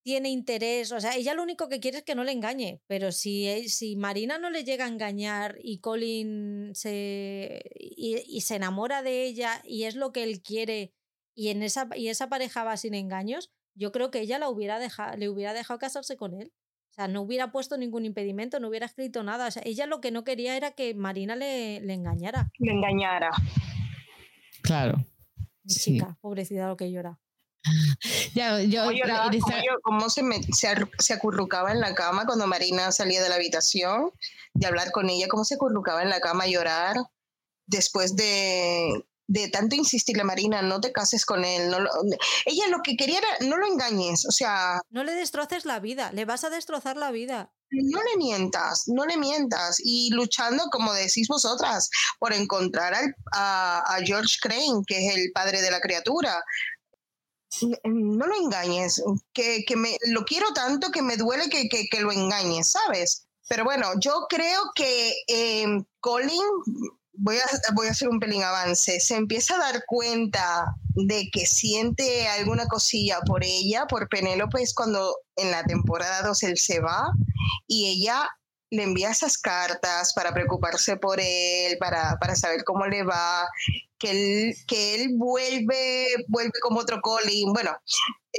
tiene 0.05 0.29
interés, 0.29 0.91
o 0.91 1.01
sea, 1.01 1.15
ella 1.15 1.35
lo 1.35 1.45
único 1.45 1.69
que 1.69 1.79
quiere 1.79 1.99
es 1.99 2.03
que 2.03 2.17
no 2.17 2.25
le 2.25 2.33
engañe, 2.33 2.83
pero 2.89 3.13
si, 3.13 3.47
e, 3.47 3.69
si 3.69 3.95
Marina 3.95 4.39
no 4.39 4.51
le 4.51 4.65
llega 4.65 4.87
a 4.87 4.89
engañar 4.89 5.57
y 5.63 5.79
Colin 5.79 6.75
se, 6.75 7.63
y, 7.79 8.41
se 8.41 8.57
enamora 8.57 9.03
de 9.03 9.23
ella 9.23 9.63
y 9.65 9.85
es 9.85 9.95
lo 9.95 10.11
que 10.11 10.25
él 10.25 10.43
quiere 10.43 10.95
y, 11.33 11.51
en 11.51 11.63
esa, 11.63 11.89
y 11.95 12.09
esa 12.09 12.29
pareja 12.29 12.65
va 12.65 12.77
sin 12.77 12.95
engaños, 12.95 13.53
yo 13.77 13.93
creo 13.93 14.11
que 14.11 14.19
ella 14.19 14.41
la 14.41 14.49
hubiera 14.49 14.81
dejado, 14.81 15.17
le 15.17 15.29
hubiera 15.29 15.55
dejado 15.55 15.79
casarse 15.79 16.17
con 16.17 16.35
él. 16.35 16.53
O 16.99 17.01
sea, 17.01 17.07
no 17.07 17.21
hubiera 17.23 17.53
puesto 17.53 17.77
ningún 17.77 18.05
impedimento, 18.05 18.59
no 18.59 18.67
hubiera 18.67 18.87
escrito 18.87 19.23
nada. 19.23 19.47
O 19.47 19.51
sea, 19.53 19.63
ella 19.65 19.87
lo 19.87 20.01
que 20.01 20.11
no 20.11 20.25
quería 20.25 20.57
era 20.57 20.73
que 20.73 20.95
Marina 20.95 21.37
le, 21.37 21.79
le 21.79 21.95
engañara. 21.95 22.51
Le 22.59 22.73
engañara. 22.73 23.31
Claro. 24.63 24.97
Mi 25.63 25.75
chica, 25.75 26.19
pobrecita 26.21 26.67
lo 26.67 26.77
que 26.77 26.91
llora. 26.91 27.21
Ya, 28.35 28.61
yo, 28.63 28.83
¿Cómo, 29.83 30.11
se, 30.11 30.23
se, 30.99 31.13
acurrucaba 31.13 31.71
en 31.71 31.81
la 31.81 31.95
cama 31.95 32.27
cuando 32.27 32.47
Marina 32.49 32.91
salía 32.91 33.23
de 33.23 33.29
la 33.29 33.37
habitación? 33.37 34.11
De 34.55 34.67
hablar 34.67 34.91
con 34.91 35.09
ella, 35.09 35.29
cómo 35.29 35.45
se 35.45 35.55
acurrucaba 35.55 36.03
en 36.03 36.09
la 36.09 36.21
cama 36.21 36.45
a 36.45 36.49
llorar 36.49 36.97
después 37.67 38.17
de, 38.17 39.05
de 39.29 39.49
tanto 39.49 39.77
insistirle 39.77 40.23
a 40.23 40.25
Marina, 40.25 40.63
no 40.63 40.81
te 40.81 40.91
cases 40.91 41.25
con 41.25 41.45
él. 41.45 41.71
No 41.71 41.79
ella 42.47 42.67
lo 42.69 42.81
que 42.83 42.97
quería 42.97 43.19
era, 43.19 43.29
no 43.49 43.59
lo 43.59 43.67
engañes, 43.67 44.27
o 44.27 44.33
sea... 44.33 44.81
No 44.91 45.05
le 45.05 45.13
destroces 45.13 45.67
la 45.67 45.79
vida, 45.79 46.11
le 46.13 46.25
vas 46.25 46.45
a 46.45 46.51
destrozar 46.51 46.97
la 46.97 47.11
vida. 47.11 47.53
No 47.71 48.03
le 48.03 48.17
mientas, 48.17 48.85
no 48.87 49.05
le 49.05 49.19
mientas. 49.19 49.77
Y 49.85 50.11
luchando, 50.13 50.65
como 50.73 50.95
decís 50.95 51.29
vosotras, 51.29 51.91
por 52.19 52.33
encontrar 52.33 52.95
a, 53.33 53.95
a, 53.95 54.01
George 54.03 54.37
Crane, 54.41 54.83
que 54.87 55.07
es 55.07 55.17
el 55.17 55.31
padre 55.33 55.61
de 55.61 55.71
la 55.71 55.81
criatura. 55.81 56.43
No 57.85 58.27
lo 58.27 58.35
engañes, 58.35 59.03
que, 59.35 59.65
que 59.67 59.77
me, 59.77 59.99
lo 60.07 60.25
quiero 60.25 60.53
tanto 60.55 60.91
que 60.91 61.03
me 61.03 61.17
duele 61.19 61.51
que, 61.51 61.69
que, 61.69 61.87
que 61.91 62.01
lo 62.01 62.13
engañes, 62.13 62.71
¿sabes? 62.71 63.27
Pero 63.49 63.65
bueno, 63.65 63.89
yo 64.01 64.27
creo 64.29 64.61
que 64.75 65.15
eh, 65.27 65.67
Colin 66.01 66.45
voy 67.19 67.37
a, 67.37 67.73
voy 67.75 67.89
a 67.89 67.91
hacer 67.91 68.09
un 68.09 68.21
pelín 68.21 68.43
avance, 68.43 69.01
se 69.01 69.17
empieza 69.17 69.57
a 69.57 69.73
dar 69.73 69.85
cuenta 69.87 70.75
de 70.95 71.29
que 71.33 71.47
siente 71.47 72.29
alguna 72.29 72.67
cosilla 72.67 73.21
por 73.27 73.45
ella, 73.45 73.87
por 73.87 74.09
Penélope, 74.09 74.63
es 74.63 74.75
cuando 74.75 75.17
en 75.37 75.51
la 75.51 75.65
temporada 75.65 76.23
2 76.23 76.43
él 76.45 76.59
se 76.59 76.81
va 76.81 77.11
y 77.67 77.87
ella 77.89 78.29
le 78.71 78.83
envía 78.83 79.11
esas 79.11 79.39
cartas 79.39 80.13
para 80.13 80.33
preocuparse 80.33 80.97
por 80.97 81.19
él, 81.21 81.79
para, 81.79 82.19
para 82.21 82.37
saber 82.37 82.65
cómo 82.65 82.87
le 82.87 83.03
va, 83.03 83.49
que 83.99 84.11
él, 84.11 84.55
que 84.67 84.95
él 84.95 85.15
vuelve, 85.17 86.07
vuelve 86.29 86.53
como 86.61 86.81
otro 86.81 87.01
Colin. 87.01 87.53
Bueno, 87.55 87.75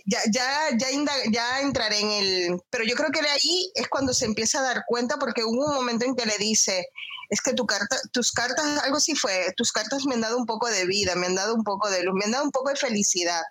ya, 0.06 0.20
ya, 0.32 0.48
ya, 0.78 0.88
ya 1.32 1.62
entraré 1.62 2.00
en 2.00 2.12
el... 2.12 2.62
Pero 2.70 2.84
yo 2.84 2.96
creo 2.96 3.10
que 3.10 3.24
de 3.24 3.30
ahí 3.30 3.72
es 3.74 3.88
cuando 3.88 4.14
se 4.14 4.26
empieza 4.26 4.60
a 4.60 4.74
dar 4.74 4.84
cuenta 4.88 5.18
porque 5.18 5.44
hubo 5.44 5.66
un 5.66 5.74
momento 5.74 6.06
en 6.06 6.16
que 6.16 6.28
le 6.28 6.38
dice, 6.38 6.86
es 7.30 7.42
que 7.42 7.54
tu 7.54 7.66
carta, 7.66 7.96
tus 8.12 8.32
cartas, 8.32 8.84
algo 8.84 8.98
así 8.98 9.16
fue, 9.16 9.54
tus 9.56 9.72
cartas 9.72 10.06
me 10.06 10.16
han 10.16 10.22
dado 10.22 10.38
un 10.38 10.46
poco 10.46 10.68
de 10.68 10.86
vida, 10.86 11.16
me 11.16 11.28
han 11.28 11.36
dado 11.36 11.54
un 11.56 11.64
poco 11.64 11.90
de 11.90 12.04
luz, 12.04 12.16
me 12.16 12.26
han 12.26 12.32
dado 12.32 12.44
un 12.44 12.52
poco 12.52 12.70
de 12.70 12.76
felicidad. 12.76 13.44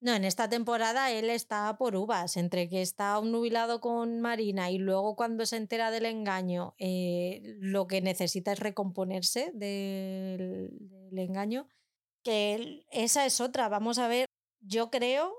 No, 0.00 0.14
en 0.14 0.24
esta 0.24 0.48
temporada 0.48 1.10
él 1.10 1.30
está 1.30 1.74
por 1.78 1.96
uvas, 1.96 2.36
entre 2.36 2.68
que 2.68 2.82
está 2.82 3.18
nubilado 3.22 3.80
con 3.80 4.20
Marina 4.20 4.70
y 4.70 4.76
luego 4.76 5.16
cuando 5.16 5.46
se 5.46 5.56
entera 5.56 5.90
del 5.90 6.04
engaño, 6.04 6.74
eh, 6.78 7.40
lo 7.58 7.86
que 7.86 8.02
necesita 8.02 8.52
es 8.52 8.60
recomponerse 8.60 9.50
del, 9.54 10.70
engaño, 11.16 11.66
que 12.22 12.84
esa 12.90 13.24
es 13.24 13.40
otra. 13.40 13.70
Vamos 13.70 13.98
a 13.98 14.06
ver, 14.06 14.26
yo 14.60 14.90
creo 14.90 15.32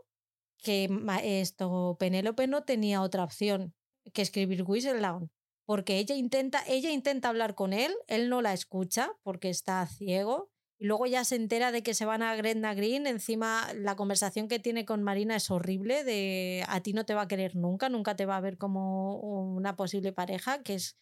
que 0.64 0.90
esto 1.22 1.95
Penélope 1.99 2.48
no 2.48 2.64
tenía 2.64 3.04
otra 3.04 3.24
opción 3.24 3.76
que 4.12 4.24
escribir 4.24 4.64
Whistledown 4.66 5.30
porque 5.68 5.98
ella 5.98 6.15
intenta, 6.15 6.64
ella 6.65 6.91
intenta 6.91 7.27
hablar 7.27 7.53
con 7.53 7.73
él, 7.73 7.94
él 8.07 8.30
no 8.30 8.41
la 8.41 8.53
escucha 8.53 9.11
porque 9.22 9.49
está 9.49 9.85
ciego. 9.85 10.49
Y 10.80 10.85
luego 10.85 11.07
ya 11.07 11.26
se 11.26 11.35
entera 11.35 11.73
de 11.73 11.84
que 11.84 11.94
se 11.94 12.06
van 12.06 12.23
a 12.23 12.35
Gretna 12.35 12.73
Green. 12.73 13.06
Encima, 13.06 13.68
la 13.76 13.95
conversación 13.98 14.48
que 14.48 14.60
tiene 14.60 14.85
con 14.85 15.03
Marina 15.03 15.35
es 15.35 15.52
horrible: 15.52 16.06
de 16.06 16.64
a 16.69 16.80
ti 16.81 16.94
no 16.94 17.06
te 17.06 17.15
va 17.15 17.23
a 17.23 17.27
querer 17.27 17.57
nunca, 17.57 17.89
nunca 17.89 18.15
te 18.15 18.26
va 18.26 18.38
a 18.38 18.41
ver 18.41 18.57
como 18.57 19.15
una 19.18 19.76
posible 19.76 20.14
pareja, 20.14 20.64
que 20.64 20.76
es. 20.76 20.95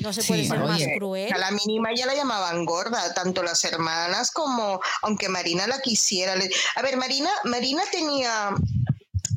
No 0.00 0.12
se 0.12 0.22
puede 0.22 0.44
ser 0.44 0.58
más 0.60 0.82
cruel. 0.96 1.32
A 1.32 1.38
la 1.38 1.50
mínima 1.50 1.90
ya 1.94 2.06
la 2.06 2.14
llamaban 2.14 2.64
gorda, 2.64 3.12
tanto 3.12 3.42
las 3.42 3.62
hermanas 3.64 4.30
como, 4.30 4.80
aunque 5.02 5.28
Marina 5.28 5.66
la 5.66 5.80
quisiera. 5.80 6.34
A 6.76 6.82
ver, 6.82 6.96
Marina, 6.96 7.30
Marina 7.44 7.82
tenía 7.92 8.54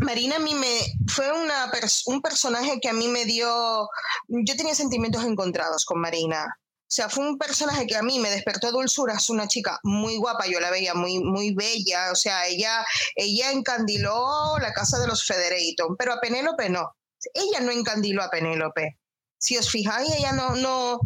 Marina 0.02 0.38
a 0.38 0.40
mí 0.40 0.54
me 0.56 0.80
fue 1.08 1.32
una 1.32 1.72
un 2.08 2.22
personaje 2.22 2.80
que 2.82 2.90
a 2.90 2.94
mí 2.94 3.08
me 3.08 3.26
dio, 3.26 3.88
yo 4.28 4.56
tenía 4.56 4.76
sentimientos 4.76 5.24
encontrados 5.24 5.86
con 5.86 6.02
Marina. 6.02 6.46
O 6.92 6.94
sea, 6.94 7.08
fue 7.08 7.26
un 7.26 7.38
personaje 7.38 7.88
que 7.88 7.96
a 7.96 8.02
mí 8.02 8.20
me 8.20 8.30
despertó 8.30 8.72
dulzura, 8.72 9.14
es 9.14 9.30
una 9.30 9.48
chica 9.48 9.80
muy 9.84 10.18
guapa, 10.18 10.48
yo 10.48 10.60
la 10.60 10.72
veía 10.72 10.94
muy, 10.94 11.20
muy 11.24 11.54
bella, 11.54 12.12
o 12.12 12.16
sea, 12.16 12.48
ella, 12.48 12.84
ella 13.16 13.52
encandiló 13.52 14.58
la 14.60 14.74
casa 14.74 15.00
de 15.00 15.08
los 15.08 15.26
Federaton, 15.26 15.96
pero 15.98 16.14
a 16.14 16.20
Penélope 16.20 16.70
no. 16.70 16.92
Ella 17.34 17.62
no 17.62 17.72
encandiló 17.72 18.24
a 18.24 18.30
Penélope. 18.30 18.98
Si 19.38 19.58
os 19.58 19.70
fijáis, 19.70 20.12
ella 20.12 20.34
no, 20.34 20.56
no, 20.56 21.00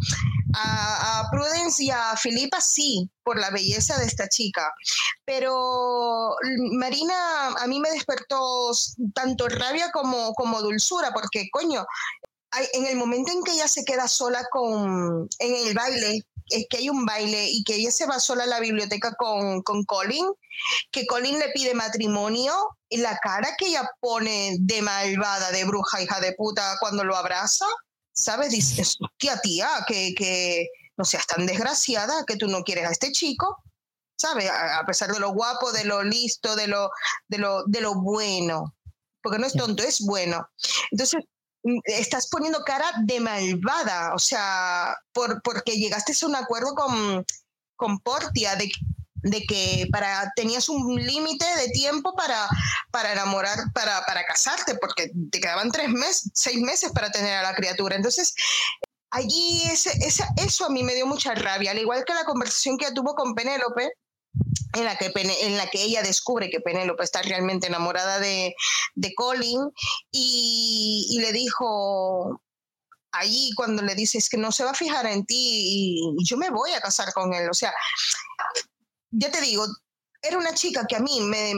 a, 0.56 1.28
Prudence 1.30 1.82
y 1.84 1.90
a 1.90 2.16
Filipa 2.16 2.60
sí, 2.60 3.10
por 3.22 3.38
la 3.38 3.50
belleza 3.50 3.98
de 3.98 4.06
esta 4.06 4.28
chica. 4.28 4.72
Pero 5.24 6.34
Marina 6.72 7.48
a 7.58 7.66
mí 7.66 7.80
me 7.80 7.90
despertó 7.90 8.70
tanto 9.14 9.48
rabia 9.48 9.90
como, 9.92 10.32
como 10.34 10.62
dulzura, 10.62 11.12
porque 11.12 11.48
coño, 11.50 11.84
en 12.72 12.86
el 12.86 12.96
momento 12.96 13.32
en 13.32 13.42
que 13.42 13.52
ella 13.52 13.68
se 13.68 13.84
queda 13.84 14.08
sola 14.08 14.44
con, 14.50 15.28
en 15.38 15.66
el 15.66 15.74
baile, 15.74 16.22
es 16.48 16.66
que 16.70 16.78
hay 16.78 16.88
un 16.88 17.04
baile 17.04 17.48
y 17.50 17.64
que 17.64 17.74
ella 17.74 17.90
se 17.90 18.06
va 18.06 18.20
sola 18.20 18.44
a 18.44 18.46
la 18.46 18.60
biblioteca 18.60 19.14
con, 19.18 19.62
con 19.62 19.84
Colin, 19.84 20.26
que 20.90 21.06
Colin 21.06 21.38
le 21.38 21.48
pide 21.50 21.74
matrimonio 21.74 22.54
y 22.88 22.98
la 22.98 23.18
cara 23.18 23.56
que 23.58 23.66
ella 23.66 23.90
pone 24.00 24.56
de 24.60 24.80
malvada, 24.80 25.50
de 25.50 25.64
bruja, 25.64 26.00
hija 26.00 26.20
de 26.20 26.32
puta, 26.34 26.76
cuando 26.80 27.04
lo 27.04 27.16
abraza, 27.16 27.66
¿sabes? 28.16 28.50
Dices, 28.50 28.96
hostia, 29.00 29.38
tía, 29.40 29.68
que, 29.86 30.14
que 30.14 30.70
no 30.96 31.04
seas 31.04 31.26
tan 31.26 31.46
desgraciada 31.46 32.24
que 32.26 32.36
tú 32.36 32.48
no 32.48 32.64
quieres 32.64 32.86
a 32.86 32.92
este 32.92 33.12
chico, 33.12 33.62
¿sabes? 34.16 34.50
A, 34.50 34.84
pesar 34.86 35.12
de 35.12 35.20
lo 35.20 35.32
guapo, 35.32 35.70
de 35.72 35.84
lo 35.84 36.02
listo, 36.02 36.56
de 36.56 36.66
lo, 36.66 36.90
de 37.28 37.38
lo, 37.38 37.64
de 37.64 37.80
lo 37.80 37.94
bueno, 37.94 38.74
porque 39.22 39.38
no 39.38 39.46
es 39.46 39.52
tonto, 39.52 39.82
es 39.82 40.00
bueno. 40.00 40.48
Entonces, 40.90 41.22
mm, 41.62 41.78
estás 41.84 42.28
poniendo 42.28 42.64
cara 42.64 42.90
de 43.04 43.20
malvada, 43.20 44.14
o 44.14 44.18
sea, 44.18 44.96
por, 45.12 45.42
porque 45.42 45.72
llegaste 45.72 46.12
a 46.20 46.26
un 46.26 46.36
acuerdo 46.36 46.74
con, 46.74 47.24
con 47.76 48.00
Portia 48.00 48.56
de 48.56 48.70
de 49.26 49.42
que 49.44 49.88
para, 49.90 50.32
tenías 50.36 50.68
un 50.68 50.94
límite 50.94 51.44
de 51.56 51.68
tiempo 51.70 52.14
para, 52.14 52.48
para 52.90 53.12
enamorar, 53.12 53.58
para, 53.74 54.02
para 54.06 54.24
casarte, 54.24 54.76
porque 54.76 55.10
te 55.30 55.40
quedaban 55.40 55.70
tres 55.70 55.88
meses, 55.88 56.30
seis 56.34 56.60
meses 56.60 56.92
para 56.92 57.10
tener 57.10 57.34
a 57.34 57.42
la 57.42 57.54
criatura. 57.54 57.96
Entonces, 57.96 58.34
allí 59.10 59.62
ese, 59.70 59.90
eso 60.36 60.64
a 60.64 60.70
mí 60.70 60.82
me 60.82 60.94
dio 60.94 61.06
mucha 61.06 61.34
rabia, 61.34 61.72
al 61.72 61.78
igual 61.78 62.04
que 62.04 62.14
la 62.14 62.24
conversación 62.24 62.78
que 62.78 62.92
tuvo 62.92 63.14
con 63.14 63.34
Penélope, 63.34 63.92
en 64.74 64.84
la, 64.84 64.96
que, 64.96 65.10
en 65.14 65.56
la 65.56 65.66
que 65.68 65.82
ella 65.82 66.02
descubre 66.02 66.50
que 66.50 66.60
Penélope 66.60 67.02
está 67.02 67.22
realmente 67.22 67.66
enamorada 67.66 68.18
de, 68.18 68.54
de 68.94 69.14
Colin 69.14 69.70
y, 70.10 71.06
y, 71.10 71.18
le 71.20 71.32
dijo 71.32 72.42
allí 73.12 73.52
cuando 73.56 73.82
le 73.82 73.94
dices 73.94 74.28
que 74.28 74.36
no 74.36 74.52
se 74.52 74.64
va 74.64 74.72
a 74.72 74.74
fijar 74.74 75.06
en 75.06 75.24
ti 75.24 75.34
y 75.38 76.24
yo 76.24 76.36
me 76.36 76.50
voy 76.50 76.72
a 76.72 76.80
casar 76.80 77.14
con 77.14 77.32
él. 77.32 77.48
O 77.48 77.54
sea, 77.54 77.72
ya 79.18 79.30
te 79.30 79.40
digo, 79.40 79.66
era 80.22 80.38
una 80.38 80.54
chica 80.54 80.86
que 80.86 80.96
a 80.96 81.00
mí 81.00 81.20
me, 81.20 81.54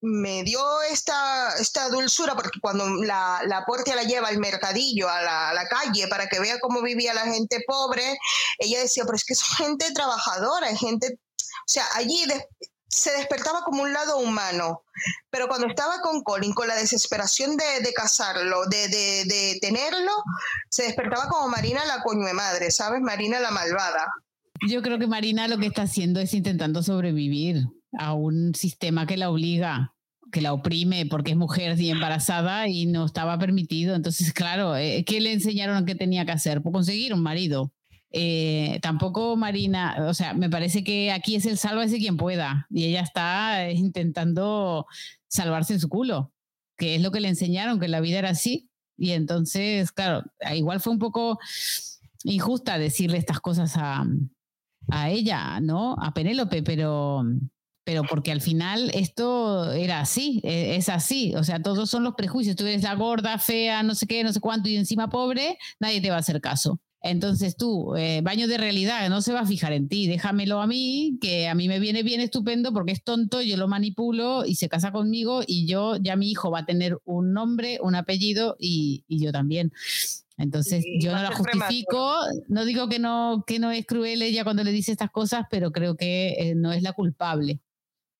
me, 0.00 0.42
dio 0.44 0.60
esta, 0.82 1.54
esta 1.58 1.88
dulzura 1.88 2.34
porque 2.34 2.60
cuando 2.60 2.86
la, 3.04 3.40
la 3.46 3.64
puerta 3.64 3.94
la 3.94 4.04
lleva 4.04 4.28
al 4.28 4.38
mercadillo, 4.38 5.08
a 5.08 5.22
la, 5.22 5.68
calle, 5.68 6.06
para 6.08 6.28
que 6.28 6.40
vea 6.40 6.60
cómo 6.60 6.82
vivía 6.82 7.14
la 7.14 7.24
gente 7.24 7.64
pobre, 7.66 8.18
ella 8.58 8.80
decía, 8.80 9.04
pero 9.04 9.16
es 9.16 9.24
que 9.24 9.34
son 9.34 9.66
gente 9.66 9.92
trabajadora, 9.92 10.74
gente, 10.76 11.18
o 11.38 11.68
sea, 11.68 11.84
allí 11.94 12.24
se 12.88 13.12
despertaba 13.12 13.62
como 13.64 13.82
un 13.82 13.92
lado 13.92 14.18
humano, 14.18 14.84
pero 15.30 15.48
cuando 15.48 15.66
estaba 15.66 16.00
con 16.00 16.22
Colin, 16.22 16.54
con 16.54 16.68
la 16.68 16.76
desesperación 16.76 17.56
de, 17.56 17.80
de 17.80 17.92
casarlo, 17.92 18.66
de, 18.66 18.88
de, 18.88 19.24
de, 19.24 19.58
tenerlo, 19.60 20.12
se 20.70 20.84
despertaba 20.84 21.28
como 21.28 21.48
Marina 21.48 21.84
la 21.84 22.02
coño 22.02 22.26
de 22.26 22.32
madre, 22.32 22.70
¿sabes? 22.70 23.00
Marina 23.00 23.40
la 23.40 23.50
malvada. 23.50 24.06
Yo 24.68 24.82
creo 24.82 24.98
que 24.98 25.06
Marina 25.06 25.48
lo 25.48 25.58
que 25.58 25.66
está 25.66 25.82
haciendo 25.82 26.20
es 26.20 26.32
intentando 26.34 26.82
sobrevivir 26.82 27.66
a 27.98 28.14
un 28.14 28.54
sistema 28.54 29.06
que 29.06 29.16
la 29.16 29.30
obliga. 29.30 29.92
que 30.32 30.40
la 30.40 30.52
oprime 30.52 31.06
porque 31.06 31.30
es 31.30 31.36
mujer 31.36 31.80
y 31.80 31.88
embarazada 31.88 32.68
y 32.68 32.86
no 32.86 33.06
estaba 33.06 33.38
permitido. 33.38 33.94
Entonces, 33.94 34.32
claro, 34.32 34.76
eh, 34.76 35.04
¿qué 35.06 35.20
le 35.20 35.32
enseñaron 35.32 35.86
que 35.86 35.94
tenía 35.94 36.26
que 36.26 36.32
hacer? 36.32 36.62
Pues 36.62 36.72
conseguir 36.72 37.14
un 37.14 37.22
marido. 37.22 37.72
Eh, 38.10 38.78
tampoco 38.82 39.36
Marina, 39.36 39.96
o 40.08 40.14
sea, 40.14 40.34
me 40.34 40.50
parece 40.50 40.82
que 40.82 41.12
aquí 41.12 41.36
es 41.36 41.46
el 41.46 41.58
sálvese 41.58 41.98
quien 41.98 42.16
pueda 42.16 42.66
y 42.70 42.84
ella 42.84 43.02
está 43.02 43.70
intentando 43.70 44.86
salvarse 45.28 45.74
en 45.74 45.80
su 45.80 45.88
culo, 45.88 46.32
que 46.76 46.96
es 46.96 47.02
lo 47.02 47.12
que 47.12 47.20
le 47.20 47.28
enseñaron, 47.28 47.78
que 47.78 47.88
la 47.88 48.00
vida 48.00 48.18
era 48.18 48.30
así. 48.30 48.68
Y 48.98 49.12
entonces, 49.12 49.92
claro, 49.92 50.24
igual 50.54 50.80
fue 50.80 50.92
un 50.92 50.98
poco 50.98 51.38
injusta 52.24 52.78
decirle 52.78 53.18
estas 53.18 53.40
cosas 53.40 53.76
a, 53.76 54.04
a 54.90 55.10
ella, 55.10 55.60
¿no? 55.60 55.96
A 56.00 56.12
Penélope, 56.14 56.62
pero, 56.62 57.24
pero 57.84 58.02
porque 58.04 58.32
al 58.32 58.40
final 58.40 58.90
esto 58.94 59.72
era 59.72 60.00
así, 60.00 60.40
e, 60.44 60.76
es 60.76 60.88
así, 60.88 61.34
o 61.34 61.44
sea, 61.44 61.60
todos 61.62 61.90
son 61.90 62.04
los 62.04 62.14
prejuicios, 62.14 62.56
tú 62.56 62.66
eres 62.66 62.82
la 62.82 62.94
gorda, 62.94 63.38
fea, 63.38 63.82
no 63.82 63.94
sé 63.94 64.06
qué, 64.06 64.24
no 64.24 64.32
sé 64.32 64.40
cuánto 64.40 64.68
y 64.68 64.76
encima 64.76 65.08
pobre, 65.08 65.58
nadie 65.80 66.00
te 66.00 66.10
va 66.10 66.16
a 66.16 66.20
hacer 66.20 66.40
caso. 66.40 66.80
Entonces 67.02 67.56
tú, 67.56 67.94
eh, 67.94 68.20
baño 68.22 68.48
de 68.48 68.58
realidad, 68.58 69.08
no 69.08 69.22
se 69.22 69.32
va 69.32 69.40
a 69.40 69.46
fijar 69.46 69.72
en 69.72 69.88
ti, 69.88 70.08
déjamelo 70.08 70.60
a 70.60 70.66
mí, 70.66 71.18
que 71.20 71.46
a 71.46 71.54
mí 71.54 71.68
me 71.68 71.78
viene 71.78 72.02
bien 72.02 72.20
estupendo 72.20 72.72
porque 72.72 72.92
es 72.92 73.04
tonto, 73.04 73.42
yo 73.42 73.56
lo 73.56 73.68
manipulo 73.68 74.44
y 74.44 74.56
se 74.56 74.68
casa 74.68 74.90
conmigo 74.90 75.42
y 75.46 75.68
yo, 75.68 75.96
ya 75.96 76.16
mi 76.16 76.30
hijo 76.30 76.50
va 76.50 76.60
a 76.60 76.66
tener 76.66 76.98
un 77.04 77.32
nombre, 77.32 77.78
un 77.80 77.94
apellido 77.94 78.56
y, 78.58 79.04
y 79.06 79.24
yo 79.24 79.30
también. 79.30 79.72
Entonces, 80.38 80.84
yo 81.00 81.12
no 81.12 81.22
la 81.22 81.34
justifico, 81.34 82.14
no 82.48 82.64
digo 82.64 82.88
que 82.88 82.98
no, 82.98 83.44
que 83.46 83.58
no 83.58 83.70
es 83.70 83.86
cruel 83.86 84.20
ella 84.20 84.44
cuando 84.44 84.64
le 84.64 84.70
dice 84.70 84.92
estas 84.92 85.10
cosas, 85.10 85.44
pero 85.50 85.72
creo 85.72 85.96
que 85.96 86.34
eh, 86.38 86.54
no 86.54 86.72
es 86.72 86.82
la 86.82 86.92
culpable, 86.92 87.60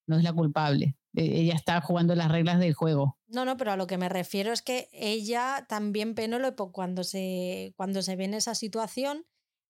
no 0.07 0.17
es 0.17 0.23
la 0.23 0.33
culpable. 0.33 0.95
E, 1.13 1.41
ella 1.41 1.53
está 1.53 1.79
jugando 1.81 2.15
las 2.15 2.31
reglas 2.31 2.59
del 2.59 2.73
juego. 2.73 3.17
No, 3.27 3.45
no, 3.45 3.55
pero 3.57 3.71
a 3.71 3.77
lo 3.77 3.85
que 3.85 3.99
me 3.99 4.09
refiero 4.09 4.51
es 4.51 4.63
que 4.63 4.89
ella 4.91 5.67
también, 5.69 6.15
Penélope, 6.15 6.71
cuando 6.71 7.03
se, 7.03 7.73
cuando 7.75 8.01
se 8.01 8.15
ve 8.15 8.25
en 8.25 8.33
esa 8.33 8.55
situación, 8.55 9.25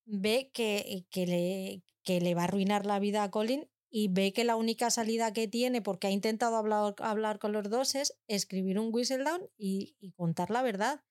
ve 0.05 0.49
que, 0.53 1.05
que, 1.09 1.27
le, 1.27 1.83
que 2.03 2.21
le 2.21 2.33
va 2.33 2.41
a 2.41 2.45
arruinar 2.45 2.85
la 2.85 2.99
vida 2.99 3.23
a 3.23 3.31
Colin 3.31 3.69
y 3.89 4.07
ve 4.07 4.31
que 4.31 4.45
la 4.45 4.55
única 4.55 4.89
salida 4.89 5.33
que 5.33 5.49
tiene, 5.49 5.81
porque 5.81 6.07
ha 6.07 6.11
intentado 6.11 6.55
hablar, 6.55 6.95
hablar 6.99 7.39
con 7.39 7.51
los 7.51 7.69
dos, 7.69 7.95
es 7.95 8.17
escribir 8.27 8.79
un 8.79 8.93
whistle 8.93 9.25
down 9.25 9.41
y, 9.57 9.97
y 9.99 10.11
contar 10.11 10.49
la 10.49 10.61
verdad 10.61 11.01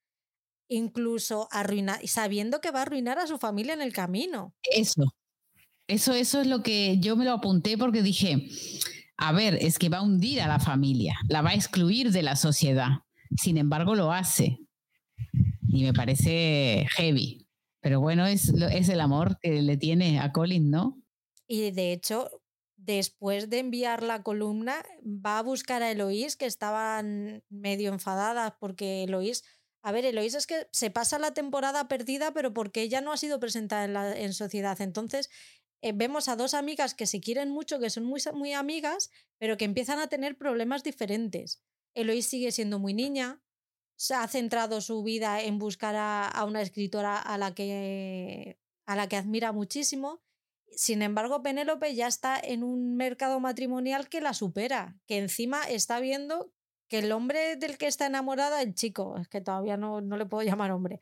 incluso 0.68 1.48
arruinar, 1.50 2.06
sabiendo 2.06 2.60
que 2.60 2.70
va 2.70 2.80
a 2.80 2.82
arruinar 2.82 3.18
a 3.18 3.26
su 3.26 3.38
familia 3.38 3.74
en 3.74 3.82
el 3.82 3.92
camino. 3.92 4.54
Eso, 4.62 5.04
eso, 5.86 6.12
eso 6.12 6.40
es 6.40 6.46
lo 6.46 6.62
que 6.62 6.98
yo 6.98 7.16
me 7.16 7.24
lo 7.24 7.32
apunté 7.32 7.78
porque 7.78 8.02
dije, 8.02 8.48
a 9.16 9.32
ver, 9.32 9.58
es 9.60 9.78
que 9.78 9.88
va 9.88 9.98
a 9.98 10.02
hundir 10.02 10.40
a 10.40 10.48
la 10.48 10.58
familia, 10.58 11.16
la 11.28 11.42
va 11.42 11.50
a 11.50 11.54
excluir 11.54 12.10
de 12.10 12.22
la 12.22 12.36
sociedad. 12.36 12.88
Sin 13.36 13.56
embargo, 13.56 13.94
lo 13.94 14.12
hace. 14.12 14.58
Y 15.68 15.84
me 15.84 15.92
parece 15.92 16.86
heavy. 16.96 17.46
Pero 17.80 18.00
bueno, 18.00 18.26
es, 18.26 18.48
es 18.48 18.88
el 18.88 19.00
amor 19.00 19.38
que 19.40 19.62
le 19.62 19.76
tiene 19.76 20.18
a 20.20 20.32
Colin, 20.32 20.70
¿no? 20.70 21.00
Y 21.46 21.70
de 21.70 21.92
hecho, 21.92 22.30
después 22.76 23.48
de 23.48 23.60
enviar 23.60 24.02
la 24.02 24.22
columna, 24.22 24.84
va 25.04 25.38
a 25.38 25.42
buscar 25.42 25.82
a 25.82 25.90
Eloís, 25.90 26.36
que 26.36 26.46
estaban 26.46 27.44
medio 27.48 27.92
enfadadas 27.92 28.54
porque 28.58 29.04
Eloís 29.04 29.44
a 29.86 29.92
ver, 29.92 30.04
Eloísa 30.04 30.38
es 30.38 30.48
que 30.48 30.66
se 30.72 30.90
pasa 30.90 31.16
la 31.20 31.32
temporada 31.32 31.86
perdida, 31.86 32.32
pero 32.32 32.52
porque 32.52 32.82
ella 32.82 33.00
no 33.00 33.12
ha 33.12 33.16
sido 33.16 33.38
presentada 33.38 33.84
en, 33.84 33.92
la, 33.92 34.32
sociedad. 34.32 34.80
Entonces, 34.80 35.30
eh, 35.80 35.92
vemos 35.94 36.28
a 36.28 36.34
dos 36.34 36.54
amigas 36.54 36.92
que 36.92 37.06
se 37.06 37.20
quieren 37.20 37.50
mucho, 37.50 37.78
que 37.78 37.88
son 37.88 38.02
muy, 38.02 38.20
muy 38.34 38.52
amigas, 38.52 39.12
pero 39.38 39.56
que 39.56 39.64
empiezan 39.64 40.00
a 40.00 40.08
tener 40.08 40.36
problemas 40.36 40.82
diferentes. 40.82 41.62
Eloís 41.94 42.26
sigue 42.26 42.50
siendo 42.50 42.80
muy 42.80 42.94
niña, 42.94 43.40
se 43.94 44.14
ha 44.14 44.26
centrado 44.26 44.80
su 44.80 45.04
vida 45.04 45.40
en 45.40 45.60
buscar 45.60 45.94
a, 45.94 46.26
a 46.26 46.44
una 46.46 46.62
escritora 46.62 47.16
a 47.22 47.38
la, 47.38 47.54
que, 47.54 48.58
a 48.86 48.96
la 48.96 49.08
que 49.08 49.14
admira 49.14 49.52
muchísimo. 49.52 50.20
Sin 50.72 51.00
embargo, 51.00 51.44
Penélope 51.44 51.94
ya 51.94 52.08
está 52.08 52.40
en 52.40 52.64
un 52.64 52.96
mercado 52.96 53.38
matrimonial 53.38 54.08
que 54.08 54.20
la 54.20 54.34
supera, 54.34 54.98
que 55.06 55.18
encima 55.18 55.62
está 55.62 56.00
viendo 56.00 56.55
que 56.88 56.98
el 56.98 57.12
hombre 57.12 57.56
del 57.56 57.78
que 57.78 57.86
está 57.86 58.06
enamorada, 58.06 58.62
el 58.62 58.74
chico, 58.74 59.16
es 59.18 59.28
que 59.28 59.40
todavía 59.40 59.76
no, 59.76 60.00
no 60.00 60.16
le 60.16 60.26
puedo 60.26 60.42
llamar 60.48 60.70
hombre, 60.70 61.00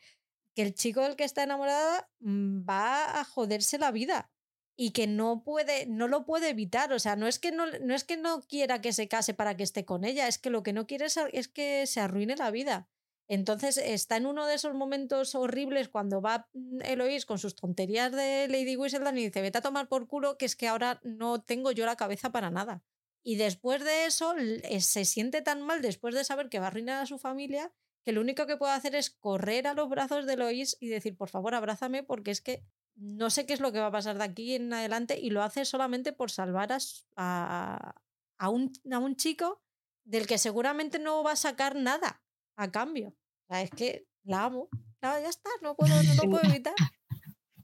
que 0.55 0.63
el 0.63 0.75
chico 0.75 1.01
del 1.03 1.17
que 1.17 1.25
está 1.25 1.43
enamorada 1.43 2.09
mm, 2.21 2.69
va 2.69 3.21
a 3.21 3.25
joderse 3.25 3.79
la 3.79 3.91
vida 3.91 4.31
y 4.77 4.91
que 4.91 5.07
no 5.07 5.43
puede, 5.45 5.87
no 5.87 6.09
lo 6.09 6.25
puede 6.25 6.51
evitar. 6.51 6.93
O 6.93 6.99
sea, 6.99 7.17
no 7.17 7.27
es 7.27 7.39
que 7.39 7.53
no, 7.53 7.67
no, 7.83 7.95
es 7.95 8.05
que 8.05 8.17
no 8.17 8.43
quiera 8.43 8.81
que 8.81 8.93
se 8.93 9.09
case 9.09 9.35
para 9.35 9.57
que 9.57 9.63
esté 9.63 9.85
con 9.85 10.05
ella, 10.05 10.29
es 10.29 10.39
que 10.39 10.51
lo 10.51 10.63
que 10.63 10.73
no 10.73 10.87
quiere 10.87 11.07
es, 11.07 11.49
que 11.49 11.87
se 11.87 12.01
arruine 12.01 12.37
la 12.37 12.51
vida. 12.51 12.89
Entonces 13.27 13.79
está 13.79 14.19
en 14.19 14.27
uno 14.27 14.47
de 14.47 14.55
esos 14.55 14.75
momentos 14.75 15.35
horribles 15.35 15.89
cuando 15.89 16.21
va 16.21 16.49
mm, 16.53 16.83
Eloís 16.83 17.27
con 17.27 17.39
sus 17.39 17.55
tonterías 17.55 18.13
de 18.13 18.49
Lady 18.49 18.77
Whistledown 18.77 19.19
y 19.19 19.25
dice, 19.27 19.43
vete 19.43 19.59
a 19.59 19.63
tomar 19.63 19.89
por 19.89 20.07
culo, 20.07 20.37
que 20.37 20.47
es 20.47 20.57
que 20.57 20.69
ahora 20.69 21.01
no 21.03 21.43
tengo 21.43 21.73
yo 21.73 21.87
la 21.87 21.97
cabeza 21.97 22.31
para 22.31 22.51
nada. 22.51 22.83
Y 23.25 23.37
después 23.37 23.83
de 23.83 24.05
eso 24.05 24.37
eh, 24.37 24.81
se 24.81 25.05
siente 25.07 25.43
tan 25.43 25.63
mal 25.63 25.81
después 25.83 26.15
de 26.15 26.25
saber 26.25 26.51
que 26.51 26.59
va 26.59 26.67
a 26.67 26.69
arruinar 26.69 27.03
a 27.03 27.07
su 27.07 27.19
familia 27.19 27.73
que 28.05 28.13
lo 28.13 28.21
único 28.21 28.47
que 28.47 28.59
puede 28.59 28.75
hacer 28.75 28.95
es 28.95 29.11
correr 29.11 29.67
a 29.67 29.73
los 29.73 29.89
brazos 29.89 30.27
de 30.27 30.37
Lois 30.37 30.77
y 30.79 30.89
decir, 30.89 31.17
por 31.17 31.31
favor, 31.31 31.55
abrázame 31.55 32.03
porque 32.03 32.31
es 32.31 32.43
que 32.43 32.63
no 32.97 33.31
sé 33.31 33.47
qué 33.47 33.55
es 33.55 33.61
lo 33.61 33.73
que 33.73 33.81
va 33.81 33.87
a 33.87 33.93
pasar 33.93 34.19
de 34.19 34.25
aquí 34.25 34.55
en 34.55 34.73
adelante 34.73 35.19
y 35.19 35.31
lo 35.31 35.43
hace 35.43 35.65
solamente 35.65 36.13
por 36.13 36.31
salvar 36.31 36.71
a, 37.17 37.95
a, 38.39 38.49
un, 38.51 38.73
a 38.93 38.99
un 38.99 39.17
chico 39.17 39.63
del 40.05 40.27
que 40.27 40.37
seguramente 40.37 40.99
no 40.99 41.25
va 41.25 41.33
a 41.33 41.37
sacar 41.37 41.77
nada 41.77 42.23
a 42.57 42.71
cambio. 42.71 43.09
O 43.09 43.47
sea, 43.49 43.63
es 43.63 43.71
que 43.71 44.07
la 44.23 44.45
amo. 44.45 44.69
ya 45.01 45.19
está, 45.27 45.49
no 45.63 45.75
puedo, 45.75 45.95
no 46.03 46.15
lo 46.15 46.23
puedo 46.31 46.45
evitar. 46.45 46.75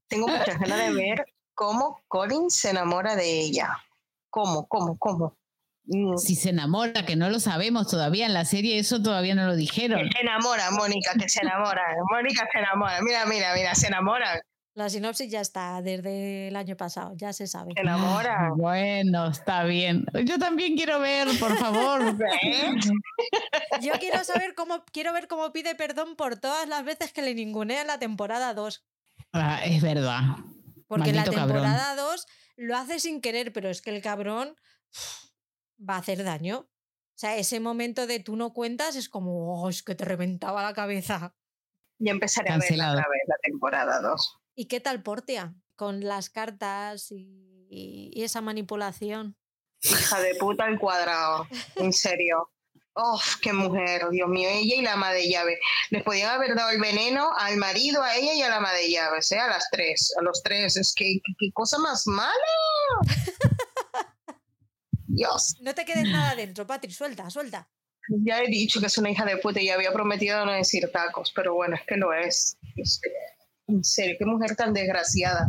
Tengo 0.09 0.27
muchas 0.27 0.59
ganas 0.59 0.79
de 0.79 0.93
ver 0.95 1.25
cómo 1.55 2.03
Colin 2.09 2.51
se 2.51 2.71
enamora 2.71 3.15
de 3.15 3.41
ella. 3.41 3.77
¿Cómo, 4.31 4.67
cómo, 4.67 4.97
cómo? 4.99 5.37
Mm. 5.91 6.17
Si 6.19 6.37
se 6.37 6.51
enamora, 6.51 7.05
que 7.05 7.17
no 7.17 7.29
lo 7.31 7.41
sabemos 7.41 7.89
todavía 7.89 8.27
en 8.27 8.33
la 8.33 8.45
serie, 8.45 8.79
eso 8.79 9.03
todavía 9.03 9.35
no 9.35 9.47
lo 9.47 9.57
dijeron. 9.57 10.09
se 10.13 10.21
enamora, 10.21 10.71
Mónica, 10.71 11.15
que 11.19 11.29
se 11.29 11.41
enamora. 11.43 11.83
Mónica 12.11 12.49
se 12.53 12.61
enamora. 12.61 13.01
Mira, 13.03 13.27
mira, 13.27 13.55
mira, 13.55 13.75
se 13.75 13.89
enamora. 13.89 14.41
La 14.75 14.89
sinopsis 14.89 15.29
ya 15.29 15.41
está 15.41 15.83
desde 15.83 16.47
el 16.47 16.55
año 16.55 16.77
pasado, 16.77 17.13
ya 17.17 17.33
se 17.33 17.49
sabe. 17.49 17.73
Se 17.75 17.81
enamora. 17.81 18.53
Bueno, 18.57 19.27
está 19.27 19.65
bien. 19.65 20.07
Yo 20.25 20.39
también 20.39 20.77
quiero 20.77 21.01
ver, 21.01 21.27
por 21.41 21.59
favor. 21.59 22.17
Yo 23.83 23.93
quiero 23.99 24.23
saber 24.23 24.55
cómo, 24.55 24.85
quiero 24.93 25.13
ver 25.13 25.27
cómo 25.27 25.51
pide 25.51 25.75
perdón 25.75 26.15
por 26.15 26.37
todas 26.37 26.69
las 26.69 26.85
veces 26.85 27.13
que 27.13 27.21
le 27.21 27.35
ningunea 27.35 27.81
en 27.81 27.89
la 27.89 27.99
temporada 27.99 28.55
2. 28.55 28.85
Ah, 29.33 29.61
es 29.65 29.83
verdad. 29.83 30.21
Porque 30.87 31.13
la 31.13 31.25
temporada 31.25 31.97
2 31.97 32.27
lo 32.57 32.77
hace 32.77 33.01
sin 33.01 33.21
querer, 33.21 33.53
pero 33.53 33.71
es 33.71 33.83
que 33.83 33.91
el 33.91 34.01
cabrón 34.01 34.55
va 35.89 35.97
a 35.97 35.99
hacer 35.99 36.23
daño. 36.25 36.59
O 36.59 37.19
sea, 37.21 37.37
ese 37.37 37.61
momento 37.61 38.07
de 38.07 38.21
tú 38.21 38.37
no 38.37 38.53
cuentas 38.53 38.97
es 38.97 39.09
como, 39.09 39.63
oh, 39.63 39.69
es 39.69 39.83
que 39.83 39.95
te 39.95 40.05
reventaba 40.05 40.63
la 40.63 40.73
cabeza. 40.73 41.35
Ya 41.99 42.13
empezaré 42.13 42.51
a 42.51 42.59
ver 42.59 42.73
otra 42.73 43.07
vez 43.09 43.23
la 43.27 43.37
temporada 43.43 44.01
2. 44.01 44.39
¿Y 44.55 44.67
qué 44.67 44.81
tal 44.81 45.03
Portia? 45.03 45.55
Con 45.77 46.01
las 46.01 46.31
cartas 46.31 47.11
y, 47.11 47.67
y, 47.71 48.23
esa 48.23 48.41
manipulación. 48.41 49.37
Hija 49.83 50.21
de 50.21 50.35
puta 50.35 50.67
el 50.67 50.79
cuadrado, 50.79 51.47
en 51.77 51.93
serio. 51.93 52.51
¡Oh, 52.95 53.21
qué 53.41 53.53
mujer! 53.53 54.09
Dios 54.11 54.29
mío, 54.29 54.49
ella 54.51 54.77
y 54.77 54.83
la 54.83 54.95
ama 54.95 55.13
de 55.13 55.29
llave. 55.29 55.59
Les 55.91 56.03
podían 56.03 56.31
haber 56.31 56.55
dado 56.55 56.71
el 56.71 56.81
veneno 56.81 57.31
al 57.39 57.57
marido, 57.57 58.03
a 58.03 58.17
ella 58.17 58.35
y 58.35 58.43
a 58.43 58.49
la 58.49 58.57
ama 58.57 58.73
de 58.73 58.91
llaves, 58.91 59.31
¿eh? 59.33 59.39
A 59.39 59.49
las 59.49 59.69
tres, 59.71 60.13
a 60.19 60.23
los 60.23 60.43
tres. 60.43 60.77
Es 60.77 60.93
que, 60.95 61.21
qué 61.39 61.51
cosa 61.53 61.79
más 61.79 62.07
mala. 62.07 62.35
Dios. 65.15 65.57
No 65.61 65.75
te 65.75 65.85
quedes 65.85 66.09
nada 66.09 66.35
dentro, 66.35 66.67
Patri, 66.67 66.91
suelta, 66.91 67.29
suelta. 67.31 67.69
Ya 68.09 68.41
he 68.41 68.49
dicho 68.49 68.81
que 68.81 68.87
es 68.87 68.99
una 68.99 69.11
hija 69.11 69.25
de 69.25 69.37
puta 69.37 69.61
y 69.61 69.69
había 69.69 69.93
prometido 69.93 70.45
no 70.45 70.53
decir 70.53 70.91
tacos, 70.93 71.33
pero 71.35 71.55
bueno, 71.55 71.77
es 71.77 71.83
que 71.87 71.97
lo 71.97 72.13
es. 72.13 72.57
es 72.77 73.01
que, 73.03 73.11
en 73.73 73.85
serio, 73.85 74.17
qué 74.19 74.25
mujer 74.25 74.57
tan 74.57 74.73
desgraciada. 74.73 75.49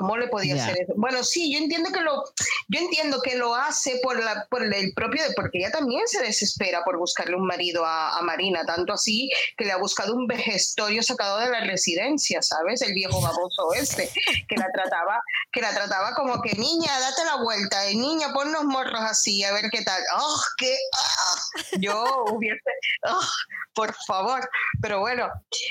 ¿Cómo 0.00 0.16
le 0.16 0.28
podía 0.28 0.54
hacer 0.54 0.80
eso? 0.80 0.94
Bueno, 0.96 1.22
sí, 1.22 1.52
yo 1.52 1.58
entiendo 1.58 1.92
que 1.92 2.00
lo, 2.00 2.24
yo 2.68 2.80
entiendo 2.80 3.20
que 3.20 3.36
lo 3.36 3.54
hace 3.54 4.00
por, 4.02 4.18
la, 4.18 4.46
por 4.48 4.62
el 4.64 4.94
propio, 4.94 5.22
porque 5.36 5.58
ella 5.58 5.70
también 5.70 6.08
se 6.08 6.22
desespera 6.22 6.82
por 6.86 6.96
buscarle 6.96 7.36
un 7.36 7.46
marido 7.46 7.84
a, 7.84 8.18
Marina, 8.22 8.64
tanto 8.64 8.94
así 8.94 9.30
que 9.58 9.66
le 9.66 9.72
ha 9.72 9.76
buscado 9.76 10.14
un 10.14 10.26
vejestorio 10.26 11.02
sacado 11.02 11.38
de 11.40 11.50
la 11.50 11.60
residencia, 11.60 12.40
¿sabes? 12.40 12.80
El 12.80 12.94
viejo 12.94 13.20
baboso 13.20 13.74
este, 13.74 14.10
que 14.48 14.56
la 14.56 14.68
trataba, 14.72 15.20
que 15.52 15.60
la 15.60 15.74
trataba 15.74 16.14
como 16.14 16.40
que 16.40 16.54
niña, 16.54 16.98
date 16.98 17.24
la 17.26 17.42
vuelta, 17.42 17.90
y 17.90 17.96
niña, 17.96 18.32
pon 18.32 18.52
los 18.52 18.64
morros 18.64 19.02
así, 19.02 19.44
a 19.44 19.52
ver 19.52 19.68
qué 19.70 19.82
tal. 19.82 20.02
¡Oh, 20.16 20.40
qué! 20.56 20.74
¡Ah! 20.94 21.40
Yo 21.78 22.24
hubiese, 22.30 22.70
¡oh, 23.06 23.28
por 23.74 23.94
favor. 24.06 24.48
Pero 24.80 25.00
bueno, 25.00 25.26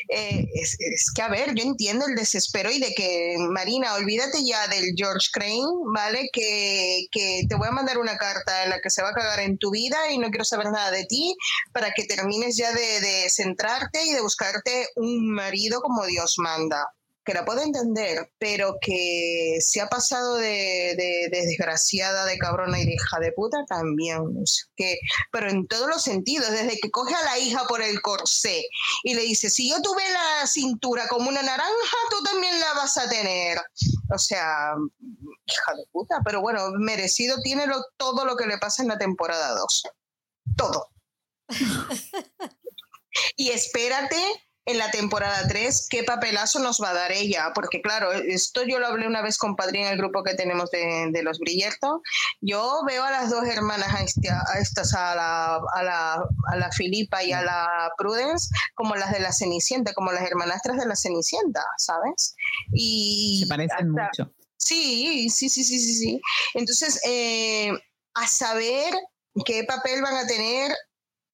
eh, 0.10 0.46
es, 0.54 0.76
es, 0.80 1.12
que 1.14 1.22
a 1.22 1.30
ver, 1.30 1.54
yo 1.56 1.64
entiendo 1.64 2.06
el 2.08 2.16
desespero 2.16 2.72
y 2.72 2.80
de 2.80 2.94
que 2.94 3.36
Marina 3.40 3.96
olvídate 3.96 4.46
ya 4.46 4.68
del 4.68 4.94
George 4.96 5.30
Crane, 5.32 5.68
¿vale? 5.94 6.30
Que, 6.32 7.08
que, 7.12 7.44
te 7.48 7.56
voy 7.56 7.68
a 7.68 7.72
mandar 7.72 7.98
una 7.98 8.18
carta 8.18 8.64
en 8.64 8.70
la 8.70 8.82
que 8.82 8.90
se 8.90 9.02
va 9.02 9.10
a 9.10 9.14
cagar 9.14 9.40
en 9.40 9.58
tu 9.58 9.72
vida 9.72 10.12
y 10.12 10.18
no 10.18 10.30
quiero 10.30 10.46
saber 10.46 10.68
nada 10.72 10.92
de 10.92 11.06
ti 11.06 11.36
para 11.74 11.92
que 11.92 12.06
termines 12.06 12.58
ya 12.58 12.72
de, 12.72 13.02
de 13.02 13.30
centrarte 13.30 14.04
y 14.06 14.14
de 14.14 14.22
buscarte 14.22 14.88
un 14.96 15.32
marido 15.32 15.82
como 15.82 16.06
Dios 16.06 16.36
manda 16.38 16.88
que 17.30 17.36
la 17.36 17.46
puedo 17.46 17.62
entender, 17.62 18.34
pero 18.40 18.80
que 18.82 19.60
se 19.62 19.82
ha 19.82 19.88
pasado 19.88 20.38
de, 20.38 21.30
desgraciada, 21.32 22.26
de 22.26 22.40
cabrona 22.40 22.80
y 22.80 22.88
de 22.88 22.94
hija 22.96 23.20
de 23.20 23.32
puta 23.34 23.66
también. 23.68 24.18
Que, 24.76 24.98
pero 25.32 25.48
en 25.48 25.68
todos 25.68 25.88
los 25.88 26.02
sentidos, 26.02 26.50
desde 26.50 26.80
que 26.80 26.90
coge 26.90 27.14
a 27.14 27.24
la 27.26 27.38
hija 27.38 27.68
por 27.68 27.84
el 27.84 28.02
corsé 28.02 28.66
y 29.04 29.14
le 29.14 29.22
dice, 29.22 29.52
si 29.52 29.70
yo 29.70 29.80
tuve 29.84 30.02
la 30.12 30.48
cintura 30.48 31.08
como 31.08 31.30
una 31.30 31.44
naranja, 31.44 31.98
tú 32.10 32.24
también 32.24 32.60
la 32.60 32.74
vas 32.74 32.98
a 32.98 33.08
tener. 33.08 33.60
O 34.12 34.18
sea, 34.18 34.74
hija 35.46 35.76
de 35.76 35.84
puta, 35.92 36.22
pero 36.26 36.42
bueno, 36.42 36.72
merecido 36.80 37.38
tiene 37.44 37.68
todo 37.98 38.26
lo 38.26 38.38
que 38.38 38.48
le 38.48 38.58
pasa 38.58 38.82
en 38.82 38.88
la 38.88 38.98
temporada 38.98 39.54
2. 39.54 39.84
Todo. 40.58 40.90
y 43.36 43.52
espérate 43.52 44.18
en 44.66 44.78
la 44.78 44.92
temporada 44.92 45.48
3 45.48 45.88
qué 45.90 46.04
papelazo 46.04 46.60
nos 46.60 46.82
va 46.82 46.92
a 46.92 46.94
dar 46.94 47.12
ella, 47.12 47.52
porque 47.56 47.82
claro, 47.82 48.12
esto 48.12 48.64
yo 48.64 48.80
lo 48.80 48.88
hablé 48.88 49.08
una 49.08 49.22
vez 49.22 49.38
con 49.38 49.56
Padrín 49.56 49.86
en 49.86 49.94
el 49.94 49.98
grupo 49.98 50.24
que 50.24 50.36
tenemos 50.36 50.70
de, 50.72 51.22
los 51.24 51.40
Brillerto, 51.40 52.02
yo 52.42 52.82
veo 52.88 53.04
a 53.04 53.12
las 53.12 53.30
dos 53.30 53.46
hermanas, 53.46 53.90
a, 53.94 54.60
estas, 54.60 54.94
a 54.94 55.16
la, 55.16 55.60
a, 55.74 55.84
la, 55.84 56.14
a 56.52 56.56
la 56.56 56.72
Filipa 56.72 57.24
y 57.24 57.32
a 57.32 57.42
la 57.42 57.92
Prudence, 57.98 58.50
como 58.76 58.96
las 58.96 59.12
de 59.12 59.20
la 59.20 59.34
Cenicienta, 59.34 59.94
como 59.94 60.12
las 60.12 60.24
hermanastras 60.24 60.78
de 60.78 60.86
la 60.86 60.96
Cenicienta, 60.96 61.64
¿sabes? 61.78 62.36
Y 62.72 63.42
Se 63.44 63.48
parecen 63.48 63.92
mucho. 63.92 64.32
Sí, 64.58 65.30
sí, 65.30 65.50
sí, 65.50 65.64
sí, 65.64 65.80
sí, 65.80 65.96
sí. 65.96 66.22
Entonces, 66.54 67.00
eh, 67.06 67.72
a 68.14 68.28
saber 68.28 68.94
qué 69.46 69.64
papel 69.64 70.02
van 70.02 70.16
a 70.16 70.28
tener 70.28 70.76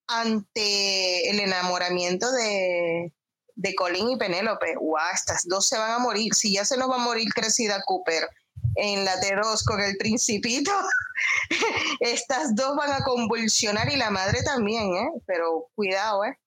ante 0.08 1.30
el 1.30 1.40
enamoramiento 1.40 2.32
de, 2.32 3.12
de 3.56 3.76
Colin 3.76 4.12
y 4.12 4.18
Penélope. 4.18 4.76
¡Guau! 4.76 5.14
Estas 5.14 5.48
dos 5.48 5.68
se 5.68 5.78
van 5.78 5.92
a 5.92 6.00
morir. 6.00 6.34
Si 6.34 6.54
ya 6.54 6.66
se 6.66 6.78
nos 6.78 6.90
va 6.90 6.96
a 6.96 7.00
morir 7.00 7.30
Crecida 7.34 7.82
Cooper 7.86 8.30
en 8.76 9.06
la 9.06 9.20
T2 9.20 9.64
con 9.66 9.82
el 9.82 9.98
Principito, 9.98 10.72
estas 12.00 12.56
dos 12.56 12.76
van 12.76 12.92
a 12.92 13.04
convulsionar 13.04 13.92
y 13.92 13.96
la 13.96 14.10
madre 14.10 14.44
también, 14.44 14.94
¿eh? 14.96 15.10
Pero 15.26 15.70
cuidado, 15.76 16.26
¿eh? 16.26 16.38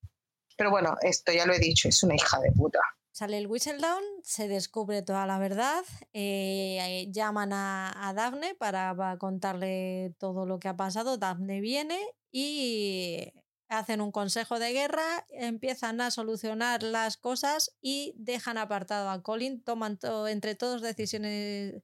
Pero 0.56 0.70
bueno, 0.70 0.96
esto 1.02 1.32
ya 1.32 1.46
lo 1.46 1.54
he 1.54 1.58
dicho, 1.58 1.88
es 1.88 2.02
una 2.02 2.16
hija 2.16 2.38
de 2.40 2.52
puta. 2.52 2.80
Sale 3.12 3.38
el 3.38 3.48
Whistledown, 3.48 4.02
se 4.22 4.46
descubre 4.46 5.02
toda 5.02 5.26
la 5.26 5.38
verdad, 5.38 5.84
eh, 6.12 7.08
llaman 7.10 7.52
a, 7.52 8.08
a 8.08 8.12
Daphne 8.12 8.54
para, 8.54 8.94
para, 8.94 9.18
contarle 9.18 10.14
todo 10.18 10.46
lo 10.46 10.60
que 10.60 10.68
ha 10.68 10.76
pasado, 10.76 11.16
Daphne 11.16 11.60
viene 11.60 11.98
y 12.30 13.32
hacen 13.68 14.00
un 14.00 14.12
consejo 14.12 14.58
de 14.58 14.72
guerra, 14.72 15.26
empiezan 15.28 16.00
a 16.00 16.10
solucionar 16.10 16.82
las 16.82 17.16
cosas 17.16 17.76
y 17.80 18.14
dejan 18.16 18.58
apartado 18.58 19.10
a 19.10 19.22
Colin, 19.22 19.62
toman 19.62 19.98
entre 20.28 20.54
todos 20.54 20.80
decisiones, 20.80 21.82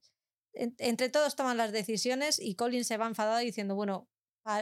entre 0.53 1.09
todos 1.09 1.35
toman 1.35 1.57
las 1.57 1.71
decisiones 1.71 2.39
y 2.39 2.55
Colin 2.55 2.85
se 2.85 2.97
va 2.97 3.07
enfadado 3.07 3.37
diciendo, 3.39 3.75
bueno, 3.75 4.09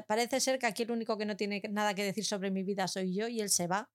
parece 0.08 0.40
ser 0.40 0.60
que 0.60 0.66
aquí 0.66 0.84
el 0.84 0.92
único 0.92 1.18
que 1.18 1.26
no 1.26 1.38
tiene 1.38 1.62
nada 1.70 1.94
que 1.94 2.04
decir 2.04 2.26
sobre 2.26 2.52
mi 2.52 2.64
vida 2.64 2.88
soy 2.88 3.16
yo 3.16 3.28
y 3.28 3.40
él 3.40 3.50
se 3.50 3.68
va, 3.68 3.90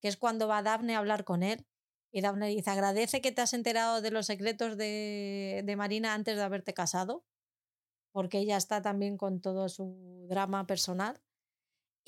que 0.00 0.08
es 0.08 0.16
cuando 0.16 0.46
va 0.46 0.62
Daphne 0.62 0.94
a 0.94 0.98
hablar 0.98 1.24
con 1.24 1.42
él. 1.42 1.66
Y 2.10 2.22
Daphne 2.22 2.48
dice, 2.48 2.70
agradece 2.70 3.20
que 3.20 3.32
te 3.32 3.42
has 3.42 3.52
enterado 3.52 4.00
de 4.00 4.10
los 4.10 4.26
secretos 4.26 4.76
de, 4.78 5.62
de 5.64 5.76
Marina 5.76 6.14
antes 6.14 6.36
de 6.36 6.42
haberte 6.42 6.72
casado, 6.72 7.24
porque 8.12 8.38
ella 8.38 8.56
está 8.56 8.80
también 8.82 9.18
con 9.18 9.40
todo 9.40 9.68
su 9.68 10.26
drama 10.28 10.66
personal 10.66 11.20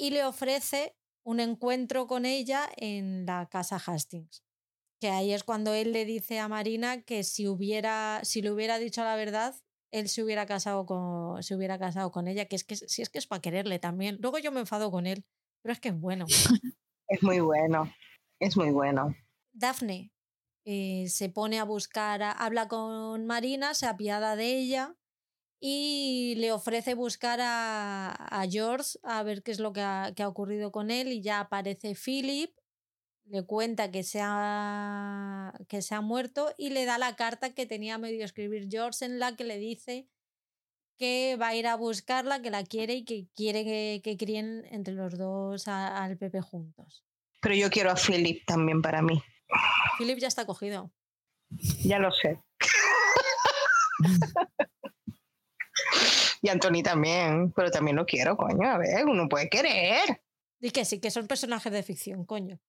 y 0.01 0.11
le 0.11 0.25
ofrece 0.25 0.97
un 1.27 1.41
encuentro 1.41 2.07
con 2.07 2.25
ella 2.25 2.67
en 2.79 3.27
la 3.27 3.47
casa 3.51 3.77
Hastings. 3.77 4.43
Que 4.99 5.11
ahí 5.11 5.33
es 5.33 5.45
cuando 5.45 5.75
él 5.75 5.93
le 5.93 6.07
dice 6.07 6.39
a 6.39 6.49
Marina 6.49 7.03
que 7.03 7.23
si 7.23 7.47
hubiera, 7.47 8.21
si 8.23 8.41
le 8.41 8.51
hubiera 8.51 8.79
dicho 8.79 9.05
la 9.05 9.15
verdad, 9.15 9.55
él 9.93 10.09
se 10.09 10.23
hubiera 10.23 10.47
casado 10.47 10.87
con, 10.87 11.43
se 11.43 11.55
hubiera 11.55 11.79
casado 11.79 12.11
con 12.11 12.29
ella, 12.29 12.47
que 12.47 12.57
es 12.57 12.65
que 12.65 12.77
si 12.77 13.03
es 13.03 13.11
que 13.11 13.19
es 13.19 13.27
para 13.27 13.43
quererle 13.43 13.79
también. 13.79 14.17
Luego 14.21 14.39
yo 14.39 14.53
me 14.53 14.61
enfado 14.61 14.91
con 14.91 15.07
él, 15.07 15.27
pero 15.63 15.75
es 15.75 15.81
que 15.81 15.91
es 15.91 16.01
bueno. 16.01 16.25
Es 17.13 17.23
muy 17.23 17.41
bueno, 17.41 17.93
es 18.39 18.57
muy 18.57 18.71
bueno. 18.71 19.15
Daphne 19.53 20.13
eh, 20.65 21.07
se 21.09 21.29
pone 21.29 21.59
a 21.59 21.65
buscar, 21.65 22.23
habla 22.23 22.69
con 22.69 23.27
Marina, 23.27 23.75
se 23.75 23.87
apiada 23.87 24.37
de 24.37 24.57
ella 24.57 24.97
y 25.61 26.35
le 26.37 26.53
ofrece 26.53 26.95
buscar 26.95 27.39
a, 27.43 28.47
George 28.51 28.99
a 29.03 29.23
ver 29.23 29.43
qué 29.43 29.51
es 29.51 29.61
lo 29.61 29.75
que 29.75 29.83
ha, 29.83 30.13
ocurrido 30.27 30.73
con 30.73 30.91
él 30.91 31.09
y 31.09 31.21
ya 31.21 31.41
aparece 31.41 31.95
Philip, 31.95 32.51
le 33.27 33.45
cuenta 33.45 33.91
que 33.91 34.03
se, 34.03 34.21
ha, 34.23 35.53
que 35.69 35.83
se 35.83 35.95
ha 35.95 36.01
muerto 36.01 36.53
y 36.57 36.71
le 36.71 36.87
da 36.87 36.97
la 36.97 37.15
carta 37.15 37.55
que 37.55 37.67
tenía 37.67 37.99
medio 37.99 38.25
escribir 38.25 38.69
George 38.71 39.05
en 39.05 39.19
la 39.19 39.37
que 39.37 39.45
le 39.45 39.59
dice 39.59 40.09
que 40.99 41.37
va 41.41 41.49
a 41.49 41.55
ir 41.55 41.67
a 41.67 41.77
buscarla, 41.77 42.43
que 42.43 42.51
la 42.51 42.65
quiere 42.65 42.95
y 42.95 43.05
que 43.05 43.27
quiere 43.35 43.65
que, 44.03 44.17
críen 44.19 44.65
entre 44.71 44.95
los 44.95 45.17
dos 45.17 45.69
al 45.69 46.17
Pepe 46.17 46.41
juntos. 46.41 47.05
Pero 47.41 47.55
yo 47.55 47.71
quiero 47.71 47.91
a 47.91 47.97
Philip 47.97 48.45
también 48.47 48.83
para 48.83 49.01
mí. 49.01 49.23
Philip 49.99 50.19
ya 50.19 50.29
está 50.29 50.45
cogido. 50.45 50.91
Ya 51.85 51.99
lo 51.99 52.11
sé. 52.13 52.39
Y 56.43 56.49
Anthony 56.49 56.83
también, 56.83 57.53
pero 57.53 57.71
también 57.71 57.97
lo 57.97 58.07
quiero, 58.07 58.37
coño. 58.37 58.69
A 58.69 58.79
ver, 58.79 59.07
uno 59.07 59.29
puede 59.29 59.49
querer. 59.49 60.23
Y 60.61 60.71
que 60.71 60.85
sí, 60.85 61.01
que 61.01 61.11
son 61.11 61.27
personajes 61.27 61.73
de 61.73 61.83
ficción, 61.83 62.25
coño. 62.25 62.61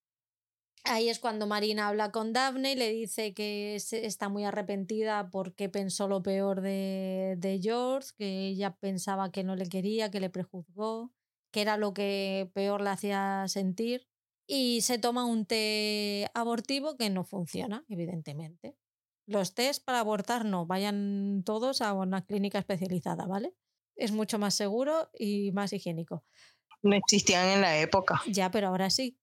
Ahí 0.83 1.09
es 1.09 1.19
cuando 1.19 1.45
Marina 1.45 1.89
habla 1.89 2.11
con 2.11 2.33
Daphne 2.33 2.71
y 2.71 2.75
le 2.75 2.89
dice 2.89 3.33
que 3.33 3.75
está 3.75 4.29
muy 4.29 4.45
arrepentida 4.45 5.29
porque 5.29 5.69
pensó 5.69 6.07
lo 6.07 6.23
peor 6.23 6.61
de, 6.61 7.35
de 7.37 7.59
George, 7.61 8.09
que 8.17 8.47
ella 8.47 8.75
pensaba 8.75 9.31
que 9.31 9.43
no 9.43 9.55
le 9.55 9.67
quería, 9.67 10.09
que 10.09 10.19
le 10.19 10.31
prejuzgó, 10.31 11.11
que 11.51 11.61
era 11.61 11.77
lo 11.77 11.93
que 11.93 12.49
peor 12.53 12.81
le 12.81 12.89
hacía 12.89 13.45
sentir. 13.47 14.07
Y 14.47 14.81
se 14.81 14.97
toma 14.97 15.25
un 15.25 15.45
té 15.45 16.29
abortivo 16.33 16.97
que 16.97 17.09
no 17.09 17.23
funciona, 17.23 17.85
evidentemente. 17.87 18.75
Los 19.25 19.53
test 19.53 19.83
para 19.85 19.99
abortar 19.99 20.45
no, 20.45 20.65
vayan 20.65 21.43
todos 21.45 21.81
a 21.81 21.93
una 21.93 22.25
clínica 22.25 22.59
especializada, 22.59 23.25
¿vale? 23.25 23.53
Es 23.95 24.11
mucho 24.11 24.39
más 24.39 24.55
seguro 24.55 25.09
y 25.17 25.51
más 25.51 25.73
higiénico. 25.73 26.23
No 26.81 26.95
existían 26.95 27.47
en 27.47 27.61
la 27.61 27.77
época. 27.79 28.21
Ya, 28.27 28.49
pero 28.51 28.67
ahora 28.67 28.89
sí. 28.89 29.17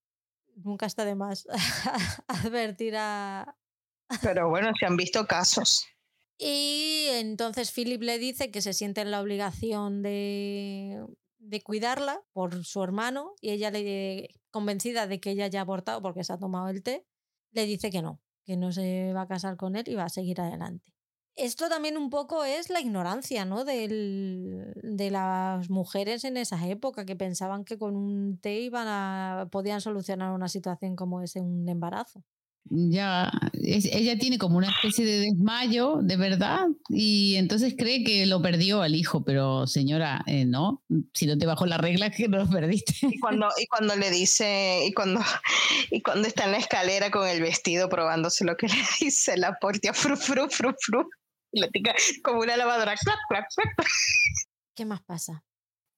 Nunca 0.54 0.86
está 0.86 1.04
de 1.04 1.14
más 1.14 1.46
advertir 2.28 2.96
a... 2.96 3.56
Pero 4.22 4.48
bueno, 4.48 4.70
se 4.78 4.86
han 4.86 4.96
visto 4.96 5.26
casos. 5.26 5.86
Y 6.38 7.08
entonces 7.12 7.72
Philip 7.72 8.02
le 8.02 8.18
dice 8.18 8.50
que 8.50 8.62
se 8.62 8.72
siente 8.72 9.00
en 9.00 9.10
la 9.10 9.20
obligación 9.20 10.02
de, 10.02 11.04
de 11.38 11.62
cuidarla 11.62 12.22
por 12.32 12.64
su 12.64 12.82
hermano 12.82 13.34
y 13.40 13.50
ella 13.50 13.70
le 13.70 14.28
convencida 14.50 15.06
de 15.06 15.20
que 15.20 15.30
ella 15.30 15.48
ya 15.48 15.60
ha 15.60 15.62
abortado 15.62 16.00
porque 16.00 16.24
se 16.24 16.32
ha 16.32 16.38
tomado 16.38 16.68
el 16.68 16.82
té, 16.82 17.06
le 17.52 17.66
dice 17.66 17.90
que 17.90 18.02
no, 18.02 18.20
que 18.48 18.56
no 18.56 18.72
se 18.72 19.12
va 19.12 19.22
a 19.22 19.28
casar 19.28 19.58
con 19.58 19.76
él 19.76 19.84
y 19.86 19.94
va 19.94 20.04
a 20.04 20.08
seguir 20.08 20.40
adelante. 20.40 20.94
Esto 21.36 21.68
también 21.68 21.98
un 21.98 22.08
poco 22.08 22.44
es 22.44 22.70
la 22.70 22.80
ignorancia 22.80 23.44
¿no? 23.44 23.66
De 23.66 25.08
las 25.12 25.68
mujeres 25.68 26.24
en 26.24 26.38
esa 26.38 26.66
época 26.66 27.04
que 27.04 27.14
pensaban 27.14 27.66
que 27.66 27.76
con 27.76 27.94
un 27.94 28.40
té 28.40 28.58
iban 28.60 28.86
a, 28.88 29.48
podían 29.52 29.82
solucionar 29.82 30.32
una 30.32 30.48
situación 30.48 30.96
como 30.96 31.20
ese, 31.20 31.42
un 31.42 31.68
embarazo 31.68 32.24
ya 32.70 33.30
ella 33.52 34.18
tiene 34.18 34.38
como 34.38 34.58
una 34.58 34.70
especie 34.70 35.05
de 35.05 35.20
desmayo, 35.20 35.98
de 36.02 36.16
verdad, 36.16 36.66
y 36.88 37.36
entonces 37.36 37.74
cree 37.76 38.05
que 38.05 38.26
lo 38.26 38.42
perdió 38.42 38.82
al 38.82 38.94
hijo, 38.94 39.24
pero 39.24 39.66
señora, 39.66 40.22
eh, 40.26 40.44
no, 40.44 40.82
si 41.14 41.26
no 41.26 41.38
te 41.38 41.47
bajó 41.47 41.66
la 41.66 41.78
regla 41.78 42.10
que 42.10 42.28
no 42.28 42.38
lo 42.38 42.48
perdiste. 42.48 42.94
Y 43.02 43.18
cuando, 43.18 43.48
y 43.60 43.66
cuando 43.66 43.97
le 43.97 44.10
dice, 44.10 44.84
y 44.86 44.92
cuando, 44.92 45.20
y 45.90 46.02
cuando 46.02 46.28
está 46.28 46.44
en 46.44 46.52
la 46.52 46.58
escalera 46.58 47.10
con 47.10 47.26
el 47.26 47.40
vestido 47.40 47.88
probándose 47.88 48.44
lo 48.44 48.56
que 48.56 48.68
le 48.68 48.74
dice 49.00 49.36
la 49.36 49.58
portia, 49.58 49.92
fru, 49.92 50.16
fru, 50.16 50.48
fru, 50.50 50.74
fru, 50.80 51.08
y 51.52 51.60
le 51.60 51.68
tica 51.68 51.94
como 52.22 52.40
una 52.40 52.56
lavadora, 52.56 52.94
¿Qué 54.74 54.84
más 54.84 55.02
pasa? 55.02 55.44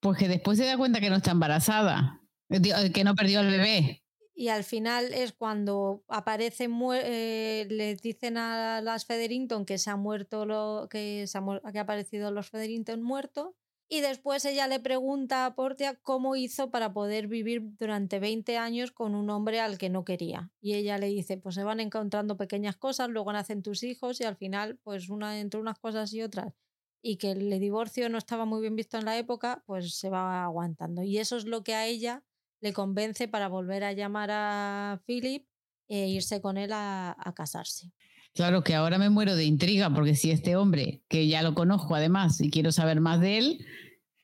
Pues 0.00 0.18
que 0.18 0.28
después 0.28 0.57
se 0.57 0.65
da 0.65 0.76
cuenta 0.76 1.00
que 1.00 1.10
no 1.10 1.16
está 1.16 1.32
embarazada, 1.32 2.20
que 2.49 3.05
no 3.05 3.15
perdió 3.15 3.40
al 3.40 3.50
bebé 3.50 4.02
y 4.41 4.49
al 4.49 4.65
final 4.65 5.12
es 5.12 5.35
cuando 5.35 6.02
aparece, 6.09 6.67
eh, 6.94 7.67
les 7.69 8.01
dicen 8.01 8.39
a 8.39 8.81
las 8.81 9.05
Federington 9.05 9.67
que 9.67 9.77
se 9.77 9.91
ha 9.91 9.97
muerto 9.97 10.47
lo, 10.47 10.89
que, 10.89 11.27
se 11.27 11.36
ha, 11.36 11.43
que 11.70 11.78
ha 11.78 11.83
aparecido 11.83 12.31
los 12.31 12.49
Federington 12.49 13.02
muertos 13.02 13.52
Y 13.91 14.01
después 14.01 14.47
ella 14.47 14.67
le 14.67 14.81
pregunta 14.81 15.44
a 15.44 15.55
Portia 15.55 15.97
cómo 15.97 16.36
hizo 16.36 16.70
para 16.70 16.94
poder 16.94 17.27
vivir 17.27 17.77
durante 17.78 18.19
20 18.19 18.57
años 18.57 18.93
con 18.93 19.15
un 19.15 19.28
hombre 19.28 19.60
al 19.60 19.77
que 19.77 19.91
no 19.91 20.07
quería. 20.07 20.51
Y 20.62 20.73
ella 20.73 20.97
le 20.97 21.09
dice, 21.09 21.36
pues 21.36 21.55
se 21.57 21.65
van 21.65 21.78
encontrando 21.78 22.39
pequeñas 22.39 22.77
cosas, 22.78 23.10
luego 23.10 23.35
nacen 23.35 23.62
tus 23.62 23.83
hijos 23.83 24.23
y 24.23 24.25
al 24.25 24.36
final, 24.36 24.78
pues 24.83 25.10
una, 25.10 25.39
entre 25.39 25.60
unas 25.60 25.78
cosas 25.78 26.15
y 26.15 26.23
otras, 26.23 26.55
y 27.02 27.19
que 27.19 27.33
el 27.33 27.60
divorcio 27.60 28.09
no 28.09 28.17
estaba 28.17 28.47
muy 28.47 28.62
bien 28.62 28.75
visto 28.75 28.97
en 28.97 29.05
la 29.05 29.19
época, 29.19 29.62
pues 29.67 29.97
se 29.97 30.09
va 30.09 30.44
aguantando. 30.44 31.02
Y 31.02 31.19
eso 31.19 31.36
es 31.36 31.44
lo 31.44 31.62
que 31.62 31.75
a 31.75 31.86
ella 31.86 32.25
le 32.60 32.72
convence 32.72 33.28
para 33.28 33.48
volver 33.48 33.84
a 33.84 33.92
llamar 33.92 34.30
a 34.32 35.02
Philip 35.06 35.47
e 35.89 36.08
irse 36.08 36.40
con 36.40 36.56
él 36.56 36.72
a, 36.72 37.16
a 37.18 37.34
casarse. 37.34 37.90
Claro 38.34 38.62
que 38.62 38.74
ahora 38.74 38.98
me 38.98 39.10
muero 39.10 39.34
de 39.34 39.44
intriga, 39.44 39.90
porque 39.90 40.14
si 40.14 40.30
este 40.30 40.55
hombre, 40.55 41.02
que 41.08 41.26
ya 41.26 41.42
lo 41.42 41.55
conozco 41.55 41.97
además 41.97 42.40
y 42.40 42.50
quiero 42.50 42.70
saber 42.70 43.00
más 43.00 43.20
de 43.20 43.39
él, 43.39 43.66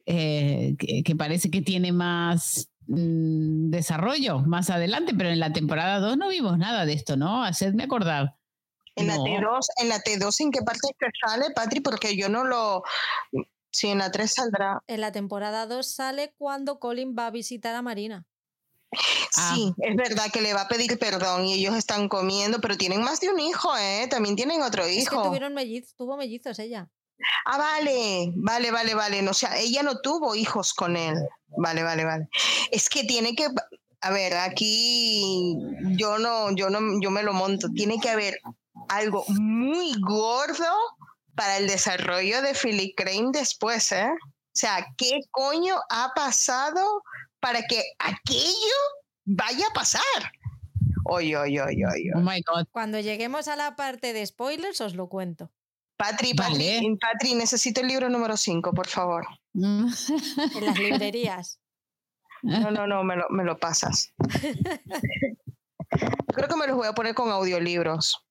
eh, 0.08 0.76
que, 0.78 1.16
parece 1.16 1.50
que 1.50 1.62
tiene 1.62 1.90
más 1.90 2.70
mm, 2.86 3.70
desarrollo 3.70 4.38
más 4.38 4.70
adelante, 4.70 5.12
pero 5.18 5.30
en 5.30 5.40
la 5.40 5.52
temporada 5.52 5.98
2 5.98 6.16
no 6.16 6.28
vimos 6.28 6.56
nada 6.58 6.86
de 6.86 6.92
esto, 6.92 7.16
¿no? 7.16 7.42
Hacedme 7.42 7.82
acordar. 7.82 8.36
En 8.94 9.08
la 9.08 9.16
T2, 9.16 9.66
en 9.82 9.88
la 9.88 9.98
T2, 9.98 10.40
¿en 10.40 10.50
qué 10.52 10.60
parte 10.62 10.88
sale, 11.20 11.46
Patri? 11.54 11.80
Porque 11.80 12.16
yo 12.16 12.28
no 12.28 12.44
lo. 12.44 12.84
Sí, 13.76 13.88
en 13.88 13.98
la 13.98 14.10
3 14.10 14.32
saldrá. 14.32 14.82
En 14.86 15.02
la 15.02 15.12
temporada 15.12 15.66
2 15.66 15.86
sale 15.86 16.32
cuando 16.38 16.78
Colin 16.78 17.14
va 17.14 17.26
a 17.26 17.30
visitar 17.30 17.74
a 17.74 17.82
Marina. 17.82 18.24
Ah. 19.36 19.52
Sí, 19.54 19.74
es 19.76 19.96
verdad 19.96 20.32
que 20.32 20.40
le 20.40 20.54
va 20.54 20.62
a 20.62 20.68
pedir 20.68 20.98
perdón 20.98 21.44
y 21.44 21.52
ellos 21.52 21.76
están 21.76 22.08
comiendo, 22.08 22.58
pero 22.62 22.78
tienen 22.78 23.02
más 23.02 23.20
de 23.20 23.28
un 23.28 23.38
hijo, 23.38 23.76
¿eh? 23.76 24.06
También 24.08 24.34
tienen 24.34 24.62
otro 24.62 24.88
hijo. 24.88 25.02
Es 25.02 25.10
que 25.10 25.28
tuvieron 25.28 25.52
mellizos, 25.52 25.94
tuvo 25.94 26.16
mellizos 26.16 26.58
ella. 26.58 26.88
Ah, 27.44 27.58
vale, 27.58 28.32
vale, 28.36 28.70
vale, 28.70 28.94
vale. 28.94 29.20
No, 29.20 29.32
o 29.32 29.34
sea, 29.34 29.58
ella 29.58 29.82
no 29.82 30.00
tuvo 30.00 30.34
hijos 30.34 30.72
con 30.72 30.96
él. 30.96 31.28
Vale, 31.58 31.82
vale, 31.82 32.06
vale. 32.06 32.30
Es 32.70 32.88
que 32.88 33.04
tiene 33.04 33.36
que, 33.36 33.46
a 34.00 34.10
ver, 34.10 34.38
aquí 34.38 35.54
yo 35.98 36.16
no, 36.16 36.50
yo 36.56 36.70
no, 36.70 36.80
yo 37.02 37.10
me 37.10 37.22
lo 37.22 37.34
monto. 37.34 37.68
Tiene 37.74 38.00
que 38.00 38.08
haber 38.08 38.40
algo 38.88 39.26
muy 39.28 39.92
gordo 40.00 40.64
para 41.36 41.58
el 41.58 41.68
desarrollo 41.68 42.42
de 42.42 42.54
Philip 42.54 42.94
Crane 42.96 43.30
después, 43.32 43.92
¿eh? 43.92 44.10
O 44.10 44.58
sea, 44.58 44.86
¿qué 44.96 45.20
coño 45.30 45.76
ha 45.90 46.12
pasado 46.14 47.02
para 47.40 47.62
que 47.62 47.82
aquello 47.98 48.76
vaya 49.26 49.66
a 49.68 49.72
pasar. 49.72 50.32
Oye, 51.04 51.36
oye, 51.36 51.60
oye, 51.60 51.86
oye. 51.86 52.10
Oh 52.14 52.20
my 52.20 52.40
God. 52.42 52.66
Cuando 52.72 52.98
lleguemos 53.00 53.48
a 53.48 53.56
la 53.56 53.76
parte 53.76 54.12
de 54.12 54.24
spoilers, 54.26 54.80
os 54.80 54.94
lo 54.94 55.08
cuento. 55.08 55.50
Patri, 55.96 56.34
Patri, 56.34 56.98
Patri 57.00 57.34
necesito 57.34 57.80
el 57.80 57.88
libro 57.88 58.08
número 58.08 58.36
5, 58.36 58.72
por 58.72 58.86
favor. 58.86 59.26
en 59.54 59.86
las 59.86 60.78
librerías. 60.78 61.58
No, 62.42 62.70
no, 62.70 62.86
no, 62.86 63.02
me 63.02 63.16
lo, 63.16 63.28
me 63.30 63.44
lo 63.44 63.58
pasas. 63.58 64.12
Creo 66.34 66.48
que 66.48 66.56
me 66.56 66.66
los 66.66 66.76
voy 66.76 66.86
a 66.86 66.92
poner 66.92 67.14
con 67.14 67.30
audiolibros. 67.30 68.25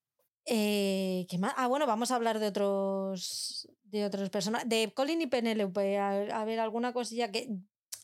Eh, 0.45 1.25
¿qué 1.30 1.38
más? 1.38 1.53
Ah, 1.57 1.67
bueno, 1.67 1.88
vamos 1.88 2.11
a 2.11 2.15
hablar 2.15 2.40
de 2.40 2.48
otros 2.48 3.67
de 3.83 4.06
otros 4.06 4.30
personajes. 4.30 4.67
De 4.69 4.91
Colin 4.93 5.22
y 5.22 5.27
Penelope. 5.27 5.98
a 5.98 6.45
ver, 6.45 6.59
alguna 6.59 6.93
cosilla 6.93 7.32
que 7.32 7.49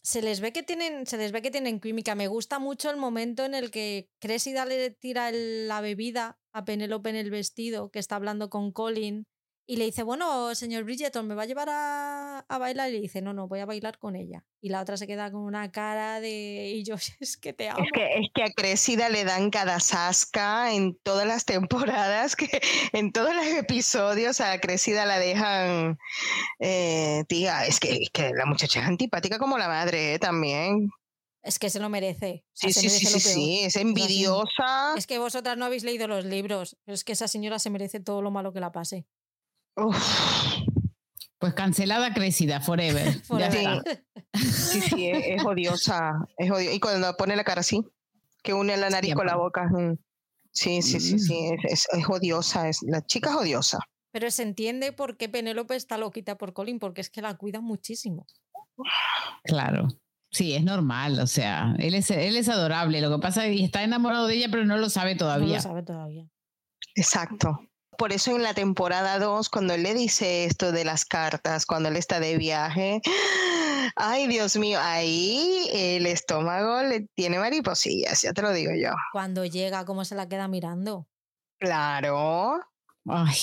se 0.04 0.22
les 0.22 0.40
ve 0.40 0.52
que 0.52 0.64
tienen, 0.64 1.06
se 1.06 1.18
les 1.18 1.32
ve 1.32 1.42
que 1.42 1.52
tienen 1.52 1.80
química. 1.80 2.16
Me 2.16 2.28
gusta 2.28 2.60
mucho 2.60 2.90
el 2.90 2.98
momento 2.98 3.46
en 3.46 3.54
el 3.54 3.72
que 3.72 4.10
Cressida 4.20 4.66
le 4.66 4.90
tira 4.92 5.32
la 5.32 5.82
bebida 5.82 6.40
a 6.54 6.66
Penélope 6.66 7.10
en 7.10 7.16
el 7.16 7.30
vestido, 7.30 7.92
que 7.92 8.00
está 8.00 8.16
hablando 8.16 8.50
con 8.50 8.72
Colin 8.72 9.28
y 9.72 9.78
le 9.78 9.86
dice, 9.86 10.04
bueno, 10.04 10.54
señor 10.54 10.84
Bridgeton, 10.84 11.26
¿me 11.26 11.34
va 11.34 11.44
a 11.44 11.46
llevar 11.46 11.70
a, 11.72 12.58
bailar? 12.60 12.90
Y 12.90 12.92
le 12.92 13.00
dice, 13.00 13.22
no, 13.22 13.32
no, 13.32 13.48
voy 13.48 13.62
a 13.62 13.66
bailar 13.66 14.00
con 14.00 14.18
ella. 14.18 14.44
Y 14.60 14.68
la 14.68 14.82
otra 14.82 14.98
se 14.98 15.08
queda 15.08 15.32
con 15.32 15.44
una 15.44 15.72
cara 15.72 16.20
de, 16.20 16.74
y 16.76 16.84
yo, 16.84 16.96
es 17.22 17.38
que 17.38 17.54
te 17.54 17.70
amo. 17.70 17.82
Es 17.82 17.90
que, 17.94 18.06
es 18.20 18.28
que 18.36 18.44
a 18.44 18.52
Cressida 18.52 19.08
le 19.08 19.24
dan 19.24 19.50
cada 19.50 19.80
sasca 19.80 20.74
en 20.74 21.00
todas 21.04 21.26
las 21.26 21.46
temporadas, 21.46 22.36
que 22.36 22.50
en 22.92 23.14
todos 23.14 23.34
los 23.34 23.46
episodios 23.46 24.42
a 24.42 24.60
Cressida 24.60 25.06
la 25.06 25.20
dejan, 25.20 25.98
eh, 26.60 27.24
tía, 27.30 27.66
es 27.66 27.80
que, 27.80 28.08
que, 28.12 28.32
la 28.34 28.46
muchacha 28.46 28.82
es 28.82 28.88
antipática 28.88 29.40
como 29.40 29.58
la 29.58 29.70
madre 29.70 30.16
¿eh? 30.16 30.20
también. 30.20 30.90
Es 31.44 31.60
que 31.60 31.70
se 31.70 31.80
lo 31.80 31.88
merece. 31.88 32.44
sí, 32.52 32.74
sí, 32.74 32.90
sí, 32.90 33.20
sí, 33.22 33.60
es 33.62 33.78
envidiosa. 33.78 34.96
Es 34.98 35.08
que 35.08 35.18
vosotras 35.18 35.58
no 35.58 35.64
habéis 35.64 35.86
leído 35.86 36.10
los 36.10 36.26
libros, 36.26 36.76
pero 36.84 36.94
es 36.94 37.06
que 37.06 37.14
esa 37.14 37.30
señora 37.30 37.58
se 37.58 37.70
merece 37.70 38.02
todo 38.02 38.22
lo 38.22 38.32
malo 38.32 38.52
que 38.52 38.60
la 38.60 38.74
pase. 38.74 39.08
Pues 39.76 41.54
cancelada 41.56 42.14
crecida, 42.14 42.62
forever. 42.62 43.22
Sí. 44.34 44.80
sí, 44.82 45.08
es, 45.10 45.44
odiosa, 45.46 46.26
es 46.38 46.74
Y 46.74 46.80
cuando 46.80 47.14
pone 47.18 47.36
la 47.36 47.44
cara 47.44 47.62
así, 47.62 47.84
que 48.44 48.54
une 48.54 48.78
la 48.78 48.90
nariz 48.90 49.14
con 49.14 49.26
la 49.26 49.36
boca. 49.36 49.66
Mm. 49.66 49.98
Sí, 50.52 50.82
sí, 50.82 51.00
sí, 51.00 51.20
sí, 51.20 51.52
mm. 51.52 51.68
es, 51.68 51.88
odiosa, 52.08 52.70
es, 52.70 52.82
la 52.84 53.02
chica 53.06 53.32
es 53.32 53.36
odiosa. 53.36 53.80
Pero 54.12 54.30
se 54.32 54.44
entiende 54.44 54.94
por 54.94 55.18
qué 55.18 55.30
Penélope 55.30 55.76
está 55.76 55.98
loquita 55.98 56.38
por 56.38 56.54
Colin, 56.54 56.80
porque 56.80 57.02
es 57.02 57.10
que 57.10 57.22
la 57.22 57.36
cuida 57.36 57.60
muchísimo. 57.60 58.26
Claro. 59.44 59.88
Sí, 60.32 60.54
es 60.54 60.64
normal, 60.64 61.20
o 61.20 61.28
sea, 61.28 61.76
él 61.80 61.96
es, 61.96 62.10
él 62.12 62.38
es 62.38 62.48
adorable. 62.48 63.02
Lo 63.02 63.12
que 63.12 63.22
pasa 63.22 63.46
es 63.46 63.58
que 63.58 63.66
está 63.66 63.84
enamorado 63.84 64.28
de 64.28 64.36
ella, 64.36 64.48
pero 64.50 64.64
no 64.66 64.78
lo 64.78 64.90
sabe 64.90 65.16
todavía. 65.16 65.48
No 65.48 65.56
lo 65.56 65.62
sabe 65.62 65.84
todavía. 65.84 66.26
Exacto 66.96 67.60
por 68.02 68.14
eso 68.14 68.36
en 68.36 68.42
la 68.42 68.56
temporada 68.56 69.20
2, 69.20 69.48
cuando 69.50 69.76
él 69.76 69.84
le 69.84 69.94
dice 69.94 70.46
esto 70.46 70.72
de 70.72 70.84
las 70.84 71.06
cartas, 71.06 71.68
cuando 71.68 71.90
él 71.90 71.96
está 71.96 72.20
de 72.20 72.36
viaje, 72.36 73.00
ay 73.96 74.26
Dios 74.26 74.58
mío, 74.58 74.80
ahí 74.82 75.70
el 75.72 76.08
estómago 76.08 76.82
le 76.82 77.02
tiene 77.14 77.38
mariposillas, 77.38 78.24
ya 78.24 78.34
te 78.34 78.42
lo 78.42 78.54
digo 78.54 78.72
yo. 78.74 78.90
Cuando 79.12 79.46
llega, 79.46 79.86
¿cómo 79.86 80.04
se 80.04 80.16
la 80.16 80.28
queda 80.28 80.48
mirando? 80.48 81.08
Claro. 81.60 82.62
Ay, 83.08 83.38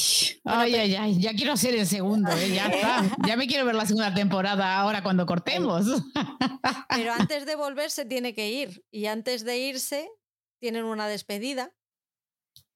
ay, 0.44 0.74
ay, 0.74 0.96
ay, 0.96 1.20
ya 1.20 1.34
quiero 1.34 1.52
hacer 1.52 1.76
el 1.76 1.86
segundo, 1.86 2.32
¿eh? 2.32 2.52
ya 2.52 2.66
está. 2.66 3.04
Ya 3.28 3.36
me 3.36 3.46
quiero 3.46 3.64
ver 3.64 3.76
la 3.76 3.86
segunda 3.86 4.12
temporada 4.12 4.76
ahora 4.76 5.04
cuando 5.04 5.24
cortemos. 5.24 5.86
Pero 6.88 7.12
antes 7.12 7.46
de 7.46 7.54
volver 7.54 7.92
se 7.92 8.06
tiene 8.06 8.34
que 8.34 8.50
ir. 8.50 8.84
Y 8.90 9.06
antes 9.06 9.44
de 9.44 9.56
irse, 9.56 10.10
tienen 10.58 10.84
una 10.84 11.06
despedida 11.06 11.72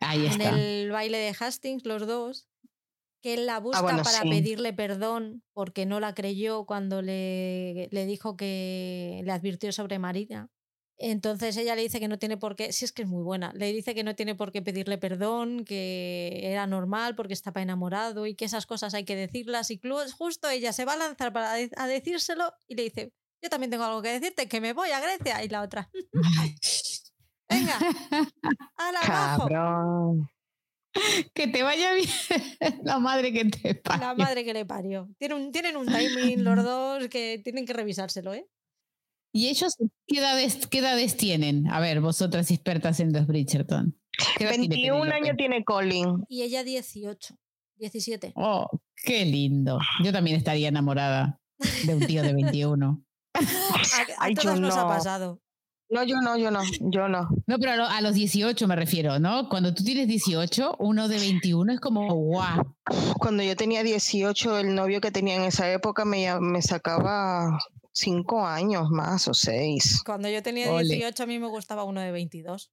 en 0.03 0.41
el 0.41 0.91
baile 0.91 1.19
de 1.19 1.35
Hastings, 1.39 1.85
los 1.87 2.07
dos, 2.07 2.49
que 3.23 3.35
él 3.35 3.47
la 3.47 3.57
ah, 3.57 3.61
busca 3.61 4.03
para 4.03 4.23
pedirle 4.23 4.73
perdón 4.73 5.43
porque 5.53 5.87
no 5.87 6.01
la 6.01 6.15
creyó 6.15 6.65
cuando 6.65 7.03
le, 7.03 7.89
le 7.91 8.07
dijo 8.07 8.37
que 8.37 9.23
le 9.25 9.33
advirtió 9.33 9.73
sobre 9.73 9.99
Marina. 9.99 10.51
Entonces 10.99 11.57
ella 11.57 11.75
le 11.75 11.83
dice 11.83 11.99
que 11.99 12.09
no 12.09 12.19
tiene 12.19 12.37
por 12.37 12.55
qué, 12.55 12.73
si 12.73 12.85
es 12.85 12.93
que 12.93 13.03
es 13.03 13.09
muy 13.09 13.25
buena, 13.25 13.53
le 13.55 13.73
dice 13.73 13.95
que 13.95 14.05
no 14.05 14.15
tiene 14.15 14.35
por 14.35 14.53
qué 14.53 14.63
pedirle 14.63 14.99
perdón, 14.99 15.65
que 15.65 16.41
era 16.45 16.67
normal 16.67 17.17
porque 17.17 17.33
estaba 17.33 17.63
enamorado 17.63 18.27
y 18.27 18.35
que 18.35 18.45
esas 18.45 18.67
cosas 18.67 18.95
hay 18.95 19.05
que 19.05 19.17
decirlas. 19.17 19.71
Y 19.71 19.81
justo 20.17 20.49
ella 20.49 20.73
se 20.73 20.85
va 20.85 20.93
a 20.93 20.99
lanzar 20.99 21.33
para 21.33 21.55
a 21.55 21.87
decírselo 21.87 22.53
y 22.69 22.77
le 22.77 22.85
dice, 22.85 23.13
yo 23.43 23.51
también 23.51 23.71
tengo 23.71 23.85
algo 23.85 24.03
que 24.03 24.21
decirte, 24.21 24.47
que 24.47 24.61
me 24.61 24.73
voy 24.73 24.91
a 24.91 25.01
Grecia. 25.01 25.43
Y 25.43 25.49
la 25.49 25.63
otra, 25.63 25.91
Venga, 27.53 27.79
a 28.77 28.93
la 28.93 29.01
Cabrón. 29.01 30.29
Que 31.35 31.49
te 31.49 31.63
vaya 31.63 31.95
bien. 31.95 32.09
La 32.85 32.99
madre 32.99 33.33
que 33.33 33.47
te 33.47 33.75
parió. 33.75 34.09
La 34.09 34.15
madre 34.15 34.45
que 34.45 34.53
le 34.53 34.67
parió. 34.67 35.09
Tienen 35.19 35.39
un, 35.39 35.53
tienen 35.53 35.77
un 35.77 35.87
timing 35.87 36.45
los 36.45 36.57
dos 36.65 37.09
que 37.09 37.41
tienen 37.43 37.65
que 37.65 37.73
revisárselo, 37.73 38.35
¿eh? 38.35 38.47
¿Y 39.35 39.49
ellos 39.49 39.77
qué 40.07 40.19
edades, 40.79 41.17
tienen? 41.17 41.67
A 41.71 41.81
ver, 41.81 42.01
vosotras 42.01 42.51
expertas 42.51 43.01
en 43.01 43.15
los 43.15 43.27
Bridgerton. 43.27 43.99
21 44.39 45.11
años 45.11 45.37
tiene 45.39 45.65
Colin. 45.65 46.23
Y 46.29 46.43
ella 46.43 46.63
18, 46.63 47.35
17. 47.77 48.33
Oh, 48.37 48.69
qué 48.95 49.25
lindo. 49.25 49.79
Yo 50.05 50.13
también 50.13 50.37
estaría 50.37 50.69
enamorada 50.69 51.41
de 51.87 51.95
un 51.95 52.07
tío 52.07 52.23
de 52.23 52.35
21. 52.35 53.03
a, 54.19 54.35
todos 54.35 54.61
nos 54.61 54.77
ha 54.77 54.87
pasado. 54.87 55.42
No, 55.93 56.03
yo 56.05 56.23
no, 56.23 56.39
yo 56.39 56.51
no, 56.51 56.63
yo 56.81 57.07
no. 57.07 57.29
No, 57.47 57.59
pero 57.59 57.85
a, 57.85 58.01
los 58.01 58.15
18 58.15 58.67
me 58.67 58.77
refiero, 58.77 59.19
¿no? 59.19 59.51
Cuando 59.51 59.75
tú 59.75 59.85
tienes 59.85 60.09
18, 60.09 60.77
uno 60.79 61.07
de 61.07 61.19
21 61.19 61.75
es 61.75 61.81
como 61.81 62.15
guau. 62.15 62.75
Cuando 63.19 63.43
yo 63.43 63.55
tenía 63.57 63.83
18, 63.83 64.61
el 64.61 64.75
novio 64.75 65.03
que 65.03 65.11
tenía 65.11 65.37
en 65.37 65.43
esa 65.43 65.71
época 65.71 66.07
me, 66.07 66.41
me 66.41 66.63
sacaba 66.63 67.59
cinco 67.93 68.47
años 68.47 68.89
más 68.89 69.29
o 69.29 69.35
seis. 69.35 70.03
Cuando 70.03 70.31
yo 70.31 70.43
tenía 70.43 70.71
18, 70.71 71.23
a 71.23 71.27
mí 71.27 71.39
me 71.39 71.49
gustaba 71.49 71.85
uno 71.85 72.01
de 72.01 72.11
22. 72.11 72.73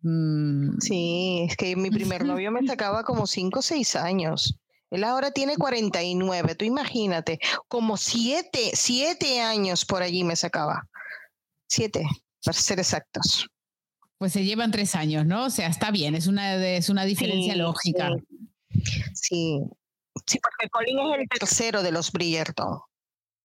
Mm. 0.00 0.78
Sí, 0.80 1.46
es 1.50 1.56
que 1.58 1.76
mi 1.76 1.90
primer 1.90 2.24
novio 2.24 2.50
me 2.50 2.66
sacaba 2.66 3.04
como 3.04 3.26
cinco 3.26 3.58
o 3.58 3.62
seis 3.62 3.94
años. 3.94 4.58
Él 4.88 5.04
ahora 5.04 5.32
tiene 5.32 5.58
49, 5.58 6.54
tú 6.54 6.64
imagínate, 6.64 7.40
como 7.68 7.98
siete, 7.98 8.70
siete 8.72 9.42
años 9.42 9.84
por 9.84 10.02
allí 10.02 10.24
me 10.24 10.34
sacaba. 10.34 10.88
Siete 11.66 12.06
para 12.48 12.58
ser 12.58 12.78
exactos. 12.78 13.46
Pues 14.16 14.32
se 14.32 14.42
llevan 14.42 14.70
tres 14.70 14.94
años, 14.94 15.26
¿no? 15.26 15.44
O 15.44 15.50
sea, 15.50 15.68
está 15.68 15.90
bien, 15.90 16.14
es 16.14 16.26
una, 16.26 16.56
es 16.66 16.88
una 16.88 17.04
diferencia 17.04 17.54
lógica. 17.54 18.10
Sí. 19.12 19.60
sí. 20.26 20.38
porque 20.40 20.70
Colin 20.70 20.98
es 20.98 21.20
el 21.20 21.28
tercero 21.28 21.82
de 21.82 21.92
los 21.92 22.10
Bridgerton. 22.10 22.80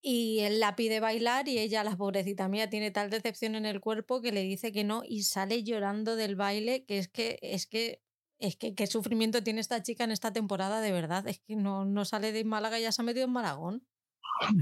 Y 0.02 0.40
él 0.40 0.62
la 0.62 0.78
pide 0.78 1.02
bailar 1.02 1.50
y 1.50 1.60
ella, 1.60 1.84
la 1.84 1.98
pobrecita 1.98 2.48
mía, 2.48 2.70
tiene 2.70 2.92
tal 2.92 3.10
decepción 3.10 3.56
en 3.56 3.66
el 3.66 3.82
cuerpo 3.82 4.22
que 4.22 4.32
le 4.32 4.42
dice 4.42 4.72
que 4.72 4.86
no 4.86 5.04
y 5.06 5.24
sale 5.24 5.64
llorando 5.64 6.16
del 6.16 6.38
baile, 6.38 6.86
que 6.86 6.98
es 6.98 7.10
que, 7.10 7.40
es 7.42 7.68
que, 7.68 8.02
es 8.40 8.56
que 8.56 8.74
qué 8.74 8.88
sufrimiento 8.88 9.44
tiene 9.44 9.60
esta 9.60 9.84
chica 9.84 10.06
en 10.06 10.12
esta 10.12 10.32
temporada, 10.32 10.80
de 10.80 10.94
verdad. 10.94 11.28
Es 11.28 11.40
que 11.40 11.58
no, 11.58 11.84
no 11.84 12.06
sale 12.06 12.32
de 12.32 12.46
Málaga, 12.46 12.80
ya 12.80 12.94
se 12.94 13.02
ha 13.02 13.06
metido 13.06 13.26
en 13.26 13.34
Malagón. 13.34 13.86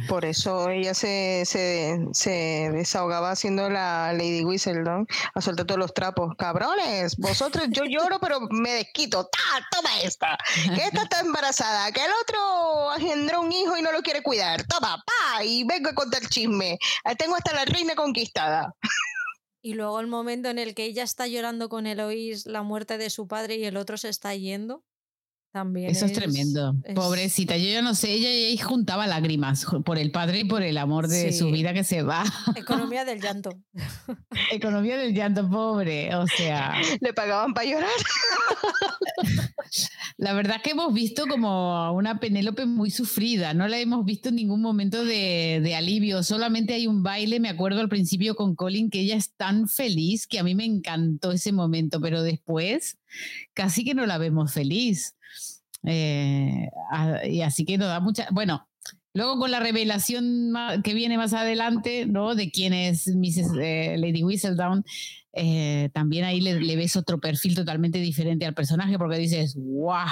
Por 0.08 0.26
eso 0.26 0.70
ella 0.70 0.94
se, 0.94 1.44
se, 1.46 2.70
desahogaba 2.72 3.32
haciendo 3.32 3.70
la 3.70 4.14
Lady 4.14 4.44
Whistledown 4.44 5.08
a 5.34 5.42
soltar 5.42 5.66
todos 5.66 5.80
los 5.80 5.94
trapos. 5.94 6.36
Cabrones, 6.38 7.18
vosotros, 7.18 7.68
yo 7.70 7.86
lloro, 7.86 8.20
pero 8.20 8.42
me 8.50 8.74
desquito. 8.74 9.26
¡Ta! 9.26 9.40
Toma 9.72 10.02
esta. 10.02 10.38
Que 10.76 10.86
esta 10.86 11.04
está 11.04 11.20
embarazada. 11.22 11.92
Que 11.92 12.02
el 12.02 12.12
otro 12.22 12.96
engendró 12.96 13.42
un 13.42 13.52
hijo 13.52 13.78
y 13.78 13.82
no 13.82 13.92
lo 13.92 14.02
quiere 14.02 14.22
cuidar. 14.22 14.64
Toma, 14.68 15.04
pa. 15.06 15.44
Y 15.44 15.64
vengo 15.64 15.90
a 15.90 15.96
contar 15.96 16.22
chisme. 16.28 16.78
Tengo 17.18 17.36
hasta 17.36 17.54
la 17.54 17.66
reina 17.66 17.96
conquistada. 17.96 18.76
Y 19.62 19.74
luego 19.76 20.00
el 20.00 20.08
momento 20.08 20.50
en 20.50 20.58
el 20.58 20.74
que 20.74 20.86
ella 20.86 21.04
está 21.04 21.28
llorando 21.28 21.70
con 21.70 21.86
Eloís 21.86 22.48
la 22.48 22.64
muerte 22.64 22.98
de 22.98 23.10
su 23.10 23.28
padre 23.28 23.58
y 23.58 23.66
el 23.66 23.78
otro 23.78 23.98
se 23.98 24.10
está 24.10 24.34
yendo. 24.34 24.84
Eso 25.54 26.06
es, 26.06 26.14
tremendo. 26.14 26.76
Pobrecita, 26.96 27.58
yo 27.58 27.68
ya 27.68 27.82
no 27.82 27.94
sé, 27.94 28.14
ella, 28.14 28.30
ella, 28.30 28.64
juntaba 28.64 29.06
lágrimas 29.06 29.66
por 29.84 29.98
el 29.98 30.10
padre 30.12 30.40
y 30.40 30.44
por 30.46 30.64
el 30.64 30.78
amor 30.78 31.10
de 31.10 31.34
su 31.34 31.52
vida 31.52 31.74
que 31.74 31.84
se 31.84 32.04
va. 32.04 32.24
Economía 32.56 33.04
del 33.04 33.20
llanto. 33.20 33.50
Economía 34.50 34.98
del 34.98 35.14
llanto, 35.14 35.50
pobre. 35.50 36.16
O 36.16 36.26
sea. 36.26 36.76
Le 37.02 37.14
pagaban 37.14 37.54
para 37.54 37.70
llorar. 37.70 37.90
La 40.18 40.34
verdad 40.34 40.62
que 40.64 40.72
hemos 40.72 40.94
visto 40.94 41.26
como 41.28 41.92
una 41.94 42.20
Penélope 42.20 42.66
muy 42.66 42.90
sufrida, 42.90 43.54
no 43.54 43.68
la 43.68 43.80
hemos 43.80 44.06
visto 44.06 44.30
en 44.30 44.36
ningún 44.36 44.62
momento 44.62 45.04
de, 45.04 45.60
de 45.64 45.76
alivio, 45.76 46.24
solamente 46.24 46.74
hay 46.74 46.88
un 46.88 47.04
baile, 47.04 47.40
me 47.40 47.50
acuerdo 47.50 47.82
al 47.82 47.90
principio 47.90 48.36
con 48.36 48.56
Colin, 48.56 48.90
que 48.90 49.00
ella 49.00 49.16
es 49.16 49.34
tan 49.34 49.68
feliz 49.68 50.28
que 50.28 50.40
a 50.40 50.44
mí 50.44 50.56
me 50.56 50.66
encantó 50.66 51.32
ese 51.32 51.52
momento, 51.52 52.00
pero 52.00 52.22
después 52.22 52.98
casi 53.54 53.84
que 53.84 53.94
no 53.94 54.06
la 54.06 54.18
vemos 54.18 54.54
feliz. 54.54 55.16
Eh, 55.84 56.70
y 57.30 57.42
así 57.42 57.66
que 57.66 57.78
nos 57.78 57.88
da 57.88 58.00
mucha, 58.00 58.28
bueno, 58.32 58.68
luego 59.14 59.40
con 59.40 59.52
la 59.52 59.60
revelación 59.60 60.54
que 60.84 60.94
viene 60.94 61.18
más 61.18 61.34
adelante, 61.34 62.06
¿no? 62.06 62.36
De 62.36 62.52
quién 62.52 62.74
es 62.74 63.08
Mrs. 63.08 63.58
Eh, 63.60 63.96
Lady 63.98 64.24
Whistledown, 64.24 64.84
eh, 65.34 65.90
también 65.94 66.26
ahí 66.26 66.42
le, 66.42 66.60
le, 66.60 66.76
ves 66.76 66.96
otro 66.96 67.20
perfil 67.20 67.56
totalmente 67.56 68.00
diferente 68.00 68.46
al 68.46 68.54
personaje 68.54 68.98
porque 68.98 69.18
dices, 69.18 69.56
wow, 69.56 70.08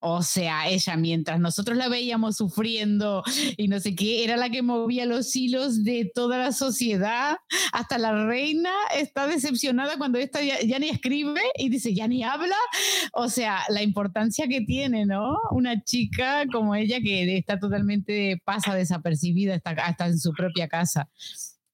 o 0.00 0.22
sea, 0.22 0.68
ella 0.68 0.96
mientras 0.96 1.40
nosotros 1.40 1.76
la 1.76 1.88
veíamos 1.88 2.36
sufriendo 2.36 3.22
y 3.56 3.68
no 3.68 3.80
sé 3.80 3.96
qué, 3.96 4.22
era 4.24 4.36
la 4.36 4.48
que 4.50 4.62
movía 4.62 5.06
los 5.06 5.34
hilos 5.34 5.82
de 5.82 6.10
toda 6.14 6.38
la 6.38 6.52
sociedad. 6.52 7.36
Hasta 7.72 7.98
la 7.98 8.26
reina 8.26 8.70
está 8.94 9.26
decepcionada 9.26 9.98
cuando 9.98 10.18
esta 10.18 10.40
ya, 10.42 10.78
ni 10.78 10.88
escribe 10.88 11.40
y 11.56 11.68
dice, 11.68 11.94
ya 11.94 12.06
ni 12.06 12.22
habla. 12.22 12.56
O 13.12 13.28
sea, 13.28 13.62
la 13.70 13.82
importancia 13.82 14.46
que 14.46 14.60
tiene, 14.60 15.04
¿no? 15.04 15.36
Una 15.50 15.82
chica 15.82 16.44
como 16.52 16.74
ella 16.74 17.00
que 17.00 17.36
está 17.36 17.58
totalmente 17.58 18.40
pasa 18.44 18.74
desapercibida 18.74 19.56
hasta, 19.56 19.70
hasta 19.70 20.06
en 20.06 20.18
su 20.18 20.32
propia 20.32 20.68
casa. 20.68 21.08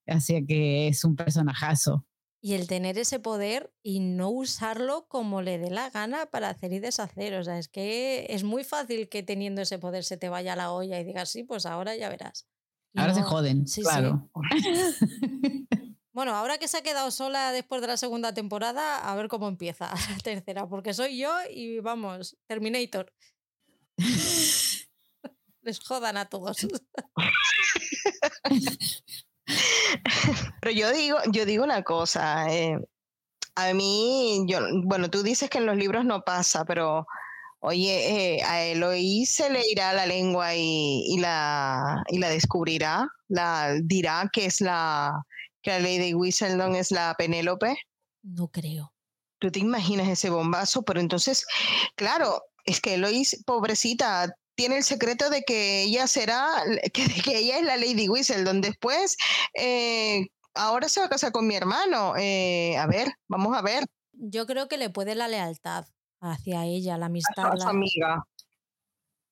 Así 0.07 0.45
que 0.47 0.89
es 0.89 1.05
un 1.05 1.17
personajazo 1.17 2.07
y 2.45 2.53
el 2.53 2.67
tener 2.67 2.99
ese 2.99 3.21
poder 3.21 3.73
y 3.83 4.01
no 4.01 4.29
usarlo 4.29 5.07
como 5.09 5.41
le 5.41 5.57
dé 5.57 5.71
la 5.71 5.89
gana 5.89 6.27
para 6.27 6.51
hacer 6.51 6.75
y 6.75 6.79
deshacer. 6.79 7.33
O 7.37 7.43
sea, 7.43 7.59
es 7.59 7.69
que 7.69 8.27
es 8.29 8.45
muy 8.45 8.65
fácil 8.65 9.09
que 9.09 9.23
teniendo 9.23 9.63
ese 9.63 9.79
poder 9.79 10.05
se 10.05 10.19
te 10.19 10.29
vaya 10.29 10.53
a 10.53 10.57
la 10.57 10.71
olla 10.71 11.01
y 11.01 11.05
digas, 11.05 11.31
sí, 11.31 11.45
pues 11.45 11.65
ahora 11.65 11.97
ya 11.97 12.11
verás. 12.11 12.47
ahora 12.97 13.15
se 13.15 13.23
joden, 13.23 13.65
claro. 13.65 14.29
bueno, 16.13 16.35
ahora 16.35 16.59
que 16.59 16.69
se 16.69 16.77
ha 16.77 16.83
quedado 16.83 17.11
sola 17.11 17.51
después 17.51 17.81
de 17.81 17.87
la 17.87 17.97
segunda 17.97 18.35
temporada, 18.35 19.11
a 19.11 19.17
ver 19.17 19.29
cómo 19.29 19.49
empieza 19.49 19.95
la 20.11 20.19
tercera, 20.23 20.69
porque 20.69 20.93
soy 20.93 21.17
yo 21.17 21.33
y 21.51 21.81
vamos, 21.81 22.37
Terminator. 22.47 23.11
Les 25.63 25.81
jodan 25.81 26.19
a 26.19 26.27
todos. 26.27 26.59
Pero 30.61 30.73
yo 30.73 30.93
digo, 30.93 31.19
yo 31.33 31.45
digo 31.45 31.65
una 31.65 31.83
cosa. 31.83 32.53
Eh, 32.53 32.79
a 33.57 33.73
mí, 33.73 34.45
yo, 34.47 34.61
bueno, 34.85 35.11
tú 35.11 35.23
dices 35.23 35.49
que 35.51 35.59
en 35.59 35.67
los 35.67 35.77
libros 35.77 36.05
no 36.05 36.23
pasa, 36.23 36.65
pero 36.65 37.07
oye, 37.61 38.37
eh, 38.37 38.43
a 38.43 38.63
Eloí 38.65 39.27
se 39.27 39.49
le 39.49 39.63
irá 39.71 39.93
la 39.93 40.07
lengua 40.07 40.55
y, 40.55 41.17
la, 41.19 42.03
y 42.09 42.19
la 42.19 42.29
descubrirá, 42.29 43.09
la 43.29 43.75
dirá 43.83 44.29
que 44.33 44.47
es 44.47 44.61
la 44.61 45.25
que 45.63 45.71
la 45.71 45.79
Lady 45.79 46.13
Whistledown 46.13 46.75
es 46.75 46.91
la 46.91 47.15
Penélope. 47.17 47.75
No 48.23 48.49
creo. 48.49 48.93
Tú 49.39 49.51
te 49.51 49.61
imaginas 49.61 50.09
ese 50.09 50.31
bombazo, 50.31 50.83
pero 50.83 51.01
entonces, 51.01 51.47
claro, 51.97 52.43
es 52.67 52.81
que 52.81 52.95
Eloís, 52.95 53.43
pobrecita, 53.47 54.35
tiene 54.55 54.79
el 54.79 54.85
secreto 54.85 55.31
de 55.31 55.43
que 55.43 55.83
ella 55.83 56.07
será, 56.07 56.49
que, 56.93 57.07
que 57.23 57.39
ella 57.39 57.59
es 57.59 57.65
la 57.65 57.77
Lady 57.77 58.07
donde 58.45 58.69
Después, 58.69 59.17
eh, 59.55 60.27
ahora 60.55 60.89
se 60.89 61.01
va 61.01 61.07
a 61.07 61.11
casar 61.11 61.33
con 61.33 61.47
mi 61.47 61.55
hermano. 61.55 62.15
Eh, 62.17 62.77
a 62.77 62.87
ver, 62.87 63.09
vamos 63.29 63.57
a 63.57 63.63
ver. 63.63 63.85
Yo 64.13 64.47
creo 64.47 64.69
que 64.69 64.77
le 64.77 64.91
puede 64.91 65.15
la 65.15 65.29
lealtad 65.29 65.87
hacia 66.21 66.65
ella, 66.65 66.97
la 66.97 67.07
amistad. 67.07 67.53
A 67.53 67.57
su 67.57 67.69
amiga. 67.69 68.25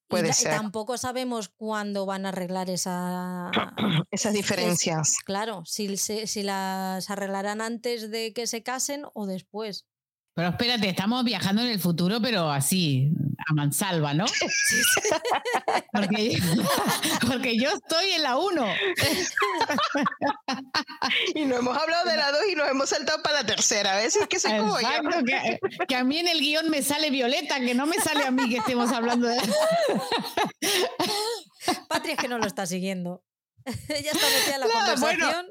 Puede 0.09 0.29
y, 0.29 0.33
ser. 0.35 0.55
tampoco 0.55 0.99
sabemos 0.99 1.49
cuándo 1.49 2.05
van 2.05 2.27
a 2.27 2.29
arreglar 2.29 2.69
esa, 2.69 3.51
esas 4.11 4.35
diferencias. 4.35 5.17
claro, 5.25 5.63
si, 5.65 5.97
si 5.97 6.43
las 6.43 7.09
arreglarán 7.09 7.63
antes 7.63 8.11
de 8.11 8.35
que 8.35 8.47
se 8.47 8.63
casen 8.63 9.05
o 9.15 9.27
después. 9.27 9.87
Pero 10.35 10.49
espérate, 10.49 10.89
estamos 10.89 11.25
viajando 11.25 11.61
en 11.61 11.69
el 11.69 11.79
futuro, 11.79 12.21
pero 12.23 12.51
así, 12.51 13.13
a 13.47 13.53
mansalva, 13.53 14.15
¿no? 14.15 14.25
Porque, 15.93 16.41
porque, 17.29 17.59
yo 17.59 17.71
estoy 17.71 18.13
en 18.13 18.23
la 18.23 18.39
1. 18.39 18.67
Y 21.35 21.45
no 21.45 21.57
hemos 21.57 21.77
hablado 21.77 22.09
de 22.09 22.17
la 22.17 22.31
2 22.31 22.41
y 22.51 22.55
nos 22.55 22.69
hemos 22.71 22.89
saltado 22.89 23.23
para 23.23 23.43
la 23.43 23.47
tercera. 23.47 23.95
A 23.95 23.97
veces 23.97 24.27
que 24.29 24.39
soy 24.39 24.57
como 24.59 24.79
yo. 24.81 24.89
Que, 25.27 25.59
que, 25.87 25.97
a 25.97 26.05
mí 26.05 26.19
en 26.19 26.29
el 26.29 26.41
guion 26.41 26.71
me 26.71 26.83
sale 26.83 27.11
Violeta, 27.11 27.61
que 27.61 27.75
no 27.75 27.87
me 27.87 27.97
sale 27.97 28.25
a 28.25 28.31
mí 28.31 28.49
que 28.49 28.59
estemos 28.59 28.91
hablando 28.93 29.27
de... 29.29 29.39
Patria 31.89 32.15
es 32.15 32.21
que 32.21 32.29
no 32.29 32.39
lo 32.39 32.47
está 32.47 32.67
siguiendo. 32.67 33.25
Ella 33.65 34.13
está 34.13 34.27
metida 34.27 34.55
en 34.55 34.61
la 34.61 34.69
conversación. 34.69 35.47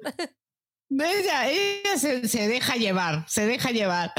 Ella, 0.91 1.49
ella 1.49 1.97
se, 1.97 2.47
deja 2.49 2.75
llevar, 2.75 3.23
se 3.29 3.45
deja 3.45 3.71
llevar. 3.71 4.11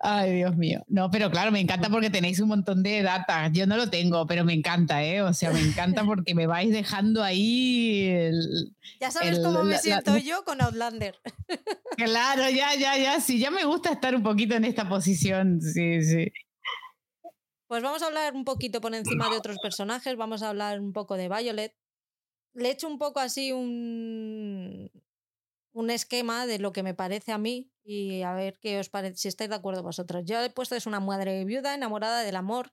Ay, 0.00 0.34
Dios 0.34 0.56
mío. 0.56 0.82
No, 0.88 1.08
pero 1.08 1.30
claro, 1.30 1.52
me 1.52 1.60
encanta 1.60 1.88
porque 1.88 2.10
tenéis 2.10 2.40
un 2.40 2.48
montón 2.48 2.82
de 2.82 3.02
data. 3.02 3.48
Yo 3.52 3.64
no 3.66 3.76
lo 3.76 3.90
tengo, 3.90 4.26
pero 4.26 4.44
me 4.44 4.52
encanta, 4.52 5.04
¿eh? 5.04 5.22
O 5.22 5.32
sea, 5.32 5.52
me 5.52 5.60
encanta 5.60 6.04
porque 6.04 6.34
me 6.34 6.48
vais 6.48 6.72
dejando 6.72 7.22
ahí. 7.22 8.12
ya 9.00 9.12
sabes 9.12 9.38
cómo 9.38 9.62
me 9.62 9.78
siento 9.78 10.16
yo 10.16 10.44
con 10.44 10.60
Outlander. 10.60 11.16
Claro, 11.96 12.50
ya, 12.50 12.74
ya, 12.74 12.96
ya. 12.98 13.20
Sí, 13.20 13.38
ya 13.38 13.52
me 13.52 13.64
gusta 13.64 13.92
estar 13.92 14.14
un 14.16 14.24
poquito 14.24 14.56
en 14.56 14.64
esta 14.64 14.88
posición. 14.88 15.60
Sí, 15.60 16.02
sí. 16.02 16.32
Pues 17.68 17.84
vamos 17.84 18.02
a 18.02 18.06
hablar 18.06 18.34
un 18.34 18.44
poquito 18.44 18.80
por 18.80 18.92
encima 18.96 19.30
de 19.30 19.36
otros 19.36 19.58
personajes. 19.62 20.16
Vamos 20.16 20.42
a 20.42 20.48
hablar 20.48 20.80
un 20.80 20.92
poco 20.92 21.16
de 21.16 21.28
Violet. 21.28 21.72
Le 22.54 22.68
he 22.68 22.72
hecho 22.72 22.88
un 22.88 22.98
poco 22.98 23.20
así 23.20 23.52
un, 23.52 24.90
un 25.72 25.90
esquema 25.90 26.46
de 26.46 26.58
lo 26.58 26.72
que 26.72 26.82
me 26.82 26.94
parece 26.94 27.32
a 27.32 27.38
mí 27.38 27.70
y 27.84 28.22
a 28.22 28.34
ver 28.34 28.58
qué 28.60 28.78
os 28.78 28.88
parece, 28.88 29.16
si 29.16 29.28
estáis 29.28 29.50
de 29.50 29.56
acuerdo 29.56 29.82
vosotros. 29.82 30.24
Yo 30.24 30.40
he 30.42 30.50
puesto 30.50 30.74
es 30.74 30.86
una 30.86 31.00
madre 31.00 31.44
viuda 31.44 31.74
enamorada 31.74 32.22
del 32.22 32.36
amor, 32.36 32.72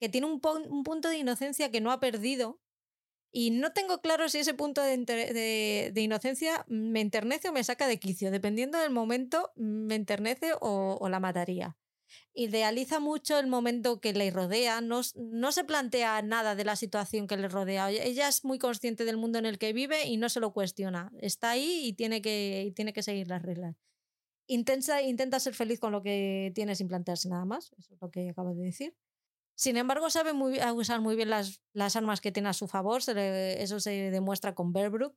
que 0.00 0.08
tiene 0.08 0.26
un, 0.26 0.40
un 0.68 0.84
punto 0.84 1.08
de 1.08 1.18
inocencia 1.18 1.70
que 1.70 1.80
no 1.80 1.90
ha 1.90 2.00
perdido 2.00 2.60
y 3.30 3.50
no 3.50 3.72
tengo 3.72 4.00
claro 4.00 4.28
si 4.28 4.38
ese 4.38 4.54
punto 4.54 4.82
de, 4.82 4.96
de, 5.92 6.00
inocencia 6.00 6.64
me 6.68 7.00
enternece 7.00 7.50
o 7.50 7.52
me 7.52 7.64
saca 7.64 7.86
de 7.86 7.98
quicio. 7.98 8.30
Dependiendo 8.30 8.78
del 8.78 8.90
momento, 8.90 9.52
me 9.56 9.96
enternece 9.96 10.52
o, 10.60 10.96
o 10.98 11.08
la 11.08 11.20
mataría 11.20 11.76
idealiza 12.38 13.00
mucho 13.00 13.36
el 13.38 13.48
momento 13.48 14.00
que 14.00 14.12
le 14.12 14.30
rodea, 14.30 14.80
no, 14.80 15.00
no, 15.16 15.50
se 15.50 15.64
plantea 15.64 16.22
nada 16.22 16.54
de 16.54 16.64
la 16.64 16.76
situación 16.76 17.26
que 17.26 17.36
le 17.36 17.48
rodea. 17.48 17.90
Ella 17.90 18.28
es 18.28 18.44
muy 18.44 18.60
consciente 18.60 19.04
del 19.04 19.16
mundo 19.16 19.38
en 19.40 19.46
el 19.46 19.58
que 19.58 19.72
vive 19.72 20.06
y 20.06 20.16
no 20.18 20.28
se 20.28 20.38
lo 20.38 20.52
cuestiona. 20.52 21.10
Está 21.20 21.50
ahí 21.50 21.80
y 21.84 21.94
tiene 21.94 22.22
que, 22.22 22.72
tiene 22.76 22.92
que 22.92 23.02
seguir 23.02 23.26
las 23.26 23.42
reglas. 23.42 23.76
Intenta, 24.46 25.02
intenta 25.02 25.40
ser 25.40 25.54
feliz 25.54 25.80
con 25.80 25.90
lo 25.90 26.02
que 26.02 26.52
tiene 26.54 26.76
sin 26.76 26.86
plantearse 26.86 27.28
nada 27.28 27.44
más, 27.44 27.72
eso 27.76 27.94
es 27.94 28.00
lo 28.00 28.10
que 28.10 28.30
acabo 28.30 28.54
de 28.54 28.64
decir. 28.64 28.94
Sin 29.56 29.76
embargo, 29.76 30.08
sabe 30.08 30.32
muy, 30.32 30.60
usar 30.76 31.00
muy 31.00 31.16
bien 31.16 31.30
las, 31.30 31.60
las 31.72 31.96
armas 31.96 32.20
que 32.20 32.30
tiene 32.30 32.50
a 32.50 32.52
su 32.52 32.68
favor, 32.68 33.02
eso 33.04 33.80
se 33.80 33.90
demuestra 34.12 34.54
con 34.54 34.72
Bearbrook. 34.72 35.16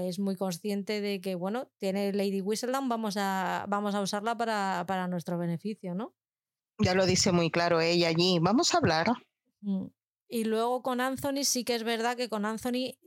Es 0.00 0.18
muy 0.18 0.36
consciente 0.36 1.02
de 1.02 1.20
que, 1.20 1.34
bueno, 1.34 1.70
tiene 1.76 2.12
Lady 2.14 2.40
Whistledown, 2.40 2.88
vamos 2.88 3.16
a, 3.18 3.66
vamos 3.68 3.94
a 3.94 4.00
usarla 4.00 4.34
para, 4.36 4.84
para 4.86 5.08
nuestro 5.08 5.36
beneficio, 5.36 5.94
¿no? 5.94 6.14
Ya 6.78 6.94
lo 6.94 7.06
dice 7.06 7.32
muy 7.32 7.50
claro 7.50 7.80
ella 7.80 8.08
allí. 8.08 8.38
Vamos 8.40 8.74
a 8.74 8.78
hablar. 8.78 9.08
Mm. 9.60 9.86
Y 10.28 10.44
luego 10.44 10.82
con 10.82 11.00
Anthony 11.00 11.44
sí 11.44 11.64
que 11.64 11.74
es 11.74 11.84
verdad 11.84 12.16
que 12.16 12.28
con 12.28 12.44
Anthony 12.44 12.98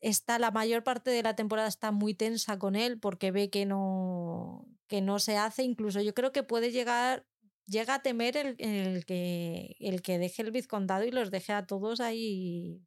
está 0.00 0.38
la 0.38 0.50
mayor 0.50 0.82
parte 0.84 1.10
de 1.10 1.22
la 1.22 1.36
temporada 1.36 1.68
está 1.68 1.92
muy 1.92 2.14
tensa 2.14 2.58
con 2.58 2.76
él 2.76 2.98
porque 2.98 3.30
ve 3.30 3.50
que 3.50 3.66
no, 3.66 4.66
que 4.88 5.00
no 5.00 5.18
se 5.18 5.36
hace. 5.36 5.62
Incluso 5.62 6.00
yo 6.00 6.14
creo 6.14 6.32
que 6.32 6.42
puede 6.42 6.72
llegar, 6.72 7.26
llega 7.66 7.94
a 7.94 8.02
temer 8.02 8.36
el, 8.36 8.56
el 8.58 9.04
que, 9.06 9.76
el 9.80 10.02
que 10.02 10.18
deje 10.18 10.42
el 10.42 10.50
vizcondado 10.50 11.04
y 11.04 11.10
los 11.10 11.30
deje 11.30 11.52
a 11.52 11.66
todos 11.66 12.00
ahí 12.00 12.82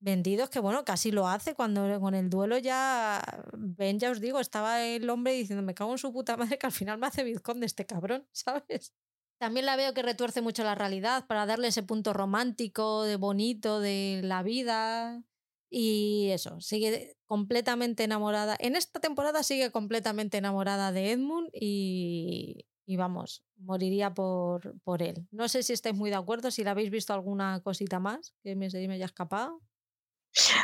vendidos, 0.00 0.48
que 0.50 0.60
bueno, 0.60 0.84
casi 0.84 1.10
lo 1.10 1.26
hace 1.28 1.54
cuando 1.54 2.00
con 2.00 2.14
el 2.14 2.30
duelo 2.30 2.58
ya, 2.58 3.22
ven, 3.52 3.98
ya 3.98 4.10
os 4.10 4.20
digo, 4.20 4.40
estaba 4.40 4.84
el 4.84 5.08
hombre 5.10 5.32
diciendo, 5.32 5.62
me 5.62 5.74
cago 5.74 5.92
en 5.92 5.98
su 5.98 6.12
puta 6.12 6.36
madre 6.36 6.58
que 6.58 6.66
al 6.66 6.72
final 6.72 6.98
me 6.98 7.06
hace 7.06 7.24
vizconde 7.24 7.66
este 7.66 7.86
cabrón, 7.86 8.26
¿sabes? 8.32 8.92
También 9.38 9.66
la 9.66 9.76
veo 9.76 9.94
que 9.94 10.02
retuerce 10.02 10.42
mucho 10.42 10.64
la 10.64 10.74
realidad 10.74 11.26
para 11.26 11.46
darle 11.46 11.68
ese 11.68 11.84
punto 11.84 12.12
romántico, 12.12 13.04
de 13.04 13.16
bonito 13.16 13.80
de 13.80 14.20
la 14.24 14.42
vida. 14.42 15.22
Y 15.70 16.30
eso, 16.30 16.60
sigue 16.60 17.16
completamente 17.24 18.02
enamorada. 18.02 18.56
En 18.58 18.74
esta 18.74 19.00
temporada 19.00 19.42
sigue 19.42 19.70
completamente 19.70 20.38
enamorada 20.38 20.90
de 20.92 21.12
Edmund 21.12 21.50
y, 21.52 22.66
vamos, 22.96 23.44
moriría 23.56 24.12
por, 24.12 24.74
por 24.82 25.02
él. 25.02 25.28
No 25.30 25.48
sé 25.48 25.62
si 25.62 25.72
estáis 25.72 25.94
muy 25.94 26.10
de 26.10 26.16
acuerdo, 26.16 26.50
si 26.50 26.64
la 26.64 26.72
habéis 26.72 26.90
visto 26.90 27.12
alguna 27.12 27.60
cosita 27.62 28.00
más 28.00 28.34
que 28.42 28.56
me, 28.56 28.68
me 28.70 28.94
haya 28.94 29.04
escapado. 29.04 29.60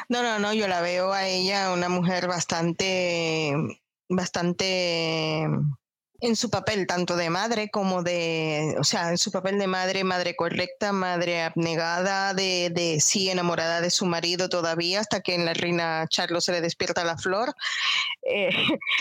No, 0.08 0.22
no, 0.22 0.38
no, 0.38 0.52
yo 0.52 0.66
la 0.68 0.80
veo 0.80 1.12
a 1.12 1.26
ella 1.28 1.72
una 1.72 1.88
mujer 1.88 2.26
bastante, 2.26 3.52
bastante 4.08 5.46
en 6.26 6.36
su 6.36 6.48
papel 6.48 6.86
tanto 6.86 7.16
de 7.16 7.28
madre 7.28 7.70
como 7.70 8.02
de, 8.02 8.76
o 8.78 8.84
sea, 8.84 9.10
en 9.10 9.18
su 9.18 9.30
papel 9.30 9.58
de 9.58 9.66
madre, 9.66 10.04
madre 10.04 10.34
correcta, 10.34 10.92
madre 10.92 11.42
abnegada, 11.42 12.32
de, 12.32 12.70
de 12.70 13.00
sí 13.00 13.28
enamorada 13.28 13.80
de 13.80 13.90
su 13.90 14.06
marido 14.06 14.48
todavía, 14.48 15.00
hasta 15.00 15.20
que 15.20 15.34
en 15.34 15.44
la 15.44 15.52
reina 15.52 16.06
Charlos 16.08 16.46
se 16.46 16.52
le 16.52 16.60
despierta 16.60 17.04
la 17.04 17.18
flor. 17.18 17.54
Eh, 18.22 18.48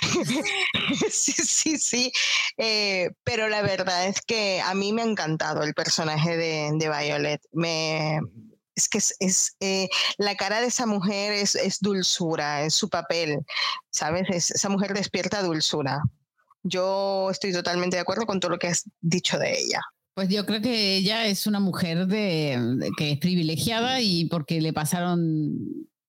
sí, 1.10 1.32
sí, 1.32 1.77
sí. 1.77 2.11
Eh, 2.58 3.11
pero 3.24 3.48
la 3.48 3.61
verdad 3.61 4.08
es 4.08 4.22
que 4.22 4.61
a 4.61 4.74
mí 4.74 4.92
me 4.92 5.02
ha 5.02 5.06
encantado 5.06 5.64
el 5.64 5.74
personaje 5.74 6.35
de, 6.35 6.72
de 6.74 6.90
Violet. 6.90 7.42
Me, 7.53 8.19
es 8.76 8.90
que 8.90 8.98
es, 8.98 9.56
eh, 9.61 9.88
la 10.18 10.35
cara 10.35 10.60
de 10.60 10.68
esa 10.68 10.85
mujer 10.85 11.32
es, 11.32 11.56
es, 11.56 11.80
dulzura, 11.80 12.64
es 12.64 12.74
su 12.74 12.90
papel, 12.90 13.45
¿sabes? 13.92 14.30
esa 14.30 14.69
mujer 14.69 14.93
despierta 14.93 15.42
dulzura. 15.42 16.02
Yo 16.64 17.30
estoy 17.30 17.51
totalmente 17.51 17.98
de 17.98 18.01
acuerdo 18.01 18.25
con 18.25 18.40
todo 18.40 18.51
lo 18.51 18.59
que 18.59 18.67
has 18.67 18.90
dicho 19.01 19.38
de 19.38 19.51
ella. 19.51 19.82
Pues 20.14 20.30
yo 20.30 20.45
creo 20.45 20.61
que 20.61 20.98
ella 20.98 21.25
es 21.25 21.48
una 21.48 21.59
mujer 21.59 22.06
de, 22.06 22.80
que 22.98 23.11
es 23.14 23.17
privilegiada 23.17 24.00
y 24.00 24.25
porque 24.25 24.61
le 24.61 24.72
pasaron, 24.72 25.58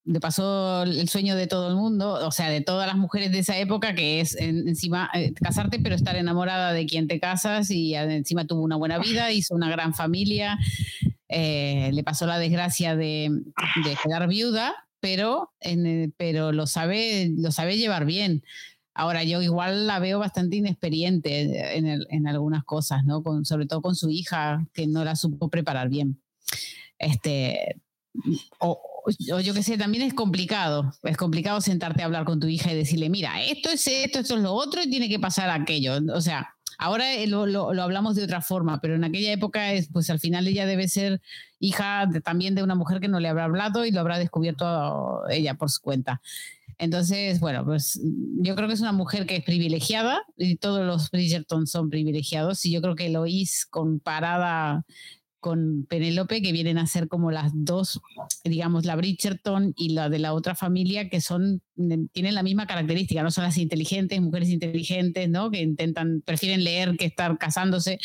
le 0.04 0.20
pasó 0.20 0.82
el 0.82 1.08
sueño 1.08 1.36
de 1.36 1.46
todo 1.46 1.68
el 1.68 1.74
mundo, 1.74 2.12
o 2.12 2.30
sea, 2.30 2.50
de 2.50 2.60
todas 2.60 2.86
las 2.86 2.96
mujeres 2.96 3.32
de 3.32 3.38
esa 3.38 3.56
época, 3.56 3.94
que 3.94 4.20
es 4.20 4.36
encima 4.36 5.10
eh, 5.14 5.32
casarte, 5.32 5.78
pero 5.78 5.94
estar 5.94 6.16
enamorada 6.16 6.74
de 6.74 6.84
quien 6.84 7.08
te 7.08 7.18
casas 7.18 7.70
y 7.70 7.94
encima 7.94 8.46
tuvo 8.46 8.62
una 8.62 8.76
buena 8.76 8.98
vida, 8.98 9.32
hizo 9.32 9.54
una 9.54 9.70
gran 9.70 9.94
familia, 9.94 10.58
eh, 11.28 11.90
le 11.92 12.04
pasó 12.04 12.26
la 12.26 12.38
desgracia 12.38 12.96
de, 12.96 13.30
de 13.30 13.96
quedar 14.02 14.28
viuda, 14.28 14.74
pero, 15.00 15.52
en, 15.60 16.14
pero 16.16 16.52
lo, 16.52 16.66
sabe, 16.66 17.30
lo 17.36 17.52
sabe 17.52 17.76
llevar 17.76 18.04
bien. 18.04 18.42
Ahora 18.94 19.24
yo 19.24 19.42
igual 19.42 19.86
la 19.86 19.98
veo 19.98 20.20
bastante 20.20 20.56
inexperiente 20.56 21.76
en, 21.76 21.86
en 22.08 22.26
algunas 22.28 22.64
cosas, 22.64 23.04
¿no? 23.04 23.22
Sobre 23.42 23.66
todo 23.66 23.82
con 23.82 23.96
su 23.96 24.08
hija, 24.08 24.66
que 24.72 24.86
no 24.86 25.04
la 25.04 25.16
supo 25.16 25.48
preparar 25.48 25.88
bien. 25.88 26.22
Este, 26.98 27.80
o, 28.60 28.80
o 29.32 29.40
yo 29.40 29.52
qué 29.52 29.62
sé, 29.62 29.76
también 29.76 30.04
es 30.04 30.14
complicado. 30.14 30.92
Es 31.02 31.16
complicado 31.16 31.60
sentarte 31.60 32.02
a 32.02 32.06
hablar 32.06 32.24
con 32.24 32.40
tu 32.40 32.46
hija 32.46 32.72
y 32.72 32.76
decirle, 32.76 33.10
mira, 33.10 33.42
esto 33.42 33.70
es 33.70 33.86
esto, 33.86 34.20
esto 34.20 34.36
es 34.36 34.42
lo 34.42 34.52
otro 34.52 34.82
y 34.82 34.90
tiene 34.90 35.08
que 35.08 35.18
pasar 35.18 35.50
aquello. 35.50 35.94
O 36.14 36.20
sea, 36.20 36.53
ahora 36.78 37.04
lo, 37.26 37.46
lo, 37.46 37.72
lo 37.72 37.82
hablamos 37.82 38.16
de 38.16 38.24
otra 38.24 38.40
forma, 38.40 38.80
pero 38.80 38.94
en 38.94 39.04
aquella 39.04 39.32
época, 39.32 39.72
es, 39.72 39.88
pues 39.92 40.10
al 40.10 40.20
final 40.20 40.46
ella 40.46 40.66
debe 40.66 40.88
ser 40.88 41.20
hija 41.58 42.06
de, 42.06 42.20
también 42.20 42.54
de 42.54 42.62
una 42.62 42.74
mujer 42.74 43.00
que 43.00 43.08
no 43.08 43.20
le 43.20 43.28
habrá 43.28 43.44
hablado 43.44 43.84
y 43.84 43.90
lo 43.90 44.00
habrá 44.00 44.18
descubierto 44.18 45.22
ella 45.28 45.54
por 45.54 45.70
su 45.70 45.80
cuenta. 45.80 46.20
Entonces, 46.78 47.40
bueno, 47.40 47.64
pues 47.64 48.00
yo 48.02 48.54
creo 48.56 48.68
que 48.68 48.74
es 48.74 48.80
una 48.80 48.92
mujer 48.92 49.26
que 49.26 49.36
es 49.36 49.44
privilegiada 49.44 50.22
y 50.36 50.56
todos 50.56 50.84
los 50.84 51.10
Bridgerton 51.10 51.66
son 51.66 51.88
privilegiados 51.88 52.64
y 52.66 52.72
yo 52.72 52.82
creo 52.82 52.96
que 52.96 53.08
Lois 53.10 53.66
comparada 53.66 54.84
con 55.44 55.84
Penélope, 55.90 56.40
que 56.40 56.52
vienen 56.52 56.78
a 56.78 56.86
ser 56.86 57.06
como 57.06 57.30
las 57.30 57.52
dos, 57.54 58.00
digamos, 58.44 58.86
la 58.86 58.96
Bridgerton 58.96 59.74
y 59.76 59.90
la 59.90 60.08
de 60.08 60.18
la 60.18 60.32
otra 60.32 60.54
familia, 60.54 61.10
que 61.10 61.20
son, 61.20 61.60
tienen 62.12 62.34
la 62.34 62.42
misma 62.42 62.66
característica, 62.66 63.22
no 63.22 63.30
son 63.30 63.44
las 63.44 63.58
inteligentes, 63.58 64.22
mujeres 64.22 64.48
inteligentes, 64.48 65.28
¿no? 65.28 65.50
Que 65.50 65.60
intentan, 65.60 66.22
prefieren 66.24 66.64
leer 66.64 66.96
que 66.96 67.04
estar 67.04 67.36
casándose. 67.36 67.98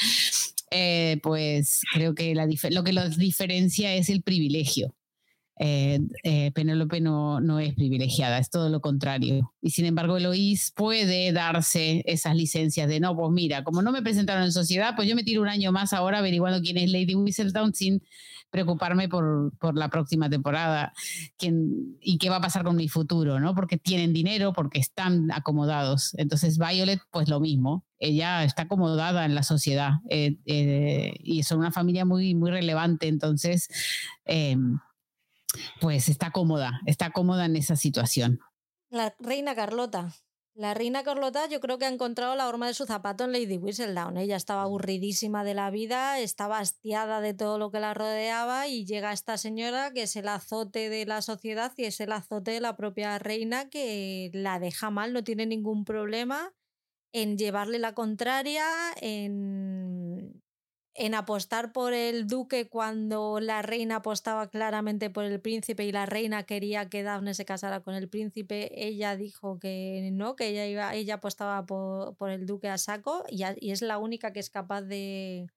Eh, 0.69 1.21
pues 1.23 1.79
creo 1.93 2.13
que 2.13 2.35
la, 2.35 2.45
lo 2.71 2.83
que 2.83 2.91
los 2.91 3.15
diferencia 3.15 3.95
es 3.95 4.09
el 4.09 4.21
privilegio 4.21 4.93
eh, 5.61 5.99
eh, 6.23 6.51
Penélope 6.53 7.01
no, 7.01 7.41
no 7.41 7.59
es 7.59 7.73
privilegiada, 7.75 8.39
es 8.39 8.49
todo 8.49 8.69
lo 8.69 8.79
contrario. 8.79 9.53
Y 9.61 9.71
sin 9.71 9.85
embargo, 9.85 10.15
Eloís 10.15 10.71
puede 10.73 11.33
darse 11.33 12.01
esas 12.05 12.35
licencias 12.35 12.87
de, 12.87 13.01
no, 13.01 13.15
pues 13.15 13.29
mira, 13.31 13.65
como 13.65 13.81
no 13.81 13.91
me 13.91 14.01
presentaron 14.01 14.43
en 14.43 14.53
sociedad, 14.53 14.95
pues 14.95 15.09
yo 15.09 15.17
me 15.17 15.23
tiro 15.23 15.41
un 15.41 15.49
año 15.49 15.73
más 15.73 15.91
ahora 15.91 16.19
averiguando 16.19 16.61
quién 16.61 16.77
es 16.77 16.89
Lady 16.89 17.13
Whistledown 17.13 17.73
sin 17.73 18.01
preocuparme 18.49 19.09
por, 19.09 19.51
por 19.59 19.77
la 19.77 19.89
próxima 19.89 20.29
temporada 20.29 20.93
quién, 21.37 21.97
y 22.01 22.17
qué 22.17 22.29
va 22.29 22.37
a 22.37 22.41
pasar 22.41 22.63
con 22.63 22.77
mi 22.77 22.87
futuro, 22.87 23.39
¿no? 23.39 23.53
Porque 23.53 23.77
tienen 23.77 24.13
dinero, 24.13 24.53
porque 24.53 24.79
están 24.79 25.29
acomodados. 25.31 26.13
Entonces, 26.17 26.57
Violet, 26.57 27.01
pues 27.11 27.27
lo 27.27 27.41
mismo. 27.41 27.85
Ella 27.99 28.45
está 28.45 28.63
acomodada 28.63 29.25
en 29.25 29.35
la 29.35 29.43
sociedad 29.43 29.95
eh, 30.09 30.37
eh, 30.45 31.15
y 31.19 31.43
son 31.43 31.59
una 31.59 31.71
familia 31.71 32.05
muy, 32.05 32.33
muy 32.33 32.49
relevante. 32.49 33.07
Entonces, 33.07 33.67
eh, 34.25 34.55
pues 35.81 36.09
está 36.09 36.31
cómoda, 36.31 36.81
está 36.85 37.11
cómoda 37.11 37.45
en 37.45 37.55
esa 37.55 37.75
situación. 37.75 38.39
La 38.89 39.15
reina 39.19 39.55
Carlota. 39.55 40.13
La 40.55 40.73
reina 40.73 41.03
Carlota 41.03 41.47
yo 41.47 41.61
creo 41.61 41.77
que 41.77 41.85
ha 41.85 41.89
encontrado 41.89 42.35
la 42.35 42.49
horma 42.49 42.67
de 42.67 42.73
su 42.73 42.85
zapato 42.85 43.23
en 43.23 43.31
Lady 43.31 43.57
Whistledown. 43.57 44.17
Ella 44.17 44.35
estaba 44.35 44.63
aburridísima 44.63 45.45
de 45.45 45.53
la 45.53 45.69
vida, 45.69 46.19
estaba 46.19 46.59
hastiada 46.59 47.21
de 47.21 47.33
todo 47.33 47.57
lo 47.57 47.71
que 47.71 47.79
la 47.79 47.93
rodeaba 47.93 48.67
y 48.67 48.85
llega 48.85 49.13
esta 49.13 49.37
señora 49.37 49.91
que 49.93 50.01
es 50.01 50.15
el 50.17 50.27
azote 50.27 50.89
de 50.89 51.05
la 51.05 51.21
sociedad 51.21 51.71
y 51.77 51.85
es 51.85 52.01
el 52.01 52.11
azote 52.11 52.51
de 52.51 52.59
la 52.59 52.75
propia 52.75 53.17
reina 53.19 53.69
que 53.69 54.31
la 54.33 54.59
deja 54.59 54.89
mal, 54.89 55.13
no 55.13 55.23
tiene 55.23 55.45
ningún 55.45 55.85
problema 55.85 56.51
en 57.13 57.37
llevarle 57.37 57.79
la 57.79 57.93
contraria, 57.93 58.65
en 59.01 60.08
en 60.99 61.15
apostar 61.15 61.71
por 61.71 61.93
el 61.93 62.27
duque 62.27 62.67
cuando 62.67 63.39
la 63.39 63.61
reina 63.61 63.97
apostaba 63.97 64.49
claramente 64.49 65.09
por 65.09 65.23
el 65.23 65.39
príncipe 65.39 65.85
y 65.85 65.93
la 65.93 66.05
reina 66.05 66.43
quería 66.43 66.89
que 66.89 67.03
Daphne 67.03 67.33
se 67.33 67.45
casara 67.45 67.79
con 67.79 67.95
el 67.95 68.09
príncipe, 68.09 68.69
ella 68.85 69.15
dijo 69.15 69.59
que 69.59 70.09
no, 70.11 70.35
que 70.35 70.47
ella, 70.49 70.67
iba, 70.67 70.93
ella 70.93 71.15
apostaba 71.15 71.65
por, 71.65 72.17
por 72.17 72.29
el 72.31 72.45
duque 72.45 72.67
a 72.67 72.77
saco 72.77 73.23
y, 73.29 73.43
y, 73.61 73.71
es 73.71 73.81
la 73.81 73.97
única 73.97 74.33
que 74.33 74.41
es 74.41 74.49
capaz 74.49 74.81
de, 74.81 75.47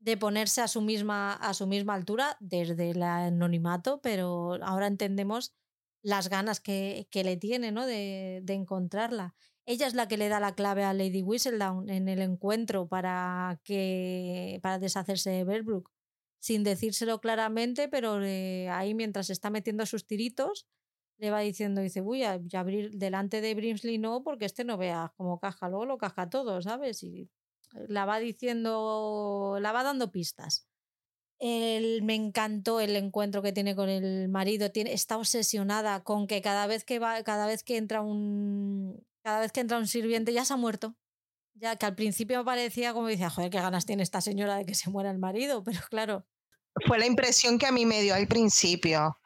de 0.00 0.16
ponerse 0.16 0.60
a 0.62 0.68
su, 0.68 0.82
misma, 0.82 1.34
a 1.34 1.54
su 1.54 1.68
misma 1.68 1.94
altura 1.94 2.36
desde 2.40 2.90
el 2.90 3.04
anonimato, 3.04 4.00
pero 4.02 4.58
ahora 4.64 4.88
entendemos 4.88 5.54
las 6.02 6.28
ganas 6.28 6.58
que, 6.58 7.06
que 7.12 7.22
le 7.22 7.36
tiene 7.36 7.70
¿no? 7.70 7.86
de, 7.86 8.40
de 8.42 8.54
encontrarla. 8.54 9.36
Ella 9.66 9.88
es 9.88 9.94
la 9.94 10.06
que 10.06 10.16
le 10.16 10.28
da 10.28 10.38
la 10.38 10.54
clave 10.54 10.84
a 10.84 10.94
Lady 10.94 11.22
Whistledown 11.22 11.90
en 11.90 12.08
el 12.08 12.20
encuentro 12.22 12.86
para, 12.86 13.60
que, 13.64 14.60
para 14.62 14.78
deshacerse 14.78 15.30
de 15.30 15.44
Berbrook, 15.44 15.90
sin 16.38 16.62
decírselo 16.62 17.20
claramente, 17.20 17.88
pero 17.88 18.22
eh, 18.22 18.68
ahí 18.70 18.94
mientras 18.94 19.28
está 19.28 19.50
metiendo 19.50 19.84
sus 19.84 20.06
tiritos, 20.06 20.68
le 21.18 21.30
va 21.30 21.40
diciendo, 21.40 21.80
dice, 21.80 22.00
uy, 22.00 22.22
a, 22.22 22.40
abrir 22.52 22.92
delante 22.92 23.40
de 23.40 23.54
Brimsley 23.56 23.98
no, 23.98 24.22
porque 24.22 24.44
este 24.44 24.62
no 24.64 24.76
vea 24.76 25.12
como 25.16 25.40
caja, 25.40 25.68
luego 25.68 25.86
lo 25.86 25.98
caja 25.98 26.30
todo, 26.30 26.62
¿sabes? 26.62 27.02
Y 27.02 27.28
la 27.88 28.04
va 28.04 28.20
diciendo, 28.20 29.58
la 29.60 29.72
va 29.72 29.82
dando 29.82 30.12
pistas. 30.12 30.68
El, 31.38 32.02
me 32.02 32.14
encantó 32.14 32.80
el 32.80 32.96
encuentro 32.96 33.42
que 33.42 33.52
tiene 33.52 33.74
con 33.76 33.88
el 33.88 34.28
marido. 34.28 34.70
Tiene, 34.70 34.92
está 34.92 35.18
obsesionada 35.18 36.02
con 36.02 36.26
que 36.26 36.40
cada 36.40 36.66
vez 36.66 36.84
que 36.84 36.98
va, 36.98 37.22
cada 37.24 37.46
vez 37.46 37.62
que 37.62 37.76
entra 37.76 38.00
un, 38.00 39.04
cada 39.26 39.40
vez 39.40 39.50
que 39.50 39.58
entra 39.58 39.76
un 39.78 39.88
sirviente 39.88 40.32
ya 40.32 40.44
se 40.44 40.54
ha 40.54 40.56
muerto. 40.56 40.94
Ya 41.54 41.74
que 41.74 41.84
al 41.84 41.96
principio 41.96 42.44
parecía 42.44 42.92
como 42.92 43.08
decía, 43.08 43.28
joder, 43.28 43.50
qué 43.50 43.58
ganas 43.58 43.84
tiene 43.84 44.04
esta 44.04 44.20
señora 44.20 44.54
de 44.54 44.64
que 44.64 44.76
se 44.76 44.88
muera 44.88 45.10
el 45.10 45.18
marido, 45.18 45.64
pero 45.64 45.80
claro. 45.90 46.24
Fue 46.86 46.96
la 46.96 47.06
impresión 47.06 47.58
que 47.58 47.66
a 47.66 47.72
mí 47.72 47.86
me 47.86 48.02
dio 48.02 48.14
al 48.14 48.28
principio. 48.28 49.18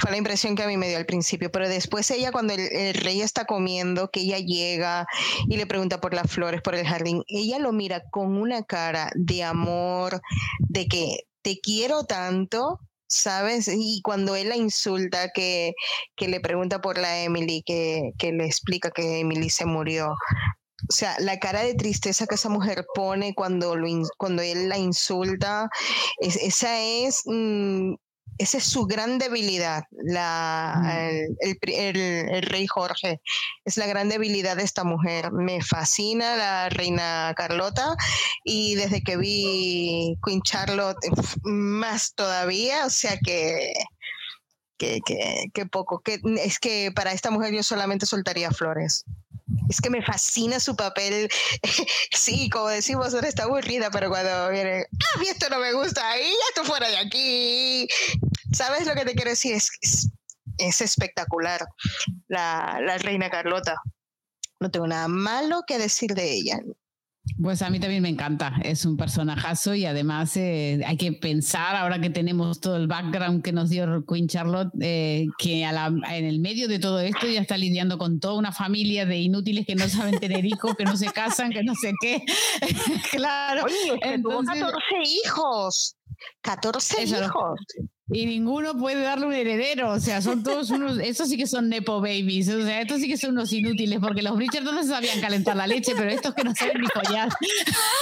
Fue 0.00 0.12
la 0.12 0.16
impresión 0.16 0.54
que 0.54 0.62
a 0.62 0.68
mí 0.68 0.76
me 0.76 0.88
dio 0.88 0.96
al 0.96 1.06
principio, 1.06 1.50
pero 1.50 1.68
después 1.68 2.08
ella 2.12 2.30
cuando 2.30 2.54
el, 2.54 2.94
rey 2.94 3.20
está 3.20 3.44
comiendo, 3.44 4.12
que 4.12 4.20
ella 4.20 4.38
llega 4.38 5.08
y 5.48 5.56
le 5.56 5.66
pregunta 5.66 6.00
por 6.00 6.14
las 6.14 6.30
flores, 6.30 6.62
por 6.62 6.76
el 6.76 6.86
jardín, 6.86 7.24
ella 7.26 7.58
lo 7.58 7.72
mira 7.72 8.02
con 8.10 8.36
una 8.36 8.62
cara 8.62 9.10
de 9.16 9.42
amor, 9.42 10.20
de 10.60 10.86
que 10.86 11.26
te 11.42 11.58
quiero 11.60 12.04
tanto, 12.04 12.78
¿sabes? 13.12 13.68
Y 13.68 14.00
cuando 14.02 14.36
él 14.36 14.48
la 14.48 14.56
insulta, 14.56 15.28
que, 15.28 15.74
que 16.16 16.28
le 16.28 16.40
pregunta 16.40 16.80
por 16.80 16.98
la 16.98 17.22
Emily, 17.22 17.62
que, 17.64 18.12
que 18.18 18.32
le 18.32 18.46
explica 18.46 18.90
que 18.90 19.20
Emily 19.20 19.50
se 19.50 19.66
murió, 19.66 20.14
o 20.88 20.92
sea, 20.92 21.14
la 21.20 21.38
cara 21.38 21.62
de 21.62 21.74
tristeza 21.74 22.26
que 22.26 22.34
esa 22.34 22.48
mujer 22.48 22.84
pone 22.94 23.34
cuando, 23.34 23.76
lo 23.76 23.86
cuando 24.16 24.42
él 24.42 24.68
la 24.68 24.78
insulta, 24.78 25.68
esa 26.18 26.80
es... 26.80 27.22
Mm, 27.26 27.94
esa 28.38 28.58
es 28.58 28.64
su 28.64 28.86
gran 28.86 29.18
debilidad, 29.18 29.84
la, 29.90 30.98
el, 31.40 32.42
rey 32.42 32.66
Jorge. 32.66 33.20
Es 33.64 33.76
la 33.76 33.86
gran 33.86 34.08
debilidad 34.08 34.56
de 34.56 34.64
esta 34.64 34.84
mujer. 34.84 35.30
Me 35.32 35.62
fascina 35.62 36.36
la 36.36 36.68
reina 36.68 37.34
Carlota 37.36 37.94
y 38.44 38.74
desde 38.74 39.02
que 39.02 39.16
vi 39.16 40.18
Queen 40.24 40.42
Charlotte, 40.42 40.98
más 41.44 42.14
todavía, 42.14 42.86
o 42.86 42.90
sea 42.90 43.16
que, 43.24 43.72
que 45.52 45.66
poco. 45.66 46.00
Que, 46.00 46.20
es 46.38 46.58
que 46.58 46.92
para 46.94 47.12
esta 47.12 47.30
mujer 47.30 47.54
yo 47.54 47.62
solamente 47.62 48.06
soltaría 48.06 48.50
flores 48.50 49.04
es 49.68 49.80
que 49.80 49.90
me 49.90 50.02
fascina 50.02 50.60
su 50.60 50.76
papel. 50.76 51.28
sí, 52.12 52.48
como 52.50 52.68
decimos, 52.68 53.14
ahora 53.14 53.28
está 53.28 53.44
aburrida, 53.44 53.90
pero 53.90 54.08
cuando 54.08 54.50
viene, 54.50 54.86
ah, 54.92 55.22
esto 55.28 55.48
no 55.50 55.58
me 55.58 55.72
gusta, 55.72 56.18
y 56.18 56.30
ya 56.30 56.62
tú 56.62 56.64
fuera 56.64 56.88
de 56.88 56.98
aquí. 56.98 57.88
¿Sabes 58.52 58.86
lo 58.86 58.94
que 58.94 59.04
te 59.04 59.14
quiero 59.14 59.30
decir? 59.30 59.54
Es, 59.54 59.70
es, 60.58 60.80
espectacular 60.80 61.66
la, 62.28 62.78
la 62.84 62.98
reina 62.98 63.30
Carlota. 63.30 63.76
No 64.60 64.70
tengo 64.70 64.86
nada 64.86 65.08
malo 65.08 65.62
que 65.66 65.78
decir 65.78 66.14
de 66.14 66.32
ella. 66.32 66.60
Pues 67.40 67.62
a 67.62 67.70
mí 67.70 67.78
también 67.78 68.02
me 68.02 68.08
encanta, 68.08 68.54
es 68.64 68.84
un 68.84 68.96
personajazo 68.96 69.74
y 69.74 69.86
además 69.86 70.36
eh, 70.36 70.80
hay 70.84 70.96
que 70.96 71.12
pensar, 71.12 71.76
ahora 71.76 72.00
que 72.00 72.10
tenemos 72.10 72.60
todo 72.60 72.76
el 72.76 72.88
background 72.88 73.42
que 73.42 73.52
nos 73.52 73.70
dio 73.70 74.04
Queen 74.06 74.26
Charlotte, 74.26 74.72
eh, 74.80 75.26
que 75.38 75.62
en 75.62 76.24
el 76.24 76.40
medio 76.40 76.66
de 76.66 76.80
todo 76.80 76.98
esto 77.00 77.28
ya 77.28 77.40
está 77.40 77.56
lidiando 77.56 77.96
con 77.96 78.18
toda 78.18 78.34
una 78.34 78.50
familia 78.50 79.06
de 79.06 79.18
inútiles 79.18 79.66
que 79.66 79.76
no 79.76 79.88
saben 79.88 80.18
tener 80.18 80.44
hijos, 80.44 80.74
que 80.76 80.84
no 80.84 80.96
se 80.96 81.06
casan, 81.12 81.50
que 81.50 81.62
no 81.62 81.74
sé 81.76 81.92
qué. 82.00 82.22
claro. 83.12 83.64
Oye, 83.64 84.00
Entonces, 84.02 84.60
14 84.60 84.80
hijos. 85.24 85.96
14 86.42 87.04
hijos 87.04 87.60
y 88.12 88.26
ninguno 88.26 88.76
puede 88.76 89.02
darle 89.02 89.26
un 89.26 89.32
heredero. 89.32 89.90
O 89.90 90.00
sea, 90.00 90.20
son 90.20 90.42
todos 90.42 90.70
unos. 90.70 90.98
Estos 90.98 91.28
sí 91.28 91.36
que 91.36 91.46
son 91.46 91.68
Nepo 91.68 92.00
babies. 92.00 92.48
O 92.48 92.62
sea, 92.62 92.80
estos 92.80 93.00
sí 93.00 93.08
que 93.08 93.16
son 93.16 93.32
unos 93.32 93.52
inútiles, 93.52 93.98
porque 94.00 94.22
los 94.22 94.36
Bridgerton 94.36 94.74
no 94.74 94.84
sabían 94.84 95.20
calentar 95.20 95.56
la 95.56 95.66
leche, 95.66 95.92
pero 95.96 96.10
estos 96.10 96.34
que 96.34 96.44
no 96.44 96.54
saben 96.54 96.80
ni 96.80 96.88
follar. 96.88 97.28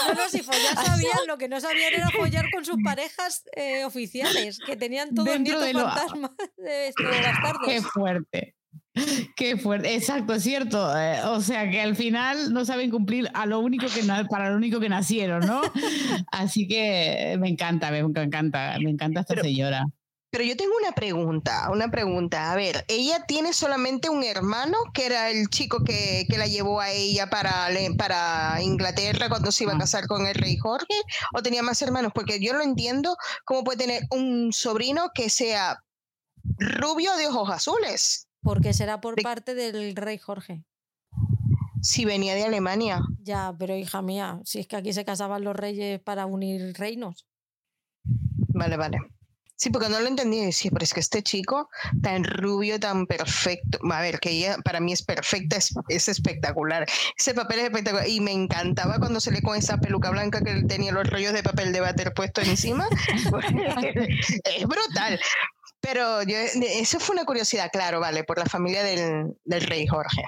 No, 0.07 0.15
no, 0.15 0.29
si 0.29 0.41
follar 0.43 0.75
sabían, 0.87 1.19
lo 1.27 1.39
que 1.39 1.49
no 1.49 1.61
sabían 1.61 1.95
era 1.95 2.11
follar 2.11 2.47
con 2.53 2.65
sus 2.65 2.77
parejas 2.83 3.45
eh, 3.57 3.85
oficiales, 3.85 4.59
que 4.59 4.77
tenían 4.77 5.15
todos 5.15 5.29
Dentro 5.29 5.61
de 5.61 5.73
fantasmas 5.73 6.33
de, 6.57 6.93
de 6.97 7.23
bastardos. 7.23 7.63
Qué 7.67 7.83
fuerte. 7.83 8.57
Qué 9.37 9.57
fuerte, 9.57 9.95
exacto, 9.95 10.35
es 10.35 10.43
cierto. 10.43 10.99
Eh, 10.99 11.21
o 11.25 11.41
sea 11.41 11.71
que 11.71 11.81
al 11.81 11.97
final 11.97 12.53
no 12.53 12.65
saben 12.65 12.91
cumplir 12.91 13.31
a 13.35 13.47
lo 13.47 13.61
único 13.61 13.87
que 13.87 14.03
para 14.29 14.51
lo 14.51 14.57
único 14.57 14.81
que 14.81 14.89
nacieron, 14.89 15.47
¿no? 15.47 15.61
Así 16.33 16.67
que 16.67 17.37
me 17.39 17.49
encanta, 17.49 17.91
me 17.91 17.99
encanta, 17.99 18.77
me 18.81 18.91
encanta 18.91 19.21
esta 19.21 19.41
señora. 19.41 19.87
Pero 20.33 20.45
yo 20.45 20.57
tengo 20.57 20.77
una 20.81 20.93
pregunta, 20.93 21.69
una 21.73 21.91
pregunta. 21.91 22.53
A 22.53 22.57
ver, 22.57 22.85
¿ella 22.87 23.25
tiene 23.27 23.53
solamente 23.53 24.09
un 24.09 24.23
hermano 24.23 24.79
que 24.95 25.07
era 25.07 25.29
el 25.29 25.49
chico 25.49 25.83
que, 25.83 26.25
la 26.39 26.47
llevó 26.47 26.81
a 26.81 26.93
ella 26.93 27.29
para, 27.29 27.69
para 27.99 28.63
Inglaterra 28.63 29.29
cuando 29.29 29.51
se 29.51 29.65
iba 29.65 29.73
a 29.73 29.77
ah. 29.77 29.81
casar 29.81 30.07
con 30.07 30.27
el 30.27 30.37
rey 30.37 30.57
Jorge? 30.57 30.95
¿O 31.35 31.43
tenía 31.43 31.65
más 31.65 31.83
hermanos? 31.83 32.13
Porque 32.15 32.39
yo 32.41 32.53
no 32.53 32.63
entiendo 32.63 33.17
cómo 33.45 33.65
puede 33.65 33.79
tener 33.79 34.03
un 34.11 34.53
sobrino 34.53 35.11
que 35.15 35.31
sea 35.31 35.83
rubio 36.59 37.17
de 37.17 37.27
ojos 37.27 37.51
azules. 37.51 38.29
Porque 38.43 38.73
será 38.73 39.01
por 39.01 39.21
parte 39.23 39.55
del 39.55 39.95
rey 39.97 40.19
Jorge. 40.19 40.65
Si 41.83 42.05
venía 42.05 42.35
de 42.35 42.45
Alemania. 42.45 43.01
Ya, 43.23 43.55
pero 43.59 43.75
hija 43.77 44.03
mía, 44.03 44.41
si 44.45 44.61
es 44.61 44.67
que 44.67 44.77
aquí 44.77 44.93
se 44.93 45.05
casaban 45.05 45.45
los 45.45 45.57
reyes 45.57 46.01
para 46.01 46.27
unir 46.27 46.75
reinos. 46.77 47.27
Vale, 48.53 48.77
vale. 48.77 48.99
Sí, 49.61 49.69
porque 49.69 49.91
no 49.91 50.01
lo 50.01 50.09
entendí. 50.09 50.53
Sí, 50.53 50.71
pero 50.71 50.85
es 50.85 50.95
que 50.95 51.01
este 51.01 51.23
chico 51.23 51.69
tan 52.01 52.25
rubio, 52.25 52.81
tan 52.81 53.07
perfecto. 53.07 53.79
A 53.91 54.01
ver, 54.01 54.19
que 54.19 54.31
ella 54.31 54.57
para 54.65 54.81
mí 54.81 54.95
es 54.95 55.03
perfecta, 55.03 55.59
es, 55.59 56.09
espectacular. 56.09 56.87
Ese 57.19 57.35
papel 57.35 57.59
es 57.59 57.65
espectacular. 57.67 58.09
Y 58.09 58.21
me 58.21 58.33
encantaba 58.33 58.99
cuando 58.99 59.21
se 59.21 59.31
le 59.31 59.43
con 59.43 59.59
esa 59.59 59.77
peluca 59.77 60.09
blanca 60.09 60.41
que 60.41 60.53
él 60.53 60.67
tenía 60.67 60.93
los 60.93 61.07
rollos 61.11 61.35
de 61.35 61.43
papel 61.43 61.75
de 61.75 61.81
váter 61.81 62.15
puesto 62.15 62.41
encima. 62.41 62.89
es 64.45 64.67
brutal. 64.67 65.21
Pero 65.81 66.23
yo, 66.23 66.37
eso 66.37 67.01
fue 67.01 67.15
una 67.15 67.25
curiosidad, 67.25 67.71
claro, 67.73 68.01
vale, 68.01 68.25
por 68.25 68.39
la 68.39 68.47
familia 68.47 68.83
del, 68.83 69.35
del 69.45 69.63
rey 69.63 69.87
Jorge. 69.87 70.25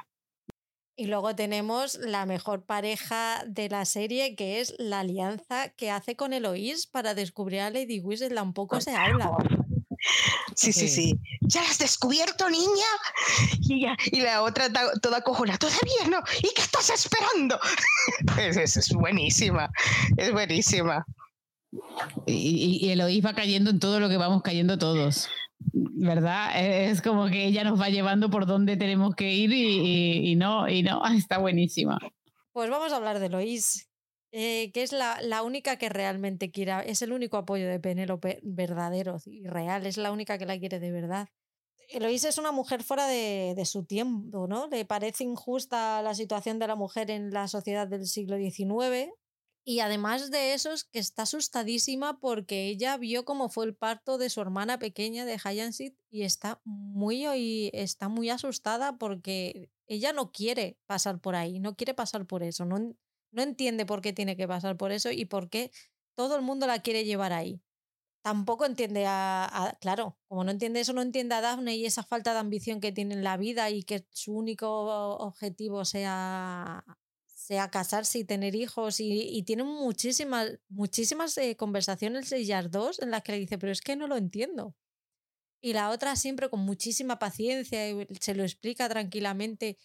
Y 0.94 1.06
luego 1.06 1.34
tenemos 1.34 1.96
la 1.96 2.26
mejor 2.26 2.64
pareja 2.64 3.44
de 3.46 3.68
la 3.68 3.84
serie, 3.84 4.36
que 4.36 4.60
es 4.60 4.74
la 4.78 5.00
alianza 5.00 5.70
que 5.70 5.90
hace 5.90 6.16
con 6.16 6.32
Eloís 6.32 6.86
para 6.86 7.14
descubrir 7.14 7.60
a 7.60 7.70
Lady 7.70 7.98
Weasley. 8.00 8.36
Un 8.38 8.52
poco 8.52 8.80
se 8.80 8.94
habla. 8.94 9.30
Sí, 10.54 10.72
sí, 10.72 10.88
sí. 10.88 11.18
¿Ya 11.40 11.62
has 11.62 11.78
descubierto, 11.78 12.48
niña? 12.50 12.86
Y, 13.60 13.86
y 14.12 14.20
la 14.20 14.42
otra 14.42 14.68
toda 15.00 15.22
cojona. 15.22 15.56
Todavía 15.56 16.08
no. 16.10 16.22
¿Y 16.38 16.52
qué 16.54 16.62
estás 16.62 16.90
esperando? 16.90 17.58
Pues 18.34 18.56
es, 18.56 18.76
es 18.76 18.92
buenísima. 18.92 19.70
Es 20.16 20.30
buenísima. 20.32 21.06
Y, 22.26 22.78
y 22.82 22.90
Eloís 22.90 23.24
va 23.24 23.34
cayendo 23.34 23.70
en 23.70 23.80
todo 23.80 23.98
lo 23.98 24.08
que 24.08 24.18
vamos 24.18 24.42
cayendo 24.42 24.78
todos. 24.78 25.28
¿Verdad? 25.72 26.50
Es 26.56 27.00
como 27.02 27.26
que 27.26 27.46
ella 27.46 27.64
nos 27.64 27.80
va 27.80 27.88
llevando 27.88 28.30
por 28.30 28.46
donde 28.46 28.76
tenemos 28.76 29.14
que 29.14 29.32
ir 29.32 29.52
y, 29.52 30.34
no, 30.36 30.68
y 30.68 30.82
no, 30.82 31.02
está 31.16 31.38
buenísima. 31.38 31.98
Pues 32.52 32.68
vamos 32.70 32.92
a 32.92 32.96
hablar 32.96 33.18
de 33.18 33.28
Lois, 33.28 33.88
eh, 34.32 34.70
que 34.72 34.82
es 34.82 34.92
la, 34.92 35.20
la, 35.22 35.42
única 35.42 35.76
que 35.76 35.88
realmente 35.88 36.50
quiera, 36.50 36.80
es 36.80 37.02
el 37.02 37.12
único 37.12 37.36
apoyo 37.36 37.68
de 37.68 37.80
Penélope 37.80 38.40
verdadero 38.42 39.18
y 39.24 39.46
real, 39.46 39.86
es 39.86 39.96
la 39.96 40.12
única 40.12 40.38
que 40.38 40.46
la 40.46 40.58
quiere 40.58 40.80
de 40.80 40.90
verdad. 40.90 41.28
Eloís 41.88 42.24
es 42.24 42.38
una 42.38 42.52
mujer 42.52 42.82
fuera 42.82 43.06
de, 43.06 43.52
de, 43.54 43.64
su 43.64 43.84
tiempo, 43.84 44.46
¿no? 44.46 44.66
Le 44.68 44.84
parece 44.84 45.24
injusta 45.24 46.00
la 46.02 46.14
situación 46.14 46.58
de 46.58 46.66
la 46.66 46.74
mujer 46.74 47.10
en 47.10 47.30
la 47.30 47.48
sociedad 47.48 47.86
del 47.86 48.06
siglo 48.06 48.36
XIX, 48.36 49.12
y 49.64 49.80
además 49.80 50.30
de 50.30 50.54
eso 50.54 50.72
es 50.72 50.84
que 50.84 50.98
está 50.98 51.22
asustadísima 51.22 52.18
porque 52.18 52.66
ella 52.66 52.96
vio 52.96 53.24
cómo 53.24 53.48
fue 53.48 53.66
el 53.66 53.76
parto 53.76 54.18
de 54.18 54.28
su 54.28 54.40
hermana 54.40 54.78
pequeña 54.78 55.24
de 55.24 55.38
Hyacinth 55.38 55.96
y 56.10 56.22
está 56.22 56.60
muy, 56.64 57.70
está 57.72 58.08
muy 58.08 58.30
asustada 58.30 58.98
porque 58.98 59.70
ella 59.86 60.12
no 60.12 60.32
quiere 60.32 60.78
pasar 60.86 61.20
por 61.20 61.36
ahí, 61.36 61.60
no 61.60 61.76
quiere 61.76 61.94
pasar 61.94 62.26
por 62.26 62.42
eso, 62.42 62.64
no, 62.64 62.78
no 63.30 63.42
entiende 63.42 63.86
por 63.86 64.00
qué 64.00 64.12
tiene 64.12 64.36
que 64.36 64.48
pasar 64.48 64.76
por 64.76 64.90
eso 64.90 65.12
y 65.12 65.26
por 65.26 65.48
qué 65.48 65.70
todo 66.16 66.34
el 66.36 66.42
mundo 66.42 66.66
la 66.66 66.80
quiere 66.82 67.04
llevar 67.04 67.32
ahí. 67.32 67.62
Tampoco 68.22 68.66
entiende 68.66 69.06
a, 69.06 69.44
a, 69.44 69.72
claro, 69.80 70.16
como 70.28 70.44
no 70.44 70.52
entiende 70.52 70.80
eso, 70.80 70.92
no 70.92 71.02
entiende 71.02 71.34
a 71.34 71.40
Daphne 71.40 71.76
y 71.76 71.86
esa 71.86 72.04
falta 72.04 72.32
de 72.32 72.40
ambición 72.40 72.80
que 72.80 72.92
tiene 72.92 73.14
en 73.14 73.24
la 73.24 73.36
vida 73.36 73.70
y 73.70 73.82
que 73.84 74.06
su 74.10 74.34
único 74.34 74.68
objetivo 75.18 75.84
sea 75.84 76.84
sea 77.46 77.70
casarse 77.70 78.20
y 78.20 78.24
tener 78.24 78.54
hijos 78.54 79.00
y, 79.00 79.28
y 79.36 79.42
tienen 79.42 79.66
muchísimas, 79.66 80.58
muchísimas 80.68 81.36
eh, 81.38 81.56
conversaciones 81.56 82.30
ellas 82.32 82.70
dos 82.70 83.00
en 83.00 83.10
las 83.10 83.22
que 83.22 83.32
le 83.32 83.38
dice, 83.38 83.58
pero 83.58 83.72
es 83.72 83.80
que 83.80 83.96
no 83.96 84.06
lo 84.06 84.16
entiendo. 84.16 84.76
Y 85.60 85.74
la 85.74 85.90
otra 85.90 86.16
siempre 86.16 86.50
con 86.50 86.60
muchísima 86.60 87.18
paciencia 87.18 87.88
y 87.90 88.06
se 88.20 88.34
lo 88.34 88.44
explica 88.44 88.88
tranquilamente 88.88 89.78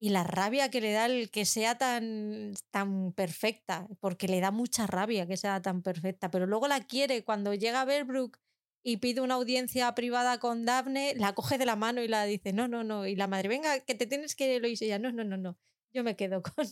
y 0.00 0.10
la 0.10 0.24
rabia 0.24 0.70
que 0.70 0.80
le 0.80 0.92
da 0.92 1.06
el 1.06 1.30
que 1.30 1.44
sea 1.44 1.76
tan, 1.78 2.54
tan 2.70 3.12
perfecta, 3.12 3.88
porque 4.00 4.28
le 4.28 4.40
da 4.40 4.50
mucha 4.50 4.86
rabia 4.86 5.26
que 5.26 5.36
sea 5.36 5.60
tan 5.62 5.82
perfecta, 5.82 6.30
pero 6.30 6.46
luego 6.46 6.68
la 6.68 6.80
quiere 6.86 7.24
cuando 7.24 7.54
llega 7.54 7.80
a 7.80 7.84
Berbrook 7.84 8.38
y 8.84 8.98
pide 8.98 9.20
una 9.20 9.34
audiencia 9.34 9.92
privada 9.94 10.38
con 10.38 10.64
Daphne, 10.64 11.14
la 11.16 11.34
coge 11.34 11.58
de 11.58 11.66
la 11.66 11.76
mano 11.76 12.02
y 12.02 12.08
la 12.08 12.24
dice, 12.24 12.52
no, 12.52 12.68
no, 12.68 12.84
no, 12.84 13.06
y 13.06 13.16
la 13.16 13.26
madre, 13.26 13.48
venga, 13.48 13.80
que 13.80 13.94
te 13.94 14.06
tienes 14.06 14.36
que 14.36 14.54
ir, 14.56 14.62
dice 14.62 14.86
ella, 14.86 14.98
no, 14.98 15.10
no, 15.12 15.24
no, 15.24 15.36
no, 15.36 15.58
yo 15.92 16.04
me 16.04 16.16
quedo 16.16 16.42
con, 16.56 16.66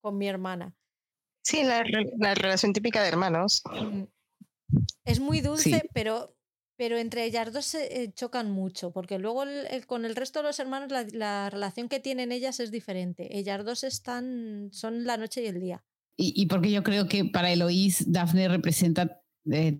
con 0.00 0.18
mi 0.18 0.28
hermana. 0.28 0.74
Sí, 1.42 1.62
la, 1.62 1.84
la, 2.18 2.34
relación 2.34 2.72
típica 2.72 3.02
de 3.02 3.08
hermanos. 3.08 3.62
Es 5.04 5.20
muy 5.20 5.40
dulce, 5.40 5.88
pero, 5.94 6.36
pero 6.76 6.98
entre 6.98 7.24
ellas 7.24 7.52
dos 7.52 7.66
se 7.66 8.02
eh, 8.02 8.12
chocan 8.12 8.50
mucho, 8.50 8.90
porque 8.90 9.20
luego 9.20 9.44
con 9.86 10.04
el 10.04 10.16
resto 10.16 10.40
de 10.40 10.46
los 10.46 10.58
hermanos 10.58 10.90
la, 10.90 11.06
la, 11.12 11.48
relación 11.50 11.88
que 11.88 12.00
tienen 12.00 12.32
ellas 12.32 12.58
es 12.58 12.72
diferente. 12.72 13.38
Ellas 13.38 13.64
dos 13.64 13.84
están, 13.84 14.70
son 14.72 15.04
la 15.04 15.16
noche 15.16 15.42
y 15.42 15.46
el 15.46 15.60
día. 15.60 15.84
Y, 16.16 16.32
y 16.34 16.46
porque 16.46 16.72
yo 16.72 16.82
creo 16.82 17.06
que 17.06 17.24
para 17.24 17.52
Eloís, 17.52 18.10
Daphne 18.10 18.48
representa 18.48 19.22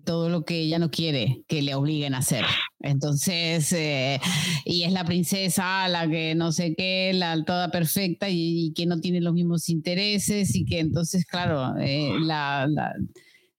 todo 0.05 0.29
lo 0.29 0.45
que 0.45 0.59
ella 0.59 0.79
no 0.79 0.89
quiere 0.89 1.43
que 1.47 1.61
le 1.61 1.75
obliguen 1.75 2.13
a 2.13 2.19
hacer. 2.19 2.45
Entonces, 2.79 3.71
eh, 3.73 4.19
y 4.65 4.83
es 4.83 4.91
la 4.91 5.03
princesa, 5.03 5.87
la 5.87 6.07
que 6.07 6.35
no 6.35 6.51
sé 6.51 6.73
qué, 6.75 7.11
la 7.13 7.43
toda 7.43 7.69
perfecta 7.69 8.27
y, 8.29 8.73
que 8.75 8.85
no 8.85 8.99
tiene 8.99 9.21
los 9.21 9.33
mismos 9.33 9.69
intereses 9.69 10.55
y 10.55 10.65
que 10.65 10.79
entonces, 10.79 11.25
claro, 11.25 11.77
eh, 11.79 12.11
la, 12.21 12.67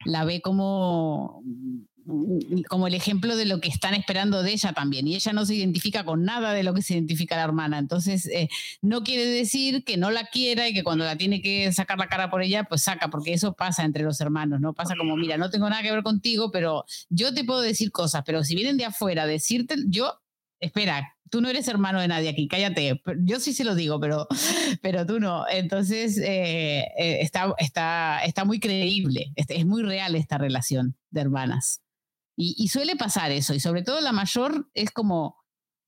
la, 0.04 0.24
ve 0.24 0.40
como 0.40 1.42
como 2.68 2.86
el 2.86 2.94
ejemplo 2.94 3.36
de 3.36 3.44
lo 3.44 3.60
que 3.60 3.68
están 3.68 3.94
esperando 3.94 4.42
de 4.42 4.52
ella 4.52 4.72
también. 4.72 5.06
Y 5.06 5.14
ella 5.14 5.32
no 5.32 5.44
se 5.44 5.54
identifica 5.54 6.04
con 6.04 6.24
nada 6.24 6.54
de 6.54 6.62
lo 6.62 6.72
que 6.72 6.82
se 6.82 6.94
identifica 6.94 7.36
la 7.36 7.44
hermana. 7.44 7.78
Entonces, 7.78 8.26
eh, 8.26 8.48
no 8.80 9.02
quiere 9.02 9.26
decir 9.26 9.84
que 9.84 9.96
no 9.98 10.10
la 10.10 10.26
quiera 10.26 10.68
y 10.68 10.74
que 10.74 10.82
cuando 10.82 11.04
la 11.04 11.16
tiene 11.16 11.42
que 11.42 11.70
sacar 11.72 11.98
la 11.98 12.08
cara 12.08 12.30
por 12.30 12.42
ella, 12.42 12.64
pues 12.64 12.82
saca, 12.82 13.08
porque 13.08 13.34
eso 13.34 13.54
pasa 13.54 13.84
entre 13.84 14.04
los 14.04 14.20
hermanos, 14.20 14.60
¿no? 14.60 14.72
Pasa 14.72 14.94
como, 14.96 15.16
mira, 15.16 15.36
no 15.36 15.50
tengo 15.50 15.68
nada 15.68 15.82
que 15.82 15.90
ver 15.90 16.02
contigo, 16.02 16.50
pero 16.50 16.84
yo 17.10 17.34
te 17.34 17.44
puedo 17.44 17.60
decir 17.60 17.90
cosas, 17.90 18.22
pero 18.24 18.42
si 18.42 18.54
vienen 18.54 18.78
de 18.78 18.86
afuera 18.86 19.24
a 19.24 19.26
decirte, 19.26 19.76
yo, 19.86 20.20
espera, 20.60 21.14
tú 21.30 21.42
no 21.42 21.48
eres 21.50 21.68
hermano 21.68 22.00
de 22.00 22.08
nadie 22.08 22.30
aquí, 22.30 22.48
cállate. 22.48 23.02
Yo 23.20 23.38
sí 23.38 23.52
se 23.52 23.64
lo 23.64 23.74
digo, 23.74 24.00
pero, 24.00 24.26
pero 24.82 25.04
tú 25.04 25.20
no. 25.20 25.46
Entonces, 25.48 26.16
eh, 26.18 26.86
eh, 26.98 27.18
está, 27.20 27.54
está, 27.58 28.20
está 28.24 28.44
muy 28.46 28.60
creíble, 28.60 29.32
es 29.36 29.66
muy 29.66 29.82
real 29.82 30.14
esta 30.14 30.38
relación 30.38 30.96
de 31.10 31.20
hermanas. 31.20 31.82
Y, 32.40 32.68
suele 32.68 32.94
pasar 32.94 33.32
eso, 33.32 33.52
y 33.52 33.58
sobre 33.58 33.82
todo 33.82 34.00
la 34.00 34.12
mayor 34.12 34.70
es 34.72 34.92
como 34.92 35.34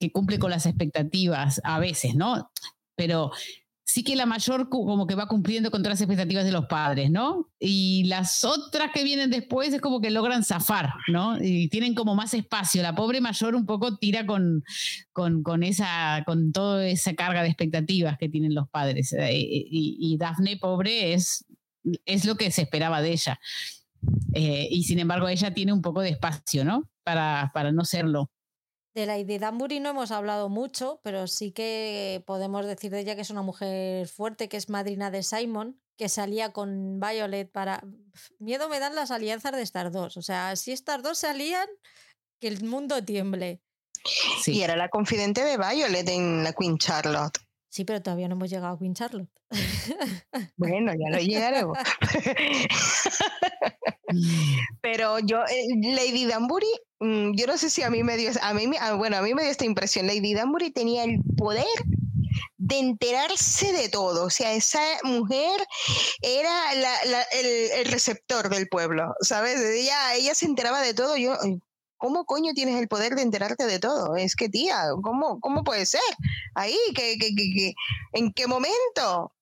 que 0.01 0.11
cumple 0.11 0.41
con 0.41 0.51
las 0.51 0.67
expectativas 0.67 1.61
a 1.63 1.79
veces, 1.79 2.17
¿no? 2.17 2.51
Pero 2.97 3.31
sí 3.85 4.03
que 4.03 4.17
la 4.17 4.27
mayor 4.27 4.69
como 4.69 5.07
que 5.07 5.15
va 5.15 5.29
cumpliendo 5.29 5.71
con 5.71 5.83
todas 5.83 5.93
las 5.93 6.01
expectativas 6.01 6.45
de 6.45 6.51
los 6.51 6.67
padres, 6.67 7.09
¿no? 7.09 7.53
Y 7.61 8.03
las 8.09 8.43
otras 8.43 8.91
que 8.93 9.05
vienen 9.05 9.31
después 9.31 9.73
es 9.73 9.81
como 9.81 10.01
que 10.01 10.11
logran 10.11 10.43
zafar, 10.43 10.95
¿no? 11.07 11.39
Y 11.41 11.69
tienen 11.69 11.95
como 11.95 12.17
más 12.17 12.35
espacio. 12.35 12.83
La 12.83 12.97
pobre 12.97 13.21
mayor 13.21 13.55
un 13.55 13.65
poco 13.65 13.97
tira 13.99 14.27
con, 14.27 14.65
con, 15.13 15.63
esa, 15.63 16.25
con 16.27 16.51
toda 16.51 16.85
esa 16.85 17.15
carga 17.15 17.45
de 17.45 17.49
expectativas 17.49 18.19
que 18.19 18.29
tienen 18.29 18.57
los 18.57 18.69
padres. 18.69 19.13
Eh, 19.13 19.31
y, 19.33 19.97
y 20.01 20.17
Dafne, 20.19 20.57
pobre, 20.57 21.13
es, 21.13 21.45
es 22.07 22.25
lo 22.25 22.35
que 22.35 22.51
se 22.51 22.63
esperaba 22.63 23.03
de 23.03 23.13
ella. 23.13 23.39
Eh, 24.35 24.69
y 24.71 24.85
sin 24.85 24.99
embargo, 24.99 25.29
ella 25.29 25.53
tiene 25.53 25.73
un 25.73 25.83
poco 25.83 26.01
de 26.01 26.11
espacio, 26.11 26.65
¿no? 26.65 26.89
Para, 27.05 27.51
para 27.53 27.73
no 27.73 27.85
serlo. 27.85 28.31
De 28.95 29.07
Lady 29.07 29.39
Danbury 29.39 29.79
no 29.79 29.91
hemos 29.91 30.11
hablado 30.11 30.49
mucho, 30.49 31.01
pero 31.05 31.29
sí 31.29 31.53
que 31.53 32.25
podemos 32.27 32.67
decir 32.67 32.91
de 32.91 33.01
ella 33.01 33.15
que 33.15 33.23
es 33.23 33.31
una 33.31 33.43
mujer 33.43 34.09
fuerte, 34.09 34.49
que 34.49 34.57
es 34.57 34.69
madrina 34.69 35.11
de 35.11 35.23
Simon, 35.23 35.81
que 35.97 36.09
salía 36.09 36.53
con 36.53 36.99
Violet 36.99 37.51
para... 37.51 37.85
Miedo 38.39 38.69
me 38.69 38.81
dan 38.81 38.97
las 38.97 39.11
alianzas 39.11 39.53
de 39.53 39.63
estas 39.63 39.93
dos. 39.93 40.17
O 40.17 40.23
sea, 40.23 40.57
si 40.57 40.73
estas 40.73 41.03
dos 41.03 41.19
salían, 41.19 41.69
que 42.41 42.49
el 42.49 42.65
mundo 42.65 43.05
tiemble. 43.05 43.63
Sí. 44.43 44.55
Y 44.55 44.63
era 44.63 44.77
la 44.77 44.89
confidente 44.89 45.45
de 45.45 45.57
Violet 45.57 46.09
en 46.09 46.43
la 46.43 46.53
Queen 46.53 46.79
Charlotte. 46.79 47.39
Sí, 47.71 47.85
pero 47.85 48.03
todavía 48.03 48.27
no 48.27 48.35
hemos 48.35 48.51
llegado 48.51 48.75
a 48.75 48.79
Queen 48.79 48.95
Charlotte. 48.95 49.31
Bueno, 50.57 50.93
ya 50.93 51.17
lo 51.17 51.23
llegaremos. 51.23 51.79
pero 54.83 55.21
yo, 55.21 55.45
eh, 55.45 55.95
Lady 55.95 56.27
Danbury, 56.27 56.67
mm, 56.99 57.33
yo 57.35 57.47
no 57.47 57.57
sé 57.57 57.71
si 57.71 57.83
a 57.83 57.91
mí 57.91 58.03
me 58.03 58.17
dio, 58.17 58.33
a 58.43 58.55
mí, 58.55 58.69
ah, 58.81 58.95
bueno, 58.95 59.17
a 59.17 59.23
mí 59.23 59.35
me 59.35 59.43
dio 59.43 59.51
esta 59.51 59.65
impresión. 59.65 60.09
Lady 60.09 60.35
Danbury 60.35 60.73
tenía 60.73 61.05
el 61.05 61.21
poder 61.37 61.65
de 62.59 62.79
enterarse 62.79 63.73
de 63.73 63.89
todo. 63.89 64.25
O 64.25 64.31
sea, 64.31 64.53
esa 64.53 64.83
mujer 65.05 65.61
era 66.23 66.73
el, 66.73 67.85
receptor 67.87 68.49
del 68.49 68.69
pueblo, 68.69 69.15
¿sabes? 69.21 69.61
Ella, 69.61 70.15
ella 70.15 70.35
se 70.35 70.47
enteraba 70.47 70.83
de 70.83 70.95
todo. 70.95 71.17
Yo, 71.17 71.37
¿cómo 72.01 72.25
coño 72.25 72.55
tienes 72.55 72.81
el 72.81 72.89
poder 72.89 73.15
de 73.15 73.23
enterarte 73.23 73.67
de 73.67 73.79
todo? 73.79 74.17
Es 74.17 74.35
que, 74.35 74.49
tía, 74.49 74.87
¿cómo, 75.03 75.39
cómo 75.39 75.63
puede 75.63 75.87
ser? 75.87 76.01
Ahí, 76.55 76.77
¿qué, 76.97 77.75
en 78.15 78.33
qué 78.33 78.47
momento? 78.49 79.33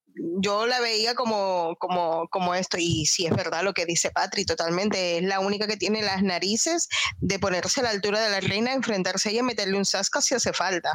Yo 0.40 0.66
la 0.66 0.80
veía 0.80 1.14
como, 1.14 1.76
como, 1.78 2.26
como 2.28 2.54
esto, 2.54 2.76
y 2.76 3.06
si 3.06 3.26
es 3.26 3.34
verdad 3.34 3.62
lo 3.62 3.72
que 3.72 3.86
dice 3.86 4.10
Patri, 4.10 4.44
totalmente, 4.44 5.18
es 5.18 5.22
la 5.22 5.38
única 5.38 5.68
que 5.68 5.76
tiene 5.76 6.02
las 6.02 6.24
narices 6.24 6.88
de 7.20 7.38
ponerse 7.38 7.80
a 7.80 7.84
la 7.84 7.90
altura 7.90 8.20
de 8.20 8.30
la 8.30 8.40
reina, 8.40 8.74
enfrentarse 8.74 9.28
a 9.28 9.32
ella 9.32 9.40
y 9.40 9.44
meterle 9.44 9.78
un 9.78 9.84
sasco 9.84 10.20
si 10.20 10.34
hace 10.34 10.52
falta. 10.52 10.90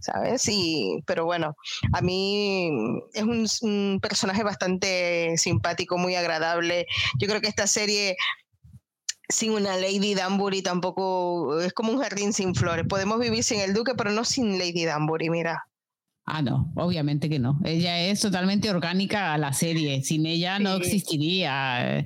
¿sabes? 0.00 0.48
Y, 0.48 1.00
pero 1.06 1.24
bueno, 1.24 1.56
a 1.92 2.02
mí 2.02 2.68
es 3.14 3.22
un, 3.22 3.46
un, 3.62 4.00
personaje 4.00 4.42
bastante 4.42 5.38
simpático, 5.38 5.96
muy 5.96 6.16
agradable. 6.16 6.86
Yo 7.20 7.28
creo 7.28 7.40
que 7.40 7.46
esta 7.46 7.68
serie 7.68 8.16
sin 9.28 9.52
una 9.52 9.76
Lady 9.76 10.14
Danbury 10.14 10.62
tampoco 10.62 11.60
es 11.60 11.72
como 11.72 11.92
un 11.92 12.00
jardín 12.00 12.32
sin 12.32 12.54
flores. 12.54 12.86
Podemos 12.88 13.18
vivir 13.18 13.44
sin 13.44 13.60
el 13.60 13.74
Duque, 13.74 13.92
pero 13.96 14.10
no 14.10 14.24
sin 14.24 14.58
Lady 14.58 14.84
Danbury, 14.84 15.30
mira. 15.30 15.64
Ah, 16.24 16.40
no, 16.40 16.72
obviamente 16.76 17.28
que 17.28 17.40
no. 17.40 17.58
Ella 17.64 18.00
es 18.00 18.20
totalmente 18.20 18.70
orgánica 18.70 19.34
a 19.34 19.38
la 19.38 19.52
serie. 19.52 20.04
Sin 20.04 20.24
ella 20.24 20.60
no 20.60 20.76
existiría. 20.76 22.04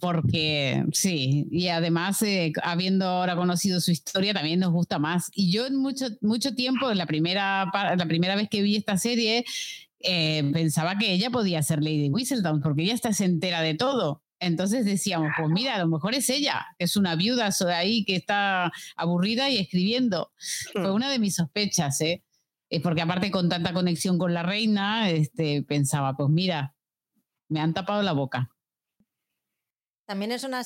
Porque 0.00 0.84
sí, 0.92 1.46
y 1.52 1.68
además, 1.68 2.20
eh, 2.22 2.52
habiendo 2.64 3.06
ahora 3.06 3.36
conocido 3.36 3.80
su 3.80 3.92
historia, 3.92 4.34
también 4.34 4.58
nos 4.58 4.72
gusta 4.72 4.98
más. 4.98 5.30
Y 5.34 5.52
yo 5.52 5.66
en 5.66 5.76
mucho, 5.76 6.06
mucho 6.20 6.54
tiempo, 6.54 6.92
la 6.92 7.06
primera, 7.06 7.70
la 7.96 8.06
primera 8.06 8.34
vez 8.34 8.48
que 8.48 8.60
vi 8.60 8.74
esta 8.74 8.96
serie, 8.96 9.44
eh, 10.00 10.50
pensaba 10.52 10.98
que 10.98 11.12
ella 11.12 11.30
podía 11.30 11.62
ser 11.62 11.82
Lady 11.82 12.10
Whistledown, 12.10 12.60
porque 12.60 12.82
ella 12.82 12.94
está 12.94 13.12
se 13.12 13.24
entera 13.24 13.62
de 13.62 13.74
todo. 13.74 14.23
Entonces 14.40 14.84
decíamos, 14.84 15.32
pues 15.36 15.48
mira, 15.50 15.76
a 15.76 15.78
lo 15.78 15.88
mejor 15.88 16.14
es 16.14 16.28
ella, 16.28 16.66
que 16.78 16.84
es 16.84 16.96
una 16.96 17.14
viuda 17.14 17.50
ahí 17.74 18.04
que 18.04 18.16
está 18.16 18.72
aburrida 18.96 19.48
y 19.48 19.58
escribiendo. 19.58 20.32
Fue 20.72 20.90
hmm. 20.90 20.94
una 20.94 21.10
de 21.10 21.18
mis 21.18 21.36
sospechas, 21.36 22.00
¿eh? 22.00 22.22
Es 22.68 22.82
porque 22.82 23.02
aparte 23.02 23.30
con 23.30 23.48
tanta 23.48 23.72
conexión 23.72 24.18
con 24.18 24.34
la 24.34 24.42
reina, 24.42 25.10
este, 25.10 25.62
pensaba, 25.62 26.16
pues 26.16 26.28
mira, 26.30 26.74
me 27.48 27.60
han 27.60 27.74
tapado 27.74 28.02
la 28.02 28.12
boca. 28.12 28.50
También 30.06 30.32
es 30.32 30.44
una 30.44 30.62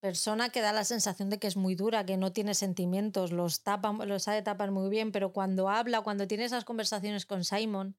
persona 0.00 0.50
que 0.50 0.60
da 0.60 0.72
la 0.72 0.84
sensación 0.84 1.30
de 1.30 1.38
que 1.38 1.46
es 1.46 1.56
muy 1.56 1.74
dura, 1.74 2.04
que 2.04 2.16
no 2.16 2.32
tiene 2.32 2.54
sentimientos, 2.54 3.32
los, 3.32 3.62
tapa, 3.62 3.92
los 4.04 4.24
sabe 4.24 4.42
tapar 4.42 4.70
muy 4.70 4.90
bien, 4.90 5.12
pero 5.12 5.32
cuando 5.32 5.68
habla, 5.68 6.02
cuando 6.02 6.26
tiene 6.28 6.44
esas 6.44 6.64
conversaciones 6.64 7.26
con 7.26 7.44
Simon, 7.44 7.96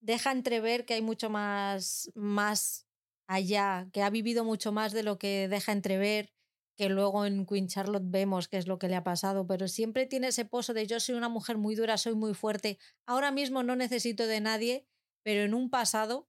deja 0.00 0.32
entrever 0.32 0.84
que 0.84 0.94
hay 0.94 1.02
mucho 1.02 1.30
más, 1.30 2.10
más 2.14 2.85
allá, 3.26 3.88
que 3.92 4.02
ha 4.02 4.10
vivido 4.10 4.44
mucho 4.44 4.72
más 4.72 4.92
de 4.92 5.02
lo 5.02 5.18
que 5.18 5.48
deja 5.48 5.72
entrever, 5.72 6.32
que 6.76 6.88
luego 6.88 7.24
en 7.24 7.46
Queen 7.46 7.68
Charlotte 7.68 8.04
vemos 8.04 8.48
qué 8.48 8.58
es 8.58 8.66
lo 8.66 8.78
que 8.78 8.88
le 8.88 8.96
ha 8.96 9.04
pasado, 9.04 9.46
pero 9.46 9.66
siempre 9.66 10.06
tiene 10.06 10.28
ese 10.28 10.44
pozo 10.44 10.74
de 10.74 10.86
yo 10.86 11.00
soy 11.00 11.14
una 11.14 11.28
mujer 11.28 11.56
muy 11.56 11.74
dura, 11.74 11.96
soy 11.96 12.14
muy 12.14 12.34
fuerte, 12.34 12.78
ahora 13.06 13.30
mismo 13.30 13.62
no 13.62 13.76
necesito 13.76 14.26
de 14.26 14.40
nadie, 14.40 14.86
pero 15.22 15.42
en 15.42 15.54
un 15.54 15.70
pasado, 15.70 16.28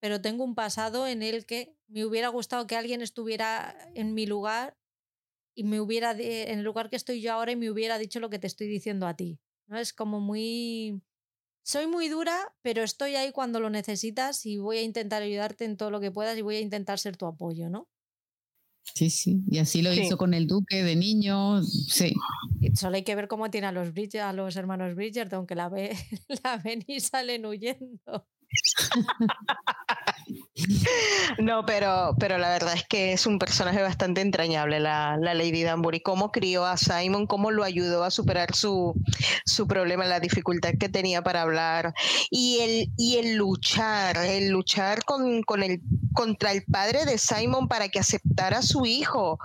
pero 0.00 0.20
tengo 0.20 0.44
un 0.44 0.54
pasado 0.54 1.06
en 1.06 1.22
el 1.22 1.46
que 1.46 1.76
me 1.88 2.04
hubiera 2.04 2.28
gustado 2.28 2.66
que 2.66 2.76
alguien 2.76 3.02
estuviera 3.02 3.76
en 3.94 4.14
mi 4.14 4.26
lugar 4.26 4.76
y 5.54 5.64
me 5.64 5.80
hubiera, 5.80 6.12
en 6.12 6.58
el 6.58 6.64
lugar 6.64 6.90
que 6.90 6.96
estoy 6.96 7.20
yo 7.20 7.32
ahora 7.32 7.52
y 7.52 7.56
me 7.56 7.70
hubiera 7.70 7.98
dicho 7.98 8.20
lo 8.20 8.30
que 8.30 8.38
te 8.38 8.46
estoy 8.46 8.68
diciendo 8.68 9.06
a 9.06 9.16
ti. 9.16 9.40
¿no? 9.66 9.78
Es 9.78 9.92
como 9.92 10.20
muy 10.20 11.02
soy 11.62 11.86
muy 11.86 12.08
dura, 12.08 12.54
pero 12.62 12.82
estoy 12.82 13.16
ahí 13.16 13.32
cuando 13.32 13.60
lo 13.60 13.70
necesitas 13.70 14.44
y 14.46 14.58
voy 14.58 14.78
a 14.78 14.82
intentar 14.82 15.22
ayudarte 15.22 15.64
en 15.64 15.76
todo 15.76 15.90
lo 15.90 16.00
que 16.00 16.10
puedas 16.10 16.36
y 16.38 16.42
voy 16.42 16.56
a 16.56 16.60
intentar 16.60 16.98
ser 16.98 17.16
tu 17.16 17.26
apoyo, 17.26 17.68
¿no? 17.70 17.88
Sí, 18.94 19.10
sí, 19.10 19.42
y 19.48 19.58
así 19.58 19.82
lo 19.82 19.92
hizo 19.92 20.16
con 20.16 20.34
el 20.34 20.46
duque 20.46 20.82
de 20.82 20.96
niño, 20.96 21.62
sí. 21.62 22.12
solo 22.74 22.96
hay 22.96 23.04
que 23.04 23.14
ver 23.14 23.28
cómo 23.28 23.50
tiene 23.50 23.68
a 23.68 23.72
los, 23.72 23.92
a 24.20 24.32
los 24.32 24.56
hermanos 24.56 24.94
Bridgerton, 24.94 25.46
que 25.46 25.54
la, 25.54 25.68
ve, 25.68 25.96
la 26.44 26.56
ven 26.58 26.82
y 26.86 27.00
salen 27.00 27.46
huyendo. 27.46 28.26
No, 31.38 31.64
pero, 31.64 32.14
pero 32.18 32.38
la 32.38 32.50
verdad 32.50 32.74
es 32.74 32.86
que 32.86 33.12
es 33.12 33.26
un 33.26 33.38
personaje 33.38 33.82
bastante 33.82 34.20
entrañable, 34.20 34.80
la, 34.80 35.16
Lady 35.16 35.62
Danbury. 35.62 36.00
Cómo 36.00 36.30
crió 36.30 36.64
a 36.64 36.76
Simon, 36.76 37.26
cómo 37.26 37.50
lo 37.50 37.64
ayudó 37.64 38.04
a 38.04 38.10
superar 38.10 38.54
su, 38.54 38.94
su 39.44 39.66
problema, 39.66 40.04
la 40.04 40.20
dificultad 40.20 40.74
que 40.78 40.88
tenía 40.88 41.22
para 41.22 41.42
hablar. 41.42 41.94
Y 42.30 42.58
el, 42.60 42.92
y 42.96 43.16
el 43.16 43.36
luchar, 43.36 44.16
el 44.18 44.50
luchar 44.50 45.04
con, 45.04 45.42
con 45.42 45.62
el, 45.62 45.80
contra 46.12 46.52
el 46.52 46.64
padre 46.64 47.04
de 47.04 47.18
Simon 47.18 47.68
para 47.68 47.88
que 47.88 48.00
aceptara 48.00 48.58
a 48.58 48.62
su 48.62 48.86
hijo. 48.86 49.38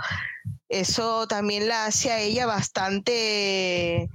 Eso 0.68 1.28
también 1.28 1.68
la 1.68 1.86
hace 1.86 2.12
a 2.12 2.20
ella 2.20 2.46
bastante 2.46 4.10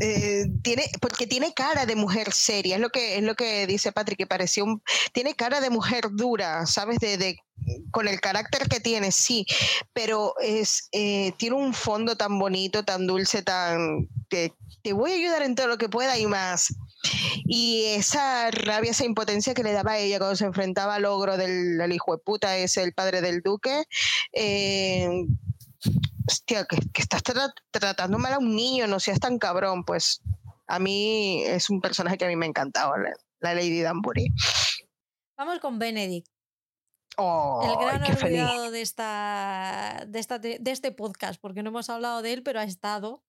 eh, 0.00 0.46
tiene, 0.62 0.84
porque 1.00 1.26
tiene 1.26 1.52
cara 1.52 1.86
de 1.86 1.96
mujer 1.96 2.32
seria, 2.32 2.76
es 2.76 2.80
lo 2.80 2.90
que, 2.90 3.16
es 3.16 3.22
lo 3.22 3.34
que 3.34 3.66
dice 3.66 3.92
Patrick, 3.92 4.18
que 4.18 4.26
pareció 4.26 4.64
un, 4.64 4.82
tiene 5.12 5.34
cara 5.34 5.60
de 5.60 5.70
mujer 5.70 6.08
dura, 6.12 6.66
¿sabes? 6.66 6.98
De, 6.98 7.38
con 7.90 8.08
el 8.08 8.20
carácter 8.20 8.68
que 8.68 8.80
tiene, 8.80 9.12
sí, 9.12 9.46
pero 9.92 10.34
es, 10.40 10.88
eh, 10.92 11.32
tiene 11.36 11.56
un 11.56 11.74
fondo 11.74 12.16
tan 12.16 12.38
bonito, 12.38 12.84
tan 12.84 13.06
dulce, 13.06 13.42
tan, 13.42 14.08
que 14.28 14.52
te 14.82 14.92
voy 14.92 15.12
a 15.12 15.14
ayudar 15.14 15.42
en 15.42 15.54
todo 15.54 15.68
lo 15.68 15.78
que 15.78 15.88
pueda 15.88 16.18
y 16.18 16.26
más. 16.26 16.74
Y 17.44 17.84
esa 17.96 18.50
rabia, 18.50 18.92
esa 18.92 19.04
impotencia 19.04 19.54
que 19.54 19.62
le 19.62 19.72
daba 19.72 19.92
a 19.92 19.98
ella 19.98 20.18
cuando 20.18 20.36
se 20.36 20.44
enfrentaba 20.44 20.96
al 20.96 21.04
ogro 21.04 21.36
del, 21.36 21.92
hijo 21.92 22.12
de 22.12 22.22
puta, 22.22 22.56
es 22.56 22.76
el 22.76 22.92
padre 22.92 23.20
del 23.20 23.42
duque, 23.42 23.84
eh, 24.32 25.08
hostia, 26.26 26.66
que, 26.66 26.78
estás 27.00 27.22
tratando 27.70 28.18
mal 28.18 28.32
a 28.32 28.38
un 28.38 28.54
niño, 28.54 28.86
no 28.86 29.00
seas 29.00 29.20
tan 29.20 29.38
cabrón, 29.38 29.84
pues 29.84 30.20
a 30.66 30.78
mí 30.78 31.42
es 31.44 31.70
un 31.70 31.80
personaje 31.80 32.18
que 32.18 32.24
a 32.24 32.28
mí 32.28 32.36
me 32.36 32.46
ha 32.46 32.48
encantado, 32.48 32.94
la, 33.40 33.54
Lady 33.54 33.80
Danbury. 33.80 34.32
Vamos 35.36 35.58
con 35.58 35.78
Benedict. 35.78 36.28
el 37.18 37.76
gran 37.76 38.02
olvidado 38.04 38.70
de, 38.70 38.82
esta, 38.82 40.04
de, 40.06 40.18
esta, 40.18 40.38
de 40.38 40.60
este 40.64 40.92
podcast, 40.92 41.40
porque 41.40 41.62
no 41.62 41.70
hemos 41.70 41.90
hablado 41.90 42.22
de 42.22 42.32
él, 42.32 42.42
pero 42.42 42.60
ha 42.60 42.64
estado. 42.64 43.24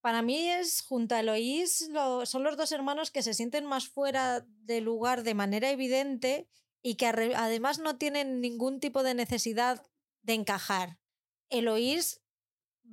Para 0.00 0.22
mí 0.22 0.48
es, 0.48 0.82
junto 0.82 1.14
a 1.14 1.20
Eloís, 1.20 1.90
son 2.24 2.44
los 2.44 2.56
dos 2.56 2.70
hermanos 2.72 3.10
que 3.10 3.22
se 3.22 3.34
sienten 3.34 3.66
más 3.66 3.88
fuera 3.88 4.46
de 4.46 4.80
lugar 4.80 5.22
de 5.22 5.34
manera 5.34 5.70
evidente 5.70 6.48
y 6.82 6.94
que 6.94 7.06
además 7.06 7.80
no 7.80 7.96
tienen 7.96 8.40
ningún 8.40 8.78
tipo 8.78 9.02
de 9.02 9.14
necesidad 9.14 9.82
de 10.22 10.34
encajar. 10.34 10.98
Eloís 11.50 12.22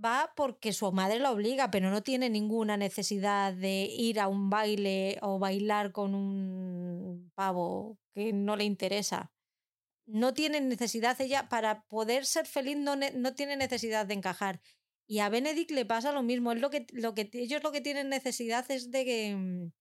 va 0.04 0.34
porque 0.36 0.74
su 0.74 0.92
madre 0.92 1.20
la 1.20 1.32
obliga, 1.32 1.72
pero 1.72 1.92
no 1.92 2.04
tiene 2.04 2.30
ninguna 2.30 2.78
necesidad 2.78 3.54
de 3.54 3.84
ir 3.84 4.20
a 4.20 4.28
un 4.28 4.50
baile 4.50 5.18
o 5.22 5.40
bailar 5.40 5.92
con 5.92 6.16
un 6.16 7.32
pavo 7.36 8.00
que 8.14 8.34
no 8.34 8.56
le 8.56 8.64
interesa. 8.64 9.32
No 10.06 10.34
tiene 10.34 10.60
necesidad 10.62 11.20
ella, 11.22 11.48
para 11.48 11.84
poder 11.86 12.26
ser 12.26 12.46
feliz, 12.46 12.78
no, 12.78 12.96
no 12.96 13.36
tiene 13.36 13.56
necesidad 13.56 14.06
de 14.06 14.16
encajar. 14.16 14.62
Y 15.08 15.20
a 15.20 15.30
Benedict 15.30 15.72
le 15.72 15.86
pasa 15.86 16.12
lo 16.12 16.24
mismo. 16.24 16.52
Es 16.52 16.60
lo 16.60 16.70
que, 16.70 16.88
lo 16.92 17.14
que, 17.14 17.30
ellos 17.34 17.64
lo 17.64 17.72
que 17.72 17.82
tienen 17.82 18.10
necesidad 18.10 18.70
es 18.70 18.92
de, 18.92 19.36
mm, 19.36 19.72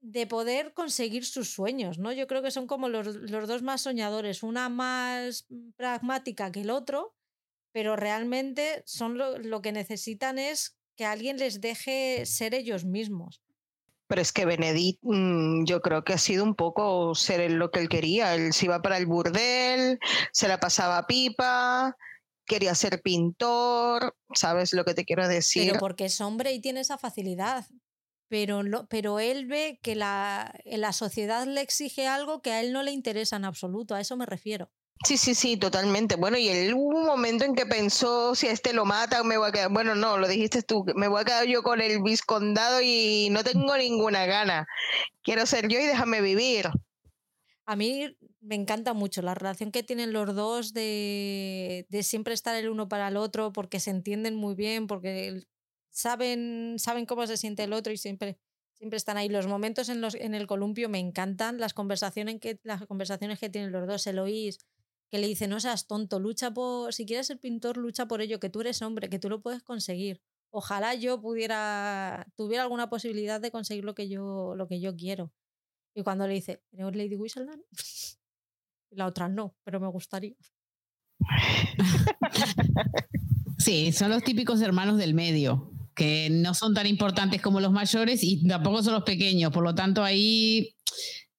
de 0.00 0.26
poder 0.26 0.72
conseguir 0.72 1.24
sus 1.24 1.50
sueños, 1.50 1.98
¿no? 1.98 2.12
Yo 2.12 2.26
creo 2.26 2.42
que 2.42 2.50
son 2.50 2.66
como 2.66 2.88
los, 2.88 3.06
los 3.06 3.48
dos 3.48 3.62
más 3.62 3.82
soñadores, 3.82 4.42
una 4.42 4.68
más 4.68 5.46
pragmática 5.76 6.52
que 6.52 6.62
el 6.62 6.70
otro, 6.70 7.17
pero 7.78 7.94
realmente 7.94 8.82
son 8.86 9.18
lo, 9.18 9.62
que 9.62 9.70
necesitan 9.70 10.36
es 10.40 10.76
que 10.96 11.04
alguien 11.04 11.36
les 11.36 11.60
deje 11.60 12.26
ser 12.26 12.52
ellos 12.52 12.84
mismos. 12.84 13.40
Pero 14.08 14.20
es 14.20 14.32
que 14.32 14.46
Benedict, 14.46 14.98
mm, 15.02 15.64
yo 15.64 15.80
creo 15.80 16.02
que 16.02 16.14
ha 16.14 16.18
sido 16.18 16.42
un 16.42 16.56
poco 16.56 17.14
ser 17.14 17.48
lo 17.52 17.70
que 17.70 17.78
él 17.78 17.88
quería. 17.88 18.34
Él 18.34 18.52
se 18.52 18.64
iba 18.64 18.82
para 18.82 18.96
el 18.96 19.06
burdel, 19.06 20.00
se 20.32 20.48
la 20.48 20.58
pasaba 20.58 21.06
pipa, 21.06 21.96
quería 22.46 22.74
ser 22.74 23.00
pintor, 23.00 24.16
¿sabes 24.34 24.72
lo 24.72 24.84
que 24.84 24.94
te 24.94 25.04
quiero 25.04 25.28
decir? 25.28 25.68
Pero 25.68 25.78
porque 25.78 26.06
es 26.06 26.20
hombre 26.20 26.52
y 26.52 26.60
tiene 26.60 26.80
esa 26.80 26.98
facilidad. 26.98 27.64
Pero, 28.26 28.60
pero 28.88 29.20
él 29.20 29.46
ve 29.46 29.78
que 29.84 29.94
la, 29.94 30.52
la 30.64 30.92
sociedad 30.92 31.46
le 31.46 31.60
exige 31.60 32.08
algo 32.08 32.42
que 32.42 32.50
a 32.50 32.60
él 32.60 32.72
no 32.72 32.82
le 32.82 32.90
interesa 32.90 33.36
en 33.36 33.44
absoluto, 33.44 33.94
a 33.94 34.00
eso 34.00 34.16
me 34.16 34.26
refiero. 34.26 34.68
Sí, 35.04 35.16
sí, 35.16 35.34
sí, 35.34 35.56
totalmente. 35.56 36.16
Bueno, 36.16 36.38
y 36.38 36.48
él 36.48 36.74
hubo 36.74 36.98
un 36.98 37.06
momento 37.06 37.44
en 37.44 37.54
que 37.54 37.66
pensó 37.66 38.34
si 38.34 38.48
a 38.48 38.52
este 38.52 38.72
lo 38.72 38.84
mata 38.84 39.22
me 39.22 39.38
voy 39.38 39.48
a 39.48 39.52
quedar. 39.52 39.70
Bueno, 39.70 39.94
no, 39.94 40.18
lo 40.18 40.26
dijiste 40.26 40.62
tú, 40.62 40.84
me 40.96 41.06
voy 41.06 41.20
a 41.20 41.24
quedar 41.24 41.46
yo 41.46 41.62
con 41.62 41.80
el 41.80 42.02
viscondado 42.02 42.80
y 42.82 43.28
no 43.30 43.44
tengo 43.44 43.76
ninguna 43.76 44.26
gana. 44.26 44.66
Quiero 45.22 45.46
ser 45.46 45.68
yo 45.68 45.78
y 45.78 45.86
déjame 45.86 46.20
vivir. 46.20 46.68
A 47.64 47.76
mí 47.76 48.16
me 48.40 48.56
encanta 48.56 48.92
mucho 48.92 49.22
la 49.22 49.34
relación 49.34 49.70
que 49.70 49.82
tienen 49.82 50.12
los 50.12 50.34
dos 50.34 50.72
de, 50.72 51.86
de 51.88 52.02
siempre 52.02 52.34
estar 52.34 52.56
el 52.56 52.68
uno 52.68 52.88
para 52.88 53.08
el 53.08 53.16
otro, 53.16 53.52
porque 53.52 53.78
se 53.78 53.90
entienden 53.90 54.34
muy 54.34 54.54
bien, 54.54 54.86
porque 54.86 55.42
saben, 55.90 56.76
saben 56.78 57.06
cómo 57.06 57.26
se 57.26 57.36
siente 57.36 57.62
el 57.64 57.72
otro 57.72 57.92
y 57.92 57.98
siempre, 57.98 58.38
siempre 58.72 58.96
están 58.96 59.16
ahí. 59.16 59.28
Los 59.28 59.46
momentos 59.46 59.90
en, 59.90 60.00
los, 60.00 60.14
en 60.14 60.34
el 60.34 60.46
columpio 60.46 60.88
me 60.88 60.98
encantan, 60.98 61.58
las 61.58 61.72
conversaciones 61.72 62.40
que, 62.40 62.58
las 62.64 62.84
conversaciones 62.86 63.38
que 63.38 63.50
tienen 63.50 63.70
los 63.70 63.86
dos, 63.86 64.06
Eloís 64.06 64.58
que 65.10 65.18
le 65.18 65.26
dice, 65.26 65.48
no 65.48 65.60
seas 65.60 65.86
tonto, 65.86 66.18
lucha 66.20 66.52
por, 66.52 66.92
si 66.92 67.06
quieres 67.06 67.26
ser 67.26 67.38
pintor, 67.38 67.76
lucha 67.76 68.06
por 68.06 68.20
ello, 68.20 68.40
que 68.40 68.50
tú 68.50 68.60
eres 68.60 68.82
hombre, 68.82 69.08
que 69.08 69.18
tú 69.18 69.28
lo 69.28 69.40
puedes 69.40 69.62
conseguir. 69.62 70.20
Ojalá 70.50 70.94
yo 70.94 71.20
pudiera, 71.20 72.26
tuviera 72.36 72.62
alguna 72.62 72.88
posibilidad 72.88 73.40
de 73.40 73.50
conseguir 73.50 73.84
lo 73.84 73.94
que 73.94 74.08
yo, 74.08 74.54
lo 74.56 74.68
que 74.68 74.80
yo 74.80 74.96
quiero. 74.96 75.32
Y 75.94 76.02
cuando 76.02 76.26
le 76.26 76.34
dice, 76.34 76.62
¿eres 76.72 76.96
Lady 76.96 77.16
Whistledown? 77.16 77.62
la 78.90 79.06
otra 79.06 79.28
no, 79.28 79.54
pero 79.64 79.80
me 79.80 79.88
gustaría. 79.88 80.36
Sí, 83.58 83.92
son 83.92 84.10
los 84.10 84.22
típicos 84.22 84.62
hermanos 84.62 84.98
del 84.98 85.14
medio, 85.14 85.72
que 85.94 86.28
no 86.30 86.54
son 86.54 86.74
tan 86.74 86.86
importantes 86.86 87.42
como 87.42 87.60
los 87.60 87.72
mayores 87.72 88.22
y 88.22 88.46
tampoco 88.46 88.82
son 88.82 88.94
los 88.94 89.02
pequeños. 89.02 89.52
Por 89.52 89.64
lo 89.64 89.74
tanto, 89.74 90.04
ahí 90.04 90.76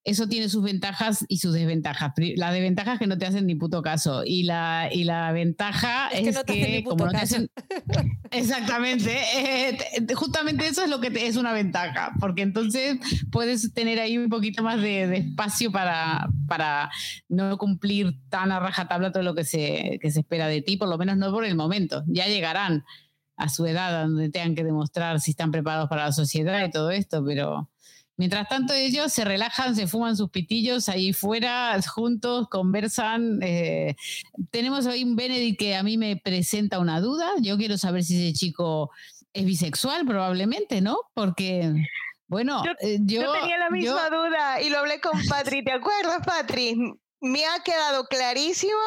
eso 0.04 0.28
tiene 0.28 0.48
sus 0.48 0.62
ventajas 0.62 1.26
y 1.28 1.38
sus 1.38 1.52
desventajas. 1.52 2.12
La 2.36 2.52
desventaja 2.52 2.94
es 2.94 2.98
que 2.98 3.06
no 3.06 3.18
te 3.18 3.26
hacen 3.26 3.46
ni 3.46 3.54
puto 3.54 3.82
caso. 3.82 4.22
Y 4.24 4.44
la, 4.44 4.88
y 4.90 5.04
la 5.04 5.30
ventaja 5.32 6.08
es, 6.08 6.22
que, 6.22 6.32
no 6.32 6.44
te 6.44 6.52
hacen 6.52 6.72
ni 6.72 6.82
puto 6.82 7.06
caso. 7.06 7.36
Exactamente. 8.30 9.14
Eh, 9.36 9.78
justamente 10.14 10.66
eso 10.66 10.82
es 10.84 10.90
lo 10.90 11.00
que 11.00 11.12
es 11.26 11.36
una 11.36 11.52
ventaja. 11.52 12.12
Porque 12.18 12.42
entonces 12.42 12.98
puedes 13.30 13.74
tener 13.74 14.00
ahí 14.00 14.16
un 14.16 14.30
poquito 14.30 14.62
más 14.62 14.80
de, 14.80 15.16
espacio 15.16 15.70
para, 15.70 16.28
para 16.46 16.90
no 17.28 17.58
cumplir 17.58 18.18
tan 18.30 18.52
a 18.52 18.60
rajatabla 18.60 19.12
todo 19.12 19.22
lo 19.22 19.34
que 19.34 19.44
se, 19.44 19.98
que 20.00 20.10
se 20.10 20.20
espera 20.20 20.46
de 20.46 20.62
ti, 20.62 20.76
por 20.76 20.88
lo 20.88 20.96
menos 20.96 21.18
no 21.18 21.30
por 21.30 21.44
el 21.44 21.56
momento. 21.56 22.04
Ya 22.06 22.26
llegarán 22.26 22.84
a 23.36 23.48
su 23.48 23.66
edad 23.66 24.02
donde 24.02 24.30
tengan 24.30 24.54
que 24.54 24.64
demostrar 24.64 25.20
si 25.20 25.32
están 25.32 25.50
preparados 25.50 25.88
para 25.88 26.06
la 26.06 26.12
sociedad 26.12 26.64
y 26.64 26.70
todo 26.70 26.90
esto, 26.90 27.24
pero 27.24 27.69
Mientras 28.20 28.50
tanto 28.50 28.74
ellos 28.74 29.10
se 29.14 29.24
relajan, 29.24 29.74
se 29.74 29.86
fuman 29.86 30.14
sus 30.14 30.28
pitillos 30.28 30.90
ahí 30.90 31.14
fuera, 31.14 31.74
juntos, 31.80 32.48
conversan. 32.50 33.38
Eh, 33.42 33.96
tenemos 34.50 34.84
hoy 34.84 35.04
un 35.04 35.16
Benedict 35.16 35.58
que 35.58 35.74
a 35.74 35.82
mí 35.82 35.96
me 35.96 36.18
presenta 36.18 36.80
una 36.80 37.00
duda. 37.00 37.30
Yo 37.40 37.56
quiero 37.56 37.78
saber 37.78 38.04
si 38.04 38.22
ese 38.22 38.38
chico 38.38 38.90
es 39.32 39.46
bisexual, 39.46 40.04
probablemente, 40.04 40.82
¿no? 40.82 40.98
Porque... 41.14 41.72
Bueno, 42.26 42.62
yo, 42.62 42.72
eh, 42.80 42.98
tenía 42.98 43.56
la 43.56 43.70
misma 43.70 44.10
duda 44.10 44.60
y 44.60 44.68
lo 44.68 44.80
hablé 44.80 45.00
con 45.00 45.18
Patri. 45.26 45.64
¿Te 45.64 45.72
acuerdas, 45.72 46.18
Patri? 46.22 46.76
Me 47.22 47.46
ha 47.46 47.62
quedado 47.64 48.04
clarísimo 48.04 48.78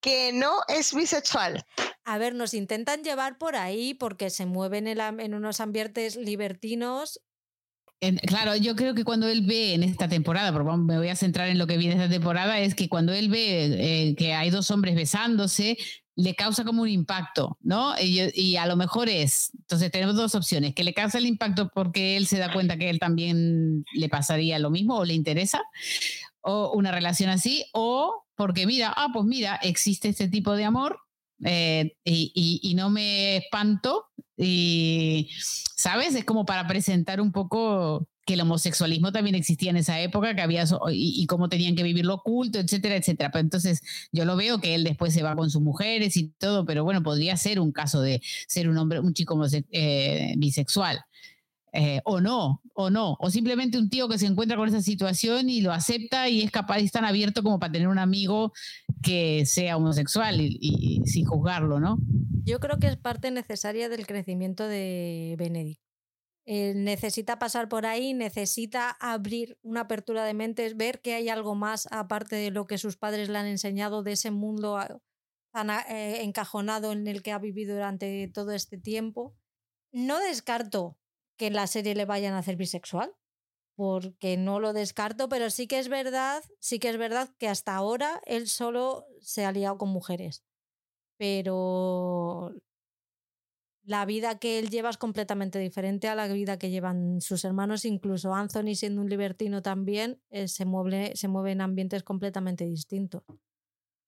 que 0.00 0.32
no 0.32 0.60
es 0.66 0.94
bisexual. 0.94 1.66
A 2.04 2.16
ver, 2.16 2.34
nos 2.34 2.54
intentan 2.54 3.04
llevar 3.04 3.36
por 3.36 3.54
ahí 3.54 3.92
porque 3.92 4.30
se 4.30 4.46
mueven 4.46 4.88
en 4.88 5.34
unos 5.34 5.60
ambientes 5.60 6.16
libertinos 6.16 7.20
claro, 8.26 8.56
yo 8.56 8.74
creo 8.74 8.94
que 8.94 9.04
cuando 9.04 9.28
él 9.28 9.42
ve 9.42 9.74
en 9.74 9.82
esta 9.82 10.08
temporada, 10.08 10.52
porque 10.52 10.76
me 10.76 10.98
voy 10.98 11.08
a 11.08 11.16
centrar 11.16 11.48
en 11.48 11.58
lo 11.58 11.66
que 11.66 11.76
viene 11.76 11.94
esta 11.94 12.08
temporada, 12.08 12.58
es 12.58 12.74
que 12.74 12.88
cuando 12.88 13.12
él 13.12 13.28
ve 13.28 14.08
eh, 14.08 14.14
que 14.16 14.34
hay 14.34 14.50
dos 14.50 14.70
hombres 14.70 14.94
besándose, 14.94 15.78
le 16.14 16.34
causa 16.34 16.64
como 16.64 16.82
un 16.82 16.88
impacto, 16.88 17.56
¿no? 17.62 17.94
Y, 17.98 18.56
a 18.56 18.66
lo 18.66 18.76
mejor 18.76 19.08
es, 19.08 19.50
entonces 19.54 19.90
tenemos 19.90 20.14
dos 20.14 20.34
opciones, 20.34 20.74
que 20.74 20.84
le 20.84 20.92
causa 20.92 21.18
el 21.18 21.26
impacto 21.26 21.70
porque 21.74 22.16
él 22.16 22.26
se 22.26 22.38
da 22.38 22.52
cuenta 22.52 22.76
que 22.76 22.90
él 22.90 22.98
también 22.98 23.84
le 23.94 24.08
pasaría 24.08 24.58
lo 24.58 24.70
mismo 24.70 24.96
o 24.96 25.04
le 25.04 25.14
interesa, 25.14 25.62
o 26.42 26.72
una 26.74 26.92
relación 26.92 27.30
así, 27.30 27.64
o 27.72 28.24
porque 28.34 28.66
mira, 28.66 28.92
ah, 28.94 29.08
pues 29.12 29.24
mira, 29.24 29.56
existe 29.62 30.08
este 30.08 30.28
tipo 30.28 30.54
de 30.54 30.64
amor, 30.64 30.98
eh, 31.44 31.94
y, 32.04 32.72
no 32.74 32.90
me 32.90 33.36
espanto. 33.38 34.06
Y, 34.36 35.30
¿sabes? 35.76 36.14
Es 36.14 36.24
como 36.24 36.44
para 36.44 36.66
presentar 36.66 37.20
un 37.20 37.32
poco 37.32 38.08
que 38.24 38.34
el 38.34 38.40
homosexualismo 38.40 39.10
también 39.10 39.34
existía 39.34 39.70
en 39.70 39.76
esa 39.76 40.00
época, 40.00 40.34
que 40.34 40.42
había 40.42 40.64
y, 40.92 41.26
cómo 41.26 41.48
tenían 41.48 41.74
que 41.74 41.82
vivir 41.82 42.06
lo 42.06 42.14
oculto, 42.14 42.58
etcétera, 42.58 42.96
etcétera. 42.96 43.30
Pero 43.30 43.40
entonces 43.40 43.82
yo 44.12 44.24
lo 44.24 44.36
veo 44.36 44.60
que 44.60 44.74
él 44.74 44.84
después 44.84 45.12
se 45.12 45.22
va 45.22 45.34
con 45.34 45.50
sus 45.50 45.62
mujeres 45.62 46.16
y 46.16 46.28
todo, 46.28 46.64
pero 46.64 46.84
bueno, 46.84 47.02
podría 47.02 47.36
ser 47.36 47.58
un 47.58 47.72
caso 47.72 48.00
de 48.00 48.22
ser 48.46 48.68
un 48.68 48.78
hombre, 48.78 49.00
un 49.00 49.14
chico 49.14 49.40
eh, 49.72 50.34
bisexual. 50.36 51.04
Eh, 51.74 52.02
o 52.04 52.20
no, 52.20 52.60
o 52.74 52.90
no, 52.90 53.16
o 53.18 53.30
simplemente 53.30 53.78
un 53.78 53.88
tío 53.88 54.06
que 54.06 54.18
se 54.18 54.26
encuentra 54.26 54.58
con 54.58 54.68
esa 54.68 54.82
situación 54.82 55.48
y 55.48 55.62
lo 55.62 55.72
acepta 55.72 56.28
y 56.28 56.42
es 56.42 56.50
capaz 56.50 56.80
y 56.80 56.84
es 56.84 56.92
tan 56.92 57.06
abierto 57.06 57.42
como 57.42 57.58
para 57.58 57.72
tener 57.72 57.88
un 57.88 57.98
amigo 57.98 58.52
que 59.02 59.46
sea 59.46 59.78
homosexual 59.78 60.36
y, 60.38 61.02
sin 61.06 61.24
juzgarlo, 61.24 61.80
¿no? 61.80 61.96
Yo 62.44 62.60
creo 62.60 62.78
que 62.78 62.88
es 62.88 62.98
parte 62.98 63.30
necesaria 63.30 63.88
del 63.88 64.06
crecimiento 64.06 64.68
de 64.68 65.34
Benedict. 65.38 65.80
necesita 66.44 67.38
pasar 67.38 67.70
por 67.70 67.86
ahí, 67.86 68.12
necesita 68.12 68.90
abrir 68.90 69.56
una 69.62 69.82
apertura 69.82 70.26
de 70.26 70.34
mentes, 70.34 70.76
ver 70.76 71.00
que 71.00 71.14
hay 71.14 71.30
algo 71.30 71.54
más 71.54 71.88
aparte 71.90 72.36
de 72.36 72.50
lo 72.50 72.66
que 72.66 72.76
sus 72.76 72.98
padres 72.98 73.30
le 73.30 73.38
han 73.38 73.46
enseñado 73.46 74.02
de 74.02 74.12
ese 74.12 74.30
mundo 74.30 74.78
tan 75.54 75.70
eh, 75.70 76.22
encajonado 76.22 76.92
en 76.92 77.06
el 77.08 77.22
que 77.22 77.32
ha 77.32 77.38
vivido 77.38 77.74
durante 77.74 78.28
todo 78.28 78.52
este 78.52 78.76
tiempo. 78.76 79.34
No 79.90 80.18
descarto 80.20 80.98
que 81.42 81.48
en 81.48 81.54
la 81.54 81.66
serie 81.66 81.96
le 81.96 82.04
vayan 82.04 82.34
a 82.34 82.38
hacer 82.38 82.54
bisexual, 82.54 83.16
porque 83.74 84.36
no 84.36 84.60
lo 84.60 84.72
descarto, 84.72 85.28
pero 85.28 85.50
sí 85.50 85.66
que 85.66 85.80
es 85.80 85.88
verdad, 85.88 86.40
sí 86.60 86.78
que 86.78 86.88
es 86.88 86.96
verdad 86.96 87.30
que 87.36 87.48
hasta 87.48 87.74
ahora 87.74 88.22
él 88.26 88.46
solo 88.46 89.06
se 89.20 89.44
ha 89.44 89.50
liado 89.50 89.76
con 89.76 89.88
mujeres. 89.88 90.44
Pero 91.16 92.54
la 93.82 94.04
vida 94.06 94.38
que 94.38 94.60
él 94.60 94.70
lleva 94.70 94.90
es 94.90 94.98
completamente 94.98 95.58
diferente 95.58 96.06
a 96.06 96.14
la 96.14 96.28
vida 96.28 96.60
que 96.60 96.70
llevan 96.70 97.20
sus 97.20 97.44
hermanos, 97.44 97.84
incluso 97.84 98.32
Anthony 98.32 98.76
siendo 98.76 99.00
un 99.00 99.08
libertino 99.08 99.62
también, 99.62 100.22
eh, 100.30 100.46
se, 100.46 100.64
mueve, 100.64 101.16
se 101.16 101.26
mueve 101.26 101.50
en 101.50 101.60
ambientes 101.60 102.04
completamente 102.04 102.66
distintos. 102.66 103.24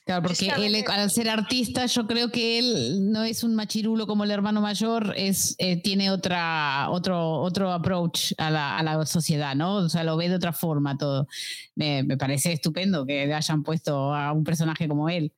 Claro, 0.05 0.23
porque 0.23 0.49
él, 0.59 0.85
al 0.87 1.11
ser 1.11 1.31
artista, 1.31 1.87
yo 1.87 2.07
creo 2.07 2.31
que 2.31 2.59
él 2.59 3.11
no 3.11 3.25
es 3.25 3.43
un 3.43 3.55
machirulo 3.55 4.07
como 4.07 4.25
el 4.25 4.31
hermano 4.31 4.61
mayor, 4.61 5.15
es, 5.17 5.55
eh, 5.57 5.81
tiene 5.81 6.11
otra, 6.11 6.91
otro, 6.91 7.41
otro 7.41 7.73
approach 7.73 8.33
a 8.37 8.51
la, 8.51 8.77
a 8.77 8.83
la, 8.83 9.07
sociedad, 9.07 9.55
¿no? 9.55 9.77
O 9.77 9.89
sea, 9.89 10.05
lo 10.05 10.19
ve 10.19 10.29
de 10.29 10.35
otra 10.35 10.53
forma 10.53 10.99
todo. 10.99 11.27
Me, 11.75 12.03
me 12.03 12.19
parece 12.19 12.53
estupendo 12.53 13.07
que 13.07 13.33
hayan 13.33 13.63
puesto 13.63 14.15
a 14.15 14.33
un 14.33 14.45
personaje 14.45 14.87
como 14.87 15.09
él. 15.09 15.33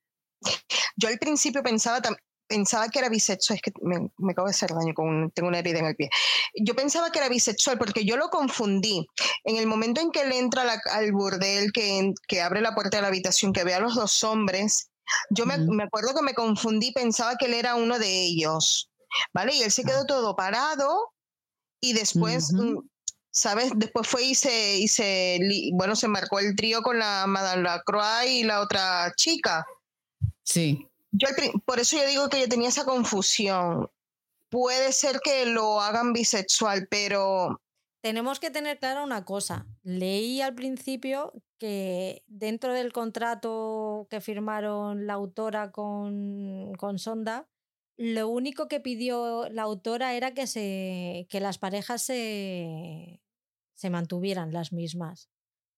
Yo 0.97 1.09
al 1.09 1.19
principio 1.19 1.63
pensaba, 1.63 2.01
pensaba 2.47 2.89
que 2.89 2.99
era 2.99 3.09
bisexual, 3.09 3.57
es 3.57 3.63
que 3.63 3.73
me, 3.83 4.11
me 4.19 4.33
acabo 4.33 4.49
de 4.49 4.53
hacer 4.53 4.71
daño, 4.71 4.95
con 4.95 5.31
tengo 5.33 5.49
una 5.49 5.59
herida 5.59 5.79
en 5.79 5.87
el 5.87 5.97
pie. 5.97 6.11
Yo 6.55 6.75
pensaba 6.75 7.11
que 7.11 7.19
era 7.19 7.29
bisexual 7.29 7.79
porque 7.79 8.05
yo 8.05 8.17
lo 8.17 8.29
confundí. 8.29 9.07
En 9.45 9.57
el 9.57 9.67
momento 9.67 10.01
en 10.01 10.11
que 10.11 10.23
él 10.23 10.33
entra 10.33 10.65
al 10.93 11.13
burdel, 11.13 11.73
que, 11.73 12.13
que 12.29 12.43
abre 12.43 12.61
la 12.61 12.75
puerta 12.75 12.99
de 12.99 13.03
la 13.03 13.09
habitación, 13.09 13.53
que 13.53 13.65
ve 13.65 13.75
a 13.75 13.81
los 13.81 13.95
dos 13.95 14.25
hombres, 14.25 14.91
yo 15.31 15.47
me, 15.47 15.59
me, 15.59 15.85
acuerdo 15.85 16.15
que 16.15 16.23
me 16.23 16.35
confundí, 16.35 16.93
pensaba 16.93 17.37
que 17.37 17.47
él 17.47 17.55
era 17.55 17.77
uno 17.77 17.99
de 17.99 18.25
ellos, 18.25 18.91
¿vale? 19.33 19.55
Y 19.55 19.63
él 19.63 19.71
se 19.71 19.85
quedó 19.85 20.05
todo 20.05 20.35
parado 20.35 21.13
y 21.81 21.93
después, 21.93 22.53
mm, 22.53 22.79
¿sabes? 23.31 23.71
Después 23.77 24.09
fue 24.09 24.25
y 24.25 24.35
se, 24.35 24.79
y 24.79 24.89
se, 24.89 25.39
bueno, 25.75 25.95
se 25.95 26.09
marcó 26.09 26.41
el 26.41 26.57
trío 26.57 26.83
con 26.83 26.99
la 26.99 27.27
Madame 27.27 27.63
Lacroix 27.63 28.29
y 28.29 28.43
la 28.45 28.61
otra 28.61 29.13
chica. 29.17 29.65
Sí. 30.43 30.89
Yo, 31.19 31.29
por 31.65 31.79
eso 31.79 31.97
yo 31.97 32.07
digo 32.07 32.29
que 32.29 32.41
yo 32.41 32.49
tenía 32.49 32.69
esa 32.69 32.85
confusión. 32.85 33.91
Puede 34.51 34.93
ser 34.93 35.21
que 35.25 35.47
lo 35.47 35.81
hagan 35.81 36.13
bisexual, 36.13 36.87
pero... 36.91 37.61
Tenemos 38.03 38.39
que 38.39 38.51
tener 38.51 38.79
clara 38.79 39.03
una 39.03 39.25
cosa. 39.25 39.67
Leí 39.83 40.41
al 40.41 40.55
principio 40.55 41.33
que 41.59 42.23
dentro 42.27 42.75
del 42.75 42.93
contrato 42.93 44.07
que 44.11 44.21
firmaron 44.21 45.07
la 45.07 45.15
autora 45.15 45.73
con, 45.73 46.73
con 46.75 46.99
Sonda, 46.99 47.49
lo 47.97 48.29
único 48.29 48.69
que 48.69 48.81
pidió 48.81 49.49
la 49.49 49.63
autora 49.63 50.15
era 50.15 50.35
que, 50.35 50.47
se, 50.47 51.27
que 51.31 51.41
las 51.41 51.59
parejas 51.59 52.03
se, 52.03 53.23
se 53.75 53.91
mantuvieran 53.91 54.53
las 54.53 54.73
mismas. 54.73 55.31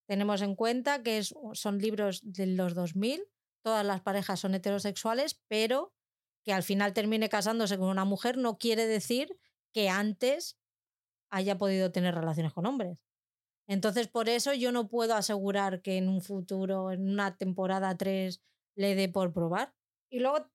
Tenemos 0.06 0.42
en 0.42 0.56
cuenta 0.56 1.02
que 1.02 1.22
son 1.22 1.78
libros 1.78 2.20
de 2.24 2.46
los 2.46 2.74
2000 2.74 3.22
todas 3.68 3.84
las 3.84 4.00
parejas 4.00 4.40
son 4.40 4.54
heterosexuales, 4.54 5.42
pero 5.46 5.92
que 6.42 6.54
al 6.54 6.62
final 6.62 6.94
termine 6.94 7.28
casándose 7.28 7.76
con 7.76 7.90
una 7.90 8.06
mujer 8.06 8.38
no 8.38 8.56
quiere 8.56 8.86
decir 8.86 9.38
que 9.74 9.90
antes 9.90 10.58
haya 11.30 11.58
podido 11.58 11.92
tener 11.92 12.14
relaciones 12.14 12.54
con 12.54 12.64
hombres. 12.64 12.96
Entonces, 13.68 14.08
por 14.08 14.30
eso 14.30 14.54
yo 14.54 14.72
no 14.72 14.88
puedo 14.88 15.14
asegurar 15.14 15.82
que 15.82 15.98
en 15.98 16.08
un 16.08 16.22
futuro, 16.22 16.92
en 16.92 17.10
una 17.10 17.36
temporada 17.36 17.94
3, 17.94 18.42
le 18.74 18.94
dé 18.94 19.10
por 19.10 19.34
probar. 19.34 19.74
Y 20.10 20.20
luego 20.20 20.50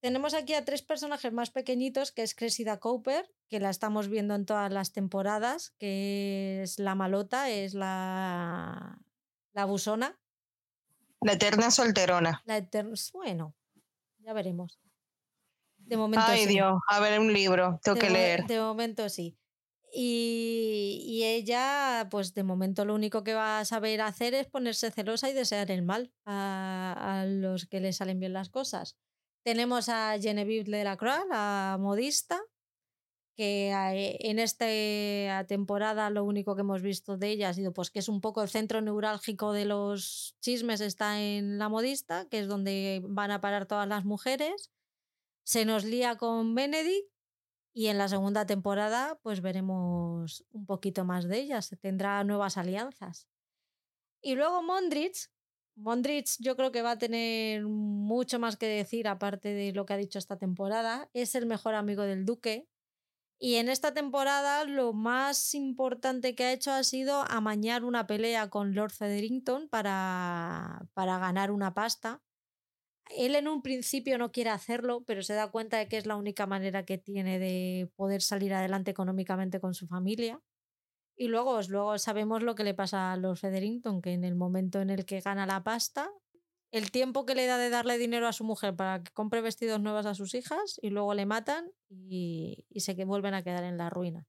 tenemos 0.00 0.32
aquí 0.32 0.54
a 0.54 0.64
tres 0.64 0.82
personajes 0.82 1.32
más 1.32 1.50
pequeñitos, 1.50 2.12
que 2.12 2.22
es 2.22 2.36
Cressida 2.36 2.78
Cooper, 2.78 3.34
que 3.48 3.58
la 3.58 3.70
estamos 3.70 4.06
viendo 4.06 4.36
en 4.36 4.46
todas 4.46 4.72
las 4.72 4.92
temporadas, 4.92 5.72
que 5.80 6.62
es 6.62 6.78
la 6.78 6.94
malota, 6.94 7.50
es 7.50 7.74
la, 7.74 9.00
la 9.52 9.64
busona, 9.64 10.20
la 11.24 11.32
eterna 11.32 11.70
solterona. 11.70 12.42
La 12.44 12.58
eterna, 12.58 12.94
bueno, 13.12 13.54
ya 14.18 14.32
veremos. 14.32 14.78
De 15.76 15.96
momento 15.96 16.26
Ay, 16.26 16.46
Dios, 16.46 16.80
a 16.88 17.00
ver 17.00 17.18
un 17.18 17.32
libro, 17.32 17.80
tengo 17.82 17.98
que 17.98 18.10
leer. 18.10 18.44
De 18.46 18.58
momento 18.58 19.08
sí. 19.08 19.36
Y, 19.96 21.04
y, 21.06 21.22
ella, 21.22 22.08
pues 22.10 22.34
de 22.34 22.42
momento 22.42 22.84
lo 22.84 22.94
único 22.94 23.22
que 23.22 23.34
va 23.34 23.60
a 23.60 23.64
saber 23.64 24.00
hacer 24.00 24.34
es 24.34 24.46
ponerse 24.46 24.90
celosa 24.90 25.30
y 25.30 25.34
desear 25.34 25.70
el 25.70 25.82
mal 25.82 26.12
a, 26.24 27.20
a 27.20 27.26
los 27.26 27.66
que 27.66 27.78
le 27.78 27.92
salen 27.92 28.18
bien 28.18 28.32
las 28.32 28.50
cosas. 28.50 28.96
Tenemos 29.44 29.88
a 29.88 30.18
Genevieve 30.18 30.68
Delacroix, 30.68 31.24
la 31.30 31.76
modista, 31.78 32.40
que 33.34 33.70
eh, 33.70 34.16
en 34.20 34.38
esta 34.38 34.66
temporada 35.46 36.10
lo 36.10 36.24
único 36.24 36.54
que 36.54 36.62
hemos 36.62 36.82
visto 36.82 37.16
de 37.16 37.28
ella 37.28 37.48
ha 37.48 37.54
sido 37.54 37.72
pues 37.72 37.90
que 37.90 37.98
es 37.98 38.08
un 38.08 38.20
poco 38.20 38.42
el 38.42 38.48
centro 38.48 38.80
neurálgico 38.80 39.52
de 39.52 39.64
los 39.64 40.36
chismes 40.40 40.80
está 40.80 41.20
en 41.20 41.58
la 41.58 41.68
modista, 41.68 42.28
que 42.28 42.38
es 42.38 42.48
donde 42.48 43.02
van 43.04 43.30
a 43.30 43.40
parar 43.40 43.66
todas 43.66 43.88
las 43.88 44.04
mujeres. 44.04 44.70
Se 45.44 45.64
nos 45.64 45.84
lía 45.84 46.16
con 46.16 46.54
Benedict 46.54 47.08
y 47.74 47.88
en 47.88 47.98
la 47.98 48.08
segunda 48.08 48.46
temporada 48.46 49.18
pues 49.22 49.40
veremos 49.40 50.44
un 50.52 50.64
poquito 50.66 51.04
más 51.04 51.26
de 51.26 51.38
ella, 51.38 51.60
se 51.60 51.76
tendrá 51.76 52.22
nuevas 52.24 52.56
alianzas. 52.56 53.28
Y 54.22 54.36
luego 54.36 54.62
Mondrich, 54.62 55.28
Mondrich 55.76 56.36
yo 56.38 56.56
creo 56.56 56.70
que 56.70 56.82
va 56.82 56.92
a 56.92 56.98
tener 56.98 57.64
mucho 57.64 58.38
más 58.38 58.56
que 58.56 58.66
decir 58.66 59.08
aparte 59.08 59.52
de 59.52 59.72
lo 59.72 59.84
que 59.84 59.92
ha 59.92 59.96
dicho 59.96 60.18
esta 60.18 60.38
temporada, 60.38 61.10
es 61.12 61.34
el 61.34 61.46
mejor 61.46 61.74
amigo 61.74 62.02
del 62.04 62.24
duque, 62.24 62.68
y 63.44 63.56
en 63.56 63.68
esta 63.68 63.92
temporada 63.92 64.64
lo 64.64 64.94
más 64.94 65.54
importante 65.54 66.34
que 66.34 66.44
ha 66.44 66.52
hecho 66.54 66.72
ha 66.72 66.82
sido 66.82 67.24
amañar 67.28 67.84
una 67.84 68.06
pelea 68.06 68.48
con 68.48 68.74
Lord 68.74 68.92
Featherington 68.92 69.68
para, 69.68 70.86
para 70.94 71.18
ganar 71.18 71.50
una 71.50 71.74
pasta. 71.74 72.22
Él 73.10 73.34
en 73.34 73.46
un 73.46 73.60
principio 73.60 74.16
no 74.16 74.32
quiere 74.32 74.48
hacerlo, 74.48 75.04
pero 75.06 75.22
se 75.22 75.34
da 75.34 75.50
cuenta 75.50 75.76
de 75.76 75.88
que 75.88 75.98
es 75.98 76.06
la 76.06 76.16
única 76.16 76.46
manera 76.46 76.86
que 76.86 76.96
tiene 76.96 77.38
de 77.38 77.90
poder 77.96 78.22
salir 78.22 78.54
adelante 78.54 78.92
económicamente 78.92 79.60
con 79.60 79.74
su 79.74 79.86
familia. 79.88 80.40
Y 81.14 81.28
luego, 81.28 81.60
luego 81.68 81.98
sabemos 81.98 82.42
lo 82.42 82.54
que 82.54 82.64
le 82.64 82.72
pasa 82.72 83.12
a 83.12 83.16
Lord 83.18 83.36
Featherington, 83.36 84.00
que 84.00 84.14
en 84.14 84.24
el 84.24 84.36
momento 84.36 84.80
en 84.80 84.88
el 84.88 85.04
que 85.04 85.20
gana 85.20 85.44
la 85.44 85.62
pasta, 85.62 86.10
el 86.74 86.90
tiempo 86.90 87.24
que 87.24 87.36
le 87.36 87.46
da 87.46 87.56
de 87.56 87.70
darle 87.70 87.98
dinero 87.98 88.26
a 88.26 88.32
su 88.32 88.42
mujer 88.42 88.74
para 88.74 89.00
que 89.00 89.12
compre 89.12 89.40
vestidos 89.40 89.80
nuevos 89.80 90.06
a 90.06 90.14
sus 90.16 90.34
hijas 90.34 90.80
y 90.82 90.90
luego 90.90 91.14
le 91.14 91.24
matan 91.24 91.70
y, 91.88 92.66
se 92.74 92.92
vuelven 93.04 93.32
a 93.32 93.44
quedar 93.44 93.62
en 93.62 93.78
la 93.78 93.90
ruina. 93.90 94.26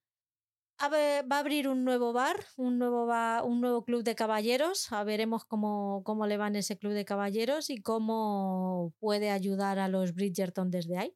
va 0.79 1.35
a 1.35 1.39
abrir 1.39 1.67
un 1.67 1.83
nuevo 1.83 2.13
bar, 2.13 2.45
un 2.55 2.77
nuevo, 2.77 3.83
club 3.83 4.03
de 4.03 4.13
caballeros. 4.13 4.91
A 4.91 5.03
veremos 5.03 5.43
cómo, 5.43 6.03
cómo 6.05 6.27
le 6.27 6.37
va 6.37 6.47
en 6.47 6.57
ese 6.57 6.77
club 6.77 6.93
de 6.93 7.03
caballeros 7.03 7.71
y 7.71 7.81
cómo 7.81 8.93
puede 8.99 9.31
ayudar 9.31 9.79
a 9.79 9.87
los 9.87 10.13
Bridgerton 10.13 10.69
desde 10.69 10.99
ahí. 10.99 11.15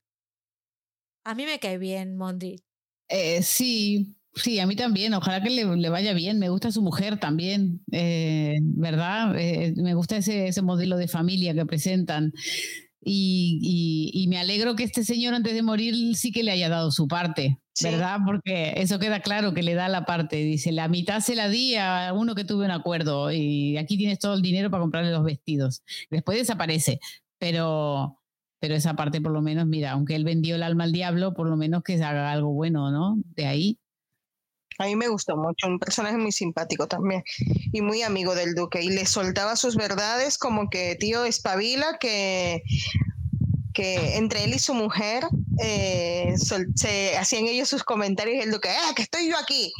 A 1.25 1.35
mí 1.35 1.45
me 1.45 1.59
cae 1.59 1.77
bien 1.77 2.17
Mondrian. 2.17 2.57
Eh, 3.07 3.43
sí, 3.43 4.18
Sí, 4.41 4.59
a 4.59 4.67
mí 4.67 4.75
también. 4.75 5.13
Ojalá 5.13 5.41
que 5.43 5.49
le, 5.49 5.89
vaya 5.89 6.13
bien. 6.13 6.39
Me 6.39 6.49
gusta 6.49 6.71
su 6.71 6.81
mujer 6.81 7.19
también, 7.19 7.81
eh, 7.91 8.57
¿verdad? 8.61 9.37
Eh, 9.37 9.73
me 9.77 9.93
gusta 9.93 10.17
ese, 10.17 10.47
ese, 10.47 10.61
modelo 10.61 10.97
de 10.97 11.07
familia 11.07 11.53
que 11.53 11.65
presentan. 11.65 12.33
Y, 13.01 14.11
y, 14.13 14.27
me 14.27 14.37
alegro 14.37 14.75
que 14.75 14.83
este 14.83 15.05
señor 15.05 15.33
antes 15.33 15.53
de 15.53 15.63
morir 15.63 16.15
sí 16.15 16.31
que 16.31 16.43
le 16.43 16.51
haya 16.51 16.67
dado 16.67 16.91
su 16.91 17.07
parte, 17.07 17.57
¿verdad? 17.81 18.19
Porque 18.25 18.73
eso 18.75 18.99
queda 18.99 19.21
claro 19.21 19.53
que 19.53 19.63
le 19.63 19.73
da 19.73 19.87
la 19.87 20.03
parte. 20.05 20.35
Dice, 20.37 20.73
la 20.73 20.89
mitad 20.89 21.21
se 21.21 21.35
la 21.35 21.47
di 21.47 21.75
a 21.75 22.11
uno 22.13 22.35
que 22.35 22.43
tuve 22.43 22.65
un 22.65 22.71
acuerdo 22.71 23.31
y 23.31 23.77
aquí 23.77 23.97
tienes 23.97 24.19
todo 24.19 24.33
el 24.33 24.41
dinero 24.41 24.69
para 24.69 24.81
comprarle 24.81 25.11
los 25.11 25.23
vestidos. 25.23 25.81
Después 26.11 26.37
desaparece, 26.37 26.99
pero, 27.37 28.19
pero 28.59 28.75
esa 28.75 28.95
parte 28.95 29.21
por 29.21 29.31
lo 29.31 29.41
menos, 29.41 29.65
mira, 29.65 29.91
aunque 29.91 30.15
él 30.15 30.25
vendió 30.25 30.55
el 30.55 30.63
alma 30.63 30.83
al 30.83 30.91
diablo, 30.91 31.33
por 31.33 31.49
lo 31.49 31.55
menos 31.55 31.83
que 31.83 31.97
se 31.97 32.03
haga 32.03 32.31
algo 32.31 32.51
bueno, 32.51 32.91
¿no? 32.91 33.17
De 33.33 33.45
ahí. 33.45 33.79
A 34.79 34.85
mí 34.85 34.95
me 34.95 35.09
gustó 35.09 35.35
mucho, 35.35 35.67
un 35.67 35.77
personaje 35.77 36.17
muy 36.17 36.31
simpático 36.31 36.87
también 36.87 37.23
y 37.71 37.81
muy 37.81 38.01
amigo 38.01 38.33
del 38.33 38.55
duque 38.55 38.81
y 38.81 38.89
le 38.89 39.05
soltaba 39.05 39.55
sus 39.55 39.75
verdades 39.75 40.37
como 40.37 40.69
que 40.69 40.95
tío 40.95 41.25
espabila 41.25 41.97
que 41.99 42.63
que 43.73 44.17
entre 44.17 44.43
él 44.45 44.53
y 44.53 44.59
su 44.59 44.73
mujer 44.73 45.25
eh, 45.61 46.33
se 46.75 47.17
hacían 47.17 47.45
ellos 47.45 47.69
sus 47.69 47.83
comentarios 47.83 48.37
y 48.37 48.41
el 48.41 48.51
duque, 48.51 48.69
ah, 48.69 48.93
que 48.95 49.03
estoy 49.03 49.29
yo 49.29 49.37
aquí. 49.37 49.71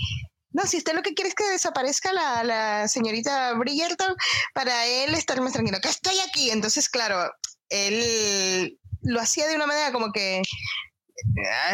No, 0.52 0.66
si 0.66 0.78
usted 0.78 0.94
lo 0.94 1.02
que 1.02 1.14
quiere 1.14 1.30
es 1.30 1.36
que 1.36 1.50
desaparezca 1.50 2.12
la, 2.14 2.44
la 2.44 2.88
señorita 2.88 3.54
Bridgerton 3.54 4.16
para 4.54 4.86
él 4.86 5.14
estar 5.14 5.40
más 5.42 5.54
tranquilo, 5.54 5.80
que 5.82 5.90
estoy 5.90 6.16
aquí. 6.28 6.50
Entonces, 6.50 6.90
claro, 6.90 7.32
él 7.70 8.78
lo 9.02 9.22
hacía 9.22 9.48
de 9.48 9.56
una 9.56 9.68
manera 9.68 9.92
como 9.92 10.12
que 10.12 10.42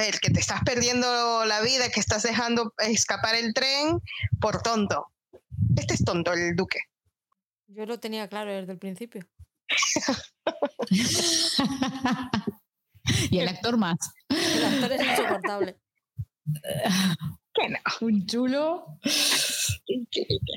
el 0.08 0.20
que 0.20 0.30
te 0.30 0.40
estás 0.40 0.62
perdiendo 0.64 1.46
la 1.46 1.62
vida, 1.62 1.90
que 1.90 2.00
estás 2.00 2.24
dejando 2.24 2.74
escapar 2.78 3.36
el 3.36 3.54
tren 3.54 4.02
por 4.40 4.62
tonto. 4.62 5.08
Este 5.78 5.96
es 5.96 6.04
tonto, 6.04 6.34
el 6.34 6.56
duque. 6.56 6.80
Yo 7.68 7.86
lo 7.86 8.00
tenía 8.00 8.28
claro 8.28 8.52
desde 8.52 8.74
el 8.74 8.80
principio. 8.80 9.22
y 13.30 13.40
el 13.40 13.48
actor 13.48 13.78
más. 13.78 13.98
El 14.30 14.66
actor 14.66 14.92
es 14.92 15.02
insoportable. 15.02 15.78
Un 18.02 18.26
chulo. 18.26 18.86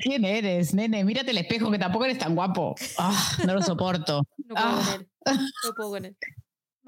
¿Quién 0.03 0.25
eres, 0.25 0.73
nene? 0.73 1.03
Mírate 1.03 1.31
el 1.31 1.37
espejo, 1.37 1.71
que 1.71 1.79
tampoco 1.79 2.05
eres 2.05 2.17
tan 2.17 2.35
guapo. 2.35 2.75
Ah, 2.97 3.37
no 3.45 3.53
lo 3.53 3.61
soporto. 3.61 4.23
No 4.37 4.55
puedo 4.55 4.67
ah. 4.67 4.99
No 5.25 5.73
puedo 5.75 5.89
con 5.91 6.05
él. 6.05 6.17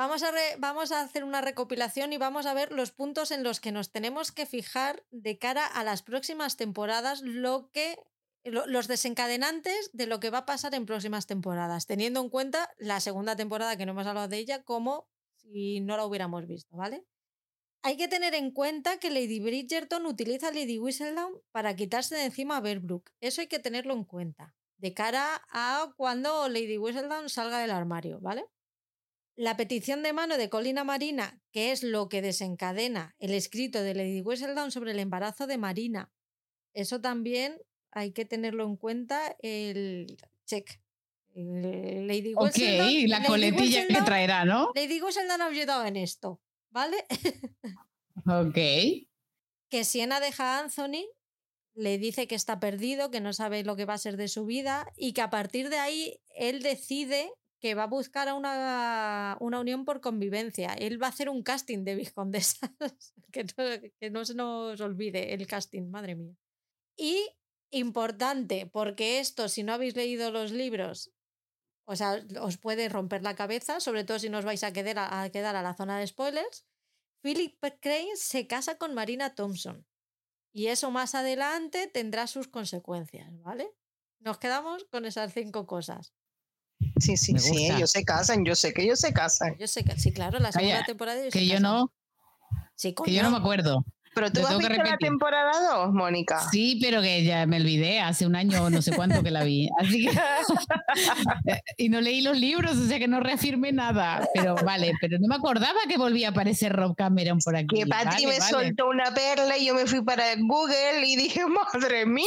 Vamos 0.02 0.92
a, 0.92 1.02
hacer 1.04 1.24
una 1.24 1.42
recopilación 1.42 2.12
y 2.12 2.18
vamos 2.18 2.48
a 2.48 2.56
ver 2.56 2.72
los 2.72 2.90
puntos 2.90 3.30
en 3.30 3.44
los 3.44 3.60
que 3.60 3.72
nos 3.72 3.92
tenemos 3.92 4.32
que 4.32 4.48
fijar 4.48 5.06
de 5.12 5.38
cara 5.38 5.64
a 5.64 5.84
las 5.84 6.02
próximas 6.02 6.58
temporadas, 6.58 7.22
lo 7.22 7.70
que 7.72 8.00
los 8.44 8.88
desencadenantes 8.88 9.92
de 9.94 10.08
lo 10.08 10.20
que 10.20 10.32
va 10.32 10.40
a 10.40 10.46
pasar 10.48 10.74
en 10.74 10.88
próximas 10.88 11.28
temporadas, 11.28 11.86
teniendo 11.86 12.20
en 12.20 12.30
cuenta 12.30 12.74
la 12.80 13.00
segunda 13.00 13.36
temporada 13.36 13.78
que 13.78 13.86
no 13.86 13.92
hemos 13.92 14.08
hablado 14.08 14.28
de 14.28 14.40
ella 14.40 14.64
como 14.64 15.08
si 15.36 15.82
no 15.82 15.96
la 15.98 16.06
hubiéramos 16.08 16.48
visto, 16.48 16.76
¿vale? 16.76 17.06
Hay 17.84 17.96
que 17.96 18.08
tener 18.08 18.34
en 18.34 18.50
cuenta 18.50 18.98
que 18.98 19.12
Lady 19.12 19.40
Bridgerton 19.40 20.08
utiliza 20.08 20.48
a 20.48 20.52
Lady 20.52 20.80
Whistledown 20.80 21.34
para 21.52 21.76
quitarse 21.76 22.16
de 22.16 22.26
encima 22.26 22.58
a 22.58 22.62
Berbrook. 22.62 23.12
Eso 23.20 23.42
hay 23.42 23.48
que 23.48 23.60
tenerlo 23.60 23.94
en 23.94 24.06
cuenta, 24.06 24.56
de 24.78 24.96
cara 24.96 25.44
a 25.52 25.94
cuando 25.96 26.50
Lady 26.50 26.80
Whistledown 26.80 27.30
salga 27.30 27.60
del 27.60 27.70
armario, 27.70 28.20
¿vale? 28.20 28.48
La 29.36 29.58
petición 29.58 30.04
de 30.04 30.14
mano 30.14 30.38
de 30.38 30.50
Colina 30.50 30.84
Marina, 30.84 31.42
que 31.52 31.72
es 31.72 31.84
lo 31.84 32.10
que 32.10 32.22
desencadena 32.22 33.16
el 33.20 33.34
escrito 33.34 33.82
de 33.82 33.94
Lady 33.94 34.22
Whistledown 34.22 34.72
sobre 34.72 34.92
el 34.92 35.00
embarazo 35.00 35.48
de 35.48 35.58
Marina. 35.58 36.12
Eso 36.74 37.02
también 37.02 37.58
hay 37.92 38.12
que 38.12 38.26
tenerlo 38.26 38.66
en 38.66 38.76
cuenta 38.76 39.36
el 39.40 40.18
check. 40.46 40.82
Lady 41.34 42.34
ok, 42.36 42.58
la 43.08 43.24
coletilla 43.24 43.88
que 43.88 44.02
traerá, 44.02 44.44
¿no? 44.44 44.72
Lady 44.76 45.02
Whistledown 45.02 45.42
ha 45.42 45.46
ayudado 45.46 45.86
en 45.86 45.96
esto, 45.96 46.42
¿vale? 46.70 47.06
ok. 48.26 48.58
Que 49.70 49.86
Siena 49.86 50.20
deja 50.20 50.58
a 50.58 50.60
Anthony, 50.60 51.06
le 51.76 51.98
dice 51.98 52.28
que 52.28 52.36
está 52.36 52.60
perdido, 52.60 53.10
que 53.10 53.22
no 53.22 53.32
sabe 53.32 53.64
lo 53.64 53.78
que 53.78 53.86
va 53.86 53.94
a 53.94 53.98
ser 53.98 54.18
de 54.18 54.28
su 54.28 54.46
vida 54.46 54.92
y 54.98 55.14
que 55.14 55.22
a 55.22 55.30
partir 55.30 55.70
de 55.70 55.78
ahí 55.78 56.20
él 56.36 56.62
decide 56.62 57.32
que 57.62 57.76
va 57.76 57.84
a 57.84 57.88
buscar 57.88 58.28
a 58.28 58.34
una, 58.34 59.38
una, 59.40 59.60
unión 59.60 59.86
por 59.86 60.02
convivencia. 60.02 60.74
Él 60.74 61.02
va 61.02 61.06
a 61.06 61.10
hacer 61.12 61.30
un 61.30 61.44
casting 61.44 61.84
de 61.84 61.96
viscondesas. 61.96 62.72
que, 63.32 64.10
no, 64.10 64.26
se 64.26 64.34
nos 64.34 64.82
olvide 64.82 65.34
el 65.34 65.46
casting, 65.46 65.84
madre 65.90 66.16
mía. 66.16 66.36
Y 66.98 67.30
importante, 67.70 68.66
porque 68.66 69.20
esto, 69.20 69.48
si 69.48 69.62
no 69.62 69.74
habéis 69.74 69.96
leído 69.96 70.32
los 70.32 70.52
libros, 70.52 71.12
o 71.86 71.96
sea, 71.96 72.26
os 72.42 72.58
puede 72.58 72.90
romper 72.90 73.22
la 73.22 73.36
cabeza, 73.36 73.80
sobre 73.80 74.04
todo 74.04 74.18
si 74.18 74.30
no 74.30 74.40
os 74.40 74.46
vais 74.46 74.64
a 74.64 74.74
quedar 74.74 74.98
a, 74.98 75.30
quedar 75.30 75.56
a 75.56 75.62
la 75.62 75.76
zona 75.76 76.00
de 76.00 76.08
spoilers. 76.08 76.66
Philip 77.22 77.64
Crane 77.80 78.16
se 78.16 78.48
casa 78.48 78.80
con 78.80 78.96
Marina 78.96 79.36
Thompson. 79.36 79.86
Y 80.52 80.68
eso 80.68 80.90
más 80.90 81.14
adelante 81.14 81.88
tendrá 81.88 82.26
sus 82.26 82.48
consecuencias, 82.48 83.30
¿vale? 83.42 83.72
Nos 84.20 84.40
quedamos 84.40 84.84
con 84.86 85.06
esas 85.06 85.34
cinco 85.34 85.68
cosas. 85.68 86.14
Sí, 87.00 87.18
sí, 87.18 87.38
sí, 87.38 87.66
ellos 87.68 87.92
se 87.92 88.04
casan, 88.04 88.46
yo 88.46 88.56
sé 88.56 88.74
que 88.74 88.84
ellos 88.84 89.00
se 89.00 89.14
casan. 89.14 89.56
Yo 89.58 89.68
sé 89.68 89.84
que 89.84 89.98
sí, 90.00 90.12
claro, 90.12 90.40
la 90.40 90.52
segunda 90.52 90.84
temporada. 90.86 91.22
que 91.30 91.48
yo 91.48 91.60
no. 91.60 91.92
Sí, 92.76 92.94
que 92.94 93.14
yo 93.14 93.24
no 93.24 93.32
me 93.32 93.38
acuerdo. 93.38 93.86
Pero 94.14 94.32
tú 94.32 94.46
has 94.46 94.58
visto 94.58 94.74
la 94.74 94.98
temporada 94.98 95.52
2, 95.86 95.94
Mónica. 95.94 96.40
Sí, 96.52 96.78
pero 96.82 97.02
que 97.02 97.24
ya 97.24 97.46
me 97.46 97.58
olvidé, 97.58 98.02
hace 98.02 98.26
un 98.26 98.36
año 98.36 98.64
o 98.64 98.70
no 98.70 98.82
sé 98.82 98.94
cuánto 98.94 99.24
que 99.24 99.32
la 99.32 99.44
vi. 99.44 99.70
Así 99.80 100.06
que 100.06 100.12
y 101.78 101.88
no 101.88 102.02
leí 102.02 102.22
los 102.22 102.38
libros, 102.38 102.78
o 102.78 102.88
sea 102.88 103.00
que 103.00 103.08
no 103.08 103.22
reafirmé 103.22 103.72
nada. 103.72 104.28
Pero 104.34 104.56
vale, 104.56 104.92
pero 105.00 105.18
no 105.20 105.28
me 105.28 105.36
acordaba 105.36 105.80
que 105.88 105.98
volvía 105.98 106.28
a 106.28 106.32
aparecer 106.32 106.74
Rob 106.74 106.96
Cameron 106.96 107.40
por 107.40 107.56
aquí. 107.56 107.80
Que 107.80 107.88
Patty 107.88 108.28
me 108.28 108.42
soltó 108.42 108.90
una 108.90 109.14
perla 109.14 109.58
y 109.58 109.68
yo 109.68 109.76
me 109.76 109.86
fui 109.86 110.04
para 110.04 110.36
Google 110.36 111.06
y 111.06 111.16
dije, 111.16 111.46
madre 111.46 112.06
mía, 112.06 112.26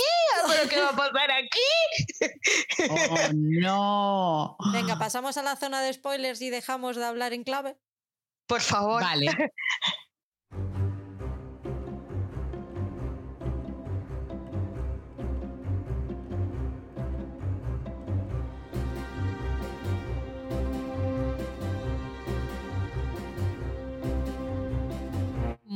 ¿pero 0.49 0.69
qué 0.69 0.81
va 0.81 0.89
a 0.89 0.97
pasar 0.97 1.31
aquí? 1.33 2.89
oh, 2.91 3.29
no. 3.35 4.57
Venga, 4.73 4.99
pasamos 4.99 5.37
a 5.37 5.43
la 5.43 5.57
zona 5.57 5.83
de 5.83 5.93
spoilers 5.93 6.41
y 6.41 6.49
dejamos 6.49 6.97
de 6.97 7.05
hablar 7.05 7.35
en 7.35 7.45
clave. 7.45 7.77
Por 8.47 8.63
favor. 8.63 9.03
Vale. 9.03 9.27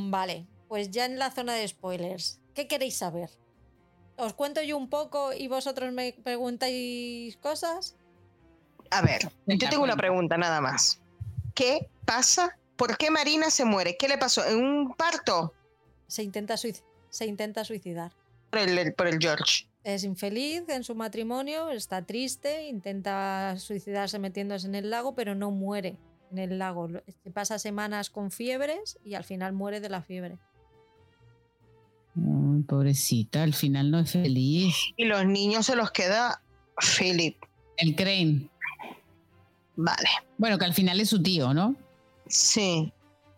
Vale, 0.09 0.47
pues 0.67 0.89
ya 0.89 1.05
en 1.05 1.19
la 1.19 1.29
zona 1.29 1.53
de 1.53 1.67
spoilers, 1.67 2.39
¿qué 2.55 2.67
queréis 2.67 2.97
saber? 2.97 3.29
¿Os 4.17 4.33
cuento 4.33 4.59
yo 4.63 4.75
un 4.75 4.89
poco 4.89 5.33
y 5.33 5.47
vosotros 5.47 5.93
me 5.93 6.13
preguntáis 6.23 7.37
cosas? 7.37 7.95
A 8.89 9.03
ver, 9.03 9.31
yo 9.45 9.69
tengo 9.69 9.83
una 9.83 9.95
pregunta 9.95 10.35
nada 10.35 10.61
más. 10.61 10.99
¿Qué 11.53 11.87
pasa? 12.05 12.57
¿Por 12.75 12.97
qué 12.97 13.11
Marina 13.11 13.51
se 13.51 13.65
muere? 13.65 13.97
¿Qué 13.97 14.07
le 14.07 14.17
pasó? 14.17 14.43
¿En 14.43 14.57
un 14.57 14.95
parto? 14.95 15.53
Se 16.07 16.23
intenta, 16.23 16.55
se 16.57 17.25
intenta 17.27 17.63
suicidar. 17.63 18.11
Por 18.49 18.61
el, 18.61 18.93
por 18.95 19.07
el 19.07 19.19
George. 19.19 19.67
Es 19.83 20.03
infeliz 20.03 20.63
en 20.69 20.83
su 20.83 20.95
matrimonio, 20.95 21.69
está 21.69 22.03
triste, 22.03 22.67
intenta 22.67 23.55
suicidarse 23.59 24.17
metiéndose 24.17 24.65
en 24.65 24.73
el 24.73 24.89
lago, 24.89 25.13
pero 25.13 25.35
no 25.35 25.51
muere 25.51 25.97
en 26.31 26.37
el 26.37 26.59
lago. 26.59 26.89
Se 27.23 27.31
pasa 27.31 27.59
semanas 27.59 28.09
con 28.09 28.31
fiebres 28.31 28.97
y 29.03 29.15
al 29.15 29.23
final 29.23 29.53
muere 29.53 29.79
de 29.79 29.89
la 29.89 30.01
fiebre. 30.01 30.37
pobrecita, 32.67 33.43
al 33.43 33.53
final 33.53 33.91
no 33.91 33.99
es 33.99 34.11
feliz. 34.11 34.75
Y 34.97 35.05
los 35.05 35.25
niños 35.25 35.65
se 35.65 35.75
los 35.75 35.91
queda 35.91 36.41
Philip. 36.97 37.37
El 37.77 37.95
Crane. 37.95 38.49
Vale. 39.75 40.09
Bueno, 40.37 40.57
que 40.57 40.65
al 40.65 40.73
final 40.73 40.99
es 40.99 41.09
su 41.09 41.23
tío, 41.23 41.53
¿no? 41.53 41.75
Sí. 42.27 42.91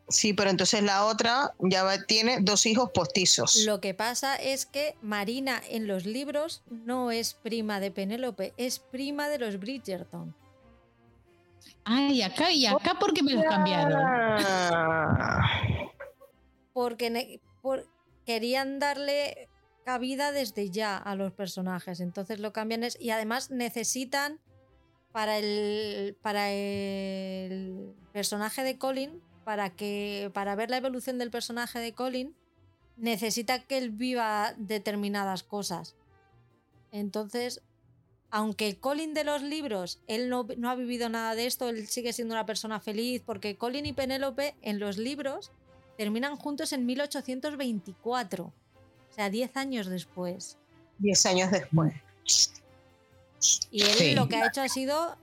Sí, 0.10 0.34
pero 0.34 0.50
entonces 0.50 0.84
la 0.84 1.06
otra 1.06 1.54
ya 1.60 1.86
tiene 2.06 2.40
dos 2.42 2.66
hijos 2.66 2.90
postizos. 2.94 3.64
Lo 3.66 3.80
que 3.80 3.94
pasa 3.94 4.36
es 4.36 4.66
que 4.66 4.96
Marina 5.02 5.62
en 5.70 5.88
los 5.88 6.06
libros 6.06 6.64
no 6.70 7.12
es 7.12 7.34
prima 7.36 7.80
de 7.80 7.92
Penélope, 7.92 8.54
es 8.58 8.80
prima 8.80 9.30
de 9.30 9.40
los 9.40 9.58
Bridgerton. 9.58 10.36
Ay, 11.84 12.22
acá 12.22 12.52
y 12.52 12.66
acá, 12.66 13.00
¿por 13.00 13.14
qué 13.14 13.24
me 13.24 13.34
los 13.34 13.44
cambiaron? 13.44 14.02
Porque 16.74 17.40
querían 18.26 18.80
darle 18.80 19.50
cabida 19.84 20.32
desde 20.32 20.70
ya 20.70 20.98
a 20.98 21.16
los 21.16 21.34
personajes, 21.34 22.00
entonces 22.00 22.40
lo 22.40 22.54
cambian 22.54 22.84
es, 22.84 22.98
y 23.02 23.10
además 23.10 23.50
necesitan 23.50 24.40
para 25.12 25.38
el 25.40 26.16
para 26.22 26.52
el 26.52 27.94
personaje 28.14 28.64
de 28.64 28.78
Colin, 28.78 29.22
para 29.44 29.72
que 29.72 30.30
para 30.34 30.56
ver 30.56 30.70
la 30.70 30.78
evolución 30.78 31.18
del 31.18 31.32
personaje 31.32 31.80
de 31.80 31.94
Colin, 31.94 32.36
necesita 32.96 33.60
que 33.60 33.80
él 33.80 33.90
viva 33.90 34.54
determinadas 34.58 35.44
cosas. 35.44 35.96
Entonces, 36.92 37.62
aunque 38.32 38.78
Colin 38.80 39.14
de 39.14 39.26
los 39.26 39.42
libros, 39.42 40.00
él 40.08 40.30
no, 40.30 40.48
ha 40.70 40.76
vivido 40.76 41.10
nada 41.10 41.36
de 41.36 41.46
esto, 41.46 41.68
él 41.68 41.88
sigue 41.88 42.14
siendo 42.14 42.34
una 42.34 42.46
persona 42.46 42.80
feliz, 42.80 43.22
porque 43.26 43.58
Colin 43.58 43.86
y 43.86 43.94
Penélope 43.94 44.56
en 44.62 44.80
los 44.80 44.98
libros 44.98 45.52
terminan 45.98 46.38
juntos 46.38 46.72
en 46.72 46.86
1824, 46.86 48.46
o 48.46 48.54
sea, 49.14 49.30
10 49.30 49.58
años 49.58 49.88
después. 49.88 50.58
10 51.00 51.26
años 51.26 51.52
después. 51.52 51.94
Y 53.70 53.84
él 53.84 54.16
lo 54.16 54.30
que 54.30 54.38
ha 54.38 54.48
hecho 54.48 54.62
ha 54.62 54.70
sido 54.70 55.18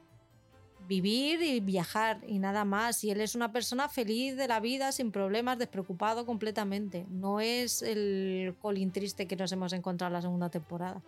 vivir 0.87 1.41
y 1.41 1.61
viajar 1.61 2.21
y 2.27 2.39
nada 2.39 2.65
más. 2.65 3.05
Y 3.05 3.11
él 3.11 3.21
es 3.23 3.35
una 3.35 3.53
persona 3.53 3.89
feliz 3.89 4.37
de 4.37 4.49
la 4.49 4.61
vida, 4.61 4.93
sin 4.93 5.13
problemas, 5.13 5.59
despreocupado 5.59 6.27
completamente. 6.27 7.07
No 7.09 7.41
es 7.41 7.81
el 7.81 8.55
Colin 8.61 8.93
triste 8.93 9.27
que 9.27 9.37
nos 9.37 9.53
hemos 9.53 9.73
encontrado 9.73 10.09
en 10.09 10.15
la 10.15 10.23
segunda 10.23 10.51
temporada 10.51 11.03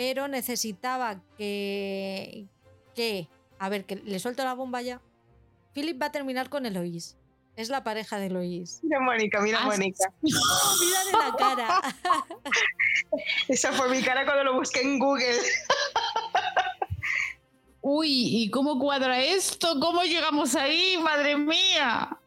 pero 0.00 0.28
necesitaba 0.28 1.20
que, 1.36 2.46
que, 2.94 3.28
a 3.58 3.68
ver, 3.68 3.84
que 3.84 3.96
le 3.96 4.18
suelto 4.18 4.42
la 4.44 4.54
bomba 4.54 4.80
ya. 4.80 4.98
Philip 5.74 6.00
va 6.00 6.06
a 6.06 6.10
terminar 6.10 6.48
con 6.48 6.64
Eloís. 6.64 7.18
Es 7.54 7.68
la 7.68 7.84
pareja 7.84 8.18
de 8.18 8.28
Eloís. 8.28 8.80
Mira 8.82 8.98
Mónica, 8.98 9.42
mira 9.42 9.58
ah, 9.60 9.66
Mónica. 9.66 10.10
mira 10.22 11.04
de 11.04 11.12
la 11.12 11.36
cara. 11.36 11.82
Esa 13.48 13.74
fue 13.74 13.90
mi 13.90 14.00
cara 14.00 14.24
cuando 14.24 14.44
lo 14.44 14.54
busqué 14.54 14.80
en 14.80 14.98
Google. 14.98 15.36
Uy, 17.82 18.42
¿y 18.42 18.50
cómo 18.50 18.78
cuadra 18.78 19.22
esto? 19.22 19.78
¿Cómo 19.80 20.02
llegamos 20.04 20.54
ahí? 20.54 20.96
Madre 20.96 21.36
mía. 21.36 22.18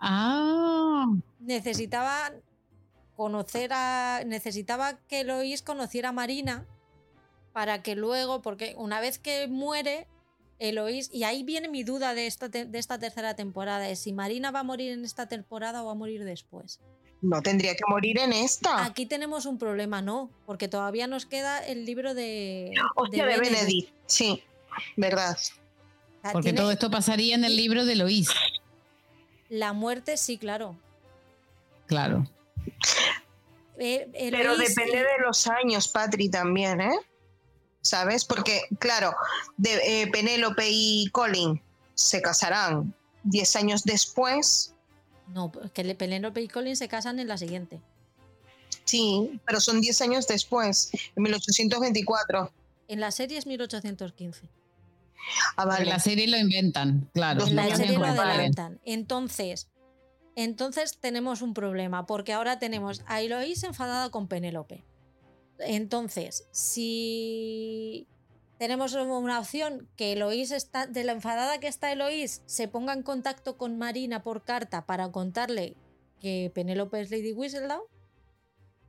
Ah. 0.00 1.04
Necesitaba 1.38 2.32
conocer 3.14 3.74
a. 3.74 4.22
Necesitaba 4.24 4.94
que 5.06 5.20
Eloís 5.20 5.60
conociera 5.60 6.08
a 6.08 6.12
Marina 6.12 6.66
para 7.58 7.82
que 7.82 7.96
luego, 7.96 8.40
porque 8.40 8.74
una 8.76 9.00
vez 9.00 9.18
que 9.18 9.48
muere 9.48 10.06
Eloís, 10.60 11.10
y 11.12 11.24
ahí 11.24 11.42
viene 11.42 11.68
mi 11.68 11.82
duda 11.82 12.14
de 12.14 12.28
esta, 12.28 12.46
de 12.48 12.78
esta 12.78 13.00
tercera 13.00 13.34
temporada, 13.34 13.88
es 13.88 13.98
si 13.98 14.12
Marina 14.12 14.52
va 14.52 14.60
a 14.60 14.62
morir 14.62 14.92
en 14.92 15.04
esta 15.04 15.26
temporada 15.26 15.82
o 15.82 15.86
va 15.86 15.90
a 15.90 15.94
morir 15.96 16.22
después. 16.22 16.78
No 17.20 17.42
tendría 17.42 17.74
que 17.74 17.82
morir 17.88 18.16
en 18.20 18.32
esta. 18.32 18.84
Aquí 18.84 19.06
tenemos 19.06 19.44
un 19.44 19.58
problema, 19.58 20.00
no, 20.02 20.30
porque 20.46 20.68
todavía 20.68 21.08
nos 21.08 21.26
queda 21.26 21.58
el 21.66 21.84
libro 21.84 22.14
de. 22.14 22.72
Hostia, 22.94 23.26
de, 23.26 23.40
Benedict. 23.40 23.92
Sí, 24.06 24.40
verdad. 24.96 25.36
porque 26.32 26.52
todo 26.52 26.70
esto 26.70 26.92
pasaría 26.92 27.34
en 27.34 27.42
el 27.42 27.56
libro 27.56 27.84
de 27.86 27.94
Eloís. 27.94 28.28
La 29.48 29.72
muerte, 29.72 30.16
sí, 30.16 30.38
claro. 30.38 30.76
Claro. 31.86 32.24
eh, 33.80 34.08
Pero 34.30 34.56
depende 34.56 34.92
y- 34.98 35.18
de 35.18 35.26
los 35.26 35.48
años, 35.48 35.88
Patri, 35.88 36.28
también, 36.28 36.80
¿eh? 36.82 36.96
¿Sabes? 37.80 38.24
Porque, 38.24 38.62
claro, 38.78 39.14
de, 39.56 40.02
eh, 40.02 40.06
Penélope 40.10 40.68
y 40.68 41.08
Colin 41.10 41.60
se 41.94 42.20
casarán 42.20 42.94
10 43.24 43.56
años 43.56 43.82
después. 43.84 44.74
No, 45.28 45.52
que 45.72 45.94
Penélope 45.94 46.40
y 46.40 46.48
Colin 46.48 46.76
se 46.76 46.88
casan 46.88 47.18
en 47.18 47.28
la 47.28 47.38
siguiente. 47.38 47.80
Sí, 48.84 49.40
pero 49.46 49.60
son 49.60 49.80
10 49.80 50.00
años 50.00 50.26
después, 50.26 50.90
en 51.14 51.22
1824. 51.22 52.50
En 52.88 53.00
la 53.00 53.10
serie 53.10 53.36
es 53.36 53.46
1815. 53.46 54.48
Ah, 55.56 55.62
En 55.64 55.68
vale. 55.68 55.84
la 55.84 55.98
serie 55.98 56.26
lo 56.26 56.38
inventan, 56.38 57.10
claro. 57.12 57.46
En 57.46 57.56
la 57.56 57.76
serie 57.76 57.98
lo 57.98 58.06
adelantan. 58.06 58.80
Entonces, 58.84 59.68
entonces 60.36 60.96
tenemos 60.98 61.42
un 61.42 61.52
problema, 61.52 62.06
porque 62.06 62.32
ahora 62.32 62.58
tenemos 62.58 63.02
a 63.06 63.20
Eloís 63.20 63.62
enfadada 63.64 64.10
con 64.10 64.26
Penélope. 64.26 64.84
Entonces, 65.58 66.46
si 66.52 68.06
tenemos 68.58 68.94
una 68.94 69.38
opción 69.38 69.88
que 69.96 70.12
Eloís 70.12 70.50
está, 70.50 70.86
de 70.86 71.04
la 71.04 71.12
enfadada 71.12 71.60
que 71.60 71.68
está 71.68 71.92
Eloís, 71.92 72.42
se 72.46 72.68
ponga 72.68 72.92
en 72.92 73.02
contacto 73.02 73.56
con 73.56 73.78
Marina 73.78 74.22
por 74.22 74.44
carta 74.44 74.86
para 74.86 75.10
contarle 75.12 75.76
que 76.20 76.50
Penélope 76.54 77.00
es 77.00 77.10
Lady 77.10 77.32
Whistledown, 77.32 77.82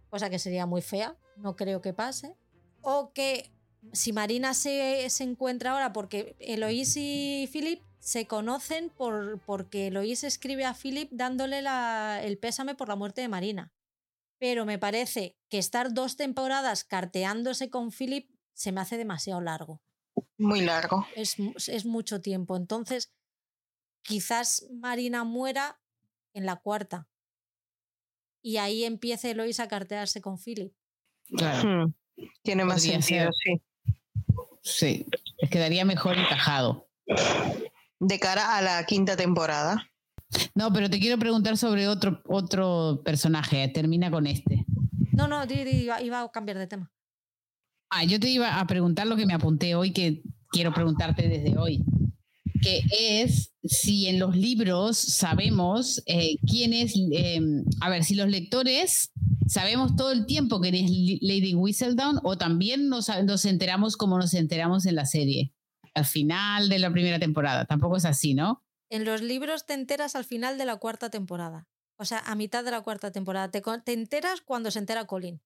cosa 0.10 0.30
que 0.30 0.40
sería 0.40 0.66
muy 0.66 0.82
fea, 0.82 1.16
no 1.38 1.56
creo 1.56 1.82
que 1.82 1.94
pase. 1.94 2.36
O 2.82 3.12
que 3.14 3.52
si 3.94 4.14
Marina 4.14 4.54
se, 4.54 5.08
se 5.10 5.24
encuentra 5.24 5.72
ahora, 5.72 5.94
porque 5.94 6.36
Eloís 6.40 6.96
y 6.98 7.48
Philip 7.52 7.82
se 8.00 8.26
conocen 8.26 8.90
por, 8.90 9.40
porque 9.46 9.88
Eloís 9.88 10.24
escribe 10.24 10.66
a 10.66 10.74
Philip 10.74 11.10
dándole 11.12 11.62
el 12.24 12.38
pésame 12.38 12.76
por 12.76 12.88
la 12.88 12.96
muerte 12.96 13.22
de 13.22 13.28
Marina. 13.28 13.72
Pero 14.40 14.66
me 14.66 14.80
parece 14.80 15.38
que 15.50 15.58
estar 15.58 15.94
dos 15.94 16.16
temporadas 16.16 16.84
carteándose 16.84 17.70
con 17.70 17.92
Philip 17.92 18.30
se 18.54 18.72
me 18.72 18.82
hace 18.82 18.98
demasiado 18.98 19.42
largo. 19.42 19.82
Muy 20.38 20.62
largo. 20.62 21.06
Es, 21.16 21.36
es 21.68 21.86
mucho 21.86 22.22
tiempo. 22.22 22.56
Entonces, 22.56 23.14
quizás 24.02 24.66
Marina 24.72 25.24
muera 25.24 25.80
en 26.34 26.46
la 26.46 26.56
cuarta. 26.58 27.08
Y 28.42 28.58
ahí 28.58 28.86
empiece 28.86 29.32
Eloís 29.32 29.60
a 29.60 29.68
cartearse 29.68 30.22
con 30.22 30.38
Philip. 30.40 30.74
Claro, 31.28 31.86
Hmm, 31.86 31.94
Tiene 32.42 32.64
más 32.66 32.82
Podría 32.82 33.02
sentido, 33.02 33.30
ser. 33.34 33.62
sí. 34.62 35.06
sí. 35.42 35.48
Quedaría 35.50 35.84
mejor 35.86 36.18
encajado. 36.18 36.88
De 38.00 38.20
cara 38.20 38.58
a 38.58 38.62
la 38.62 38.86
quinta 38.86 39.18
temporada. 39.18 39.89
No, 40.56 40.72
pero 40.72 40.90
te 40.90 41.00
quiero 41.00 41.18
preguntar 41.18 41.58
sobre 41.58 41.88
otro, 41.88 42.22
otro 42.28 43.02
personaje. 43.04 43.68
Termina 43.70 44.12
con 44.12 44.28
este. 44.28 44.66
No, 45.12 45.28
no, 45.28 45.44
iba, 45.46 46.02
iba 46.02 46.22
a 46.22 46.32
cambiar 46.32 46.58
de 46.58 46.68
tema. 46.68 46.92
Ah, 47.90 48.04
yo 48.04 48.20
te 48.20 48.30
iba 48.30 48.60
a 48.60 48.68
preguntar 48.68 49.08
lo 49.08 49.16
que 49.16 49.26
me 49.26 49.34
apunté 49.34 49.76
hoy, 49.76 49.92
que 49.92 50.22
quiero 50.50 50.74
preguntarte 50.74 51.28
desde 51.28 51.58
hoy, 51.58 51.84
que 52.62 52.82
es 52.92 53.52
si 53.64 54.08
en 54.08 54.20
los 54.20 54.36
libros 54.36 54.98
sabemos 54.98 56.02
eh, 56.06 56.38
quién 56.48 56.74
es, 56.74 56.94
eh, 57.12 57.42
a 57.82 57.90
ver, 57.90 58.04
si 58.04 58.16
los 58.16 58.30
lectores 58.30 59.12
sabemos 59.48 59.96
todo 59.96 60.12
el 60.12 60.28
tiempo 60.28 60.62
quién 60.62 60.76
es 60.76 60.92
Lady 61.22 61.56
Whistledown 61.56 62.20
o 62.24 62.38
también 62.38 62.88
nos, 62.88 63.10
nos 63.24 63.46
enteramos 63.46 63.98
como 63.98 64.20
nos 64.20 64.36
enteramos 64.36 64.86
en 64.86 64.96
la 64.96 65.06
serie, 65.06 65.54
al 65.96 66.06
final 66.06 66.70
de 66.70 66.80
la 66.80 66.92
primera 66.92 67.20
temporada. 67.20 67.66
Tampoco 67.66 67.98
es 67.98 68.06
así, 68.06 68.36
¿no? 68.36 68.64
En 68.90 69.06
los 69.06 69.22
libros 69.22 69.66
te 69.66 69.74
enteras 69.74 70.16
al 70.16 70.26
final 70.26 70.58
de 70.58 70.66
la 70.66 70.78
cuarta 70.78 71.10
temporada. 71.10 71.68
O 71.98 72.06
sea, 72.06 72.20
a 72.20 72.36
mitad 72.36 72.64
de 72.64 72.72
la 72.72 72.82
cuarta 72.82 73.12
temporada. 73.12 73.52
Te, 73.52 73.94
enteras 73.94 74.42
cuando 74.42 74.72
se 74.72 74.80
entera 74.80 75.06
Colin. 75.06 75.42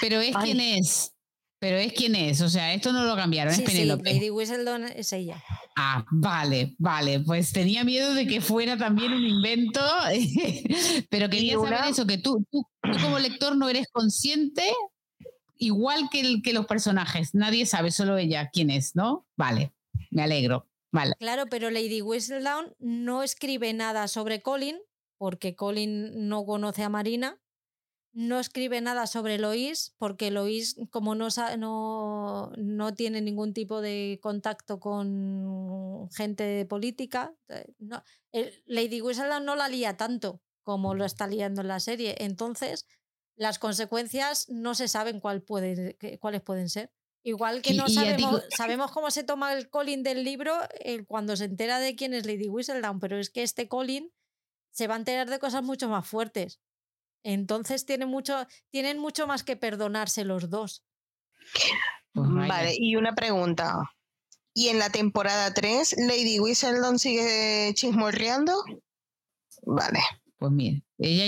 Pero 0.00 0.20
es 0.20 0.34
Ay. 0.34 0.52
quién 0.52 0.60
es. 0.60 1.14
Pero 1.60 1.76
es 1.76 1.92
quién 1.92 2.14
es, 2.14 2.40
o 2.40 2.48
sea, 2.48 2.72
esto 2.72 2.92
no 2.92 3.02
lo 3.02 3.16
cambiaron, 3.16 3.52
Sí, 3.52 3.64
es 3.64 3.72
sí. 3.72 3.84
Lady 3.84 4.30
Whistledown 4.30 4.84
es 4.84 5.12
ella. 5.12 5.42
Ah, 5.76 6.04
vale, 6.08 6.76
vale. 6.78 7.18
Pues 7.18 7.50
tenía 7.50 7.82
miedo 7.82 8.14
de 8.14 8.28
que 8.28 8.40
fuera 8.40 8.76
también 8.76 9.12
un 9.12 9.24
invento, 9.24 9.80
pero 11.10 11.28
quería 11.28 11.54
saber 11.54 11.80
eso, 11.90 12.06
que 12.06 12.18
tú, 12.18 12.46
tú, 12.52 12.64
tú 12.80 12.98
como 13.02 13.18
lector 13.18 13.56
no 13.56 13.68
eres 13.68 13.88
consciente, 13.90 14.62
igual 15.56 16.08
que, 16.10 16.20
el, 16.20 16.42
que 16.42 16.52
los 16.52 16.66
personajes. 16.66 17.34
Nadie 17.34 17.66
sabe, 17.66 17.90
solo 17.90 18.16
ella 18.16 18.50
quién 18.52 18.70
es, 18.70 18.94
¿no? 18.94 19.26
Vale, 19.36 19.72
me 20.12 20.22
alegro. 20.22 20.67
Claro, 21.18 21.48
pero 21.48 21.70
Lady 21.70 22.00
Whistledown 22.00 22.74
no 22.78 23.22
escribe 23.22 23.72
nada 23.74 24.06
sobre 24.08 24.40
Colin, 24.40 24.78
porque 25.16 25.56
Colin 25.56 26.28
no 26.28 26.44
conoce 26.46 26.84
a 26.84 26.88
Marina. 26.88 27.40
No 28.12 28.40
escribe 28.40 28.80
nada 28.80 29.06
sobre 29.06 29.38
Lois, 29.38 29.94
porque 29.98 30.30
Lois, 30.30 30.76
como 30.90 31.14
no, 31.14 31.28
no, 31.58 32.52
no 32.56 32.94
tiene 32.94 33.20
ningún 33.22 33.54
tipo 33.54 33.80
de 33.82 34.18
contacto 34.22 34.80
con 34.80 36.08
gente 36.12 36.66
política, 36.66 37.34
eh, 37.48 37.66
el- 38.32 38.62
Lady 38.66 39.00
Whistledown 39.02 39.44
no 39.44 39.56
la 39.56 39.68
lía 39.68 39.96
tanto 39.96 40.42
como 40.64 40.94
lo 40.94 41.04
está 41.04 41.26
liando 41.28 41.62
en 41.62 41.68
la 41.68 41.80
serie. 41.80 42.16
Entonces, 42.20 42.86
las 43.36 43.58
consecuencias 43.58 44.48
no 44.50 44.74
se 44.74 44.88
saben 44.88 45.20
cuál 45.20 45.42
puede, 45.42 45.96
cuáles 46.20 46.42
pueden 46.42 46.68
ser. 46.70 46.90
Igual 47.24 47.62
que 47.62 47.72
Y- 47.72 47.76
no 47.76 47.86
y 47.86 47.94
sabemos, 47.94 48.16
digo- 48.16 48.42
sabemos 48.56 48.90
cómo 48.92 49.10
se 49.10 49.24
toma 49.24 49.52
el 49.52 49.68
Colin 49.68 50.02
del 50.02 50.24
libro 50.24 50.54
eh, 50.80 51.04
cuando 51.04 51.36
se 51.36 51.44
entera 51.44 51.78
de 51.78 51.94
quién 51.96 52.14
es 52.14 52.24
Lady 52.26 52.48
Whistledown, 52.48 53.00
pero 53.00 53.18
es 53.18 53.30
que 53.30 53.42
este 53.42 53.68
Colin 53.68 54.10
se 54.70 54.86
va 54.86 54.94
a 54.94 54.98
enterar 54.98 55.28
de 55.28 55.38
cosas 55.38 55.62
mucho 55.62 55.88
más 55.88 56.06
fuertes. 56.06 56.60
Entonces 57.24 57.84
tiene 57.84 58.06
mucho, 58.06 58.46
tienen 58.70 58.98
mucho 58.98 59.26
más 59.26 59.42
que 59.42 59.56
perdonarse 59.56 60.24
los 60.24 60.48
dos. 60.48 60.84
Pues 62.12 62.28
vaya. 62.30 62.48
Vale, 62.48 62.74
y 62.78 62.96
una 62.96 63.14
pregunta. 63.14 63.74
¿Y 64.54 64.68
en 64.68 64.78
la 64.78 64.90
temporada 64.90 65.52
3, 65.52 65.96
Lady 65.98 66.38
Whistledown 66.40 66.98
sigue 66.98 67.72
chismorreando? 67.74 68.52
Vale. 69.62 70.00
Pues 70.38 70.52
mire, 70.52 70.84
ella 70.98 71.26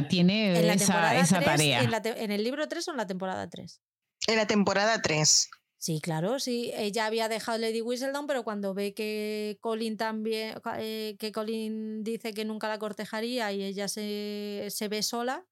ya 0.00 0.08
tiene 0.08 0.52
esa, 0.74 1.16
esa 1.16 1.36
3, 1.36 1.44
tarea. 1.44 1.82
En, 1.82 1.90
la 1.92 2.02
en 2.04 2.32
el 2.32 2.42
libro 2.44 2.66
3 2.68 2.88
o 2.88 2.90
en 2.90 2.96
la 2.96 3.06
temporada 3.06 3.48
3. 3.48 3.80
En 4.28 4.36
la 4.36 4.46
temporada 4.46 5.00
3. 5.00 5.48
Sí, 5.78 6.02
claro, 6.02 6.38
sí. 6.38 6.70
Ella 6.74 7.06
había 7.06 7.30
dejado 7.30 7.56
Lady 7.56 7.80
Whistledown, 7.80 8.26
pero 8.26 8.44
cuando 8.44 8.74
ve 8.74 8.92
que 8.92 9.56
Colin 9.62 9.96
también, 9.96 10.60
eh, 10.76 11.16
que 11.18 11.32
Colin 11.32 12.04
dice 12.04 12.34
que 12.34 12.44
nunca 12.44 12.68
la 12.68 12.78
cortejaría 12.78 13.50
y 13.52 13.64
ella 13.64 13.88
se, 13.88 14.66
se 14.68 14.88
ve 14.88 15.02
sola, 15.02 15.46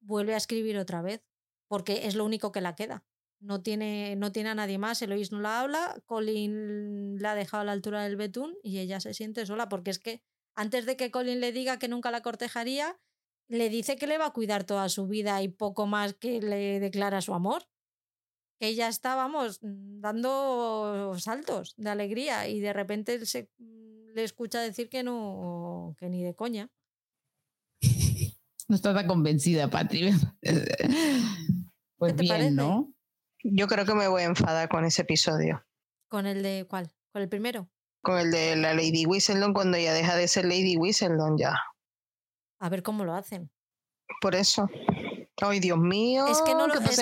vuelve 0.00 0.34
a 0.34 0.38
escribir 0.38 0.78
otra 0.78 1.00
vez, 1.00 1.22
porque 1.68 2.08
es 2.08 2.16
lo 2.16 2.24
único 2.24 2.50
que 2.50 2.60
la 2.60 2.74
queda. 2.74 3.04
No 3.38 3.62
tiene, 3.62 4.16
no 4.16 4.32
tiene 4.32 4.50
a 4.50 4.56
nadie 4.56 4.78
más, 4.78 5.00
Eloís 5.00 5.30
no 5.30 5.40
la 5.40 5.60
habla, 5.60 6.02
Colin 6.06 7.22
la 7.22 7.32
ha 7.32 7.34
dejado 7.36 7.60
a 7.60 7.64
la 7.64 7.72
altura 7.72 8.02
del 8.02 8.16
betún 8.16 8.56
y 8.64 8.80
ella 8.80 8.98
se 8.98 9.14
siente 9.14 9.46
sola, 9.46 9.68
porque 9.68 9.92
es 9.92 10.00
que 10.00 10.24
antes 10.56 10.86
de 10.86 10.96
que 10.96 11.12
Colin 11.12 11.38
le 11.38 11.52
diga 11.52 11.78
que 11.78 11.86
nunca 11.86 12.10
la 12.10 12.22
cortejaría, 12.22 12.98
le 13.46 13.68
dice 13.68 13.94
que 13.94 14.08
le 14.08 14.18
va 14.18 14.26
a 14.26 14.32
cuidar 14.32 14.64
toda 14.64 14.88
su 14.88 15.06
vida 15.06 15.40
y 15.40 15.46
poco 15.46 15.86
más 15.86 16.14
que 16.14 16.42
le 16.42 16.80
declara 16.80 17.20
su 17.20 17.32
amor 17.32 17.68
que 18.62 18.68
ella 18.68 18.86
está, 18.86 19.16
vamos, 19.16 19.58
mm, 19.60 20.00
dando 20.00 21.16
saltos 21.18 21.74
de 21.76 21.90
alegría 21.90 22.46
y 22.46 22.60
de 22.60 22.72
repente 22.72 23.26
se 23.26 23.50
mm, 23.58 24.14
le 24.14 24.22
escucha 24.22 24.60
decir 24.60 24.88
que 24.88 25.02
no, 25.02 25.96
que 25.98 26.08
ni 26.08 26.22
de 26.22 26.36
coña. 26.36 26.70
No 28.68 28.76
está 28.76 28.94
tan 28.94 29.08
convencida, 29.08 29.68
Patri. 29.68 30.12
Pues 31.98 32.14
¿Qué 32.14 32.16
te 32.16 32.22
bien, 32.22 32.34
parece? 32.34 32.50
¿no? 32.52 32.92
Yo 33.44 33.66
creo 33.68 33.84
que 33.84 33.94
me 33.94 34.08
voy 34.08 34.22
a 34.22 34.26
enfadar 34.26 34.68
con 34.68 34.84
ese 34.84 35.02
episodio. 35.02 35.64
¿Con 36.08 36.26
el 36.26 36.42
de 36.42 36.66
cuál? 36.68 36.90
¿Con 37.12 37.22
el 37.22 37.28
primero? 37.28 37.68
Con 38.00 38.18
el 38.18 38.30
de 38.30 38.56
la 38.56 38.74
Lady 38.74 39.06
Whistledown 39.06 39.52
cuando 39.52 39.76
ella 39.76 39.92
deja 39.92 40.16
de 40.16 40.26
ser 40.26 40.44
Lady 40.46 40.76
Whistledown 40.76 41.36
ya. 41.36 41.56
A 42.58 42.68
ver 42.68 42.82
cómo 42.82 43.04
lo 43.04 43.14
hacen. 43.14 43.52
Por 44.20 44.34
eso. 44.34 44.68
Ay, 45.40 45.60
Dios 45.60 45.78
mío. 45.78 46.26
Es 46.28 46.40
que 46.42 46.52
no 46.54 46.66
lo- 46.66 46.74
es-. 46.90 46.96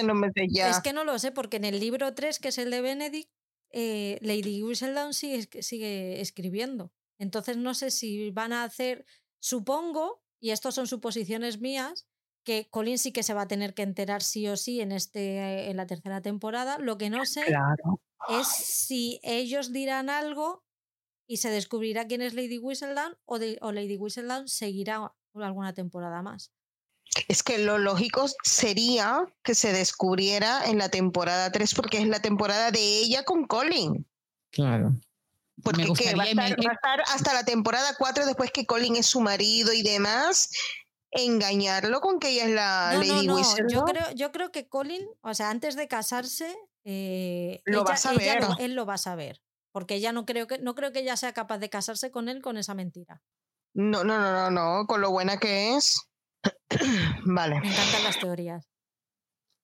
Es 0.70 0.81
que 0.81 0.92
no 0.92 1.05
lo 1.05 1.18
sé, 1.18 1.33
porque 1.33 1.57
en 1.57 1.65
el 1.65 1.81
libro 1.81 2.15
3, 2.15 2.39
que 2.39 2.49
es 2.49 2.59
el 2.59 2.70
de 2.70 2.81
Benedict, 2.81 3.31
eh, 3.73 4.18
Lady 4.23 4.62
Whistledown 4.62 5.15
sigue, 5.15 5.62
sigue 5.62 6.20
escribiendo. 6.20 6.92
Entonces 7.18 7.57
no 7.57 7.75
sé 7.75 7.91
si 7.91 8.31
van 8.31 8.52
a 8.52 8.65
hacer, 8.65 9.05
supongo, 9.41 10.23
y 10.41 10.50
estos 10.50 10.75
son 10.75 10.86
suposiciones 10.86 11.60
mías, 11.60 12.07
que 12.44 12.68
Colin 12.70 12.99
sí 12.99 13.12
que 13.12 13.23
se 13.23 13.34
va 13.34 13.42
a 13.42 13.49
tener 13.49 13.75
que 13.75 13.83
enterar 13.83 14.23
sí 14.23 14.49
o 14.49 14.57
sí 14.57 14.81
en, 14.81 14.92
este, 14.92 15.68
en 15.70 15.76
la 15.76 15.86
tercera 15.86 16.23
temporada. 16.23 16.78
Lo 16.78 16.97
que 16.97 17.10
no 17.10 17.26
sé 17.26 17.44
Claro. 17.44 18.00
es 18.31 18.47
si 18.49 19.20
ellos 19.23 19.73
dirán 19.73 20.09
algo 20.09 20.65
y 21.28 21.36
se 21.36 21.50
descubrirá 21.50 22.07
quién 22.07 22.23
es 22.23 22.33
Lady 22.34 22.59
Whistledown 22.59 23.18
o, 23.26 23.39
de- 23.39 23.59
o 23.60 23.73
Lady 23.73 23.97
Whistledown 23.97 24.49
seguirá 24.49 25.12
alguna 25.34 25.75
temporada 25.75 26.23
más. 26.23 26.50
Es 27.28 27.42
que 27.42 27.58
lo 27.58 27.78
lógico 27.78 28.26
sería 28.44 29.26
que 29.42 29.55
se 29.55 29.72
descubriera 29.72 30.64
en 30.66 30.78
la 30.78 30.89
temporada 30.90 31.50
3 31.50 31.74
porque 31.74 31.98
es 31.98 32.06
la 32.06 32.20
temporada 32.22 32.70
de 32.70 32.80
ella 32.80 33.24
con 33.24 33.47
Colin. 33.47 34.06
Claro. 34.52 34.92
Porque 35.62 35.84
¿qué? 35.97 36.14
va, 36.14 36.22
a 36.22 36.34
me- 36.34 36.48
estar, 36.48 36.66
va 36.66 36.70
a 36.70 36.74
estar 36.74 37.00
hasta 37.06 37.34
la 37.34 37.44
temporada 37.44 37.94
4 37.98 38.24
después 38.26 38.50
que 38.52 38.64
Colin 38.66 38.97
es 38.97 39.06
su 39.06 39.20
marido 39.20 39.72
y 39.72 39.82
demás. 39.82 40.50
engañarlo 41.12 42.00
con 42.00 42.20
que 42.20 42.30
ella 42.30 42.44
es 42.44 42.50
la 42.50 42.92
Lady 42.94 43.26
no, 43.26 43.34
Whistle. 43.34 43.66
Yo 43.68 43.84
creo, 43.84 44.10
yo 44.14 44.30
creo 44.32 44.52
que 44.52 44.68
Colin, 44.68 45.05
o 45.22 45.34
sea, 45.34 45.50
antes 45.50 45.74
de 45.74 45.89
casarse, 45.89 46.56
eh, 46.84 47.60
Lo 47.64 47.82
va 47.84 47.90
a 47.90 47.94
ella 47.94 48.00
saber. 48.00 48.44
él 48.60 48.74
lo 48.74 48.86
va 48.86 48.94
a 48.94 48.98
saber. 48.98 49.42
Porque 49.72 49.97
ella 49.97 50.12
no 50.12 50.24
creo 50.26 50.47
que, 50.47 50.58
no 50.58 50.74
creo 50.76 50.92
que 50.92 51.00
ella 51.00 51.16
sea 51.16 51.32
capaz 51.32 51.58
de 51.58 51.68
casarse 51.70 52.10
con 52.10 52.28
él 52.28 52.42
con 52.42 52.56
esa 52.56 52.74
mentira. 52.74 53.22
No, 53.74 54.02
no, 54.05 54.18
no, 54.18 54.32
no, 54.32 54.50
no, 54.50 54.86
con 54.86 55.00
lo 55.00 55.10
buena 55.10 55.39
que 55.39 55.76
es. 55.76 56.09
vale. 57.24 57.60
Me 57.60 57.68
encantan 57.68 58.04
las 58.04 58.18
teorías. 58.18 58.68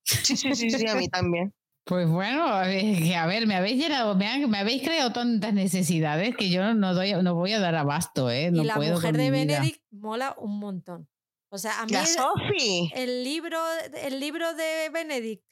Sí, 0.05 0.36
sí, 0.36 0.55
sí, 0.55 0.70
sí, 0.70 0.86
a 0.86 0.94
mí 0.94 1.08
también. 1.08 1.52
Pues 1.84 2.08
bueno, 2.08 2.44
a 2.46 2.66
ver, 2.66 2.80
que 2.98 3.14
a 3.14 3.26
ver, 3.26 3.46
me 3.46 3.55
habéis 3.55 3.80
llenado, 3.80 4.16
me, 4.16 4.26
han- 4.26 4.50
me 4.50 4.58
habéis 4.58 4.82
creado 4.82 5.12
tantas 5.12 5.52
necesidades 5.55 6.36
que 6.36 6.50
yo 6.50 6.74
no 6.74 6.94
doy, 6.94 7.12
no 7.22 7.34
voy 7.36 7.52
a 7.52 7.60
dar 7.60 7.76
abasto, 7.76 8.28
¿eh? 8.30 8.50
No 8.50 8.62
y 8.62 8.66
la 8.66 8.74
puedo 8.74 8.94
mujer 8.94 9.16
de. 9.16 9.30
Benedict 9.30 9.82
mola 9.90 10.34
un 10.38 10.58
montón. 10.58 11.08
O 11.48 11.58
sea, 11.58 11.80
a 11.80 11.86
mí 11.86 11.92
La 11.92 12.00
el- 12.00 12.06
Sophie. 12.08 12.90
el 12.94 13.22
libro, 13.22 13.58
el 14.02 14.18
libro 14.18 14.52
de 14.55 14.90
Benedict 14.92 15.44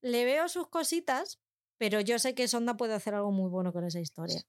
le 0.00 0.24
veo 0.24 0.48
sus 0.48 0.68
cositas, 0.68 1.40
pero 1.76 2.00
yo 2.00 2.20
sé 2.20 2.36
que 2.36 2.46
Sonda 2.46 2.76
puede 2.76 2.94
hacer 2.94 3.14
algo 3.14 3.32
muy 3.32 3.50
bueno 3.50 3.72
con 3.72 3.84
esa 3.84 3.98
historia. 3.98 4.40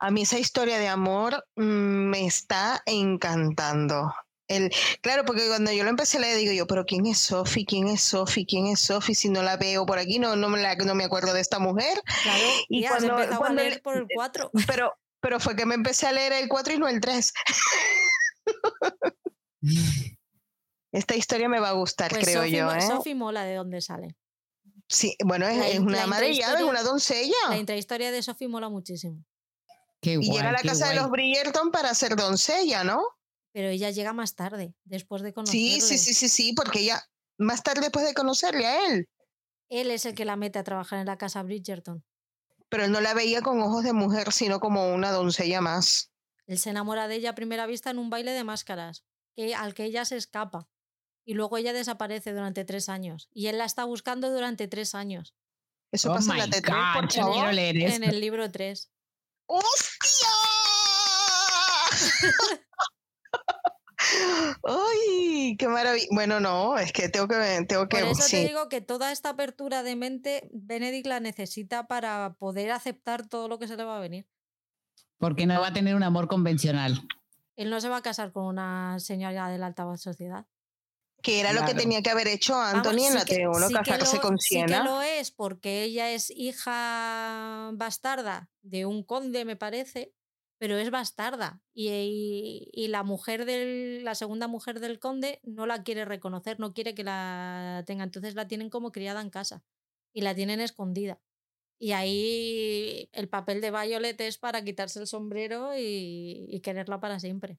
A 0.00 0.10
mí 0.10 0.22
esa 0.22 0.38
historia 0.38 0.78
de 0.78 0.88
amor 0.88 1.46
mm, 1.56 1.62
me 1.62 2.26
está 2.26 2.82
encantando. 2.84 4.12
El, 4.46 4.70
claro, 5.00 5.24
porque 5.24 5.46
cuando 5.48 5.72
yo 5.72 5.84
lo 5.84 5.90
empecé 5.90 6.18
a 6.18 6.20
leer, 6.20 6.36
digo 6.36 6.52
yo, 6.52 6.66
pero 6.66 6.84
¿quién 6.84 7.06
es 7.06 7.18
Sophie? 7.18 7.64
¿Quién 7.64 7.88
es 7.88 8.02
Sophie? 8.02 8.44
¿Quién 8.46 8.66
es 8.66 8.80
Sophie? 8.80 9.14
Si 9.14 9.28
no 9.30 9.42
la 9.42 9.56
veo 9.56 9.86
por 9.86 9.98
aquí, 9.98 10.18
no, 10.18 10.36
no, 10.36 10.48
me, 10.50 10.60
la- 10.60 10.74
no 10.76 10.94
me 10.94 11.04
acuerdo 11.04 11.32
de 11.32 11.40
esta 11.40 11.58
mujer. 11.58 11.98
Claro, 12.22 12.44
Y 12.68 12.84
y 12.84 12.86
cuando- 12.88 13.08
empezado 13.18 13.38
cuando 13.38 13.60
a 13.60 13.64
le- 13.64 13.70
leer 13.70 13.82
por 13.82 13.96
el 13.96 14.06
4. 14.14 14.50
Pero, 14.66 14.92
pero 15.20 15.40
fue 15.40 15.56
que 15.56 15.64
me 15.64 15.74
empecé 15.74 16.06
a 16.06 16.12
leer 16.12 16.32
el 16.34 16.48
4 16.48 16.74
y 16.74 16.78
no 16.78 16.88
el 16.88 17.00
3. 17.00 17.32
Esta 20.92 21.16
historia 21.16 21.48
me 21.48 21.58
va 21.60 21.70
a 21.70 21.72
gustar, 21.72 22.10
Pues 22.10 22.24
creo 22.24 22.42
Sophie, 22.42 22.56
yo. 22.58 22.70
¿eh? 22.72 22.80
Sophie 22.82 23.14
mola 23.14 23.44
de 23.44 23.54
dónde 23.56 23.80
sale. 23.80 24.14
Sí, 24.88 25.16
bueno, 25.24 25.46
es, 25.48 25.56
La 25.56 25.68
es 25.68 25.74
in- 25.76 25.82
una 25.82 26.06
madre 26.06 26.34
llave, 26.34 26.58
es 26.58 26.64
una 26.64 26.82
doncella. 26.82 27.34
La 27.48 27.56
intrahistoria 27.56 28.12
de 28.12 28.22
Sophie 28.22 28.48
mola 28.48 28.68
muchísimo. 28.68 29.24
Qué 30.00 30.12
Y 30.12 30.16
guay, 30.16 30.30
llega 30.30 30.48
a 30.50 30.52
la 30.52 30.60
casa 30.62 30.88
de 30.90 30.96
los 30.96 31.10
Bridgerton 31.10 31.70
para 31.72 31.92
ser 31.94 32.14
doncella, 32.14 32.84
¿no? 32.84 33.02
Pero 33.54 33.68
ella 33.68 33.90
llega 33.90 34.12
más 34.12 34.34
tarde, 34.34 34.74
después 34.84 35.22
de 35.22 35.32
conocerle. 35.32 35.60
Sí, 35.60 35.80
sí, 35.80 35.96
sí, 35.96 36.12
sí, 36.12 36.28
sí, 36.28 36.52
porque 36.54 36.80
ella, 36.80 37.00
más 37.38 37.62
tarde 37.62 37.82
después 37.82 38.04
de 38.04 38.12
conocerle 38.12 38.66
a 38.66 38.88
él, 38.88 39.08
Él 39.68 39.92
es 39.92 40.04
el 40.06 40.14
que 40.16 40.24
la 40.24 40.34
mete 40.34 40.58
a 40.58 40.64
trabajar 40.64 40.98
en 40.98 41.06
la 41.06 41.16
casa 41.18 41.42
Bridgerton. 41.44 42.04
pero 42.68 42.84
él 42.86 42.90
no 42.90 43.00
la 43.00 43.14
veía 43.14 43.42
con 43.42 43.60
ojos 43.62 43.84
de 43.84 43.92
mujer, 43.92 44.32
sino 44.32 44.58
como 44.58 44.92
una 44.92 45.12
doncella 45.12 45.60
más. 45.60 46.10
Él 46.48 46.58
se 46.58 46.70
enamora 46.70 47.06
de 47.06 47.14
ella 47.14 47.30
a 47.30 47.34
primera 47.36 47.66
vista 47.66 47.90
en 47.90 47.98
un 47.98 48.10
baile 48.10 48.32
de 48.32 48.42
máscaras, 48.42 49.04
que, 49.36 49.54
al 49.54 49.72
que 49.72 49.84
ella 49.84 50.04
se 50.04 50.16
escapa. 50.16 50.68
Y 51.24 51.34
luego 51.34 51.56
ella 51.56 51.72
desaparece 51.72 52.32
durante 52.32 52.64
tres 52.64 52.88
años. 52.88 53.28
Y 53.32 53.46
él 53.46 53.58
la 53.58 53.64
está 53.66 53.84
buscando 53.84 54.30
durante 54.30 54.66
tres 54.66 54.96
años. 54.96 55.32
Eso 55.92 56.10
Oh 56.10 56.14
pasa 56.16 56.32
en 56.32 56.38
la 56.38 56.46
T3, 56.48 56.66
God, 56.66 57.00
por 57.02 57.12
favor. 57.12 57.54
leer. 57.54 57.76
En 57.76 58.02
el 58.02 58.20
libro 58.20 58.50
3. 58.50 58.90
¡Hostia! 59.46 60.28
¡Ay, 64.62 65.56
qué 65.58 65.68
maravilla! 65.68 66.06
Bueno, 66.10 66.40
no, 66.40 66.78
es 66.78 66.92
que 66.92 67.08
tengo 67.08 67.28
que, 67.28 67.64
tengo 67.68 67.88
que, 67.88 68.00
Por 68.00 68.08
eso 68.10 68.22
sí. 68.22 68.36
te 68.42 68.46
digo 68.48 68.68
que 68.68 68.80
toda 68.80 69.12
esta 69.12 69.30
apertura 69.30 69.82
de 69.82 69.96
mente, 69.96 70.48
Benedict 70.52 71.06
la 71.06 71.20
necesita 71.20 71.86
para 71.86 72.34
poder 72.38 72.70
aceptar 72.72 73.26
todo 73.28 73.48
lo 73.48 73.58
que 73.58 73.68
se 73.68 73.76
le 73.76 73.84
va 73.84 73.96
a 73.96 74.00
venir. 74.00 74.26
Porque 75.18 75.46
no 75.46 75.60
va 75.60 75.68
a 75.68 75.72
tener 75.72 75.94
un 75.94 76.02
amor 76.02 76.28
convencional. 76.28 77.06
Él 77.56 77.70
no 77.70 77.80
se 77.80 77.88
va 77.88 77.98
a 77.98 78.02
casar 78.02 78.32
con 78.32 78.44
una 78.46 78.98
señora 79.00 79.48
de 79.48 79.58
la 79.58 79.66
alta 79.66 79.84
sociedad. 79.96 80.46
que 81.22 81.40
era 81.40 81.54
lo 81.54 81.64
que 81.64 81.72
tenía 81.72 82.02
que 82.02 82.10
haber 82.10 82.28
hecho 82.28 82.52
Vamos, 82.52 82.74
Anthony 82.86 83.06
en 83.06 83.12
sí 83.12 83.18
la 83.18 83.24
que- 83.24 83.36
T1, 83.36 83.68
sí 83.68 83.74
que 83.74 83.90
casarse 83.92 84.16
lo- 84.16 84.22
con 84.22 84.38
Sí 84.38 84.56
que 84.56 84.66
Siena. 84.66 84.84
lo 84.84 85.00
es 85.00 85.30
porque 85.30 85.82
ella 85.84 86.10
es 86.10 86.30
hija 86.30 87.70
bastarda 87.72 88.50
de 88.60 88.84
un 88.84 89.02
conde, 89.04 89.46
me 89.46 89.56
parece, 89.56 90.12
pero 90.58 90.76
es 90.78 90.90
bastarda. 90.90 91.60
Y, 91.72 91.88
y- 91.90 92.70
y 92.72 92.88
la 92.88 93.02
mujer 93.02 93.44
del, 93.44 94.04
la 94.04 94.14
segunda 94.14 94.48
mujer 94.48 94.80
del 94.80 94.98
conde 94.98 95.40
no 95.42 95.66
la 95.66 95.82
quiere 95.82 96.04
reconocer, 96.04 96.58
no 96.60 96.72
quiere 96.74 96.94
que 96.94 97.04
la 97.04 97.82
tenga. 97.86 98.04
Entonces 98.04 98.34
la 98.34 98.48
tienen 98.48 98.70
como 98.70 98.92
criada 98.92 99.20
en 99.20 99.30
casa 99.30 99.62
y 100.12 100.22
la 100.22 100.34
tienen 100.34 100.60
escondida. 100.60 101.20
Y 101.78 101.92
ahí 101.92 103.08
el 103.12 103.28
papel 103.28 103.60
de 103.60 103.70
Violet 103.70 104.20
es 104.20 104.38
para 104.38 104.62
quitarse 104.64 105.00
el 105.00 105.06
sombrero 105.06 105.76
y, 105.76 106.46
y 106.48 106.60
quererla 106.60 107.00
para 107.00 107.18
siempre. 107.18 107.58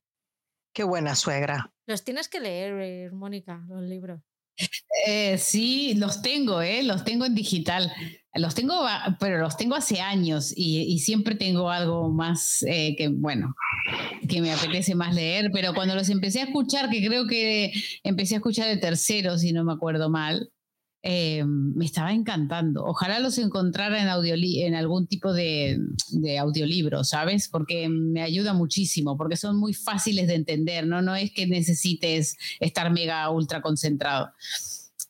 Qué 0.74 0.84
buena 0.84 1.16
suegra. 1.16 1.74
Los 1.86 2.04
tienes 2.04 2.28
que 2.28 2.40
leer, 2.40 2.80
eh, 2.82 3.10
Mónica, 3.12 3.64
los 3.70 3.84
libros. 3.84 4.22
Eh, 5.06 5.38
sí, 5.38 5.96
los 5.96 6.22
tengo, 6.22 6.62
¿eh? 6.62 6.82
Los 6.84 7.04
tengo 7.04 7.26
en 7.26 7.36
digital. 7.36 7.94
Los 8.36 8.54
tengo, 8.54 8.76
pero 9.20 9.40
los 9.40 9.56
tengo 9.56 9.76
hace 9.76 10.02
años 10.02 10.54
y, 10.56 10.82
y 10.82 11.00
siempre 11.00 11.36
tengo 11.36 11.70
algo 11.70 12.10
más 12.10 12.64
eh, 12.68 12.94
que, 12.98 13.08
bueno, 13.08 13.56
que 14.28 14.42
me 14.42 14.52
apetece 14.52 14.94
más 14.94 15.16
leer, 15.16 15.52
pero 15.54 15.74
cuando 15.74 15.96
los 15.96 16.10
empecé 16.10 16.42
a 16.42 16.44
escuchar, 16.44 16.90
que 16.90 17.06
creo 17.06 17.28
que 17.28 17.72
empecé 18.04 18.36
a 18.36 18.38
escuchar 18.38 18.70
el 18.70 18.82
tercero, 18.82 19.38
si 19.38 19.54
no 19.54 19.64
me 19.64 19.72
acuerdo 19.72 20.10
mal, 20.10 20.52
eh, 21.08 21.46
me 21.46 21.86
estaba 21.86 22.12
encantando. 22.14 22.84
Ojalá 22.84 23.20
los 23.20 23.38
encontrara 23.38 24.02
en, 24.02 24.10
audioli 24.10 24.64
en 24.64 24.74
algún 24.74 25.06
tipo 25.06 25.34
de, 25.34 25.78
de 26.10 26.40
audiolibro, 26.40 27.04
¿sabes? 27.04 27.48
Porque 27.48 27.88
me 27.90 28.24
ayuda 28.24 28.54
muchísimo, 28.54 29.16
porque 29.16 29.38
son 29.38 29.58
muy 29.58 29.76
fáciles 29.76 30.28
de 30.28 30.34
entender, 30.34 30.88
¿no? 30.88 31.04
No 31.04 31.16
es 31.16 31.32
que 31.32 31.46
necesites 31.46 32.36
estar 32.60 32.92
mega 32.92 33.30
ultra 33.30 33.62
concentrado. 33.62 34.32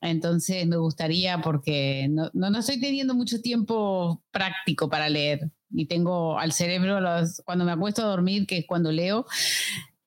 Entonces 0.01 0.67
me 0.67 0.77
gustaría, 0.77 1.41
porque 1.41 2.07
no, 2.09 2.29
no, 2.33 2.49
no 2.49 2.59
estoy 2.59 2.79
teniendo 2.79 3.15
mucho 3.15 3.41
tiempo 3.41 4.23
práctico 4.31 4.89
para 4.89 5.09
leer 5.09 5.49
y 5.71 5.87
tengo 5.87 6.37
al 6.37 6.51
cerebro, 6.51 6.99
los- 7.01 7.41
cuando 7.45 7.65
me 7.65 7.71
acuesto 7.71 8.03
a 8.03 8.05
dormir, 8.07 8.45
que 8.45 8.59
es 8.59 8.65
cuando 8.67 8.91
leo, 8.91 9.25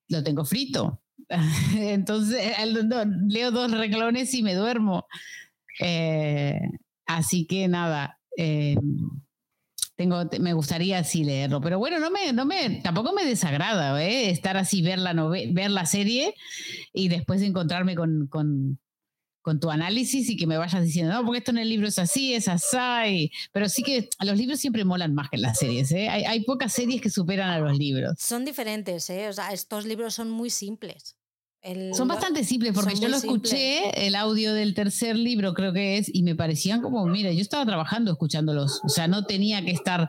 lo 0.09 0.23
tengo 0.23 0.45
frito. 0.45 1.01
Entonces 1.77 2.53
no, 2.85 3.05
leo 3.29 3.51
dos 3.51 3.71
renglones 3.73 4.33
y 4.35 4.43
me 4.43 4.55
duermo. 4.55 5.07
Eh, 5.81 6.61
así 7.07 7.47
que 7.47 7.69
nada, 7.69 8.19
eh, 8.37 8.77
tengo, 9.97 10.29
te- 10.29 10.39
me 10.39 10.53
gustaría 10.53 10.99
así 10.99 11.25
leerlo, 11.25 11.61
pero 11.61 11.79
bueno, 11.79 11.99
no 11.99 12.11
me, 12.11 12.33
no 12.33 12.45
me, 12.45 12.81
tampoco 12.83 13.13
me 13.13 13.25
desagrada 13.25 14.03
¿eh? 14.05 14.31
estar 14.31 14.57
así, 14.57 14.81
ver 14.81 14.99
la, 15.01 15.13
ver 15.13 15.71
la 15.71 15.87
serie 15.87 16.35
y 16.93 17.09
después 17.09 17.43
encontrarme 17.43 17.97
con, 17.97 18.29
con, 18.29 18.79
con 19.43 19.61
tu 19.61 19.71
análisis 19.71 20.29
y 20.31 20.37
que 20.37 20.47
me 20.47 20.57
vayas 20.57 20.83
diciendo, 20.83 21.13
no, 21.13 21.25
porque 21.25 21.39
esto 21.39 21.51
en 21.51 21.59
el 21.59 21.69
libro 21.69 21.89
es 21.89 21.99
así, 21.99 22.35
es 22.35 22.49
así, 22.49 23.31
pero 23.53 23.69
sí 23.69 23.83
que 23.83 24.09
los 24.21 24.37
libros 24.37 24.61
siempre 24.61 24.85
molan 24.85 25.15
más 25.15 25.29
que 25.31 25.39
las 25.39 25.59
series, 25.59 25.93
¿eh? 25.93 26.09
hay, 26.09 26.25
hay 26.25 26.45
pocas 26.45 26.73
series 26.73 27.01
que 27.01 27.11
superan 27.11 27.51
a 27.51 27.59
los 27.59 27.77
libros. 27.77 28.15
Son 28.19 28.45
diferentes, 28.45 29.09
¿eh? 29.11 29.29
O 29.29 29.33
sea, 29.33 29.53
estos 29.53 29.85
libros 29.85 30.15
son 30.15 30.31
muy 30.31 30.51
simples. 30.51 31.18
El- 31.61 31.93
Son 31.95 32.07
bastante 32.07 32.45
simples 32.45 32.73
porque 32.73 32.95
yo 32.95 33.09
lo 33.09 33.17
escuché, 33.17 34.07
el 34.07 34.15
audio 34.15 34.55
del 34.55 34.75
tercer 34.75 35.17
libro 35.17 35.55
creo 35.55 35.73
que 35.73 35.99
es, 35.99 36.09
y 36.13 36.23
me 36.23 36.37
parecían 36.37 36.81
como, 36.81 37.05
mira, 37.07 37.33
yo 37.33 37.41
estaba 37.41 37.67
trabajando 37.67 38.13
escuchándolos, 38.13 38.81
o 38.85 38.89
sea, 38.89 39.09
no 39.09 39.27
tenía 39.27 39.65
que 39.65 39.73
estar, 39.73 40.09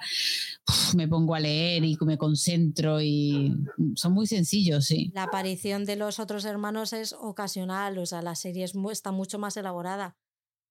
uf, 0.67 0.93
me 0.93 1.07
pongo 1.07 1.33
a 1.33 1.39
leer 1.39 1.83
y 1.85 1.97
me 2.01 2.17
concentro 2.19 3.01
y 3.01 3.55
son 3.95 4.13
muy 4.13 4.27
sencillos, 4.27 4.85
sí. 4.85 5.11
La 5.15 5.23
aparición 5.23 5.85
de 5.85 5.95
los 5.95 6.19
otros 6.19 6.45
hermanos 6.45 6.93
es 6.93 7.13
ocasional, 7.13 7.97
o 7.97 8.05
sea, 8.05 8.21
la 8.21 8.35
serie 8.35 8.63
es 8.63 8.73
está 8.91 9.11
mucho 9.11 9.39
más 9.39 9.57
elaborada, 9.57 10.17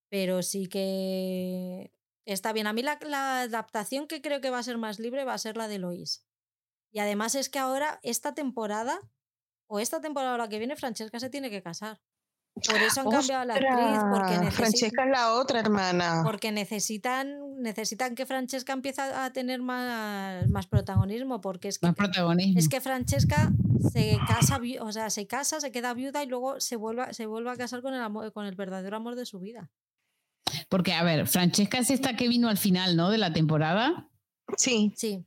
pero 0.08 0.42
sí 0.42 0.68
que 0.68 1.92
está 2.24 2.52
bien. 2.52 2.66
A 2.68 2.72
mí 2.72 2.82
la, 2.82 2.98
la 3.04 3.40
adaptación 3.42 4.06
que 4.06 4.22
creo 4.22 4.40
que 4.40 4.50
va 4.50 4.58
a 4.60 4.62
ser 4.62 4.78
más 4.78 4.98
libre 5.00 5.24
va 5.24 5.34
a 5.34 5.38
ser 5.38 5.56
la 5.56 5.66
de 5.66 5.78
Lois. 5.78 6.24
Y 6.92 7.00
además 7.00 7.34
es 7.34 7.48
que 7.48 7.58
ahora, 7.58 8.00
esta 8.02 8.34
temporada, 8.34 8.98
o 9.68 9.78
esta 9.78 10.00
temporada 10.00 10.34
o 10.34 10.38
la 10.38 10.48
que 10.48 10.58
viene, 10.58 10.76
Francesca 10.76 11.20
se 11.20 11.30
tiene 11.30 11.48
que 11.50 11.62
casar. 11.62 12.00
Por 12.66 12.82
eso 12.82 13.02
han 13.02 13.10
cambiado 13.10 13.42
a 13.42 13.44
la 13.44 13.54
actriz, 13.54 14.00
porque, 14.10 14.50
Francesca 14.50 15.04
es 15.04 15.10
la 15.12 15.34
otra 15.34 15.60
hermana. 15.60 16.22
porque 16.24 16.50
necesitan, 16.50 17.62
necesitan 17.62 18.16
que 18.16 18.26
Francesca 18.26 18.72
empiece 18.72 19.00
a 19.00 19.32
tener 19.32 19.62
más, 19.62 20.48
más 20.48 20.66
protagonismo, 20.66 21.40
porque 21.40 21.68
es 21.68 21.78
que 21.78 21.86
Más 21.86 21.94
protagonismo. 21.94 22.58
es 22.58 22.68
que 22.68 22.80
Francesca 22.80 23.52
se 23.92 24.18
casa, 24.26 24.58
o 24.80 24.90
sea, 24.90 25.08
se 25.10 25.28
casa, 25.28 25.60
se 25.60 25.70
queda 25.70 25.94
viuda 25.94 26.24
y 26.24 26.26
luego 26.26 26.58
se 26.60 26.74
vuelve, 26.74 27.02
a- 27.02 27.12
se 27.12 27.26
vuelve 27.26 27.50
a 27.50 27.56
casar 27.56 27.80
con 27.80 27.94
el, 27.94 28.00
amor, 28.02 28.32
con 28.32 28.44
el 28.46 28.56
verdadero 28.56 28.96
amor 28.96 29.14
de 29.14 29.24
su 29.26 29.38
vida. 29.38 29.70
Porque, 30.68 30.94
a 30.94 31.04
ver, 31.04 31.28
Francesca 31.28 31.78
es 31.78 31.90
esta 31.90 32.16
que 32.16 32.26
vino 32.26 32.48
al 32.48 32.58
final, 32.58 32.96
¿no? 32.96 33.10
De 33.10 33.18
la 33.18 33.32
temporada. 33.32 34.08
Sí, 34.56 34.92
Sí, 34.96 35.24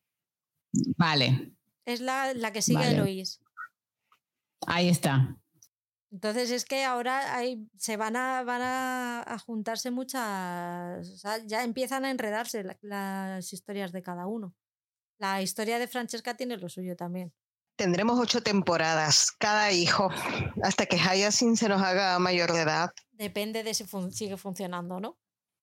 Vale, 0.97 1.53
es 1.85 2.01
la, 2.01 2.33
la 2.33 2.51
que 2.51 2.61
sigue 2.61 2.79
a 2.79 2.81
Vale. 2.81 2.95
Eloís. 2.95 3.39
Ahí 4.67 4.89
está. 4.89 5.37
Entonces 6.11 6.51
es 6.51 6.65
que 6.65 6.83
ahora 6.83 7.35
hay, 7.35 7.65
se 7.77 7.95
van 7.95 8.15
a, 8.17 8.43
van 8.43 8.61
a, 8.61 9.23
a 9.25 9.39
juntarse 9.39 9.91
muchas, 9.91 11.07
o 11.09 11.17
sea, 11.17 11.37
ya 11.45 11.63
empiezan 11.63 12.03
a 12.03 12.11
enredarse 12.11 12.63
la- 12.63 12.77
las 12.81 13.53
historias 13.53 13.91
de 13.93 14.01
cada 14.01 14.27
uno. 14.27 14.53
La 15.19 15.41
historia 15.41 15.79
de 15.79 15.87
Francesca 15.87 16.35
tiene 16.35 16.57
lo 16.57 16.67
suyo 16.67 16.95
también. 16.97 17.31
Tendremos 17.77 18.19
ocho 18.19 18.43
temporadas, 18.43 19.31
cada 19.39 19.71
hijo, 19.71 20.09
hasta 20.63 20.85
que 20.85 20.97
Hyacinth 20.97 21.57
se 21.57 21.69
nos 21.69 21.81
haga 21.81 22.19
mayor 22.19 22.51
de 22.51 22.61
edad. 22.61 22.91
Depende 23.11 23.63
de 23.63 23.73
si 23.73 23.85
sigue 24.11 24.35
funcionando, 24.35 24.99
¿no? 24.99 25.17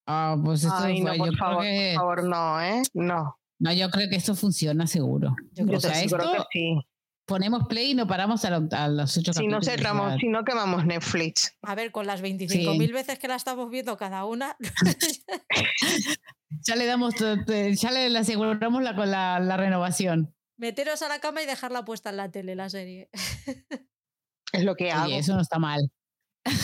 Ah, 0.07 0.35
pues 0.43 0.65
esto 0.65 0.75
Ay, 0.79 1.01
no, 1.03 1.15
yo 1.15 1.25
por 1.25 1.37
favor, 1.37 1.63
que- 1.63 1.93
por 1.95 2.01
favor, 2.01 2.25
no, 2.25 2.61
¿eh? 2.63 2.83
No. 2.95 3.39
No, 3.61 3.73
yo 3.73 3.91
creo 3.91 4.09
que 4.09 4.17
esto 4.17 4.35
funciona 4.35 4.87
seguro. 4.87 5.35
Yo 5.53 5.65
o 5.65 5.67
creo 5.67 5.81
sea, 5.81 5.91
aseguro 5.91 6.23
esto 6.25 6.47
que 6.51 6.59
sí. 6.59 6.88
Ponemos 7.29 7.69
play 7.69 7.91
y 7.91 7.95
no 7.95 8.07
paramos 8.09 8.45
a, 8.45 8.51
lo- 8.59 8.69
a 8.73 8.89
los 8.89 9.17
ocho 9.17 9.33
Si 9.33 9.47
no 9.47 9.59
capítulos. 9.59 9.65
cerramos, 9.67 10.15
si 10.19 10.29
no 10.29 10.43
quemamos 10.45 10.85
Netflix. 10.87 11.57
A 11.63 11.75
ver, 11.77 11.93
con 11.93 12.07
las 12.07 12.23
25.000 12.23 12.93
veces 12.93 13.19
que 13.21 13.29
la 13.29 13.37
estamos 13.37 13.71
viendo 13.71 13.97
cada 13.97 14.25
una, 14.25 14.57
ya 16.67 16.75
le 16.75 16.87
damos, 16.87 17.15
ya 17.17 17.91
le, 17.93 18.19
aseguramos 18.19 18.83
la, 18.83 18.97
con 18.97 19.11
la, 19.11 19.39
la 19.39 19.57
renovación. 19.57 20.35
meteros 20.57 21.03
a 21.03 21.09
la 21.09 21.21
cama 21.21 21.43
y 21.43 21.47
dejarla 21.47 21.85
puesta 21.85 22.11
en 22.11 22.17
la 22.17 22.31
tele, 22.31 22.57
la 22.57 22.69
serie. 22.69 23.11
Es 24.51 24.65
lo 24.65 24.77
que 24.77 24.91
hago. 24.91 25.05
Oye, 25.05 25.19
eso 25.19 25.35
no 25.35 25.43
está 25.43 25.59
mal. 25.59 25.79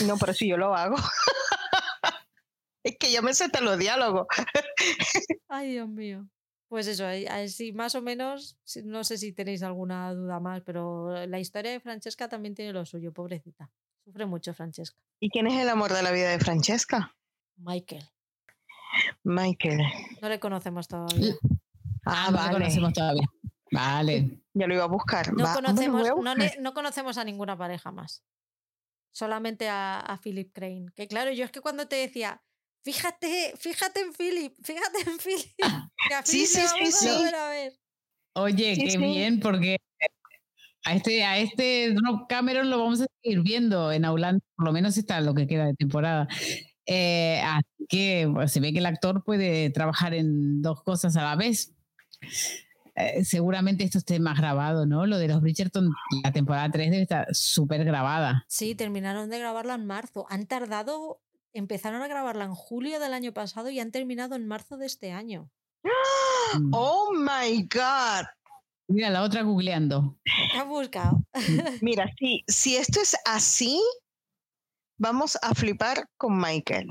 No, 0.06 0.16
pero 0.16 0.32
si 0.32 0.48
yo 0.48 0.56
lo 0.56 0.74
hago. 0.74 0.96
es 2.82 2.96
que 2.98 3.12
yo 3.12 3.20
me 3.22 3.34
sé 3.34 3.50
los 3.60 3.78
diálogos. 3.78 4.26
Ay, 5.48 5.72
Dios 5.72 5.86
mío. 5.90 6.26
Pues 6.68 6.86
eso, 6.86 7.04
así 7.30 7.72
más 7.72 7.94
o 7.94 8.02
menos, 8.02 8.58
si- 8.64 8.82
no 8.82 9.04
sé 9.04 9.18
si 9.18 9.32
tenéis 9.32 9.62
alguna 9.62 10.12
duda 10.14 10.40
más, 10.40 10.62
pero 10.62 11.26
la 11.26 11.38
historia 11.38 11.70
de 11.70 11.80
Francesca 11.80 12.28
también 12.28 12.54
tiene 12.54 12.72
lo 12.72 12.84
suyo, 12.84 13.12
pobrecita. 13.12 13.70
Sufre 14.04 14.26
mucho 14.26 14.52
Francesca. 14.54 14.98
¿Y 15.20 15.30
quién 15.30 15.46
es 15.46 15.54
el 15.60 15.68
amor 15.68 15.92
de 15.92 16.02
la 16.02 16.10
vida 16.10 16.30
de 16.30 16.38
Francesca? 16.38 17.14
Michael. 17.56 18.04
Michael. 19.22 19.80
No 20.20 20.28
le 20.28 20.38
conocemos 20.40 20.88
todavía. 20.88 21.34
Ah, 22.04 22.26
no 22.26 22.32
lo 22.32 22.38
vale. 22.38 22.52
conocemos 22.52 22.92
todavía. 22.92 23.26
Vale. 23.72 24.40
Ya 24.52 24.66
lo 24.66 24.74
iba 24.74 24.84
a 24.84 24.88
buscar. 24.88 25.32
No 25.32 25.44
Va- 25.44 25.52
bueno, 25.54 25.68
conocemos, 25.68 26.00
voy 26.00 26.08
a 26.08 26.10
no, 26.10 26.16
buscar. 26.16 26.38
le- 26.56 26.62
no 26.62 26.74
conocemos 26.74 27.18
a 27.18 27.24
ninguna 27.24 27.56
pareja 27.56 27.90
más. 27.90 28.22
Solamente 29.10 29.68
a, 29.68 30.00
a 30.00 30.18
Philip 30.20 30.52
Crane. 30.52 30.86
Que 30.94 31.08
claro, 31.08 31.30
yo 31.32 31.44
es 31.44 31.50
que 31.50 31.60
cuando 31.60 31.86
te 31.88 31.96
decía, 31.96 32.42
fíjate, 32.84 33.54
fíjate 33.58 34.00
en 34.00 34.12
Philip, 34.12 34.54
fíjate 34.62 34.98
en 35.10 35.18
Philip. 35.18 35.52
Sí, 36.24 36.46
Philip 36.46 36.46
sí, 36.46 36.92
sí, 36.92 36.92
sí. 36.92 37.34
a 37.34 37.48
ver. 37.48 37.72
Oye, 38.34 38.74
Sí, 38.74 38.84
qué 38.84 38.90
sí. 38.92 38.96
bien, 38.98 39.40
porque 39.40 39.76
a 40.84 40.94
este, 40.94 41.24
a 41.24 41.38
este 41.38 41.94
Rob 42.04 42.26
Cameron 42.28 42.68
lo 42.68 42.78
vamos 42.78 43.00
a 43.00 43.06
seguir 43.22 43.40
viendo 43.42 43.90
en 43.90 44.04
Aulán, 44.04 44.40
por 44.56 44.66
lo 44.66 44.72
menos 44.72 44.98
está 44.98 45.20
lo 45.20 45.34
que 45.34 45.46
queda 45.46 45.66
de 45.66 45.74
temporada. 45.74 46.28
Eh, 46.86 47.40
así 47.42 47.86
que 47.88 48.28
pues, 48.32 48.52
se 48.52 48.60
ve 48.60 48.72
que 48.72 48.80
el 48.80 48.86
actor 48.86 49.24
puede 49.24 49.70
trabajar 49.70 50.12
en 50.12 50.60
dos 50.60 50.82
cosas 50.82 51.16
a 51.16 51.22
la 51.22 51.36
vez. 51.36 51.72
Eh, 52.96 53.24
seguramente 53.24 53.82
esto 53.82 53.98
esté 53.98 54.20
más 54.20 54.38
grabado, 54.38 54.84
¿no? 54.86 55.06
Lo 55.06 55.18
de 55.18 55.26
los 55.28 55.40
Bridgerton, 55.40 55.90
la 56.22 56.32
temporada 56.32 56.70
3 56.70 56.90
debe 56.90 57.02
estar 57.02 57.34
súper 57.34 57.84
grabada. 57.84 58.44
Sí, 58.48 58.74
terminaron 58.74 59.30
de 59.30 59.38
grabarla 59.38 59.74
en 59.74 59.86
marzo. 59.86 60.26
Han 60.28 60.46
tardado, 60.46 61.22
empezaron 61.54 62.02
a 62.02 62.08
grabarla 62.08 62.44
en 62.44 62.54
julio 62.54 63.00
del 63.00 63.14
año 63.14 63.32
pasado 63.32 63.70
y 63.70 63.80
han 63.80 63.92
terminado 63.92 64.34
en 64.34 64.46
marzo 64.46 64.76
de 64.76 64.86
este 64.86 65.12
año. 65.12 65.50
Mm. 66.58 66.70
Oh 66.72 67.12
my 67.14 67.62
God. 67.62 68.26
Mira, 68.88 69.08
la 69.10 69.22
otra 69.22 69.42
googleando. 69.42 70.18
¿Qué 70.24 70.58
has 70.58 70.66
buscado? 70.66 71.22
Mira, 71.80 72.06
si, 72.18 72.44
si 72.46 72.76
esto 72.76 73.00
es 73.00 73.16
así, 73.24 73.80
vamos 74.98 75.38
a 75.40 75.54
flipar 75.54 76.06
con 76.18 76.38
Michael. 76.38 76.90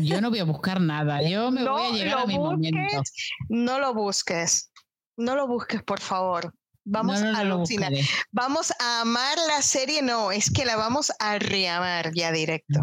Yo 0.00 0.20
no 0.20 0.30
voy 0.30 0.38
a 0.38 0.44
buscar 0.44 0.80
nada, 0.80 1.22
yo 1.26 1.50
me 1.50 1.66
voy 1.66 1.82
a 1.82 1.90
llegar 1.92 2.18
a 2.20 2.26
mi 2.26 2.38
momento. 2.38 2.78
busques, 2.78 3.12
No 3.48 3.78
lo 3.78 3.94
busques. 3.94 4.70
No 5.16 5.34
lo 5.34 5.46
busques, 5.46 5.82
por 5.82 6.00
favor. 6.00 6.54
Vamos 6.84 7.20
no, 7.20 7.30
no, 7.30 7.38
a 7.38 7.40
alucinar. 7.40 7.92
Vamos 8.32 8.72
a 8.78 9.02
amar 9.02 9.38
la 9.48 9.62
serie, 9.62 10.02
no, 10.02 10.32
es 10.32 10.50
que 10.50 10.64
la 10.64 10.76
vamos 10.76 11.12
a 11.18 11.38
reamar 11.38 12.12
ya 12.14 12.32
directo. 12.32 12.80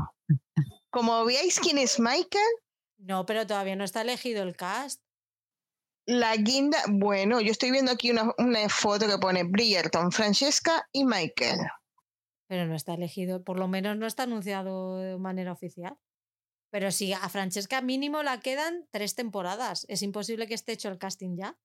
Como 0.92 1.24
veáis 1.26 1.60
quién 1.60 1.78
es 1.78 2.00
Michael, 2.00 2.54
No, 2.98 3.26
pero 3.26 3.46
todavía 3.48 3.76
no 3.76 3.84
está 3.84 4.02
elegido 4.02 4.44
el 4.44 4.56
cast. 4.56 5.02
la 6.06 6.36
guinda, 6.36 6.84
bueno, 6.90 7.40
yo 7.40 7.52
estoy 7.52 7.72
viendo 7.72 7.92
aquí 7.92 8.10
una, 8.12 8.34
una 8.38 8.68
foto 8.70 9.08
que 9.08 9.18
pone 9.20 9.44
Bridgerton, 9.44 10.12
Francesca 10.12 10.88
y 10.92 11.06
Michael. 11.06 11.60
Pero 12.48 12.66
no 12.66 12.76
está 12.76 12.96
elegido, 12.96 13.44
por 13.44 13.60
lo 13.60 13.68
menos 13.68 13.96
no 13.98 14.08
está 14.08 14.24
anunciado 14.24 14.98
de 14.98 15.18
manera 15.20 15.52
oficial. 15.52 15.96
Pero 16.72 16.92
sí, 16.92 17.14
a 17.14 17.30
Francesca 17.30 17.82
mínimo 17.82 18.24
la 18.24 18.40
quedan 18.40 18.88
tres 18.92 19.14
temporadas. 19.16 19.86
Es 19.88 20.02
imposible 20.02 20.48
que 20.48 20.56
esté 20.56 20.72
hecho 20.74 20.90
el 20.90 20.98
casting 20.98 21.36
ya. 21.38 21.58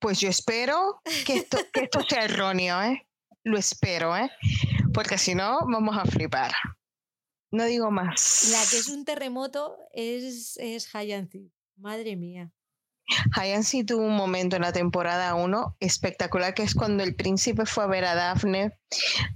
Pues 0.00 0.20
yo 0.20 0.28
espero 0.28 1.00
que 1.26 1.36
esto, 1.38 1.58
que 1.72 1.84
esto 1.84 2.00
sea 2.08 2.24
erróneo, 2.24 2.80
¿eh? 2.82 3.06
Lo 3.44 3.58
espero, 3.58 4.16
¿eh? 4.16 4.30
Porque 4.94 5.18
si 5.18 5.34
no, 5.34 5.58
vamos 5.66 5.96
a 5.96 6.04
flipar. 6.04 6.52
No 7.50 7.64
digo 7.64 7.90
más. 7.90 8.48
La 8.52 8.60
que 8.70 8.78
es 8.78 8.88
un 8.88 9.04
terremoto 9.04 9.76
es, 9.92 10.56
es 10.58 10.86
Hyacinth. 10.92 11.52
Madre 11.76 12.14
mía. 12.16 12.52
Hyacinth 13.34 13.88
tuvo 13.88 14.02
un 14.04 14.14
momento 14.16 14.54
en 14.54 14.62
la 14.62 14.72
temporada 14.72 15.34
1 15.34 15.76
espectacular, 15.80 16.54
que 16.54 16.62
es 16.62 16.74
cuando 16.76 17.02
el 17.02 17.16
príncipe 17.16 17.66
fue 17.66 17.82
a 17.82 17.88
ver 17.88 18.04
a 18.04 18.14
Daphne 18.14 18.78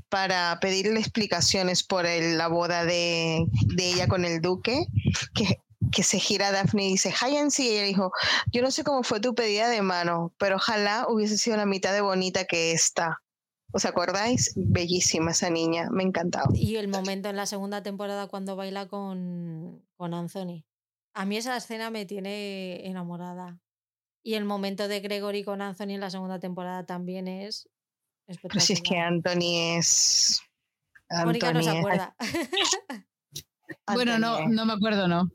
para 0.09 0.59
pedirle 0.61 1.01
explicaciones 1.01 1.83
por 1.83 2.07
el- 2.07 2.39
la 2.39 2.47
boda 2.47 2.85
de, 2.85 3.47
de 3.75 3.87
ella 3.93 4.07
con 4.07 4.25
el 4.25 4.41
duque, 4.41 4.87
que, 5.35 5.59
que 5.91 6.03
se 6.05 6.21
gira 6.21 6.49
a 6.49 6.53
Daphne 6.53 6.87
y 6.87 6.91
dice, 6.93 7.11
Hyacinth, 7.13 7.59
y 7.59 7.69
ella 7.71 7.83
dijo, 7.83 8.13
yo 8.53 8.63
no 8.63 8.71
sé 8.71 8.85
cómo 8.85 9.03
fue 9.03 9.19
tu 9.19 9.35
pedida 9.35 9.69
de 9.69 9.83
mano, 9.83 10.33
pero 10.39 10.57
ojalá 10.57 11.07
hubiese 11.09 11.37
sido 11.37 11.57
la 11.57 11.67
mitad 11.67 11.93
de 11.93 12.01
bonita 12.01 12.45
que 12.45 12.71
esta. 12.71 13.24
¿Os 13.75 13.85
acordáis? 13.85 14.53
Bellísima 14.57 15.33
esa 15.33 15.51
niña, 15.51 15.89
me 15.91 16.05
encantaba. 16.05 16.47
Y 16.55 16.77
el 16.77 16.87
momento 16.89 17.29
en 17.29 17.37
la 17.37 17.47
segunda 17.47 17.83
temporada 17.83 18.29
cuando 18.29 18.55
baila 18.55 18.87
con, 18.87 19.85
con 19.97 20.15
Anthony. 20.15 20.65
A 21.13 21.25
mí 21.27 21.37
esa 21.37 21.57
escena 21.57 21.91
me 21.91 22.07
tiene 22.07 22.87
enamorada. 22.87 23.59
Y 24.23 24.35
el 24.35 24.45
momento 24.45 24.87
de 24.89 25.01
Gregory 25.01 25.43
con 25.45 25.61
Anthony 25.61 25.91
en 25.91 26.01
la 26.01 26.11
segunda 26.11 26.39
temporada 26.39 26.87
también 26.87 27.27
es 27.29 27.69
Pero 28.27 28.61
si 28.61 28.73
es 28.75 28.81
que 28.81 28.97
espectacular. 28.97 29.07
Anthony 29.13 29.77
es... 29.79 30.41
Mónica 31.25 31.53
no 31.53 31.63
se 31.63 31.71
Anthony 31.71 31.79
es- 31.79 31.79
acuerda. 31.81 32.17
Bueno, 33.93 34.19
no, 34.19 34.37
Anthony 34.37 34.53
no 34.55 34.67
me 34.67 34.73
acuerdo, 34.73 35.09
no. 35.09 35.31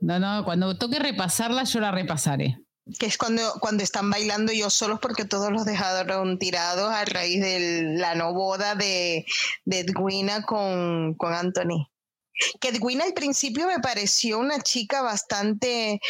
No, 0.00 0.18
no, 0.18 0.44
cuando 0.44 0.76
toque 0.78 0.98
repasarla, 0.98 1.64
yo 1.64 1.80
la 1.80 1.92
repasaré. 1.92 2.58
Que 2.98 3.06
es 3.06 3.16
cuando, 3.16 3.54
cuando 3.60 3.82
están 3.82 4.10
bailando 4.10 4.52
ellos 4.52 4.74
solos 4.74 4.98
porque 5.00 5.24
todos 5.24 5.52
los 5.52 5.64
dejaron 5.64 6.38
tirados 6.38 6.90
a 6.90 7.04
raíz 7.04 7.40
de 7.40 7.82
la 7.96 8.14
no 8.14 8.32
boda 8.34 8.74
de, 8.74 9.24
Edwina 9.66 10.44
con, 10.44 11.14
con 11.14 11.32
Anthony. 11.32 11.88
Que 12.60 12.68
Edwina 12.68 13.04
al 13.04 13.14
principio 13.14 13.66
me 13.66 13.78
pareció 13.78 14.38
una 14.38 14.60
chica 14.60 15.02
bastante 15.02 16.00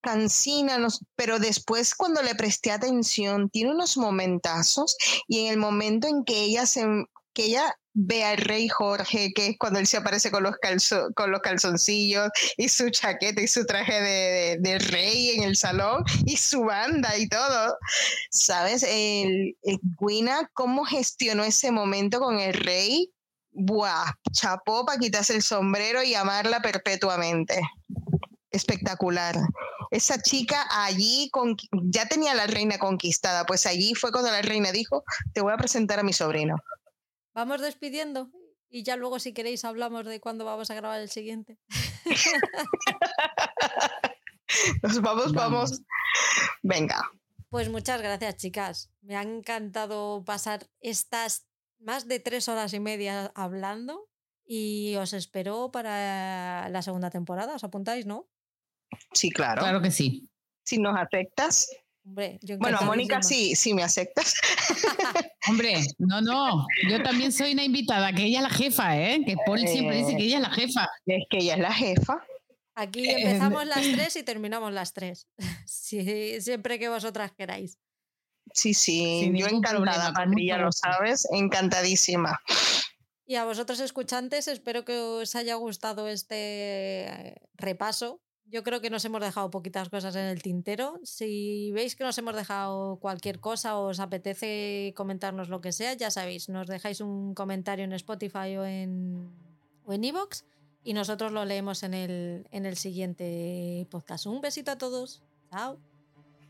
cansina, 0.00 0.78
pero 1.16 1.38
después 1.38 1.94
cuando 1.94 2.22
le 2.22 2.34
presté 2.34 2.70
atención, 2.70 3.48
tiene 3.48 3.72
unos 3.72 3.96
momentazos 3.96 4.96
y 5.26 5.40
en 5.40 5.52
el 5.52 5.56
momento 5.56 6.06
en 6.06 6.24
que 6.24 6.42
ella 6.42 6.66
se 6.66 6.86
que 7.32 7.46
ella 7.46 7.74
ve 7.94 8.24
al 8.24 8.38
rey 8.38 8.68
Jorge, 8.68 9.32
que 9.32 9.46
es 9.48 9.56
cuando 9.58 9.78
él 9.78 9.86
se 9.86 9.96
aparece 9.96 10.30
con 10.30 10.42
los, 10.42 10.54
calzo- 10.56 11.12
con 11.14 11.30
los 11.30 11.40
calzoncillos 11.40 12.28
y 12.56 12.68
su 12.68 12.90
chaqueta 12.90 13.40
y 13.40 13.46
su 13.48 13.64
traje 13.64 14.00
de, 14.00 14.56
de- 14.60 14.78
rey 14.80 15.30
en 15.30 15.44
el 15.44 15.56
salón 15.56 16.04
y 16.26 16.36
su 16.36 16.62
banda 16.64 17.16
y 17.16 17.28
todo. 17.28 17.76
¿Sabes? 18.30 18.82
El, 18.82 19.56
el 19.62 19.78
Gwina, 19.98 20.50
cómo 20.52 20.84
gestionó 20.84 21.44
ese 21.44 21.70
momento 21.70 22.20
con 22.20 22.40
el 22.40 22.52
rey. 22.54 23.10
Buah, 23.52 24.10
chapó 24.32 24.84
para 24.84 24.98
quitarse 24.98 25.34
el 25.36 25.42
sombrero 25.42 26.02
y 26.02 26.14
amarla 26.16 26.60
perpetuamente. 26.60 27.60
Espectacular. 28.50 29.36
Esa 29.92 30.20
chica 30.20 30.66
allí 30.70 31.28
con, 31.30 31.56
ya 31.84 32.06
tenía 32.06 32.32
a 32.32 32.34
la 32.34 32.48
reina 32.48 32.78
conquistada, 32.78 33.46
pues 33.46 33.64
allí 33.66 33.94
fue 33.94 34.10
cuando 34.10 34.30
la 34.32 34.42
reina 34.42 34.72
dijo, 34.72 35.04
te 35.32 35.40
voy 35.40 35.52
a 35.52 35.56
presentar 35.56 36.00
a 36.00 36.02
mi 36.02 36.12
sobrino. 36.12 36.56
Vamos 37.34 37.60
despidiendo 37.60 38.30
y 38.70 38.84
ya 38.84 38.96
luego 38.96 39.18
si 39.18 39.32
queréis 39.32 39.64
hablamos 39.64 40.06
de 40.06 40.20
cuándo 40.20 40.44
vamos 40.44 40.70
a 40.70 40.74
grabar 40.74 41.00
el 41.00 41.10
siguiente. 41.10 41.58
Nos 44.82 45.00
vamos, 45.00 45.32
vamos. 45.32 45.34
Vamos. 45.70 45.82
Venga. 46.62 47.10
Pues 47.48 47.68
muchas 47.68 48.00
gracias, 48.00 48.36
chicas. 48.36 48.90
Me 49.00 49.16
ha 49.16 49.22
encantado 49.22 50.24
pasar 50.24 50.68
estas 50.80 51.46
más 51.78 52.08
de 52.08 52.20
tres 52.20 52.48
horas 52.48 52.72
y 52.72 52.80
media 52.80 53.32
hablando 53.34 54.08
y 54.44 54.96
os 54.96 55.12
espero 55.12 55.70
para 55.70 56.68
la 56.68 56.82
segunda 56.82 57.10
temporada. 57.10 57.54
¿Os 57.54 57.64
apuntáis, 57.64 58.06
no? 58.06 58.28
Sí, 59.12 59.30
claro. 59.30 59.60
Claro 59.60 59.82
que 59.82 59.90
sí. 59.90 60.30
Si 60.64 60.78
nos 60.78 60.96
aceptas. 60.96 61.68
Hombre, 62.06 62.38
yo 62.42 62.58
Bueno, 62.58 62.78
a 62.80 62.84
Mónica 62.84 63.22
sí, 63.22 63.56
sí 63.56 63.72
me 63.72 63.82
aceptas. 63.82 64.34
Hombre, 65.48 65.74
no, 65.98 66.20
no. 66.20 66.66
Yo 66.90 67.02
también 67.02 67.32
soy 67.32 67.52
una 67.52 67.64
invitada, 67.64 68.12
que 68.12 68.24
ella 68.24 68.38
es 68.38 68.42
la 68.42 68.50
jefa, 68.50 68.98
¿eh? 69.00 69.22
Que 69.24 69.36
Paul 69.46 69.60
siempre 69.60 69.96
dice 69.98 70.16
que 70.16 70.24
ella 70.24 70.36
es 70.36 70.42
la 70.42 70.50
jefa. 70.50 70.88
Es 71.06 71.24
que 71.30 71.38
ella 71.38 71.54
es 71.54 71.60
la 71.60 71.72
jefa. 71.72 72.22
Aquí 72.74 73.08
Eh, 73.08 73.14
empezamos 73.20 73.66
las 73.66 73.82
tres 73.92 74.16
y 74.16 74.22
terminamos 74.22 74.72
las 74.72 74.92
tres. 74.92 75.28
Sí, 75.66 76.40
siempre 76.40 76.78
que 76.78 76.88
vosotras 76.88 77.32
queráis. 77.32 77.78
Sí, 78.52 78.74
sí, 78.74 79.30
yo 79.34 79.46
encantada, 79.46 80.12
Patri, 80.12 80.48
ya 80.48 80.58
lo 80.58 80.70
sabes, 80.72 81.26
encantadísima. 81.32 82.38
Y 83.26 83.36
a 83.36 83.44
vosotros 83.44 83.80
escuchantes, 83.80 84.48
espero 84.48 84.84
que 84.84 84.98
os 84.98 85.34
haya 85.34 85.54
gustado 85.54 86.08
este 86.08 87.34
repaso. 87.54 88.20
Yo 88.46 88.62
creo 88.62 88.80
que 88.80 88.90
nos 88.90 89.04
hemos 89.04 89.20
dejado 89.20 89.50
poquitas 89.50 89.88
cosas 89.88 90.14
en 90.16 90.26
el 90.26 90.42
tintero. 90.42 91.00
Si 91.02 91.72
veis 91.72 91.96
que 91.96 92.04
nos 92.04 92.16
hemos 92.18 92.36
dejado 92.36 92.96
cualquier 92.96 93.40
cosa 93.40 93.78
o 93.78 93.88
os 93.88 94.00
apetece 94.00 94.92
comentarnos 94.96 95.48
lo 95.48 95.60
que 95.60 95.72
sea, 95.72 95.94
ya 95.94 96.10
sabéis, 96.10 96.48
nos 96.48 96.66
dejáis 96.66 97.00
un 97.00 97.34
comentario 97.34 97.84
en 97.84 97.92
Spotify 97.92 98.56
o 98.56 98.64
en 98.64 99.30
o 99.86 99.92
en 99.92 100.04
iVoox 100.04 100.44
y 100.82 100.92
nosotros 100.92 101.32
lo 101.32 101.44
leemos 101.44 101.82
en 101.82 101.94
el, 101.94 102.46
en 102.50 102.66
el 102.66 102.76
siguiente 102.76 103.86
podcast. 103.90 104.26
Un 104.26 104.40
besito 104.40 104.70
a 104.70 104.78
todos. 104.78 105.22
Chao. 105.50 105.78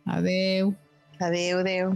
Adeu. 0.04 0.74
Adeu, 1.20 1.58
adeu. 1.60 1.94